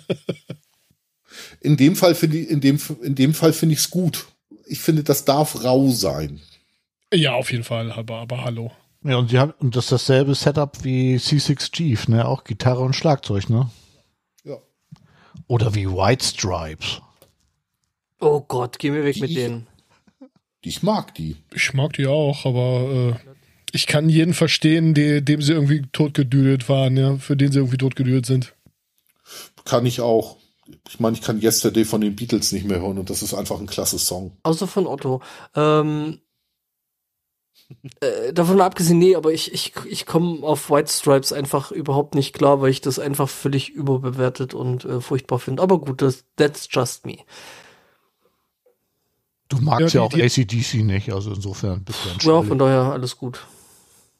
In 1.61 1.77
dem 1.77 1.95
Fall 1.95 2.15
finde 2.15 2.37
ich, 2.37 2.49
in 2.49 2.59
dem, 2.59 2.79
in 3.01 3.15
dem 3.15 3.33
Fall 3.33 3.53
finde 3.53 3.73
ich 3.73 3.79
es 3.79 3.89
gut. 3.89 4.27
Ich 4.65 4.79
finde, 4.79 5.03
das 5.03 5.25
darf 5.25 5.63
rau 5.63 5.89
sein. 5.89 6.41
Ja, 7.13 7.33
auf 7.33 7.51
jeden 7.51 7.63
Fall, 7.63 7.91
aber, 7.91 8.17
aber 8.17 8.43
hallo. 8.43 8.71
Ja, 9.03 9.17
und, 9.17 9.29
sie 9.29 9.39
haben, 9.39 9.53
und 9.59 9.75
das 9.75 9.85
ist 9.85 9.91
dasselbe 9.91 10.35
Setup 10.35 10.83
wie 10.83 11.15
C6 11.15 11.71
Chief, 11.71 12.07
ne? 12.07 12.27
Auch 12.27 12.43
Gitarre 12.43 12.81
und 12.81 12.95
Schlagzeug, 12.95 13.49
ne? 13.49 13.69
Ja. 14.43 14.57
Oder 15.47 15.75
wie 15.75 15.87
White 15.87 16.25
Stripes. 16.25 17.01
Oh 18.19 18.41
Gott, 18.47 18.79
geh 18.79 18.91
mir 18.91 19.03
weg 19.03 19.19
mit 19.19 19.29
Die- 19.31 19.35
denen. 19.35 19.67
Ich 20.61 20.83
mag 20.83 21.15
die. 21.15 21.37
Ich 21.53 21.73
mag 21.73 21.93
die 21.93 22.05
auch, 22.07 22.45
aber 22.45 23.15
äh, 23.25 23.29
ich 23.71 23.87
kann 23.87 24.09
jeden 24.09 24.33
verstehen, 24.33 24.93
de, 24.93 25.21
dem 25.21 25.41
sie 25.41 25.53
irgendwie 25.53 25.83
totgedüdelt 25.93 26.67
waren, 26.67 26.97
ja, 26.97 27.15
für 27.17 27.37
den 27.37 27.51
sie 27.51 27.59
irgendwie 27.59 27.77
totgedüdelt 27.77 28.25
sind. 28.25 28.53
Kann 29.63 29.85
ich 29.85 30.01
auch. 30.01 30.35
Ich 30.89 30.99
meine, 30.99 31.15
ich 31.15 31.21
kann 31.21 31.41
Yesterday 31.41 31.85
von 31.85 32.01
den 32.01 32.15
Beatles 32.15 32.51
nicht 32.51 32.65
mehr 32.65 32.81
hören 32.81 32.97
und 32.99 33.09
das 33.09 33.23
ist 33.23 33.33
einfach 33.33 33.59
ein 33.59 33.67
klasse 33.67 33.97
Song. 33.99 34.33
Außer 34.43 34.67
von 34.67 34.85
Otto. 34.85 35.21
Ähm, 35.55 36.19
Äh, 38.01 38.33
davon 38.33 38.59
abgesehen, 38.61 38.97
nee, 38.97 39.15
aber 39.15 39.31
ich, 39.31 39.53
ich, 39.53 39.73
ich 39.87 40.05
komme 40.07 40.43
auf 40.43 40.71
White 40.71 40.91
Stripes 40.91 41.31
einfach 41.31 41.71
überhaupt 41.71 42.15
nicht 42.15 42.33
klar, 42.33 42.61
weil 42.61 42.71
ich 42.71 42.81
das 42.81 42.97
einfach 42.97 43.29
völlig 43.29 43.69
überbewertet 43.69 44.53
und 44.55 44.85
äh, 44.85 45.01
furchtbar 45.01 45.37
finde. 45.39 45.61
Aber 45.61 45.79
gut, 45.79 46.01
das, 46.01 46.25
that's 46.35 46.67
just 46.71 47.05
me. 47.05 47.17
Du 49.49 49.57
magst 49.57 49.93
ja, 49.93 50.01
Ja, 50.01 50.05
auch 50.05 50.13
die- 50.13 50.21
ACDC 50.23 50.83
nicht, 50.83 51.11
also 51.11 51.33
insofern 51.33 51.83
bist 51.83 51.99
du 52.23 52.29
Ja, 52.29 52.41
von 52.43 52.57
daher 52.57 52.93
alles 52.93 53.17
gut. 53.17 53.39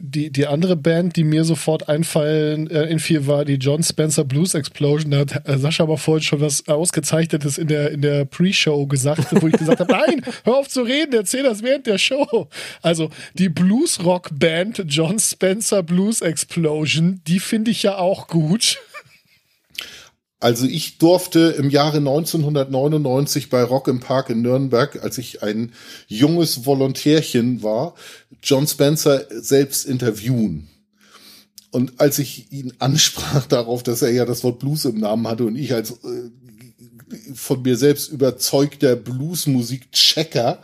Die, 0.01 0.32
die 0.32 0.48
andere 0.48 0.77
Band, 0.77 1.17
die 1.17 1.25
mir 1.25 1.43
sofort 1.43 1.90
einfallen, 1.90 2.69
äh, 2.72 2.85
infiel, 2.85 3.27
war 3.27 3.43
die 3.43 3.56
John 3.56 3.83
Spencer 3.83 4.24
Blues 4.24 4.53
Explosion. 4.53 5.11
Da 5.11 5.17
hat 5.19 5.45
äh, 5.45 5.58
Sascha 5.58 5.83
aber 5.83 5.98
vorhin 5.98 6.24
schon 6.24 6.40
was 6.40 6.66
Ausgezeichnetes 6.69 7.58
in 7.58 7.67
der, 7.67 7.91
in 7.91 8.01
der 8.01 8.24
Pre-Show 8.24 8.88
gesagt, 8.88 9.27
wo 9.41 9.48
ich 9.48 9.58
gesagt 9.58 9.82
habe, 9.82 9.91
nein, 10.08 10.22
hör 10.45 10.56
auf 10.56 10.69
zu 10.69 10.83
reden, 10.83 11.14
erzähl 11.14 11.43
das 11.43 11.64
während 11.64 11.85
der 11.85 11.98
Show. 11.98 12.48
Also 12.82 13.09
die 13.33 13.49
Blues-Rock-Band 13.49 14.85
John 14.88 15.19
Spencer 15.19 15.83
Blues 15.83 16.22
Explosion, 16.22 17.19
die 17.27 17.41
finde 17.41 17.72
ich 17.72 17.83
ja 17.83 17.98
auch 17.98 18.27
gut. 18.30 18.77
Also 20.40 20.66
ich 20.66 20.98
durfte 20.98 21.56
im 21.58 21.69
Jahre 21.69 21.98
1999 21.98 23.50
bei 23.50 23.61
Rock 23.61 23.90
im 23.90 24.00
Park 24.00 24.30
in 24.30 24.42
Nürnberg, 24.42 25.03
als 25.03 25.18
ich 25.18 25.43
ein 25.43 25.74
junges 26.08 26.66
Volontärchen 26.66 27.61
war, 27.61 27.93
John 28.42 28.66
Spencer 28.66 29.26
selbst 29.30 29.85
interviewen. 29.85 30.69
Und 31.72 32.00
als 32.00 32.19
ich 32.19 32.51
ihn 32.51 32.74
ansprach 32.80 33.45
darauf, 33.50 33.84
dass 33.84 34.01
er 34.01 34.11
ja 34.11 34.26
das 34.26 34.43
Wort 34.43 34.59
Blues 34.59 34.85
im 34.85 35.00
Namen 35.00 35.27
hatte 35.27 35.45
und 35.45 35.58
ich 35.58 35.74
als 35.74 35.92
äh, 35.92 36.32
von 37.34 37.61
mir 37.61 37.76
selbst 37.76 38.09
überzeugter 38.09 38.95
Bluesmusik-Checker 38.95 40.64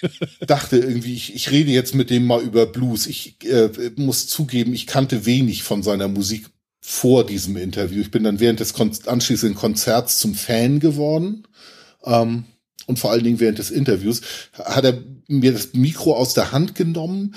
dachte 0.46 0.78
irgendwie, 0.78 1.14
ich, 1.14 1.34
ich 1.34 1.50
rede 1.50 1.70
jetzt 1.70 1.94
mit 1.94 2.08
dem 2.08 2.24
mal 2.24 2.40
über 2.40 2.66
Blues. 2.66 3.06
Ich 3.06 3.36
äh, 3.44 3.70
muss 3.96 4.28
zugeben, 4.28 4.74
ich 4.74 4.86
kannte 4.86 5.26
wenig 5.26 5.64
von 5.64 5.82
seiner 5.82 6.08
Musik 6.08 6.46
vor 6.90 7.24
diesem 7.24 7.56
Interview. 7.56 8.00
Ich 8.00 8.10
bin 8.10 8.24
dann 8.24 8.40
während 8.40 8.58
des 8.58 8.74
Kon 8.74 8.90
anschließenden 9.06 9.56
Konzerts 9.56 10.18
zum 10.18 10.34
Fan 10.34 10.80
geworden. 10.80 11.46
Ähm, 12.04 12.46
und 12.86 12.98
vor 12.98 13.12
allen 13.12 13.22
Dingen 13.22 13.38
während 13.38 13.58
des 13.58 13.70
Interviews 13.70 14.22
hat 14.54 14.84
er 14.84 14.98
mir 15.28 15.52
das 15.52 15.72
Mikro 15.72 16.16
aus 16.16 16.34
der 16.34 16.50
Hand 16.50 16.74
genommen, 16.74 17.36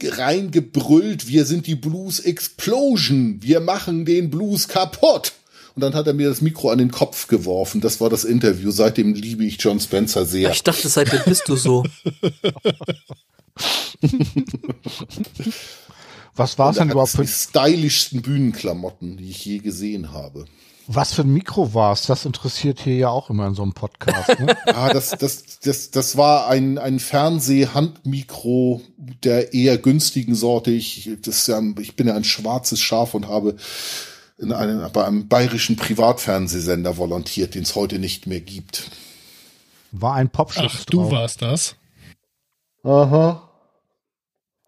reingebrüllt, 0.00 1.26
wir 1.26 1.44
sind 1.44 1.66
die 1.66 1.74
Blues 1.74 2.20
Explosion, 2.20 3.42
wir 3.42 3.58
machen 3.58 4.04
den 4.04 4.30
Blues 4.30 4.68
kaputt. 4.68 5.32
Und 5.74 5.82
dann 5.82 5.94
hat 5.94 6.06
er 6.06 6.14
mir 6.14 6.28
das 6.28 6.40
Mikro 6.40 6.70
an 6.70 6.78
den 6.78 6.92
Kopf 6.92 7.26
geworfen. 7.26 7.80
Das 7.80 8.00
war 8.00 8.10
das 8.10 8.22
Interview. 8.22 8.70
Seitdem 8.70 9.12
liebe 9.12 9.44
ich 9.44 9.60
John 9.60 9.80
Spencer 9.80 10.24
sehr. 10.24 10.52
Ich 10.52 10.62
dachte, 10.62 10.88
seitdem 10.88 11.22
bist 11.26 11.48
du 11.48 11.56
so. 11.56 11.84
Was 16.36 16.58
war 16.58 16.70
es 16.70 16.76
denn 16.76 16.88
hat 16.88 16.92
überhaupt 16.92 17.12
für, 17.12 17.22
die 17.22 17.28
stylischsten 17.28 18.22
Bühnenklamotten, 18.22 19.16
die 19.16 19.30
ich 19.30 19.44
je 19.44 19.58
gesehen 19.58 20.12
habe. 20.12 20.46
was 20.86 21.12
für 21.14 21.22
ein 21.22 21.32
Mikro 21.32 21.74
war 21.74 21.92
es? 21.92 22.02
Das 22.06 22.24
interessiert 22.24 22.80
hier 22.80 22.96
ja 22.96 23.08
auch 23.08 23.30
immer 23.30 23.46
in 23.46 23.54
so 23.54 23.62
einem 23.62 23.72
Podcast. 23.72 24.40
Ne? 24.40 24.56
Ah, 24.66 24.92
das, 24.92 25.10
das, 25.10 25.60
das, 25.60 25.90
das 25.92 26.16
war 26.16 26.48
ein, 26.48 26.78
ein 26.78 26.98
Fernseh-Handmikro 26.98 28.82
der 29.22 29.54
eher 29.54 29.78
günstigen 29.78 30.34
Sorte. 30.34 30.72
Ich, 30.72 31.10
das 31.22 31.46
ja, 31.46 31.62
ich 31.78 31.94
bin 31.96 32.08
ja 32.08 32.14
ein 32.14 32.24
schwarzes 32.24 32.80
Schaf 32.80 33.14
und 33.14 33.28
habe 33.28 33.56
in 34.38 34.52
einem, 34.52 34.90
bei 34.92 35.04
einem 35.04 35.28
bayerischen 35.28 35.76
Privatfernsehsender 35.76 36.96
volontiert, 36.96 37.54
den 37.54 37.62
es 37.62 37.76
heute 37.76 37.98
nicht 38.00 38.26
mehr 38.26 38.40
gibt. 38.40 38.90
War 39.92 40.14
ein 40.14 40.28
Popschutz 40.28 40.72
Ach, 40.80 40.84
du 40.86 41.02
drauf. 41.02 41.12
warst 41.12 41.42
das. 41.42 41.76
Aha. 42.82 43.43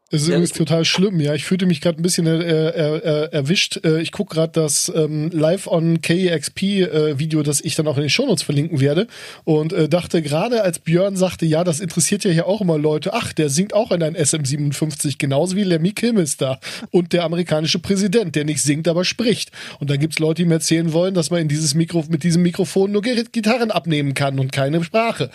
Es 0.08 0.22
ist 0.22 0.28
übrigens 0.28 0.52
total 0.52 0.84
schlimm, 0.84 1.18
ja. 1.18 1.34
Ich 1.34 1.44
fühlte 1.44 1.66
mich 1.66 1.80
gerade 1.80 2.00
ein 2.00 2.02
bisschen 2.02 2.28
äh, 2.28 2.38
äh, 2.38 2.98
äh, 2.98 3.32
erwischt. 3.32 3.84
Äh, 3.84 4.00
ich 4.00 4.12
gucke 4.12 4.36
gerade 4.36 4.52
das 4.52 4.90
ähm, 4.94 5.30
Live 5.32 5.66
on 5.66 6.00
KEXP 6.00 6.62
äh, 6.62 7.18
Video, 7.18 7.42
das 7.42 7.60
ich 7.60 7.74
dann 7.74 7.88
auch 7.88 7.96
in 7.96 8.02
den 8.02 8.10
Shownotes 8.10 8.44
verlinken 8.44 8.78
werde. 8.78 9.08
Und 9.42 9.72
äh, 9.72 9.88
dachte 9.88 10.22
gerade, 10.22 10.62
als 10.62 10.78
Björn 10.78 11.16
sagte, 11.16 11.44
ja, 11.44 11.64
das 11.64 11.80
interessiert 11.80 12.22
ja 12.22 12.30
hier 12.30 12.46
auch 12.46 12.60
immer 12.60 12.78
Leute. 12.78 13.14
Ach, 13.14 13.32
der 13.32 13.48
singt 13.48 13.74
auch 13.74 13.90
in 13.90 14.00
ein 14.00 14.16
SM57, 14.16 15.16
genauso 15.18 15.56
wie 15.56 15.64
Lemmy 15.64 15.90
Kilmister 15.90 16.60
und 16.92 17.12
der 17.12 17.24
amerikanische 17.24 17.80
Präsident, 17.80 18.36
der 18.36 18.44
nicht 18.44 18.62
singt, 18.62 18.86
aber 18.86 19.04
spricht. 19.04 19.50
Und 19.80 19.90
dann 19.90 19.98
gibt's 19.98 20.20
Leute, 20.20 20.42
die 20.42 20.48
mir 20.48 20.54
erzählen 20.54 20.92
wollen, 20.92 21.14
dass 21.14 21.32
man 21.32 21.40
in 21.40 21.48
dieses 21.48 21.74
Mikro 21.74 22.04
mit 22.08 22.22
diesem 22.22 22.42
Mikrofon 22.42 22.92
nur 22.92 23.02
Gitarren 23.02 23.72
abnehmen 23.72 24.14
kann 24.14 24.38
und 24.38 24.52
keine 24.52 24.84
Sprache 24.84 25.30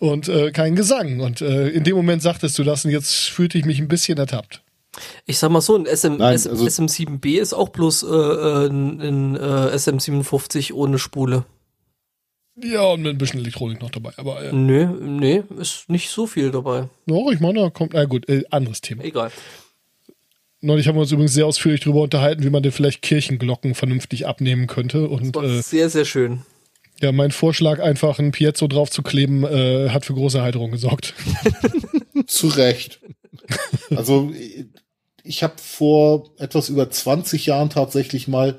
und 0.00 0.28
äh, 0.28 0.50
kein 0.50 0.74
Gesang. 0.74 1.20
Und 1.20 1.42
äh, 1.42 1.68
in 1.68 1.84
dem 1.84 1.94
Moment 1.94 2.22
sagtest 2.22 2.58
du 2.58 2.64
das 2.64 2.84
und 2.84 2.90
jetzt 2.90 3.28
fühlte 3.28 3.56
ich 3.56 3.64
mich 3.64 3.78
ein 3.78 3.86
bisschen 3.86 4.15
ertappt. 4.18 4.62
Ich 5.26 5.38
sag 5.38 5.50
mal 5.50 5.60
so, 5.60 5.76
ein 5.76 5.84
SM, 5.86 6.16
Nein, 6.16 6.38
SM, 6.38 6.50
also- 6.50 6.64
SM7B 6.66 7.38
ist 7.38 7.52
auch 7.52 7.68
bloß 7.68 8.04
äh, 8.04 8.66
ein, 8.68 9.00
ein 9.00 9.36
äh, 9.36 9.74
SM57 9.76 10.72
ohne 10.72 10.98
Spule. 10.98 11.44
Ja, 12.62 12.84
und 12.86 13.02
mit 13.02 13.14
ein 13.14 13.18
bisschen 13.18 13.40
Elektronik 13.40 13.82
noch 13.82 13.90
dabei. 13.90 14.12
Aber 14.16 14.42
äh, 14.42 14.52
Nö, 14.52 14.86
nee, 14.86 15.42
ist 15.58 15.90
nicht 15.90 16.08
so 16.08 16.26
viel 16.26 16.50
dabei. 16.50 16.88
no, 17.04 17.30
ich 17.30 17.40
meine, 17.40 17.60
da 17.60 17.68
kommt, 17.70 17.92
na 17.92 18.06
gut, 18.06 18.26
äh, 18.30 18.44
anderes 18.50 18.80
Thema. 18.80 19.04
Egal. 19.04 19.30
Neulich 20.62 20.88
haben 20.88 20.96
wir 20.96 21.02
uns 21.02 21.12
übrigens 21.12 21.34
sehr 21.34 21.44
ausführlich 21.46 21.82
darüber 21.82 22.00
unterhalten, 22.00 22.42
wie 22.42 22.48
man 22.50 22.62
denn 22.62 22.72
vielleicht 22.72 23.02
Kirchenglocken 23.02 23.74
vernünftig 23.74 24.26
abnehmen 24.26 24.66
könnte. 24.66 25.06
Und 25.08 25.34
War 25.34 25.44
äh, 25.44 25.60
sehr, 25.60 25.90
sehr 25.90 26.06
schön. 26.06 26.40
ja, 27.02 27.12
mein 27.12 27.30
Vorschlag, 27.30 27.78
einfach 27.80 28.18
ein 28.18 28.32
Piezo 28.32 28.66
drauf 28.66 28.90
zu 28.90 29.02
kleben, 29.02 29.44
äh, 29.44 29.90
hat 29.90 30.06
für 30.06 30.14
große 30.14 30.38
Erheiterung 30.38 30.70
gesorgt. 30.70 31.12
Zu 32.26 32.46
Recht. 32.48 33.00
Also 33.96 34.32
ich 35.22 35.42
habe 35.42 35.54
vor 35.58 36.30
etwas 36.38 36.68
über 36.68 36.90
20 36.90 37.46
Jahren 37.46 37.70
tatsächlich 37.70 38.28
mal 38.28 38.58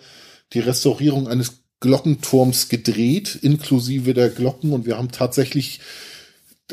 die 0.53 0.59
Restaurierung 0.59 1.27
eines 1.27 1.63
Glockenturms 1.79 2.69
gedreht, 2.69 3.37
inklusive 3.41 4.13
der 4.13 4.29
Glocken. 4.29 4.73
Und 4.73 4.85
wir 4.85 4.97
haben 4.97 5.11
tatsächlich 5.11 5.79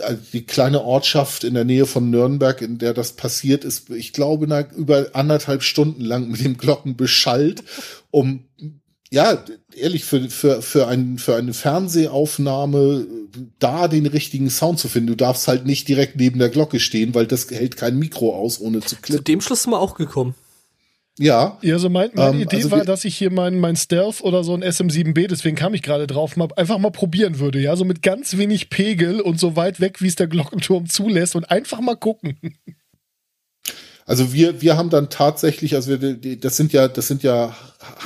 äh, 0.01 0.15
die 0.33 0.45
kleine 0.45 0.83
Ortschaft 0.83 1.45
in 1.45 1.55
der 1.55 1.65
Nähe 1.65 1.87
von 1.87 2.11
Nürnberg, 2.11 2.61
in 2.63 2.79
der 2.79 2.95
das 2.95 3.13
passiert 3.13 3.65
ist, 3.65 3.91
ich 3.91 4.13
glaube, 4.13 4.47
über 4.77 5.11
anderthalb 5.13 5.63
Stunden 5.63 6.03
lang 6.03 6.29
mit 6.29 6.45
dem 6.45 6.57
Glocken 6.57 6.97
beschallt, 6.97 7.63
um 8.11 8.45
ja, 9.11 9.45
ehrlich, 9.77 10.05
für, 10.05 10.29
für, 10.31 10.63
für, 10.63 10.87
ein, 10.89 11.19
für 11.19 11.37
eine 11.37 11.53
Fernsehaufnahme 11.53 13.07
da 13.59 13.89
den 13.89 14.07
richtigen 14.07 14.51
Sound 14.51 14.79
zu 14.79 14.89
finden. 14.89 15.09
Du 15.09 15.15
darfst 15.17 15.49
halt 15.49 15.67
nicht 15.67 15.89
direkt 15.89 16.17
neben 16.17 16.39
der 16.39 16.49
Glocke 16.49 16.81
stehen, 16.81 17.15
weil 17.15 17.27
das 17.27 17.51
hält 17.51 17.77
kein 17.77 17.99
Mikro 17.99 18.35
aus, 18.35 18.61
ohne 18.61 18.81
zu 18.81 18.89
Zu 18.91 18.97
klippen. 19.03 19.25
dem 19.25 19.41
Schluss 19.41 19.63
sind 19.65 19.73
wir 19.73 19.81
auch 19.81 19.95
gekommen. 19.97 20.35
Ja, 21.17 21.59
Ja, 21.63 21.79
so 21.79 21.89
mein, 21.91 22.11
meine 22.15 22.37
Ähm, 22.37 22.43
Idee 22.43 22.57
also 22.57 22.73
war, 22.73 22.85
dass 22.85 23.05
ich 23.05 23.17
hier 23.17 23.31
mein, 23.31 23.61
mein 23.61 23.77
Stealth 23.77 24.21
oder 24.23 24.43
so 24.43 24.53
ein 24.55 24.65
SM7B, 24.65 25.29
deswegen 25.29 25.55
kam 25.57 25.73
ich 25.73 25.83
gerade 25.83 26.09
drauf, 26.09 26.37
mal, 26.37 26.49
einfach 26.57 26.79
mal 26.79 26.91
probieren 26.91 27.39
würde. 27.39 27.61
Ja, 27.61 27.77
so 27.77 27.85
mit 27.85 28.03
ganz 28.03 28.37
wenig 28.37 28.69
Pegel 28.69 29.21
und 29.21 29.39
so 29.39 29.55
weit 29.55 29.81
weg, 29.81 30.03
wie 30.03 30.09
es 30.09 30.17
der 30.17 30.27
Glockenturm 30.27 30.89
zulässt 30.89 31.37
und 31.37 31.49
einfach 31.51 31.81
mal 31.81 31.95
gucken. 31.97 32.37
Also 34.07 34.33
wir, 34.35 34.61
wir 34.61 34.77
haben 34.77 34.91
dann 34.91 35.09
tatsächlich, 35.09 35.75
also 35.77 35.99
wir, 36.01 36.37
das 36.37 36.57
sind 36.59 36.73
ja, 36.75 36.89
das 36.89 37.09
sind 37.09 37.23
ja 37.23 37.55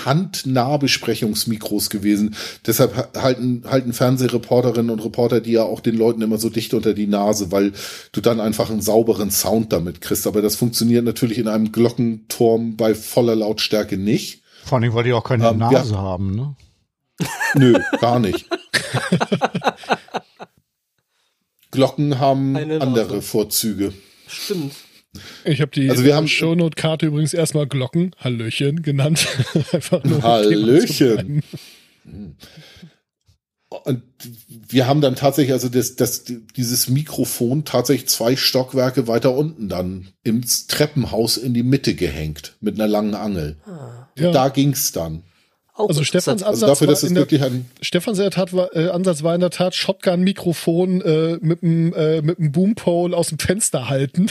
Handnahbesprechungsmikros 0.05 1.91
gewesen. 1.91 2.37
Deshalb 2.67 2.97
ha- 2.97 3.09
halten, 3.21 3.65
halten 3.69 3.93
Fernsehreporterinnen 3.93 4.91
und 4.91 5.05
Reporter 5.05 5.41
die 5.41 5.53
ja 5.53 5.63
auch 5.65 5.81
den 5.81 5.97
Leuten 5.97 6.23
immer 6.23 6.39
so 6.39 6.51
dicht 6.51 6.73
unter 6.75 6.95
die 6.95 7.07
Nase, 7.09 7.51
weil 7.51 7.73
du 8.13 8.21
dann 8.21 8.39
einfach 8.41 8.71
einen 8.71 8.81
sauberen 8.81 9.31
Sound 9.33 9.73
damit 9.73 10.01
kriegst. 10.01 10.27
Aber 10.29 10.41
das 10.41 10.55
funktioniert 10.57 11.05
natürlich 11.05 11.39
in 11.39 11.49
einem 11.49 11.73
Glockenturm 11.73 12.77
bei 12.77 12.95
voller 12.95 13.35
Lautstärke 13.35 13.97
nicht. 13.97 14.43
Vor 14.65 14.79
allem, 14.79 14.95
weil 14.95 15.05
die 15.05 15.13
auch 15.13 15.25
keine 15.25 15.49
Ähm, 15.49 15.59
Nase 15.59 15.93
ja. 15.95 15.99
haben, 15.99 16.35
ne? 16.37 16.55
Nö, 17.55 17.75
gar 18.01 18.21
nicht. 18.21 18.47
Glocken 21.71 22.19
haben 22.19 22.57
Eine 22.57 22.79
Nase. 22.79 22.87
andere 22.87 23.23
Vorzüge. 23.23 23.93
Stimmt. 24.27 24.73
Ich 25.45 25.61
habe 25.61 25.71
die 25.71 25.89
Also 25.91 26.05
wir 26.05 26.15
haben- 26.15 26.29
Shownote-Karte 26.29 27.07
übrigens 27.07 27.35
erstmal 27.35 27.67
Glocken, 27.67 28.15
Hallöchen 28.19 28.83
genannt. 28.83 29.27
einfach 29.73 30.05
nur 30.05 30.19
um 30.19 30.23
Hallöchen. 30.23 31.43
bleiben. 32.05 32.37
Und 33.85 34.03
wir 34.49 34.87
haben 34.87 35.01
dann 35.03 35.15
tatsächlich, 35.15 35.53
also 35.53 35.69
das, 35.69 35.95
das, 35.97 36.25
dieses 36.57 36.89
Mikrofon 36.89 37.65
tatsächlich 37.67 38.09
zwei 38.09 38.35
Stockwerke 38.35 39.07
weiter 39.09 39.37
unten 39.37 39.69
dann 39.69 40.09
ins 40.25 40.67
Treppenhaus 40.69 41.37
in 41.37 41.53
die 41.53 41.63
Mitte 41.63 41.95
gehängt 41.95 42.57
mit 42.61 42.77
einer 42.77 42.89
langen 42.89 43.15
Angel. 43.15 43.59
Ja. 44.17 44.31
Da 44.33 44.49
ging's 44.49 44.93
dann. 44.93 45.25
Auch 45.79 45.89
Also 45.89 46.03
Stefans 46.03 46.43
interessant. 46.43 46.43
Also 46.43 46.67
Ansatz 46.67 46.79
dafür, 46.79 46.87
dass 46.89 47.03
war 47.03 47.07
es 47.07 47.09
in 47.09 47.15
der, 47.15 47.23
wirklich 47.23 47.43
ein, 47.43 47.71
Stefans 47.81 48.19
Tat 48.19 48.53
war, 48.53 48.75
äh, 48.75 48.89
Ansatz 48.89 49.23
war 49.23 49.35
in 49.35 49.41
der 49.41 49.51
Tat 49.51 49.75
Shotgun-Mikrofon 49.77 51.01
äh, 51.03 51.39
mit 51.41 51.63
einem 51.63 51.93
äh, 51.95 52.21
mit 52.21 52.39
einem 52.41 52.51
Boompole 52.51 53.17
aus 53.17 53.29
dem 53.29 53.39
Fenster 53.39 53.89
halten. 53.89 54.31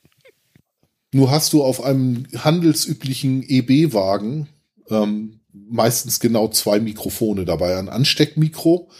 nur 1.12 1.30
hast 1.30 1.54
du 1.54 1.64
auf 1.64 1.82
einem 1.82 2.26
handelsüblichen 2.36 3.42
EB-Wagen 3.48 4.48
ähm, 4.90 5.40
meistens 5.52 6.20
genau 6.20 6.48
zwei 6.48 6.80
Mikrofone 6.80 7.46
dabei. 7.46 7.78
Ein 7.78 7.88
Ansteckmikro 7.88 8.90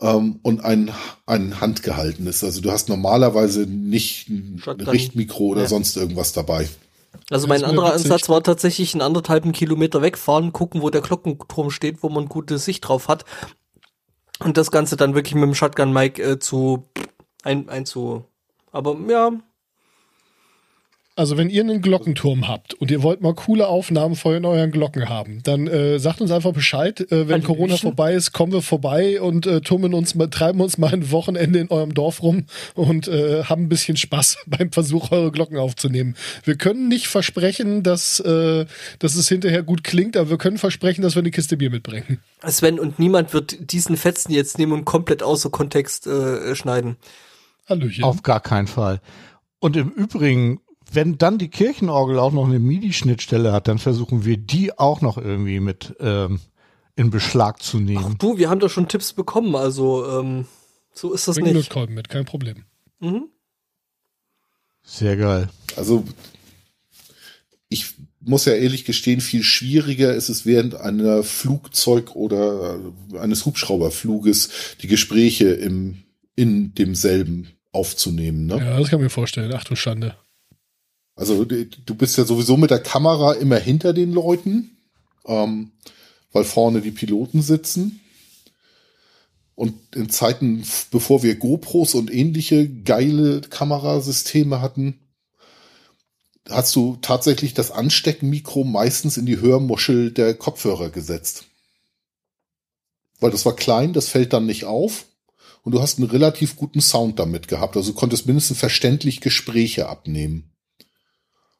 ähm, 0.00 0.38
und 0.42 0.64
ein, 0.64 0.92
ein 1.26 1.60
handgehaltenes. 1.60 2.44
Also 2.44 2.60
du 2.60 2.70
hast 2.70 2.88
normalerweise 2.88 3.66
nicht 3.66 4.28
ein 4.28 4.60
Shotgun. 4.62 4.86
Richtmikro 4.88 5.48
oder 5.48 5.62
Ja. 5.62 5.68
sonst 5.68 5.96
irgendwas 5.96 6.32
dabei. 6.32 6.68
Also 7.30 7.46
mein 7.46 7.64
anderer 7.64 7.94
witzig. 7.94 8.10
Ansatz 8.10 8.28
war 8.28 8.42
tatsächlich 8.42 8.94
einen 8.94 9.02
anderthalben 9.02 9.52
Kilometer 9.52 10.02
wegfahren, 10.02 10.52
gucken, 10.52 10.82
wo 10.82 10.90
der 10.90 11.00
Glockenturm 11.00 11.70
steht, 11.70 12.02
wo 12.02 12.08
man 12.08 12.28
gute 12.28 12.58
Sicht 12.58 12.86
drauf 12.86 13.08
hat. 13.08 13.24
Und 14.40 14.56
das 14.56 14.70
Ganze 14.70 14.96
dann 14.96 15.14
wirklich 15.14 15.34
mit 15.34 15.44
dem 15.44 15.54
Shotgun-Mic 15.54 16.20
äh, 16.20 16.38
zu 16.38 16.84
ein, 17.44 17.68
einzu. 17.68 18.24
Aber 18.72 18.96
ja, 19.08 19.32
Also 21.16 21.36
wenn 21.36 21.48
ihr 21.48 21.62
einen 21.62 21.80
Glockenturm 21.80 22.48
habt 22.48 22.74
und 22.74 22.90
ihr 22.90 23.04
wollt 23.04 23.20
mal 23.20 23.34
coole 23.34 23.68
Aufnahmen 23.68 24.16
von 24.16 24.44
euren 24.44 24.72
Glocken 24.72 25.08
haben, 25.08 25.44
dann 25.44 25.68
äh, 25.68 26.00
sagt 26.00 26.20
uns 26.20 26.32
einfach 26.32 26.52
Bescheid. 26.52 27.00
Äh, 27.00 27.06
wenn 27.10 27.28
Hallöchen. 27.28 27.44
Corona 27.44 27.76
vorbei 27.76 28.14
ist, 28.14 28.32
kommen 28.32 28.52
wir 28.52 28.62
vorbei 28.62 29.20
und 29.20 29.46
äh, 29.46 29.60
tummeln 29.60 29.94
uns 29.94 30.16
mal, 30.16 30.28
treiben 30.28 30.60
uns 30.60 30.76
mal 30.76 30.92
ein 30.92 31.12
Wochenende 31.12 31.60
in 31.60 31.70
eurem 31.70 31.94
Dorf 31.94 32.20
rum 32.20 32.46
und 32.74 33.06
äh, 33.06 33.44
haben 33.44 33.64
ein 33.64 33.68
bisschen 33.68 33.96
Spaß 33.96 34.38
beim 34.46 34.72
Versuch, 34.72 35.12
eure 35.12 35.30
Glocken 35.30 35.56
aufzunehmen. 35.56 36.16
Wir 36.42 36.56
können 36.56 36.88
nicht 36.88 37.06
versprechen, 37.06 37.84
dass, 37.84 38.18
äh, 38.18 38.66
dass 38.98 39.14
es 39.14 39.28
hinterher 39.28 39.62
gut 39.62 39.84
klingt, 39.84 40.16
aber 40.16 40.30
wir 40.30 40.38
können 40.38 40.58
versprechen, 40.58 41.02
dass 41.02 41.14
wir 41.14 41.22
eine 41.22 41.30
Kiste 41.30 41.56
Bier 41.56 41.70
mitbringen. 41.70 42.18
Sven 42.44 42.80
und 42.80 42.98
niemand 42.98 43.32
wird 43.32 43.70
diesen 43.70 43.96
Fetzen 43.96 44.32
jetzt 44.32 44.58
nehmen 44.58 44.72
und 44.72 44.84
komplett 44.84 45.22
außer 45.22 45.50
Kontext 45.50 46.08
äh, 46.08 46.56
schneiden. 46.56 46.96
Hallöchen. 47.68 48.02
Auf 48.02 48.24
gar 48.24 48.40
keinen 48.40 48.66
Fall. 48.66 49.00
Und 49.60 49.76
im 49.76 49.88
Übrigen, 49.88 50.60
wenn 50.94 51.18
dann 51.18 51.38
die 51.38 51.48
Kirchenorgel 51.48 52.18
auch 52.18 52.32
noch 52.32 52.46
eine 52.46 52.58
MIDI-Schnittstelle 52.58 53.52
hat, 53.52 53.68
dann 53.68 53.78
versuchen 53.78 54.24
wir 54.24 54.36
die 54.36 54.78
auch 54.78 55.00
noch 55.00 55.18
irgendwie 55.18 55.60
mit 55.60 55.94
ähm, 56.00 56.40
in 56.96 57.10
Beschlag 57.10 57.62
zu 57.62 57.78
nehmen. 57.78 58.16
Du, 58.18 58.38
wir 58.38 58.50
haben 58.50 58.60
da 58.60 58.68
schon 58.68 58.88
Tipps 58.88 59.12
bekommen, 59.12 59.56
also 59.56 60.20
ähm, 60.20 60.46
so 60.92 61.12
ist 61.12 61.26
das 61.26 61.36
Bring 61.36 61.46
nicht. 61.46 61.54
Lötkolben 61.54 61.94
mit, 61.94 62.08
kein 62.08 62.24
Problem. 62.24 62.64
Mhm. 63.00 63.28
Sehr 64.82 65.16
geil. 65.16 65.48
Also 65.76 66.04
ich 67.68 67.94
muss 68.20 68.44
ja 68.44 68.52
ehrlich 68.54 68.84
gestehen, 68.84 69.20
viel 69.20 69.42
schwieriger 69.42 70.14
ist 70.14 70.28
es 70.28 70.46
während 70.46 70.76
einer 70.76 71.22
Flugzeug- 71.22 72.14
oder 72.14 72.78
eines 73.18 73.44
Hubschrauberfluges 73.44 74.76
die 74.80 74.86
Gespräche 74.86 75.48
im, 75.48 76.04
in 76.36 76.74
demselben 76.74 77.48
aufzunehmen. 77.72 78.46
Ne? 78.46 78.58
Ja, 78.58 78.78
das 78.78 78.88
kann 78.88 79.00
ich 79.00 79.04
mir 79.04 79.10
vorstellen. 79.10 79.52
Ach 79.54 79.64
du 79.64 79.74
Schande. 79.74 80.16
Also 81.16 81.44
du 81.44 81.94
bist 81.94 82.18
ja 82.18 82.24
sowieso 82.24 82.56
mit 82.56 82.70
der 82.70 82.82
Kamera 82.82 83.34
immer 83.34 83.58
hinter 83.58 83.92
den 83.92 84.12
Leuten, 84.12 84.76
ähm, 85.26 85.70
weil 86.32 86.44
vorne 86.44 86.80
die 86.80 86.90
Piloten 86.90 87.42
sitzen. 87.42 88.00
Und 89.54 89.74
in 89.94 90.10
Zeiten, 90.10 90.64
bevor 90.90 91.22
wir 91.22 91.36
GoPros 91.36 91.94
und 91.94 92.12
ähnliche 92.12 92.68
geile 92.68 93.40
Kamerasysteme 93.42 94.60
hatten, 94.60 94.98
hast 96.48 96.74
du 96.74 96.98
tatsächlich 97.00 97.54
das 97.54 97.70
Ansteckmikro 97.70 98.64
meistens 98.64 99.16
in 99.16 99.26
die 99.26 99.40
Hörmuschel 99.40 100.10
der 100.10 100.34
Kopfhörer 100.34 100.90
gesetzt. 100.90 101.44
Weil 103.20 103.30
das 103.30 103.46
war 103.46 103.54
klein, 103.54 103.92
das 103.92 104.08
fällt 104.08 104.32
dann 104.32 104.46
nicht 104.46 104.64
auf. 104.64 105.06
Und 105.62 105.72
du 105.72 105.80
hast 105.80 105.98
einen 105.98 106.10
relativ 106.10 106.56
guten 106.56 106.82
Sound 106.82 107.18
damit 107.18 107.48
gehabt. 107.48 107.76
Also 107.76 107.92
du 107.92 107.98
konntest 107.98 108.26
mindestens 108.26 108.58
verständlich 108.58 109.20
Gespräche 109.20 109.88
abnehmen. 109.88 110.53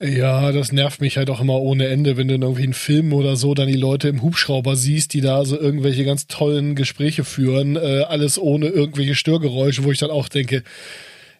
Ja, 0.01 0.51
das 0.51 0.73
nervt 0.73 1.01
mich 1.01 1.17
halt 1.17 1.31
auch 1.31 1.41
immer 1.41 1.61
ohne 1.61 1.87
Ende, 1.87 2.17
wenn 2.17 2.29
du 2.29 2.35
in 2.35 2.43
irgendwie 2.43 2.65
einen 2.65 2.75
Film 2.75 3.13
oder 3.13 3.37
so 3.37 3.55
dann 3.55 3.69
die 3.69 3.75
Leute 3.75 4.09
im 4.09 4.23
Hubschrauber 4.23 4.75
siehst, 4.75 5.15
die 5.15 5.21
da 5.21 5.45
so 5.45 5.59
irgendwelche 5.59 6.05
ganz 6.05 6.27
tollen 6.27 6.75
Gespräche 6.75 7.25
führen, 7.25 7.77
äh, 7.77 8.03
alles 8.09 8.39
ohne 8.39 8.67
irgendwelche 8.67 9.15
Störgeräusche, 9.15 9.85
wo 9.85 9.93
ich 9.93 9.99
dann 9.99 10.11
auch 10.11 10.29
denke, 10.29 10.65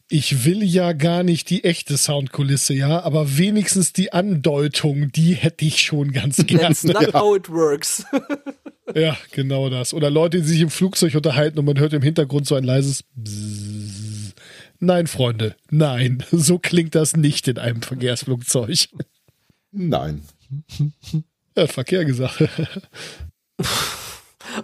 ich 0.08 0.44
will 0.44 0.62
ja 0.62 0.92
gar 0.92 1.23
nicht 1.23 1.50
die 1.50 1.65
echte 1.65 1.97
Soundkulisse, 1.97 2.74
ja, 2.74 3.02
aber 3.02 3.39
wenigstens 3.39 3.92
die 3.92 4.12
Andeutung, 4.12 5.10
die 5.10 5.34
hätte 5.34 5.65
ich 5.65 5.81
schon 5.81 6.12
ganz 6.12 6.36
That's 6.36 6.83
gerne. 6.83 7.07
not 7.07 7.15
how 7.15 7.36
it 7.36 7.49
works. 7.49 8.05
Ja, 8.94 9.16
genau 9.33 9.70
das. 9.70 9.94
Oder 9.94 10.10
Leute, 10.10 10.42
die 10.42 10.47
sich 10.47 10.60
im 10.60 10.68
Flugzeug 10.70 11.15
unterhalten 11.15 11.58
und 11.58 11.65
man 11.65 11.78
hört 11.78 11.94
im 11.94 12.02
Hintergrund 12.02 12.47
so 12.47 12.55
ein 12.55 12.65
leises 12.65 13.02
Bzzz. 13.16 14.03
Nein, 14.80 15.06
Freunde, 15.06 15.56
nein, 15.70 16.22
so 16.32 16.58
klingt 16.58 16.94
das 16.94 17.16
nicht 17.16 17.48
in 17.48 17.58
einem 17.58 17.82
Verkehrsflugzeug. 17.82 18.88
Nein. 19.72 20.22
Ja, 21.56 21.68
Verkehr 21.68 22.04
gesagt. 22.04 22.42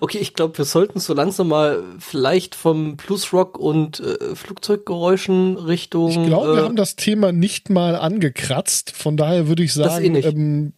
Okay, 0.00 0.18
ich 0.18 0.34
glaube, 0.34 0.56
wir 0.58 0.64
sollten 0.64 1.00
so 1.00 1.14
langsam 1.14 1.48
mal 1.48 1.82
vielleicht 1.98 2.54
vom 2.54 2.96
Bluesrock 2.96 3.58
und 3.58 3.98
äh, 4.00 4.36
Flugzeuggeräuschen 4.36 5.56
Richtung. 5.56 6.10
Ich 6.10 6.26
glaube, 6.26 6.54
wir 6.54 6.60
äh, 6.60 6.64
haben 6.64 6.76
das 6.76 6.96
Thema 6.96 7.32
nicht 7.32 7.70
mal 7.70 7.96
angekratzt. 7.96 8.92
Von 8.92 9.16
daher 9.16 9.48
würde 9.48 9.62
ich 9.62 9.72
sagen, 9.72 10.14
eh 10.14 10.20
ähm, 10.20 10.72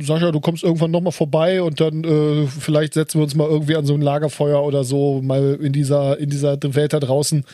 Sascha, 0.00 0.30
du 0.30 0.40
kommst 0.40 0.62
irgendwann 0.62 0.90
nochmal 0.90 1.12
vorbei 1.12 1.62
und 1.62 1.80
dann 1.80 2.04
äh, 2.04 2.46
vielleicht 2.46 2.94
setzen 2.94 3.18
wir 3.18 3.24
uns 3.24 3.34
mal 3.34 3.48
irgendwie 3.48 3.76
an 3.76 3.86
so 3.86 3.94
ein 3.94 4.02
Lagerfeuer 4.02 4.62
oder 4.62 4.84
so, 4.84 5.20
mal 5.22 5.58
in 5.60 5.72
dieser, 5.72 6.18
in 6.18 6.30
dieser 6.30 6.58
Welt 6.62 6.92
da 6.92 7.00
draußen 7.00 7.44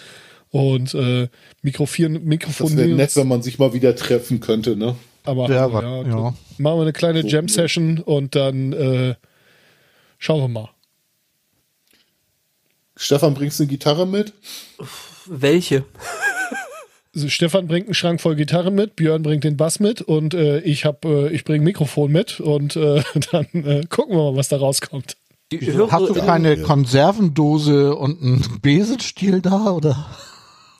und 0.50 0.94
äh, 0.94 1.28
mikrofonieren, 1.62 2.26
Das 2.28 2.76
wäre 2.76 2.88
nett, 2.88 3.16
wenn 3.16 3.28
man 3.28 3.42
sich 3.42 3.58
mal 3.58 3.72
wieder 3.72 3.94
treffen 3.96 4.40
könnte, 4.40 4.76
ne? 4.76 4.94
Aber 5.24 5.48
Ja, 5.48 5.54
ja, 5.66 5.72
wa- 5.72 5.82
ja, 5.82 6.02
ja. 6.02 6.34
machen 6.58 6.78
wir 6.78 6.82
eine 6.82 6.92
kleine 6.92 7.26
Jam-Session 7.26 7.98
und 7.98 8.34
dann 8.34 8.72
äh, 8.72 9.14
schauen 10.18 10.40
wir 10.40 10.48
mal. 10.48 10.70
Stefan, 12.96 13.34
bringst 13.34 13.58
du 13.58 13.64
eine 13.64 13.70
Gitarre 13.70 14.06
mit? 14.06 14.32
welche? 15.26 15.84
Also 17.14 17.28
Stefan 17.28 17.66
bringt 17.68 17.86
einen 17.86 17.94
Schrank 17.94 18.20
voll 18.20 18.36
Gitarre 18.36 18.70
mit, 18.70 18.96
Björn 18.96 19.22
bringt 19.22 19.44
den 19.44 19.56
Bass 19.56 19.80
mit 19.80 20.00
und 20.02 20.34
äh, 20.34 20.60
ich 20.60 20.84
hab, 20.84 21.04
äh, 21.04 21.28
ich 21.30 21.44
bringe 21.44 21.64
Mikrofon 21.64 22.10
mit 22.12 22.40
und 22.40 22.76
äh, 22.76 23.02
dann 23.32 23.46
äh, 23.52 23.82
gucken 23.88 24.16
wir 24.16 24.30
mal, 24.32 24.36
was 24.36 24.48
da 24.48 24.56
rauskommt. 24.56 25.16
Hast 25.90 26.08
du 26.08 26.14
keine 26.14 26.58
Konservendose 26.58 27.94
und 27.96 28.20
einen 28.22 28.58
Besenstiel 28.60 29.40
da 29.40 29.70
oder? 29.70 30.06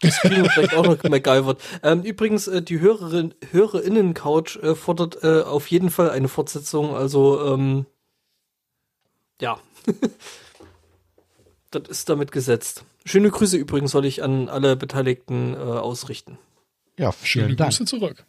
Das 0.00 0.20
kriegen 0.20 0.42
wir 0.42 0.50
vielleicht 0.50 0.74
auch 0.74 0.84
noch 0.84 1.02
MacGyvert. 1.02 1.60
Ähm, 1.82 2.02
übrigens, 2.02 2.46
äh, 2.46 2.62
die 2.62 2.80
Hörerin, 2.80 3.34
Hörerinnen-Couch 3.50 4.56
äh, 4.56 4.74
fordert 4.74 5.22
äh, 5.24 5.42
auf 5.42 5.66
jeden 5.68 5.90
Fall 5.90 6.10
eine 6.10 6.28
Fortsetzung. 6.28 6.94
Also, 6.94 7.54
ähm, 7.54 7.86
ja. 9.40 9.58
das 11.70 11.88
ist 11.88 12.08
damit 12.08 12.32
gesetzt. 12.32 12.84
Schöne 13.04 13.30
Grüße 13.30 13.56
übrigens 13.56 13.90
soll 13.90 14.04
ich 14.04 14.22
an 14.22 14.48
alle 14.48 14.76
Beteiligten 14.76 15.54
äh, 15.54 15.58
ausrichten. 15.58 16.38
Ja, 16.98 17.12
Schöne 17.22 17.56
Dank. 17.56 17.70
Grüße 17.70 17.84
zurück. 17.84 18.24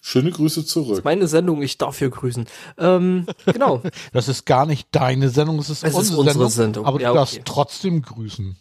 Schöne 0.00 0.30
Grüße 0.30 0.60
Das 0.60 0.70
zurück. 0.70 0.98
ist 0.98 1.04
meine 1.04 1.26
Sendung, 1.26 1.62
ich 1.62 1.78
darf 1.78 1.98
hier 1.98 2.10
grüßen. 2.10 2.46
Ähm, 2.78 3.26
genau. 3.44 3.82
Das 4.12 4.28
ist 4.28 4.46
gar 4.46 4.64
nicht 4.64 4.86
deine 4.92 5.30
Sendung, 5.30 5.58
es 5.58 5.68
ist, 5.68 5.82
Es 5.82 5.90
ist 5.94 5.96
unsere, 5.96 6.20
unsere 6.20 6.34
Sendung, 6.34 6.50
Sendung. 6.50 6.86
Aber 6.86 7.00
Ja, 7.00 7.08
du 7.10 7.14
darfst 7.16 7.34
okay. 7.34 7.42
trotzdem 7.44 8.02
grüßen. 8.02 8.56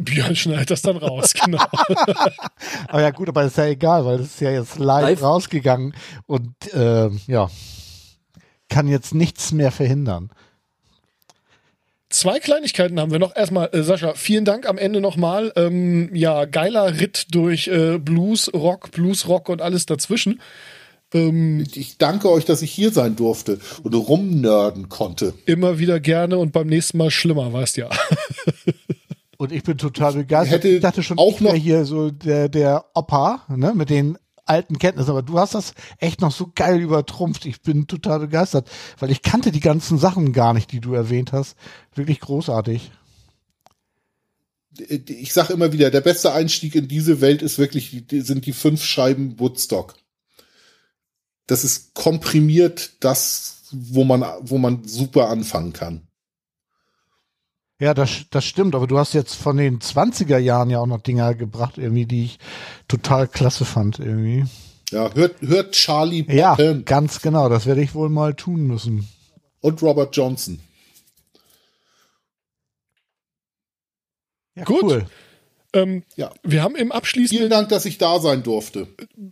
Björn 0.00 0.34
schneidet 0.36 0.70
das 0.70 0.82
dann 0.82 0.96
raus, 0.96 1.32
genau. 1.34 1.64
Aber 2.88 3.00
ja 3.02 3.10
gut, 3.10 3.28
aber 3.28 3.44
ist 3.44 3.56
ja 3.56 3.66
egal, 3.66 4.04
weil 4.04 4.20
es 4.20 4.26
ist 4.34 4.40
ja 4.40 4.50
jetzt 4.50 4.78
live, 4.78 5.02
Live. 5.02 5.22
rausgegangen 5.22 5.94
und 6.26 6.52
ähm, 6.74 7.20
ja, 7.26 7.48
kann 8.68 8.88
jetzt 8.88 9.14
nichts 9.14 9.52
mehr 9.52 9.70
verhindern. 9.70 10.30
Zwei 12.10 12.40
Kleinigkeiten 12.40 12.98
haben 12.98 13.12
wir 13.12 13.18
noch. 13.18 13.36
Erstmal, 13.36 13.68
äh, 13.72 13.82
Sascha, 13.82 14.14
vielen 14.14 14.44
Dank 14.46 14.66
am 14.66 14.78
Ende 14.78 15.00
nochmal. 15.00 15.52
Ähm, 15.56 16.14
ja, 16.14 16.46
geiler 16.46 16.98
Ritt 17.00 17.26
durch 17.34 17.68
äh, 17.68 17.98
Blues, 17.98 18.50
Rock, 18.54 18.90
Blues, 18.92 19.28
Rock 19.28 19.50
und 19.50 19.60
alles 19.60 19.84
dazwischen. 19.84 20.40
Ähm, 21.12 21.66
Ich 21.74 21.98
danke 21.98 22.30
euch, 22.30 22.46
dass 22.46 22.62
ich 22.62 22.70
hier 22.70 22.92
sein 22.92 23.14
durfte 23.16 23.58
und 23.82 23.94
rumnörden 23.94 24.88
konnte. 24.88 25.34
immer 25.44 25.78
wieder 25.78 26.00
gerne 26.00 26.38
und 26.38 26.52
beim 26.52 26.66
nächsten 26.66 26.96
Mal 26.98 27.10
schlimmer, 27.10 27.52
weißt 27.52 27.76
ja. 27.76 27.90
Und 29.38 29.52
ich 29.52 29.62
bin 29.62 29.78
total 29.78 30.14
begeistert. 30.14 30.64
Hätte 30.64 30.68
ich 30.68 30.80
dachte 30.82 31.02
schon, 31.02 31.16
auch 31.16 31.36
ich 31.36 31.40
wäre 31.40 31.54
noch- 31.56 31.62
hier 31.62 31.84
so 31.84 32.10
der, 32.10 32.48
der 32.48 32.86
Opa, 32.94 33.44
ne, 33.48 33.72
mit 33.72 33.88
den 33.88 34.18
alten 34.44 34.78
Kenntnissen. 34.78 35.10
Aber 35.10 35.22
du 35.22 35.38
hast 35.38 35.54
das 35.54 35.74
echt 35.98 36.20
noch 36.20 36.32
so 36.32 36.50
geil 36.52 36.80
übertrumpft. 36.80 37.46
Ich 37.46 37.62
bin 37.62 37.86
total 37.86 38.18
begeistert, 38.18 38.68
weil 38.98 39.10
ich 39.12 39.22
kannte 39.22 39.52
die 39.52 39.60
ganzen 39.60 39.96
Sachen 39.96 40.32
gar 40.32 40.54
nicht, 40.54 40.72
die 40.72 40.80
du 40.80 40.92
erwähnt 40.92 41.32
hast. 41.32 41.56
Wirklich 41.94 42.18
großartig. 42.18 42.90
Ich 44.88 45.32
sage 45.32 45.52
immer 45.52 45.72
wieder, 45.72 45.90
der 45.90 46.00
beste 46.00 46.32
Einstieg 46.32 46.74
in 46.74 46.88
diese 46.88 47.20
Welt 47.20 47.40
ist 47.42 47.58
wirklich, 47.58 48.04
sind 48.10 48.44
die 48.46 48.52
fünf 48.52 48.82
Scheiben 48.84 49.38
Woodstock. 49.38 49.94
Das 51.46 51.62
ist 51.64 51.94
komprimiert 51.94 52.92
das, 53.00 53.62
wo 53.70 54.02
man, 54.04 54.24
wo 54.40 54.58
man 54.58 54.82
super 54.84 55.28
anfangen 55.28 55.72
kann. 55.72 56.07
Ja, 57.80 57.94
das, 57.94 58.24
das 58.30 58.44
stimmt, 58.44 58.74
aber 58.74 58.86
du 58.88 58.98
hast 58.98 59.14
jetzt 59.14 59.34
von 59.34 59.56
den 59.56 59.78
20er 59.78 60.38
Jahren 60.38 60.68
ja 60.70 60.80
auch 60.80 60.86
noch 60.86 61.00
Dinger 61.00 61.34
gebracht, 61.34 61.78
irgendwie, 61.78 62.06
die 62.06 62.24
ich 62.24 62.38
total 62.88 63.28
klasse 63.28 63.64
fand, 63.64 64.00
irgendwie. 64.00 64.44
Ja, 64.90 65.14
hört, 65.14 65.40
hört 65.42 65.72
Charlie 65.74 66.24
Ja, 66.28 66.56
Patton 66.56 66.84
ganz 66.84 67.20
genau, 67.22 67.48
das 67.48 67.66
werde 67.66 67.82
ich 67.82 67.94
wohl 67.94 68.08
mal 68.08 68.34
tun 68.34 68.66
müssen. 68.66 69.06
und 69.60 69.80
Robert 69.82 70.16
Johnson. 70.16 70.58
Gut. 74.64 74.82
cool. 74.82 75.06
Ähm, 75.74 76.02
Ja. 76.16 76.32
wir 76.42 76.62
haben 76.62 76.74
im 76.74 76.90
abschließenden 76.90 77.38
Vielen 77.38 77.50
Dank, 77.50 77.68
dass 77.68 77.84
ich 77.84 77.98
da 77.98 78.18
sein 78.18 78.42
durfte. 78.42 78.88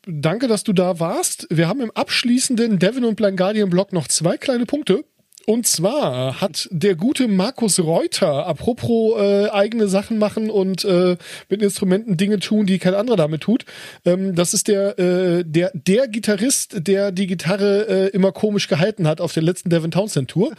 Danke, 0.07 0.47
dass 0.49 0.63
du 0.63 0.73
da 0.73 1.01
warst. 1.01 1.47
Wir 1.51 1.67
haben 1.67 1.81
im 1.81 1.91
abschließenden 1.91 2.79
Devin 2.79 3.05
und 3.05 3.17
Blind 3.17 3.37
Guardian 3.39 3.71
Blog 3.71 3.93
noch 3.93 4.07
zwei 4.07 4.37
kleine 4.37 4.67
Punkte. 4.67 5.05
Und 5.49 5.67
zwar 5.67 6.41
hat 6.41 6.69
der 6.73 6.97
gute 6.97 7.29
Markus 7.29 7.79
Reuter, 7.79 8.47
apropos 8.47 9.19
äh, 9.21 9.49
eigene 9.51 9.87
Sachen 9.87 10.19
machen 10.19 10.51
und 10.51 10.85
äh, 10.85 11.17
mit 11.49 11.63
Instrumenten 11.63 12.17
Dinge 12.17 12.41
tun, 12.41 12.67
die 12.67 12.81
kein 12.81 12.95
anderer 12.95 13.17
damit 13.17 13.43
tut. 13.43 13.65
Ähm, 14.05 14.35
das 14.35 14.55
ist 14.55 14.67
der, 14.67 14.99
äh, 14.99 15.45
der, 15.45 15.71
der 15.73 16.09
Gitarrist, 16.09 16.87
der 16.89 17.13
die 17.13 17.29
Gitarre 17.29 17.87
äh, 17.89 18.09
immer 18.09 18.33
komisch 18.33 18.67
gehalten 18.67 19.07
hat 19.07 19.21
auf 19.21 19.33
der 19.35 19.45
letzten 19.45 19.71
Devin 19.71 19.93
Townsend 19.93 20.29
Tour. 20.29 20.53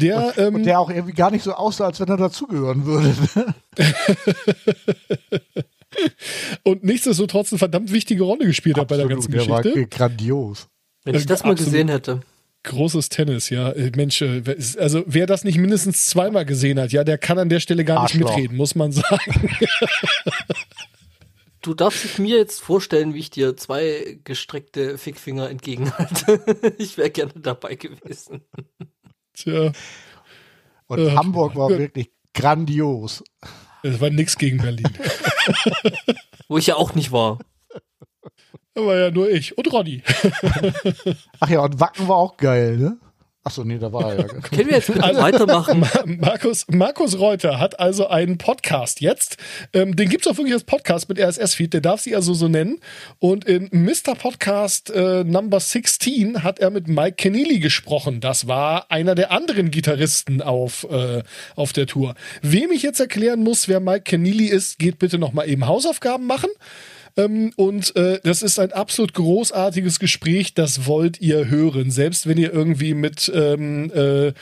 Der, 0.00 0.32
ähm, 0.38 0.54
Und 0.54 0.64
der 0.66 0.78
auch 0.78 0.90
irgendwie 0.90 1.14
gar 1.14 1.32
nicht 1.32 1.42
so 1.42 1.52
aussah, 1.52 1.86
als 1.86 1.98
wenn 1.98 2.08
er 2.08 2.16
dazugehören 2.16 2.86
würde. 2.86 3.12
und 6.62 6.84
nichtsdestotrotz 6.84 7.52
eine 7.52 7.58
verdammt 7.58 7.92
wichtige 7.92 8.22
Rolle 8.22 8.46
gespielt 8.46 8.78
hat 8.78 8.88
bei 8.88 8.96
der 8.96 9.08
ganzen 9.08 9.32
der 9.32 9.48
war 9.48 9.62
Geschichte. 9.62 9.88
grandios. 9.88 10.68
Wenn 11.04 11.14
ich 11.16 11.22
Äh, 11.22 11.26
das 11.26 11.42
mal 11.42 11.52
absolut. 11.52 11.72
gesehen 11.72 11.88
hätte. 11.88 12.20
Großes 12.68 13.08
Tennis, 13.08 13.48
ja. 13.50 13.70
Äh, 13.72 13.92
Mensch, 13.96 14.20
äh, 14.20 14.42
also 14.78 15.02
wer 15.06 15.26
das 15.26 15.42
nicht 15.44 15.56
mindestens 15.58 16.06
zweimal 16.06 16.44
gesehen 16.44 16.78
hat, 16.78 16.92
ja, 16.92 17.02
der 17.02 17.16
kann 17.18 17.38
an 17.38 17.48
der 17.48 17.60
Stelle 17.60 17.84
gar 17.84 18.02
nicht 18.02 18.14
Arschloch. 18.14 18.36
mitreden, 18.36 18.56
muss 18.56 18.74
man 18.74 18.92
sagen. 18.92 19.50
Du 21.60 21.74
darfst 21.74 22.04
dich 22.04 22.18
mir 22.18 22.38
jetzt 22.38 22.60
vorstellen, 22.60 23.14
wie 23.14 23.18
ich 23.18 23.30
dir 23.30 23.56
zwei 23.56 24.20
gestreckte 24.22 24.96
Fickfinger 24.96 25.50
entgegenhalte. 25.50 26.40
ich 26.78 26.96
wäre 26.96 27.10
gerne 27.10 27.32
dabei 27.34 27.74
gewesen. 27.74 28.42
Tja, 29.34 29.72
Und 30.86 30.98
Äh, 31.00 31.10
Hamburg 31.16 31.56
war 31.56 31.70
ja. 31.72 31.78
wirklich 31.78 32.10
grandios. 32.32 33.24
es 33.82 34.00
war 34.00 34.08
nix 34.10 34.38
gegen 34.38 34.58
Berlin. 34.58 34.86
Wo 36.48 36.58
ich 36.58 36.68
ja 36.68 36.76
auch 36.76 36.94
nicht 36.94 37.10
war. 37.10 37.40
Da 38.74 38.84
war 38.84 38.96
ja 38.96 39.10
nur 39.10 39.28
ich 39.30 39.56
und 39.58 39.72
Ronny. 39.72 40.02
Ach 41.40 41.48
ja, 41.48 41.60
und 41.60 41.80
Wacken 41.80 42.08
war 42.08 42.16
auch 42.16 42.36
geil, 42.36 42.76
ne? 42.76 42.98
Ach 43.48 43.50
so, 43.50 43.64
nee, 43.64 43.78
da 43.78 43.90
war 43.94 44.12
er 44.12 44.18
ja. 44.18 44.24
Können 44.42 44.68
wir 44.68 44.76
jetzt 44.76 44.88
bitte 44.88 45.00
weitermachen? 45.00 45.82
Markus, 46.20 46.66
Markus 46.68 47.18
Reuter 47.18 47.58
hat 47.58 47.80
also 47.80 48.06
einen 48.08 48.36
Podcast 48.36 49.00
jetzt. 49.00 49.38
Ähm, 49.72 49.96
den 49.96 50.10
gibt's 50.10 50.26
auch 50.26 50.36
wirklich 50.36 50.52
als 50.52 50.64
Podcast 50.64 51.08
mit 51.08 51.18
RSS-Feed, 51.18 51.72
der 51.72 51.80
darf 51.80 52.02
sie 52.02 52.14
also 52.14 52.34
so 52.34 52.48
nennen. 52.48 52.78
Und 53.20 53.46
in 53.46 53.70
Mr. 53.72 54.14
Podcast 54.16 54.90
äh, 54.90 55.24
Number 55.24 55.60
16 55.60 56.42
hat 56.42 56.58
er 56.58 56.68
mit 56.68 56.88
Mike 56.88 57.16
Keneally 57.16 57.58
gesprochen. 57.58 58.20
Das 58.20 58.48
war 58.48 58.90
einer 58.90 59.14
der 59.14 59.32
anderen 59.32 59.70
Gitarristen 59.70 60.42
auf, 60.42 60.86
äh, 60.90 61.22
auf 61.56 61.72
der 61.72 61.86
Tour. 61.86 62.16
Wem 62.42 62.70
ich 62.70 62.82
jetzt 62.82 63.00
erklären 63.00 63.42
muss, 63.42 63.66
wer 63.66 63.80
Mike 63.80 64.02
Keneally 64.02 64.48
ist, 64.48 64.78
geht 64.78 64.98
bitte 64.98 65.16
nochmal 65.16 65.48
eben 65.48 65.66
Hausaufgaben 65.66 66.26
machen. 66.26 66.50
Ähm, 67.18 67.52
und 67.56 67.94
äh, 67.96 68.20
das 68.22 68.42
ist 68.42 68.58
ein 68.58 68.72
absolut 68.72 69.12
großartiges 69.12 69.98
Gespräch, 69.98 70.54
das 70.54 70.86
wollt 70.86 71.20
ihr 71.20 71.48
hören. 71.48 71.90
Selbst 71.90 72.26
wenn 72.28 72.38
ihr 72.38 72.52
irgendwie 72.52 72.94
mit, 72.94 73.30
ähm, 73.34 73.90
äh, 73.92 74.32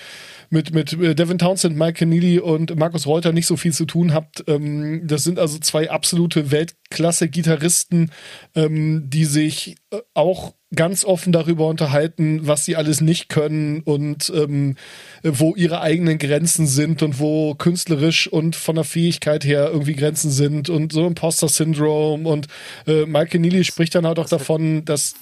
mit, 0.51 0.75
mit 0.75 0.93
äh, 0.95 1.15
Devin 1.15 1.39
Townsend, 1.39 1.77
Mike 1.77 1.95
Keneally 1.95 2.39
und 2.39 2.77
Markus 2.77 3.07
Reuter 3.07 3.33
nicht 3.33 3.47
so 3.47 3.57
viel 3.57 3.73
zu 3.73 3.85
tun 3.85 4.13
habt. 4.13 4.45
Ähm, 4.47 5.07
das 5.07 5.25
sind 5.25 5.39
also 5.39 5.59
zwei 5.59 5.91
absolute 5.91 6.51
Weltklasse-Gitarristen, 6.51 8.11
ähm, 8.55 9.05
die 9.09 9.25
sich 9.25 9.77
äh, 9.91 9.99
auch 10.15 10.55
ganz 10.75 11.05
offen 11.05 11.33
darüber 11.33 11.69
unterhalten, 11.69 12.41
was 12.47 12.65
sie 12.65 12.77
alles 12.77 13.01
nicht 13.01 13.29
können 13.29 13.83
und 13.83 14.33
ähm, 14.35 14.75
wo 15.23 15.55
ihre 15.55 15.81
eigenen 15.81 16.19
Grenzen 16.19 16.67
sind 16.67 17.03
und 17.03 17.21
wo 17.21 17.55
künstlerisch 17.55 18.27
und 18.27 18.57
von 18.57 18.75
der 18.75 18.85
Fähigkeit 18.85 19.45
her 19.45 19.71
irgendwie 19.73 19.95
Grenzen 19.95 20.31
sind 20.31 20.69
und 20.69 20.93
so 20.93 21.07
Imposter-Syndrom 21.07 22.27
und 22.27 22.49
äh, 22.87 23.07
Mike 23.07 23.31
Keneally 23.31 23.63
spricht 23.63 23.95
dann 23.95 24.07
halt 24.07 24.19
auch 24.19 24.29
davon, 24.29 24.85
dass 24.85 25.15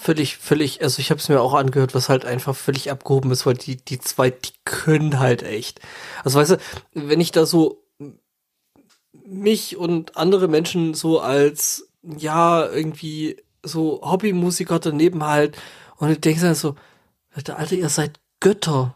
Völlig, 0.00 0.38
völlig, 0.38 0.82
also 0.82 1.00
ich 1.00 1.10
habe 1.10 1.20
es 1.20 1.28
mir 1.28 1.40
auch 1.40 1.52
angehört, 1.52 1.94
was 1.94 2.08
halt 2.08 2.24
einfach 2.24 2.56
völlig 2.56 2.90
abgehoben 2.90 3.30
ist, 3.30 3.44
weil 3.44 3.54
die, 3.54 3.76
die 3.76 3.98
zwei, 3.98 4.30
die 4.30 4.52
können 4.64 5.18
halt 5.18 5.42
echt. 5.42 5.80
Also 6.24 6.38
weißt 6.38 6.52
du, 6.52 6.58
wenn 6.94 7.20
ich 7.20 7.30
da 7.30 7.44
so 7.44 7.84
mich 9.26 9.76
und 9.76 10.16
andere 10.16 10.48
Menschen 10.48 10.94
so 10.94 11.20
als, 11.20 11.90
ja, 12.02 12.66
irgendwie 12.66 13.36
so 13.62 14.00
Hobbymusiker 14.02 14.78
daneben 14.78 15.24
halt 15.24 15.58
und 15.96 16.10
ich 16.10 16.20
denke 16.20 16.54
so, 16.54 16.74
Alter, 17.34 17.72
ihr 17.72 17.90
seid 17.90 18.18
Götter. 18.40 18.94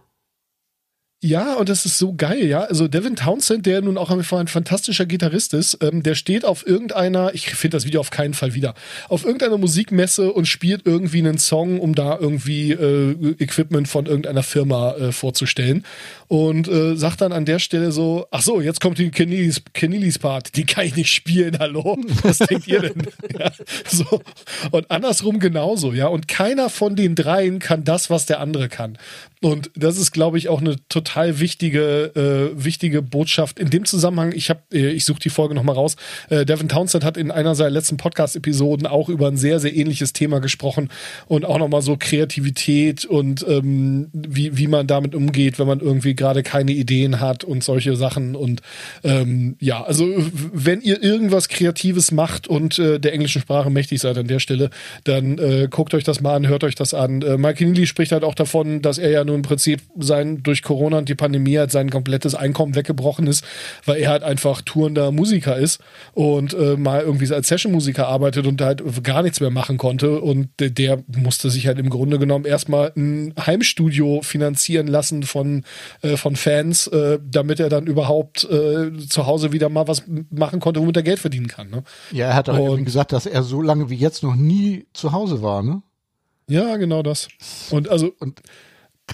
Ja, 1.22 1.52
und 1.56 1.68
das 1.68 1.84
ist 1.84 1.98
so 1.98 2.14
geil, 2.14 2.46
ja. 2.46 2.62
Also 2.62 2.88
Devin 2.88 3.14
Townsend, 3.14 3.66
der 3.66 3.82
nun 3.82 3.98
auch 3.98 4.10
ein 4.10 4.22
fantastischer 4.22 5.04
Gitarrist 5.04 5.52
ist, 5.52 5.76
ähm, 5.82 6.02
der 6.02 6.14
steht 6.14 6.46
auf 6.46 6.66
irgendeiner, 6.66 7.34
ich 7.34 7.50
finde 7.50 7.76
das 7.76 7.84
Video 7.84 8.00
auf 8.00 8.08
keinen 8.08 8.32
Fall 8.32 8.54
wieder, 8.54 8.72
auf 9.10 9.26
irgendeiner 9.26 9.58
Musikmesse 9.58 10.32
und 10.32 10.46
spielt 10.46 10.86
irgendwie 10.86 11.18
einen 11.18 11.36
Song, 11.36 11.78
um 11.78 11.94
da 11.94 12.16
irgendwie 12.18 12.72
äh, 12.72 13.34
Equipment 13.38 13.86
von 13.86 14.06
irgendeiner 14.06 14.42
Firma 14.42 14.94
äh, 14.94 15.12
vorzustellen. 15.12 15.84
Und 16.28 16.68
äh, 16.68 16.96
sagt 16.96 17.20
dann 17.20 17.32
an 17.32 17.44
der 17.44 17.58
Stelle 17.58 17.92
so, 17.92 18.26
ach 18.30 18.40
so, 18.40 18.62
jetzt 18.62 18.80
kommt 18.80 18.96
die 18.96 19.10
Keneally's, 19.10 19.62
Keneally's 19.74 20.18
Part, 20.18 20.56
die 20.56 20.64
kann 20.64 20.86
ich 20.86 20.96
nicht 20.96 21.12
spielen, 21.12 21.58
hallo? 21.58 21.98
Was 22.22 22.38
denkt 22.38 22.66
ihr 22.66 22.80
denn? 22.80 23.02
ja, 23.38 23.52
so. 23.86 24.22
Und 24.70 24.90
andersrum 24.90 25.38
genauso, 25.38 25.92
ja. 25.92 26.06
Und 26.06 26.28
keiner 26.28 26.70
von 26.70 26.96
den 26.96 27.14
dreien 27.14 27.58
kann 27.58 27.84
das, 27.84 28.08
was 28.08 28.24
der 28.24 28.40
andere 28.40 28.70
kann. 28.70 28.96
Und 29.42 29.70
das 29.74 29.96
ist, 29.96 30.12
glaube 30.12 30.36
ich, 30.36 30.48
auch 30.48 30.60
eine 30.60 30.76
total 30.90 31.40
wichtige, 31.40 32.52
äh, 32.54 32.62
wichtige 32.62 33.00
Botschaft. 33.00 33.58
In 33.58 33.70
dem 33.70 33.86
Zusammenhang, 33.86 34.32
ich 34.32 34.50
habe, 34.50 34.60
äh, 34.70 34.90
ich 34.90 35.06
suche 35.06 35.20
die 35.20 35.30
Folge 35.30 35.54
nochmal 35.54 35.76
raus. 35.76 35.96
Äh, 36.28 36.44
Devin 36.44 36.68
Townsend 36.68 37.04
hat 37.04 37.16
in 37.16 37.30
einer 37.30 37.54
seiner 37.54 37.70
letzten 37.70 37.96
Podcast-Episoden 37.96 38.86
auch 38.86 39.08
über 39.08 39.28
ein 39.28 39.38
sehr, 39.38 39.58
sehr 39.58 39.74
ähnliches 39.74 40.12
Thema 40.12 40.40
gesprochen 40.40 40.90
und 41.26 41.46
auch 41.46 41.58
nochmal 41.58 41.80
so 41.80 41.96
Kreativität 41.98 43.06
und 43.06 43.46
ähm, 43.48 44.08
wie, 44.12 44.58
wie 44.58 44.66
man 44.66 44.86
damit 44.86 45.14
umgeht, 45.14 45.58
wenn 45.58 45.66
man 45.66 45.80
irgendwie 45.80 46.14
gerade 46.14 46.42
keine 46.42 46.72
Ideen 46.72 47.20
hat 47.20 47.42
und 47.42 47.64
solche 47.64 47.96
Sachen. 47.96 48.36
Und 48.36 48.60
ähm, 49.04 49.56
ja, 49.58 49.82
also 49.82 50.06
wenn 50.52 50.82
ihr 50.82 51.02
irgendwas 51.02 51.48
Kreatives 51.48 52.12
macht 52.12 52.46
und 52.46 52.78
äh, 52.78 53.00
der 53.00 53.14
englischen 53.14 53.40
Sprache 53.40 53.70
mächtig 53.70 54.00
seid 54.00 54.18
an 54.18 54.26
der 54.26 54.38
Stelle, 54.38 54.68
dann 55.04 55.38
äh, 55.38 55.66
guckt 55.70 55.94
euch 55.94 56.04
das 56.04 56.20
mal 56.20 56.34
an, 56.34 56.46
hört 56.46 56.62
euch 56.62 56.74
das 56.74 56.92
an. 56.92 57.22
Äh, 57.22 57.38
Mike 57.38 57.64
Neely 57.64 57.86
spricht 57.86 58.12
halt 58.12 58.22
auch 58.22 58.34
davon, 58.34 58.82
dass 58.82 58.98
er 58.98 59.08
ja 59.08 59.29
nun 59.30 59.36
im 59.38 59.42
Prinzip 59.42 59.80
sein 59.98 60.42
durch 60.42 60.62
Corona 60.62 60.98
und 60.98 61.08
die 61.08 61.14
Pandemie 61.14 61.56
halt 61.58 61.70
sein 61.70 61.90
komplettes 61.90 62.34
Einkommen 62.34 62.74
weggebrochen 62.74 63.26
ist, 63.26 63.44
weil 63.86 64.00
er 64.00 64.10
halt 64.10 64.22
einfach 64.22 64.60
tourender 64.62 65.10
Musiker 65.12 65.56
ist 65.56 65.80
und 66.12 66.52
äh, 66.54 66.76
mal 66.76 67.00
irgendwie 67.02 67.32
als 67.32 67.48
Session-Musiker 67.48 68.06
arbeitet 68.08 68.46
und 68.46 68.60
halt 68.60 68.82
gar 69.02 69.22
nichts 69.22 69.40
mehr 69.40 69.50
machen 69.50 69.78
konnte. 69.78 70.20
Und 70.20 70.48
der, 70.58 70.70
der 70.70 71.02
musste 71.06 71.50
sich 71.50 71.66
halt 71.66 71.78
im 71.78 71.88
Grunde 71.90 72.18
genommen 72.18 72.44
erstmal 72.44 72.92
ein 72.96 73.32
Heimstudio 73.38 74.20
finanzieren 74.22 74.86
lassen 74.86 75.22
von, 75.22 75.64
äh, 76.02 76.16
von 76.16 76.36
Fans, 76.36 76.86
äh, 76.88 77.18
damit 77.24 77.60
er 77.60 77.68
dann 77.68 77.86
überhaupt 77.86 78.44
äh, 78.44 78.90
zu 79.08 79.26
Hause 79.26 79.52
wieder 79.52 79.68
mal 79.68 79.88
was 79.88 80.02
machen 80.30 80.60
konnte, 80.60 80.80
womit 80.80 80.96
er 80.96 81.02
Geld 81.02 81.18
verdienen 81.20 81.46
kann. 81.48 81.70
Ne? 81.70 81.84
Ja, 82.12 82.26
er 82.28 82.34
hat 82.34 82.48
auch 82.48 82.58
Und- 82.70 82.84
gesagt, 82.84 83.12
dass 83.12 83.26
er 83.26 83.42
so 83.42 83.62
lange 83.62 83.88
wie 83.90 83.96
jetzt 83.96 84.22
noch 84.22 84.34
nie 84.34 84.86
zu 84.92 85.12
Hause 85.12 85.42
war, 85.42 85.62
ne? 85.62 85.82
Ja, 86.48 86.76
genau 86.78 87.02
das. 87.04 87.28
Und 87.70 87.88
also 87.88 88.12
Und 88.18 88.40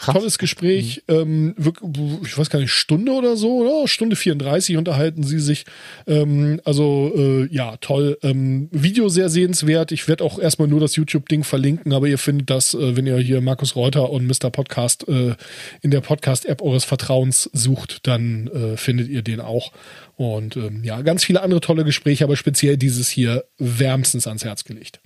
krass. 0.00 0.14
tolles 0.14 0.38
Gespräch. 0.38 1.02
Ähm, 1.08 1.54
wirk- 1.58 1.82
ich 2.24 2.36
weiß 2.38 2.50
gar 2.50 2.58
nicht, 2.60 2.70
Stunde 2.70 3.12
oder 3.12 3.36
so, 3.36 3.58
oder? 3.58 3.88
Stunde 3.88 4.16
34 4.16 4.76
unterhalten 4.76 5.22
sie 5.22 5.40
sich. 5.40 5.64
Ähm, 6.06 6.60
also, 6.64 7.12
äh, 7.16 7.46
ja, 7.54 7.76
toll. 7.78 8.18
Ähm, 8.22 8.68
Video 8.72 9.08
sehr 9.08 9.28
sehenswert. 9.28 9.92
Ich 9.92 10.08
werde 10.08 10.24
auch 10.24 10.38
erstmal 10.38 10.68
nur 10.68 10.80
das 10.80 10.96
YouTube-Ding 10.96 11.44
verlinken, 11.44 11.92
aber 11.92 12.06
ihr 12.06 12.18
findet 12.18 12.50
das, 12.50 12.74
äh, 12.74 12.96
wenn 12.96 13.06
ihr 13.06 13.18
hier 13.18 13.40
Markus 13.40 13.76
Reuter 13.76 14.10
und 14.10 14.26
Mr. 14.26 14.50
Podcast 14.50 15.08
äh, 15.08 15.34
in 15.82 15.90
der 15.90 16.00
Podcast-App 16.00 16.62
eures 16.62 16.84
Vertrauens 16.84 17.50
sucht, 17.52 18.06
dann 18.06 18.46
äh, 18.48 18.76
findet 18.76 19.08
ihr 19.08 19.22
den 19.22 19.40
auch. 19.40 19.72
Und 20.16 20.56
ähm, 20.56 20.82
ja, 20.82 21.02
ganz 21.02 21.24
viele 21.24 21.42
andere 21.42 21.60
tolle 21.60 21.84
Gespräche, 21.84 22.24
aber 22.24 22.36
speziell 22.36 22.76
dieses 22.76 23.08
hier 23.08 23.44
wärmstens 23.58 24.26
ans 24.26 24.44
Herz 24.44 24.64
gelegt. 24.64 25.00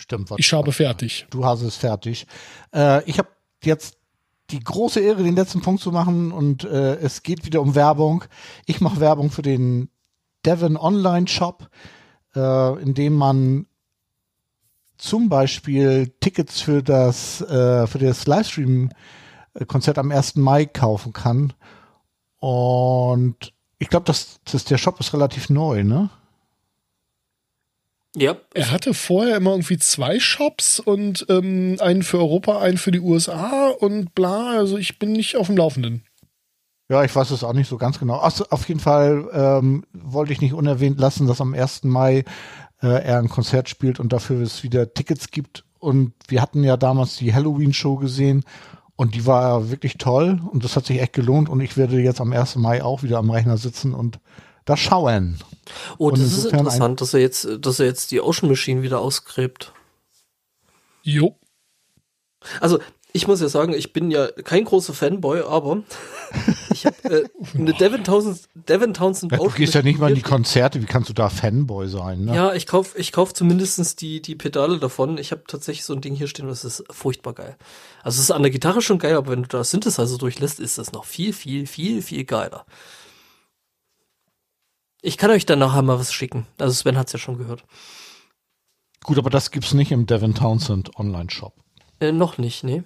Stimmt. 0.00 0.30
was- 0.30 0.38
Ich 0.38 0.52
habe 0.52 0.72
fertig. 0.72 1.26
Du 1.30 1.44
hast 1.44 1.62
es 1.62 1.76
fertig. 1.76 2.26
Äh, 2.74 3.04
ich 3.08 3.18
habe 3.18 3.28
jetzt 3.62 3.96
die 4.50 4.60
große 4.60 4.98
Ehre, 5.00 5.22
den 5.22 5.36
letzten 5.36 5.60
Punkt 5.60 5.80
zu 5.82 5.92
machen 5.92 6.32
und 6.32 6.64
äh, 6.64 6.96
es 6.96 7.22
geht 7.22 7.44
wieder 7.44 7.60
um 7.60 7.74
Werbung. 7.74 8.24
Ich 8.66 8.80
mache 8.80 8.98
Werbung 8.98 9.30
für 9.30 9.42
den 9.42 9.88
Devon 10.44 10.76
Online 10.76 11.28
Shop, 11.28 11.68
äh, 12.34 12.82
in 12.82 12.94
dem 12.94 13.14
man 13.14 13.66
zum 14.96 15.28
Beispiel 15.28 16.12
Tickets 16.20 16.60
für 16.60 16.82
das 16.82 17.40
äh, 17.42 17.86
für 17.86 17.98
das 17.98 18.26
Livestream-Konzert 18.26 19.98
am 19.98 20.10
1. 20.10 20.36
Mai 20.36 20.64
kaufen 20.66 21.12
kann. 21.12 21.52
Und 22.38 23.52
ich 23.78 23.88
glaube, 23.88 24.04
das, 24.06 24.40
das 24.50 24.64
der 24.64 24.78
Shop 24.78 24.98
ist 25.00 25.12
relativ 25.12 25.48
neu, 25.50 25.84
ne? 25.84 26.10
Ja, 28.16 28.36
Er 28.54 28.72
hatte 28.72 28.92
vorher 28.92 29.36
immer 29.36 29.52
irgendwie 29.52 29.78
zwei 29.78 30.18
Shops 30.18 30.80
und 30.80 31.26
ähm, 31.28 31.76
einen 31.80 32.02
für 32.02 32.18
Europa, 32.18 32.58
einen 32.60 32.76
für 32.76 32.90
die 32.90 33.00
USA 33.00 33.68
und 33.68 34.14
bla. 34.14 34.50
Also 34.50 34.78
ich 34.78 34.98
bin 34.98 35.12
nicht 35.12 35.36
auf 35.36 35.46
dem 35.46 35.56
Laufenden. 35.56 36.04
Ja, 36.88 37.04
ich 37.04 37.14
weiß 37.14 37.30
es 37.30 37.44
auch 37.44 37.52
nicht 37.52 37.68
so 37.68 37.78
ganz 37.78 38.00
genau. 38.00 38.18
Ach, 38.20 38.32
so, 38.32 38.46
auf 38.50 38.66
jeden 38.66 38.80
Fall 38.80 39.28
ähm, 39.32 39.84
wollte 39.92 40.32
ich 40.32 40.40
nicht 40.40 40.54
unerwähnt 40.54 40.98
lassen, 40.98 41.28
dass 41.28 41.40
am 41.40 41.54
1. 41.54 41.84
Mai 41.84 42.24
äh, 42.82 42.88
er 42.88 43.18
ein 43.18 43.28
Konzert 43.28 43.68
spielt 43.68 44.00
und 44.00 44.12
dafür 44.12 44.40
es 44.40 44.64
wieder 44.64 44.92
Tickets 44.92 45.30
gibt. 45.30 45.64
Und 45.78 46.12
wir 46.26 46.42
hatten 46.42 46.64
ja 46.64 46.76
damals 46.76 47.16
die 47.16 47.32
Halloween-Show 47.32 47.96
gesehen 47.96 48.44
und 48.96 49.14
die 49.14 49.24
war 49.24 49.70
wirklich 49.70 49.98
toll 49.98 50.40
und 50.50 50.64
das 50.64 50.74
hat 50.74 50.84
sich 50.84 51.00
echt 51.00 51.12
gelohnt 51.12 51.48
und 51.48 51.60
ich 51.60 51.76
werde 51.76 52.00
jetzt 52.00 52.20
am 52.20 52.32
1. 52.32 52.56
Mai 52.56 52.82
auch 52.82 53.04
wieder 53.04 53.18
am 53.18 53.30
Rechner 53.30 53.56
sitzen 53.56 53.94
und 53.94 54.18
da 54.70 54.76
schauen. 54.76 55.38
Oh, 55.98 56.10
das 56.10 56.20
ist 56.20 56.46
interessant, 56.46 57.00
dass 57.00 57.14
er 57.14 57.20
jetzt, 57.20 57.46
dass 57.60 57.80
er 57.80 57.86
jetzt 57.86 58.10
die 58.10 58.20
Ocean 58.20 58.48
Machine 58.48 58.82
wieder 58.82 59.00
ausgräbt. 59.00 59.72
Jo. 61.02 61.36
Also, 62.60 62.78
ich 63.12 63.26
muss 63.26 63.40
ja 63.40 63.48
sagen, 63.48 63.72
ich 63.72 63.92
bin 63.92 64.10
ja 64.10 64.28
kein 64.28 64.64
großer 64.64 64.94
Fanboy, 64.94 65.40
aber 65.40 65.82
ich 66.72 66.86
habe 66.86 66.96
äh, 67.04 67.28
eine 67.54 67.72
Devin 67.72 68.04
Townsend, 68.04 68.42
Devin 68.54 68.94
Townsend 68.94 69.32
Ja, 69.32 69.38
du 69.38 69.48
gehst 69.50 69.74
ja 69.74 69.82
nicht 69.82 69.98
mal 69.98 70.10
in 70.10 70.14
die 70.14 70.22
Konzerte, 70.22 70.80
wie 70.80 70.86
kannst 70.86 71.08
du 71.08 71.12
da 71.12 71.28
Fanboy 71.28 71.88
sein? 71.88 72.24
Ne? 72.26 72.36
Ja, 72.36 72.54
ich 72.54 72.66
kauf, 72.66 72.96
ich 72.96 73.12
kauf 73.12 73.34
zumindestens 73.34 73.96
die, 73.96 74.22
die 74.22 74.36
Pedale 74.36 74.78
davon. 74.78 75.18
Ich 75.18 75.32
habe 75.32 75.42
tatsächlich 75.46 75.84
so 75.84 75.92
ein 75.92 76.00
Ding 76.00 76.14
hier 76.14 76.28
stehen, 76.28 76.46
das 76.46 76.64
ist 76.64 76.84
furchtbar 76.90 77.34
geil. 77.34 77.56
Also 78.02 78.16
es 78.16 78.24
ist 78.24 78.30
an 78.30 78.42
der 78.42 78.52
Gitarre 78.52 78.80
schon 78.80 78.98
geil, 78.98 79.16
aber 79.16 79.32
wenn 79.32 79.42
du 79.42 79.48
da 79.48 79.64
Synthesizer 79.64 80.18
durchlässt, 80.18 80.60
ist 80.60 80.78
das 80.78 80.92
noch 80.92 81.04
viel, 81.04 81.32
viel, 81.32 81.66
viel, 81.66 82.02
viel 82.02 82.24
geiler. 82.24 82.64
Ich 85.02 85.16
kann 85.16 85.30
euch 85.30 85.46
dann 85.46 85.58
nachher 85.58 85.82
mal 85.82 85.98
was 85.98 86.12
schicken. 86.12 86.46
Also 86.58 86.74
Sven 86.74 86.98
hat's 86.98 87.12
ja 87.12 87.18
schon 87.18 87.38
gehört. 87.38 87.64
Gut, 89.04 89.18
aber 89.18 89.30
das 89.30 89.50
gibt's 89.50 89.72
nicht 89.72 89.92
im 89.92 90.06
Devin 90.06 90.34
Townsend 90.34 90.96
Online-Shop. 90.98 91.54
Äh, 92.00 92.12
noch 92.12 92.36
nicht, 92.38 92.64
nee. 92.64 92.82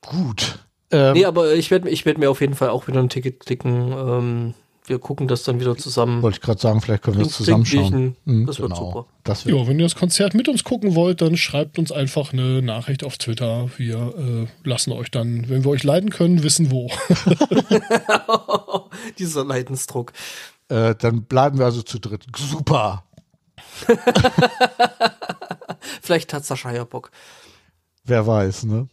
Gut. 0.00 0.58
Ähm, 0.90 1.12
Nee, 1.14 1.24
aber 1.24 1.54
ich 1.54 1.70
werde 1.70 1.88
ich 1.90 2.04
werd 2.06 2.18
mir 2.18 2.30
auf 2.30 2.40
jeden 2.40 2.54
Fall 2.54 2.70
auch 2.70 2.86
wieder 2.86 3.00
ein 3.00 3.08
Ticket 3.08 3.40
klicken. 3.40 3.92
Ähm, 3.92 4.54
wir 4.86 4.98
gucken 4.98 5.28
das 5.28 5.44
dann 5.44 5.60
wieder 5.60 5.76
zusammen. 5.76 6.22
Wollte 6.22 6.38
ich 6.38 6.42
gerade 6.42 6.60
sagen, 6.60 6.80
vielleicht 6.80 7.02
können 7.02 7.18
wir 7.18 7.26
es 7.26 7.32
zusammenschauen. 7.32 8.16
Mhm, 8.24 8.46
das 8.46 8.58
wird 8.58 8.74
super. 8.74 9.06
Das 9.24 9.46
wird 9.46 9.56
Ja, 9.56 9.66
wenn 9.66 9.78
ihr 9.78 9.84
das 9.84 9.94
Konzert 9.94 10.34
mit 10.34 10.48
uns 10.48 10.64
gucken 10.64 10.94
wollt, 10.94 11.20
dann 11.20 11.36
schreibt 11.36 11.78
uns 11.78 11.92
einfach 11.92 12.32
eine 12.32 12.62
Nachricht 12.62 13.04
auf 13.04 13.18
Twitter. 13.18 13.70
Wir 13.76 14.14
äh, 14.16 14.68
lassen 14.68 14.92
euch 14.92 15.10
dann, 15.10 15.48
wenn 15.48 15.64
wir 15.64 15.70
euch 15.70 15.84
leiden 15.84 16.10
können, 16.10 16.42
wissen 16.42 16.70
wo. 16.70 16.90
Dieser 19.18 19.44
Leidensdruck. 19.44 20.12
Äh, 20.68 20.94
dann 20.96 21.24
bleiben 21.24 21.58
wir 21.58 21.66
also 21.66 21.82
zu 21.82 21.98
dritt. 21.98 22.24
Super. 22.36 23.04
Vielleicht 26.02 26.32
hat 26.32 26.44
Sascha 26.44 26.72
ja 26.72 26.84
Bock. 26.84 27.10
Wer 28.04 28.26
weiß, 28.26 28.64
ne? 28.64 28.88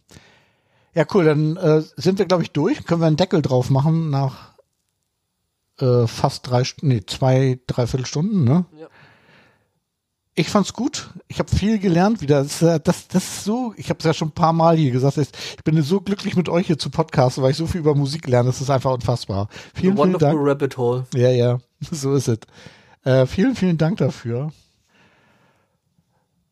Ja, 0.93 1.05
cool, 1.13 1.25
dann 1.25 1.57
äh, 1.57 1.81
sind 1.95 2.19
wir, 2.19 2.25
glaube 2.25 2.43
ich, 2.43 2.51
durch. 2.51 2.85
Können 2.85 3.01
wir 3.01 3.07
einen 3.07 3.17
Deckel 3.17 3.41
drauf 3.41 3.69
machen 3.69 4.09
nach 4.09 4.56
äh, 5.79 6.07
fast 6.07 6.49
drei, 6.49 6.63
nee, 6.81 7.01
zwei, 7.05 7.59
dreiviertel 7.67 8.05
Stunden, 8.05 8.43
ne? 8.43 8.65
Ja. 8.79 8.87
Ich 10.39 10.49
fand's 10.49 10.73
gut. 10.73 11.09
Ich 11.27 11.39
habe 11.39 11.49
viel 11.49 11.79
gelernt 11.79 12.21
wieder. 12.21 12.43
Das, 12.43 12.59
das, 12.59 13.07
das 13.07 13.23
ist 13.23 13.43
so, 13.43 13.73
ich 13.75 13.89
habe 13.89 13.97
es 13.97 14.05
ja 14.05 14.13
schon 14.13 14.27
ein 14.27 14.33
paar 14.33 14.53
Mal 14.53 14.77
hier 14.77 14.91
gesagt. 14.91 15.17
Ich 15.17 15.63
bin 15.63 15.81
so 15.81 15.99
glücklich 15.99 16.35
mit 16.35 16.47
euch 16.47 16.67
hier 16.67 16.77
zu 16.77 16.91
podcasten, 16.91 17.41
weil 17.41 17.51
ich 17.51 17.57
so 17.57 17.65
viel 17.65 17.81
über 17.81 17.95
Musik 17.95 18.27
lerne. 18.27 18.49
Das 18.49 18.61
ist 18.61 18.69
einfach 18.69 18.93
unfassbar. 18.93 19.47
The 19.49 19.57
Vielen, 19.57 19.73
vielen 19.73 19.97
Wonderful 19.97 20.27
Dank. 20.27 20.39
Rabbit 20.39 20.77
Hole. 20.77 21.07
Ja, 21.15 21.29
ja, 21.31 21.57
so 21.91 22.13
ist 22.13 22.27
es. 22.27 22.37
Äh, 23.03 23.25
vielen, 23.25 23.55
vielen 23.55 23.79
Dank 23.79 23.97
dafür. 23.97 24.51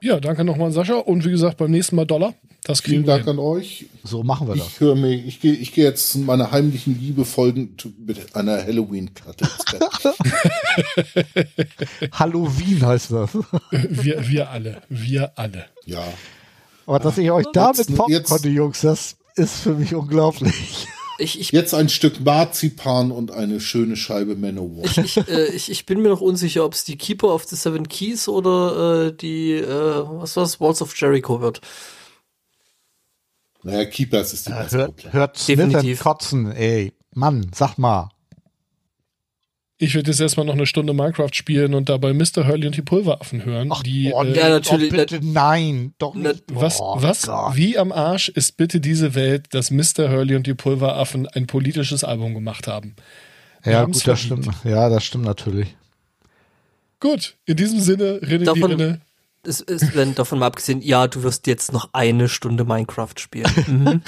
Ja, 0.06 0.20
danke 0.20 0.44
nochmal, 0.44 0.72
Sascha. 0.72 0.98
Und 0.98 1.26
wie 1.26 1.32
gesagt, 1.32 1.58
beim 1.58 1.72
nächsten 1.72 1.96
Mal 1.96 2.06
Dollar. 2.06 2.36
Das 2.64 2.84
kriegen 2.84 2.98
Vielen 2.98 3.06
wir 3.08 3.14
Dank 3.16 3.26
hin. 3.26 3.34
an 3.34 3.40
euch. 3.40 3.88
So 4.04 4.22
machen 4.22 4.48
wir 4.48 4.56
das. 4.56 4.68
Ich 4.68 4.80
höre 4.80 4.96
mir, 4.96 5.14
ich 5.14 5.40
gehe, 5.42 5.54
ich 5.54 5.74
gehe 5.74 5.84
jetzt 5.84 6.16
meiner 6.16 6.52
heimlichen 6.52 7.00
Liebe 7.00 7.26
folgend 7.26 7.88
mit 8.06 8.36
einer 8.36 8.64
Halloween-Karte. 8.64 9.48
Halloween 12.12 12.86
heißt 12.86 13.12
das. 13.14 13.32
Wir, 13.72 14.28
wir 14.28 14.50
alle. 14.50 14.82
Wir 14.90 15.32
alle. 15.38 15.66
Ja. 15.86 16.04
Aber 16.86 17.00
dass 17.00 17.18
ich 17.18 17.32
euch 17.32 17.46
damit 17.54 17.90
jetzt- 18.10 18.30
konnte, 18.30 18.50
Jungs, 18.50 18.82
das 18.82 19.16
ist 19.36 19.56
für 19.62 19.74
mich 19.74 19.96
unglaublich. 19.96 20.88
Ich, 21.18 21.40
ich, 21.40 21.52
Jetzt 21.52 21.74
ein 21.74 21.90
Stück 21.90 22.20
Marzipan 22.20 23.12
und 23.12 23.32
eine 23.32 23.60
schöne 23.62 23.96
Scheibe 23.96 24.36
Manowar. 24.36 24.86
ich, 24.86 24.98
ich, 24.98 25.18
äh, 25.30 25.48
ich, 25.48 25.72
ich 25.72 25.86
bin 25.86 26.02
mir 26.02 26.10
noch 26.10 26.22
unsicher, 26.22 26.66
ob 26.66 26.74
es 26.74 26.84
die 26.84 26.98
Keeper 26.98 27.34
of 27.34 27.46
the 27.46 27.56
Seven 27.56 27.88
Keys 27.88 28.28
oder 28.28 29.08
äh, 29.08 29.14
die, 29.14 29.54
äh, 29.54 30.04
was 30.06 30.36
war's, 30.36 30.60
Walls 30.60 30.82
of 30.82 30.96
Jericho 31.00 31.42
wird. 31.42 31.62
Naja, 33.64 33.86
Keepers 33.86 34.34
ist 34.34 34.48
die 34.48 34.52
beste 34.52 34.78
hört, 34.78 35.14
hört 35.14 35.38
Smith 35.38 36.00
kotzen, 36.00 36.52
ey. 36.52 36.94
Mann, 37.14 37.50
sag 37.56 37.78
mal. 37.78 38.10
Ich 39.78 39.94
werde 39.94 40.10
jetzt 40.10 40.22
erstmal 40.22 40.46
noch 40.46 40.54
eine 40.54 40.66
Stunde 40.66 40.94
Minecraft 40.94 41.34
spielen 41.34 41.74
und 41.74 41.90
dabei 41.90 42.14
Mr. 42.14 42.48
Hurley 42.48 42.68
und 42.68 42.78
die 42.78 42.82
Pulveraffen 42.82 43.44
hören. 43.44 43.74
die, 43.86 44.12
oh, 44.14 44.24
äh, 44.24 44.34
Ja, 44.38 44.48
natürlich. 44.50 44.94
Oh, 44.94 44.96
bitte, 44.96 45.20
nein, 45.22 45.94
doch 45.98 46.16
nicht. 46.16 46.44
was, 46.48 46.80
Oh, 46.80 46.96
was, 47.00 47.24
Gott. 47.24 47.58
wie 47.58 47.78
am 47.78 47.92
Arsch 47.92 48.30
ist 48.30 48.56
bitte 48.56 48.80
diese 48.80 49.16
Welt, 49.16 49.48
dass 49.54 49.72
Mr. 49.72 50.10
Hurley 50.10 50.36
und 50.38 50.48
die 50.48 50.54
Pulveraffen 50.54 51.28
ein 51.28 51.46
politisches 51.46 52.06
Album 52.06 52.34
gemacht 52.34 52.68
haben? 52.68 52.96
Ja, 53.66 53.84
gut, 53.84 54.08
das 54.08 54.22
stimmt. 54.22 54.48
Ja, 54.64 54.88
das 54.88 55.04
stimmt 55.04 55.26
natürlich. 55.26 55.76
Gut, 57.02 57.36
in 57.46 57.58
diesem 57.58 57.80
Sinne, 57.82 58.20
Rinne 58.22 58.40
die 58.40 58.46
Davon- 58.46 58.72
Rinne. 58.72 59.02
Es 59.48 59.62
ist, 59.62 59.96
wenn 59.96 60.16
davon 60.16 60.40
mal 60.40 60.48
abgesehen, 60.48 60.82
ja, 60.82 61.08
du 61.08 61.24
wirst 61.24 61.48
jetzt 61.48 61.72
noch 61.74 61.90
eine 61.94 62.28
Stunde 62.30 62.64
Minecraft 62.66 63.14
spielen. 63.18 63.46
Mhm. 63.68 64.02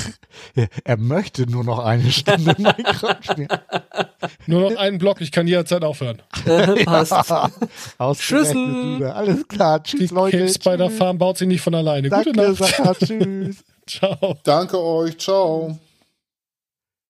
Er 0.83 0.97
möchte 0.97 1.49
nur 1.49 1.63
noch 1.63 1.79
eine 1.79 2.11
Stunde 2.11 2.55
Minecraft 2.57 3.17
spielen. 3.23 3.47
Nur 4.45 4.69
noch 4.71 4.77
einen 4.77 4.97
Block, 4.97 5.19
ich 5.21 5.31
kann 5.31 5.47
jederzeit 5.47 5.83
aufhören. 5.83 6.21
Äh, 6.45 6.83
Passt. 6.85 7.13
Tschüssen. 8.19 8.97
wieder. 8.97 9.15
Alles 9.15 9.47
klar. 9.47 9.81
Tschüss, 9.83 10.09
Die 10.09 10.13
Leute. 10.13 10.47
Spider. 10.49 10.89
Farm 10.89 11.17
baut 11.17 11.37
sich 11.37 11.47
nicht 11.47 11.61
von 11.61 11.73
alleine. 11.75 12.09
Gute 12.09 12.31
Danke, 12.33 12.51
Nacht. 12.51 12.57
Sacha. 12.57 12.93
Tschüss. 12.93 13.57
Ciao. 13.87 14.37
Danke 14.43 14.79
euch. 14.79 15.17
Ciao. 15.17 15.77